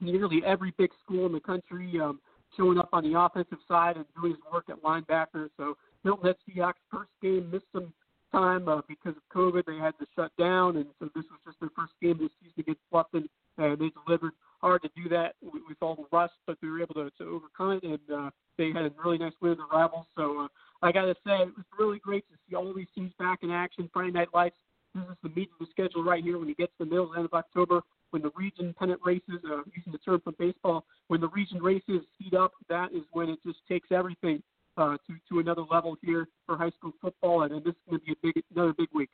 nearly 0.01 0.43
every 0.44 0.73
big 0.78 0.90
school 1.05 1.27
in 1.27 1.32
the 1.32 1.40
country, 1.40 2.01
um, 2.01 2.20
showing 2.56 2.78
up 2.78 2.89
on 2.93 3.05
the 3.05 3.19
offensive 3.19 3.59
side 3.69 3.97
and 3.97 4.06
doing 4.16 4.32
his 4.32 4.40
work 4.52 4.64
at 4.69 4.82
linebacker. 4.82 5.48
So 5.56 5.77
Hilton 6.02 6.27
Head 6.27 6.36
Seahawks 6.48 6.81
first 6.90 7.10
game 7.20 7.51
missed 7.51 7.66
some 7.73 7.93
time 8.32 8.69
uh, 8.69 8.81
because 8.89 9.14
of 9.16 9.23
COVID. 9.35 9.64
They 9.66 9.77
had 9.77 9.93
to 9.98 10.06
shut 10.16 10.32
down, 10.39 10.77
and 10.77 10.86
so 10.98 11.09
this 11.14 11.24
was 11.31 11.40
just 11.44 11.60
their 11.60 11.70
first 11.77 11.93
game 12.01 12.19
this 12.19 12.31
season 12.40 12.60
against 12.60 12.81
Bluffton, 12.93 13.28
and 13.59 13.78
they 13.78 13.90
delivered. 14.05 14.32
Hard 14.60 14.82
to 14.82 14.90
do 14.94 15.09
that 15.09 15.35
with, 15.43 15.62
with 15.69 15.77
all 15.81 15.97
the 15.97 16.06
rust, 16.16 16.35
but 16.47 16.56
they 16.62 16.69
were 16.69 16.81
able 16.81 16.94
to, 16.94 17.10
to 17.19 17.24
overcome 17.24 17.73
it, 17.73 17.82
and 17.82 17.98
uh, 18.16 18.31
they 18.56 18.69
had 18.69 18.85
a 18.85 18.93
really 19.05 19.19
nice 19.19 19.32
win 19.40 19.52
of 19.52 19.59
the 19.59 19.64
rivals. 19.73 20.06
So 20.16 20.43
uh, 20.43 20.48
I 20.83 20.93
got 20.93 21.05
to 21.05 21.15
say, 21.27 21.43
it 21.43 21.57
was 21.57 21.65
really 21.79 21.99
great 21.99 22.25
to 22.29 22.35
see 22.49 22.57
all 22.57 22.73
these 22.75 22.87
teams 22.95 23.13
back 23.19 23.41
in 23.43 23.51
action. 23.51 23.89
Friday 23.93 24.13
Night 24.13 24.29
Lights. 24.35 24.57
This 24.95 25.05
is 25.05 25.17
the 25.23 25.31
meat 25.31 25.49
of 25.59 25.67
the 25.67 25.71
schedule 25.71 26.05
right 26.05 26.23
here 26.23 26.39
when 26.39 26.49
you 26.49 26.55
get 26.55 26.67
to 26.67 26.85
the 26.85 26.87
middle 26.91 27.15
end 27.17 27.25
of 27.25 27.33
October 27.33 27.81
when 28.13 28.23
the 28.23 28.31
region 28.37 28.73
pennant 28.79 29.01
races, 29.05 29.41
uh, 29.51 29.63
using 29.75 29.91
the 29.91 29.99
term 29.99 30.21
from 30.21 30.37
baseball, 30.39 30.85
when 31.09 31.21
the 31.21 31.27
region 31.29 31.61
races 31.63 32.03
heat 32.19 32.35
up, 32.35 32.53
that 32.69 32.93
is 32.93 33.03
when 33.13 33.31
it 33.31 33.41
just 33.45 33.59
takes 33.67 33.89
everything 33.91 34.41
uh, 34.77 34.97
to 35.07 35.15
to 35.29 35.41
another 35.41 35.65
level 35.71 35.97
here 36.03 36.29
for 36.47 36.57
high 36.57 36.71
school 36.71 36.93
football, 37.01 37.43
and, 37.43 37.53
and 37.53 37.65
this 37.65 37.73
is 37.73 37.79
going 37.89 37.99
to 38.01 38.05
be 38.05 38.13
a 38.13 38.17
big 38.23 38.35
another 38.55 38.75
big 38.75 38.89
week. 38.95 39.09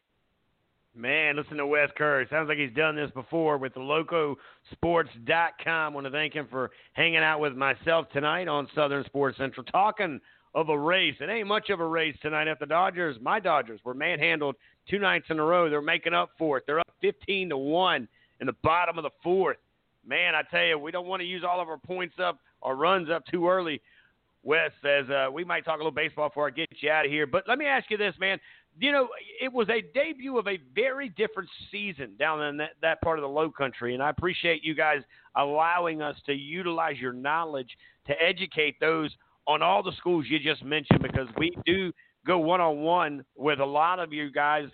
Man, 0.95 1.37
listen 1.37 1.59
to 1.59 1.67
Wes 1.67 1.91
Kerr. 1.97 2.27
Sounds 2.29 2.49
like 2.49 2.59
he's 2.59 2.75
done 2.75 2.97
this 2.97 3.11
before 3.13 3.57
with 3.57 3.73
the 3.75 3.81
LocoSports.com. 3.81 5.95
want 5.95 6.07
to 6.07 6.11
thank 6.11 6.33
him 6.33 6.49
for 6.51 6.73
hanging 6.95 7.19
out 7.19 7.39
with 7.39 7.55
myself 7.55 8.09
tonight 8.13 8.49
on 8.49 8.67
Southern 8.75 9.05
Sports 9.05 9.39
Central, 9.39 9.65
talking 9.67 10.21
of 10.61 10.71
a 10.71 10.79
race. 10.79 11.15
It 11.21 11.31
ain't 11.31 11.47
much 11.47 11.71
of 11.71 11.79
a 11.79 11.87
race 11.87 12.17
tonight. 12.21 12.49
If 12.49 12.59
the 12.59 12.67
Dodgers, 12.67 13.17
my 13.21 13.39
Dodgers, 13.39 13.81
were 13.85 13.95
manhandled 13.95 14.57
two 14.91 14.99
nights 14.99 15.27
in 15.31 15.39
a 15.39 15.45
row, 15.45 15.71
they're 15.71 15.81
making 15.81 16.15
up 16.15 16.31
for 16.37 16.59
it. 16.59 16.65
They're 16.67 16.81
up 16.81 16.89
15 17.01 17.51
to 17.51 17.57
one 17.57 18.09
in 18.41 18.49
the 18.49 18.57
bottom 18.65 18.99
of 18.99 19.05
the 19.05 19.11
fourth. 19.23 19.59
Man, 20.05 20.35
I 20.35 20.43
tell 20.51 20.65
you, 20.65 20.77
we 20.77 20.91
don't 20.91 21.07
want 21.07 21.21
to 21.21 21.27
use 21.27 21.45
all 21.49 21.61
of 21.61 21.69
our 21.69 21.79
points 21.79 22.17
up 22.21 22.41
or 22.61 22.75
runs 22.75 23.09
up 23.09 23.25
too 23.27 23.49
early. 23.49 23.81
Wes 24.43 24.73
says 24.83 25.09
uh, 25.11 25.31
we 25.31 25.45
might 25.45 25.65
talk 25.65 25.77
a 25.77 25.79
little 25.79 25.93
baseball 25.93 26.29
before 26.29 26.49
I 26.49 26.51
get 26.51 26.69
you 26.81 26.91
out 26.91 27.05
of 27.05 27.11
here. 27.11 27.27
But 27.27 27.45
let 27.47 27.59
me 27.59 27.67
ask 27.67 27.89
you 27.89 27.97
this, 27.97 28.15
man. 28.19 28.41
You 28.81 28.91
know, 28.91 29.09
it 29.41 29.53
was 29.53 29.69
a 29.69 29.83
debut 29.95 30.39
of 30.39 30.49
a 30.49 30.59
very 30.75 31.09
different 31.11 31.49
season 31.71 32.15
down 32.19 32.43
in 32.43 32.57
that, 32.57 32.71
that 32.83 33.01
part 33.01 33.19
of 33.19 33.23
the 33.23 33.29
low 33.29 33.51
country. 33.51 33.95
And 33.95 34.03
I 34.03 34.11
appreciate 34.11 34.65
you 34.65 34.75
guys 34.75 35.03
allowing 35.37 36.03
us 36.03 36.17
to 36.27 36.33
utilize 36.33 36.97
your 36.99 37.13
knowledge 37.13 37.71
to 38.09 38.15
educate 38.21 38.81
those 38.81 39.11
on 39.49 39.63
all 39.63 39.83
the 39.83 39.93
schools 39.97 40.27
you 40.29 40.39
just 40.39 40.63
mentioned 40.63 41.03
because 41.03 41.27
we 41.37 41.57
do 41.67 41.93
go 42.27 42.39
one 42.39 42.61
on 42.61 42.79
one 42.79 43.25
with 43.35 43.59
a 43.59 43.65
lot 43.65 43.99
of 43.99 44.13
you 44.13 44.31
guys 44.31 44.69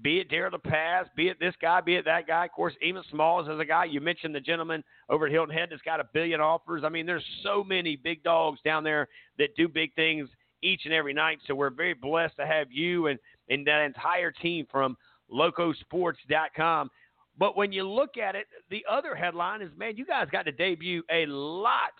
be 0.00 0.20
it 0.20 0.30
Dare 0.30 0.50
the 0.50 0.58
Pass, 0.58 1.06
be 1.16 1.28
it 1.28 1.38
this 1.38 1.54
guy, 1.60 1.80
be 1.80 1.96
it 1.96 2.04
that 2.06 2.26
guy. 2.26 2.46
Of 2.46 2.52
course, 2.52 2.74
even 2.80 3.02
Smalls 3.10 3.48
is 3.48 3.60
a 3.60 3.64
guy. 3.64 3.84
You 3.84 4.00
mentioned 4.00 4.34
the 4.34 4.40
gentleman 4.40 4.82
over 5.08 5.26
at 5.26 5.32
Hilton 5.32 5.54
Head 5.54 5.68
that's 5.70 5.82
got 5.82 6.00
a 6.00 6.08
billion 6.12 6.40
offers. 6.40 6.82
I 6.84 6.88
mean, 6.88 7.06
there's 7.06 7.24
so 7.42 7.62
many 7.62 7.96
big 7.96 8.22
dogs 8.22 8.60
down 8.64 8.84
there 8.84 9.08
that 9.38 9.54
do 9.56 9.68
big 9.68 9.94
things 9.94 10.28
each 10.62 10.82
and 10.84 10.94
every 10.94 11.12
night. 11.12 11.38
So 11.46 11.54
we're 11.54 11.70
very 11.70 11.94
blessed 11.94 12.36
to 12.36 12.46
have 12.46 12.68
you 12.70 13.08
and, 13.08 13.18
and 13.48 13.66
that 13.66 13.84
entire 13.84 14.30
team 14.30 14.66
from 14.70 14.96
locosports.com. 15.32 16.90
But 17.38 17.56
when 17.56 17.72
you 17.72 17.88
look 17.88 18.16
at 18.16 18.34
it, 18.34 18.46
the 18.70 18.84
other 18.90 19.14
headline 19.14 19.62
is, 19.62 19.70
man, 19.76 19.96
you 19.96 20.06
guys 20.06 20.28
got 20.30 20.44
to 20.44 20.52
debut 20.52 21.02
a 21.10 21.26
lot, 21.26 21.92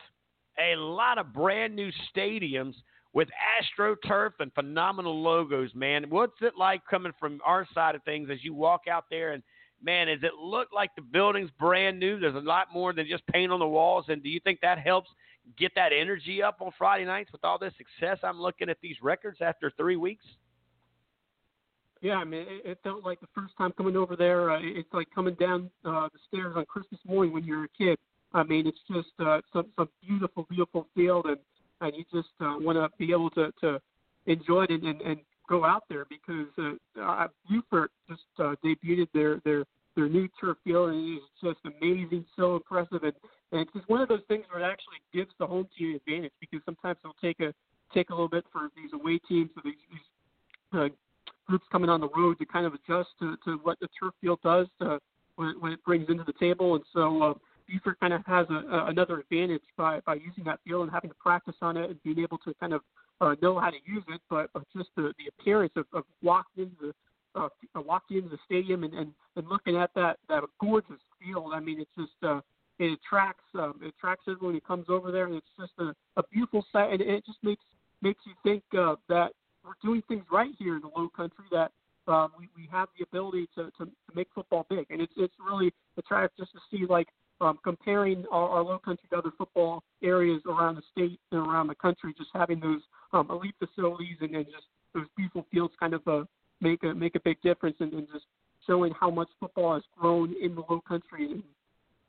a 0.58 0.76
lot 0.76 1.18
of 1.18 1.32
brand 1.32 1.74
new 1.74 1.90
stadiums– 2.14 2.74
with 3.14 3.28
AstroTurf 3.78 4.30
and 4.40 4.52
phenomenal 4.54 5.22
logos, 5.22 5.70
man. 5.74 6.06
What's 6.08 6.40
it 6.40 6.54
like 6.58 6.80
coming 6.88 7.12
from 7.20 7.40
our 7.44 7.66
side 7.74 7.94
of 7.94 8.02
things 8.04 8.28
as 8.32 8.42
you 8.42 8.54
walk 8.54 8.82
out 8.90 9.04
there 9.10 9.32
and 9.32 9.42
man, 9.82 10.06
does 10.06 10.22
it 10.22 10.34
look 10.40 10.68
like 10.72 10.90
the 10.94 11.02
building's 11.02 11.50
brand 11.58 11.98
new? 11.98 12.18
There's 12.18 12.36
a 12.36 12.38
lot 12.38 12.68
more 12.72 12.92
than 12.92 13.06
just 13.08 13.26
paint 13.26 13.52
on 13.52 13.58
the 13.58 13.66
walls, 13.66 14.04
and 14.08 14.22
do 14.22 14.28
you 14.28 14.40
think 14.40 14.60
that 14.62 14.78
helps 14.78 15.10
get 15.58 15.72
that 15.74 15.90
energy 15.92 16.42
up 16.42 16.58
on 16.60 16.70
Friday 16.78 17.04
nights 17.04 17.32
with 17.32 17.44
all 17.44 17.58
this 17.58 17.72
success? 17.76 18.18
I'm 18.22 18.40
looking 18.40 18.68
at 18.68 18.78
these 18.80 18.96
records 19.02 19.38
after 19.40 19.72
three 19.76 19.96
weeks. 19.96 20.24
Yeah, 22.00 22.14
I 22.14 22.24
mean, 22.24 22.42
it, 22.42 22.70
it 22.70 22.78
felt 22.82 23.04
like 23.04 23.20
the 23.20 23.28
first 23.34 23.54
time 23.58 23.72
coming 23.72 23.96
over 23.96 24.16
there. 24.16 24.50
Uh, 24.50 24.60
it's 24.62 24.92
like 24.92 25.08
coming 25.14 25.34
down 25.34 25.70
uh, 25.84 26.08
the 26.12 26.18
stairs 26.28 26.54
on 26.56 26.64
Christmas 26.66 27.00
morning 27.04 27.32
when 27.32 27.44
you're 27.44 27.64
a 27.64 27.68
kid. 27.76 27.98
I 28.34 28.42
mean, 28.42 28.66
it's 28.66 28.78
just 28.90 29.08
uh, 29.18 29.40
some 29.52 29.66
some 29.76 29.88
beautiful, 30.06 30.46
beautiful 30.48 30.86
field, 30.94 31.26
and 31.26 31.38
and 31.80 31.92
you 31.96 32.04
just 32.12 32.32
uh, 32.40 32.56
want 32.58 32.78
to 32.78 32.88
be 32.96 33.12
able 33.12 33.30
to, 33.30 33.52
to 33.60 33.80
enjoy 34.26 34.64
it 34.64 34.70
and, 34.70 34.84
and, 34.84 35.00
and 35.02 35.20
go 35.48 35.64
out 35.64 35.82
there 35.88 36.06
because 36.08 36.46
uh, 36.58 37.02
uh, 37.02 37.28
Beaufort 37.48 37.90
just 38.08 38.22
uh, 38.38 38.54
debuted 38.64 39.08
their 39.12 39.40
their 39.44 39.64
their 39.94 40.08
new 40.08 40.28
turf 40.40 40.56
field 40.64 40.90
and 40.90 41.18
it's 41.18 41.26
just 41.42 41.76
amazing, 41.76 42.24
so 42.36 42.56
impressive, 42.56 43.02
and 43.02 43.12
and 43.52 43.60
it's 43.60 43.72
just 43.72 43.88
one 43.88 44.00
of 44.00 44.08
those 44.08 44.22
things 44.28 44.44
where 44.50 44.62
it 44.62 44.66
actually 44.66 44.98
gives 45.12 45.30
the 45.38 45.46
home 45.46 45.68
team 45.76 45.96
advantage 45.96 46.32
because 46.40 46.60
sometimes 46.64 46.98
it'll 47.04 47.14
take 47.20 47.40
a 47.40 47.52
take 47.92 48.10
a 48.10 48.12
little 48.12 48.28
bit 48.28 48.44
for 48.50 48.70
these 48.74 48.90
away 48.94 49.18
teams 49.28 49.50
or 49.56 49.62
these, 49.62 49.74
these 49.90 50.80
uh, 50.80 50.88
groups 51.46 51.66
coming 51.70 51.90
on 51.90 52.00
the 52.00 52.08
road 52.16 52.38
to 52.38 52.46
kind 52.46 52.64
of 52.64 52.72
adjust 52.72 53.10
to, 53.18 53.36
to 53.44 53.58
what 53.62 53.78
the 53.80 53.88
turf 54.00 54.14
field 54.22 54.38
does 54.42 54.66
to, 54.80 54.98
when, 55.36 55.54
when 55.60 55.72
it 55.72 55.84
brings 55.84 56.08
into 56.08 56.24
the 56.24 56.34
table, 56.38 56.74
and 56.76 56.84
so. 56.92 57.22
Uh, 57.22 57.34
Beaufort 57.72 57.98
kind 58.00 58.12
of 58.12 58.24
has 58.26 58.46
a, 58.50 58.54
a, 58.54 58.86
another 58.86 59.20
advantage 59.20 59.62
by, 59.76 60.00
by 60.04 60.14
using 60.14 60.44
that 60.44 60.60
field 60.64 60.82
and 60.82 60.90
having 60.90 61.10
to 61.10 61.16
practice 61.16 61.54
on 61.62 61.76
it 61.76 61.88
and 61.88 62.02
being 62.02 62.18
able 62.18 62.38
to 62.38 62.52
kind 62.60 62.74
of 62.74 62.82
uh, 63.20 63.34
know 63.40 63.58
how 63.58 63.70
to 63.70 63.78
use 63.86 64.04
it. 64.08 64.20
But, 64.28 64.50
but 64.52 64.64
just 64.76 64.90
the, 64.96 65.14
the 65.18 65.30
appearance 65.38 65.72
of, 65.76 65.86
of 65.94 66.04
walking 66.22 66.64
into 66.64 66.76
the 66.88 66.92
uh, 67.34 67.48
uh, 67.74 67.80
walking 67.80 68.18
into 68.18 68.28
the 68.28 68.38
stadium 68.44 68.84
and, 68.84 68.92
and, 68.92 69.12
and 69.36 69.48
looking 69.48 69.74
at 69.76 69.90
that 69.94 70.18
that 70.28 70.42
gorgeous 70.60 71.00
field. 71.18 71.52
I 71.54 71.60
mean, 71.60 71.80
it's 71.80 71.90
just 71.96 72.12
uh, 72.22 72.40
it 72.78 72.98
attracts 72.98 73.44
um, 73.54 73.80
it 73.82 73.94
attracts 73.96 74.24
everyone 74.28 74.54
who 74.54 74.60
comes 74.60 74.86
over 74.90 75.10
there, 75.10 75.24
and 75.24 75.36
it's 75.36 75.46
just 75.58 75.72
a, 75.78 75.94
a 76.20 76.22
beautiful 76.30 76.64
sight, 76.72 76.92
and 76.92 77.00
it 77.00 77.24
just 77.24 77.38
makes 77.42 77.64
makes 78.02 78.20
you 78.26 78.32
think 78.42 78.62
uh, 78.78 78.96
that 79.08 79.32
we're 79.64 79.72
doing 79.82 80.02
things 80.08 80.24
right 80.30 80.50
here 80.58 80.76
in 80.76 80.82
the 80.82 80.90
Low 80.94 81.08
Country. 81.08 81.46
That 81.50 81.72
um, 82.06 82.32
we, 82.38 82.50
we 82.54 82.68
have 82.70 82.88
the 82.98 83.04
ability 83.04 83.48
to, 83.54 83.70
to, 83.78 83.86
to 83.86 84.14
make 84.14 84.28
football 84.34 84.66
big, 84.68 84.86
and 84.90 85.00
it's 85.00 85.14
it's 85.16 85.34
really 85.42 85.72
attractive 85.96 86.36
just 86.36 86.52
to 86.52 86.58
see 86.70 86.84
like 86.86 87.08
um, 87.42 87.58
comparing 87.64 88.24
our, 88.30 88.48
our 88.48 88.62
low 88.62 88.78
country 88.78 89.08
to 89.10 89.18
other 89.18 89.32
football 89.36 89.82
areas 90.02 90.40
around 90.46 90.76
the 90.76 90.82
state 90.92 91.18
and 91.32 91.40
around 91.40 91.66
the 91.66 91.74
country, 91.74 92.14
just 92.16 92.30
having 92.32 92.60
those 92.60 92.80
um, 93.12 93.28
elite 93.30 93.54
facilities 93.58 94.16
and, 94.20 94.34
and 94.34 94.46
just 94.46 94.64
those 94.94 95.06
beautiful 95.16 95.44
fields 95.50 95.74
kind 95.78 95.94
of 95.94 96.06
uh, 96.06 96.24
make 96.60 96.82
a 96.84 96.94
make 96.94 97.16
a 97.16 97.20
big 97.20 97.40
difference 97.42 97.76
and, 97.80 97.92
and 97.92 98.06
just 98.12 98.24
showing 98.66 98.92
how 98.98 99.10
much 99.10 99.28
football 99.40 99.74
has 99.74 99.82
grown 99.98 100.34
in 100.40 100.54
the 100.54 100.62
low 100.70 100.80
country 100.86 101.30
and 101.32 101.42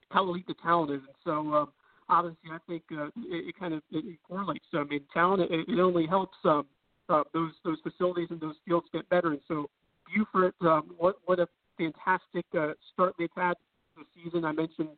how 0.10 0.24
elite 0.24 0.46
the 0.48 0.54
talent 0.62 0.92
is. 0.92 1.02
And 1.08 1.16
so 1.24 1.54
um, 1.54 1.72
obviously, 2.10 2.52
I 2.52 2.60
think 2.68 2.84
uh, 2.92 3.08
it, 3.08 3.48
it 3.50 3.60
kind 3.60 3.74
of 3.74 3.82
it, 3.92 4.06
it 4.06 4.20
correlates. 4.28 4.66
So, 4.72 4.80
I 4.80 4.84
mean, 4.84 5.02
talent 5.14 5.42
it, 5.52 5.68
it 5.68 5.80
only 5.80 6.06
helps 6.06 6.38
um, 6.46 6.66
uh, 7.10 7.24
those 7.34 7.52
those 7.66 7.78
facilities 7.82 8.28
and 8.30 8.40
those 8.40 8.56
fields 8.66 8.88
get 8.94 9.10
better. 9.10 9.32
And 9.32 9.42
so, 9.48 9.70
Beaufort, 10.14 10.56
um, 10.62 10.92
what 10.98 11.16
what 11.26 11.40
a 11.40 11.48
fantastic 11.78 12.46
uh, 12.58 12.74
start 12.94 13.16
they've 13.18 13.30
had 13.36 13.56
this 13.98 14.06
season. 14.16 14.46
I 14.46 14.52
mentioned 14.52 14.90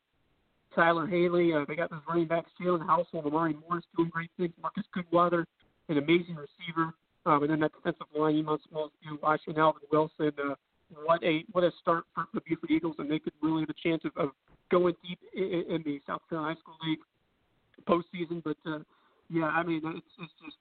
Tyler 0.76 1.07
Haley. 1.07 1.53
Uh, 1.53 1.65
they 1.68 1.76
got 1.76 1.89
those 1.89 2.02
running 2.07 2.27
backs, 2.27 2.49
Jalen 2.61 2.85
Household, 2.85 3.26
Amari 3.26 3.56
Morris 3.68 3.85
doing 3.95 4.10
great 4.10 4.30
things. 4.38 4.53
Marcus 4.61 4.84
Goodweather, 4.95 5.45
an 5.89 5.97
amazing 5.97 6.35
receiver. 6.35 6.93
Um, 7.26 7.41
and 7.41 7.49
then 7.52 7.60
that 7.61 7.72
defensive 7.73 8.06
line, 8.15 8.35
Emon 8.35 8.60
Smalls, 8.69 8.91
know, 9.03 9.18
Ashley 9.27 9.56
Alvin 9.57 9.81
Wilson. 9.91 10.31
Uh, 10.38 10.56
what 11.03 11.23
a 11.23 11.43
what 11.52 11.64
a 11.64 11.72
start 11.81 12.03
for 12.14 12.26
the 12.34 12.41
Beaufort 12.41 12.69
Eagles, 12.69 12.95
and 12.99 13.10
they 13.10 13.18
could 13.18 13.34
really 13.41 13.61
have 13.61 13.69
a 13.69 13.81
chance 13.81 14.03
of, 14.06 14.11
of 14.15 14.30
going 14.69 14.93
deep 15.07 15.19
in, 15.34 15.64
in 15.69 15.84
the 15.84 15.99
South 16.06 16.22
Carolina 16.30 16.53
High 16.53 16.60
School 16.61 16.77
League 16.85 16.99
postseason. 17.89 18.43
But 18.43 18.57
uh, 18.69 18.80
yeah, 19.30 19.45
I 19.45 19.64
mean, 19.64 19.81
it's, 19.84 20.06
it's 20.22 20.34
just 20.43 20.57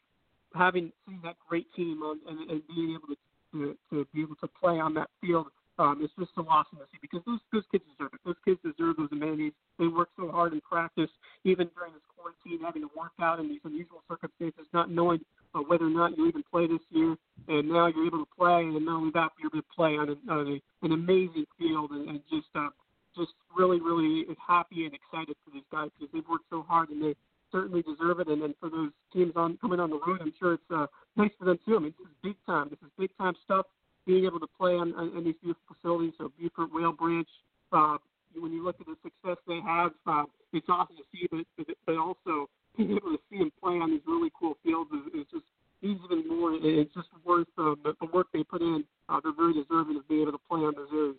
having 0.55 0.91
seen 1.07 1.21
that 1.23 1.37
great 1.47 1.67
team 1.75 2.03
on, 2.03 2.21
and, 2.27 2.51
and 2.51 2.63
being 2.69 2.97
able 2.97 3.15
to, 3.15 3.17
to 3.53 3.77
to 3.91 4.07
be 4.15 4.23
able 4.23 4.37
to 4.37 4.49
play 4.49 4.79
on 4.81 4.95
that 4.95 5.11
field 5.21 5.49
um, 5.79 6.01
it's 6.03 6.13
just 6.19 6.31
so 6.35 6.47
awesome 6.49 6.79
to 6.79 6.85
see 6.93 6.99
because 7.03 7.21
those 7.27 7.41
those 7.53 7.65
kids 7.73 7.85
deserve 7.97 8.15
it. 8.15 8.21
Those 8.25 8.39
kids 8.45 8.61
deserve 8.63 8.97
those 8.97 9.11
amenities. 9.13 9.53
They 9.79 9.87
work 9.87 10.09
so 10.17 10.31
hard 10.31 10.53
in 10.53 10.61
practice, 10.61 11.11
even 11.45 11.69
during 11.75 11.93
this 11.93 12.07
quarantine, 12.15 12.65
having 12.65 12.83
to 12.83 12.91
work 12.97 13.13
out 13.21 13.41
in 13.41 13.49
these 13.49 13.61
unusual 13.65 14.03
circumstances, 14.09 14.67
not 14.73 14.91
knowing 14.91 15.21
uh, 15.55 15.61
whether 15.61 15.87
or 15.87 15.91
not 15.91 16.17
you 16.17 16.29
even 16.29 16.45
play 16.51 16.67
this 16.67 16.85
year. 16.91 17.17
And 17.49 17.69
now 17.69 17.87
you're 17.89 18.07
able 18.07 18.25
to 18.25 18.31
play, 18.39 18.63
and 18.63 18.85
not 18.85 18.97
only 18.97 19.11
that, 19.15 19.31
you're 19.39 19.51
able 19.53 19.63
to 19.63 19.75
play 19.75 19.99
on, 19.99 20.09
a, 20.11 20.33
on 20.33 20.47
a, 20.47 20.87
an 20.87 20.93
amazing 20.93 21.47
field, 21.59 21.91
and, 21.91 22.09
and 22.09 22.21
just 22.31 22.49
uh, 22.55 22.69
just 23.17 23.33
really, 23.57 23.81
really 23.81 24.27
happy 24.47 24.87
and 24.87 24.95
excited 24.95 25.37
for 25.45 25.51
these 25.53 25.67
guys 25.71 25.89
because 25.99 26.13
they've 26.13 26.29
worked 26.29 26.47
so 26.51 26.63
hard 26.63 26.91
and 26.91 27.03
they 27.03 27.15
certainly 27.53 27.83
deserve 27.83 28.21
it. 28.21 28.29
And 28.29 28.43
then 28.43 28.55
for 28.59 28.69
those 28.69 28.91
teams 29.13 29.33
on 29.37 29.57
coming 29.59 29.81
on 29.81 29.91
the 29.91 30.01
road, 30.07 30.21
I'm 30.21 30.33
sure 30.39 30.55
it's 30.55 30.71
uh, 30.75 30.87
nice 31.17 31.31
for 31.39 31.45
them 31.45 31.59
too. 31.65 31.77
I 31.77 31.79
mean, 31.79 31.95
this 31.99 32.07
is 32.07 32.15
big 32.23 32.37
time. 32.47 32.69
This 32.71 32.81
is 32.83 32.91
big 32.99 33.11
time 33.17 33.35
stuff. 33.45 33.67
Being 34.07 34.25
able 34.27 34.41
to 34.41 34.49
play 34.59 34.73
on, 34.73 34.95
on, 34.95 35.17
on 35.17 35.25
these 35.25 35.35
beautiful 35.43 35.63
facilities, 35.75 36.13
so 36.19 36.31
Beaufort, 36.39 36.73
Whale 36.73 36.93
Branch. 36.93 37.29
Uh, 37.73 37.97
when 38.37 38.53
you 38.53 38.65
look 38.65 38.77
at 38.81 38.87
the 38.87 38.97
success 39.03 39.39
they 39.47 39.61
have, 39.65 39.93
uh, 40.07 40.25
it's 40.53 40.69
awesome 40.69 40.97
to 40.97 41.03
see. 41.13 41.27
But 41.31 41.67
but, 41.87 41.97
also 41.97 42.51
being 42.77 42.91
able 42.91 43.13
to 43.13 43.19
see 43.31 43.39
them 43.39 43.53
play 43.63 43.75
on 43.75 43.91
these 43.91 44.03
really 44.07 44.31
cool 44.39 44.57
fields 44.65 44.91
is, 44.93 45.21
is 45.23 45.27
just 45.31 45.47
even 45.83 46.27
more. 46.29 46.55
It's 46.55 46.93
just 46.95 47.09
worth 47.25 47.47
um, 47.59 47.77
the, 47.85 47.95
the 48.01 48.09
work 48.13 48.27
they 48.33 48.43
put 48.43 48.63
in. 48.63 48.85
Uh, 49.09 49.21
they're 49.23 49.33
very 49.37 49.55
deserving 49.55 49.97
of 49.97 50.09
being 50.09 50.23
able 50.23 50.33
to 50.33 50.45
play 50.49 50.61
on 50.61 50.75
those 50.75 50.89
areas. 50.93 51.17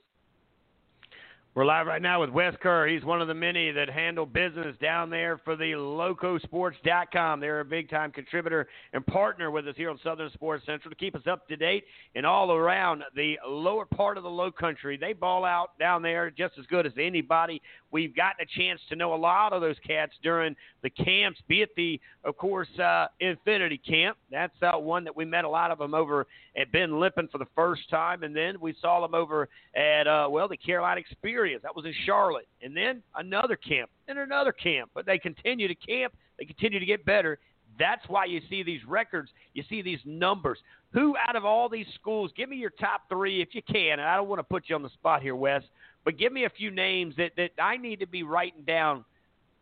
We're 1.56 1.64
live 1.64 1.88
right 1.88 2.02
now 2.02 2.20
with 2.20 2.32
Wes 2.32 2.54
Kerr. 2.62 2.86
He's 2.86 3.06
one 3.06 3.22
of 3.22 3.30
the 3.30 3.34
many 3.34 3.72
that 3.72 3.90
handle 3.90 4.26
business 4.26 4.76
down 4.82 5.10
there 5.10 5.40
for 5.46 5.56
the 5.56 5.72
LocoSports.com. 5.72 7.40
They're 7.40 7.62
a 7.62 7.66
big 7.66 7.90
time 7.90 8.12
contributor 8.12 8.68
and 8.92 9.08
partner 9.08 9.50
with 9.50 9.66
us 9.66 9.76
here 9.78 9.90
on 9.90 9.98
Southern 10.04 10.30
Sports 10.34 10.66
Central 10.66 10.90
to 10.90 10.98
keep 10.98 11.16
us 11.16 11.22
up 11.32 11.48
to 11.48 11.56
date 11.56 11.86
and 12.14 12.26
all 12.26 12.52
around 12.52 13.04
the 13.16 13.38
lower 13.48 13.86
part 13.86 14.18
of 14.18 14.24
the 14.24 14.30
low 14.30 14.52
country. 14.52 14.98
They 14.98 15.14
ball 15.14 15.46
out 15.46 15.80
down 15.80 16.02
there 16.02 16.30
just 16.30 16.56
as 16.60 16.66
good 16.66 16.86
as 16.86 16.92
anybody. 17.00 17.62
We've 17.92 18.16
gotten 18.16 18.46
a 18.46 18.60
chance 18.60 18.82
to 18.90 18.96
know 18.96 19.14
a 19.14 19.16
lot 19.16 19.54
of 19.54 19.62
those 19.62 19.78
cats 19.86 20.14
during 20.22 20.56
the 20.84 20.90
camps, 20.90 21.40
be 21.48 21.62
it 21.62 21.70
the, 21.76 22.00
of 22.24 22.36
course, 22.38 22.68
uh, 22.80 23.08
Infinity 23.20 23.78
Camp. 23.78 24.18
That's 24.30 24.56
uh, 24.62 24.78
one 24.78 25.04
that 25.06 25.16
we 25.16 25.26
met 25.26 25.46
a 25.46 25.50
lot 25.50 25.72
of 25.72 25.78
them 25.78 25.94
over 25.94 26.28
at 26.58 26.72
Ben 26.72 27.00
Lippen 27.00 27.30
for 27.32 27.38
the 27.38 27.48
first 27.56 27.90
time. 27.90 28.24
And 28.24 28.36
then 28.36 28.60
we 28.60 28.76
saw 28.82 29.02
them 29.02 29.14
over 29.14 29.48
at, 29.76 30.08
uh, 30.08 30.28
well, 30.30 30.48
the 30.48 30.58
Carolina 30.58 31.00
Experience 31.00 31.62
that 31.64 31.76
was 31.76 31.86
in 31.86 31.94
Charlotte. 32.06 32.48
And 32.62 32.76
then 32.76 33.02
another 33.16 33.56
camp 33.56 33.90
and 34.08 34.20
another 34.20 34.52
camp. 34.52 34.92
But 34.94 35.06
they 35.06 35.18
continue 35.18 35.68
to 35.68 35.76
camp, 35.76 36.14
they 36.38 36.46
continue 36.46 36.80
to 36.80 36.86
get 36.86 37.06
better. 37.06 37.40
That's 37.78 38.04
why 38.08 38.26
you 38.26 38.42
see 38.50 38.64
these 38.64 38.82
records, 38.88 39.30
you 39.54 39.64
see 39.70 39.82
these 39.82 40.00
numbers. 40.06 40.60
Who 40.94 41.16
out 41.28 41.36
of 41.36 41.44
all 41.44 41.68
these 41.68 41.88
schools, 41.96 42.32
give 42.38 42.48
me 42.48 42.56
your 42.56 42.70
top 42.70 43.02
three 43.10 43.42
if 43.42 43.50
you 43.54 43.62
can. 43.62 44.00
And 44.00 44.04
I 44.04 44.16
don't 44.16 44.30
want 44.30 44.40
to 44.40 44.44
put 44.44 44.64
you 44.68 44.76
on 44.76 44.84
the 44.84 44.90
spot 44.90 45.22
here, 45.22 45.36
Wes, 45.36 45.62
but 46.06 46.18
give 46.18 46.32
me 46.32 46.46
a 46.46 46.50
few 46.50 46.72
names 46.72 47.16
that, 47.18 47.32
that 47.36 47.52
I 47.62 47.78
need 47.78 48.00
to 48.00 48.08
be 48.08 48.24
writing 48.24 48.64
down, 48.66 49.04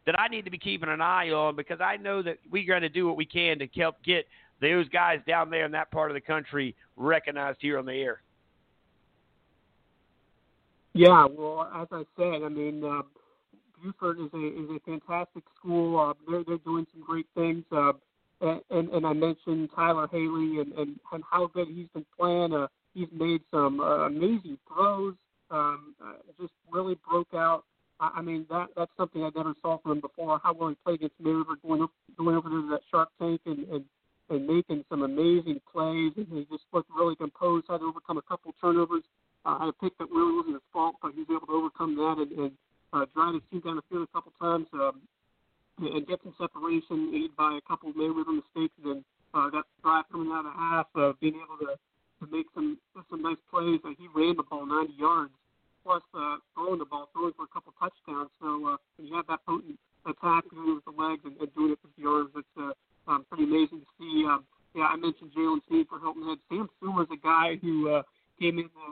that 0.06 0.20
I 0.20 0.28
need 0.28 0.44
to 0.45 0.52
be 0.52 0.60
keeping 0.60 0.90
an 0.90 1.02
eye 1.02 1.30
on 1.30 1.56
because 1.56 1.80
I 1.82 1.95
know 1.95 2.22
that 2.22 2.38
we're 2.52 2.68
going 2.68 2.82
to 2.82 2.90
do 2.90 3.07
what 3.07 3.15
we 3.15 3.26
can 3.26 3.57
to 3.60 3.68
help 3.76 3.95
get 4.03 4.28
those 4.61 4.88
guys 4.90 5.20
down 5.26 5.49
there 5.49 5.65
in 5.65 5.72
that 5.72 5.90
part 5.90 6.11
of 6.11 6.15
the 6.15 6.22
country 6.22 6.76
recognized 6.98 7.60
here 7.61 7.80
on 7.80 7.86
the 7.86 7.94
air. 7.94 8.22
Yeah, 10.94 11.26
well, 11.26 11.72
as 11.76 11.88
I 11.91 12.03
said, 12.18 12.44
I 12.44 12.49
mean, 12.49 12.84
uh, 12.84 13.02
Beaufort 13.82 14.20
is 14.20 14.30
a 14.34 14.48
is 14.48 14.70
a 14.70 14.80
fantastic 14.86 15.44
school. 15.57 15.99
Uh, 15.99 16.14
they're 16.30 16.44
they're 16.44 16.57
doing 16.60 16.86
some 16.94 17.03
great 17.03 17.26
things. 17.36 17.64
Uh, 17.72 17.94
and 18.41 18.90
and 18.90 19.06
I 19.06 19.14
mentioned 19.14 19.70
Tyler 19.76 20.07
Haley 20.11 20.60
and 20.60 20.72
and, 20.74 20.99
and 21.11 21.24
how 21.30 21.48
good 21.48 21.68
he's 21.68 21.88
been 21.94 22.06
playing. 22.18 22.53
Uh, 22.53 22.68
he's 22.94 23.07
made 23.11 23.41
some 23.49 23.80
uh, 23.80 24.06
amazing 24.06 24.57
throws. 24.68 25.15
Um, 25.53 25.95
uh, 26.03 26.13
just 26.41 26.53
really 26.71 26.97
broke 27.07 27.34
out. 27.34 27.63
I, 27.99 28.11
I 28.15 28.21
mean, 28.21 28.45
that 28.49 28.67
that's 28.75 28.91
something 28.97 29.23
I 29.23 29.30
never 29.35 29.53
saw 29.61 29.77
from 29.80 29.93
him 29.93 30.01
before. 30.01 30.39
How 30.43 30.53
well 30.53 30.69
he 30.69 30.75
played 30.84 30.95
against 30.95 31.19
May 31.19 31.31
River, 31.31 31.55
going 31.65 31.81
up, 31.84 31.91
going 32.17 32.35
over 32.35 32.49
to 32.49 32.67
that 32.71 32.81
Shark 32.89 33.09
Tank 33.19 33.41
and 33.45 33.67
and 33.69 33.85
and 34.30 34.47
making 34.47 34.84
some 34.89 35.03
amazing 35.03 35.61
plays. 35.71 36.13
And 36.18 36.28
he 36.31 36.47
just 36.52 36.63
looked 36.73 36.89
really 36.95 37.15
composed. 37.15 37.68
Had 37.69 37.79
to 37.79 37.86
overcome 37.86 38.18
a 38.18 38.23
couple 38.23 38.53
turnovers 38.60 39.03
uh, 39.45 39.60
had 39.60 39.69
a 39.69 39.73
pick 39.73 39.97
that 39.97 40.10
really 40.10 40.36
wasn't 40.36 40.55
his 40.55 40.68
fault, 40.71 40.95
but 41.02 41.11
he 41.13 41.19
was 41.19 41.31
able 41.31 41.47
to 41.47 41.53
overcome 41.53 41.95
that 41.95 42.15
and, 42.19 42.31
and 42.31 42.52
uh, 42.94 43.05
drive 43.13 43.36
his 43.36 43.44
team 43.52 43.61
down 43.61 43.76
the 43.76 43.86
field 43.89 44.07
a 44.07 44.13
couple 44.15 44.31
times 44.39 44.68
um, 44.73 45.02
and 45.79 46.07
get 46.07 46.19
some 46.23 46.34
separation, 46.39 47.11
aided 47.13 47.36
by 47.36 47.57
a 47.57 47.68
couple 47.68 47.89
of 47.89 47.95
May 47.95 48.07
River 48.07 48.31
mistakes, 48.31 48.76
and 48.86 49.03
uh, 49.34 49.49
that 49.49 49.65
drive 49.81 50.05
coming 50.11 50.31
out 50.31 50.45
of 50.45 50.53
half, 50.53 50.87
uh, 50.95 51.11
being 51.19 51.36
able 51.36 51.57
to 51.60 51.76
to 52.21 52.26
make 52.31 52.45
some 52.53 52.78
some 53.10 53.21
nice 53.21 53.41
plays. 53.52 53.81
Uh, 53.84 53.91
he 53.97 54.07
ran 54.15 54.37
the 54.37 54.44
ball 54.44 54.65
90 54.65 54.94
yards, 54.95 55.34
plus 55.84 56.02
uh, 56.15 56.39
throwing 56.55 56.79
the 56.79 56.87
ball, 56.87 57.10
throwing 57.13 57.34
for 57.36 57.44
a 57.44 57.52
couple 57.52 57.73
touchdowns. 57.78 58.31
So 58.39 58.76
uh, 58.76 58.78
when 58.97 59.07
you 59.07 59.13
have 59.15 59.28
that 59.28 59.45
potent 59.45 59.78
attack, 60.07 60.47
doing 60.49 60.71
it 60.71 60.79
with 60.79 60.87
the 60.87 60.95
legs 60.95 61.21
and, 61.28 61.36
and 61.37 61.52
doing 61.53 61.76
it 61.76 61.79
with 61.84 61.94
the 61.99 62.07
arms, 62.07 62.31
it's 62.36 62.55
uh, 62.55 62.71
um, 63.12 63.26
pretty 63.28 63.44
amazing 63.44 63.84
to 63.84 63.89
see. 63.99 64.26
Um, 64.26 64.47
yeah, 64.73 64.89
I 64.89 64.95
mentioned 64.95 65.31
Jalen 65.37 65.62
Sneed 65.68 65.86
for 65.87 65.99
Hilton 65.99 66.26
Head. 66.26 66.39
Sam 66.49 66.65
is 66.81 67.12
a 67.12 67.21
guy 67.21 67.60
who 67.62 67.89
uh, 67.89 68.02
came 68.39 68.57
in 68.57 68.71
the, 68.73 68.87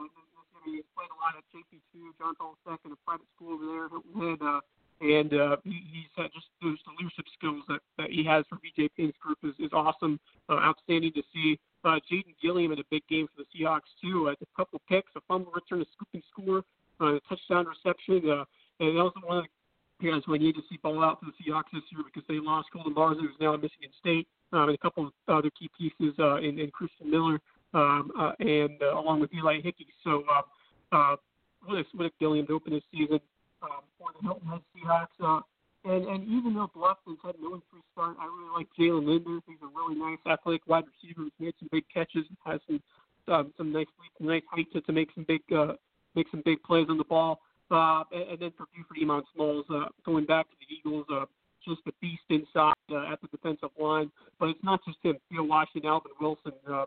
He's 0.64 0.86
played 0.94 1.10
a 1.10 1.18
lot 1.18 1.34
at 1.34 1.42
JP2, 1.50 2.14
John 2.22 2.38
Paul 2.38 2.54
II, 2.70 2.78
a 2.86 2.96
private 3.02 3.26
school 3.34 3.58
over 3.58 3.66
there, 3.66 3.88
Hilton 3.90 4.14
Head, 4.14 4.38
uh, 4.38 4.60
and 5.02 5.34
uh, 5.34 5.56
he's 5.64 6.14
uh, 6.16 6.30
just 6.32 6.46
those 6.62 6.78
leadership 6.98 7.26
skills 7.34 7.62
that, 7.66 7.80
that 7.98 8.10
he 8.10 8.22
has 8.24 8.44
for 8.48 8.56
BJ 8.62 8.88
Payne's 8.96 9.18
group 9.18 9.38
is, 9.42 9.54
is 9.58 9.72
awesome, 9.72 10.20
uh, 10.48 10.62
outstanding 10.62 11.12
to 11.14 11.22
see. 11.34 11.58
Uh, 11.82 11.98
Jaden 12.06 12.38
Gilliam 12.40 12.70
had 12.70 12.78
a 12.78 12.86
big 12.90 13.02
game 13.08 13.26
for 13.26 13.42
the 13.42 13.48
Seahawks 13.50 13.90
too. 14.00 14.28
Uh, 14.28 14.34
a 14.40 14.46
couple 14.56 14.80
picks, 14.88 15.10
a 15.16 15.20
fumble 15.26 15.50
return, 15.50 15.82
a 15.82 15.86
scooping 15.92 16.22
score, 16.30 16.62
uh, 17.00 17.18
touchdown 17.28 17.66
reception, 17.66 18.28
uh, 18.28 18.44
and 18.80 18.96
that 18.96 19.04
was 19.04 19.12
one 19.24 19.38
of 19.38 19.44
the 19.44 20.10
guys 20.10 20.22
who 20.26 20.34
I 20.34 20.38
need 20.38 20.54
to 20.54 20.62
see 20.68 20.78
ball 20.82 21.02
out 21.02 21.20
for 21.20 21.26
the 21.26 21.32
Seahawks 21.38 21.72
this 21.72 21.82
year 21.90 22.02
because 22.04 22.26
they 22.28 22.40
lost 22.40 22.68
Colton 22.72 22.94
Barnes, 22.94 23.18
who's 23.20 23.30
now 23.40 23.54
at 23.54 23.62
Michigan 23.62 23.90
State, 24.00 24.26
um, 24.52 24.68
and 24.68 24.74
a 24.74 24.78
couple 24.78 25.06
of 25.06 25.12
other 25.28 25.50
key 25.58 25.70
pieces 25.78 26.14
uh, 26.18 26.36
in, 26.36 26.58
in 26.58 26.70
Christian 26.70 27.10
Miller 27.10 27.40
um, 27.74 28.10
uh, 28.18 28.32
and 28.40 28.82
uh, 28.82 28.98
along 28.98 29.20
with 29.20 29.32
Eli 29.34 29.60
Hickey. 29.60 29.86
So 30.04 30.24
uh, 30.30 30.96
uh, 30.96 31.16
what 31.64 31.78
a, 31.78 32.10
Gilliam 32.18 32.46
to 32.46 32.54
open 32.54 32.72
this 32.72 32.82
season 32.92 33.20
um, 33.62 33.82
for 33.98 34.08
the 34.14 34.26
Hilton 34.26 34.48
Head 34.48 34.60
Seahawks. 34.74 35.18
Uh, 35.20 35.40
and, 35.84 36.06
and 36.06 36.24
even 36.28 36.54
though 36.54 36.70
Bluffton's 36.74 37.18
had 37.24 37.34
no 37.40 37.60
free 37.70 37.82
start, 37.92 38.16
I 38.20 38.26
really 38.26 38.52
like 38.54 38.68
Jalen 38.78 39.06
Linder. 39.06 39.40
He's 39.46 39.58
a 39.62 39.70
really 39.74 39.98
nice 39.98 40.18
athletic 40.26 40.62
wide 40.66 40.84
receiver 40.86 41.22
who's 41.22 41.32
made 41.40 41.54
some 41.58 41.68
big 41.72 41.84
catches 41.92 42.24
and 42.28 42.36
has 42.44 42.60
some 42.66 42.82
um, 43.28 43.52
some 43.56 43.72
nice 43.72 43.86
some 44.18 44.26
nice 44.26 44.42
height 44.50 44.66
to, 44.72 44.80
to 44.80 44.92
make 44.92 45.08
some 45.14 45.24
big 45.26 45.42
uh, 45.52 45.74
make 46.14 46.26
some 46.30 46.42
big 46.44 46.62
plays 46.62 46.86
on 46.88 46.98
the 46.98 47.04
ball. 47.04 47.40
Uh, 47.70 48.04
and, 48.12 48.30
and 48.30 48.38
then 48.40 48.52
for 48.56 48.66
Beaufort, 48.74 48.98
Emon 49.02 49.22
Smalls 49.34 49.64
uh, 49.70 49.86
going 50.04 50.26
back 50.26 50.46
to 50.50 50.56
the 50.60 50.74
Eagles, 50.74 51.06
uh, 51.12 51.24
just 51.66 51.80
a 51.86 51.92
beast 52.00 52.22
inside 52.28 52.74
uh, 52.90 53.12
at 53.12 53.20
the 53.22 53.28
defensive 53.28 53.70
line. 53.80 54.10
But 54.38 54.50
it's 54.50 54.62
not 54.62 54.80
just 54.86 54.98
him. 55.02 55.16
Theo 55.30 55.44
Washington, 55.44 55.88
Alvin 55.88 56.12
Wilson, 56.20 56.52
uh, 56.70 56.84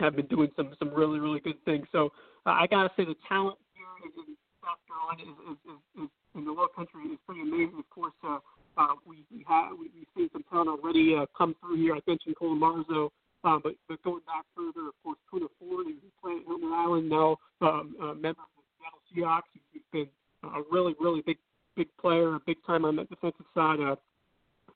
have 0.00 0.14
been 0.14 0.26
doing 0.26 0.48
some 0.54 0.70
some 0.78 0.90
really 0.94 1.18
really 1.18 1.40
good 1.40 1.62
things. 1.64 1.86
So 1.90 2.10
uh, 2.46 2.50
I 2.50 2.66
gotta 2.70 2.90
say 2.96 3.04
the 3.04 3.16
talent 3.28 3.58
here 3.74 3.86
in 4.04 4.36
South 4.62 4.78
Carolina 4.86 5.22
is, 5.26 5.36
is, 5.50 5.58
is, 5.72 6.04
is 6.04 6.10
in 6.36 6.44
the 6.44 6.52
Low 6.52 6.68
Country 6.68 7.02
is 7.10 7.18
pretty 7.26 7.42
amazing. 7.42 7.78
Of 7.78 7.90
course, 7.90 8.14
uh, 8.22 8.38
uh, 8.76 8.94
we 9.06 9.24
we 9.32 9.44
have 9.48 9.72
we, 9.72 9.90
we've 9.94 10.06
seen 10.16 10.28
some 10.32 10.44
talent 10.50 10.68
already 10.68 11.16
uh, 11.18 11.26
come 11.36 11.56
through 11.60 11.76
here. 11.76 11.96
I 11.96 12.00
mentioned 12.06 12.36
Cole 12.36 12.54
Marzo. 12.54 13.10
Uh, 13.44 13.58
but, 13.62 13.74
but 13.88 14.02
going 14.02 14.22
back 14.26 14.44
further, 14.56 14.88
of 14.88 14.94
course, 15.02 15.18
Poona 15.32 15.46
Ford, 15.58 15.86
who's 15.86 16.12
playing 16.20 16.40
at 16.40 16.46
Hilton 16.46 16.72
Island 16.72 17.08
now, 17.08 17.36
um, 17.60 17.94
uh, 18.02 18.14
member 18.14 18.42
of 18.42 18.50
the 18.56 18.64
Seattle 18.76 19.00
Seahawks, 19.14 19.50
who's 19.72 19.82
been 19.92 20.08
a 20.42 20.62
really, 20.70 20.94
really 21.00 21.22
big, 21.22 21.38
big 21.76 21.88
player, 22.00 22.34
a 22.34 22.40
big 22.40 22.56
time 22.66 22.84
on 22.84 22.96
that 22.96 23.08
defensive 23.08 23.46
side 23.54 23.80
uh, 23.80 23.96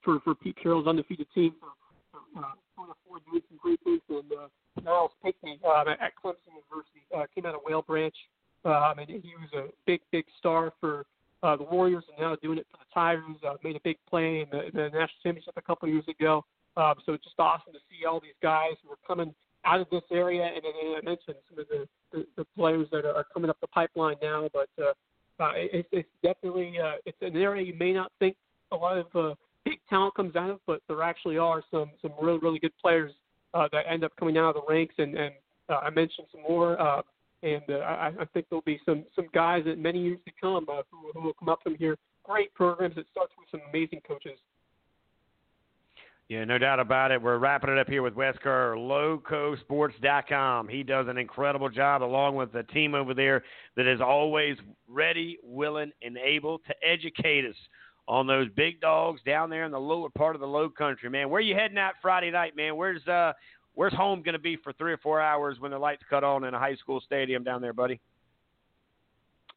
for 0.02 0.20
for 0.20 0.34
Pete 0.34 0.56
Carroll's 0.62 0.86
undefeated 0.86 1.26
team. 1.34 1.54
So, 1.60 2.18
uh, 2.38 2.54
Poona 2.78 2.94
Ford 3.06 3.22
doing 3.30 3.42
some 3.48 3.58
great 3.60 3.80
things, 3.82 4.00
and 4.08 4.32
uh, 4.32 4.48
Nyles 4.80 5.10
Pinckney 5.22 5.58
um, 5.64 5.88
at 5.88 6.12
Clemson 6.22 6.54
University 6.54 7.02
uh, 7.16 7.24
came 7.34 7.46
out 7.46 7.54
of 7.54 7.60
Whale 7.66 7.82
Branch, 7.82 8.14
um, 8.64 8.98
and 8.98 9.08
he 9.08 9.32
was 9.40 9.50
a 9.54 9.68
big, 9.86 10.00
big 10.12 10.24
star 10.38 10.72
for 10.80 11.04
uh, 11.42 11.56
the 11.56 11.64
Warriors, 11.64 12.04
and 12.08 12.20
now 12.20 12.36
doing 12.36 12.58
it 12.58 12.66
for 12.70 12.78
the 12.78 12.86
Tigers. 12.94 13.36
Uh, 13.46 13.54
made 13.64 13.76
a 13.76 13.80
big 13.82 13.96
play 14.08 14.40
in 14.40 14.46
the, 14.50 14.70
the 14.72 14.84
national 14.84 15.20
championship 15.22 15.54
a 15.56 15.62
couple 15.62 15.88
of 15.88 15.92
years 15.92 16.06
ago. 16.08 16.44
Um, 16.76 16.94
so 17.04 17.12
it's 17.12 17.24
just 17.24 17.38
awesome 17.38 17.72
to 17.72 17.78
see 17.90 18.06
all 18.06 18.20
these 18.20 18.38
guys 18.42 18.72
who 18.82 18.90
are 18.92 18.98
coming 19.06 19.34
out 19.64 19.80
of 19.80 19.88
this 19.90 20.02
area, 20.10 20.42
and, 20.44 20.64
and 20.64 20.96
I 20.96 21.00
mentioned 21.04 21.36
some 21.48 21.58
of 21.58 21.68
the, 21.68 21.86
the, 22.12 22.26
the 22.36 22.44
players 22.56 22.88
that 22.92 23.04
are 23.04 23.24
coming 23.32 23.50
up 23.50 23.58
the 23.60 23.68
pipeline 23.68 24.16
now. 24.22 24.48
But 24.52 24.68
uh, 24.82 24.92
uh, 25.42 25.52
it, 25.54 25.86
it's 25.92 26.08
definitely 26.22 26.78
uh, 26.82 26.94
it's 27.06 27.18
an 27.20 27.36
area 27.36 27.64
you 27.64 27.74
may 27.78 27.92
not 27.92 28.10
think 28.18 28.36
a 28.72 28.76
lot 28.76 28.98
of 28.98 29.06
uh, 29.14 29.34
big 29.64 29.78
talent 29.88 30.14
comes 30.14 30.34
out 30.36 30.50
of, 30.50 30.60
but 30.66 30.80
there 30.88 31.02
actually 31.02 31.38
are 31.38 31.62
some 31.70 31.90
some 32.00 32.12
really 32.20 32.38
really 32.38 32.58
good 32.58 32.76
players 32.80 33.12
uh, 33.54 33.68
that 33.72 33.84
end 33.88 34.04
up 34.04 34.12
coming 34.18 34.36
out 34.38 34.56
of 34.56 34.62
the 34.66 34.72
ranks, 34.72 34.94
and, 34.98 35.14
and 35.16 35.34
uh, 35.68 35.76
I 35.76 35.90
mentioned 35.90 36.26
some 36.32 36.42
more. 36.42 36.80
Uh, 36.80 37.02
and 37.44 37.62
uh, 37.68 37.78
I, 37.78 38.12
I 38.20 38.24
think 38.32 38.46
there'll 38.48 38.62
be 38.62 38.80
some 38.84 39.04
some 39.16 39.26
guys 39.34 39.64
that 39.66 39.78
many 39.78 40.00
years 40.00 40.18
to 40.26 40.32
come 40.40 40.66
uh, 40.68 40.82
who, 40.90 41.10
who 41.12 41.26
will 41.26 41.34
come 41.34 41.48
up 41.48 41.60
from 41.62 41.74
here. 41.74 41.96
Great 42.24 42.54
programs. 42.54 42.96
It 42.96 43.06
starts 43.10 43.32
with 43.36 43.48
some 43.50 43.60
amazing 43.68 44.00
coaches. 44.06 44.38
Yeah, 46.32 46.44
no 46.44 46.56
doubt 46.56 46.80
about 46.80 47.10
it. 47.10 47.20
We're 47.20 47.36
wrapping 47.36 47.68
it 47.68 47.76
up 47.76 47.90
here 47.90 48.00
with 48.00 48.14
Wes 48.14 48.34
Kerr, 48.42 48.74
LocoSports.com. 48.74 50.66
He 50.66 50.82
does 50.82 51.06
an 51.06 51.18
incredible 51.18 51.68
job 51.68 52.02
along 52.02 52.36
with 52.36 52.54
the 52.54 52.62
team 52.62 52.94
over 52.94 53.12
there 53.12 53.44
that 53.76 53.86
is 53.86 54.00
always 54.00 54.56
ready, 54.88 55.36
willing, 55.42 55.92
and 56.00 56.16
able 56.16 56.60
to 56.60 56.74
educate 56.82 57.44
us 57.44 57.54
on 58.08 58.26
those 58.26 58.48
big 58.56 58.80
dogs 58.80 59.20
down 59.26 59.50
there 59.50 59.66
in 59.66 59.72
the 59.72 59.78
lower 59.78 60.08
part 60.08 60.34
of 60.34 60.40
the 60.40 60.46
low 60.46 60.70
country, 60.70 61.10
man. 61.10 61.28
Where 61.28 61.42
you 61.42 61.54
heading 61.54 61.76
out 61.76 61.96
Friday 62.00 62.30
night, 62.30 62.56
man? 62.56 62.76
Where's 62.76 63.06
uh 63.06 63.34
where's 63.74 63.92
home 63.92 64.24
to 64.24 64.38
be 64.38 64.56
for 64.56 64.72
three 64.72 64.94
or 64.94 64.98
four 64.98 65.20
hours 65.20 65.60
when 65.60 65.70
the 65.70 65.78
lights 65.78 66.02
cut 66.08 66.24
on 66.24 66.44
in 66.44 66.54
a 66.54 66.58
high 66.58 66.76
school 66.76 67.02
stadium 67.04 67.44
down 67.44 67.60
there, 67.60 67.74
buddy? 67.74 68.00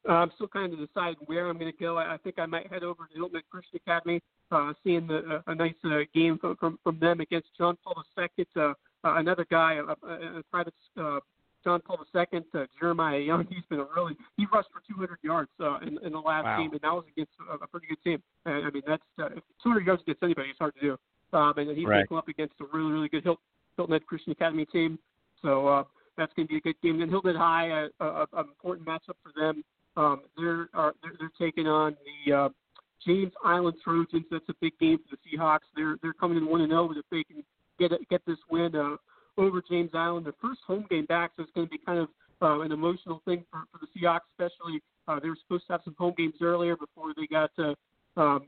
Uh, 0.08 0.12
I'm 0.12 0.30
still 0.36 0.48
kind 0.48 0.72
of 0.72 0.78
deciding 0.78 1.16
where 1.26 1.48
I'm 1.48 1.58
going 1.58 1.72
to 1.72 1.78
go. 1.78 1.96
I, 1.98 2.14
I 2.14 2.16
think 2.18 2.38
I 2.38 2.46
might 2.46 2.70
head 2.72 2.82
over 2.84 3.06
to 3.06 3.14
Hilton 3.14 3.42
Christian 3.50 3.80
Academy 3.84 4.20
uh, 4.52 4.72
seeing 4.84 5.06
the, 5.06 5.42
a, 5.46 5.50
a 5.50 5.54
nice 5.54 5.74
uh, 5.84 6.00
game 6.14 6.38
from, 6.38 6.56
from 6.56 6.78
from 6.84 6.98
them 7.00 7.20
against 7.20 7.48
John 7.58 7.76
Paul 7.82 8.02
II. 8.18 8.46
Uh, 8.56 8.60
uh, 8.60 8.72
another 9.04 9.46
guy, 9.50 9.74
a, 9.74 10.06
a, 10.06 10.38
a 10.38 10.42
private 10.50 10.74
uh, 11.00 11.18
John 11.64 11.80
Paul 11.84 11.98
II, 12.14 12.24
uh, 12.54 12.64
Jeremiah 12.78 13.18
Young. 13.18 13.46
He's 13.50 13.64
been 13.68 13.80
a 13.80 13.86
really 13.96 14.14
he 14.36 14.46
rushed 14.52 14.68
for 14.72 14.80
200 14.88 15.18
yards 15.22 15.50
uh, 15.60 15.78
in, 15.82 15.98
in 16.04 16.12
the 16.12 16.18
last 16.18 16.44
Wow. 16.44 16.58
game, 16.58 16.72
and 16.72 16.80
that 16.82 16.92
was 16.92 17.04
against 17.10 17.32
a, 17.50 17.64
a 17.64 17.66
pretty 17.66 17.88
good 17.88 18.02
team. 18.04 18.22
And, 18.44 18.66
I 18.66 18.70
mean, 18.70 18.82
that's 18.86 19.02
uh, 19.20 19.28
200 19.62 19.84
yards 19.86 20.02
against 20.02 20.22
anybody 20.22 20.50
is 20.50 20.56
hard 20.58 20.74
to 20.76 20.80
do. 20.80 20.96
Um, 21.36 21.54
and 21.58 21.76
he's 21.76 21.86
Right. 21.86 22.08
going 22.08 22.18
up 22.20 22.28
against 22.28 22.54
a 22.60 22.64
really 22.72 22.92
really 22.92 23.08
good 23.08 23.24
Hilton, 23.24 23.42
Hilton 23.76 23.92
Head 23.94 24.06
Christian 24.06 24.30
Academy 24.32 24.66
team. 24.66 24.98
So 25.42 25.66
uh, 25.66 25.84
that's 26.16 26.32
going 26.34 26.46
to 26.46 26.52
be 26.52 26.58
a 26.58 26.60
good 26.60 26.80
game. 26.82 27.00
Then 27.00 27.08
Hilton 27.08 27.34
High, 27.34 27.66
a, 27.68 27.88
a, 28.04 28.26
a 28.32 28.40
important 28.40 28.86
matchup 28.86 29.16
for 29.22 29.32
them. 29.36 29.64
Um, 29.96 30.22
they're, 30.36 30.68
are, 30.74 30.94
they're 31.02 31.12
they're 31.18 31.32
taking 31.38 31.66
on 31.66 31.96
the 32.26 32.32
uh, 32.32 32.48
James 33.04 33.32
Island 33.44 33.76
Trojans. 33.82 34.24
That's 34.30 34.48
a 34.48 34.54
big 34.60 34.78
game 34.78 34.98
for 35.08 35.16
the 35.16 35.36
Seahawks. 35.36 35.60
They're 35.74 35.96
they're 36.02 36.12
coming 36.12 36.38
in 36.38 36.46
one 36.46 36.60
and 36.60 36.70
zero, 36.70 36.88
but 36.88 36.98
if 36.98 37.04
they 37.10 37.24
can 37.24 37.42
get 37.78 37.92
it, 37.92 38.08
get 38.08 38.22
this 38.26 38.38
win 38.50 38.74
uh, 38.74 38.96
over 39.38 39.62
James 39.68 39.90
Island, 39.94 40.26
their 40.26 40.34
first 40.40 40.60
home 40.66 40.86
game 40.90 41.06
back, 41.06 41.32
so 41.36 41.42
it's 41.42 41.52
going 41.52 41.66
to 41.66 41.70
be 41.70 41.78
kind 41.78 41.98
of 41.98 42.08
uh, 42.42 42.60
an 42.60 42.72
emotional 42.72 43.22
thing 43.24 43.44
for, 43.50 43.64
for 43.72 43.80
the 43.80 44.00
Seahawks, 44.00 44.20
especially 44.32 44.80
uh, 45.08 45.20
they 45.20 45.28
were 45.28 45.38
supposed 45.42 45.66
to 45.66 45.72
have 45.72 45.82
some 45.84 45.96
home 45.98 46.14
games 46.16 46.34
earlier 46.42 46.76
before 46.76 47.12
they 47.16 47.26
got 47.26 47.50
uh, 47.58 47.74
um, 48.20 48.46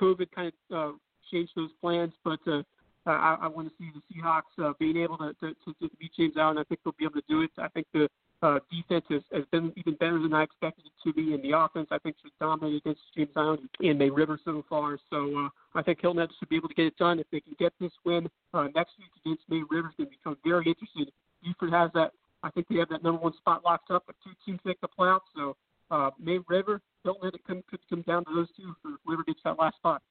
COVID 0.00 0.30
kind 0.34 0.52
of 0.70 0.76
uh, 0.76 0.96
changed 1.30 1.52
those 1.56 1.70
plans, 1.80 2.12
but. 2.24 2.40
Uh, 2.46 2.62
uh, 3.06 3.12
I, 3.12 3.38
I 3.42 3.46
want 3.46 3.68
to 3.68 3.74
see 3.78 3.88
the 3.94 4.02
Seahawks 4.12 4.62
uh, 4.62 4.74
being 4.78 4.98
able 4.98 5.16
to, 5.16 5.32
to, 5.40 5.54
to, 5.54 5.72
to 5.80 5.96
beat 5.98 6.10
James 6.14 6.34
Island. 6.36 6.58
I 6.58 6.64
think 6.64 6.80
they'll 6.84 6.94
be 6.98 7.06
able 7.06 7.14
to 7.14 7.26
do 7.26 7.40
it. 7.40 7.50
I 7.56 7.68
think 7.68 7.86
the 7.94 8.06
uh, 8.42 8.58
defense 8.70 9.04
has, 9.10 9.22
has 9.32 9.44
been 9.50 9.72
even 9.76 9.94
better 9.94 10.18
than 10.20 10.32
I 10.32 10.44
expected 10.44 10.86
it 10.86 10.92
to 11.04 11.12
be, 11.12 11.34
and 11.34 11.42
the 11.42 11.58
offense 11.58 11.88
I 11.90 11.98
think 11.98 12.16
should 12.22 12.32
dominate 12.40 12.76
against 12.76 13.00
James 13.16 13.30
Island 13.34 13.68
and 13.80 13.98
May 13.98 14.10
River 14.10 14.38
so 14.44 14.64
far. 14.68 14.98
So 15.10 15.46
uh, 15.46 15.48
I 15.74 15.82
think 15.82 16.00
Hilton 16.00 16.20
Head 16.20 16.30
should 16.38 16.48
be 16.48 16.56
able 16.56 16.68
to 16.68 16.74
get 16.74 16.86
it 16.86 16.96
done. 16.96 17.18
If 17.18 17.26
they 17.32 17.40
can 17.40 17.54
get 17.58 17.72
this 17.80 17.92
win 18.04 18.28
uh, 18.54 18.68
next 18.74 18.92
week 18.98 19.10
against 19.24 19.42
May 19.48 19.62
River, 19.70 19.88
it's 19.88 19.96
going 19.96 20.10
to 20.10 20.16
become 20.16 20.36
very 20.44 20.66
interesting. 20.66 21.06
Beaufort 21.42 21.72
has 21.72 21.90
that. 21.94 22.12
I 22.44 22.50
think 22.50 22.68
they 22.68 22.76
have 22.76 22.88
that 22.90 23.02
number 23.02 23.20
one 23.20 23.34
spot 23.34 23.64
locked 23.64 23.90
up, 23.90 24.04
but 24.06 24.14
two 24.22 24.30
teams 24.46 24.60
make 24.64 24.80
the 24.80 24.88
playoffs. 24.88 25.26
So 25.34 25.56
uh, 25.90 26.10
May 26.20 26.38
River, 26.48 26.80
Hilton 27.02 27.24
Head, 27.24 27.34
it 27.34 27.44
could, 27.44 27.66
could 27.66 27.80
come 27.90 28.02
down 28.02 28.24
to 28.26 28.34
those 28.34 28.48
two 28.56 28.74
for 28.82 28.92
whoever 29.04 29.24
gets 29.24 29.40
that 29.44 29.58
last 29.58 29.76
spot. 29.76 30.02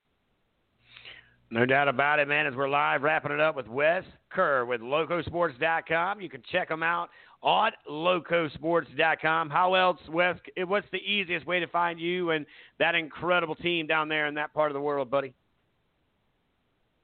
No 1.49 1.65
doubt 1.65 1.87
about 1.87 2.19
it, 2.19 2.27
man. 2.27 2.45
As 2.45 2.55
we're 2.55 2.67
live 2.67 3.03
wrapping 3.03 3.31
it 3.31 3.39
up 3.39 3.55
with 3.55 3.67
Wes 3.67 4.03
Kerr 4.29 4.65
with 4.65 4.81
LocoSports.com. 4.81 6.19
You 6.19 6.29
can 6.29 6.43
check 6.51 6.67
them 6.67 6.83
out 6.83 7.09
on 7.41 7.71
LocoSports.com. 7.89 9.49
How 9.49 9.73
else, 9.73 9.99
Wes? 10.09 10.35
What's 10.65 10.87
the 10.91 10.97
easiest 10.97 11.45
way 11.47 11.59
to 11.59 11.67
find 11.67 11.99
you 11.99 12.31
and 12.31 12.45
that 12.79 12.95
incredible 12.95 13.55
team 13.55 13.87
down 13.87 14.09
there 14.09 14.27
in 14.27 14.33
that 14.35 14.53
part 14.53 14.71
of 14.71 14.73
the 14.73 14.81
world, 14.81 15.09
buddy? 15.09 15.33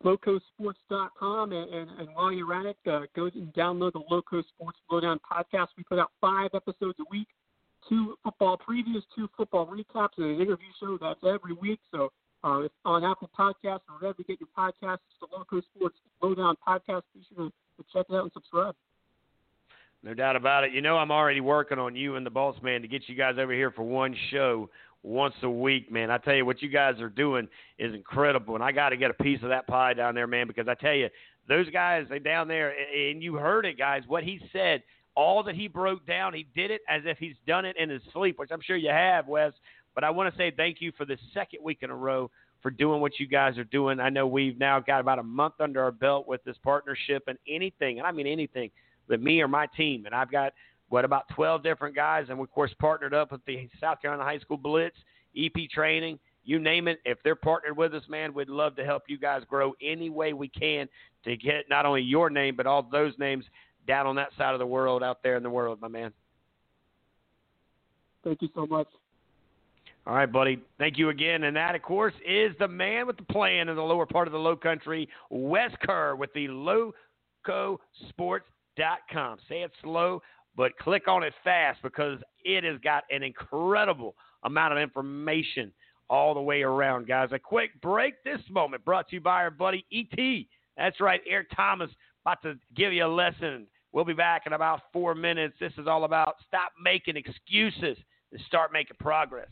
locosports.com 0.04 1.52
and, 1.52 1.74
and, 1.74 1.90
and 2.00 2.10
while 2.14 2.32
you're 2.32 2.54
at 2.54 2.66
it, 2.66 2.78
uh, 2.92 3.02
go 3.16 3.26
and 3.34 3.54
download 3.54 3.94
the 3.94 4.04
Loco 4.10 4.42
Sports 4.42 4.78
Lowdown 4.92 5.20
podcast. 5.20 5.68
We 5.78 5.84
put 5.84 6.00
out 6.00 6.12
five 6.20 6.50
episodes 6.54 6.98
a 7.00 7.06
week, 7.10 7.28
two 7.88 8.16
football 8.24 8.58
previews, 8.58 9.02
two 9.16 9.30
football 9.36 9.66
recaps, 9.66 10.18
and 10.18 10.26
an 10.26 10.42
interview 10.42 10.68
show 10.80 10.98
that's 11.00 11.20
every 11.24 11.54
week. 11.54 11.80
So 11.92 12.12
uh, 12.44 12.68
on 12.86 13.04
Apple 13.04 13.30
Podcasts 13.38 13.82
or 13.90 14.00
wherever 14.00 14.16
you 14.18 14.26
get 14.26 14.40
your 14.40 14.50
podcasts. 14.58 15.00
It's 15.10 15.20
the 15.22 15.28
Loco 15.32 15.62
Sports 15.76 15.98
Lowdown 16.22 16.56
podcast. 16.68 17.04
Be 17.14 17.22
sure 17.36 17.50
to 17.50 17.84
check 17.94 18.06
it 18.10 18.16
out 18.16 18.24
and 18.24 18.32
subscribe. 18.34 18.76
No 20.04 20.14
doubt 20.14 20.36
about 20.36 20.66
it. 20.66 20.74
You 20.74 20.82
know, 20.82 20.98
I'm 20.98 21.12
already 21.12 21.40
working 21.40 21.80
on 21.80 21.96
you 21.96 22.18
and 22.18 22.26
the 22.26 22.30
boss 22.30 22.56
man 22.62 22.82
to 22.82 22.88
get 22.88 23.04
you 23.08 23.16
guys 23.16 23.36
over 23.40 23.54
here 23.54 23.72
for 23.72 23.84
one 23.84 24.16
show 24.32 24.70
once 25.02 25.36
a 25.44 25.50
week, 25.50 25.92
man. 25.92 26.12
I 26.12 26.18
tell 26.18 26.36
you 26.36 26.46
what 26.46 26.62
you 26.62 26.70
guys 26.70 27.00
are 27.00 27.10
doing 27.10 27.48
is 27.78 27.94
incredible, 27.94 28.56
and 28.56 28.64
I 28.64 28.72
got 28.72 28.90
to 28.90 28.98
get 28.98 29.12
a 29.12 29.24
piece 29.24 29.42
of 29.44 29.50
that 29.50 29.66
pie 29.68 29.94
down 29.94 30.14
there, 30.14 30.28
man. 30.28 30.48
Because 30.48 30.68
I 30.68 30.74
tell 30.76 30.94
you, 30.94 31.10
those 31.48 31.70
guys 31.70 32.06
they 32.10 32.20
down 32.20 32.48
there, 32.48 32.74
and 32.94 33.24
you 33.24 33.36
heard 33.36 33.66
it, 33.66 33.78
guys. 33.78 34.04
What 34.08 34.24
he 34.24 34.42
said, 34.52 34.84
all 35.16 35.44
that 35.44 35.56
he 35.56 35.68
broke 35.68 36.06
down, 36.06 36.34
he 36.34 36.48
did 36.56 36.72
it 36.72 36.82
as 36.90 37.04
if 37.06 37.18
he's 37.18 37.36
done 37.48 37.64
it 37.66 37.78
in 37.78 37.90
his 37.90 38.02
sleep, 38.12 38.40
which 38.40 38.50
I'm 38.52 38.62
sure 38.62 38.76
you 38.76 38.90
have, 38.90 39.28
Wes. 39.28 39.54
But 39.96 40.04
I 40.04 40.10
want 40.10 40.34
to 40.34 40.38
say 40.38 40.52
thank 40.56 40.82
you 40.82 40.92
for 40.98 41.06
the 41.06 41.18
second 41.34 41.60
week 41.64 41.80
in 41.82 41.90
a 41.90 41.96
row 41.96 42.30
for 42.62 42.72
doing 42.72 43.02
what 43.02 43.20
you 43.20 43.28
guys 43.28 43.58
are 43.58 43.66
doing. 43.66 44.00
I 44.00 44.10
know 44.10 44.26
we've 44.26 44.58
now 44.58 44.80
got 44.80 45.02
about 45.02 45.20
a 45.20 45.24
month 45.24 45.56
under 45.60 45.84
our 45.84 45.92
belt 45.92 46.28
with 46.28 46.44
this 46.46 46.56
partnership, 46.64 47.24
and 47.28 47.38
anything, 47.48 48.00
and 48.00 48.08
I 48.08 48.12
mean 48.12 48.26
anything 48.26 48.72
that 49.10 49.22
me 49.22 49.42
or 49.42 49.48
my 49.48 49.68
team, 49.78 50.06
and 50.06 50.16
I've 50.16 50.32
got 50.32 50.54
what 50.90 51.06
about 51.06 51.28
12 51.36 51.64
different 51.64 51.96
guys, 51.96 52.28
and 52.30 52.38
we 52.38 52.44
of 52.44 52.52
course 52.52 52.72
partnered 52.80 53.14
up 53.14 53.32
with 53.32 53.44
the 53.46 53.70
South 53.82 54.02
Carolina 54.02 54.24
High 54.24 54.40
School 54.40 54.58
Blitz, 54.58 54.96
EP 55.38 55.70
Training, 55.72 56.20
you 56.46 56.60
name 56.60 56.88
it. 56.88 57.00
If 57.06 57.18
they're 57.24 57.36
partnered 57.36 57.78
with 57.78 57.94
us, 57.94 58.04
man, 58.08 58.34
we'd 58.34 58.50
love 58.50 58.76
to 58.78 58.86
help 58.86 59.04
you 59.08 59.18
guys 59.18 59.44
grow 59.50 59.74
any 59.82 60.10
way 60.10 60.34
we 60.34 60.48
can 60.48 60.88
to 61.26 61.36
get 61.38 61.70
not 61.70 61.86
only 61.86 62.02
your 62.02 62.30
name 62.30 62.56
but 62.56 62.66
all 62.66 62.84
those 62.84 63.14
names 63.18 63.46
down 63.88 64.08
on 64.08 64.16
that 64.16 64.30
side 64.38 64.54
of 64.54 64.60
the 64.60 64.66
world, 64.66 65.04
out 65.04 65.22
there 65.24 65.36
in 65.36 65.44
the 65.44 65.50
world, 65.50 65.82
my 65.82 65.88
man. 65.88 66.14
Thank 68.24 68.42
you 68.42 68.50
so 68.56 68.66
much. 68.66 68.88
All 70.06 70.16
right, 70.16 70.30
buddy. 70.32 70.60
Thank 70.78 70.98
you 70.98 71.10
again. 71.10 71.44
And 71.44 71.56
that, 71.56 71.76
of 71.76 71.82
course, 71.82 72.14
is 72.28 72.54
the 72.60 72.68
man 72.68 73.08
with 73.08 73.16
the 73.18 73.24
plan 73.24 73.70
in 73.70 73.76
the 73.76 73.82
lower 73.82 74.06
part 74.06 74.28
of 74.28 74.34
the 74.34 74.40
low 74.40 74.56
country, 74.56 75.08
Wes 75.30 75.72
Kerr 75.82 76.16
with 76.16 76.34
the 76.34 76.48
LocoSports.com. 77.48 79.38
Say 79.48 79.62
it 79.62 79.72
slow, 79.82 80.22
but 80.58 80.78
click 80.78 81.08
on 81.08 81.24
it 81.24 81.34
fast 81.44 81.82
because 81.82 82.20
it 82.44 82.66
has 82.66 82.80
got 82.82 83.06
an 83.12 83.24
incredible 83.24 84.16
amount 84.44 84.74
of 84.74 84.80
information 84.80 85.72
all 86.10 86.34
the 86.34 86.42
way 86.42 86.64
around, 86.64 87.08
guys. 87.08 87.30
A 87.32 87.40
quick 87.40 87.80
break 87.82 88.22
this 88.26 88.42
moment 88.50 88.84
brought 88.84 89.08
to 89.10 89.16
you 89.16 89.22
by 89.22 89.42
our 89.42 89.52
buddy 89.52 89.86
E.T. 89.90 90.50
That's 90.76 91.00
right, 91.00 91.22
Eric 91.26 91.48
Thomas 91.56 91.90
about 92.26 92.42
to 92.42 92.56
give 92.76 92.94
you 92.94 93.06
a 93.06 93.08
lesson. 93.08 93.68
We'll 93.92 94.06
be 94.06 94.14
back 94.14 94.44
in 94.46 94.54
about 94.54 94.82
four 94.92 95.14
minutes. 95.14 95.56
This 95.60 95.74
is 95.78 95.88
all 95.88 96.04
about 96.04 96.36
stop 96.48 96.72
making 96.82 97.16
excuses 97.18 97.98
and 98.32 98.42
start 98.48 98.72
making 98.74 98.98
progress. 99.00 99.50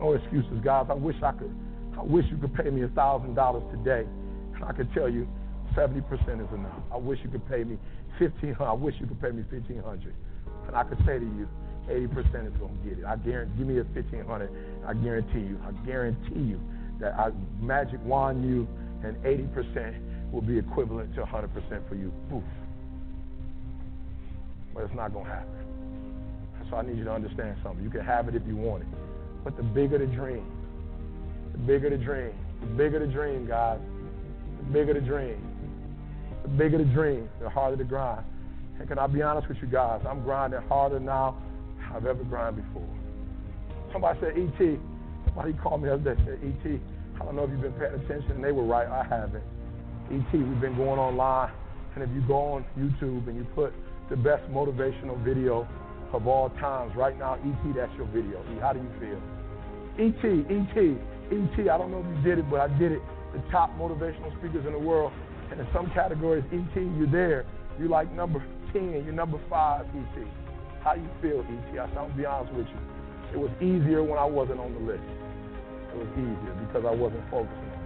No 0.00 0.12
excuses, 0.12 0.60
guys. 0.62 0.86
I 0.90 0.94
wish 0.94 1.16
I 1.22 1.32
could. 1.32 1.54
I 1.98 2.02
wish 2.02 2.24
you 2.30 2.36
could 2.38 2.54
pay 2.54 2.70
me 2.70 2.82
a 2.82 2.88
thousand 2.88 3.34
dollars 3.34 3.64
today, 3.72 4.06
and 4.54 4.64
I 4.64 4.72
could 4.72 4.92
tell 4.94 5.08
you, 5.08 5.26
seventy 5.74 6.00
percent 6.02 6.40
is 6.40 6.48
enough. 6.54 6.80
I 6.92 6.96
wish 6.96 7.18
you 7.24 7.30
could 7.30 7.46
pay 7.48 7.64
me 7.64 7.76
fifteen 8.18 8.54
hundred. 8.54 8.70
I 8.70 8.74
wish 8.74 8.94
you 9.00 9.06
could 9.06 9.20
pay 9.20 9.30
me 9.30 9.44
fifteen 9.50 9.82
hundred, 9.82 10.14
and 10.66 10.76
I 10.76 10.84
could 10.84 10.98
say 11.04 11.18
to 11.18 11.24
you, 11.24 11.48
eighty 11.90 12.06
percent 12.06 12.46
is 12.46 12.54
gonna 12.60 12.78
get 12.84 12.98
it. 12.98 13.04
I 13.04 13.16
guarantee. 13.16 13.58
Give 13.58 13.66
me 13.66 13.78
a 13.80 13.84
fifteen 13.92 14.24
hundred. 14.24 14.50
I 14.86 14.94
guarantee 14.94 15.40
you. 15.40 15.58
I 15.66 15.72
guarantee 15.84 16.40
you 16.40 16.60
that 17.00 17.14
I 17.14 17.30
magic 17.60 17.98
wand 18.04 18.44
you, 18.44 18.68
and 19.02 19.16
eighty 19.26 19.48
percent 19.54 19.96
will 20.30 20.42
be 20.42 20.58
equivalent 20.58 21.14
to 21.16 21.26
hundred 21.26 21.52
percent 21.52 21.82
for 21.88 21.96
you. 21.96 22.12
But 24.72 24.84
it's 24.84 24.94
not 24.94 25.12
gonna 25.12 25.28
happen. 25.28 25.50
So 26.70 26.76
I 26.76 26.82
need 26.82 26.98
you 26.98 27.04
to 27.04 27.12
understand 27.12 27.56
something. 27.64 27.82
You 27.82 27.90
can 27.90 28.04
have 28.04 28.28
it 28.28 28.36
if 28.36 28.46
you 28.46 28.54
want 28.54 28.82
it. 28.82 28.88
But 29.44 29.56
the 29.56 29.62
bigger 29.62 29.98
the 29.98 30.06
dream, 30.06 30.46
the 31.52 31.58
bigger 31.58 31.90
the 31.90 31.96
dream, 31.96 32.32
the 32.60 32.66
bigger 32.66 32.98
the 32.98 33.06
dream, 33.06 33.46
guys, 33.46 33.78
the 34.58 34.72
bigger 34.72 34.94
the 34.94 35.00
dream, 35.00 35.40
the 36.42 36.48
bigger 36.48 36.78
the 36.78 36.84
dream, 36.84 37.28
the 37.40 37.48
harder 37.48 37.76
the 37.76 37.84
grind. 37.84 38.24
And 38.78 38.88
can 38.88 38.98
I 38.98 39.06
be 39.06 39.22
honest 39.22 39.48
with 39.48 39.58
you 39.60 39.68
guys? 39.68 40.02
I'm 40.08 40.22
grinding 40.22 40.60
harder 40.68 41.00
now 41.00 41.36
than 41.76 41.96
I've 41.96 42.06
ever 42.06 42.24
grinded 42.24 42.64
before. 42.66 42.88
Somebody 43.92 44.20
said, 44.20 44.38
E.T., 44.38 44.78
somebody 45.26 45.52
called 45.54 45.82
me 45.82 45.88
the 45.88 45.94
other 45.94 46.14
day 46.14 46.22
said, 46.24 46.38
E.T., 46.44 46.80
I 47.20 47.24
don't 47.24 47.34
know 47.34 47.44
if 47.44 47.50
you've 47.50 47.62
been 47.62 47.72
paying 47.72 47.94
attention, 47.94 48.32
and 48.32 48.44
they 48.44 48.52
were 48.52 48.64
right, 48.64 48.86
I 48.86 49.02
haven't. 49.04 49.42
E.T., 50.12 50.38
we've 50.38 50.60
been 50.60 50.76
going 50.76 50.98
online, 50.98 51.50
and 51.94 52.04
if 52.04 52.10
you 52.14 52.20
go 52.22 52.36
on 52.54 52.64
YouTube 52.78 53.26
and 53.28 53.36
you 53.36 53.46
put 53.54 53.72
the 54.10 54.16
best 54.16 54.44
motivational 54.50 55.22
video 55.24 55.66
of 56.12 56.26
all 56.26 56.50
times. 56.60 56.92
Right 56.96 57.18
now, 57.18 57.36
E.T., 57.36 57.72
that's 57.76 57.92
your 57.96 58.06
video. 58.06 58.40
E, 58.54 58.58
how 58.60 58.72
do 58.72 58.80
you 58.80 58.90
feel? 59.00 59.20
E.T., 59.98 60.28
E.T., 60.52 60.78
E.T., 61.34 61.68
I 61.68 61.78
don't 61.78 61.90
know 61.90 62.00
if 62.00 62.06
you 62.06 62.22
did 62.22 62.38
it, 62.38 62.50
but 62.50 62.60
I 62.60 62.68
did 62.78 62.92
it. 62.92 63.02
The 63.32 63.42
top 63.50 63.76
motivational 63.76 64.36
speakers 64.38 64.64
in 64.66 64.72
the 64.72 64.78
world. 64.78 65.12
And 65.50 65.60
in 65.60 65.66
some 65.72 65.90
categories, 65.94 66.44
E.T., 66.52 66.80
you're 66.96 67.10
there. 67.10 67.44
You're 67.78 67.88
like 67.88 68.12
number 68.12 68.44
10, 68.72 69.04
you're 69.04 69.12
number 69.12 69.40
5, 69.48 69.86
E.T. 69.86 70.22
How 70.82 70.94
you 70.94 71.08
feel, 71.20 71.40
E.T.? 71.40 71.78
I'm 71.78 71.92
gonna 71.94 72.14
be 72.14 72.24
honest 72.24 72.54
with 72.54 72.66
you. 72.66 72.80
It 73.32 73.38
was 73.38 73.50
easier 73.60 74.02
when 74.02 74.18
I 74.18 74.24
wasn't 74.24 74.60
on 74.60 74.72
the 74.72 74.80
list. 74.80 75.02
It 75.92 75.96
was 75.96 76.08
easier 76.14 76.54
because 76.66 76.84
I 76.86 76.94
wasn't 76.94 77.22
focusing 77.30 77.58
on 77.58 77.82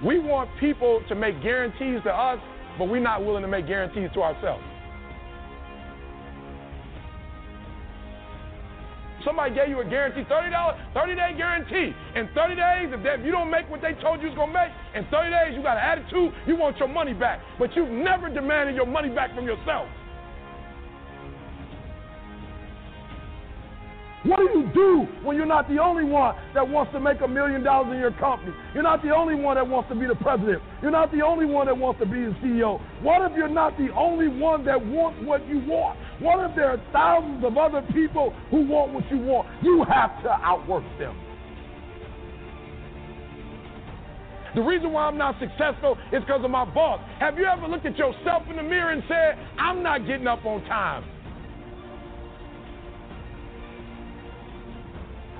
that. 0.00 0.06
We 0.06 0.18
want 0.18 0.50
people 0.58 1.02
to 1.08 1.14
make 1.14 1.42
guarantees 1.42 2.02
to 2.04 2.10
us, 2.10 2.38
but 2.78 2.88
we're 2.88 3.00
not 3.00 3.24
willing 3.24 3.42
to 3.42 3.48
make 3.48 3.66
guarantees 3.66 4.10
to 4.14 4.22
ourselves. 4.22 4.64
Somebody 9.24 9.54
gave 9.54 9.68
you 9.68 9.80
a 9.80 9.84
guarantee, 9.84 10.22
$30, 10.24 10.94
30 10.94 11.14
day 11.14 11.34
guarantee. 11.36 11.94
In 12.14 12.28
30 12.34 12.54
days, 12.54 12.88
if, 12.90 13.02
that, 13.04 13.20
if 13.20 13.26
you 13.26 13.32
don't 13.32 13.50
make 13.50 13.70
what 13.70 13.80
they 13.80 13.94
told 14.02 14.20
you 14.20 14.28
was 14.28 14.36
gonna 14.36 14.52
make, 14.52 14.72
in 14.94 15.06
30 15.10 15.30
days 15.30 15.50
you 15.54 15.62
got 15.62 15.76
an 15.78 15.86
attitude, 15.86 16.32
you 16.46 16.56
want 16.56 16.78
your 16.78 16.88
money 16.88 17.14
back. 17.14 17.40
But 17.58 17.74
you've 17.76 17.90
never 17.90 18.28
demanded 18.28 18.74
your 18.74 18.86
money 18.86 19.08
back 19.08 19.34
from 19.34 19.46
yourself. 19.46 19.86
What 24.24 24.38
do 24.38 24.44
you 24.44 24.70
do 24.72 25.08
when 25.26 25.36
you're 25.36 25.46
not 25.46 25.68
the 25.68 25.78
only 25.78 26.04
one 26.04 26.36
that 26.54 26.68
wants 26.68 26.92
to 26.92 27.00
make 27.00 27.20
a 27.22 27.28
million 27.28 27.64
dollars 27.64 27.92
in 27.92 27.98
your 27.98 28.12
company? 28.12 28.52
You're 28.72 28.84
not 28.84 29.02
the 29.02 29.10
only 29.10 29.34
one 29.34 29.56
that 29.56 29.66
wants 29.66 29.88
to 29.88 29.96
be 29.96 30.06
the 30.06 30.14
president. 30.14 30.62
You're 30.80 30.92
not 30.92 31.10
the 31.10 31.22
only 31.22 31.44
one 31.44 31.66
that 31.66 31.76
wants 31.76 31.98
to 32.00 32.06
be 32.06 32.26
the 32.26 32.34
CEO. 32.38 32.80
What 33.02 33.28
if 33.28 33.36
you're 33.36 33.48
not 33.48 33.76
the 33.78 33.90
only 33.90 34.28
one 34.28 34.64
that 34.64 34.78
wants 34.78 35.18
what 35.26 35.46
you 35.48 35.58
want? 35.66 35.98
What 36.20 36.38
if 36.48 36.54
there 36.54 36.70
are 36.70 36.80
thousands 36.92 37.44
of 37.44 37.58
other 37.58 37.82
people 37.92 38.32
who 38.50 38.64
want 38.64 38.92
what 38.92 39.10
you 39.10 39.18
want? 39.18 39.48
You 39.60 39.84
have 39.90 40.22
to 40.22 40.30
outwork 40.30 40.84
them. 41.00 41.18
The 44.54 44.62
reason 44.62 44.92
why 44.92 45.06
I'm 45.06 45.18
not 45.18 45.34
successful 45.40 45.96
is 46.12 46.20
because 46.20 46.44
of 46.44 46.50
my 46.50 46.64
boss. 46.66 47.00
Have 47.18 47.38
you 47.38 47.46
ever 47.46 47.66
looked 47.66 47.86
at 47.86 47.96
yourself 47.96 48.44
in 48.48 48.56
the 48.56 48.62
mirror 48.62 48.90
and 48.92 49.02
said, 49.08 49.38
I'm 49.58 49.82
not 49.82 50.06
getting 50.06 50.26
up 50.26 50.44
on 50.44 50.62
time? 50.64 51.04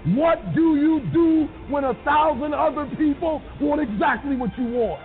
What 0.05 0.55
do 0.55 0.75
you 0.77 1.01
do 1.13 1.47
when 1.71 1.85
a 1.85 1.95
thousand 2.05 2.55
other 2.55 2.91
people 2.97 3.41
want 3.61 3.81
exactly 3.81 4.35
what 4.35 4.51
you 4.59 4.65
want? 4.65 5.01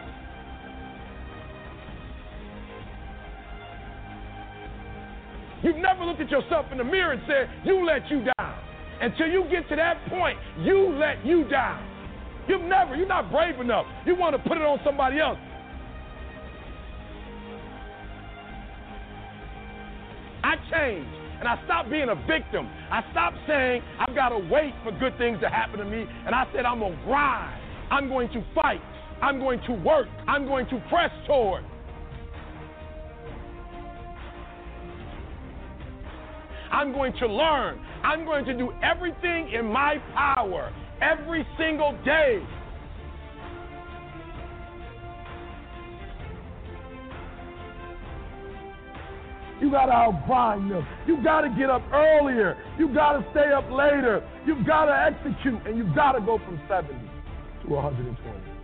You've 5.62 5.78
never 5.78 6.04
looked 6.04 6.22
at 6.22 6.32
yourself 6.32 6.66
in 6.72 6.80
the 6.80 6.84
mirror 6.84 7.12
and 7.12 7.22
said, 7.28 7.50
You 7.64 7.86
let 7.86 8.10
you 8.10 8.24
down. 8.38 8.56
Until 9.00 9.28
you 9.28 9.46
get 9.52 9.70
to 9.70 9.76
that 9.76 10.04
point, 10.10 10.40
you 10.62 10.96
let 10.98 11.24
you 11.24 11.48
down. 11.48 11.86
You've 12.48 12.62
never, 12.62 12.96
you're 12.96 13.08
not 13.08 13.32
brave 13.32 13.60
enough. 13.60 13.86
You 14.06 14.16
want 14.16 14.36
to 14.36 14.50
put 14.50 14.58
it 14.58 14.64
on 14.64 14.80
somebody 14.84 15.20
else. 15.20 15.38
I 20.44 20.56
changed 20.72 21.27
and 21.40 21.48
I 21.48 21.64
stopped 21.66 21.90
being 21.90 22.10
a 22.10 22.16
victim. 22.28 22.68
I 22.92 23.04
stopped 23.12 23.38
saying 23.48 23.82
I've 24.00 24.16
got 24.16 24.30
to 24.30 24.40
wait 24.52 24.74
for 24.84 24.92
good 24.92 25.18
things 25.18 25.40
to 25.42 25.50
happen 25.50 25.80
to 25.80 25.86
me, 25.86 26.06
and 26.26 26.34
I 26.34 26.46
said 26.54 26.66
I'm 26.66 26.80
going 26.80 26.98
to 26.98 27.06
grind. 27.06 27.62
I'm 27.92 28.08
going 28.08 28.30
to 28.30 28.44
fight. 28.54 28.82
I'm 29.22 29.40
going 29.40 29.62
to 29.68 29.74
work. 29.74 30.08
I'm 30.28 30.46
going 30.46 30.68
to 30.68 30.84
press 30.90 31.12
toward. 31.26 31.64
I'm 36.72 36.92
going 36.92 37.14
to 37.20 37.28
learn. 37.28 37.80
I'm 38.04 38.26
going 38.26 38.46
to 38.46 38.58
do 38.58 38.72
everything 38.84 39.52
in 39.54 39.66
my 39.66 39.98
power 40.14 40.72
every 41.02 41.46
single 41.58 41.98
day. 42.04 42.40
You 49.60 49.72
got 49.72 49.88
to 49.88 49.92
outgrind 49.92 50.70
them. 50.70 50.86
You 51.08 51.24
got 51.24 51.42
to 51.42 51.50
get 51.50 51.70
up 51.70 51.82
earlier. 51.92 52.58
You 52.78 52.94
got 52.94 53.14
to 53.14 53.26
stay 53.32 53.52
up 53.52 53.70
later. 53.72 54.28
You've 54.46 54.66
got 54.66 54.86
to 54.86 54.94
execute, 54.94 55.66
and 55.66 55.78
you've 55.78 55.96
got 55.96 56.12
to 56.14 56.22
go 56.22 56.38
from 56.38 56.60
70 56.68 56.94
to 56.94 57.70
120. 57.70 58.58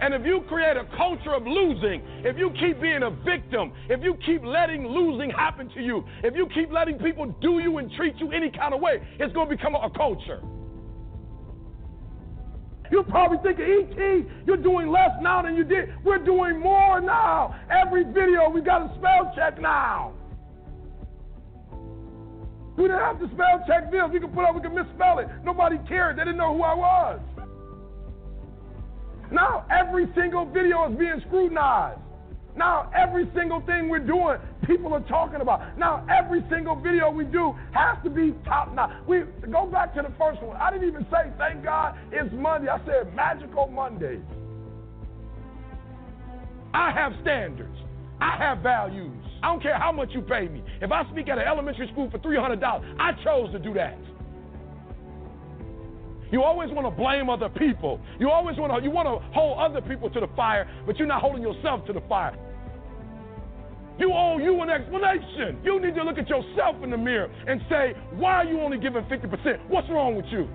And 0.00 0.14
if 0.14 0.24
you 0.24 0.42
create 0.48 0.76
a 0.76 0.84
culture 0.96 1.34
of 1.34 1.44
losing, 1.44 2.02
if 2.24 2.38
you 2.38 2.50
keep 2.60 2.80
being 2.80 3.02
a 3.02 3.10
victim, 3.10 3.72
if 3.88 4.02
you 4.02 4.16
keep 4.24 4.44
letting 4.44 4.86
losing 4.86 5.30
happen 5.30 5.68
to 5.70 5.80
you, 5.80 6.04
if 6.22 6.36
you 6.36 6.46
keep 6.54 6.70
letting 6.70 6.98
people 6.98 7.26
do 7.40 7.58
you 7.58 7.78
and 7.78 7.90
treat 7.92 8.16
you 8.18 8.30
any 8.30 8.50
kind 8.50 8.74
of 8.74 8.80
way, 8.80 9.02
it's 9.18 9.32
going 9.34 9.48
to 9.48 9.56
become 9.56 9.74
a 9.74 9.90
culture. 9.90 10.40
You're 12.90 13.04
probably 13.04 13.38
thinking, 13.42 13.64
E.T., 13.64 14.30
you're 14.46 14.56
doing 14.56 14.88
less 14.88 15.10
now 15.20 15.42
than 15.42 15.56
you 15.56 15.64
did. 15.64 15.94
We're 16.04 16.24
doing 16.24 16.58
more 16.58 17.00
now. 17.00 17.54
Every 17.70 18.04
video, 18.04 18.48
we 18.48 18.60
got 18.60 18.82
a 18.82 18.94
spell 18.98 19.32
check 19.34 19.60
now. 19.60 20.14
We 22.76 22.84
didn't 22.84 23.00
have 23.00 23.18
to 23.18 23.26
spell 23.34 23.64
check 23.66 23.90
videos. 23.90 24.12
We 24.12 24.20
could 24.20 24.32
put 24.32 24.44
up, 24.44 24.54
we 24.54 24.60
could 24.60 24.72
misspell 24.72 25.18
it. 25.18 25.28
Nobody 25.44 25.78
cared. 25.88 26.16
They 26.16 26.22
didn't 26.22 26.36
know 26.36 26.56
who 26.56 26.62
I 26.62 26.74
was. 26.74 27.20
Now 29.30 29.66
every 29.70 30.06
single 30.14 30.46
video 30.46 30.90
is 30.90 30.96
being 30.96 31.20
scrutinized. 31.26 32.00
Now 32.58 32.90
every 32.92 33.30
single 33.36 33.60
thing 33.60 33.88
we're 33.88 34.00
doing, 34.00 34.38
people 34.66 34.92
are 34.92 35.06
talking 35.08 35.40
about. 35.40 35.78
Now 35.78 36.04
every 36.10 36.44
single 36.50 36.74
video 36.74 37.08
we 37.08 37.24
do 37.24 37.54
has 37.72 37.96
to 38.02 38.10
be 38.10 38.34
top 38.44 38.74
notch. 38.74 38.90
We 39.06 39.22
go 39.50 39.66
back 39.66 39.94
to 39.94 40.02
the 40.02 40.12
first 40.18 40.42
one. 40.42 40.56
I 40.56 40.72
didn't 40.72 40.88
even 40.88 41.06
say 41.10 41.30
thank 41.38 41.62
God 41.62 41.96
it's 42.10 42.34
Monday. 42.34 42.68
I 42.68 42.84
said 42.84 43.14
magical 43.14 43.68
Monday. 43.68 44.20
I 46.74 46.90
have 46.90 47.12
standards. 47.22 47.76
I 48.20 48.36
have 48.36 48.58
values. 48.58 49.14
I 49.40 49.46
don't 49.46 49.62
care 49.62 49.78
how 49.78 49.92
much 49.92 50.08
you 50.12 50.20
pay 50.20 50.48
me. 50.48 50.64
If 50.82 50.90
I 50.90 51.08
speak 51.12 51.28
at 51.28 51.38
an 51.38 51.46
elementary 51.46 51.88
school 51.92 52.10
for 52.10 52.18
$300, 52.18 52.60
I 52.98 53.12
chose 53.22 53.52
to 53.52 53.60
do 53.60 53.72
that. 53.74 53.96
You 56.32 56.42
always 56.42 56.70
want 56.72 56.86
to 56.86 56.90
blame 56.90 57.30
other 57.30 57.48
people. 57.48 58.00
You 58.18 58.30
always 58.30 58.58
want 58.58 58.74
to 58.74 58.82
you 58.82 58.90
want 58.90 59.06
to 59.06 59.32
hold 59.32 59.58
other 59.58 59.80
people 59.80 60.10
to 60.10 60.20
the 60.20 60.28
fire, 60.36 60.68
but 60.84 60.98
you're 60.98 61.08
not 61.08 61.22
holding 61.22 61.42
yourself 61.42 61.86
to 61.86 61.92
the 61.92 62.02
fire. 62.02 62.36
You 63.98 64.12
owe 64.12 64.38
you 64.38 64.60
an 64.62 64.70
explanation. 64.70 65.58
You 65.64 65.80
need 65.80 65.94
to 65.96 66.04
look 66.04 66.18
at 66.18 66.28
yourself 66.28 66.76
in 66.82 66.90
the 66.90 66.96
mirror 66.96 67.28
and 67.46 67.60
say, 67.68 67.94
why 68.14 68.34
are 68.34 68.44
you 68.44 68.60
only 68.60 68.78
giving 68.78 69.02
50%? 69.04 69.68
What's 69.68 69.88
wrong 69.90 70.14
with 70.14 70.26
you? 70.26 70.48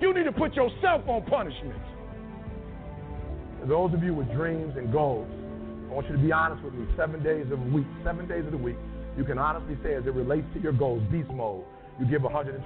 You 0.00 0.12
need 0.12 0.24
to 0.24 0.32
put 0.32 0.54
yourself 0.54 1.02
on 1.08 1.24
punishment. 1.26 1.80
Those 3.66 3.94
of 3.94 4.02
you 4.02 4.14
with 4.14 4.30
dreams 4.32 4.74
and 4.76 4.92
goals, 4.92 5.28
I 5.90 5.94
want 5.94 6.06
you 6.08 6.16
to 6.16 6.22
be 6.22 6.32
honest 6.32 6.62
with 6.64 6.74
me. 6.74 6.86
Seven 6.96 7.22
days 7.22 7.46
of 7.52 7.60
a 7.60 7.70
week, 7.70 7.86
seven 8.04 8.26
days 8.26 8.44
of 8.44 8.52
the 8.52 8.58
week, 8.58 8.76
you 9.16 9.24
can 9.24 9.38
honestly 9.38 9.76
say 9.82 9.94
as 9.94 10.06
it 10.06 10.14
relates 10.14 10.46
to 10.54 10.60
your 10.60 10.72
goals, 10.72 11.02
beast 11.10 11.30
mode. 11.30 11.64
You 11.98 12.06
give 12.06 12.22
120% 12.22 12.62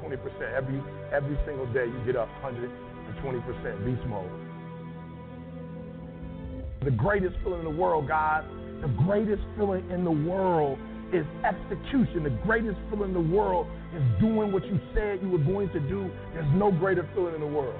every 0.54 0.82
every 1.12 1.38
single 1.46 1.66
day. 1.72 1.86
You 1.86 2.02
get 2.04 2.16
up 2.16 2.28
120% 2.44 3.84
beast 3.86 4.06
mode. 4.06 4.30
The 6.84 6.90
greatest 6.90 7.36
feeling 7.42 7.60
in 7.60 7.64
the 7.64 7.80
world, 7.80 8.08
guys, 8.08 8.44
the 8.82 8.88
greatest 9.06 9.42
feeling 9.56 9.88
in 9.90 10.04
the 10.04 10.10
world 10.10 10.78
is 11.14 11.24
execution. 11.44 12.24
The 12.24 12.36
greatest 12.44 12.76
feeling 12.90 13.14
in 13.14 13.14
the 13.14 13.34
world 13.34 13.66
is 13.94 14.02
doing 14.20 14.52
what 14.52 14.66
you 14.66 14.80
said 14.94 15.20
you 15.22 15.30
were 15.30 15.38
going 15.38 15.68
to 15.70 15.80
do. 15.80 16.10
There's 16.34 16.52
no 16.54 16.72
greater 16.72 17.08
feeling 17.14 17.34
in 17.34 17.40
the 17.40 17.46
world. 17.46 17.78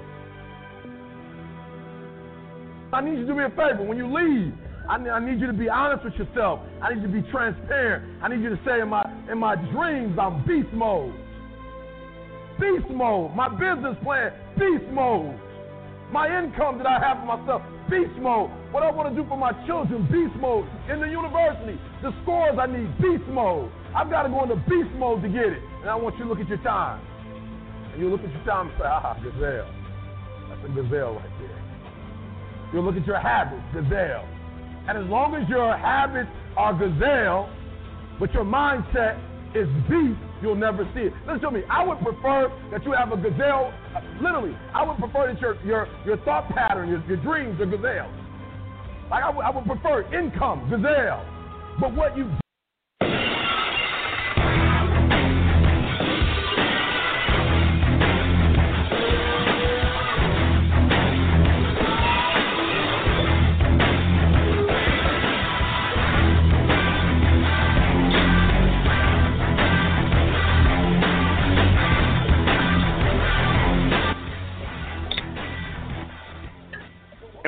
I 2.93 3.01
need 3.01 3.17
you 3.17 3.21
to 3.21 3.27
do 3.27 3.35
me 3.35 3.43
a 3.43 3.49
favor. 3.49 3.83
When 3.83 3.97
you 3.97 4.05
leave, 4.07 4.53
I 4.87 4.97
need, 4.97 5.09
I 5.09 5.19
need 5.19 5.41
you 5.41 5.47
to 5.47 5.53
be 5.53 5.67
honest 5.67 6.05
with 6.05 6.13
yourself. 6.13 6.59
I 6.81 6.93
need 6.93 7.01
you 7.01 7.07
to 7.07 7.21
be 7.21 7.31
transparent. 7.31 8.23
I 8.23 8.27
need 8.29 8.41
you 8.41 8.49
to 8.49 8.59
say, 8.65 8.79
in 8.81 8.89
my 8.89 9.03
in 9.31 9.39
my 9.39 9.55
dreams, 9.55 10.17
I'm 10.21 10.45
beast 10.45 10.71
mode. 10.73 11.13
Beast 12.59 12.89
mode. 12.91 13.35
My 13.35 13.49
business 13.49 13.97
plan, 14.03 14.31
beast 14.59 14.85
mode. 14.93 15.39
My 16.13 16.29
income 16.29 16.77
that 16.77 16.85
I 16.85 16.99
have 17.01 17.25
for 17.25 17.25
myself, 17.25 17.63
beast 17.89 18.13
mode. 18.21 18.51
What 18.69 18.83
I 18.83 18.91
want 18.91 19.09
to 19.09 19.15
do 19.17 19.27
for 19.27 19.35
my 19.35 19.49
children, 19.65 20.05
beast 20.13 20.37
mode. 20.37 20.69
In 20.85 21.01
the 21.01 21.09
university, 21.09 21.73
the 22.05 22.13
scores 22.21 22.53
I 22.53 22.69
need, 22.69 22.85
beast 23.01 23.25
mode. 23.33 23.71
I've 23.97 24.11
got 24.11 24.21
to 24.21 24.29
go 24.29 24.43
into 24.43 24.61
beast 24.69 24.93
mode 25.01 25.23
to 25.23 25.27
get 25.27 25.49
it. 25.49 25.63
And 25.81 25.89
I 25.89 25.95
want 25.95 26.13
you 26.21 26.25
to 26.25 26.29
look 26.29 26.37
at 26.37 26.47
your 26.47 26.61
time. 26.61 27.01
And 27.91 27.99
you 27.99 28.11
look 28.11 28.21
at 28.21 28.29
your 28.29 28.45
time 28.45 28.69
and 28.69 28.77
say, 28.77 28.85
ah, 28.85 29.17
gazelle. 29.25 29.73
That's 30.53 30.61
a 30.61 30.69
gazelle 30.69 31.17
right 31.17 31.33
there. 31.41 31.61
You 32.73 32.81
look 32.81 32.95
at 32.95 33.07
your 33.07 33.17
habits, 33.17 33.65
gazelle. 33.73 34.29
And 34.85 35.01
as 35.01 35.09
long 35.09 35.33
as 35.33 35.49
your 35.49 35.75
habits 35.75 36.29
are 36.55 36.77
gazelle, 36.77 37.49
but 38.19 38.31
your 38.37 38.45
mindset 38.45 39.17
is 39.57 39.65
beast, 39.89 40.21
you'll 40.43 40.55
never 40.55 40.83
see 40.93 41.07
it. 41.07 41.13
Listen 41.25 41.41
to 41.41 41.51
me. 41.51 41.61
I 41.71 41.83
would 41.83 41.99
prefer 41.99 42.51
that 42.71 42.83
you 42.83 42.91
have 42.91 43.11
a 43.11 43.17
gazelle. 43.17 43.73
Uh, 43.95 44.01
literally, 44.21 44.55
I 44.73 44.83
would 44.83 44.97
prefer 44.97 45.31
that 45.33 45.41
your 45.41 45.55
your 45.65 45.87
your 46.05 46.17
thought 46.17 46.49
pattern, 46.49 46.89
your, 46.89 47.03
your 47.07 47.17
dreams 47.17 47.59
are 47.61 47.65
gazelles. 47.65 48.13
Like 49.09 49.23
I 49.23 49.31
I 49.31 49.49
would 49.49 49.65
prefer 49.65 50.03
income, 50.13 50.69
gazelle. 50.69 51.25
But 51.79 51.95
what 51.95 52.17
you 52.17 52.29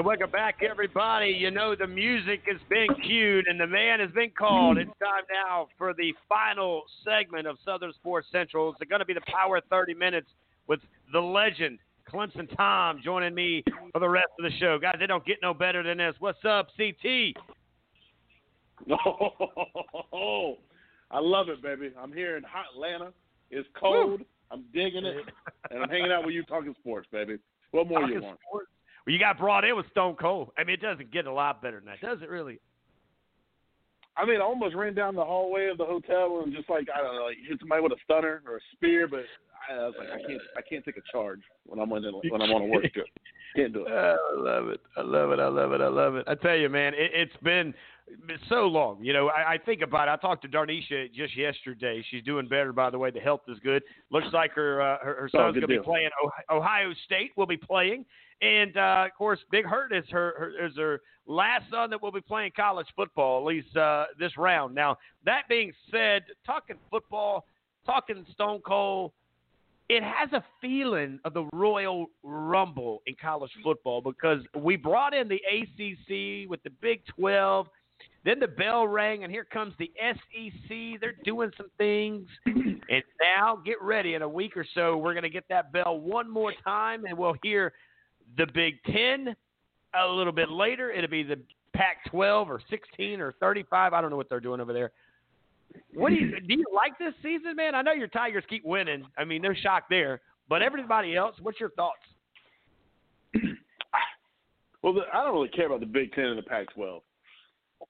welcome 0.05 0.29
back, 0.29 0.59
everybody. 0.61 1.29
You 1.29 1.49
know 1.49 1.75
the 1.75 1.87
music 1.87 2.41
has 2.45 2.61
been 2.69 2.85
cued 3.03 3.47
and 3.47 3.59
the 3.59 3.65
man 3.65 3.99
has 3.99 4.11
been 4.11 4.29
called. 4.37 4.77
It's 4.77 4.91
time 5.01 5.23
now 5.33 5.67
for 5.79 5.95
the 5.95 6.13
final 6.29 6.83
segment 7.03 7.47
of 7.47 7.57
Southern 7.65 7.91
Sports 7.93 8.27
Central. 8.31 8.69
It's 8.69 8.87
going 8.87 8.99
to 8.99 9.05
be 9.05 9.15
the 9.15 9.21
Power 9.21 9.61
30 9.67 9.95
Minutes 9.95 10.27
with 10.67 10.79
the 11.11 11.19
legend, 11.19 11.79
Clemson 12.07 12.47
Tom, 12.55 13.01
joining 13.03 13.33
me 13.33 13.63
for 13.91 13.99
the 13.99 14.07
rest 14.07 14.27
of 14.37 14.43
the 14.43 14.55
show. 14.59 14.77
Guys, 14.79 14.97
they 14.99 15.07
don't 15.07 15.25
get 15.25 15.37
no 15.41 15.55
better 15.55 15.81
than 15.81 15.97
this. 15.97 16.13
What's 16.19 16.45
up, 16.47 16.67
CT? 16.77 17.35
Oh, 18.91 20.57
I 21.09 21.17
love 21.19 21.49
it, 21.49 21.63
baby. 21.63 21.91
I'm 21.99 22.13
here 22.13 22.37
in 22.37 22.43
hot 22.43 22.65
Atlanta. 22.75 23.11
It's 23.49 23.67
cold. 23.79 24.21
I'm 24.51 24.65
digging 24.71 25.05
it, 25.05 25.25
and 25.71 25.81
I'm 25.81 25.89
hanging 25.89 26.11
out 26.11 26.23
with 26.23 26.35
you 26.35 26.43
talking 26.43 26.75
sports, 26.79 27.07
baby. 27.11 27.37
What 27.71 27.87
more 27.89 28.01
Talking 28.01 28.15
you 28.15 28.21
want? 28.21 28.39
sports. 28.47 28.67
Well, 29.05 29.13
you 29.13 29.19
got 29.19 29.37
brought 29.37 29.63
in 29.65 29.75
with 29.75 29.89
Stone 29.91 30.15
Cold. 30.15 30.51
I 30.57 30.63
mean, 30.63 30.73
it 30.75 30.81
doesn't 30.81 31.11
get 31.11 31.27
a 31.27 31.31
lot 31.31 31.61
better 31.61 31.79
than 31.79 31.85
that, 31.85 32.01
does 32.01 32.21
it? 32.21 32.29
Really? 32.29 32.59
I 34.17 34.25
mean, 34.25 34.39
I 34.39 34.43
almost 34.43 34.75
ran 34.75 34.93
down 34.95 35.15
the 35.15 35.25
hallway 35.25 35.67
of 35.67 35.77
the 35.77 35.85
hotel 35.85 36.41
and 36.43 36.53
just 36.55 36.69
like 36.69 36.87
I 36.95 37.01
don't 37.01 37.15
know, 37.15 37.25
like 37.25 37.37
hit 37.47 37.59
somebody 37.59 37.81
with 37.81 37.91
a 37.91 37.97
stunner 38.05 38.41
or 38.47 38.57
a 38.57 38.59
spear, 38.73 39.07
but 39.07 39.23
I, 39.69 39.73
I 39.73 39.85
was 39.85 39.93
like, 39.99 40.07
I 40.09 40.17
can't, 40.25 40.41
I 40.57 40.61
can't 40.61 40.85
take 40.85 40.97
a 40.97 41.01
charge 41.11 41.41
when 41.65 41.79
I'm 41.79 41.91
on 41.91 42.03
when 42.29 42.41
I'm 42.41 42.51
on 42.51 42.61
a 42.61 42.65
work 42.65 42.91
trip. 42.93 43.07
Can't 43.57 43.73
do 43.73 43.85
it. 43.85 43.91
I 43.91 44.15
love 44.37 44.69
it. 44.69 44.79
I 44.97 45.01
love 45.01 45.31
it. 45.31 45.39
I 45.39 45.47
love 45.47 45.73
it. 45.73 45.81
I 45.81 45.87
love 45.87 46.15
it. 46.15 46.23
I 46.27 46.35
tell 46.35 46.55
you, 46.55 46.69
man, 46.69 46.93
it, 46.93 47.11
it's 47.13 47.35
been 47.43 47.73
so 48.47 48.67
long. 48.67 49.03
You 49.03 49.11
know, 49.11 49.27
I, 49.29 49.53
I 49.53 49.57
think 49.57 49.81
about 49.81 50.07
it. 50.07 50.11
I 50.11 50.15
talked 50.15 50.43
to 50.43 50.47
Darnisha 50.47 51.13
just 51.13 51.35
yesterday. 51.35 52.03
She's 52.09 52.23
doing 52.23 52.47
better, 52.47 52.71
by 52.71 52.89
the 52.89 52.97
way. 52.97 53.11
The 53.11 53.19
health 53.19 53.41
is 53.49 53.57
good. 53.63 53.83
Looks 54.11 54.27
like 54.31 54.51
her 54.53 54.81
uh, 54.81 54.97
her, 55.03 55.15
her 55.15 55.29
Oh, 55.33 55.37
son's 55.37 55.55
going 55.55 55.61
to 55.61 55.67
be 55.67 55.79
playing. 55.79 56.09
Oh- 56.23 56.57
Ohio 56.57 56.91
State 57.05 57.31
will 57.35 57.47
be 57.47 57.57
playing, 57.57 58.05
and 58.41 58.75
uh, 58.77 59.05
of 59.05 59.17
course, 59.17 59.39
Big 59.51 59.65
Hurt 59.65 59.93
is 59.93 60.05
her, 60.09 60.33
her 60.37 60.65
is 60.65 60.75
her 60.77 61.01
last 61.27 61.69
son 61.71 61.89
that 61.89 62.01
will 62.01 62.11
be 62.11 62.21
playing 62.21 62.51
college 62.55 62.87
football 62.95 63.39
at 63.39 63.45
least 63.45 63.75
uh, 63.77 64.05
this 64.19 64.37
round. 64.37 64.75
Now, 64.75 64.97
that 65.25 65.43
being 65.49 65.71
said, 65.91 66.23
talking 66.45 66.77
football, 66.91 67.45
talking 67.85 68.25
Stone 68.33 68.61
Cold 68.65 69.11
it 69.87 70.03
has 70.03 70.31
a 70.33 70.43
feeling 70.61 71.19
of 71.25 71.33
the 71.33 71.45
Royal 71.53 72.07
Rumble 72.23 73.01
in 73.05 73.15
college 73.21 73.51
football 73.63 74.01
because 74.01 74.39
we 74.57 74.75
brought 74.75 75.13
in 75.13 75.27
the 75.27 75.35
ACC 75.35 76.49
with 76.49 76.61
the 76.63 76.71
Big 76.81 77.01
12. 77.17 77.67
Then 78.23 78.39
the 78.39 78.47
bell 78.47 78.87
rang, 78.87 79.23
and 79.23 79.31
here 79.31 79.43
comes 79.45 79.75
the 79.77 79.91
SEC. 79.99 80.99
They're 80.99 81.13
doing 81.23 81.51
some 81.57 81.69
things. 81.77 82.27
And 82.87 83.01
now, 83.19 83.55
get 83.65 83.81
ready. 83.81 84.13
In 84.13 84.21
a 84.21 84.29
week 84.29 84.55
or 84.55 84.63
so, 84.75 84.95
we're 84.95 85.15
going 85.15 85.23
to 85.23 85.29
get 85.29 85.45
that 85.49 85.71
bell 85.71 85.99
one 85.99 86.29
more 86.29 86.53
time, 86.63 87.05
and 87.05 87.17
we'll 87.17 87.33
hear 87.41 87.73
the 88.37 88.47
Big 88.53 88.75
10 88.91 89.35
a 89.93 90.07
little 90.07 90.33
bit 90.33 90.49
later. 90.49 90.91
It'll 90.91 91.09
be 91.09 91.23
the 91.23 91.39
Pac 91.73 92.09
12 92.09 92.49
or 92.49 92.61
16 92.69 93.19
or 93.21 93.33
35. 93.39 93.93
I 93.93 94.01
don't 94.01 94.09
know 94.09 94.17
what 94.17 94.29
they're 94.29 94.39
doing 94.39 94.61
over 94.61 94.73
there. 94.73 94.91
What 95.93 96.09
do 96.09 96.15
you 96.15 96.39
do? 96.39 96.53
You 96.53 96.65
like 96.73 96.97
this 96.97 97.13
season, 97.21 97.55
man? 97.55 97.75
I 97.75 97.81
know 97.81 97.91
your 97.91 98.07
Tigers 98.07 98.43
keep 98.47 98.63
winning. 98.65 99.05
I 99.17 99.25
mean, 99.25 99.41
no 99.41 99.53
shock 99.53 99.83
there. 99.89 100.21
But 100.47 100.61
everybody 100.61 101.15
else, 101.15 101.35
what's 101.41 101.59
your 101.59 101.71
thoughts? 101.71 101.99
Well, 104.83 104.93
the, 104.93 105.01
I 105.11 105.23
don't 105.23 105.33
really 105.33 105.49
care 105.49 105.65
about 105.65 105.79
the 105.79 105.87
Big 105.87 106.13
Ten 106.13 106.25
and 106.25 106.37
the 106.37 106.43
Pac-12. 106.43 107.01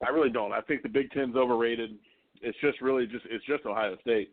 I 0.01 0.09
really 0.11 0.29
don't. 0.29 0.53
I 0.53 0.61
think 0.61 0.81
the 0.81 0.87
Big 0.87 1.11
Ten's 1.11 1.35
overrated. 1.35 1.97
It's 2.41 2.57
just 2.61 2.79
really 2.79 3.05
just 3.05 3.25
it's 3.29 3.43
just 3.45 3.65
Ohio 3.65 3.97
State. 3.99 4.31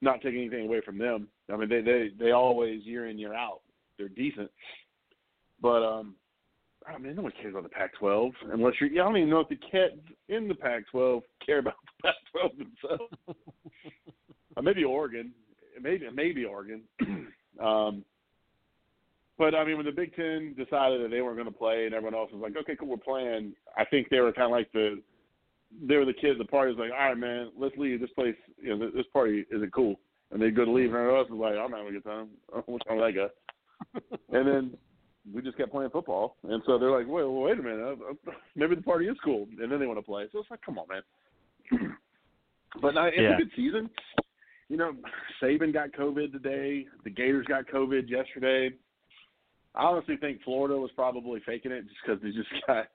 Not 0.00 0.20
taking 0.22 0.42
anything 0.42 0.66
away 0.66 0.80
from 0.84 0.96
them. 0.96 1.26
I 1.52 1.56
mean, 1.56 1.68
they 1.68 1.80
they 1.80 2.10
they 2.16 2.30
always 2.30 2.84
year 2.84 3.08
in 3.08 3.18
year 3.18 3.34
out 3.34 3.62
they're 3.98 4.08
decent, 4.08 4.50
but 5.62 5.82
um, 5.82 6.14
I 6.86 6.98
mean, 6.98 7.14
no 7.14 7.22
one 7.22 7.32
cares 7.40 7.54
about 7.54 7.62
the 7.62 7.68
Pac-12 7.68 8.32
unless 8.52 8.74
you're. 8.80 8.90
I 8.90 9.06
don't 9.06 9.16
even 9.16 9.30
know 9.30 9.40
if 9.40 9.48
the 9.48 9.58
kids 9.70 10.00
in 10.28 10.48
the 10.48 10.54
Pac-12 10.54 11.22
care 11.44 11.58
about 11.58 11.74
the 12.02 12.08
Pac-12 12.08 12.58
themselves. 12.58 13.14
uh, 14.56 14.62
maybe 14.62 14.84
Oregon, 14.84 15.32
maybe 15.80 16.06
maybe 16.12 16.44
Oregon. 16.44 16.82
um, 17.62 18.04
but 19.38 19.54
I 19.54 19.64
mean, 19.64 19.76
when 19.76 19.86
the 19.86 19.92
Big 19.92 20.14
Ten 20.14 20.54
decided 20.56 21.02
that 21.02 21.08
they 21.10 21.20
weren't 21.20 21.36
going 21.36 21.46
to 21.46 21.58
play, 21.58 21.86
and 21.86 21.94
everyone 21.94 22.14
else 22.14 22.30
was 22.32 22.42
like, 22.42 22.56
"Okay, 22.56 22.76
cool, 22.76 22.88
we're 22.88 22.96
playing," 22.96 23.54
I 23.76 23.84
think 23.84 24.08
they 24.08 24.20
were 24.20 24.32
kind 24.32 24.46
of 24.46 24.50
like 24.50 24.70
the 24.72 25.00
they 25.86 25.96
were 25.96 26.04
the 26.04 26.12
kids. 26.12 26.38
The 26.38 26.44
party 26.44 26.72
was 26.72 26.78
like, 26.78 26.90
"All 26.92 27.08
right, 27.08 27.16
man, 27.16 27.50
let's 27.56 27.76
leave. 27.76 28.00
This 28.00 28.10
place, 28.10 28.36
you 28.60 28.76
know, 28.76 28.90
this 28.90 29.06
party 29.12 29.46
isn't 29.50 29.72
cool." 29.72 29.96
And 30.30 30.40
they 30.40 30.50
go 30.50 30.64
to 30.64 30.70
leave, 30.70 30.86
and 30.86 30.96
everyone 30.96 31.18
else 31.18 31.30
was 31.30 31.40
like, 31.40 31.54
"I'm 31.54 31.72
having 31.72 31.88
a 31.88 31.92
good 31.92 32.04
time. 32.04 32.28
With 32.66 32.82
that 32.86 33.12
guy?" 33.14 34.00
and 34.32 34.46
then 34.46 34.76
we 35.32 35.42
just 35.42 35.56
kept 35.56 35.70
playing 35.70 35.90
football, 35.90 36.36
and 36.44 36.62
so 36.66 36.78
they're 36.78 36.90
like, 36.90 37.06
"Wait, 37.06 37.22
well, 37.22 37.42
wait 37.42 37.58
a 37.58 37.62
minute, 37.62 37.80
uh, 37.80 38.10
uh, 38.10 38.32
maybe 38.56 38.74
the 38.74 38.82
party 38.82 39.06
is 39.06 39.16
cool." 39.24 39.46
And 39.60 39.70
then 39.70 39.78
they 39.78 39.86
want 39.86 39.98
to 39.98 40.02
play. 40.04 40.26
So 40.32 40.40
it's 40.40 40.50
like, 40.50 40.62
come 40.62 40.78
on, 40.78 40.86
man. 40.88 41.02
but 42.82 42.94
no, 42.94 43.04
it's 43.04 43.18
Yeah. 43.18 43.34
a 43.34 43.38
good 43.38 43.50
season. 43.54 43.88
You 44.68 44.78
know, 44.78 44.94
Saban 45.40 45.72
got 45.72 45.92
COVID 45.92 46.32
today. 46.32 46.86
The 47.04 47.10
Gators 47.10 47.46
got 47.46 47.66
COVID 47.66 48.08
yesterday. 48.08 48.70
I 49.74 49.84
honestly 49.84 50.16
think 50.16 50.42
Florida 50.42 50.76
was 50.76 50.90
probably 50.92 51.40
faking 51.46 51.72
it 51.72 51.82
just 51.82 51.96
because 52.04 52.22
they 52.22 52.30
just 52.30 52.48
got 52.66 52.88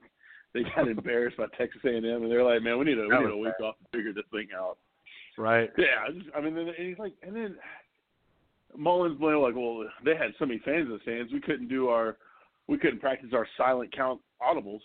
they 0.54 0.64
got 0.64 0.88
embarrassed 0.88 1.38
by 1.38 1.46
Texas 1.58 1.82
A&M, 1.86 2.04
and 2.04 2.32
they're 2.32 2.44
like, 2.44 2.62
"Man, 2.62 2.78
we 2.78 2.86
need 2.86 2.98
a 2.98 3.08
we 3.08 3.18
need 3.18 3.32
a 3.32 3.38
week 3.38 3.60
off 3.64 3.76
to 3.80 3.98
figure 3.98 4.14
this 4.14 4.26
thing 4.32 4.48
out." 4.56 4.78
Right. 5.38 5.70
Yeah, 5.78 6.02
I, 6.08 6.12
just, 6.12 6.26
I 6.36 6.42
mean, 6.42 6.58
and 6.58 6.72
he's 6.76 6.98
like, 6.98 7.14
and 7.22 7.36
then 7.36 7.56
Mullins 8.76 9.20
went 9.20 9.40
like, 9.40 9.56
"Well, 9.56 9.86
they 10.04 10.16
had 10.16 10.34
so 10.38 10.46
many 10.46 10.60
fans 10.60 10.88
in 10.88 10.94
the 10.94 11.00
stands, 11.02 11.34
we 11.34 11.42
couldn't 11.42 11.68
do 11.68 11.90
our, 11.90 12.18
we 12.68 12.78
couldn't 12.78 13.00
practice 13.00 13.30
our 13.34 13.48
silent 13.58 13.92
count 13.96 14.22
audibles." 14.42 14.82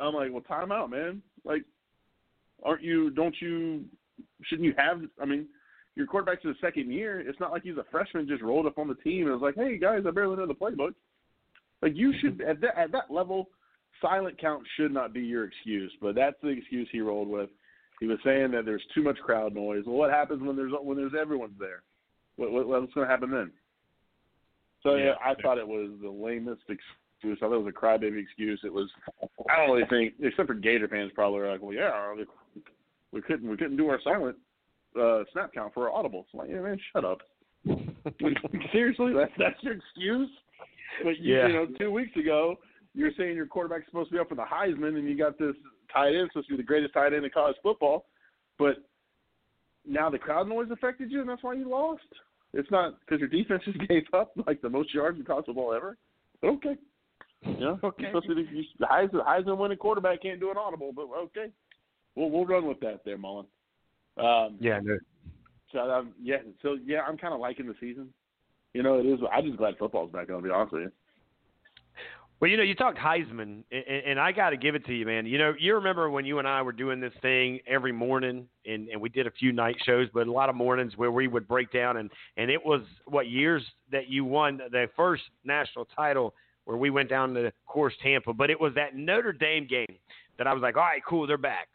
I'm 0.00 0.14
like, 0.14 0.32
"Well, 0.32 0.42
time 0.42 0.72
out, 0.72 0.90
man. 0.90 1.22
Like, 1.44 1.62
aren't 2.62 2.82
you? 2.82 3.10
Don't 3.10 3.34
you? 3.40 3.84
Shouldn't 4.42 4.66
you 4.66 4.74
have? 4.76 5.02
I 5.20 5.24
mean." 5.24 5.48
Your 5.96 6.06
quarterback's 6.06 6.42
in 6.42 6.50
the 6.50 6.56
second 6.60 6.90
year. 6.90 7.20
It's 7.20 7.38
not 7.38 7.52
like 7.52 7.62
he's 7.62 7.76
a 7.76 7.84
freshman 7.88 8.26
just 8.26 8.42
rolled 8.42 8.66
up 8.66 8.78
on 8.78 8.88
the 8.88 8.96
team 8.96 9.28
and 9.28 9.40
was 9.40 9.42
like, 9.42 9.54
"Hey 9.54 9.78
guys, 9.78 10.02
I 10.04 10.10
barely 10.10 10.36
know 10.36 10.44
the 10.44 10.52
playbook." 10.52 10.92
Like 11.82 11.94
you 11.94 12.12
should 12.20 12.40
at 12.40 12.60
that 12.62 12.76
at 12.76 12.92
that 12.92 13.10
level, 13.10 13.48
silent 14.00 14.38
count 14.38 14.64
should 14.76 14.92
not 14.92 15.12
be 15.12 15.20
your 15.20 15.44
excuse. 15.44 15.92
But 16.00 16.14
that's 16.14 16.36
the 16.42 16.48
excuse 16.48 16.88
he 16.90 17.00
rolled 17.00 17.28
with. 17.28 17.50
He 18.00 18.06
was 18.06 18.18
saying 18.24 18.50
that 18.52 18.64
there's 18.64 18.82
too 18.94 19.02
much 19.02 19.18
crowd 19.18 19.54
noise. 19.54 19.84
Well, 19.86 19.96
what 19.96 20.10
happens 20.10 20.42
when 20.42 20.56
there's 20.56 20.72
when 20.82 20.96
there's 20.96 21.12
everyone's 21.18 21.58
there? 21.58 21.82
What, 22.36 22.50
what 22.52 22.66
what's 22.66 22.92
going 22.94 23.06
to 23.06 23.10
happen 23.10 23.30
then? 23.30 23.50
So 24.82 24.96
yeah, 24.96 25.04
Yeah. 25.04 25.12
I 25.24 25.34
thought 25.40 25.58
it 25.58 25.66
was 25.66 25.90
the 26.02 26.10
lamest 26.10 26.62
excuse. 26.68 27.38
I 27.38 27.46
thought 27.46 27.54
it 27.54 27.62
was 27.62 27.72
a 27.74 27.78
crybaby 27.78 28.22
excuse. 28.22 28.60
It 28.64 28.72
was. 28.72 28.90
I 29.50 29.56
don't 29.56 29.74
really 29.74 29.88
think, 29.88 30.14
except 30.20 30.46
for 30.48 30.54
Gator 30.54 30.88
fans, 30.88 31.10
probably 31.14 31.40
are 31.40 31.52
like, 31.52 31.62
well, 31.62 31.72
yeah, 31.72 32.14
we 33.12 33.22
couldn't 33.22 33.48
we 33.48 33.56
couldn't 33.56 33.76
do 33.76 33.88
our 33.88 34.00
silent 34.02 34.36
uh, 35.00 35.22
snap 35.32 35.52
count 35.54 35.72
for 35.72 35.90
our 35.90 36.02
audibles. 36.04 36.24
I'm 36.34 36.40
like, 36.40 36.50
yeah, 36.50 36.60
man, 36.60 36.78
shut 36.92 37.04
up. 37.04 37.20
Seriously, 38.72 39.12
that's 39.14 39.32
that's 39.38 39.62
your 39.62 39.74
excuse? 39.74 40.28
But 41.02 41.18
you, 41.18 41.34
Yeah. 41.36 41.46
you 41.48 41.52
know, 41.54 41.66
two 41.78 41.90
weeks 41.90 42.14
ago, 42.16 42.56
you're 42.94 43.10
saying 43.16 43.36
your 43.36 43.46
quarterback's 43.46 43.86
supposed 43.86 44.10
to 44.10 44.14
be 44.14 44.20
up 44.20 44.28
for 44.28 44.34
the 44.34 44.42
Heisman, 44.42 44.96
and 44.98 45.08
you 45.08 45.16
got 45.16 45.38
this 45.38 45.54
tight 45.92 46.14
end 46.14 46.28
supposed 46.32 46.48
to 46.48 46.54
be 46.54 46.56
the 46.58 46.62
greatest 46.66 46.92
tight 46.94 47.12
end 47.12 47.24
in 47.24 47.30
college 47.30 47.56
football, 47.62 48.06
but 48.58 48.76
now 49.86 50.10
the 50.10 50.18
crowd 50.18 50.48
noise 50.48 50.68
affected 50.70 51.10
you, 51.10 51.20
and 51.20 51.28
that's 51.28 51.42
why 51.42 51.54
you 51.54 51.68
lost. 51.68 52.02
It's 52.52 52.70
not 52.70 53.00
because 53.00 53.20
your 53.20 53.28
defense 53.28 53.62
just 53.64 53.78
gave 53.88 54.04
up 54.12 54.32
like 54.46 54.62
the 54.62 54.70
most 54.70 54.94
yards 54.94 55.18
in 55.18 55.24
college 55.24 55.46
football 55.46 55.74
ever. 55.74 55.96
But 56.40 56.48
okay, 56.48 56.76
yeah, 57.58 57.76
Okay. 57.84 58.10
to 58.12 58.20
be 58.22 58.34
the, 58.34 58.62
the 58.78 58.86
Heisman, 58.86 59.26
Heisman 59.26 59.58
winning 59.58 59.78
quarterback 59.78 60.22
can't 60.22 60.40
do 60.40 60.50
an 60.50 60.56
audible, 60.56 60.92
but 60.94 61.06
okay, 61.16 61.50
we'll 62.14 62.30
we'll 62.30 62.46
run 62.46 62.66
with 62.66 62.80
that 62.80 63.04
there, 63.04 63.18
Mullen. 63.18 63.46
Um, 64.16 64.56
Yeah, 64.60 64.80
no. 64.82 64.98
so 65.72 65.78
um, 65.80 66.12
yeah, 66.22 66.38
so 66.62 66.76
yeah, 66.84 67.00
I'm 67.06 67.18
kind 67.18 67.34
of 67.34 67.40
liking 67.40 67.66
the 67.66 67.74
season. 67.80 68.08
You 68.72 68.82
know, 68.82 68.98
it 68.98 69.06
is. 69.06 69.20
I'm 69.32 69.44
just 69.44 69.58
glad 69.58 69.76
football's 69.78 70.10
back. 70.12 70.30
I'll 70.30 70.40
be 70.40 70.50
honest 70.50 70.72
with 70.72 70.82
you. 70.82 70.92
Well, 72.44 72.50
you 72.50 72.58
know, 72.58 72.62
you 72.62 72.74
talked 72.74 72.98
Heisman, 72.98 73.64
and, 73.72 74.02
and 74.06 74.20
I 74.20 74.30
got 74.30 74.50
to 74.50 74.58
give 74.58 74.74
it 74.74 74.84
to 74.84 74.92
you, 74.92 75.06
man. 75.06 75.24
You 75.24 75.38
know, 75.38 75.54
you 75.58 75.76
remember 75.76 76.10
when 76.10 76.26
you 76.26 76.40
and 76.40 76.46
I 76.46 76.60
were 76.60 76.72
doing 76.72 77.00
this 77.00 77.14
thing 77.22 77.58
every 77.66 77.90
morning, 77.90 78.46
and, 78.66 78.86
and 78.90 79.00
we 79.00 79.08
did 79.08 79.26
a 79.26 79.30
few 79.30 79.50
night 79.50 79.76
shows, 79.86 80.08
but 80.12 80.26
a 80.26 80.30
lot 80.30 80.50
of 80.50 80.54
mornings 80.54 80.92
where 80.96 81.10
we 81.10 81.26
would 81.26 81.48
break 81.48 81.72
down, 81.72 81.96
and 81.96 82.10
and 82.36 82.50
it 82.50 82.62
was 82.62 82.82
what 83.06 83.30
years 83.30 83.62
that 83.92 84.10
you 84.10 84.26
won 84.26 84.60
the 84.70 84.90
first 84.94 85.22
national 85.46 85.86
title 85.96 86.34
where 86.66 86.76
we 86.76 86.90
went 86.90 87.08
down 87.08 87.32
to, 87.32 87.50
course, 87.66 87.94
Tampa, 88.02 88.34
but 88.34 88.50
it 88.50 88.60
was 88.60 88.74
that 88.74 88.94
Notre 88.94 89.32
Dame 89.32 89.66
game 89.66 89.96
that 90.36 90.46
I 90.46 90.52
was 90.52 90.60
like, 90.60 90.76
all 90.76 90.82
right, 90.82 91.00
cool, 91.08 91.26
they're 91.26 91.38
back. 91.38 91.68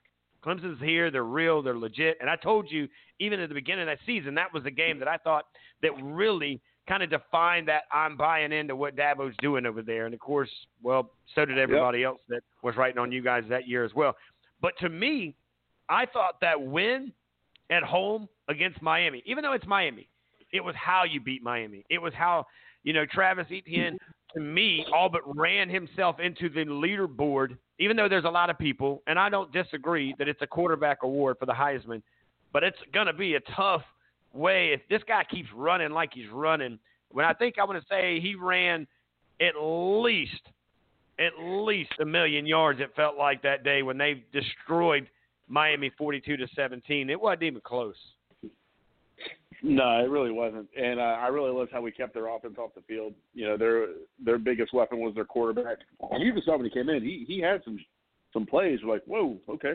Clemson's 0.46 0.80
here, 0.84 1.10
they're 1.10 1.24
real, 1.24 1.64
they're 1.64 1.80
legit, 1.80 2.18
and 2.22 2.30
I 2.30 2.36
told 2.36 2.70
you 2.70 2.88
even 3.20 3.40
at 3.40 3.50
the 3.50 3.56
beginning 3.56 3.90
of 3.90 3.98
that 3.98 4.06
season 4.06 4.36
that 4.36 4.54
was 4.54 4.64
the 4.64 4.70
game 4.70 5.00
that 5.00 5.08
I 5.08 5.18
thought 5.18 5.46
that 5.82 5.90
really 6.00 6.62
kind 6.90 7.04
of 7.04 7.10
defined 7.10 7.68
that 7.68 7.84
I'm 7.94 8.18
buying 8.18 8.52
into 8.52 8.76
what 8.76 8.98
Dabo's 8.98 9.36
doing 9.42 9.66
over 9.66 9.82
there. 9.82 10.06
And 10.06 10.14
of 10.14 10.20
course, 10.20 10.50
well, 10.82 11.12
so 11.36 11.46
did 11.46 11.60
everybody 11.60 12.04
else 12.04 12.20
that 12.28 12.42
was 12.64 12.76
writing 12.76 12.98
on 12.98 13.12
you 13.12 13.22
guys 13.22 13.44
that 13.50 13.68
year 13.68 13.86
as 13.86 13.94
well. 13.94 14.16
But 14.62 14.74
to 14.80 14.90
me, 14.90 15.36
I 15.88 16.06
thought 16.08 16.42
that 16.42 16.60
win 16.60 17.14
at 17.70 17.84
home 17.84 18.28
against 18.48 18.82
Miami, 18.82 19.24
even 19.26 19.44
though 19.44 19.54
it's 19.54 19.68
Miami, 19.68 20.10
it 20.52 20.62
was 20.62 20.76
how 20.76 21.04
you 21.04 21.22
beat 21.22 21.44
Miami. 21.44 21.86
It 21.90 22.00
was 22.00 22.14
how, 22.14 22.48
you 22.84 22.92
know, 22.92 23.06
Travis 23.06 23.46
Etienne, 23.52 23.98
to 24.34 24.40
me, 24.40 24.86
all 24.94 25.10
but 25.10 25.22
ran 25.38 25.70
himself 25.70 26.20
into 26.20 26.50
the 26.50 26.66
leaderboard, 26.66 27.56
even 27.80 27.96
though 27.96 28.10
there's 28.10 28.26
a 28.26 28.30
lot 28.30 28.50
of 28.50 28.58
people, 28.58 29.04
and 29.06 29.20
I 29.20 29.30
don't 29.30 29.52
disagree 29.52 30.16
that 30.18 30.28
it's 30.28 30.42
a 30.42 30.48
quarterback 30.48 31.04
award 31.04 31.38
for 31.40 31.46
the 31.46 31.54
Heisman, 31.54 32.02
but 32.52 32.64
it's 32.64 32.78
going 32.94 33.08
to 33.08 33.14
be 33.14 33.36
a 33.36 33.40
tough 33.56 33.84
way 34.40 34.72
if 34.74 34.82
this 34.90 35.02
guy 35.08 35.24
keeps 35.30 35.50
running 35.54 35.92
like 35.92 36.12
he's 36.14 36.30
running. 36.32 36.80
When 37.12 37.26
I 37.26 37.34
think 37.34 37.56
I 37.60 37.66
want 37.66 37.82
to 37.82 37.86
say 37.90 38.20
he 38.20 38.36
ran 38.36 38.88
at 39.42 39.54
least, 39.60 40.42
at 41.20 41.32
least 41.44 41.92
a 42.00 42.06
million 42.06 42.46
yards, 42.46 42.80
it 42.80 42.92
felt 42.96 43.18
like 43.18 43.42
that 43.44 43.64
day 43.64 43.84
when 43.84 43.98
they 43.98 44.24
destroyed 44.32 45.08
Miami 45.48 45.92
42 45.98 46.38
to 46.38 46.48
17. 46.56 47.10
It 47.10 47.20
wasn't 47.20 47.44
even 47.44 47.62
close. 47.62 47.96
No, 49.62 50.00
it 50.00 50.10
really 50.10 50.32
wasn't, 50.32 50.70
and 50.80 51.02
uh, 51.02 51.18
I 51.20 51.28
really 51.28 51.52
loved 51.52 51.72
how 51.74 51.82
we 51.82 51.92
kept 51.92 52.14
their 52.14 52.34
offense 52.34 52.56
off 52.58 52.74
the 52.76 52.82
field. 52.88 53.14
You 53.34 53.46
know, 53.46 53.58
their 53.58 53.88
their 54.24 54.38
biggest 54.38 54.74
weapon 54.74 55.00
was 55.00 55.14
their 55.16 55.26
quarterback. 55.26 55.80
And 56.12 56.24
even 56.24 56.42
saw 56.46 56.56
when 56.56 56.64
he 56.64 56.72
came 56.72 56.88
in, 56.88 57.04
he 57.04 57.26
he 57.28 57.42
had 57.42 57.62
some 57.66 57.78
some 58.32 58.46
plays 58.46 58.80
like, 58.88 59.04
whoa, 59.06 59.38
okay, 59.50 59.74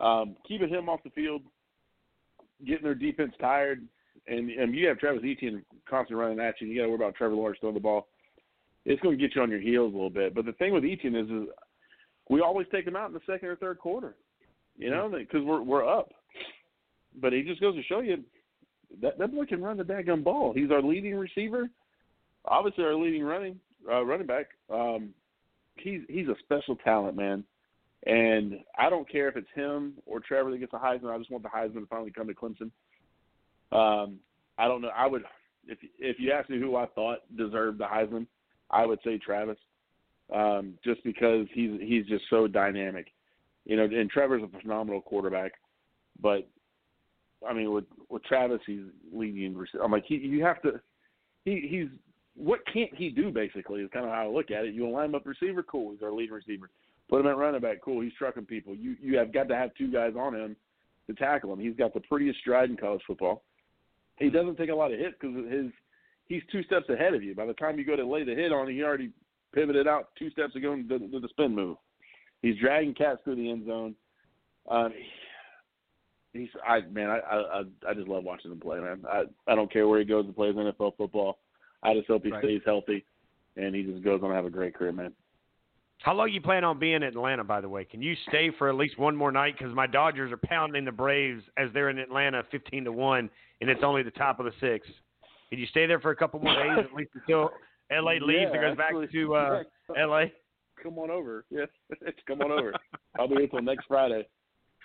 um, 0.00 0.36
keeping 0.46 0.68
him 0.68 0.90
off 0.90 1.02
the 1.02 1.08
field, 1.10 1.40
getting 2.66 2.84
their 2.84 2.94
defense 2.94 3.32
tired, 3.40 3.86
and 4.26 4.50
and 4.50 4.74
you 4.74 4.88
have 4.88 4.98
Travis 4.98 5.22
Etienne 5.24 5.64
constantly 5.88 6.22
running 6.22 6.40
at 6.40 6.60
you. 6.60 6.66
And 6.66 6.74
you 6.74 6.80
got 6.80 6.84
to 6.84 6.88
worry 6.90 6.96
about 6.96 7.14
Trevor 7.14 7.34
Lawrence 7.34 7.58
throwing 7.60 7.74
the 7.74 7.80
ball. 7.80 8.08
It's 8.84 9.00
going 9.02 9.18
to 9.18 9.22
get 9.22 9.34
you 9.34 9.42
on 9.42 9.50
your 9.50 9.60
heels 9.60 9.92
a 9.92 9.96
little 9.96 10.10
bit. 10.10 10.34
But 10.34 10.46
the 10.46 10.52
thing 10.52 10.72
with 10.72 10.84
Etienne 10.84 11.16
is, 11.16 11.28
is 11.28 11.48
we 12.30 12.40
always 12.40 12.66
take 12.72 12.86
him 12.86 12.96
out 12.96 13.08
in 13.08 13.14
the 13.14 13.20
second 13.26 13.48
or 13.48 13.56
third 13.56 13.78
quarter. 13.78 14.16
You 14.76 14.90
know, 14.90 15.10
because 15.10 15.44
we're 15.44 15.62
we're 15.62 15.86
up. 15.86 16.12
But 17.20 17.32
he 17.32 17.42
just 17.42 17.60
goes 17.60 17.74
to 17.74 17.82
show 17.82 18.00
you 18.00 18.24
that 19.02 19.18
that 19.18 19.34
boy 19.34 19.44
can 19.44 19.62
run 19.62 19.76
the 19.76 19.84
daggum 19.84 20.24
ball. 20.24 20.52
He's 20.54 20.70
our 20.70 20.82
leading 20.82 21.14
receiver, 21.16 21.68
obviously 22.46 22.84
our 22.84 22.94
leading 22.94 23.22
running 23.22 23.58
uh, 23.90 24.04
running 24.04 24.26
back. 24.26 24.46
Um, 24.72 25.10
he's 25.76 26.00
he's 26.08 26.28
a 26.28 26.36
special 26.44 26.76
talent, 26.76 27.16
man. 27.16 27.44
And 28.06 28.60
I 28.78 28.88
don't 28.88 29.10
care 29.10 29.28
if 29.28 29.36
it's 29.36 29.48
him 29.54 29.94
or 30.06 30.20
Trevor 30.20 30.50
that 30.50 30.58
gets 30.58 30.72
the 30.72 30.78
Heisman. 30.78 31.14
I 31.14 31.18
just 31.18 31.30
want 31.30 31.42
the 31.42 31.50
Heisman 31.50 31.80
to 31.80 31.86
finally 31.86 32.10
come 32.10 32.28
to 32.28 32.34
Clemson. 32.34 32.70
Um, 33.72 34.18
I 34.58 34.66
don't 34.68 34.80
know. 34.80 34.90
I 34.96 35.06
would 35.06 35.24
if 35.66 35.78
if 35.98 36.16
you 36.18 36.32
ask 36.32 36.48
me 36.48 36.58
who 36.58 36.76
I 36.76 36.86
thought 36.86 37.18
deserved 37.36 37.78
the 37.78 37.84
Heisman, 37.84 38.26
I 38.70 38.86
would 38.86 38.98
say 39.04 39.18
Travis, 39.18 39.58
um, 40.34 40.74
just 40.84 41.02
because 41.04 41.46
he's 41.52 41.78
he's 41.80 42.06
just 42.06 42.24
so 42.30 42.46
dynamic. 42.46 43.08
You 43.66 43.76
know, 43.76 43.84
and 43.84 44.10
Trevor's 44.10 44.42
a 44.42 44.60
phenomenal 44.60 45.02
quarterback, 45.02 45.52
but 46.20 46.48
I 47.48 47.52
mean, 47.52 47.72
with 47.72 47.84
with 48.08 48.24
Travis, 48.24 48.60
he's 48.66 48.82
leading. 49.12 49.56
I'm 49.82 49.92
like, 49.92 50.04
he 50.06 50.16
you 50.16 50.42
have 50.44 50.60
to. 50.62 50.80
He 51.44 51.66
he's 51.68 51.88
what 52.34 52.60
can't 52.72 52.94
he 52.94 53.10
do? 53.10 53.30
Basically, 53.30 53.82
is 53.82 53.90
kind 53.92 54.06
of 54.06 54.12
how 54.12 54.24
I 54.24 54.28
look 54.28 54.50
at 54.50 54.64
it. 54.64 54.74
You 54.74 54.88
line 54.88 55.06
him 55.06 55.14
up 55.14 55.26
receiver, 55.26 55.62
cool. 55.62 55.92
He's 55.92 56.02
our 56.02 56.12
leading 56.12 56.34
receiver. 56.34 56.70
Put 57.10 57.20
him 57.20 57.26
at 57.26 57.36
running 57.36 57.60
back, 57.60 57.82
cool. 57.84 58.00
He's 58.00 58.12
trucking 58.16 58.46
people. 58.46 58.74
You 58.74 58.96
you 59.02 59.18
have 59.18 59.32
got 59.32 59.48
to 59.48 59.56
have 59.56 59.74
two 59.74 59.92
guys 59.92 60.12
on 60.16 60.34
him 60.34 60.56
to 61.08 61.14
tackle 61.14 61.52
him. 61.52 61.58
He's 61.58 61.76
got 61.76 61.92
the 61.92 62.00
prettiest 62.00 62.38
stride 62.38 62.70
in 62.70 62.76
college 62.76 63.02
football. 63.04 63.42
He 64.16 64.30
doesn't 64.30 64.56
take 64.56 64.70
a 64.70 64.74
lot 64.74 64.92
of 64.92 64.98
hits 65.00 65.16
because 65.20 65.36
his 65.50 65.72
he's 66.28 66.42
two 66.52 66.62
steps 66.62 66.88
ahead 66.88 67.14
of 67.14 67.24
you. 67.24 67.34
By 67.34 67.46
the 67.46 67.54
time 67.54 67.78
you 67.78 67.84
go 67.84 67.96
to 67.96 68.06
lay 68.06 68.22
the 68.22 68.34
hit 68.34 68.52
on 68.52 68.68
him, 68.68 68.74
he 68.74 68.84
already 68.84 69.10
pivoted 69.52 69.88
out 69.88 70.10
two 70.16 70.30
steps 70.30 70.54
ago 70.54 70.72
and 70.72 70.88
did, 70.88 71.10
did 71.10 71.22
the 71.22 71.28
spin 71.28 71.52
move. 71.54 71.76
He's 72.42 72.56
dragging 72.58 72.94
cats 72.94 73.18
through 73.24 73.36
the 73.36 73.50
end 73.50 73.66
zone. 73.66 73.96
Um, 74.70 74.92
he's 76.32 76.48
I 76.64 76.82
man, 76.92 77.10
I 77.10 77.18
I 77.18 77.62
I 77.88 77.94
just 77.94 78.06
love 78.06 78.22
watching 78.22 78.52
him 78.52 78.60
play, 78.60 78.78
man. 78.78 79.04
I 79.10 79.24
I 79.48 79.56
don't 79.56 79.72
care 79.72 79.88
where 79.88 79.98
he 79.98 80.04
goes 80.04 80.26
and 80.26 80.36
plays 80.36 80.54
NFL 80.54 80.96
football. 80.96 81.38
I 81.82 81.94
just 81.94 82.06
hope 82.06 82.22
he 82.24 82.30
Right. 82.30 82.44
stays 82.44 82.60
healthy 82.64 83.04
and 83.56 83.74
he 83.74 83.82
just 83.82 84.04
goes 84.04 84.20
on 84.22 84.28
to 84.28 84.34
have 84.36 84.44
a 84.44 84.50
great 84.50 84.74
career, 84.74 84.92
man. 84.92 85.12
How 86.02 86.14
long 86.14 86.30
you 86.30 86.40
plan 86.40 86.64
on 86.64 86.78
being 86.78 86.94
in 86.96 87.02
Atlanta, 87.02 87.44
by 87.44 87.60
the 87.60 87.68
way? 87.68 87.84
Can 87.84 88.00
you 88.00 88.14
stay 88.28 88.50
for 88.58 88.68
at 88.70 88.74
least 88.74 88.98
one 88.98 89.14
more 89.14 89.30
night? 89.30 89.54
Because 89.58 89.74
my 89.74 89.86
Dodgers 89.86 90.32
are 90.32 90.38
pounding 90.38 90.84
the 90.86 90.92
Braves 90.92 91.42
as 91.58 91.68
they're 91.74 91.90
in 91.90 91.98
Atlanta, 91.98 92.42
fifteen 92.50 92.84
to 92.84 92.92
one, 92.92 93.28
and 93.60 93.68
it's 93.68 93.82
only 93.84 94.02
the 94.02 94.10
top 94.12 94.40
of 94.40 94.46
the 94.46 94.52
sixth. 94.60 94.90
Can 95.50 95.58
you 95.58 95.66
stay 95.66 95.86
there 95.86 96.00
for 96.00 96.10
a 96.10 96.16
couple 96.16 96.40
more 96.40 96.54
days 96.54 96.86
at 96.88 96.94
least 96.94 97.10
until 97.14 97.50
LA 97.90 98.12
leaves 98.22 98.46
and 98.52 98.54
Yeah, 98.54 98.68
goes 98.68 98.76
back 98.76 98.92
to 99.12 99.34
uh, 99.34 99.62
yeah. 99.96 100.06
LA? 100.06 100.24
Come 100.82 100.98
on 100.98 101.10
over. 101.10 101.44
Yes, 101.50 101.68
come 102.26 102.40
on 102.40 102.50
over. 102.50 102.72
I'll 103.18 103.28
be 103.28 103.34
here 103.34 103.48
till 103.48 103.60
next 103.60 103.86
Friday. 103.86 104.26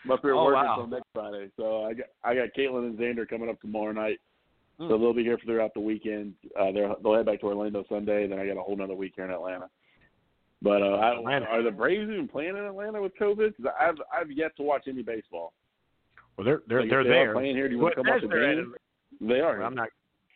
I'm 0.03 0.11
up 0.11 0.19
here 0.22 0.34
Oh, 0.35 0.44
working 0.45 0.64
wow. 0.68 0.76
till 0.76 0.88
next 0.88 1.08
Friday. 1.14 1.50
So 1.58 1.84
I 1.85 1.94
got 1.94 2.08
I 2.26 2.35
got 2.35 2.50
Caitlin 2.58 2.88
and 2.88 3.00
Xander 3.00 3.27
coming 3.27 3.50
up 3.50 3.61
tomorrow 3.61 3.94
night. 3.94 4.19
Hmm. 4.80 4.90
So 4.90 4.98
they'll 4.98 5.14
be 5.14 5.24
here 5.24 5.38
for 5.38 5.45
throughout 5.45 5.74
the 5.74 5.80
weekend. 5.80 6.34
Uh, 6.60 6.74
they're, 6.74 6.94
they'll 7.02 7.16
head 7.16 7.26
back 7.26 7.40
to 7.40 7.45
Orlando 7.45 7.85
Sunday. 7.88 8.27
Then 8.27 8.38
I 8.38 8.45
got 8.45 8.58
a 8.58 8.61
whole 8.61 8.74
another 8.74 8.95
week 8.95 9.14
here 9.16 9.24
in 9.24 9.32
Atlanta. 9.32 9.69
But 10.61 10.82
uh, 10.82 10.95
I, 10.95 11.16
Atlanta. 11.17 11.45
are 11.48 11.61
the 11.61 11.72
Braves 11.72 12.09
even 12.09 12.27
playing 12.27 12.51
in 12.58 12.64
Atlanta 12.66 13.01
with 13.01 13.11
COVID? 13.19 13.56
'Cause 13.58 13.72
I've 13.80 13.95
I've 14.11 14.32
yet 14.32 14.56
to 14.58 14.64
watch 14.64 14.84
any 14.88 15.03
baseball. 15.03 15.53
Well, 16.38 16.45
they're 16.45 16.61
they're 16.67 16.82
Like, 16.82 16.90
they're 16.90 17.03
they 17.03 17.09
there. 17.09 17.34
playing 17.34 17.56
here, 17.56 17.67
do 17.69 17.75
you 17.75 17.82
want 17.82 17.95
to 17.95 18.03
come 18.03 18.11
up 18.14 18.22
to 18.22 18.27
they're- 18.27 18.56
game? 18.56 18.74
They 19.22 19.40
are. 19.42 19.61
I'm 19.61 19.75
not. 19.75 19.90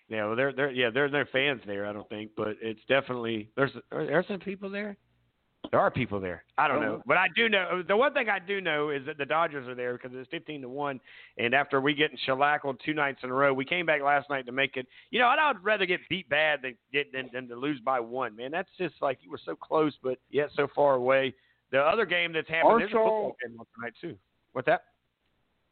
Yeah, 0.07 0.25
well, 0.27 0.35
they're 0.35 0.53
they're 0.53 0.72
yeah 0.72 0.89
they're 0.89 1.09
they're 1.09 1.25
fans 1.31 1.61
there. 1.65 1.85
I 1.85 1.93
don't 1.93 2.07
think, 2.09 2.31
but 2.35 2.56
it's 2.61 2.80
definitely 2.88 3.49
there's 3.56 3.72
are 3.91 4.06
there 4.06 4.23
some 4.27 4.39
people 4.39 4.69
there. 4.69 4.98
There 5.71 5.79
are 5.79 5.91
people 5.91 6.19
there. 6.19 6.43
I 6.57 6.67
don't 6.67 6.81
know, 6.81 7.01
but 7.05 7.17
I 7.17 7.27
do 7.35 7.47
know 7.47 7.83
the 7.88 7.95
one 7.95 8.13
thing 8.13 8.27
I 8.27 8.39
do 8.39 8.59
know 8.59 8.89
is 8.89 9.05
that 9.05 9.17
the 9.17 9.25
Dodgers 9.25 9.67
are 9.67 9.75
there 9.75 9.93
because 9.93 10.11
it's 10.13 10.29
fifteen 10.29 10.61
to 10.61 10.69
one. 10.69 10.99
And 11.38 11.53
after 11.53 11.79
we 11.79 11.93
getting 11.93 12.17
shellackled 12.27 12.77
two 12.83 12.93
nights 12.93 13.19
in 13.23 13.29
a 13.29 13.33
row, 13.33 13.53
we 13.53 13.65
came 13.65 13.85
back 13.85 14.01
last 14.01 14.29
night 14.29 14.45
to 14.47 14.51
make 14.51 14.77
it. 14.77 14.88
You 15.11 15.19
know, 15.19 15.27
I'd 15.27 15.61
rather 15.61 15.85
get 15.85 15.99
beat 16.09 16.27
bad 16.29 16.61
than 16.63 16.75
get 16.91 17.11
than, 17.11 17.29
than 17.33 17.47
to 17.49 17.55
lose 17.55 17.79
by 17.81 17.99
one. 17.99 18.35
Man, 18.35 18.51
that's 18.51 18.69
just 18.79 18.95
like 19.01 19.19
you 19.21 19.29
were 19.29 19.39
so 19.45 19.55
close, 19.55 19.93
but 20.01 20.17
yet 20.31 20.49
so 20.55 20.67
far 20.73 20.95
away. 20.95 21.35
The 21.71 21.79
other 21.79 22.05
game 22.05 22.33
that's 22.33 22.49
happening 22.49 22.88
is 22.88 22.93
a 22.93 22.95
football 22.95 23.35
game 23.45 23.59
tonight 23.75 23.93
too. 24.01 24.15
What's 24.53 24.65
that? 24.65 24.85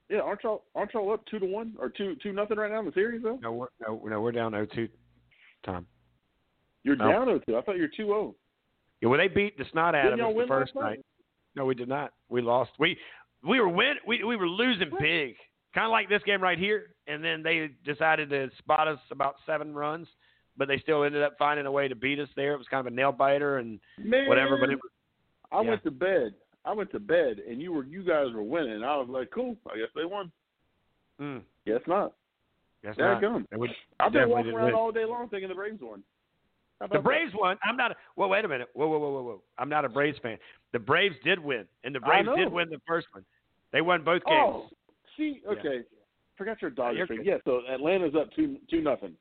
Yeah, 0.09 0.19
aren't 0.19 0.43
y'all 0.43 0.65
aren't 0.75 0.93
y'all 0.93 1.11
up 1.11 1.25
two 1.25 1.39
to 1.39 1.45
one 1.45 1.73
or 1.79 1.89
two 1.89 2.15
two 2.21 2.33
nothing 2.33 2.57
right 2.57 2.71
now 2.71 2.79
in 2.79 2.85
the 2.85 2.91
series 2.93 3.23
though? 3.23 3.39
No, 3.41 3.51
we're 3.53 3.67
no, 3.85 4.01
no 4.05 4.21
we're 4.21 4.31
down 4.31 4.51
0-2. 4.51 4.89
Tom. 5.65 5.85
You're 6.83 6.95
No. 6.95 7.09
down 7.09 7.29
oh 7.29 7.39
two. 7.39 7.57
I 7.57 7.61
thought 7.61 7.75
you 7.75 7.81
were 7.81 7.91
two 7.95 8.13
oh. 8.13 8.35
Yeah, 9.01 9.09
well, 9.09 9.19
they 9.19 9.27
beat 9.27 9.57
the 9.57 9.65
snot 9.71 9.95
out 9.95 10.13
of 10.13 10.19
us 10.19 10.33
the 10.35 10.45
first 10.47 10.75
night? 10.75 10.99
No, 11.55 11.65
we 11.65 11.75
did 11.75 11.87
not. 11.87 12.13
We 12.29 12.41
lost. 12.41 12.71
We 12.79 12.97
we 13.47 13.59
were 13.59 13.69
win. 13.69 13.95
We 14.07 14.23
we 14.23 14.35
were 14.35 14.47
losing 14.47 14.89
big, 14.99 15.35
kind 15.73 15.85
of 15.85 15.91
like 15.91 16.09
this 16.09 16.23
game 16.23 16.41
right 16.41 16.57
here. 16.57 16.87
And 17.07 17.23
then 17.23 17.41
they 17.43 17.69
decided 17.85 18.29
to 18.31 18.49
spot 18.57 18.87
us 18.87 18.99
about 19.11 19.35
seven 19.45 19.73
runs, 19.73 20.07
but 20.57 20.67
they 20.67 20.77
still 20.79 21.03
ended 21.03 21.23
up 21.23 21.33
finding 21.39 21.65
a 21.65 21.71
way 21.71 21.87
to 21.87 21.95
beat 21.95 22.19
us 22.19 22.29
there. 22.35 22.53
It 22.53 22.57
was 22.57 22.67
kind 22.67 22.85
of 22.85 22.91
a 22.91 22.95
nail 22.95 23.11
biter 23.11 23.57
and 23.59 23.79
Man, 23.97 24.27
whatever. 24.27 24.57
But 24.59 24.69
it 24.71 24.75
was 24.75 24.91
I 25.51 25.61
yeah. 25.61 25.69
went 25.69 25.83
to 25.83 25.91
bed. 25.91 26.33
I 26.65 26.73
went 26.73 26.91
to 26.91 26.99
bed, 26.99 27.37
and 27.47 27.61
you 27.61 27.71
were 27.71 27.85
you 27.85 28.03
guys 28.03 28.33
were 28.33 28.43
winning. 28.43 28.83
I 28.83 28.97
was 28.97 29.07
like, 29.09 29.29
cool. 29.31 29.55
I 29.71 29.77
guess 29.77 29.87
they 29.95 30.05
won. 30.05 30.31
mm, 31.21 31.41
Guess 31.65 31.81
not. 31.87 32.13
that's 32.83 32.97
There 32.97 33.13
not. 33.13 33.23
it 33.23 33.25
comes. 33.25 33.71
I've 33.99 34.11
been 34.11 34.29
walking 34.29 34.51
around 34.51 34.65
win. 34.65 34.75
all 34.75 34.91
day 34.91 35.05
long 35.05 35.29
thinking 35.29 35.47
the 35.49 35.55
Braves 35.55 35.79
won. 35.81 36.03
The 36.91 36.99
Braves 36.99 37.33
won. 37.35 37.57
I'm 37.63 37.75
not. 37.75 37.91
A, 37.91 37.95
well, 38.15 38.29
wait 38.29 38.45
a 38.45 38.47
minute. 38.47 38.67
Whoa, 38.73 38.87
whoa, 38.87 38.99
whoa, 38.99 39.09
whoa, 39.11 39.23
whoa. 39.23 39.41
I'm 39.57 39.69
not 39.69 39.83
a 39.85 39.89
Braves 39.89 40.17
fan. 40.21 40.37
The 40.73 40.79
Braves 40.79 41.15
did 41.23 41.39
win, 41.39 41.65
and 41.83 41.93
the 41.95 41.99
Braves 41.99 42.27
did 42.35 42.51
win 42.51 42.69
the 42.69 42.79
first 42.87 43.07
one. 43.13 43.25
They 43.73 43.81
won 43.81 44.03
both 44.03 44.23
games. 44.25 44.39
Oh, 44.47 44.69
see, 45.17 45.41
Yeah. 45.43 45.51
okay. 45.51 45.79
Forgot 46.37 46.61
your 46.61 46.69
Dodgers 46.71 47.07
good. 47.09 47.25
Yeah, 47.25 47.37
so 47.45 47.61
Atlanta's 47.67 48.13
up 48.15 48.29
two 48.35 48.57
two 48.69 48.81
nothing. 48.81 49.13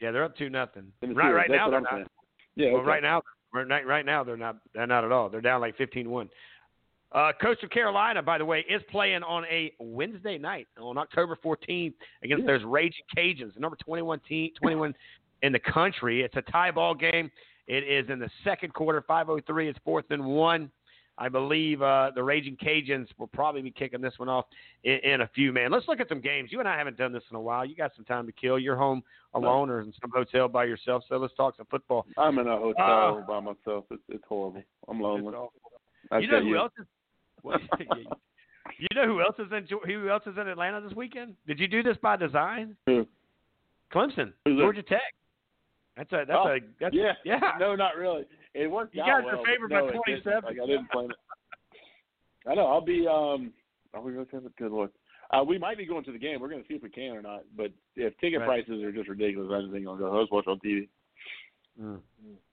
Yeah, 0.00 0.10
they're 0.10 0.24
up 0.24 0.36
two 0.36 0.50
nothing. 0.50 0.92
Right, 1.00 1.32
right 1.32 1.48
now 1.50 1.70
they're 1.70 1.80
not. 1.80 1.92
saying. 1.92 2.06
Yeah, 2.56 2.72
Well, 2.72 2.80
okay. 2.80 2.88
right 2.88 3.02
now, 3.02 3.22
right 3.54 3.68
now- 3.68 3.82
right 3.84 4.04
now 4.04 4.24
they're 4.24 4.36
not. 4.36 4.56
They're 4.74 4.86
not 4.86 5.04
at 5.04 5.12
all. 5.12 5.28
They're 5.28 5.40
down 5.40 5.60
like 5.60 5.76
15-1. 5.76 6.28
Uh, 7.12 7.32
Coastal 7.40 7.68
Carolina, 7.68 8.20
by 8.20 8.36
the 8.36 8.44
way, 8.44 8.64
is 8.68 8.82
playing 8.90 9.22
on 9.22 9.44
a 9.44 9.72
Wednesday 9.78 10.38
night 10.38 10.66
on 10.78 10.98
October 10.98 11.36
14th 11.42 11.94
against 12.24 12.42
Yeah. 12.44 12.52
those 12.58 12.64
Raging 12.64 13.04
Cajuns, 13.16 13.54
the 13.54 13.60
number 13.60 13.76
21 13.76 14.18
team, 14.20 14.50
21 14.60 14.92
in 15.46 15.52
the 15.52 15.58
country. 15.60 16.22
It's 16.22 16.36
a 16.36 16.42
tie 16.42 16.72
ball 16.72 16.94
game. 16.94 17.30
It 17.68 17.84
is 17.84 18.10
in 18.10 18.18
the 18.18 18.30
second 18.44 18.74
quarter, 18.74 19.02
5:03. 19.08 19.68
It's 19.68 19.78
fourth 19.84 20.04
and 20.10 20.24
one. 20.24 20.70
I 21.18 21.30
believe 21.30 21.80
uh, 21.80 22.10
the 22.14 22.22
Raging 22.22 22.56
Cajuns 22.56 23.06
will 23.16 23.28
probably 23.28 23.62
be 23.62 23.70
kicking 23.70 24.02
this 24.02 24.12
one 24.18 24.28
off 24.28 24.44
in, 24.84 24.98
in 25.02 25.20
a 25.22 25.30
few. 25.34 25.50
Man, 25.50 25.70
let's 25.70 25.88
look 25.88 25.98
at 25.98 26.10
some 26.10 26.20
games. 26.20 26.52
You 26.52 26.60
and 26.60 26.68
I 26.68 26.76
haven't 26.76 26.98
done 26.98 27.10
this 27.10 27.22
in 27.30 27.36
a 27.36 27.40
while. 27.40 27.64
You 27.64 27.74
got 27.74 27.92
some 27.96 28.04
time 28.04 28.26
to 28.26 28.32
kill. 28.32 28.58
You're 28.58 28.76
home 28.76 29.02
alone 29.32 29.70
or 29.70 29.80
in 29.80 29.94
some 29.98 30.10
hotel 30.14 30.46
by 30.46 30.64
yourself. 30.64 31.04
So 31.08 31.16
let's 31.16 31.32
talk 31.34 31.56
some 31.56 31.66
football. 31.70 32.04
I'm 32.18 32.38
in 32.38 32.46
a 32.46 32.58
hotel 32.58 33.22
Uh, 33.22 33.26
by 33.26 33.40
myself. 33.40 33.86
It's, 33.90 34.02
it's 34.10 34.24
horrible. 34.28 34.62
I'm 34.88 35.00
lonely. 35.00 35.28
It's 35.28 35.36
awful. 35.36 35.52
I 36.10 36.18
you 36.18 36.28
know 36.28 36.42
who 36.42 36.56
else 36.56 36.72
is? 36.78 36.86
What, 37.42 37.60
you 38.78 38.88
know 38.94 39.06
who 39.06 39.20
else 39.20 39.36
is 39.38 39.46
in 39.52 39.68
who 39.86 40.08
else 40.10 40.24
is 40.26 40.36
in 40.36 40.48
Atlanta 40.48 40.80
this 40.80 40.94
weekend? 40.96 41.34
Did 41.46 41.60
you 41.60 41.68
do 41.68 41.82
this 41.82 41.96
by 42.02 42.16
design? 42.16 42.76
Who? 42.86 43.06
Clemson, 43.92 44.32
Who's? 44.44 44.58
Georgia 44.58 44.82
Tech. 44.82 45.14
That's 45.96 46.12
a 46.12 46.24
that's 46.26 46.30
Oh, 46.32 46.48
a 46.48 46.58
that's 46.80 46.94
yeah, 46.94 47.12
yeah. 47.24 47.40
No, 47.58 47.74
not 47.74 47.96
really. 47.96 48.24
It 48.54 48.70
worked 48.70 48.94
You 48.94 49.02
out 49.02 49.06
guys 49.06 49.24
well, 49.26 49.40
are 49.40 49.46
favored 49.46 49.70
no, 49.70 49.80
by 49.80 49.86
it 49.88 50.00
didn't. 50.06 50.22
27. 50.24 50.42
Like 50.44 50.62
I 50.62 50.66
didn't 50.66 50.90
plan 50.90 51.10
it. 51.10 51.16
I 52.48 52.54
know. 52.54 52.66
I'll 52.66 52.80
be. 52.84 53.06
um 53.08 53.52
Are 53.94 54.00
we 54.02 54.12
going 54.12 54.26
to 54.26 54.36
have 54.36 54.44
a 54.46 54.50
good 54.50 54.72
look? 54.72 54.92
Uh, 55.32 55.42
we 55.42 55.58
might 55.58 55.76
be 55.76 55.86
going 55.86 56.04
to 56.04 56.12
the 56.12 56.18
game. 56.18 56.40
We're 56.40 56.48
going 56.48 56.62
to 56.62 56.68
see 56.68 56.74
if 56.74 56.82
we 56.82 56.88
can 56.90 57.16
or 57.16 57.22
not. 57.22 57.42
But 57.56 57.72
if 57.96 58.16
ticket 58.18 58.40
Right. 58.40 58.64
prices 58.64 58.82
are 58.84 58.92
just 58.92 59.08
ridiculous, 59.08 59.50
I 59.52 59.60
just 59.62 59.74
ain't 59.74 59.84
going 59.84 59.98
to 59.98 60.04
go. 60.04 60.12
Let's 60.16 60.30
watch 60.30 60.46
on 60.46 60.60
TV. 60.60 60.88
Mm. 61.82 61.98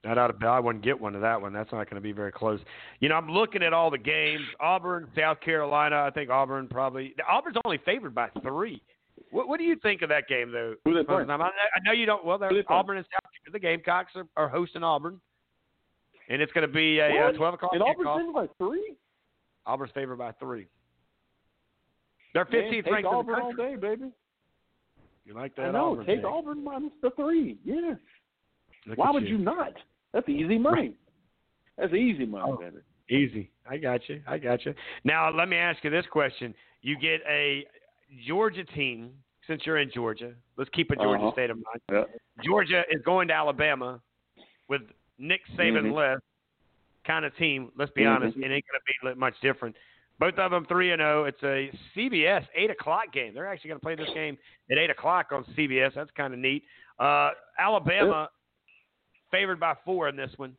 That 0.02 0.18
ought 0.18 0.38
to, 0.38 0.46
I 0.46 0.58
wouldn't 0.60 0.84
get 0.84 1.00
one 1.00 1.14
of 1.14 1.20
that 1.22 1.40
one. 1.40 1.52
That's 1.52 1.70
not 1.72 1.88
going 1.88 1.94
to 1.94 2.00
be 2.02 2.12
very 2.12 2.32
close. 2.32 2.60
You 3.00 3.08
know, 3.08 3.14
I'm 3.14 3.30
looking 3.30 3.62
at 3.62 3.72
all 3.72 3.90
the 3.90 3.96
games. 3.98 4.42
Auburn, 4.60 5.08
South 5.16 5.40
Carolina. 5.40 6.02
I 6.04 6.10
think 6.10 6.30
Auburn 6.30 6.66
probably. 6.68 7.14
Auburn's 7.30 7.56
only 7.64 7.78
favored 7.86 8.14
by 8.14 8.28
three. 8.42 8.82
What, 9.34 9.48
what 9.48 9.58
do 9.58 9.64
you 9.64 9.74
think 9.82 10.02
of 10.02 10.08
that 10.10 10.28
game, 10.28 10.52
though? 10.52 10.76
Who 10.84 10.94
they 10.94 11.02
playing? 11.02 11.28
I, 11.28 11.34
I 11.34 11.50
know 11.84 11.90
you 11.90 12.06
don't. 12.06 12.24
Well, 12.24 12.38
they're, 12.38 12.50
they? 12.50 12.62
Auburn 12.68 12.98
and 12.98 13.06
South. 13.06 13.52
The 13.52 13.58
Gamecocks 13.58 14.12
are, 14.14 14.28
are 14.36 14.48
hosting 14.48 14.84
Auburn, 14.84 15.20
and 16.28 16.40
it's 16.40 16.52
going 16.52 16.64
to 16.66 16.72
be 16.72 17.00
a 17.00 17.10
What? 17.10 17.34
12 17.34 17.54
o'clock 17.54 17.72
And 17.74 17.82
Auburn's 17.82 18.08
favored 18.16 18.32
by 18.32 18.46
three. 18.58 18.94
Auburn's 19.66 19.92
favored 19.92 20.18
by 20.18 20.30
three. 20.38 20.68
They're 22.32 22.46
Man, 22.52 22.62
15th 22.62 22.70
take 22.70 22.92
ranked 22.92 22.96
in 22.98 23.02
the 23.02 23.08
Auburn 23.08 23.40
all 23.40 23.52
day, 23.54 23.74
baby. 23.74 24.12
You 25.24 25.34
like 25.34 25.56
that? 25.56 25.62
I 25.66 25.70
know. 25.72 25.90
Auburn 25.92 26.06
take 26.06 26.16
pick. 26.18 26.24
Auburn 26.24 26.62
minus 26.62 26.92
the 27.02 27.10
three. 27.16 27.58
Yes. 27.64 27.96
Look 28.86 28.98
Why 28.98 29.10
would 29.10 29.26
you. 29.26 29.38
not? 29.38 29.72
That's 30.12 30.28
easy 30.28 30.58
money. 30.58 30.94
That's 31.76 31.92
easy 31.92 32.24
money, 32.24 32.52
Oh. 32.52 32.56
baby. 32.56 32.76
Easy. 33.10 33.50
I 33.68 33.78
got 33.78 34.08
you. 34.08 34.22
I 34.28 34.38
got 34.38 34.64
you. 34.64 34.74
Now 35.02 35.28
let 35.36 35.48
me 35.48 35.56
ask 35.56 35.82
you 35.82 35.90
this 35.90 36.06
question: 36.12 36.54
You 36.82 36.96
get 36.98 37.20
a 37.28 37.66
Georgia 38.28 38.64
team 38.64 39.10
since 39.46 39.64
you're 39.66 39.78
in 39.78 39.90
Georgia. 39.90 40.34
Let's 40.56 40.70
keep 40.70 40.90
a 40.90 40.96
Georgia 40.96 41.24
Uh-huh. 41.24 41.32
state 41.32 41.50
of 41.50 41.56
mind. 41.56 41.80
Yeah. 41.90 42.04
Georgia 42.42 42.84
is 42.90 43.02
going 43.02 43.28
to 43.28 43.34
Alabama 43.34 44.00
with 44.68 44.82
Nick 45.18 45.46
Saban 45.56 45.84
Mhm. 45.86 45.92
left 45.92 46.22
kind 47.04 47.24
of 47.24 47.36
team. 47.36 47.70
Let's 47.76 47.92
be 47.92 48.02
Mhm. 48.02 48.16
honest, 48.16 48.36
it 48.36 48.50
ain't 48.50 48.64
going 48.66 48.80
to 49.10 49.14
be 49.14 49.18
much 49.20 49.38
different. 49.40 49.76
Both 50.18 50.38
of 50.38 50.50
them 50.52 50.64
three 50.66 50.92
and 50.92 51.00
zero. 51.00 51.24
It's 51.24 51.42
a 51.42 51.70
CBS 51.92 52.46
eight 52.54 52.70
o'clock 52.70 53.12
game. 53.12 53.34
They're 53.34 53.46
actually 53.46 53.68
going 53.68 53.80
to 53.80 53.84
play 53.84 53.94
this 53.96 54.10
game 54.10 54.38
at 54.70 54.78
eight 54.78 54.90
o'clock 54.90 55.32
on 55.32 55.44
CBS. 55.54 55.92
That's 55.94 56.10
kind 56.12 56.32
of 56.32 56.38
neat. 56.40 56.64
Uh, 56.98 57.32
Alabama 57.58 58.30
favored 59.30 59.58
by 59.58 59.74
four 59.84 60.08
in 60.08 60.14
this 60.16 60.36
one. 60.38 60.56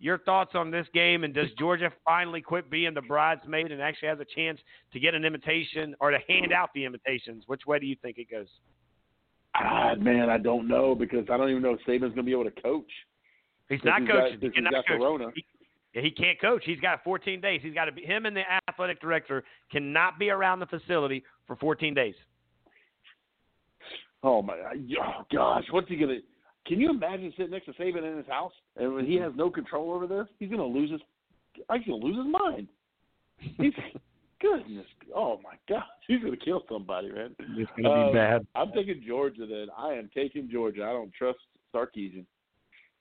Your 0.00 0.18
thoughts 0.18 0.52
on 0.54 0.70
this 0.70 0.86
game, 0.94 1.24
and 1.24 1.34
does 1.34 1.48
Georgia 1.58 1.90
finally 2.04 2.40
quit 2.40 2.70
being 2.70 2.94
the 2.94 3.02
bridesmaid 3.02 3.72
and 3.72 3.82
actually 3.82 4.08
has 4.08 4.20
a 4.20 4.24
chance 4.24 4.60
to 4.92 5.00
get 5.00 5.14
an 5.14 5.24
invitation 5.24 5.96
or 6.00 6.10
to 6.12 6.18
hand 6.28 6.52
out 6.52 6.70
the 6.74 6.84
invitations? 6.84 7.44
Which 7.48 7.66
way 7.66 7.80
do 7.80 7.86
you 7.86 7.96
think 8.00 8.18
it 8.18 8.30
goes? 8.30 8.46
Ah, 9.56 9.94
man, 9.98 10.30
I 10.30 10.38
don't 10.38 10.68
know 10.68 10.94
because 10.94 11.24
I 11.32 11.36
don't 11.36 11.50
even 11.50 11.62
know 11.62 11.72
if 11.74 11.80
Saban's 11.80 12.14
going 12.14 12.16
to 12.16 12.22
be 12.22 12.32
able 12.32 12.44
to 12.44 12.62
coach. 12.62 12.90
He's 13.68 13.80
not 13.84 14.00
he's 14.02 14.08
got- 14.08 14.20
coaching. 14.22 14.38
because 14.40 14.54
he 14.56 14.62
got 14.62 14.86
coach. 14.86 14.98
Corona. 14.98 15.26
He, 15.34 15.44
he 16.00 16.10
can't 16.12 16.40
coach. 16.40 16.62
He's 16.64 16.78
got 16.78 17.02
14 17.02 17.40
days. 17.40 17.60
He's 17.62 17.74
got 17.74 17.86
to 17.86 17.92
be 17.92 18.02
him 18.02 18.24
and 18.26 18.36
the 18.36 18.42
athletic 18.68 19.00
director 19.00 19.42
cannot 19.72 20.18
be 20.18 20.30
around 20.30 20.60
the 20.60 20.66
facility 20.66 21.24
for 21.46 21.56
14 21.56 21.92
days. 21.92 22.14
Oh 24.22 24.42
my! 24.42 24.54
Oh 25.00 25.24
gosh, 25.32 25.64
what's 25.70 25.88
he 25.88 25.96
gonna? 25.96 26.18
Can 26.68 26.78
you 26.80 26.90
imagine 26.90 27.32
sitting 27.36 27.50
next 27.52 27.64
to 27.66 27.72
Saban 27.72 28.08
in 28.10 28.16
his 28.18 28.26
house 28.26 28.52
and 28.76 28.94
when 28.94 29.06
he 29.06 29.16
has 29.16 29.32
no 29.34 29.50
control 29.50 29.90
over 29.92 30.06
this? 30.06 30.26
He's 30.38 30.50
gonna 30.50 30.64
lose 30.64 30.90
his. 30.90 31.00
He's 31.54 31.64
gonna 31.86 31.96
lose 32.04 32.16
his 32.16 32.26
mind. 32.30 32.68
He's 33.38 33.72
goodness. 34.40 34.86
Oh 35.14 35.40
my 35.42 35.54
gosh, 35.68 35.84
he's 36.06 36.20
gonna 36.22 36.36
kill 36.36 36.62
somebody, 36.70 37.10
man. 37.10 37.34
It's 37.56 37.70
gonna 37.76 37.94
be 38.04 38.08
Um, 38.08 38.12
bad. 38.12 38.46
I'm 38.54 38.70
taking 38.72 39.02
Georgia. 39.06 39.46
Then 39.46 39.68
I 39.76 39.94
am 39.94 40.10
taking 40.14 40.48
Georgia. 40.50 40.82
I 40.84 40.92
don't 40.92 41.12
trust 41.14 41.38
Sarkisian. 41.74 42.26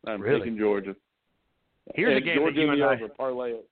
I'm 0.08 0.22
Really? 0.22 0.40
taking 0.40 0.58
Georgia. 0.58 0.96
Here's 1.96 2.14
a 2.14 2.16
And 2.18 2.26
game 2.26 2.36
that 2.36 2.42
Georgia 2.42 2.62
you 2.62 2.72
and 2.72 2.84
I- 2.84 2.96
over 2.96 3.10
parlay 3.10 3.52
it. 3.52 3.70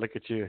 Look 0.00 0.16
at 0.16 0.28
you. 0.30 0.48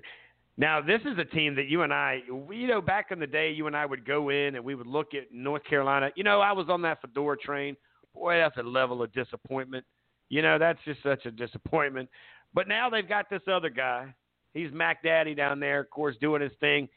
Now, 0.58 0.82
this 0.82 1.02
is 1.06 1.18
a 1.18 1.24
team 1.26 1.56
that 1.56 1.68
you 1.68 1.84
and 1.84 1.94
I, 1.94 2.22
we, 2.30 2.58
you 2.58 2.68
know, 2.68 2.82
back 2.82 3.12
in 3.12 3.20
the 3.20 3.28
day, 3.28 3.52
you 3.52 3.68
and 3.68 3.76
I 3.78 3.86
would 3.86 4.04
go 4.06 4.30
in 4.30 4.56
and 4.56 4.64
we 4.66 4.76
would 4.76 4.88
look 4.88 5.14
at 5.14 5.32
North 5.32 5.64
Carolina. 5.64 6.12
You 6.16 6.24
know, 6.24 6.42
I 6.42 6.52
was 6.52 6.68
on 6.70 6.82
that 6.82 7.00
Fedora 7.02 7.38
train. 7.38 7.78
Boy, 8.20 8.38
that's 8.38 8.58
a 8.58 8.64
level 8.64 9.02
of 9.02 9.14
disappointment. 9.14 9.86
You 10.28 10.42
know, 10.42 10.60
that's 10.60 10.80
just 10.84 11.02
such 11.02 11.26
a 11.26 11.32
disappointment. 11.32 12.10
But 12.54 12.68
now 12.68 12.90
they've 12.90 13.08
got 13.08 13.30
this 13.30 13.42
other 13.52 13.70
guy. 13.70 14.14
He's 14.54 14.72
Mac 14.74 15.04
Daddy 15.04 15.36
down 15.36 15.60
there, 15.60 15.80
of 15.80 15.90
course, 15.90 16.16
doing 16.20 16.42
his 16.42 16.52
thing. 16.60 16.90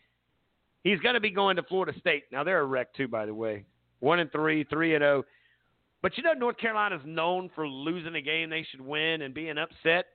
He's 0.85 0.99
going 1.01 1.15
to 1.15 1.21
be 1.21 1.31
going 1.31 1.57
to 1.57 1.63
Florida 1.63 1.97
State. 2.01 2.25
Now 2.33 2.43
they're 2.43 2.61
a 2.61 2.65
wreck 2.65 2.93
too, 2.95 3.07
by 3.07 3.27
the 3.27 3.35
way. 3.35 3.65
One 4.01 4.19
and 4.19 4.33
three, 4.33 4.65
three 4.65 4.95
and 4.95 5.03
zero. 5.03 5.25
But 6.03 6.17
you 6.17 6.25
know, 6.25 6.33
North 6.33 6.59
Carolina's 6.59 7.03
known 7.05 7.51
for 7.55 7.69
losing 7.69 8.17
a 8.17 8.21
game 8.21 8.51
they 8.51 8.67
should 8.69 8.81
win 8.81 9.23
and 9.23 9.33
being 9.33 9.59
upset. 9.59 10.07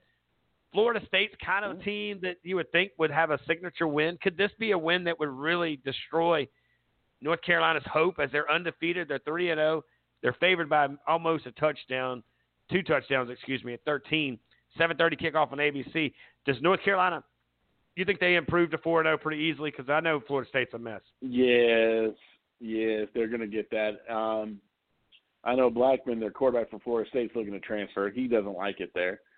Florida 0.74 1.00
State's 1.08 1.36
kind 1.44 1.64
of 1.64 1.80
a 1.80 1.84
team 1.84 2.20
that 2.22 2.36
you 2.44 2.58
would 2.58 2.70
think 2.74 2.92
would 3.00 3.12
have 3.12 3.32
a 3.32 3.40
signature 3.48 3.88
win. 3.88 4.18
Could 4.22 4.36
this 4.36 4.52
be 4.60 4.72
a 4.72 4.78
win 4.78 5.06
that 5.06 5.18
would 5.18 5.30
really 5.30 5.80
destroy 5.86 6.46
North 7.22 7.42
Carolina's 7.42 7.86
hope 7.86 8.16
as 8.20 8.30
they're 8.34 8.52
undefeated? 8.52 9.08
They're 9.08 9.20
three 9.20 9.52
and 9.52 9.60
zero. 9.60 9.84
They're 10.22 10.36
favored 10.40 10.70
by 10.70 10.88
almost 11.08 11.46
a 11.46 11.52
touchdown, 11.54 12.24
two 12.72 12.84
touchdowns, 12.84 13.30
excuse 13.30 13.64
me, 13.64 13.74
at 13.74 13.84
13. 13.86 14.40
7:30 14.78 15.20
kickoff 15.20 15.52
on 15.52 15.58
ABC. 15.60 16.14
Does 16.46 16.62
North 16.62 16.82
Carolina? 16.84 17.24
You 17.96 18.06
think 18.06 18.20
they 18.20 18.36
improved 18.36 18.72
to 18.74 18.78
four 18.80 19.00
and 19.00 19.08
zero 19.08 19.18
pretty 19.18 19.42
easily? 19.42 19.72
Because 19.72 19.90
I 19.90 20.00
know 20.02 20.20
Florida 20.28 20.48
State's 20.50 20.74
a 20.74 20.78
mess. 20.80 21.02
Yes, 21.22 22.12
yes, 22.60 23.08
they're 23.16 23.28
going 23.28 23.42
to 23.42 23.48
get 23.48 23.70
that. 23.72 24.02
Um, 24.14 24.60
I 25.44 25.56
know 25.56 25.70
Blackman, 25.70 26.20
their 26.20 26.30
quarterback 26.30 26.70
for 26.70 26.80
Florida 26.80 27.10
State's 27.10 27.36
looking 27.36 27.54
to 27.54 27.60
transfer. 27.60 28.10
He 28.10 28.28
doesn't 28.28 28.56
like 28.56 28.80
it 28.80 28.92
there. 28.94 29.20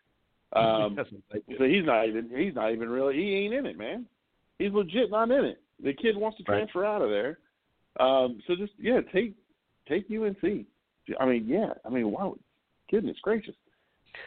Um, 0.51 0.95
doesn't 0.95 1.23
like 1.31 1.43
it. 1.47 1.57
so 1.59 1.65
he's 1.65 1.85
not 1.85 2.07
even 2.07 2.27
he's 2.35 2.55
not 2.55 2.71
even 2.71 2.89
really 2.89 3.13
he 3.15 3.35
ain't 3.35 3.53
in 3.53 3.67
it, 3.67 3.77
man. 3.77 4.07
He's 4.57 4.71
legit 4.73 5.11
not 5.11 5.29
in 5.29 5.45
it. 5.45 5.61
The 5.83 5.93
kid 5.93 6.17
wants 6.17 6.39
to 6.39 6.43
Right. 6.47 6.57
transfer 6.57 6.83
out 6.83 7.03
of 7.03 7.11
there. 7.11 7.37
Um, 7.99 8.41
so 8.47 8.55
just 8.55 8.73
yeah, 8.79 9.01
take 9.13 9.35
take 9.89 10.05
UNC. 10.09 10.65
I 11.19 11.25
mean, 11.25 11.45
yeah, 11.47 11.73
I 11.85 11.89
mean, 11.89 12.11
wow, 12.11 12.35
goodness 12.91 13.17
gracious. 13.21 13.55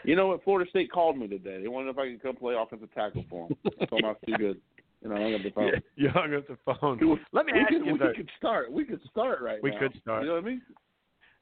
You 0.05 0.17
know 0.17 0.29
what? 0.29 0.45
Florida 0.45 0.69
State 0.71 0.91
called 0.91 1.17
me 1.17 1.29
today. 1.29 1.61
They 1.61 1.69
wanted 1.69 1.91
if 1.91 1.99
I 1.99 2.11
could 2.11 2.23
come 2.23 2.37
play 2.37 2.55
offensive 2.59 2.93
tackle 2.95 3.25
for 3.31 3.49
them. 3.49 3.59
I 3.81 3.85
told 3.87 4.03
them 4.03 4.07
I 4.07 4.09
was 4.09 4.17
too 4.27 4.37
good. 4.37 4.61
You 5.03 5.09
know, 5.09 5.17
I 5.17 5.23
hung 5.23 5.35
up 5.35 5.43
the 5.43 5.51
phone. 5.51 5.67
Yeah, 5.67 5.81
you 5.97 6.09
hung 6.09 6.35
up 6.35 6.47
the 6.47 6.57
phone. 6.65 7.19
Let 7.33 7.47
me 7.47 7.53
ask 7.57 7.69
could, 7.69 7.85
you 7.85 7.93
we 7.93 7.99
though. 7.99 8.13
could 8.15 8.31
start. 8.39 8.71
We 8.71 8.85
could 8.85 9.01
start 9.11 9.43
right 9.43 9.63
We 9.63 9.71
now. 9.71 9.81
We 9.81 9.89
could 9.89 10.01
start. 10.01 10.23
You 10.23 10.29
know 10.29 10.35
what 10.35 10.45
I 10.45 10.47
mean? 10.47 10.63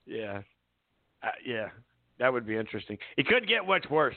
Yeah. 0.07 0.41
Uh, 1.23 1.29
yeah. 1.45 1.69
That 2.19 2.33
would 2.33 2.47
be 2.47 2.57
interesting. 2.57 2.99
It 3.17 3.27
couldn't 3.27 3.49
get 3.49 3.67
much 3.67 3.87
worse. 3.91 4.17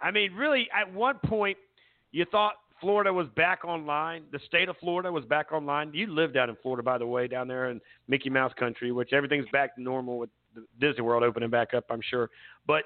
I 0.00 0.10
mean, 0.10 0.32
really, 0.34 0.68
at 0.74 0.92
one 0.92 1.18
point, 1.24 1.56
you 2.10 2.24
thought 2.30 2.54
Florida 2.82 3.12
was 3.12 3.28
back 3.36 3.64
online. 3.64 4.24
The 4.32 4.40
state 4.46 4.68
of 4.68 4.76
Florida 4.78 5.10
was 5.10 5.24
back 5.24 5.52
online. 5.52 5.94
You 5.94 6.08
live 6.08 6.34
down 6.34 6.50
in 6.50 6.56
Florida, 6.62 6.82
by 6.82 6.98
the 6.98 7.06
way, 7.06 7.28
down 7.28 7.48
there 7.48 7.70
in 7.70 7.80
Mickey 8.08 8.28
Mouse 8.28 8.52
country, 8.58 8.90
which 8.92 9.12
everything's 9.12 9.48
back 9.52 9.76
to 9.76 9.82
normal 9.82 10.18
with 10.18 10.30
Disney 10.80 11.02
World 11.02 11.22
opening 11.22 11.48
back 11.48 11.72
up, 11.74 11.84
I'm 11.88 12.02
sure. 12.02 12.28
But 12.66 12.84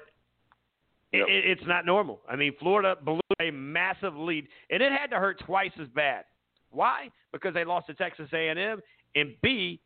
it, 1.11 1.27
it, 1.27 1.45
it's 1.59 1.67
not 1.67 1.85
normal. 1.85 2.21
I 2.29 2.35
mean, 2.35 2.53
Florida 2.59 2.95
blew 3.03 3.19
a 3.41 3.49
massive 3.51 4.15
lead, 4.15 4.47
and 4.69 4.81
it 4.83 4.91
had 4.91 5.07
to 5.07 5.17
hurt 5.17 5.39
twice 5.45 5.71
as 5.81 5.87
bad. 5.89 6.25
Why? 6.69 7.09
Because 7.33 7.55
they 7.55 7.65
lost 7.65 7.87
to 7.87 7.95
Texas 7.95 8.29
A&M, 8.31 8.79
and 9.15 9.33
B, 9.41 9.81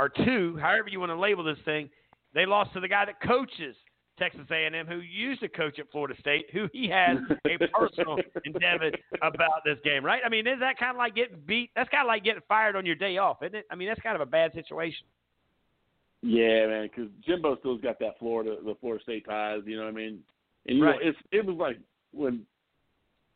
or 0.00 0.08
two, 0.08 0.58
however 0.60 0.88
you 0.88 0.98
want 0.98 1.10
to 1.10 1.18
label 1.18 1.44
this 1.44 1.58
thing, 1.64 1.88
they 2.34 2.46
lost 2.46 2.72
to 2.72 2.80
the 2.80 2.88
guy 2.88 3.04
that 3.04 3.20
coaches 3.22 3.76
Texas 4.18 4.46
A&M, 4.50 4.86
who 4.86 5.00
used 5.00 5.40
to 5.40 5.48
coach 5.48 5.78
at 5.78 5.90
Florida 5.90 6.14
State, 6.20 6.46
who 6.52 6.68
he 6.72 6.88
has 6.88 7.18
a 7.46 7.58
personal 7.68 8.18
endeavor 8.44 8.90
about 9.22 9.62
this 9.64 9.78
game, 9.84 10.04
right? 10.04 10.22
I 10.24 10.28
mean, 10.28 10.46
is 10.46 10.58
that 10.60 10.78
kind 10.78 10.90
of 10.90 10.96
like 10.96 11.14
getting 11.14 11.38
beat? 11.46 11.70
That's 11.76 11.88
kind 11.88 12.02
of 12.02 12.08
like 12.08 12.24
getting 12.24 12.42
fired 12.48 12.76
on 12.76 12.84
your 12.84 12.94
day 12.96 13.16
off, 13.18 13.42
isn't 13.42 13.54
it? 13.54 13.66
I 13.70 13.74
mean, 13.74 13.88
that's 13.88 14.00
kind 14.00 14.14
of 14.14 14.20
a 14.20 14.26
bad 14.26 14.52
situation. 14.52 15.06
Yeah, 16.22 16.66
man, 16.66 16.88
because 16.88 17.10
Jimbo 17.24 17.58
still's 17.60 17.80
got 17.80 17.98
that 18.00 18.18
Florida, 18.18 18.56
the 18.64 18.74
Florida 18.80 19.02
State 19.02 19.24
ties. 19.26 19.60
You 19.66 19.76
know 19.76 19.84
what 19.84 19.90
I 19.90 19.92
mean? 19.92 20.18
And 20.66 20.78
you 20.78 20.84
Right. 20.84 21.00
know, 21.00 21.08
it's 21.10 21.18
it 21.30 21.46
was 21.46 21.56
like 21.56 21.78
when, 22.12 22.44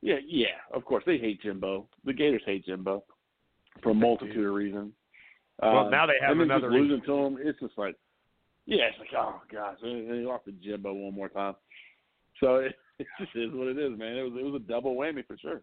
yeah, 0.01 0.17
yeah. 0.27 0.59
Of 0.73 0.85
course, 0.85 1.05
they 1.07 1.17
hate 1.17 1.41
Jimbo. 1.43 1.87
The 2.05 2.13
Gators 2.13 2.43
hate 2.45 2.67
Jimbo 2.67 3.05
for 3.83 3.91
a 3.91 3.95
multitude 3.95 4.45
of 4.47 4.53
reasons. 4.53 4.93
Well, 5.63 5.87
Um, 5.87 5.91
now 5.93 6.07
they 6.07 6.15
have 6.21 6.39
another 6.41 6.71
losing 6.73 7.01
reason. 7.01 7.07
to 7.07 7.15
him. 7.27 7.39
It's 7.41 7.61
just 7.61 7.79
like, 7.79 7.95
yeah, 8.67 8.85
it's 8.91 8.99
like, 8.99 9.09
oh 9.17 9.41
gosh, 9.51 9.77
and 9.83 10.09
they 10.11 10.25
lost 10.27 10.45
to 10.45 10.53
Jimbo 10.53 10.93
one 10.93 11.15
more 11.15 11.29
time. 11.29 11.55
So 12.41 12.57
it, 12.57 12.75
it 12.99 13.07
just 13.19 13.35
is 13.35 13.51
what 13.53 13.69
it 13.69 13.79
is, 13.79 13.99
man. 13.99 14.17
It 14.17 14.23
was 14.23 14.33
it 14.39 14.45
was 14.45 14.55
a 14.55 14.69
double 14.69 14.95
whammy 14.97 15.27
for 15.27 15.37
sure. 15.39 15.63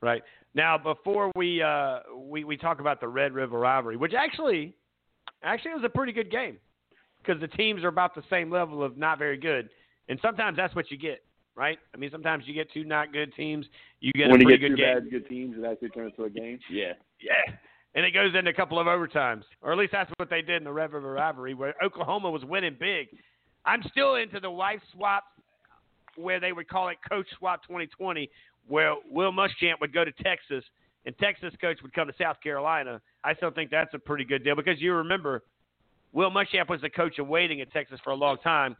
Right 0.00 0.22
now, 0.54 0.78
before 0.78 1.32
we 1.34 1.62
uh, 1.62 2.00
we 2.16 2.44
we 2.44 2.56
talk 2.56 2.80
about 2.80 3.00
the 3.00 3.08
Red 3.08 3.32
River 3.32 3.58
rivalry, 3.58 3.96
which 3.96 4.12
actually 4.14 4.76
actually 5.42 5.72
was 5.74 5.84
a 5.84 5.88
pretty 5.88 6.12
good 6.12 6.30
game 6.30 6.58
because 7.20 7.40
the 7.40 7.48
teams 7.48 7.82
are 7.82 7.88
about 7.88 8.14
the 8.14 8.22
same 8.30 8.50
level 8.50 8.82
of 8.82 8.96
not 8.96 9.18
very 9.18 9.36
good, 9.36 9.68
and 10.08 10.18
sometimes 10.22 10.56
that's 10.56 10.74
what 10.76 10.90
you 10.90 10.96
get, 10.98 11.24
right? 11.56 11.78
I 11.92 11.96
mean, 11.96 12.10
sometimes 12.12 12.44
you 12.46 12.54
get 12.54 12.72
two 12.72 12.84
not 12.84 13.12
good 13.12 13.34
teams, 13.34 13.66
you 14.00 14.12
get 14.12 14.30
when 14.30 14.40
a 14.40 14.44
you 14.44 14.50
get 14.50 14.60
good 14.60 14.68
two 14.70 14.76
game. 14.76 14.94
bad 14.94 15.10
good 15.10 15.28
teams, 15.28 15.56
it 15.58 15.64
actually 15.64 15.88
turns 15.90 16.12
into 16.16 16.24
a 16.24 16.30
game. 16.30 16.60
Yeah. 16.70 16.92
Yeah. 17.20 17.54
And 17.94 18.04
it 18.04 18.12
goes 18.12 18.34
into 18.34 18.50
a 18.50 18.54
couple 18.54 18.78
of 18.78 18.86
overtimes, 18.86 19.42
or 19.62 19.72
at 19.72 19.78
least 19.78 19.92
that's 19.92 20.10
what 20.18 20.30
they 20.30 20.42
did 20.42 20.56
in 20.56 20.64
the 20.64 20.72
Red 20.72 20.92
River 20.92 21.12
rivalry, 21.12 21.54
where 21.54 21.74
Oklahoma 21.82 22.30
was 22.30 22.44
winning 22.44 22.76
big. 22.78 23.08
I'm 23.64 23.82
still 23.90 24.16
into 24.16 24.40
the 24.40 24.50
wife 24.50 24.80
swap, 24.92 25.24
where 26.16 26.38
they 26.38 26.52
would 26.52 26.68
call 26.68 26.88
it 26.88 26.98
Coach 27.08 27.26
Swap 27.38 27.62
2020, 27.62 28.30
where 28.68 28.94
Will 29.10 29.32
Muschamp 29.32 29.80
would 29.80 29.92
go 29.92 30.04
to 30.04 30.12
Texas 30.12 30.64
and 31.06 31.16
Texas 31.18 31.54
coach 31.60 31.78
would 31.82 31.94
come 31.94 32.06
to 32.06 32.14
South 32.20 32.36
Carolina. 32.42 33.00
I 33.24 33.34
still 33.34 33.50
think 33.50 33.70
that's 33.70 33.94
a 33.94 33.98
pretty 33.98 34.24
good 34.24 34.44
deal 34.44 34.54
because 34.54 34.80
you 34.80 34.92
remember 34.94 35.42
Will 36.12 36.30
Muschamp 36.30 36.68
was 36.68 36.82
the 36.82 36.90
coach 36.90 37.18
in 37.18 37.28
waiting 37.28 37.60
at 37.60 37.72
Texas 37.72 37.98
for 38.04 38.10
a 38.10 38.14
long 38.14 38.36
time. 38.44 38.76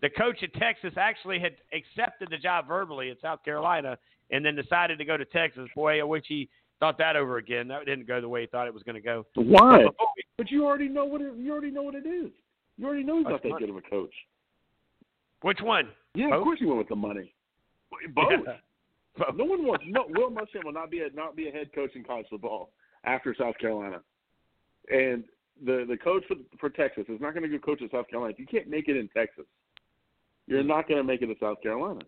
The 0.00 0.10
coach 0.10 0.42
at 0.42 0.54
Texas 0.54 0.94
actually 0.96 1.38
had 1.40 1.56
accepted 1.72 2.28
the 2.30 2.38
job 2.38 2.68
verbally 2.68 3.10
at 3.10 3.20
South 3.20 3.44
Carolina 3.44 3.98
and 4.30 4.44
then 4.44 4.54
decided 4.54 4.98
to 4.98 5.04
go 5.04 5.16
to 5.16 5.24
Texas. 5.24 5.68
Boy, 5.74 6.04
wish 6.06 6.24
he 6.28 6.48
thought 6.82 6.98
that 6.98 7.14
over 7.14 7.36
again. 7.36 7.68
That 7.68 7.86
didn't 7.86 8.08
go 8.08 8.20
the 8.20 8.28
way 8.28 8.40
he 8.40 8.46
thought 8.48 8.66
it 8.66 8.74
was 8.74 8.82
going 8.82 8.96
to 8.96 9.00
go. 9.00 9.24
Why? 9.36 9.84
But 9.84 9.94
oh, 10.00 10.06
But 10.36 10.50
you 10.50 10.66
already 10.66 10.88
know 10.88 11.04
what 11.04 11.20
it, 11.20 11.32
you 11.36 11.52
already 11.52 11.70
know 11.70 11.82
what 11.82 11.94
it 11.94 12.06
is. 12.06 12.32
You 12.76 12.86
already 12.86 13.04
know 13.04 13.18
he's 13.18 13.26
not 13.28 13.40
that 13.40 13.52
good 13.60 13.70
of 13.70 13.76
a 13.76 13.82
coach. 13.82 14.12
Which 15.42 15.60
one? 15.62 15.90
Yeah, 16.16 16.30
Both? 16.30 16.38
of 16.38 16.42
course 16.42 16.58
he 16.58 16.66
went 16.66 16.78
with 16.78 16.88
the 16.88 16.96
money. 16.96 17.32
Both. 18.14 18.32
Yeah. 18.46 18.54
No 19.36 19.44
one 19.44 19.66
wants. 19.66 19.84
No, 19.86 20.06
Will 20.08 20.30
Muschamp 20.30 20.64
will 20.64 20.72
not 20.72 20.90
be 20.90 21.00
a 21.00 21.14
not 21.14 21.36
be 21.36 21.46
a 21.46 21.52
head 21.52 21.68
coach 21.74 21.90
in 21.94 22.02
college 22.02 22.24
football 22.30 22.70
after 23.04 23.36
South 23.38 23.58
Carolina, 23.58 24.00
and 24.88 25.22
the 25.62 25.84
the 25.86 25.98
coach 25.98 26.22
for, 26.26 26.36
for 26.58 26.70
Texas 26.70 27.04
is 27.10 27.20
not 27.20 27.34
going 27.34 27.42
to 27.42 27.58
go 27.58 27.62
coach 27.62 27.82
at 27.82 27.90
South 27.90 28.08
Carolina. 28.08 28.32
If 28.32 28.38
you 28.38 28.46
can't 28.46 28.68
make 28.68 28.88
it 28.88 28.96
in 28.96 29.08
Texas, 29.08 29.44
you're 30.46 30.62
mm. 30.62 30.66
not 30.66 30.88
going 30.88 30.96
to 30.96 31.04
make 31.04 31.20
it 31.20 31.28
in 31.28 31.36
South 31.38 31.60
Carolina. 31.62 32.00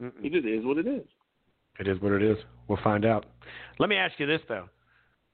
It 0.00 0.32
just 0.32 0.44
is 0.44 0.64
what 0.64 0.78
it 0.78 0.88
is. 0.88 1.06
It 1.78 1.88
is 1.88 2.00
what 2.00 2.12
it 2.12 2.22
is. 2.22 2.36
We'll 2.68 2.78
find 2.82 3.04
out. 3.04 3.26
Let 3.78 3.88
me 3.88 3.96
ask 3.96 4.18
you 4.18 4.26
this 4.26 4.40
though: 4.48 4.68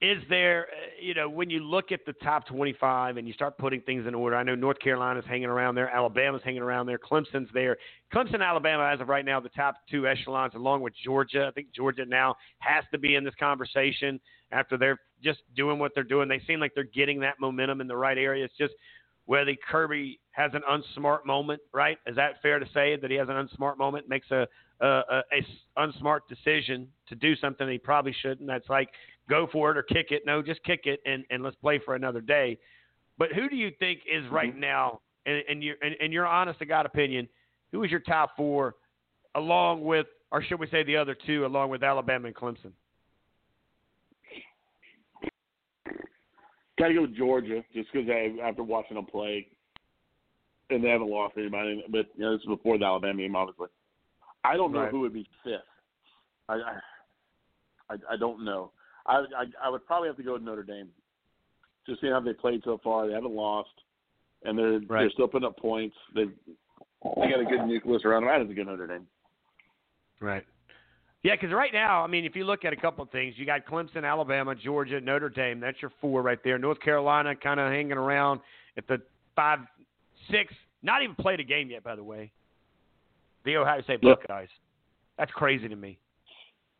Is 0.00 0.22
there, 0.28 0.68
uh, 0.70 0.86
you 1.00 1.14
know, 1.14 1.28
when 1.28 1.50
you 1.50 1.60
look 1.60 1.92
at 1.92 2.00
the 2.06 2.14
top 2.14 2.46
25 2.46 3.18
and 3.18 3.28
you 3.28 3.34
start 3.34 3.58
putting 3.58 3.80
things 3.82 4.06
in 4.06 4.14
order? 4.14 4.36
I 4.36 4.42
know 4.42 4.54
North 4.54 4.78
Carolina's 4.80 5.24
hanging 5.28 5.48
around 5.48 5.74
there, 5.74 5.88
Alabama's 5.90 6.42
hanging 6.42 6.62
around 6.62 6.86
there, 6.86 6.98
Clemson's 6.98 7.48
there. 7.52 7.76
Clemson, 8.12 8.42
Alabama, 8.42 8.90
as 8.92 9.00
of 9.00 9.08
right 9.08 9.24
now, 9.24 9.38
the 9.38 9.50
top 9.50 9.76
two 9.90 10.08
echelons, 10.08 10.54
along 10.54 10.80
with 10.80 10.94
Georgia. 11.04 11.46
I 11.46 11.52
think 11.52 11.68
Georgia 11.74 12.06
now 12.06 12.34
has 12.58 12.84
to 12.92 12.98
be 12.98 13.14
in 13.14 13.24
this 13.24 13.34
conversation 13.38 14.18
after 14.50 14.76
they're 14.76 15.00
just 15.22 15.40
doing 15.54 15.78
what 15.78 15.92
they're 15.94 16.02
doing. 16.02 16.28
They 16.28 16.40
seem 16.46 16.60
like 16.60 16.72
they're 16.74 16.84
getting 16.84 17.20
that 17.20 17.34
momentum 17.38 17.80
in 17.80 17.86
the 17.86 17.96
right 17.96 18.18
area. 18.18 18.44
It's 18.44 18.56
just 18.56 18.74
whether 19.26 19.52
Kirby 19.70 20.18
has 20.32 20.50
an 20.54 20.62
unsmart 20.68 21.24
moment, 21.24 21.60
right? 21.72 21.98
Is 22.06 22.16
that 22.16 22.42
fair 22.42 22.58
to 22.58 22.66
say 22.74 22.96
that 22.96 23.10
he 23.10 23.16
has 23.16 23.28
an 23.28 23.36
unsmart 23.36 23.78
moment, 23.78 24.08
makes 24.08 24.28
a 24.32 24.48
a, 24.80 25.22
a, 25.32 25.78
unsmart 25.78 26.20
decision 26.28 26.88
to 27.08 27.14
do 27.14 27.36
something 27.36 27.68
he 27.68 27.78
probably 27.78 28.14
shouldn't? 28.22 28.46
That's 28.46 28.68
like 28.68 28.88
go 29.28 29.48
for 29.50 29.70
it 29.70 29.76
or 29.76 29.82
kick 29.82 30.08
it. 30.10 30.22
No, 30.26 30.42
just 30.42 30.62
kick 30.64 30.82
it 30.84 31.00
and, 31.06 31.24
and 31.30 31.42
let's 31.42 31.56
play 31.56 31.80
for 31.84 31.94
another 31.94 32.20
day. 32.20 32.58
But 33.18 33.32
who 33.32 33.48
do 33.48 33.56
you 33.56 33.70
think 33.78 34.00
is 34.10 34.24
mm-hmm. 34.24 34.34
right 34.34 34.56
now, 34.56 35.00
and, 35.26 35.42
in 35.48 35.62
your 35.62 35.76
in, 35.82 35.94
in 36.00 36.12
your 36.12 36.26
honest 36.26 36.58
to 36.60 36.66
God 36.66 36.86
opinion, 36.86 37.28
who 37.72 37.84
is 37.84 37.90
your 37.90 38.00
top 38.00 38.36
four, 38.36 38.74
along 39.34 39.84
with, 39.84 40.06
or 40.32 40.42
should 40.42 40.58
we 40.58 40.66
say 40.68 40.82
the 40.82 40.96
other 40.96 41.16
two, 41.26 41.44
along 41.46 41.70
with 41.70 41.82
Alabama 41.82 42.28
and 42.28 42.36
Clemson? 42.36 42.72
Got 46.78 46.88
to 46.88 46.94
go 46.94 47.02
with 47.02 47.16
Georgia 47.16 47.62
just 47.74 47.92
because 47.92 48.08
after 48.42 48.62
watching 48.62 48.94
them 48.96 49.04
play, 49.04 49.46
and 50.70 50.82
they 50.82 50.88
haven't 50.88 51.10
lost 51.10 51.34
anybody. 51.36 51.84
But 51.90 52.06
you 52.16 52.24
know, 52.24 52.32
this 52.32 52.40
is 52.40 52.48
before 52.48 52.78
the 52.78 52.86
Alabama 52.86 53.18
game, 53.18 53.36
obviously. 53.36 53.68
I 54.44 54.56
don't 54.56 54.72
know 54.72 54.80
Right. 54.82 54.90
who 54.90 55.00
would 55.00 55.12
be 55.12 55.26
fifth. 55.44 55.60
I 56.48 56.54
I, 57.90 57.96
I, 58.12 58.16
don't 58.16 58.44
know. 58.44 58.70
I, 59.06 59.24
I 59.36 59.44
I 59.64 59.68
would 59.68 59.84
probably 59.86 60.08
have 60.08 60.16
to 60.16 60.22
go 60.22 60.34
with 60.34 60.42
Notre 60.42 60.62
Dame. 60.62 60.88
Just 61.86 62.00
seeing 62.00 62.12
how 62.12 62.20
they 62.20 62.32
played 62.32 62.62
so 62.64 62.78
far, 62.82 63.06
they 63.06 63.12
haven't 63.14 63.34
lost, 63.34 63.70
and 64.44 64.58
they're 64.58 64.80
they're 65.02 65.10
still 65.10 65.28
putting 65.28 65.46
up 65.46 65.56
points. 65.58 65.96
They've 66.14 66.30
they 67.02 67.30
got 67.30 67.40
a 67.40 67.44
good 67.44 67.66
nucleus 67.66 68.04
around 68.04 68.22
them. 68.22 68.30
I 68.30 68.38
have 68.38 68.46
to 68.48 68.54
go 68.54 68.62
Notre 68.62 68.86
Dame. 68.86 69.06
Right. 70.20 70.44
Yeah, 71.22 71.34
because 71.34 71.52
right 71.52 71.72
now, 71.72 72.02
I 72.02 72.06
mean, 72.06 72.24
if 72.24 72.34
you 72.34 72.44
look 72.44 72.64
at 72.64 72.72
a 72.72 72.76
couple 72.76 73.04
of 73.04 73.10
things, 73.10 73.34
you 73.36 73.44
got 73.44 73.66
Clemson, 73.66 74.04
Alabama, 74.04 74.54
Georgia, 74.54 75.00
Notre 75.00 75.28
Dame. 75.28 75.60
That's 75.60 75.80
your 75.82 75.92
four 76.00 76.22
right 76.22 76.38
there. 76.42 76.58
North 76.58 76.80
Carolina 76.80 77.34
kind 77.36 77.60
of 77.60 77.70
hanging 77.70 77.92
around 77.92 78.40
at 78.78 78.86
the 78.86 79.02
five, 79.36 79.58
six. 80.30 80.54
Not 80.82 81.02
even 81.02 81.14
played 81.16 81.40
a 81.40 81.44
game 81.44 81.70
yet, 81.70 81.82
by 81.82 81.94
the 81.94 82.04
way. 82.04 82.32
The 83.44 83.56
Ohio 83.56 83.82
State 83.82 84.00
Yeah. 84.02 84.14
Buckeyes. 84.14 84.48
That's 85.18 85.32
crazy 85.32 85.68
to 85.68 85.76
me. 85.76 85.98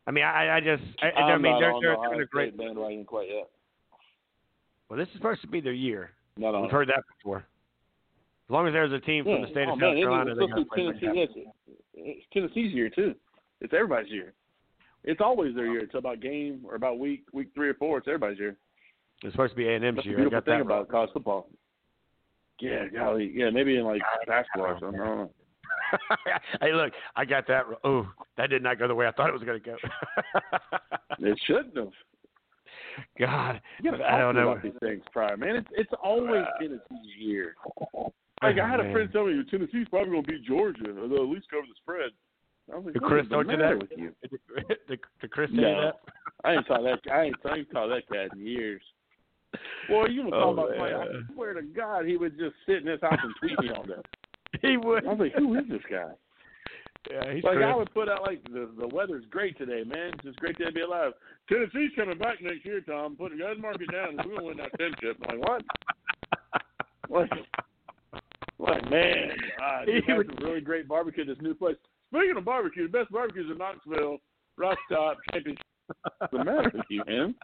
I 0.07 0.11
mean, 0.11 0.23
I, 0.23 0.57
I 0.57 0.59
just, 0.59 0.83
I, 1.01 1.11
I 1.11 1.37
mean, 1.37 1.59
they're, 1.59 1.73
they're 1.79 1.95
the 1.95 2.23
a 2.23 2.25
great. 2.25 2.57
Bandwagon 2.57 3.05
quite 3.05 3.29
yet. 3.29 3.49
Well, 4.89 4.97
this 4.97 5.07
is 5.09 5.13
supposed 5.15 5.41
to 5.41 5.47
be 5.47 5.61
their 5.61 5.73
year. 5.73 6.11
Not 6.37 6.59
We've 6.59 6.71
heard 6.71 6.89
that 6.89 7.03
before. 7.17 7.37
As 7.37 8.53
long 8.53 8.67
as 8.67 8.73
there's 8.73 8.91
a 8.91 8.99
team 8.99 9.23
from 9.23 9.43
the 9.43 9.47
state 9.51 9.67
oh, 9.69 9.73
of 9.73 9.79
South 9.79 9.95
it- 9.95 10.01
Carolina, 10.01 10.31
it's 10.31 10.39
they're 10.39 10.47
going 10.47 10.63
to 10.63 10.69
play. 10.69 10.99
Tennessee. 10.99 11.19
Yes, 11.19 11.29
it's 11.93 12.25
Tennessee's 12.33 12.73
year 12.73 12.89
too. 12.89 13.15
It's 13.61 13.73
everybody's 13.73 14.11
year. 14.11 14.33
It's 15.03 15.21
always 15.21 15.55
their 15.55 15.67
year. 15.67 15.79
It's 15.79 15.95
about 15.95 16.19
game 16.19 16.61
or 16.65 16.75
about 16.75 16.99
week 16.99 17.23
week 17.31 17.49
three 17.55 17.69
or 17.69 17.73
four. 17.75 17.99
It's 17.99 18.07
everybody's 18.07 18.39
year. 18.39 18.57
It's 19.23 19.33
supposed 19.33 19.51
to 19.51 19.57
be 19.57 19.67
A&M's 19.67 19.95
That's 19.95 20.05
the 20.05 20.09
year. 20.09 20.17
I 20.17 20.21
beautiful 20.21 20.39
got 20.41 20.45
thing 20.45 20.61
about 20.61 20.89
college 20.89 21.11
football. 21.13 21.47
Yeah, 22.59 22.87
golly, 22.93 23.31
yeah, 23.33 23.49
maybe 23.49 23.77
in 23.77 23.85
like 23.85 24.01
basketball 24.27 24.65
or 24.65 24.79
something. 24.79 25.01
I 25.01 25.05
don't 25.05 25.17
know. 25.17 25.31
hey, 26.61 26.73
look, 26.73 26.93
I 27.15 27.25
got 27.25 27.47
that. 27.47 27.63
Oh, 27.83 28.07
that 28.37 28.49
did 28.49 28.63
not 28.63 28.79
go 28.79 28.87
the 28.87 28.95
way 28.95 29.07
I 29.07 29.11
thought 29.11 29.29
it 29.29 29.33
was 29.33 29.43
going 29.43 29.61
to 29.61 29.69
go. 29.69 29.75
It 31.23 31.39
shouldn't 31.45 31.77
have. 31.77 31.91
God, 33.19 33.61
I 33.83 34.17
don't 34.17 34.35
know. 34.35 34.49
about 34.51 34.63
these 34.63 34.71
things 34.79 35.03
prior, 35.11 35.37
man. 35.37 35.55
It's 35.55 35.67
it's 35.71 35.91
always 36.03 36.43
Tennessee's 36.59 37.15
year. 37.19 37.55
Oh, 37.95 38.11
like 38.41 38.57
I 38.57 38.67
had 38.67 38.79
a 38.79 38.91
friend 38.91 39.09
tell 39.11 39.27
me 39.27 39.39
Tennessee's 39.51 39.87
probably 39.89 40.09
gonna 40.09 40.23
beat 40.23 40.43
Georgia, 40.43 40.89
or 40.89 41.07
they'll 41.07 41.23
at 41.23 41.29
least 41.29 41.47
cover 41.51 41.63
the 41.67 41.75
spread. 41.77 42.09
I 42.71 42.77
was 42.77 42.85
like, 42.85 42.93
Did 42.95 43.03
Chris 43.03 43.23
is 43.23 43.29
the 43.29 43.35
told 43.35 43.51
you 43.51 43.57
matter 43.57 43.77
that? 43.77 43.81
With 43.81 43.91
you? 43.97 44.11
Did, 44.87 44.99
did 45.21 45.31
Chris 45.31 45.49
tell 45.51 45.59
you 45.59 45.61
No, 45.61 45.81
that? 45.81 45.95
I 46.43 46.53
ain't 46.53 46.67
saw 46.67 46.81
that. 46.81 46.99
I 47.11 47.23
ain't, 47.23 47.35
I 47.45 47.55
ain't 47.57 47.67
saw 47.71 47.87
that 47.87 48.07
cat 48.11 48.33
in 48.33 48.45
years. 48.45 48.81
Boy, 49.89 50.05
you 50.07 50.23
were 50.23 50.33
Oh, 50.33 50.55
talking 50.55 50.75
about 50.75 50.77
like, 50.77 50.91
man. 50.91 51.27
I 51.29 51.33
swear 51.33 51.53
to 51.53 51.61
God, 51.61 52.05
he 52.05 52.17
would 52.17 52.37
just 52.39 52.55
sit 52.65 52.77
in 52.77 52.87
his 52.87 53.01
house 53.01 53.19
and 53.21 53.33
tweet 53.39 53.59
me 53.59 53.69
all 53.75 53.83
day. 53.83 53.93
He 54.61 54.77
would. 54.77 55.05
I 55.05 55.09
was 55.09 55.19
like, 55.19 55.33
who 55.33 55.55
is 55.55 55.63
this 55.69 55.81
guy? 55.89 56.11
Yeah, 57.09 57.33
he's 57.33 57.43
like 57.43 57.55
Chris. 57.55 57.67
I 57.67 57.75
would 57.75 57.93
put 57.93 58.09
out 58.09 58.21
like 58.27 58.43
the 58.43 58.69
the 58.77 58.87
weather's 58.87 59.25
great 59.29 59.57
today, 59.57 59.83
man. 59.85 60.11
It's 60.13 60.23
just 60.23 60.39
great 60.39 60.57
to 60.57 60.71
be 60.71 60.81
alive. 60.81 61.13
Tennessee's 61.49 61.91
coming 61.95 62.17
back 62.17 62.41
next 62.41 62.63
year, 62.65 62.81
Tom. 62.81 63.15
Put 63.15 63.37
guys 63.39 63.55
mark 63.59 63.77
it 63.79 63.91
down. 63.91 64.17
We're 64.17 64.35
gonna 64.35 64.43
win 64.43 64.57
that 64.57 64.77
championship. 64.77 65.17
I'm 65.27 65.39
like 65.39 65.49
what? 65.49 65.63
What? 67.07 67.29
Like 68.59 68.89
man, 68.91 69.31
uh, 69.63 69.81
He 69.85 69.93
had 70.05 70.27
some 70.27 70.35
really 70.43 70.61
great 70.61 70.87
barbecue 70.87 71.23
at 71.23 71.27
this 71.27 71.41
new 71.41 71.55
place. 71.55 71.77
Speaking 72.13 72.37
of 72.37 72.45
barbecue, 72.45 72.83
the 72.83 72.97
best 72.97 73.11
barbecues 73.11 73.49
in 73.49 73.57
Knoxville, 73.57 74.19
Rock 74.57 74.77
Top 74.91 75.17
Championship. 75.33 75.65
What's 76.19 76.31
the 76.31 76.43
matter 76.43 76.71
with 76.73 76.85
you, 76.89 77.03
man? 77.07 77.35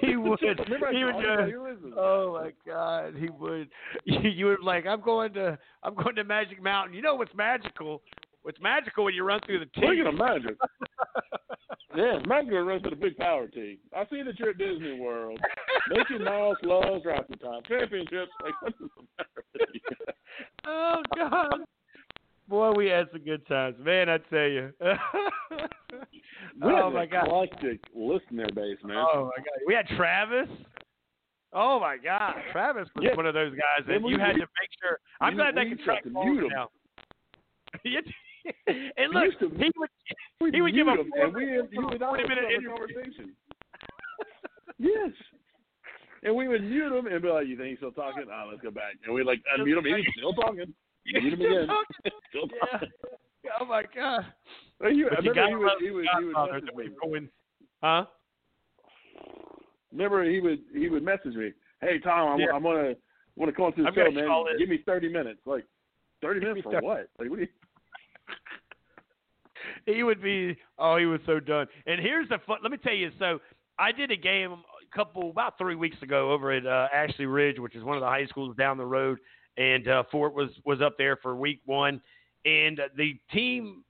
he 0.00 0.16
would. 0.16 0.38
He 0.40 1.04
would 1.04 1.14
just, 1.16 1.94
oh 1.96 2.40
my 2.42 2.50
God, 2.66 3.14
he 3.16 3.28
would. 3.30 3.68
You, 4.04 4.30
you 4.30 4.46
would 4.46 4.62
like, 4.62 4.86
I'm 4.86 5.00
going 5.02 5.32
to, 5.34 5.58
I'm 5.82 5.94
going 5.94 6.14
to 6.16 6.24
Magic 6.24 6.62
Mountain. 6.62 6.94
You 6.94 7.02
know 7.02 7.14
what's 7.14 7.34
magical? 7.34 8.02
What's 8.42 8.60
magical 8.60 9.04
when 9.04 9.14
you 9.14 9.24
run 9.24 9.40
through 9.44 9.60
the 9.60 9.66
Speaking 9.76 9.96
teeth. 10.04 10.06
of 10.06 10.14
magic, 10.14 10.56
yeah, 11.96 12.18
Magic 12.26 12.52
runs 12.52 12.82
to 12.84 12.90
the 12.90 12.96
big 12.96 13.16
power 13.16 13.46
team. 13.48 13.78
I 13.94 14.04
see 14.10 14.22
that 14.22 14.38
you're 14.38 14.50
at 14.50 14.58
Disney 14.58 14.98
World. 15.00 15.38
Mickey 15.90 16.22
Mouse 16.24 16.56
loves 16.62 17.04
Rocky 17.04 17.34
Top 17.42 17.66
championships. 17.66 18.30
Like, 18.42 18.54
what 18.62 18.72
is 18.80 18.88
the 18.96 19.02
matter? 19.18 19.44
Oh 20.66 21.02
God. 21.16 21.60
Boy, 22.48 22.72
we 22.72 22.86
had 22.86 23.06
some 23.12 23.22
good 23.24 23.46
times, 23.46 23.76
man. 23.80 24.08
I 24.08 24.18
tell 24.18 24.48
you. 24.48 24.72
We 26.60 26.72
had 26.72 26.82
oh 26.82 26.90
my 26.90 27.06
God. 27.06 27.26
eclectic 27.28 27.80
listener 27.94 28.46
base, 28.54 28.78
man. 28.82 28.96
Oh 28.96 29.26
my 29.36 29.36
God. 29.42 29.58
We 29.66 29.74
had 29.74 29.86
Travis. 29.96 30.48
Oh 31.52 31.78
my 31.78 31.96
God, 31.96 32.34
Travis 32.52 32.88
was 32.96 33.04
Yeah. 33.04 33.14
one 33.16 33.26
of 33.26 33.34
those 33.34 33.52
guys 33.52 33.86
that 33.86 34.00
you 34.08 34.18
had 34.18 34.32
to 34.32 34.40
make 34.40 34.70
sure. 34.82 34.98
I'm 35.20 35.36
glad 35.36 35.54
they 35.54 35.66
can 35.66 35.78
track 35.84 36.02
have 36.04 36.04
to 36.04 36.10
calls 36.10 36.26
mute 36.26 36.44
'em. 36.44 36.50
now. 36.50 36.68
and 38.96 39.12
look, 39.14 39.24
used 39.24 39.38
to- 39.40 39.50
he 39.50 39.70
would 40.40 40.54
he 40.54 40.60
would 40.60 40.74
give 40.74 40.88
a 40.88 40.92
and 40.92 41.34
we 41.34 41.46
four- 41.74 41.86
would 41.90 42.00
40 42.00 42.22
minute 42.22 42.38
have 42.38 42.44
a 42.44 42.48
interview. 42.50 42.68
conversation. 42.70 43.32
yes. 44.78 45.10
And 46.24 46.34
we 46.34 46.48
would 46.48 46.64
mute 46.64 46.92
him 46.92 47.06
and 47.06 47.22
be 47.22 47.28
like, 47.28 47.46
"You 47.46 47.56
think 47.56 47.68
he's 47.70 47.78
still 47.78 47.92
talking? 47.92 48.24
Ah, 48.32 48.46
let's 48.50 48.60
go 48.62 48.70
back." 48.72 48.94
And 49.04 49.14
we 49.14 49.22
like 49.22 49.38
unmute 49.56 49.78
him. 49.78 49.86
and 49.86 49.96
He's 49.96 50.06
still 50.16 50.32
talking. 50.34 50.74
Yeah, 51.14 51.20
Mute 51.20 51.32
him 51.32 51.38
still 51.38 51.56
again. 51.56 51.66
talking. 51.66 52.90
Yeah. 53.44 53.50
Oh 53.60 53.64
my 53.64 53.82
God. 53.94 54.26
Well, 54.80 54.92
you- 54.92 55.08
But 55.08 55.18
I 55.18 55.22
you 55.22 55.30
remember 55.32 55.64
gotta 55.66 55.84
he 55.84 55.90
would, 55.90 56.04
he 56.06 56.14
would, 56.14 56.18
he 56.18 56.24
would 56.24 56.34
message 56.52 56.64
that 56.66 56.76
me. 56.76 56.88
we're 56.90 57.08
going, 57.08 57.28
huh? 57.82 58.04
Remember 59.92 60.24
he 60.30 60.40
would 60.40 60.58
he 60.74 60.88
would 60.88 61.02
message 61.02 61.34
me, 61.34 61.52
"Hey 61.80 61.98
Tom, 61.98 62.28
I'm, 62.34 62.40
Yeah. 62.40 62.46
I'm 62.54 62.62
gonna 62.62 62.94
want 63.36 63.48
to 63.50 63.52
come 63.56 63.64
on 63.66 63.72
to 63.74 63.82
the 63.82 63.88
I'm 63.88 63.94
show, 63.94 64.10
man. 64.10 64.58
Give 64.58 64.68
me 64.68 64.78
30 64.84 65.08
minutes." 65.08 65.40
Like, 65.46 65.64
30 66.20 66.40
minutes 66.40 66.60
for 66.62 66.72
thirty- 66.72 66.86
what? 66.86 67.08
Like, 67.18 67.30
what 67.30 67.36
do 67.38 67.42
you? 67.42 67.48
he 69.86 70.02
would 70.02 70.22
be 70.22 70.56
oh 70.78 70.96
he 70.98 71.06
was 71.06 71.20
so 71.26 71.40
done 71.40 71.66
and 71.86 72.00
here's 72.00 72.28
the 72.28 72.38
fun 72.46 72.58
let 72.62 72.70
me 72.70 72.78
tell 72.78 72.92
you 72.94 73.10
so 73.18 73.40
i 73.78 73.90
did 73.90 74.10
a 74.10 74.16
game 74.16 74.52
a 74.52 74.96
couple 74.96 75.30
about 75.30 75.56
three 75.58 75.74
weeks 75.74 76.00
ago 76.02 76.30
over 76.30 76.52
at 76.52 76.66
uh, 76.66 76.88
ashley 76.94 77.26
ridge 77.26 77.58
which 77.58 77.74
is 77.74 77.82
one 77.82 77.96
of 77.96 78.00
the 78.02 78.06
high 78.06 78.26
schools 78.26 78.54
down 78.56 78.76
the 78.76 78.84
road 78.84 79.18
and 79.58 79.86
uh, 79.88 80.02
fort 80.10 80.32
was 80.34 80.48
was 80.64 80.80
up 80.80 80.96
there 80.96 81.16
for 81.16 81.36
week 81.36 81.60
one 81.66 82.00
and 82.46 82.80
uh, 82.80 82.84
the 82.96 83.18
team 83.32 83.84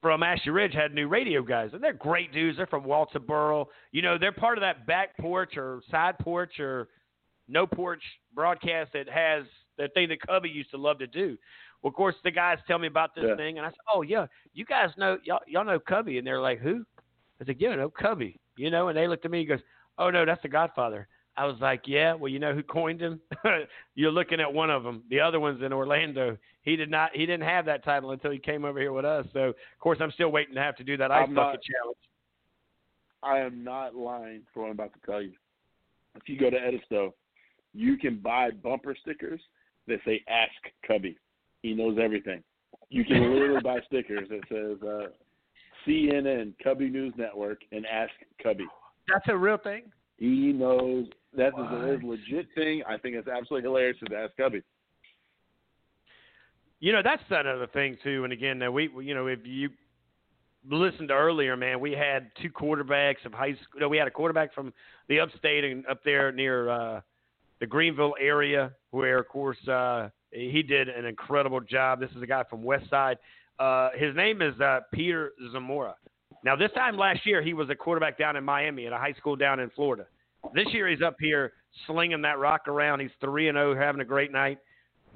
from 0.00 0.22
ashley 0.22 0.52
ridge 0.52 0.72
had 0.72 0.94
new 0.94 1.08
radio 1.08 1.42
guys 1.42 1.70
and 1.74 1.82
they're 1.82 1.92
great 1.92 2.32
dudes 2.32 2.56
they're 2.56 2.66
from 2.66 2.84
walterboro 2.84 3.66
you 3.92 4.00
know 4.00 4.16
they're 4.16 4.32
part 4.32 4.56
of 4.56 4.62
that 4.62 4.86
back 4.86 5.16
porch 5.18 5.56
or 5.56 5.82
side 5.90 6.16
porch 6.20 6.58
or 6.60 6.88
no 7.48 7.66
porch 7.66 8.02
broadcast 8.34 8.92
that 8.92 9.08
has 9.08 9.44
that 9.76 9.92
thing 9.94 10.08
that 10.08 10.20
cubby 10.20 10.48
used 10.48 10.70
to 10.70 10.78
love 10.78 10.98
to 10.98 11.06
do 11.06 11.36
well, 11.80 11.90
of 11.90 11.94
course, 11.94 12.16
the 12.24 12.32
guys 12.32 12.58
tell 12.66 12.80
me 12.80 12.88
about 12.88 13.14
this 13.14 13.24
Yeah. 13.28 13.36
thing, 13.36 13.58
and 13.58 13.64
I 13.64 13.70
said, 13.70 13.78
"Oh 13.94 14.02
yeah, 14.02 14.26
you 14.52 14.64
guys 14.64 14.90
know 14.96 15.16
y'all, 15.22 15.38
y'all 15.46 15.64
know 15.64 15.78
Cubby," 15.78 16.18
and 16.18 16.26
they're 16.26 16.40
like, 16.40 16.58
"Who?" 16.58 16.84
I 17.40 17.44
said, 17.44 17.60
"Yeah, 17.60 17.68
I 17.68 17.76
know 17.76 17.88
Cubby." 17.88 18.40
You 18.56 18.72
know, 18.72 18.88
and 18.88 18.98
they 18.98 19.06
looked 19.06 19.24
at 19.24 19.30
me 19.30 19.38
and 19.42 19.48
goes, 19.48 19.60
"Oh 19.96 20.10
no, 20.10 20.24
that's 20.24 20.42
the 20.42 20.48
Godfather." 20.48 21.06
I 21.38 21.44
was 21.44 21.56
like, 21.60 21.82
yeah. 21.86 22.14
Well, 22.14 22.28
you 22.28 22.40
know 22.40 22.52
who 22.52 22.64
coined 22.64 23.00
him? 23.00 23.20
You're 23.94 24.10
looking 24.10 24.40
at 24.40 24.52
one 24.52 24.70
of 24.70 24.82
them. 24.82 25.04
The 25.08 25.20
other 25.20 25.38
one's 25.38 25.62
in 25.62 25.72
Orlando. 25.72 26.36
He 26.62 26.74
did 26.74 26.90
not. 26.90 27.10
He 27.14 27.26
didn't 27.26 27.46
have 27.46 27.64
that 27.66 27.84
title 27.84 28.10
until 28.10 28.32
he 28.32 28.38
came 28.38 28.64
over 28.64 28.80
here 28.80 28.92
with 28.92 29.04
us. 29.04 29.24
So, 29.32 29.40
of 29.50 29.54
course, 29.78 29.98
I'm 30.00 30.10
still 30.10 30.32
waiting 30.32 30.56
to 30.56 30.60
have 30.60 30.74
to 30.76 30.84
do 30.84 30.96
that 30.96 31.12
ice 31.12 31.26
I'm 31.28 31.36
bucket 31.36 31.60
challenge. 31.62 31.96
I 33.22 33.38
am 33.38 33.62
not 33.62 33.94
lying 33.94 34.42
for 34.52 34.62
what 34.62 34.66
I'm 34.66 34.72
about 34.72 34.92
to 34.94 35.06
tell 35.06 35.22
you. 35.22 35.32
If 36.16 36.28
you 36.28 36.38
go 36.38 36.50
to 36.50 36.56
Edisto, 36.56 37.14
you 37.72 37.96
can 37.96 38.18
buy 38.18 38.50
bumper 38.50 38.96
stickers 39.00 39.40
that 39.86 40.00
say 40.04 40.24
"Ask 40.28 40.74
Cubby." 40.84 41.16
He 41.62 41.72
knows 41.72 41.98
everything. 42.02 42.42
You 42.90 43.04
can 43.04 43.32
literally 43.32 43.60
buy 43.62 43.78
stickers 43.86 44.28
that 44.28 44.40
says 44.48 44.82
uh, 44.82 45.10
CNN, 45.86 46.54
Cubby 46.62 46.90
News 46.90 47.14
Network, 47.16 47.60
and 47.70 47.86
Ask 47.86 48.12
Cubby. 48.42 48.66
That's 49.06 49.28
a 49.28 49.36
real 49.36 49.58
thing. 49.58 49.84
He 50.16 50.52
knows 50.52 51.06
that 51.36 51.48
is 51.48 51.54
a, 51.58 51.78
that 51.80 51.94
is 51.94 52.02
a 52.02 52.06
legit 52.06 52.46
thing. 52.54 52.82
I 52.88 52.96
think 52.96 53.16
it's 53.16 53.28
absolutely 53.28 53.68
hilarious 53.68 53.96
to 54.06 54.16
Ask 54.16 54.36
Cubby. 54.36 54.62
You 56.80 56.92
know, 56.92 57.02
that's 57.02 57.22
another 57.28 57.66
thing 57.66 57.98
too. 58.02 58.24
And 58.24 58.32
again, 58.32 58.58
now 58.58 58.70
we, 58.70 58.88
you 59.02 59.14
know, 59.14 59.26
if 59.26 59.40
you 59.44 59.70
listened 60.70 61.08
to 61.08 61.14
earlier, 61.14 61.56
man, 61.56 61.80
we 61.80 61.92
had 61.92 62.30
two 62.40 62.50
quarterbacks 62.50 63.24
of 63.24 63.32
high 63.32 63.54
school. 63.54 63.80
No, 63.80 63.88
we 63.88 63.96
had 63.96 64.06
a 64.06 64.12
quarterback 64.12 64.54
from 64.54 64.72
the 65.08 65.20
upstate 65.20 65.64
and 65.64 65.86
up 65.86 66.02
there 66.04 66.30
near 66.30 66.70
uh, 66.70 67.00
the 67.60 67.66
Greenville 67.66 68.14
area, 68.20 68.72
where 68.90 69.18
of 69.18 69.28
course 69.28 69.58
uh, 69.68 70.08
he 70.30 70.62
did 70.62 70.88
an 70.88 71.04
incredible 71.04 71.60
job. 71.60 72.00
This 72.00 72.10
is 72.10 72.22
a 72.22 72.26
guy 72.26 72.44
from 72.48 72.62
West 72.62 72.88
Side. 72.90 73.18
Uh, 73.58 73.90
his 73.96 74.14
name 74.14 74.40
is 74.40 74.58
uh, 74.60 74.80
Peter 74.92 75.32
Zamora. 75.52 75.96
Now, 76.44 76.54
this 76.54 76.70
time 76.72 76.96
last 76.96 77.26
year, 77.26 77.42
he 77.42 77.52
was 77.52 77.68
a 77.70 77.74
quarterback 77.74 78.16
down 78.16 78.36
in 78.36 78.44
Miami 78.44 78.86
at 78.86 78.92
a 78.92 78.98
high 78.98 79.14
school 79.14 79.34
down 79.34 79.58
in 79.58 79.70
Florida. 79.70 80.06
This 80.54 80.66
year, 80.72 80.88
he's 80.88 81.02
up 81.02 81.16
here 81.20 81.52
slinging 81.86 82.22
that 82.22 82.38
rock 82.38 82.68
around. 82.68 83.00
He's 83.00 83.10
three 83.20 83.48
and 83.48 83.56
zero, 83.56 83.74
having 83.76 84.00
a 84.00 84.04
great 84.04 84.32
night. 84.32 84.58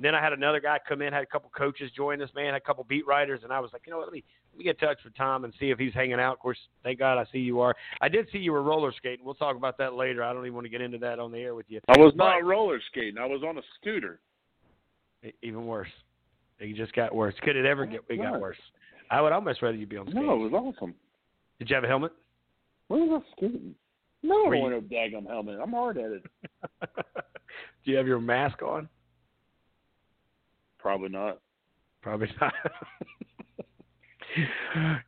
Then 0.01 0.15
I 0.15 0.23
had 0.23 0.33
another 0.33 0.61
guy 0.61 0.79
come 0.89 1.03
in, 1.03 1.13
had 1.13 1.23
a 1.23 1.27
couple 1.27 1.51
coaches 1.57 1.91
join 1.95 2.19
this 2.19 2.31
man, 2.35 2.47
had 2.47 2.55
a 2.55 2.61
couple 2.61 2.85
beat 2.85 3.07
writers, 3.07 3.41
and 3.45 3.53
I 3.53 3.61
was 3.61 3.71
like, 3.73 3.83
you 3.87 3.93
know 3.93 3.99
what, 3.99 4.07
let 4.07 4.13
me 4.13 4.25
let 4.53 4.59
me 4.59 4.65
get 4.65 4.81
in 4.81 4.89
touch 4.89 4.99
with 5.05 5.15
Tom 5.17 5.45
and 5.45 5.53
see 5.59 5.71
if 5.71 5.79
he's 5.79 5.95
hanging 5.95 6.21
out. 6.21 6.35
Of 6.35 6.39
course, 6.41 6.59
thank 6.83 6.99
God 6.99 7.19
I 7.19 7.25
see 7.33 7.39
you 7.39 7.61
are. 7.61 7.75
I 8.01 8.09
did 8.09 8.27
see 8.33 8.39
you 8.39 8.53
were 8.53 8.63
roller 8.63 8.93
skating. 8.97 9.25
We'll 9.25 9.35
talk 9.35 9.57
about 9.57 9.79
that 9.79 9.95
later. 9.95 10.23
I 10.23 10.33
don't 10.33 10.43
even 10.45 10.55
want 10.55 10.67
to 10.67 10.71
get 10.71 10.81
into 10.83 10.99
that 10.99 11.19
on 11.19 11.33
the 11.33 11.39
air 11.39 11.55
with 11.55 11.67
you. 11.69 11.81
I 11.89 11.99
was 11.99 12.13
But- 12.17 12.25
not 12.25 12.45
roller 12.45 12.81
skating. 12.81 13.19
I 13.19 13.27
was 13.27 13.43
on 13.43 13.59
a 13.59 13.63
scooter. 13.81 14.21
Even 15.43 15.67
worse. 15.67 15.89
It 16.59 16.75
just 16.75 16.93
got 16.95 17.15
worse. 17.15 17.35
Could 17.43 17.57
it 17.57 17.65
ever 17.65 17.87
get? 17.87 18.01
It 18.09 18.17
got 18.17 18.41
worse. 18.41 18.59
I 19.11 19.21
would 19.21 19.33
almost 19.33 19.63
rather 19.63 19.77
you 19.77 19.87
be 19.87 19.97
on 19.97 20.07
stage. 20.07 20.17
No, 20.17 20.35
it 20.35 20.51
was 20.51 20.53
awesome. 20.53 20.95
Did 21.59 21.71
you 21.71 21.75
have 21.77 21.85
a 21.85 21.89
helmet? 21.89 22.13
When 22.89 23.09
was 23.09 23.23
I 23.23 23.33
skating? 23.37 23.75
No, 24.23 24.53
I 24.53 24.55
you- 24.57 24.71
no 24.71 24.81
daggum 24.81 25.27
helmet. 25.27 25.59
I'm 25.61 25.73
hard 25.73 25.97
headed. 25.97 26.23
Do 27.85 27.91
you 27.91 27.97
have 27.97 28.07
your 28.07 28.21
mask 28.21 28.63
on? 28.63 28.89
Probably 30.79 31.09
not. 31.09 31.41
Probably 32.03 32.29
not. 32.41 32.53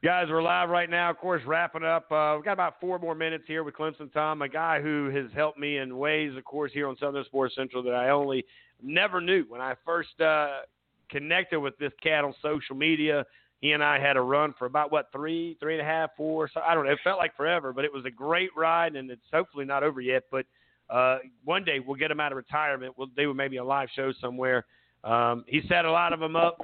Guys, 0.02 0.26
we're 0.28 0.42
live 0.42 0.68
right 0.68 0.90
now. 0.90 1.10
Of 1.10 1.16
course, 1.18 1.42
wrapping 1.46 1.82
up. 1.82 2.10
Uh, 2.12 2.34
we've 2.36 2.44
got 2.44 2.52
about 2.52 2.80
four 2.80 2.98
more 2.98 3.14
minutes 3.14 3.44
here 3.46 3.64
with 3.64 3.74
Clemson 3.74 4.12
Tom, 4.12 4.42
a 4.42 4.48
guy 4.48 4.82
who 4.82 5.08
has 5.14 5.26
helped 5.34 5.58
me 5.58 5.78
in 5.78 5.96
ways, 5.96 6.36
of 6.36 6.44
course, 6.44 6.72
here 6.72 6.86
on 6.88 6.96
Southern 6.98 7.24
Sports 7.24 7.54
Central 7.54 7.82
that 7.84 7.94
I 7.94 8.10
only 8.10 8.44
never 8.82 9.20
knew. 9.20 9.44
When 9.48 9.62
I 9.62 9.74
first 9.84 10.20
uh, 10.20 10.60
connected 11.08 11.58
with 11.58 11.76
this 11.78 11.92
cat 12.02 12.24
on 12.24 12.34
social 12.42 12.76
media, 12.76 13.24
he 13.64 13.72
and 13.72 13.82
I 13.82 13.98
had 13.98 14.18
a 14.18 14.20
run 14.20 14.52
for 14.58 14.66
about 14.66 14.92
what 14.92 15.06
three, 15.10 15.56
three 15.58 15.72
and 15.72 15.80
a 15.80 15.90
half, 15.90 16.10
four. 16.18 16.50
So 16.52 16.60
I 16.60 16.74
don't 16.74 16.84
know. 16.84 16.92
It 16.92 16.98
felt 17.02 17.16
like 17.16 17.34
forever, 17.34 17.72
but 17.72 17.82
it 17.86 17.90
was 17.90 18.04
a 18.04 18.10
great 18.10 18.50
ride, 18.54 18.94
and 18.94 19.10
it's 19.10 19.24
hopefully 19.32 19.64
not 19.64 19.82
over 19.82 20.02
yet. 20.02 20.24
But 20.30 20.44
uh, 20.90 21.20
one 21.46 21.64
day 21.64 21.80
we'll 21.80 21.96
get 21.96 22.10
him 22.10 22.20
out 22.20 22.30
of 22.30 22.36
retirement. 22.36 22.92
We'll 22.98 23.06
do 23.16 23.32
maybe 23.32 23.56
a 23.56 23.64
live 23.64 23.88
show 23.96 24.12
somewhere. 24.20 24.66
Um, 25.02 25.46
he 25.48 25.62
set 25.66 25.86
a 25.86 25.90
lot 25.90 26.12
of 26.12 26.20
them 26.20 26.36
up. 26.36 26.58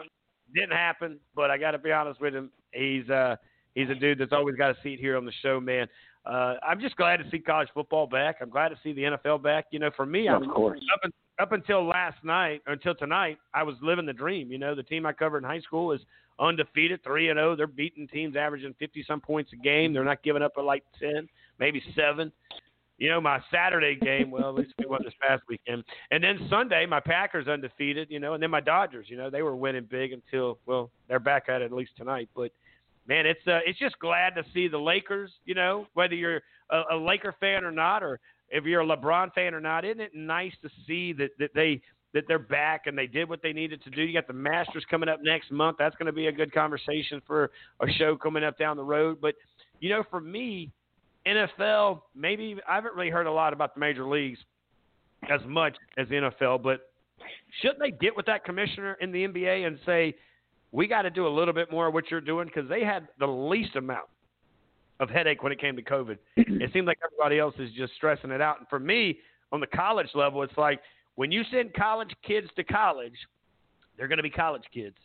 Didn't 0.55 0.73
happen, 0.73 1.19
but 1.35 1.51
I 1.51 1.57
got 1.57 1.71
to 1.71 1.79
be 1.79 1.91
honest 1.91 2.21
with 2.21 2.35
him. 2.35 2.51
He's 2.73 3.09
uh, 3.09 3.37
he's 3.75 3.89
a 3.89 3.95
dude 3.95 4.19
that's 4.19 4.33
always 4.33 4.57
got 4.57 4.69
a 4.69 4.77
seat 4.83 5.01
here 5.01 5.17
on 5.17 5.25
the 5.25 5.33
show, 5.41 5.59
man. 5.59 5.89
Uh, 6.27 6.57
I'm 6.63 6.81
just 6.83 6.97
glad 6.97 7.17
to 7.17 7.31
see 7.31 7.39
college 7.39 7.69
football 7.73 8.09
back. 8.09 8.37
I'm 8.43 8.51
glad 8.51 8.69
to 8.69 8.79
see 8.83 8.93
the 8.93 9.17
NFL 9.17 9.43
back. 9.43 9.69
You 9.71 9.79
know, 9.79 9.91
for 9.97 10.05
me, 10.05 10.29
Of 10.29 10.43
I'm, 10.43 10.51
course. 10.51 10.79
up, 11.03 11.11
up 11.41 11.53
until 11.53 11.87
last 11.87 12.23
night, 12.23 12.61
or 12.67 12.75
until 12.75 12.95
tonight, 12.95 13.39
I 13.55 13.63
was 13.63 13.77
living 13.81 14.05
the 14.05 14.13
dream. 14.13 14.53
You 14.53 14.59
know, 14.59 14.75
the 14.75 14.83
team 14.83 15.07
I 15.07 15.15
covered 15.15 15.39
in 15.39 15.45
high 15.45 15.61
school 15.61 15.93
is 15.93 16.01
undefeated, 16.41 17.03
three 17.05 17.29
and 17.29 17.37
zero. 17.37 17.55
They're 17.55 17.67
beating 17.67 18.09
teams 18.09 18.37
averaging 18.37 18.75
50 18.79 19.05
some 19.07 19.21
points 19.21 19.53
a 19.53 19.57
game. 19.57 19.93
They're 19.93 20.05
not 20.05 20.23
giving 20.23 20.43
up 20.43 20.53
at 20.57 20.65
like 20.65 20.85
10, 21.01 21.29
maybe 21.59 21.83
seven. 21.95 22.33
You 22.99 23.09
know, 23.09 23.21
my 23.21 23.41
Saturday 23.51 23.97
game, 23.97 24.31
well, 24.31 24.51
at 24.51 24.55
least 24.57 24.75
we 24.79 24.85
won 24.85 25.01
this 25.03 25.15
past 25.27 25.43
weekend. 25.49 25.85
And 26.11 26.23
then 26.23 26.47
Sunday, 26.51 26.85
my 26.85 27.01
Packers 27.01 27.49
undefeated, 27.49 28.09
you 28.11 28.21
know, 28.21 28.35
and 28.35 28.43
then 28.43 28.51
my 28.51 28.61
Dodgers, 28.61 29.07
you 29.09 29.17
know, 29.17 29.31
they 29.31 29.41
were 29.41 29.57
winning 29.57 29.87
big 29.91 30.13
until, 30.13 30.59
well, 30.67 30.91
they're 31.09 31.19
back 31.19 31.49
at 31.49 31.63
it 31.63 31.67
at 31.67 31.73
least 31.73 31.93
tonight. 31.97 32.29
But 32.37 32.51
man, 33.07 33.25
it's 33.25 33.41
uh, 33.47 33.61
it's 33.65 33.79
just 33.79 33.99
glad 34.01 34.35
to 34.35 34.45
see 34.53 34.69
the 34.69 34.79
Lakers, 34.79 35.31
you 35.47 35.55
know, 35.55 35.87
whether 35.95 36.15
you're 36.15 36.43
a, 36.71 36.83
a 36.93 36.97
Laker 36.97 37.35
fan 37.41 37.65
or 37.65 37.73
not, 37.73 38.03
or 38.03 38.21
if 38.51 38.65
you're 38.65 38.83
a 38.83 38.87
LeBron 38.87 39.33
fan 39.33 39.55
or 39.55 39.61
not, 39.61 39.87
isn't 39.87 40.01
it 40.01 40.15
nice 40.15 40.53
to 40.63 40.69
see 40.87 41.15
that, 41.15 41.31
that 41.39 41.55
they 41.55 41.81
that 42.13 42.25
they're 42.27 42.39
back 42.39 42.83
and 42.87 42.97
they 42.99 43.07
did 43.07 43.29
what 43.29 43.41
they 43.43 43.53
needed 43.53 43.83
to 43.85 43.91
do. 43.91 44.03
You 44.03 44.13
got 44.13 44.27
the 44.27 44.33
Masters 44.33 44.85
coming 44.91 45.09
up 45.09 45.21
next 45.23 45.51
month. 45.51 45.77
That's 45.79 45.95
going 45.97 46.07
to 46.07 46.13
be 46.13 46.27
a 46.27 46.33
good 46.33 46.53
conversation 46.53 47.23
for 47.27 47.51
a 47.81 47.91
show 47.93 48.17
coming 48.17 48.43
up 48.45 48.59
down 48.59 48.77
the 48.77 48.85
road. 48.85 49.19
But 49.21 49.35
you 49.81 49.89
know, 49.89 50.03
for 50.11 50.21
me, 50.21 50.71
NFL, 51.27 52.03
maybe 52.15 52.57
I 52.69 52.75
haven't 52.75 52.95
really 52.95 53.11
heard 53.11 53.27
a 53.27 53.33
lot 53.33 53.53
about 53.53 53.75
the 53.75 53.81
major 53.81 54.07
leagues 54.07 54.39
as 55.31 55.41
much 55.47 55.77
as 55.99 56.09
the 56.09 56.15
NFL, 56.15 56.63
but 56.63 56.91
shouldn't 57.61 57.81
they 57.81 57.91
get 57.91 58.17
with 58.17 58.27
that 58.27 58.45
commissioner 58.45 58.97
in 59.01 59.13
the 59.13 59.27
NBA 59.27 59.67
and 59.67 59.79
say, 59.85 60.15
we 60.73 60.87
got 60.87 61.03
to 61.03 61.11
do 61.11 61.27
a 61.27 61.29
little 61.29 61.53
bit 61.53 61.71
more 61.71 61.89
of 61.89 61.95
what 61.95 62.11
you're 62.11 62.21
doing? 62.21 62.47
Because 62.47 62.69
they 62.69 62.85
had 62.85 63.09
the 63.19 63.27
least 63.27 63.77
amount 63.77 64.07
of 65.01 65.11
headache 65.11 65.43
when 65.43 65.53
it 65.53 65.61
came 65.61 65.77
to 65.77 65.83
COVID. 65.83 66.19
it 66.37 66.73
seems 66.73 66.87
like 66.87 66.99
everybody 67.05 67.39
else 67.39 67.55
is 67.59 67.71
just 67.73 67.95
stressing 67.95 68.31
it 68.31 68.41
out. 68.41 68.59
And 68.61 68.69
for 68.69 68.79
me, 68.79 69.19
on 69.53 69.61
the 69.61 69.67
college 69.67 70.09
level, 70.15 70.43
it's 70.43 70.57
like 70.57 70.81
when 71.21 71.31
you 71.31 71.43
send 71.51 71.75
college 71.75 72.09
kids 72.27 72.47
to 72.57 72.65
college, 72.65 73.13
they're 73.99 74.09
going 74.09 74.17
to 74.17 74.23
be 74.23 74.31
college 74.31 74.63
kids. 74.73 74.97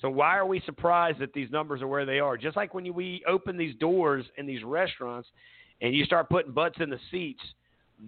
So 0.00 0.08
why 0.08 0.38
are 0.38 0.46
we 0.46 0.62
surprised 0.64 1.18
that 1.18 1.32
these 1.32 1.50
numbers 1.50 1.82
are 1.82 1.88
where 1.88 2.06
they 2.06 2.20
are? 2.20 2.36
Just 2.36 2.56
like 2.56 2.72
when 2.72 2.84
you, 2.84 2.92
we 2.92 3.24
open 3.26 3.56
these 3.56 3.74
doors 3.80 4.24
in 4.38 4.46
these 4.46 4.62
restaurants 4.62 5.28
and 5.80 5.92
you 5.92 6.04
start 6.04 6.28
putting 6.28 6.52
butts 6.52 6.76
in 6.78 6.88
the 6.88 7.00
seats, 7.10 7.42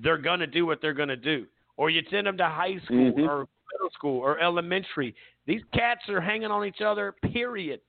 they're 0.04 0.18
going 0.18 0.38
to 0.38 0.46
do 0.46 0.66
what 0.66 0.80
they're 0.80 0.94
going 0.94 1.08
to 1.08 1.16
do. 1.16 1.46
Or 1.76 1.90
you 1.90 2.00
send 2.12 2.28
them 2.28 2.36
to 2.36 2.44
high 2.44 2.78
school 2.84 3.10
Mhm. 3.10 3.28
or 3.28 3.48
middle 3.72 3.90
school 3.92 4.20
or 4.20 4.38
elementary. 4.38 5.16
These 5.44 5.64
cats 5.74 6.08
are 6.08 6.20
hanging 6.20 6.52
on 6.52 6.64
each 6.64 6.80
other, 6.80 7.10
period. 7.32 7.80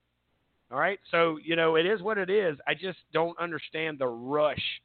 All 0.72 0.80
right? 0.80 1.00
So, 1.12 1.38
you 1.44 1.56
know, 1.56 1.76
it 1.76 1.86
is 1.86 2.02
what 2.02 2.18
it 2.18 2.32
is. 2.32 2.58
I 2.66 2.74
just 2.74 2.98
don't 3.14 3.38
understand 3.38 4.00
the 4.00 4.08
rush 4.08 4.82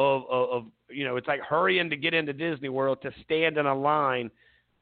of, 0.00 0.22
of, 0.30 0.50
of 0.50 0.64
you 0.88 1.04
know, 1.04 1.16
it's 1.16 1.28
like 1.28 1.40
hurrying 1.40 1.90
to 1.90 1.96
get 1.96 2.14
into 2.14 2.32
Disney 2.32 2.68
World 2.68 2.98
to 3.02 3.10
stand 3.24 3.58
in 3.58 3.66
a 3.66 3.74
line 3.74 4.30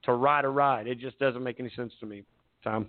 to 0.04 0.12
ride 0.12 0.44
a 0.44 0.48
ride. 0.48 0.86
It 0.86 1.00
just 1.00 1.18
doesn't 1.18 1.42
make 1.42 1.58
any 1.58 1.70
sense 1.74 1.92
to 2.00 2.06
me, 2.06 2.22
Tom. 2.62 2.88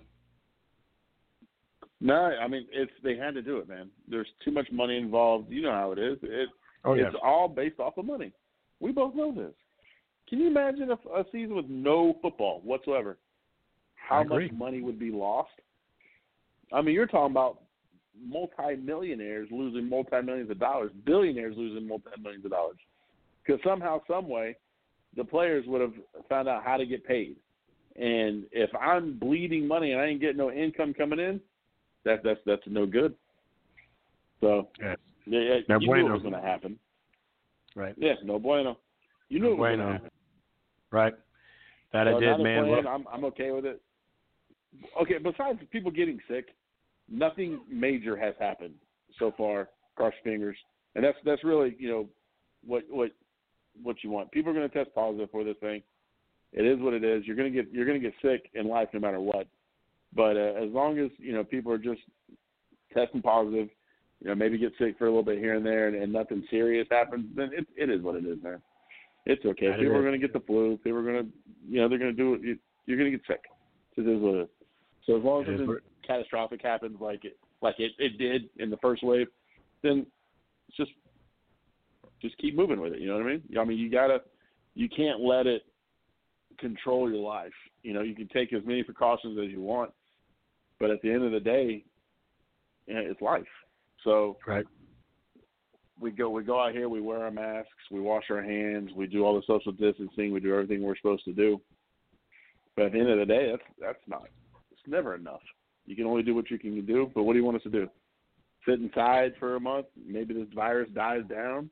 No, 2.00 2.14
I 2.14 2.48
mean 2.48 2.66
it's 2.72 2.92
they 3.02 3.16
had 3.16 3.34
to 3.34 3.42
do 3.42 3.58
it, 3.58 3.68
man. 3.68 3.90
There's 4.08 4.28
too 4.44 4.52
much 4.52 4.68
money 4.72 4.96
involved. 4.96 5.50
You 5.50 5.62
know 5.62 5.72
how 5.72 5.92
it 5.92 5.98
is. 5.98 6.18
It 6.22 6.48
Oh, 6.84 6.94
yeah. 6.94 7.08
it's 7.08 7.16
all 7.22 7.46
based 7.46 7.78
off 7.78 7.98
of 7.98 8.06
money. 8.06 8.32
We 8.80 8.92
both 8.92 9.14
know 9.14 9.32
this. 9.32 9.52
Can 10.28 10.38
you 10.38 10.46
imagine 10.46 10.90
if 10.90 10.98
a 11.14 11.24
season 11.30 11.54
with 11.54 11.68
no 11.68 12.16
football 12.22 12.62
whatsoever? 12.64 13.18
How 13.96 14.24
much 14.24 14.50
money 14.52 14.80
would 14.80 14.98
be 14.98 15.10
lost? 15.10 15.50
I 16.72 16.80
mean, 16.80 16.94
you're 16.94 17.06
talking 17.06 17.32
about 17.32 17.60
multi-millionaires 18.18 19.48
losing 19.50 19.88
multi-millions 19.88 20.50
of 20.50 20.58
dollars, 20.58 20.90
billionaires 21.04 21.54
losing 21.56 21.86
multi-millions 21.86 22.44
of 22.44 22.50
dollars, 22.50 22.76
because 23.44 23.60
somehow, 23.64 24.00
some 24.06 24.28
way, 24.28 24.56
the 25.16 25.24
players 25.24 25.64
would 25.66 25.80
have 25.80 25.94
found 26.28 26.48
out 26.48 26.64
how 26.64 26.76
to 26.76 26.86
get 26.86 27.04
paid. 27.04 27.36
And 27.96 28.44
if 28.52 28.70
I'm 28.74 29.18
bleeding 29.18 29.66
money 29.66 29.92
and 29.92 30.00
I 30.00 30.06
ain't 30.06 30.20
getting 30.20 30.36
no 30.36 30.50
income 30.50 30.94
coming 30.94 31.18
in, 31.18 31.40
that 32.04 32.22
that's 32.22 32.40
that's 32.46 32.62
no 32.66 32.86
good. 32.86 33.14
So 34.40 34.68
Yes. 34.80 34.96
yeah, 35.26 35.40
yeah 35.40 35.58
No 35.68 35.80
you 35.80 35.86
knew 35.94 36.06
it 36.06 36.12
was 36.12 36.22
going 36.22 36.34
to 36.34 36.40
happen. 36.40 36.78
Right. 37.74 37.94
Yeah, 37.98 38.14
no 38.24 38.38
bueno. 38.38 38.78
You 39.28 39.40
knew 39.40 39.46
No 39.48 39.52
it 39.52 39.58
was 39.58 39.68
going 39.76 39.78
to 39.80 39.92
happen. 39.92 40.10
Right. 40.90 41.14
That 41.92 42.06
So 42.06 42.16
I 42.16 42.20
did, 42.20 42.38
man. 42.38 42.70
Look- 42.70 42.86
I'm 42.86 43.04
I'm 43.12 43.24
okay 43.26 43.50
with 43.50 43.66
it. 43.66 43.82
Okay, 45.02 45.18
besides 45.18 45.58
people 45.72 45.90
getting 45.90 46.20
sick, 46.28 46.54
nothing 47.10 47.60
major 47.70 48.16
has 48.16 48.34
happened 48.38 48.74
so 49.18 49.32
far. 49.36 49.68
Cross 49.96 50.14
fingers, 50.24 50.56
and 50.94 51.04
that's 51.04 51.18
that's 51.24 51.44
really 51.44 51.76
you 51.78 51.88
know 51.88 52.08
what 52.64 52.84
what 52.88 53.10
what 53.82 53.96
you 54.02 54.10
want. 54.10 54.30
People 54.32 54.50
are 54.50 54.54
going 54.54 54.68
to 54.68 54.74
test 54.74 54.94
positive 54.94 55.30
for 55.30 55.44
this 55.44 55.56
thing. 55.60 55.82
It 56.52 56.64
is 56.64 56.80
what 56.80 56.94
it 56.94 57.04
is. 57.04 57.26
You're 57.26 57.36
going 57.36 57.52
to 57.52 57.62
get 57.62 57.72
you're 57.72 57.84
going 57.84 58.00
to 58.00 58.04
get 58.10 58.14
sick 58.22 58.50
in 58.54 58.66
life 58.66 58.88
no 58.94 59.00
matter 59.00 59.20
what. 59.20 59.46
But 60.14 60.36
uh, 60.36 60.54
as 60.64 60.70
long 60.70 60.98
as 60.98 61.10
you 61.18 61.32
know 61.32 61.44
people 61.44 61.70
are 61.72 61.78
just 61.78 62.00
testing 62.94 63.20
positive, 63.20 63.68
you 64.20 64.28
know 64.28 64.34
maybe 64.34 64.58
get 64.58 64.72
sick 64.78 64.96
for 64.98 65.06
a 65.06 65.10
little 65.10 65.22
bit 65.22 65.38
here 65.38 65.54
and 65.54 65.66
there, 65.66 65.88
and, 65.88 65.96
and 65.96 66.12
nothing 66.12 66.44
serious 66.50 66.88
happens, 66.90 67.26
then 67.36 67.50
it 67.52 67.66
it 67.76 67.90
is 67.90 68.00
what 68.02 68.16
it 68.16 68.24
is, 68.24 68.42
man. 68.42 68.62
It's 69.26 69.44
okay. 69.44 69.68
That 69.68 69.78
people 69.78 69.92
is. 69.92 69.98
are 69.98 70.02
going 70.02 70.18
to 70.18 70.26
get 70.26 70.32
the 70.32 70.40
flu. 70.40 70.78
People 70.82 71.00
are 71.00 71.02
going 71.02 71.24
to, 71.24 71.30
you 71.68 71.80
know, 71.80 71.88
they're 71.88 71.98
going 71.98 72.16
to 72.16 72.16
do 72.16 72.34
it. 72.34 72.40
You- 72.40 72.58
You're 72.86 72.96
going 72.96 73.12
to 73.12 73.18
get 73.18 73.26
sick. 73.26 73.42
It 73.96 74.08
is 74.08 74.20
what 74.20 74.34
it 74.34 74.42
is. 74.44 74.48
So 75.06 75.18
as 75.18 75.22
long 75.22 75.42
as 75.42 75.60
It 75.60 75.60
is 75.60 75.68
catastrophic 76.10 76.60
happens 76.62 76.96
like 77.00 77.24
it 77.24 77.38
like 77.62 77.76
it, 77.78 77.92
it 77.98 78.18
did 78.18 78.48
in 78.58 78.70
the 78.70 78.76
first 78.78 79.04
wave, 79.04 79.28
then 79.82 80.06
it's 80.68 80.76
just 80.76 80.90
just 82.20 82.36
keep 82.38 82.56
moving 82.56 82.80
with 82.80 82.92
it. 82.92 83.00
You 83.00 83.08
know 83.08 83.14
what 83.14 83.26
I 83.26 83.30
mean? 83.30 83.42
I 83.58 83.64
mean, 83.64 83.78
you 83.78 83.90
gotta, 83.90 84.18
you 84.74 84.88
can't 84.88 85.20
let 85.20 85.46
it 85.46 85.62
control 86.58 87.10
your 87.10 87.20
life. 87.20 87.52
You 87.82 87.94
know, 87.94 88.02
you 88.02 88.14
can 88.14 88.28
take 88.28 88.52
as 88.52 88.62
many 88.66 88.82
precautions 88.82 89.38
as 89.42 89.50
you 89.50 89.62
want, 89.62 89.92
but 90.78 90.90
at 90.90 91.00
the 91.02 91.10
end 91.10 91.22
of 91.22 91.32
the 91.32 91.40
day, 91.40 91.84
you 92.86 92.94
know, 92.94 93.00
it's 93.00 93.22
life. 93.22 93.44
So 94.04 94.36
right. 94.46 94.66
we 96.00 96.10
go 96.10 96.28
we 96.28 96.42
go 96.42 96.60
out 96.60 96.72
here, 96.72 96.88
we 96.88 97.00
wear 97.00 97.22
our 97.24 97.30
masks, 97.30 97.70
we 97.90 98.00
wash 98.00 98.24
our 98.30 98.42
hands, 98.42 98.90
we 98.96 99.06
do 99.06 99.24
all 99.24 99.36
the 99.36 99.42
social 99.46 99.72
distancing, 99.72 100.32
we 100.32 100.40
do 100.40 100.52
everything 100.52 100.82
we're 100.82 100.96
supposed 100.96 101.24
to 101.24 101.32
do. 101.32 101.60
But 102.76 102.86
at 102.86 102.92
the 102.92 102.98
end 102.98 103.10
of 103.10 103.18
the 103.18 103.26
day, 103.26 103.48
that's 103.50 103.62
that's 103.80 104.08
not 104.08 104.24
it's 104.72 104.80
never 104.86 105.14
enough. 105.14 105.42
You 105.90 105.96
can 105.96 106.06
only 106.06 106.22
do 106.22 106.36
what 106.36 106.50
you 106.50 106.58
can 106.58 106.86
do. 106.86 107.10
But 107.12 107.24
what 107.24 107.32
do 107.32 107.40
you 107.40 107.44
want 107.44 107.56
us 107.56 107.64
to 107.64 107.70
do? 107.70 107.88
Sit 108.66 108.78
inside 108.78 109.32
for 109.40 109.56
a 109.56 109.60
month? 109.60 109.86
Maybe 110.06 110.34
this 110.34 110.46
virus 110.54 110.88
dies 110.94 111.22
down. 111.28 111.68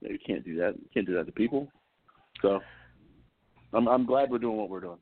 You 0.00 0.18
can't 0.24 0.44
do 0.44 0.54
that. 0.56 0.74
You 0.76 0.88
can't 0.94 1.06
do 1.06 1.14
that 1.14 1.26
to 1.26 1.32
people. 1.32 1.66
So 2.42 2.60
I'm 3.72 3.88
I'm 3.88 4.06
glad 4.06 4.30
we're 4.30 4.38
doing 4.38 4.56
what 4.56 4.70
we're 4.70 4.80
doing. 4.80 4.98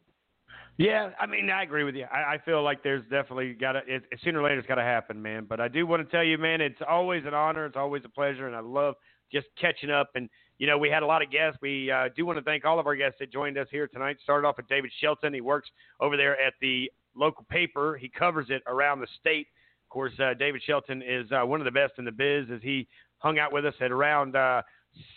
Yeah, 0.79 1.11
I 1.21 1.27
mean, 1.27 1.51
I 1.51 1.65
agree 1.65 1.85
with 1.85 1.97
you. 1.97 2.05
I, 2.05 2.35
I 2.35 2.39
feel 2.45 2.63
like 2.63 2.85
there's 2.85 3.03
definitely 3.11 3.53
got 3.53 3.73
to, 3.73 3.81
it, 3.87 4.05
sooner 4.23 4.41
or 4.41 4.45
later, 4.45 4.61
it's 4.61 4.69
got 4.69 4.77
to 4.77 4.83
happen, 4.83 5.21
man. 5.21 5.45
But 5.49 5.61
I 5.61 5.67
do 5.67 5.87
want 5.89 6.09
to 6.09 6.17
tell 6.17 6.23
you, 6.23 6.39
man, 6.39 6.61
it's 6.61 6.79
always 6.89 7.25
an 7.27 7.35
honor. 7.35 7.67
It's 7.67 7.77
always 7.77 8.03
a 8.05 8.09
pleasure, 8.09 8.47
and 8.47 8.55
I 8.55 8.61
love 8.61 8.95
just 9.33 9.49
catching 9.61 9.91
up. 9.91 10.11
And, 10.15 10.31
you 10.59 10.69
know, 10.69 10.79
we 10.79 10.89
had 10.89 11.03
a 11.03 11.07
lot 11.07 11.21
of 11.21 11.33
guests. 11.33 11.59
We 11.61 11.91
uh, 11.91 12.11
do 12.17 12.25
want 12.25 12.39
to 12.39 12.45
thank 12.45 12.65
all 12.65 12.79
of 12.79 12.87
our 12.87 12.95
guests 12.95 13.17
that 13.19 13.33
joined 13.33 13.59
us 13.59 13.67
here 13.73 13.89
tonight. 13.89 14.19
Started 14.23 14.47
off 14.47 14.57
with 14.57 14.69
David 14.69 14.93
Shelton. 15.01 15.35
He 15.35 15.41
works 15.41 15.69
over 15.99 16.17
there 16.17 16.41
at 16.41 16.55
the 16.61 16.89
local 17.19 17.45
paper, 17.51 17.97
he 17.97 18.09
covers 18.09 18.47
it 18.49 18.63
around 18.67 19.01
the 19.01 19.09
state. 19.21 19.49
Of 19.87 19.91
course, 19.91 20.13
uh, 20.21 20.35
David 20.35 20.63
Shelton 20.65 21.03
is 21.03 21.27
uh, 21.33 21.45
one 21.47 21.61
of 21.61 21.65
the 21.65 21.71
best 21.71 21.95
in 21.99 22.05
the 22.05 22.13
biz 22.13 22.47
as 22.55 22.61
he 22.63 22.87
hung 23.19 23.39
out 23.39 23.53
with 23.53 23.67
us 23.67 23.75
at 23.81 23.91
around 23.91 24.37
uh, 24.37 24.63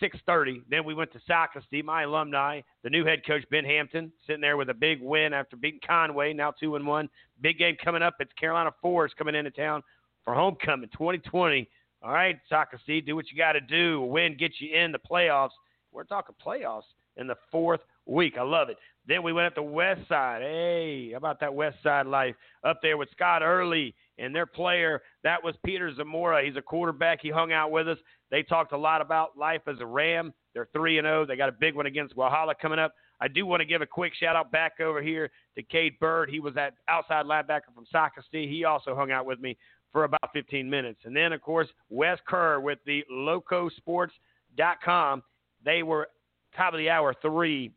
6:30. 0.00 0.62
Then 0.68 0.84
we 0.84 0.94
went 0.94 1.12
to 1.12 1.20
Socastee, 1.28 1.84
my 1.84 2.02
alumni, 2.02 2.60
the 2.82 2.90
new 2.90 3.04
head 3.04 3.22
coach 3.26 3.44
Ben 3.50 3.64
Hampton, 3.64 4.12
sitting 4.26 4.40
there 4.40 4.56
with 4.56 4.70
a 4.70 4.74
big 4.74 5.00
win 5.00 5.32
after 5.32 5.56
beating 5.56 5.80
Conway, 5.86 6.32
now 6.32 6.52
two 6.52 6.76
and 6.76 6.86
one. 6.86 7.08
Big 7.40 7.58
game 7.58 7.76
coming 7.82 8.02
up. 8.02 8.14
It's 8.20 8.32
Carolina 8.34 8.70
Forest 8.80 9.16
coming 9.16 9.34
into 9.34 9.50
town 9.50 9.82
for 10.24 10.34
homecoming 10.34 10.88
2020. 10.92 11.68
All 12.02 12.12
right, 12.12 12.38
Socastee, 12.50 13.04
do 13.04 13.14
what 13.14 13.30
you 13.30 13.36
got 13.36 13.52
to 13.52 13.60
do. 13.60 14.00
Win 14.02 14.36
gets 14.36 14.60
you 14.60 14.76
in 14.76 14.90
the 14.92 14.98
playoffs. 14.98 15.50
We're 15.92 16.04
talking 16.04 16.34
playoffs 16.44 16.82
in 17.16 17.26
the 17.26 17.36
fourth 17.50 17.80
week. 18.06 18.36
I 18.38 18.42
love 18.42 18.68
it. 18.70 18.76
Then 19.06 19.22
we 19.22 19.32
went 19.32 19.48
up 19.48 19.54
the 19.54 19.62
west 19.62 20.08
side. 20.08 20.42
Hey, 20.42 21.10
how 21.10 21.16
about 21.16 21.40
that 21.40 21.52
west 21.52 21.78
side 21.82 22.06
life 22.06 22.36
up 22.64 22.78
there 22.82 22.96
with 22.96 23.08
Scott 23.10 23.42
Early 23.42 23.94
and 24.18 24.34
their 24.34 24.46
player? 24.46 25.02
That 25.24 25.42
was 25.42 25.54
Peter 25.64 25.92
Zamora. 25.94 26.44
He's 26.44 26.56
a 26.56 26.62
quarterback. 26.62 27.18
He 27.20 27.30
hung 27.30 27.52
out 27.52 27.72
with 27.72 27.88
us. 27.88 27.98
They 28.30 28.42
talked 28.42 28.72
a 28.72 28.78
lot 28.78 29.00
about 29.00 29.36
life 29.36 29.62
as 29.66 29.76
a 29.80 29.86
Ram. 29.86 30.32
They're 30.54 30.68
three 30.72 30.98
and 30.98 31.06
zero. 31.06 31.26
They 31.26 31.36
got 31.36 31.48
a 31.48 31.52
big 31.52 31.74
one 31.74 31.86
against 31.86 32.16
Walhalla 32.16 32.54
coming 32.60 32.78
up. 32.78 32.94
I 33.20 33.28
do 33.28 33.46
want 33.46 33.60
to 33.60 33.66
give 33.66 33.82
a 33.82 33.86
quick 33.86 34.14
shout 34.14 34.36
out 34.36 34.52
back 34.52 34.80
over 34.80 35.02
here 35.02 35.30
to 35.56 35.62
Cade 35.62 35.98
Bird. 36.00 36.28
He 36.28 36.40
was 36.40 36.54
that 36.54 36.74
outside 36.88 37.26
linebacker 37.26 37.72
from 37.74 37.86
Socastee. 37.92 38.50
He 38.50 38.64
also 38.64 38.94
hung 38.94 39.12
out 39.12 39.26
with 39.26 39.40
me 39.40 39.56
for 39.92 40.04
about 40.04 40.32
15 40.32 40.68
minutes. 40.68 41.00
And 41.04 41.14
then, 41.14 41.32
of 41.32 41.40
course, 41.40 41.68
Wes 41.88 42.18
Kerr 42.26 42.60
with 42.60 42.78
the 42.86 43.04
LowcoSports.com. 43.12 45.22
They 45.64 45.82
were 45.82 46.08
top 46.56 46.74
of 46.74 46.78
the 46.78 46.90
hour 46.90 47.14
three, 47.22 47.70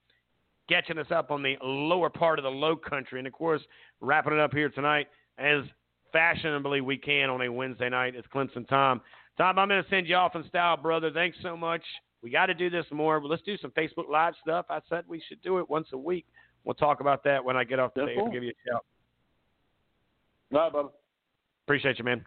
catching 0.67 0.97
us 0.97 1.07
up 1.11 1.31
on 1.31 1.43
the 1.43 1.57
lower 1.61 2.09
part 2.09 2.39
of 2.39 2.43
the 2.43 2.49
low 2.49 2.75
country. 2.75 3.19
And, 3.19 3.27
of 3.27 3.33
course, 3.33 3.61
wrapping 4.01 4.33
it 4.33 4.39
up 4.39 4.53
here 4.53 4.69
tonight 4.69 5.07
as 5.37 5.63
fashionably 6.11 6.81
we 6.81 6.97
can 6.97 7.29
on 7.29 7.41
a 7.41 7.51
Wednesday 7.51 7.89
night. 7.89 8.15
It's 8.15 8.27
Clemson 8.33 8.67
Tom. 8.67 9.01
Tom, 9.37 9.59
I'm 9.59 9.67
going 9.67 9.83
to 9.83 9.89
send 9.89 10.07
you 10.07 10.15
off 10.15 10.35
in 10.35 10.47
style, 10.47 10.77
brother. 10.77 11.11
Thanks 11.11 11.37
so 11.41 11.57
much. 11.57 11.81
We 12.23 12.29
got 12.29 12.47
to 12.47 12.53
do 12.53 12.69
this 12.69 12.85
more. 12.91 13.21
Let's 13.23 13.43
do 13.43 13.57
some 13.57 13.71
Facebook 13.71 14.09
Live 14.09 14.33
stuff. 14.41 14.65
I 14.69 14.79
said 14.89 15.03
we 15.07 15.21
should 15.27 15.41
do 15.41 15.59
it 15.59 15.69
once 15.69 15.87
a 15.93 15.97
week. 15.97 16.25
We'll 16.63 16.73
talk 16.73 16.99
about 16.99 17.23
that 17.25 17.43
when 17.43 17.55
I 17.55 17.63
get 17.63 17.79
off 17.79 17.93
the 17.93 18.01
That's 18.01 18.13
stage. 18.13 18.23
I'll 18.25 18.31
give 18.31 18.43
you 18.43 18.51
a 18.51 18.69
shout. 18.69 18.85
Right, 20.51 20.73
Bubba. 20.73 20.89
Appreciate 21.65 21.99
you, 21.99 22.05
man. 22.05 22.23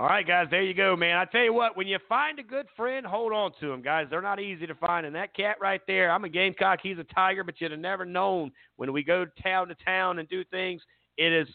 All 0.00 0.06
right, 0.06 0.26
guys, 0.26 0.46
there 0.50 0.62
you 0.62 0.72
go, 0.72 0.96
man. 0.96 1.18
I 1.18 1.26
tell 1.26 1.42
you 1.42 1.52
what, 1.52 1.76
when 1.76 1.86
you 1.86 1.98
find 2.08 2.38
a 2.38 2.42
good 2.42 2.64
friend, 2.74 3.04
hold 3.04 3.34
on 3.34 3.50
to 3.60 3.68
them, 3.68 3.82
guys. 3.82 4.06
They're 4.08 4.22
not 4.22 4.40
easy 4.40 4.66
to 4.66 4.74
find. 4.74 5.04
And 5.04 5.14
that 5.14 5.36
cat 5.36 5.56
right 5.60 5.82
there, 5.86 6.10
I'm 6.10 6.24
a 6.24 6.28
gamecock, 6.30 6.78
he's 6.82 6.96
a 6.96 7.04
tiger, 7.04 7.44
but 7.44 7.60
you'd 7.60 7.72
have 7.72 7.80
never 7.80 8.06
known 8.06 8.50
when 8.76 8.94
we 8.94 9.02
go 9.02 9.26
town 9.42 9.68
to 9.68 9.74
town 9.84 10.18
and 10.18 10.26
do 10.26 10.42
things, 10.44 10.80
it 11.18 11.34
is 11.34 11.46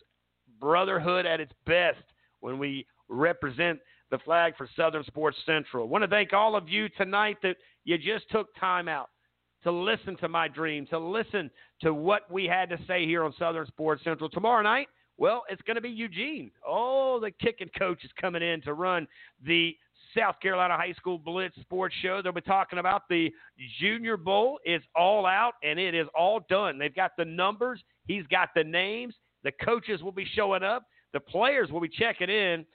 brotherhood 0.59 1.25
at 1.25 1.39
its 1.39 1.53
best 1.65 2.03
when 2.41 2.59
we 2.59 2.85
represent 3.09 3.79
the 4.11 4.19
flag 4.19 4.55
for 4.55 4.69
Southern 4.75 5.03
Sports 5.05 5.37
Central. 5.43 5.87
I 5.87 5.89
want 5.89 6.03
to 6.03 6.07
thank 6.07 6.31
all 6.31 6.55
of 6.55 6.69
you 6.69 6.87
tonight 6.89 7.37
that 7.41 7.55
you 7.83 7.97
just 7.97 8.29
took 8.29 8.55
time 8.59 8.87
out 8.87 9.09
to 9.63 9.71
listen 9.71 10.17
to 10.17 10.29
my 10.29 10.47
dream, 10.47 10.85
to 10.91 10.99
listen 10.99 11.49
to 11.81 11.95
what 11.95 12.31
we 12.31 12.45
had 12.45 12.69
to 12.69 12.77
say 12.87 13.07
here 13.07 13.23
on 13.23 13.33
Southern 13.39 13.65
Sports 13.65 14.03
Central. 14.03 14.29
Tomorrow 14.29 14.61
night, 14.61 14.87
well, 15.17 15.43
it's 15.49 15.61
going 15.63 15.75
to 15.75 15.81
be 15.81 15.89
Eugene. 15.89 16.51
Oh, 16.65 17.19
the 17.19 17.31
kicking 17.31 17.69
coach 17.77 18.03
is 18.03 18.11
coming 18.19 18.43
in 18.43 18.61
to 18.61 18.73
run 18.73 19.07
the 19.45 19.75
South 20.17 20.39
Carolina 20.41 20.75
High 20.75 20.93
School 20.93 21.17
Blitz 21.17 21.55
Sports 21.61 21.95
Show. 22.01 22.21
They'll 22.21 22.31
be 22.31 22.41
talking 22.41 22.79
about 22.79 23.03
the 23.09 23.31
Junior 23.79 24.17
Bowl. 24.17 24.59
It's 24.63 24.85
all 24.95 25.25
out 25.25 25.53
and 25.63 25.79
it 25.79 25.93
is 25.93 26.07
all 26.17 26.41
done. 26.49 26.77
They've 26.77 26.95
got 26.95 27.11
the 27.17 27.25
numbers, 27.25 27.81
he's 28.07 28.25
got 28.27 28.49
the 28.55 28.63
names. 28.63 29.13
The 29.43 29.51
coaches 29.63 30.01
will 30.01 30.11
be 30.11 30.27
showing 30.33 30.63
up, 30.63 30.85
the 31.13 31.19
players 31.19 31.69
will 31.69 31.81
be 31.81 31.89
checking 31.89 32.29
in. 32.29 32.65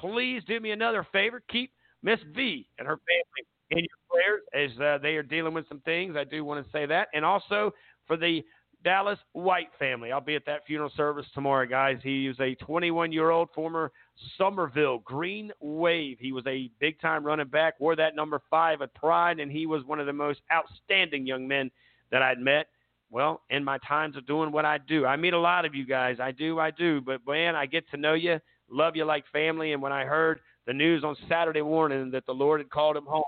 Please 0.00 0.42
do 0.46 0.58
me 0.58 0.70
another 0.70 1.06
favor. 1.12 1.42
Keep 1.50 1.70
Miss 2.02 2.18
V 2.34 2.66
and 2.78 2.88
her 2.88 2.98
family 2.98 3.46
in 3.70 3.78
your 3.78 3.88
prayers 4.10 4.42
as 4.54 4.80
uh, 4.80 4.98
they 5.02 5.16
are 5.16 5.22
dealing 5.22 5.54
with 5.54 5.68
some 5.68 5.80
things. 5.80 6.16
I 6.16 6.24
do 6.24 6.44
want 6.44 6.64
to 6.64 6.72
say 6.72 6.86
that. 6.86 7.08
And 7.14 7.24
also 7.24 7.72
for 8.06 8.16
the 8.16 8.42
Dallas 8.84 9.18
White 9.32 9.70
family. 9.78 10.12
I'll 10.12 10.20
be 10.20 10.36
at 10.36 10.44
that 10.46 10.66
funeral 10.66 10.92
service 10.96 11.26
tomorrow, 11.34 11.66
guys. 11.66 11.98
He 12.02 12.28
is 12.28 12.36
a 12.38 12.54
21 12.56 13.10
year 13.10 13.30
old 13.30 13.48
former 13.54 13.90
Summerville 14.38 14.98
Green 14.98 15.50
Wave. 15.60 16.18
He 16.20 16.32
was 16.32 16.46
a 16.46 16.70
big 16.78 17.00
time 17.00 17.24
running 17.24 17.48
back, 17.48 17.80
wore 17.80 17.96
that 17.96 18.14
number 18.14 18.40
five 18.50 18.82
at 18.82 18.94
Pride, 18.94 19.40
and 19.40 19.50
he 19.50 19.66
was 19.66 19.84
one 19.84 19.98
of 19.98 20.06
the 20.06 20.12
most 20.12 20.40
outstanding 20.52 21.26
young 21.26 21.48
men 21.48 21.70
that 22.12 22.22
I'd 22.22 22.38
met. 22.38 22.66
Well, 23.10 23.42
in 23.48 23.64
my 23.64 23.78
times 23.78 24.16
of 24.16 24.26
doing 24.26 24.52
what 24.52 24.64
I 24.64 24.78
do, 24.78 25.06
I 25.06 25.16
meet 25.16 25.32
a 25.32 25.38
lot 25.38 25.64
of 25.64 25.74
you 25.74 25.86
guys. 25.86 26.18
I 26.20 26.30
do, 26.30 26.58
I 26.58 26.70
do. 26.70 27.00
But 27.00 27.20
man, 27.26 27.56
I 27.56 27.66
get 27.66 27.88
to 27.90 27.96
know 27.96 28.14
you, 28.14 28.38
love 28.70 28.96
you 28.96 29.04
like 29.04 29.24
family. 29.32 29.72
And 29.72 29.80
when 29.80 29.92
I 29.92 30.04
heard 30.04 30.40
the 30.66 30.72
news 30.72 31.04
on 31.04 31.16
Saturday 31.28 31.62
morning 31.62 32.10
that 32.10 32.26
the 32.26 32.32
Lord 32.32 32.60
had 32.60 32.70
called 32.70 32.96
him 32.96 33.06
home, 33.06 33.22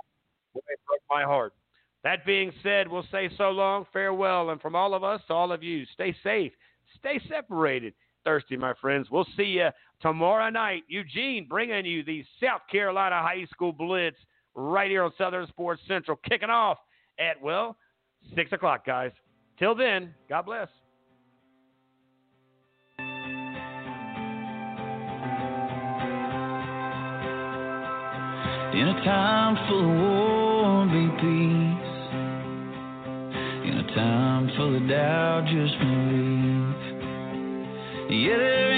it 0.55 0.81
broke 0.87 1.03
my 1.09 1.23
heart. 1.23 1.55
That 2.05 2.25
being 2.25 2.53
said, 2.63 2.89
we'll 2.89 3.07
say 3.11 3.29
so 3.37 3.51
long, 3.51 3.85
farewell, 3.93 4.51
and 4.51 4.61
from 4.61 4.77
all 4.77 4.95
of 4.95 5.03
us 5.03 5.21
to 5.27 5.35
all 5.35 5.51
of 5.51 5.63
you, 5.63 5.85
stay 5.93 6.15
safe, 6.23 6.53
stay 6.99 7.21
separated. 7.29 7.95
Thirsty, 8.25 8.57
my 8.57 8.75
friends. 8.81 9.09
We'll 9.09 9.27
see 9.37 9.45
you 9.45 9.69
tomorrow 10.03 10.51
night. 10.51 10.83
Eugene 10.89 11.47
bringing 11.49 11.87
you 11.87 12.03
the 12.03 12.25
South 12.43 12.63
Carolina 12.71 13.23
High 13.23 13.47
School 13.53 13.73
Blitz 13.73 14.17
right 14.57 14.91
here 14.91 15.05
on 15.05 15.13
Southern 15.17 15.47
Sports 15.47 15.81
Central, 15.87 16.19
kicking 16.29 16.51
off 16.51 16.79
at, 17.21 17.41
well, 17.41 17.77
6 18.35 18.51
o'clock, 18.53 18.85
guys. 18.85 19.13
Till 19.59 19.77
then, 19.77 20.13
God 20.29 20.47
bless. 20.47 20.69
In 28.75 28.89
a 28.89 29.05
time 29.05 29.57
full 29.69 29.81
of 29.81 30.01
war, 30.01 30.87
time 33.97 34.51
full 34.57 34.77
of 34.77 34.89
doubt, 34.89 35.45
just 35.47 35.79
believe. 35.79 36.77
Yeah, 38.11 38.76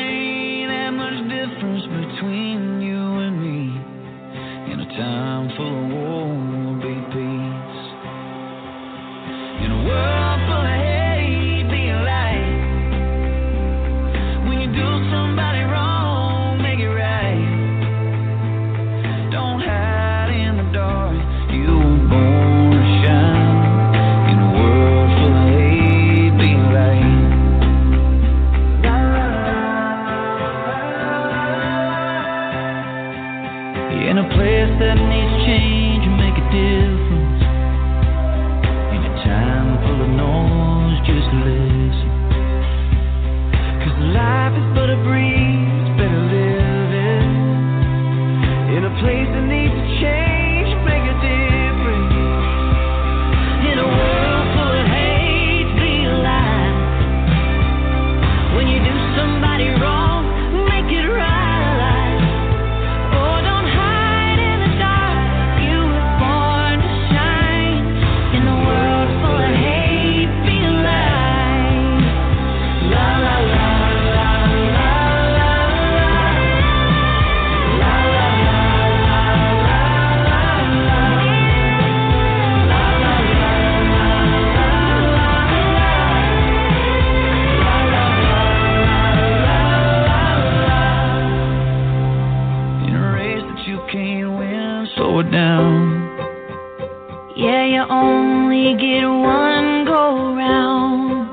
get 98.79 99.05
one 99.07 99.85
go 99.85 100.35
round. 100.39 101.27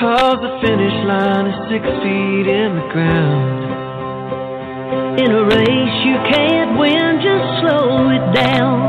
Cause 0.00 0.38
the 0.40 0.52
finish 0.64 0.96
line 1.04 1.46
is 1.46 1.58
six 1.68 1.84
feet 2.00 2.48
in 2.48 2.74
the 2.74 2.88
ground. 2.88 3.68
In 5.20 5.30
a 5.30 5.44
race 5.44 5.96
you 6.08 6.16
can't 6.32 6.78
win, 6.78 7.20
just 7.20 7.60
slow 7.60 8.08
it 8.08 8.32
down. 8.34 8.87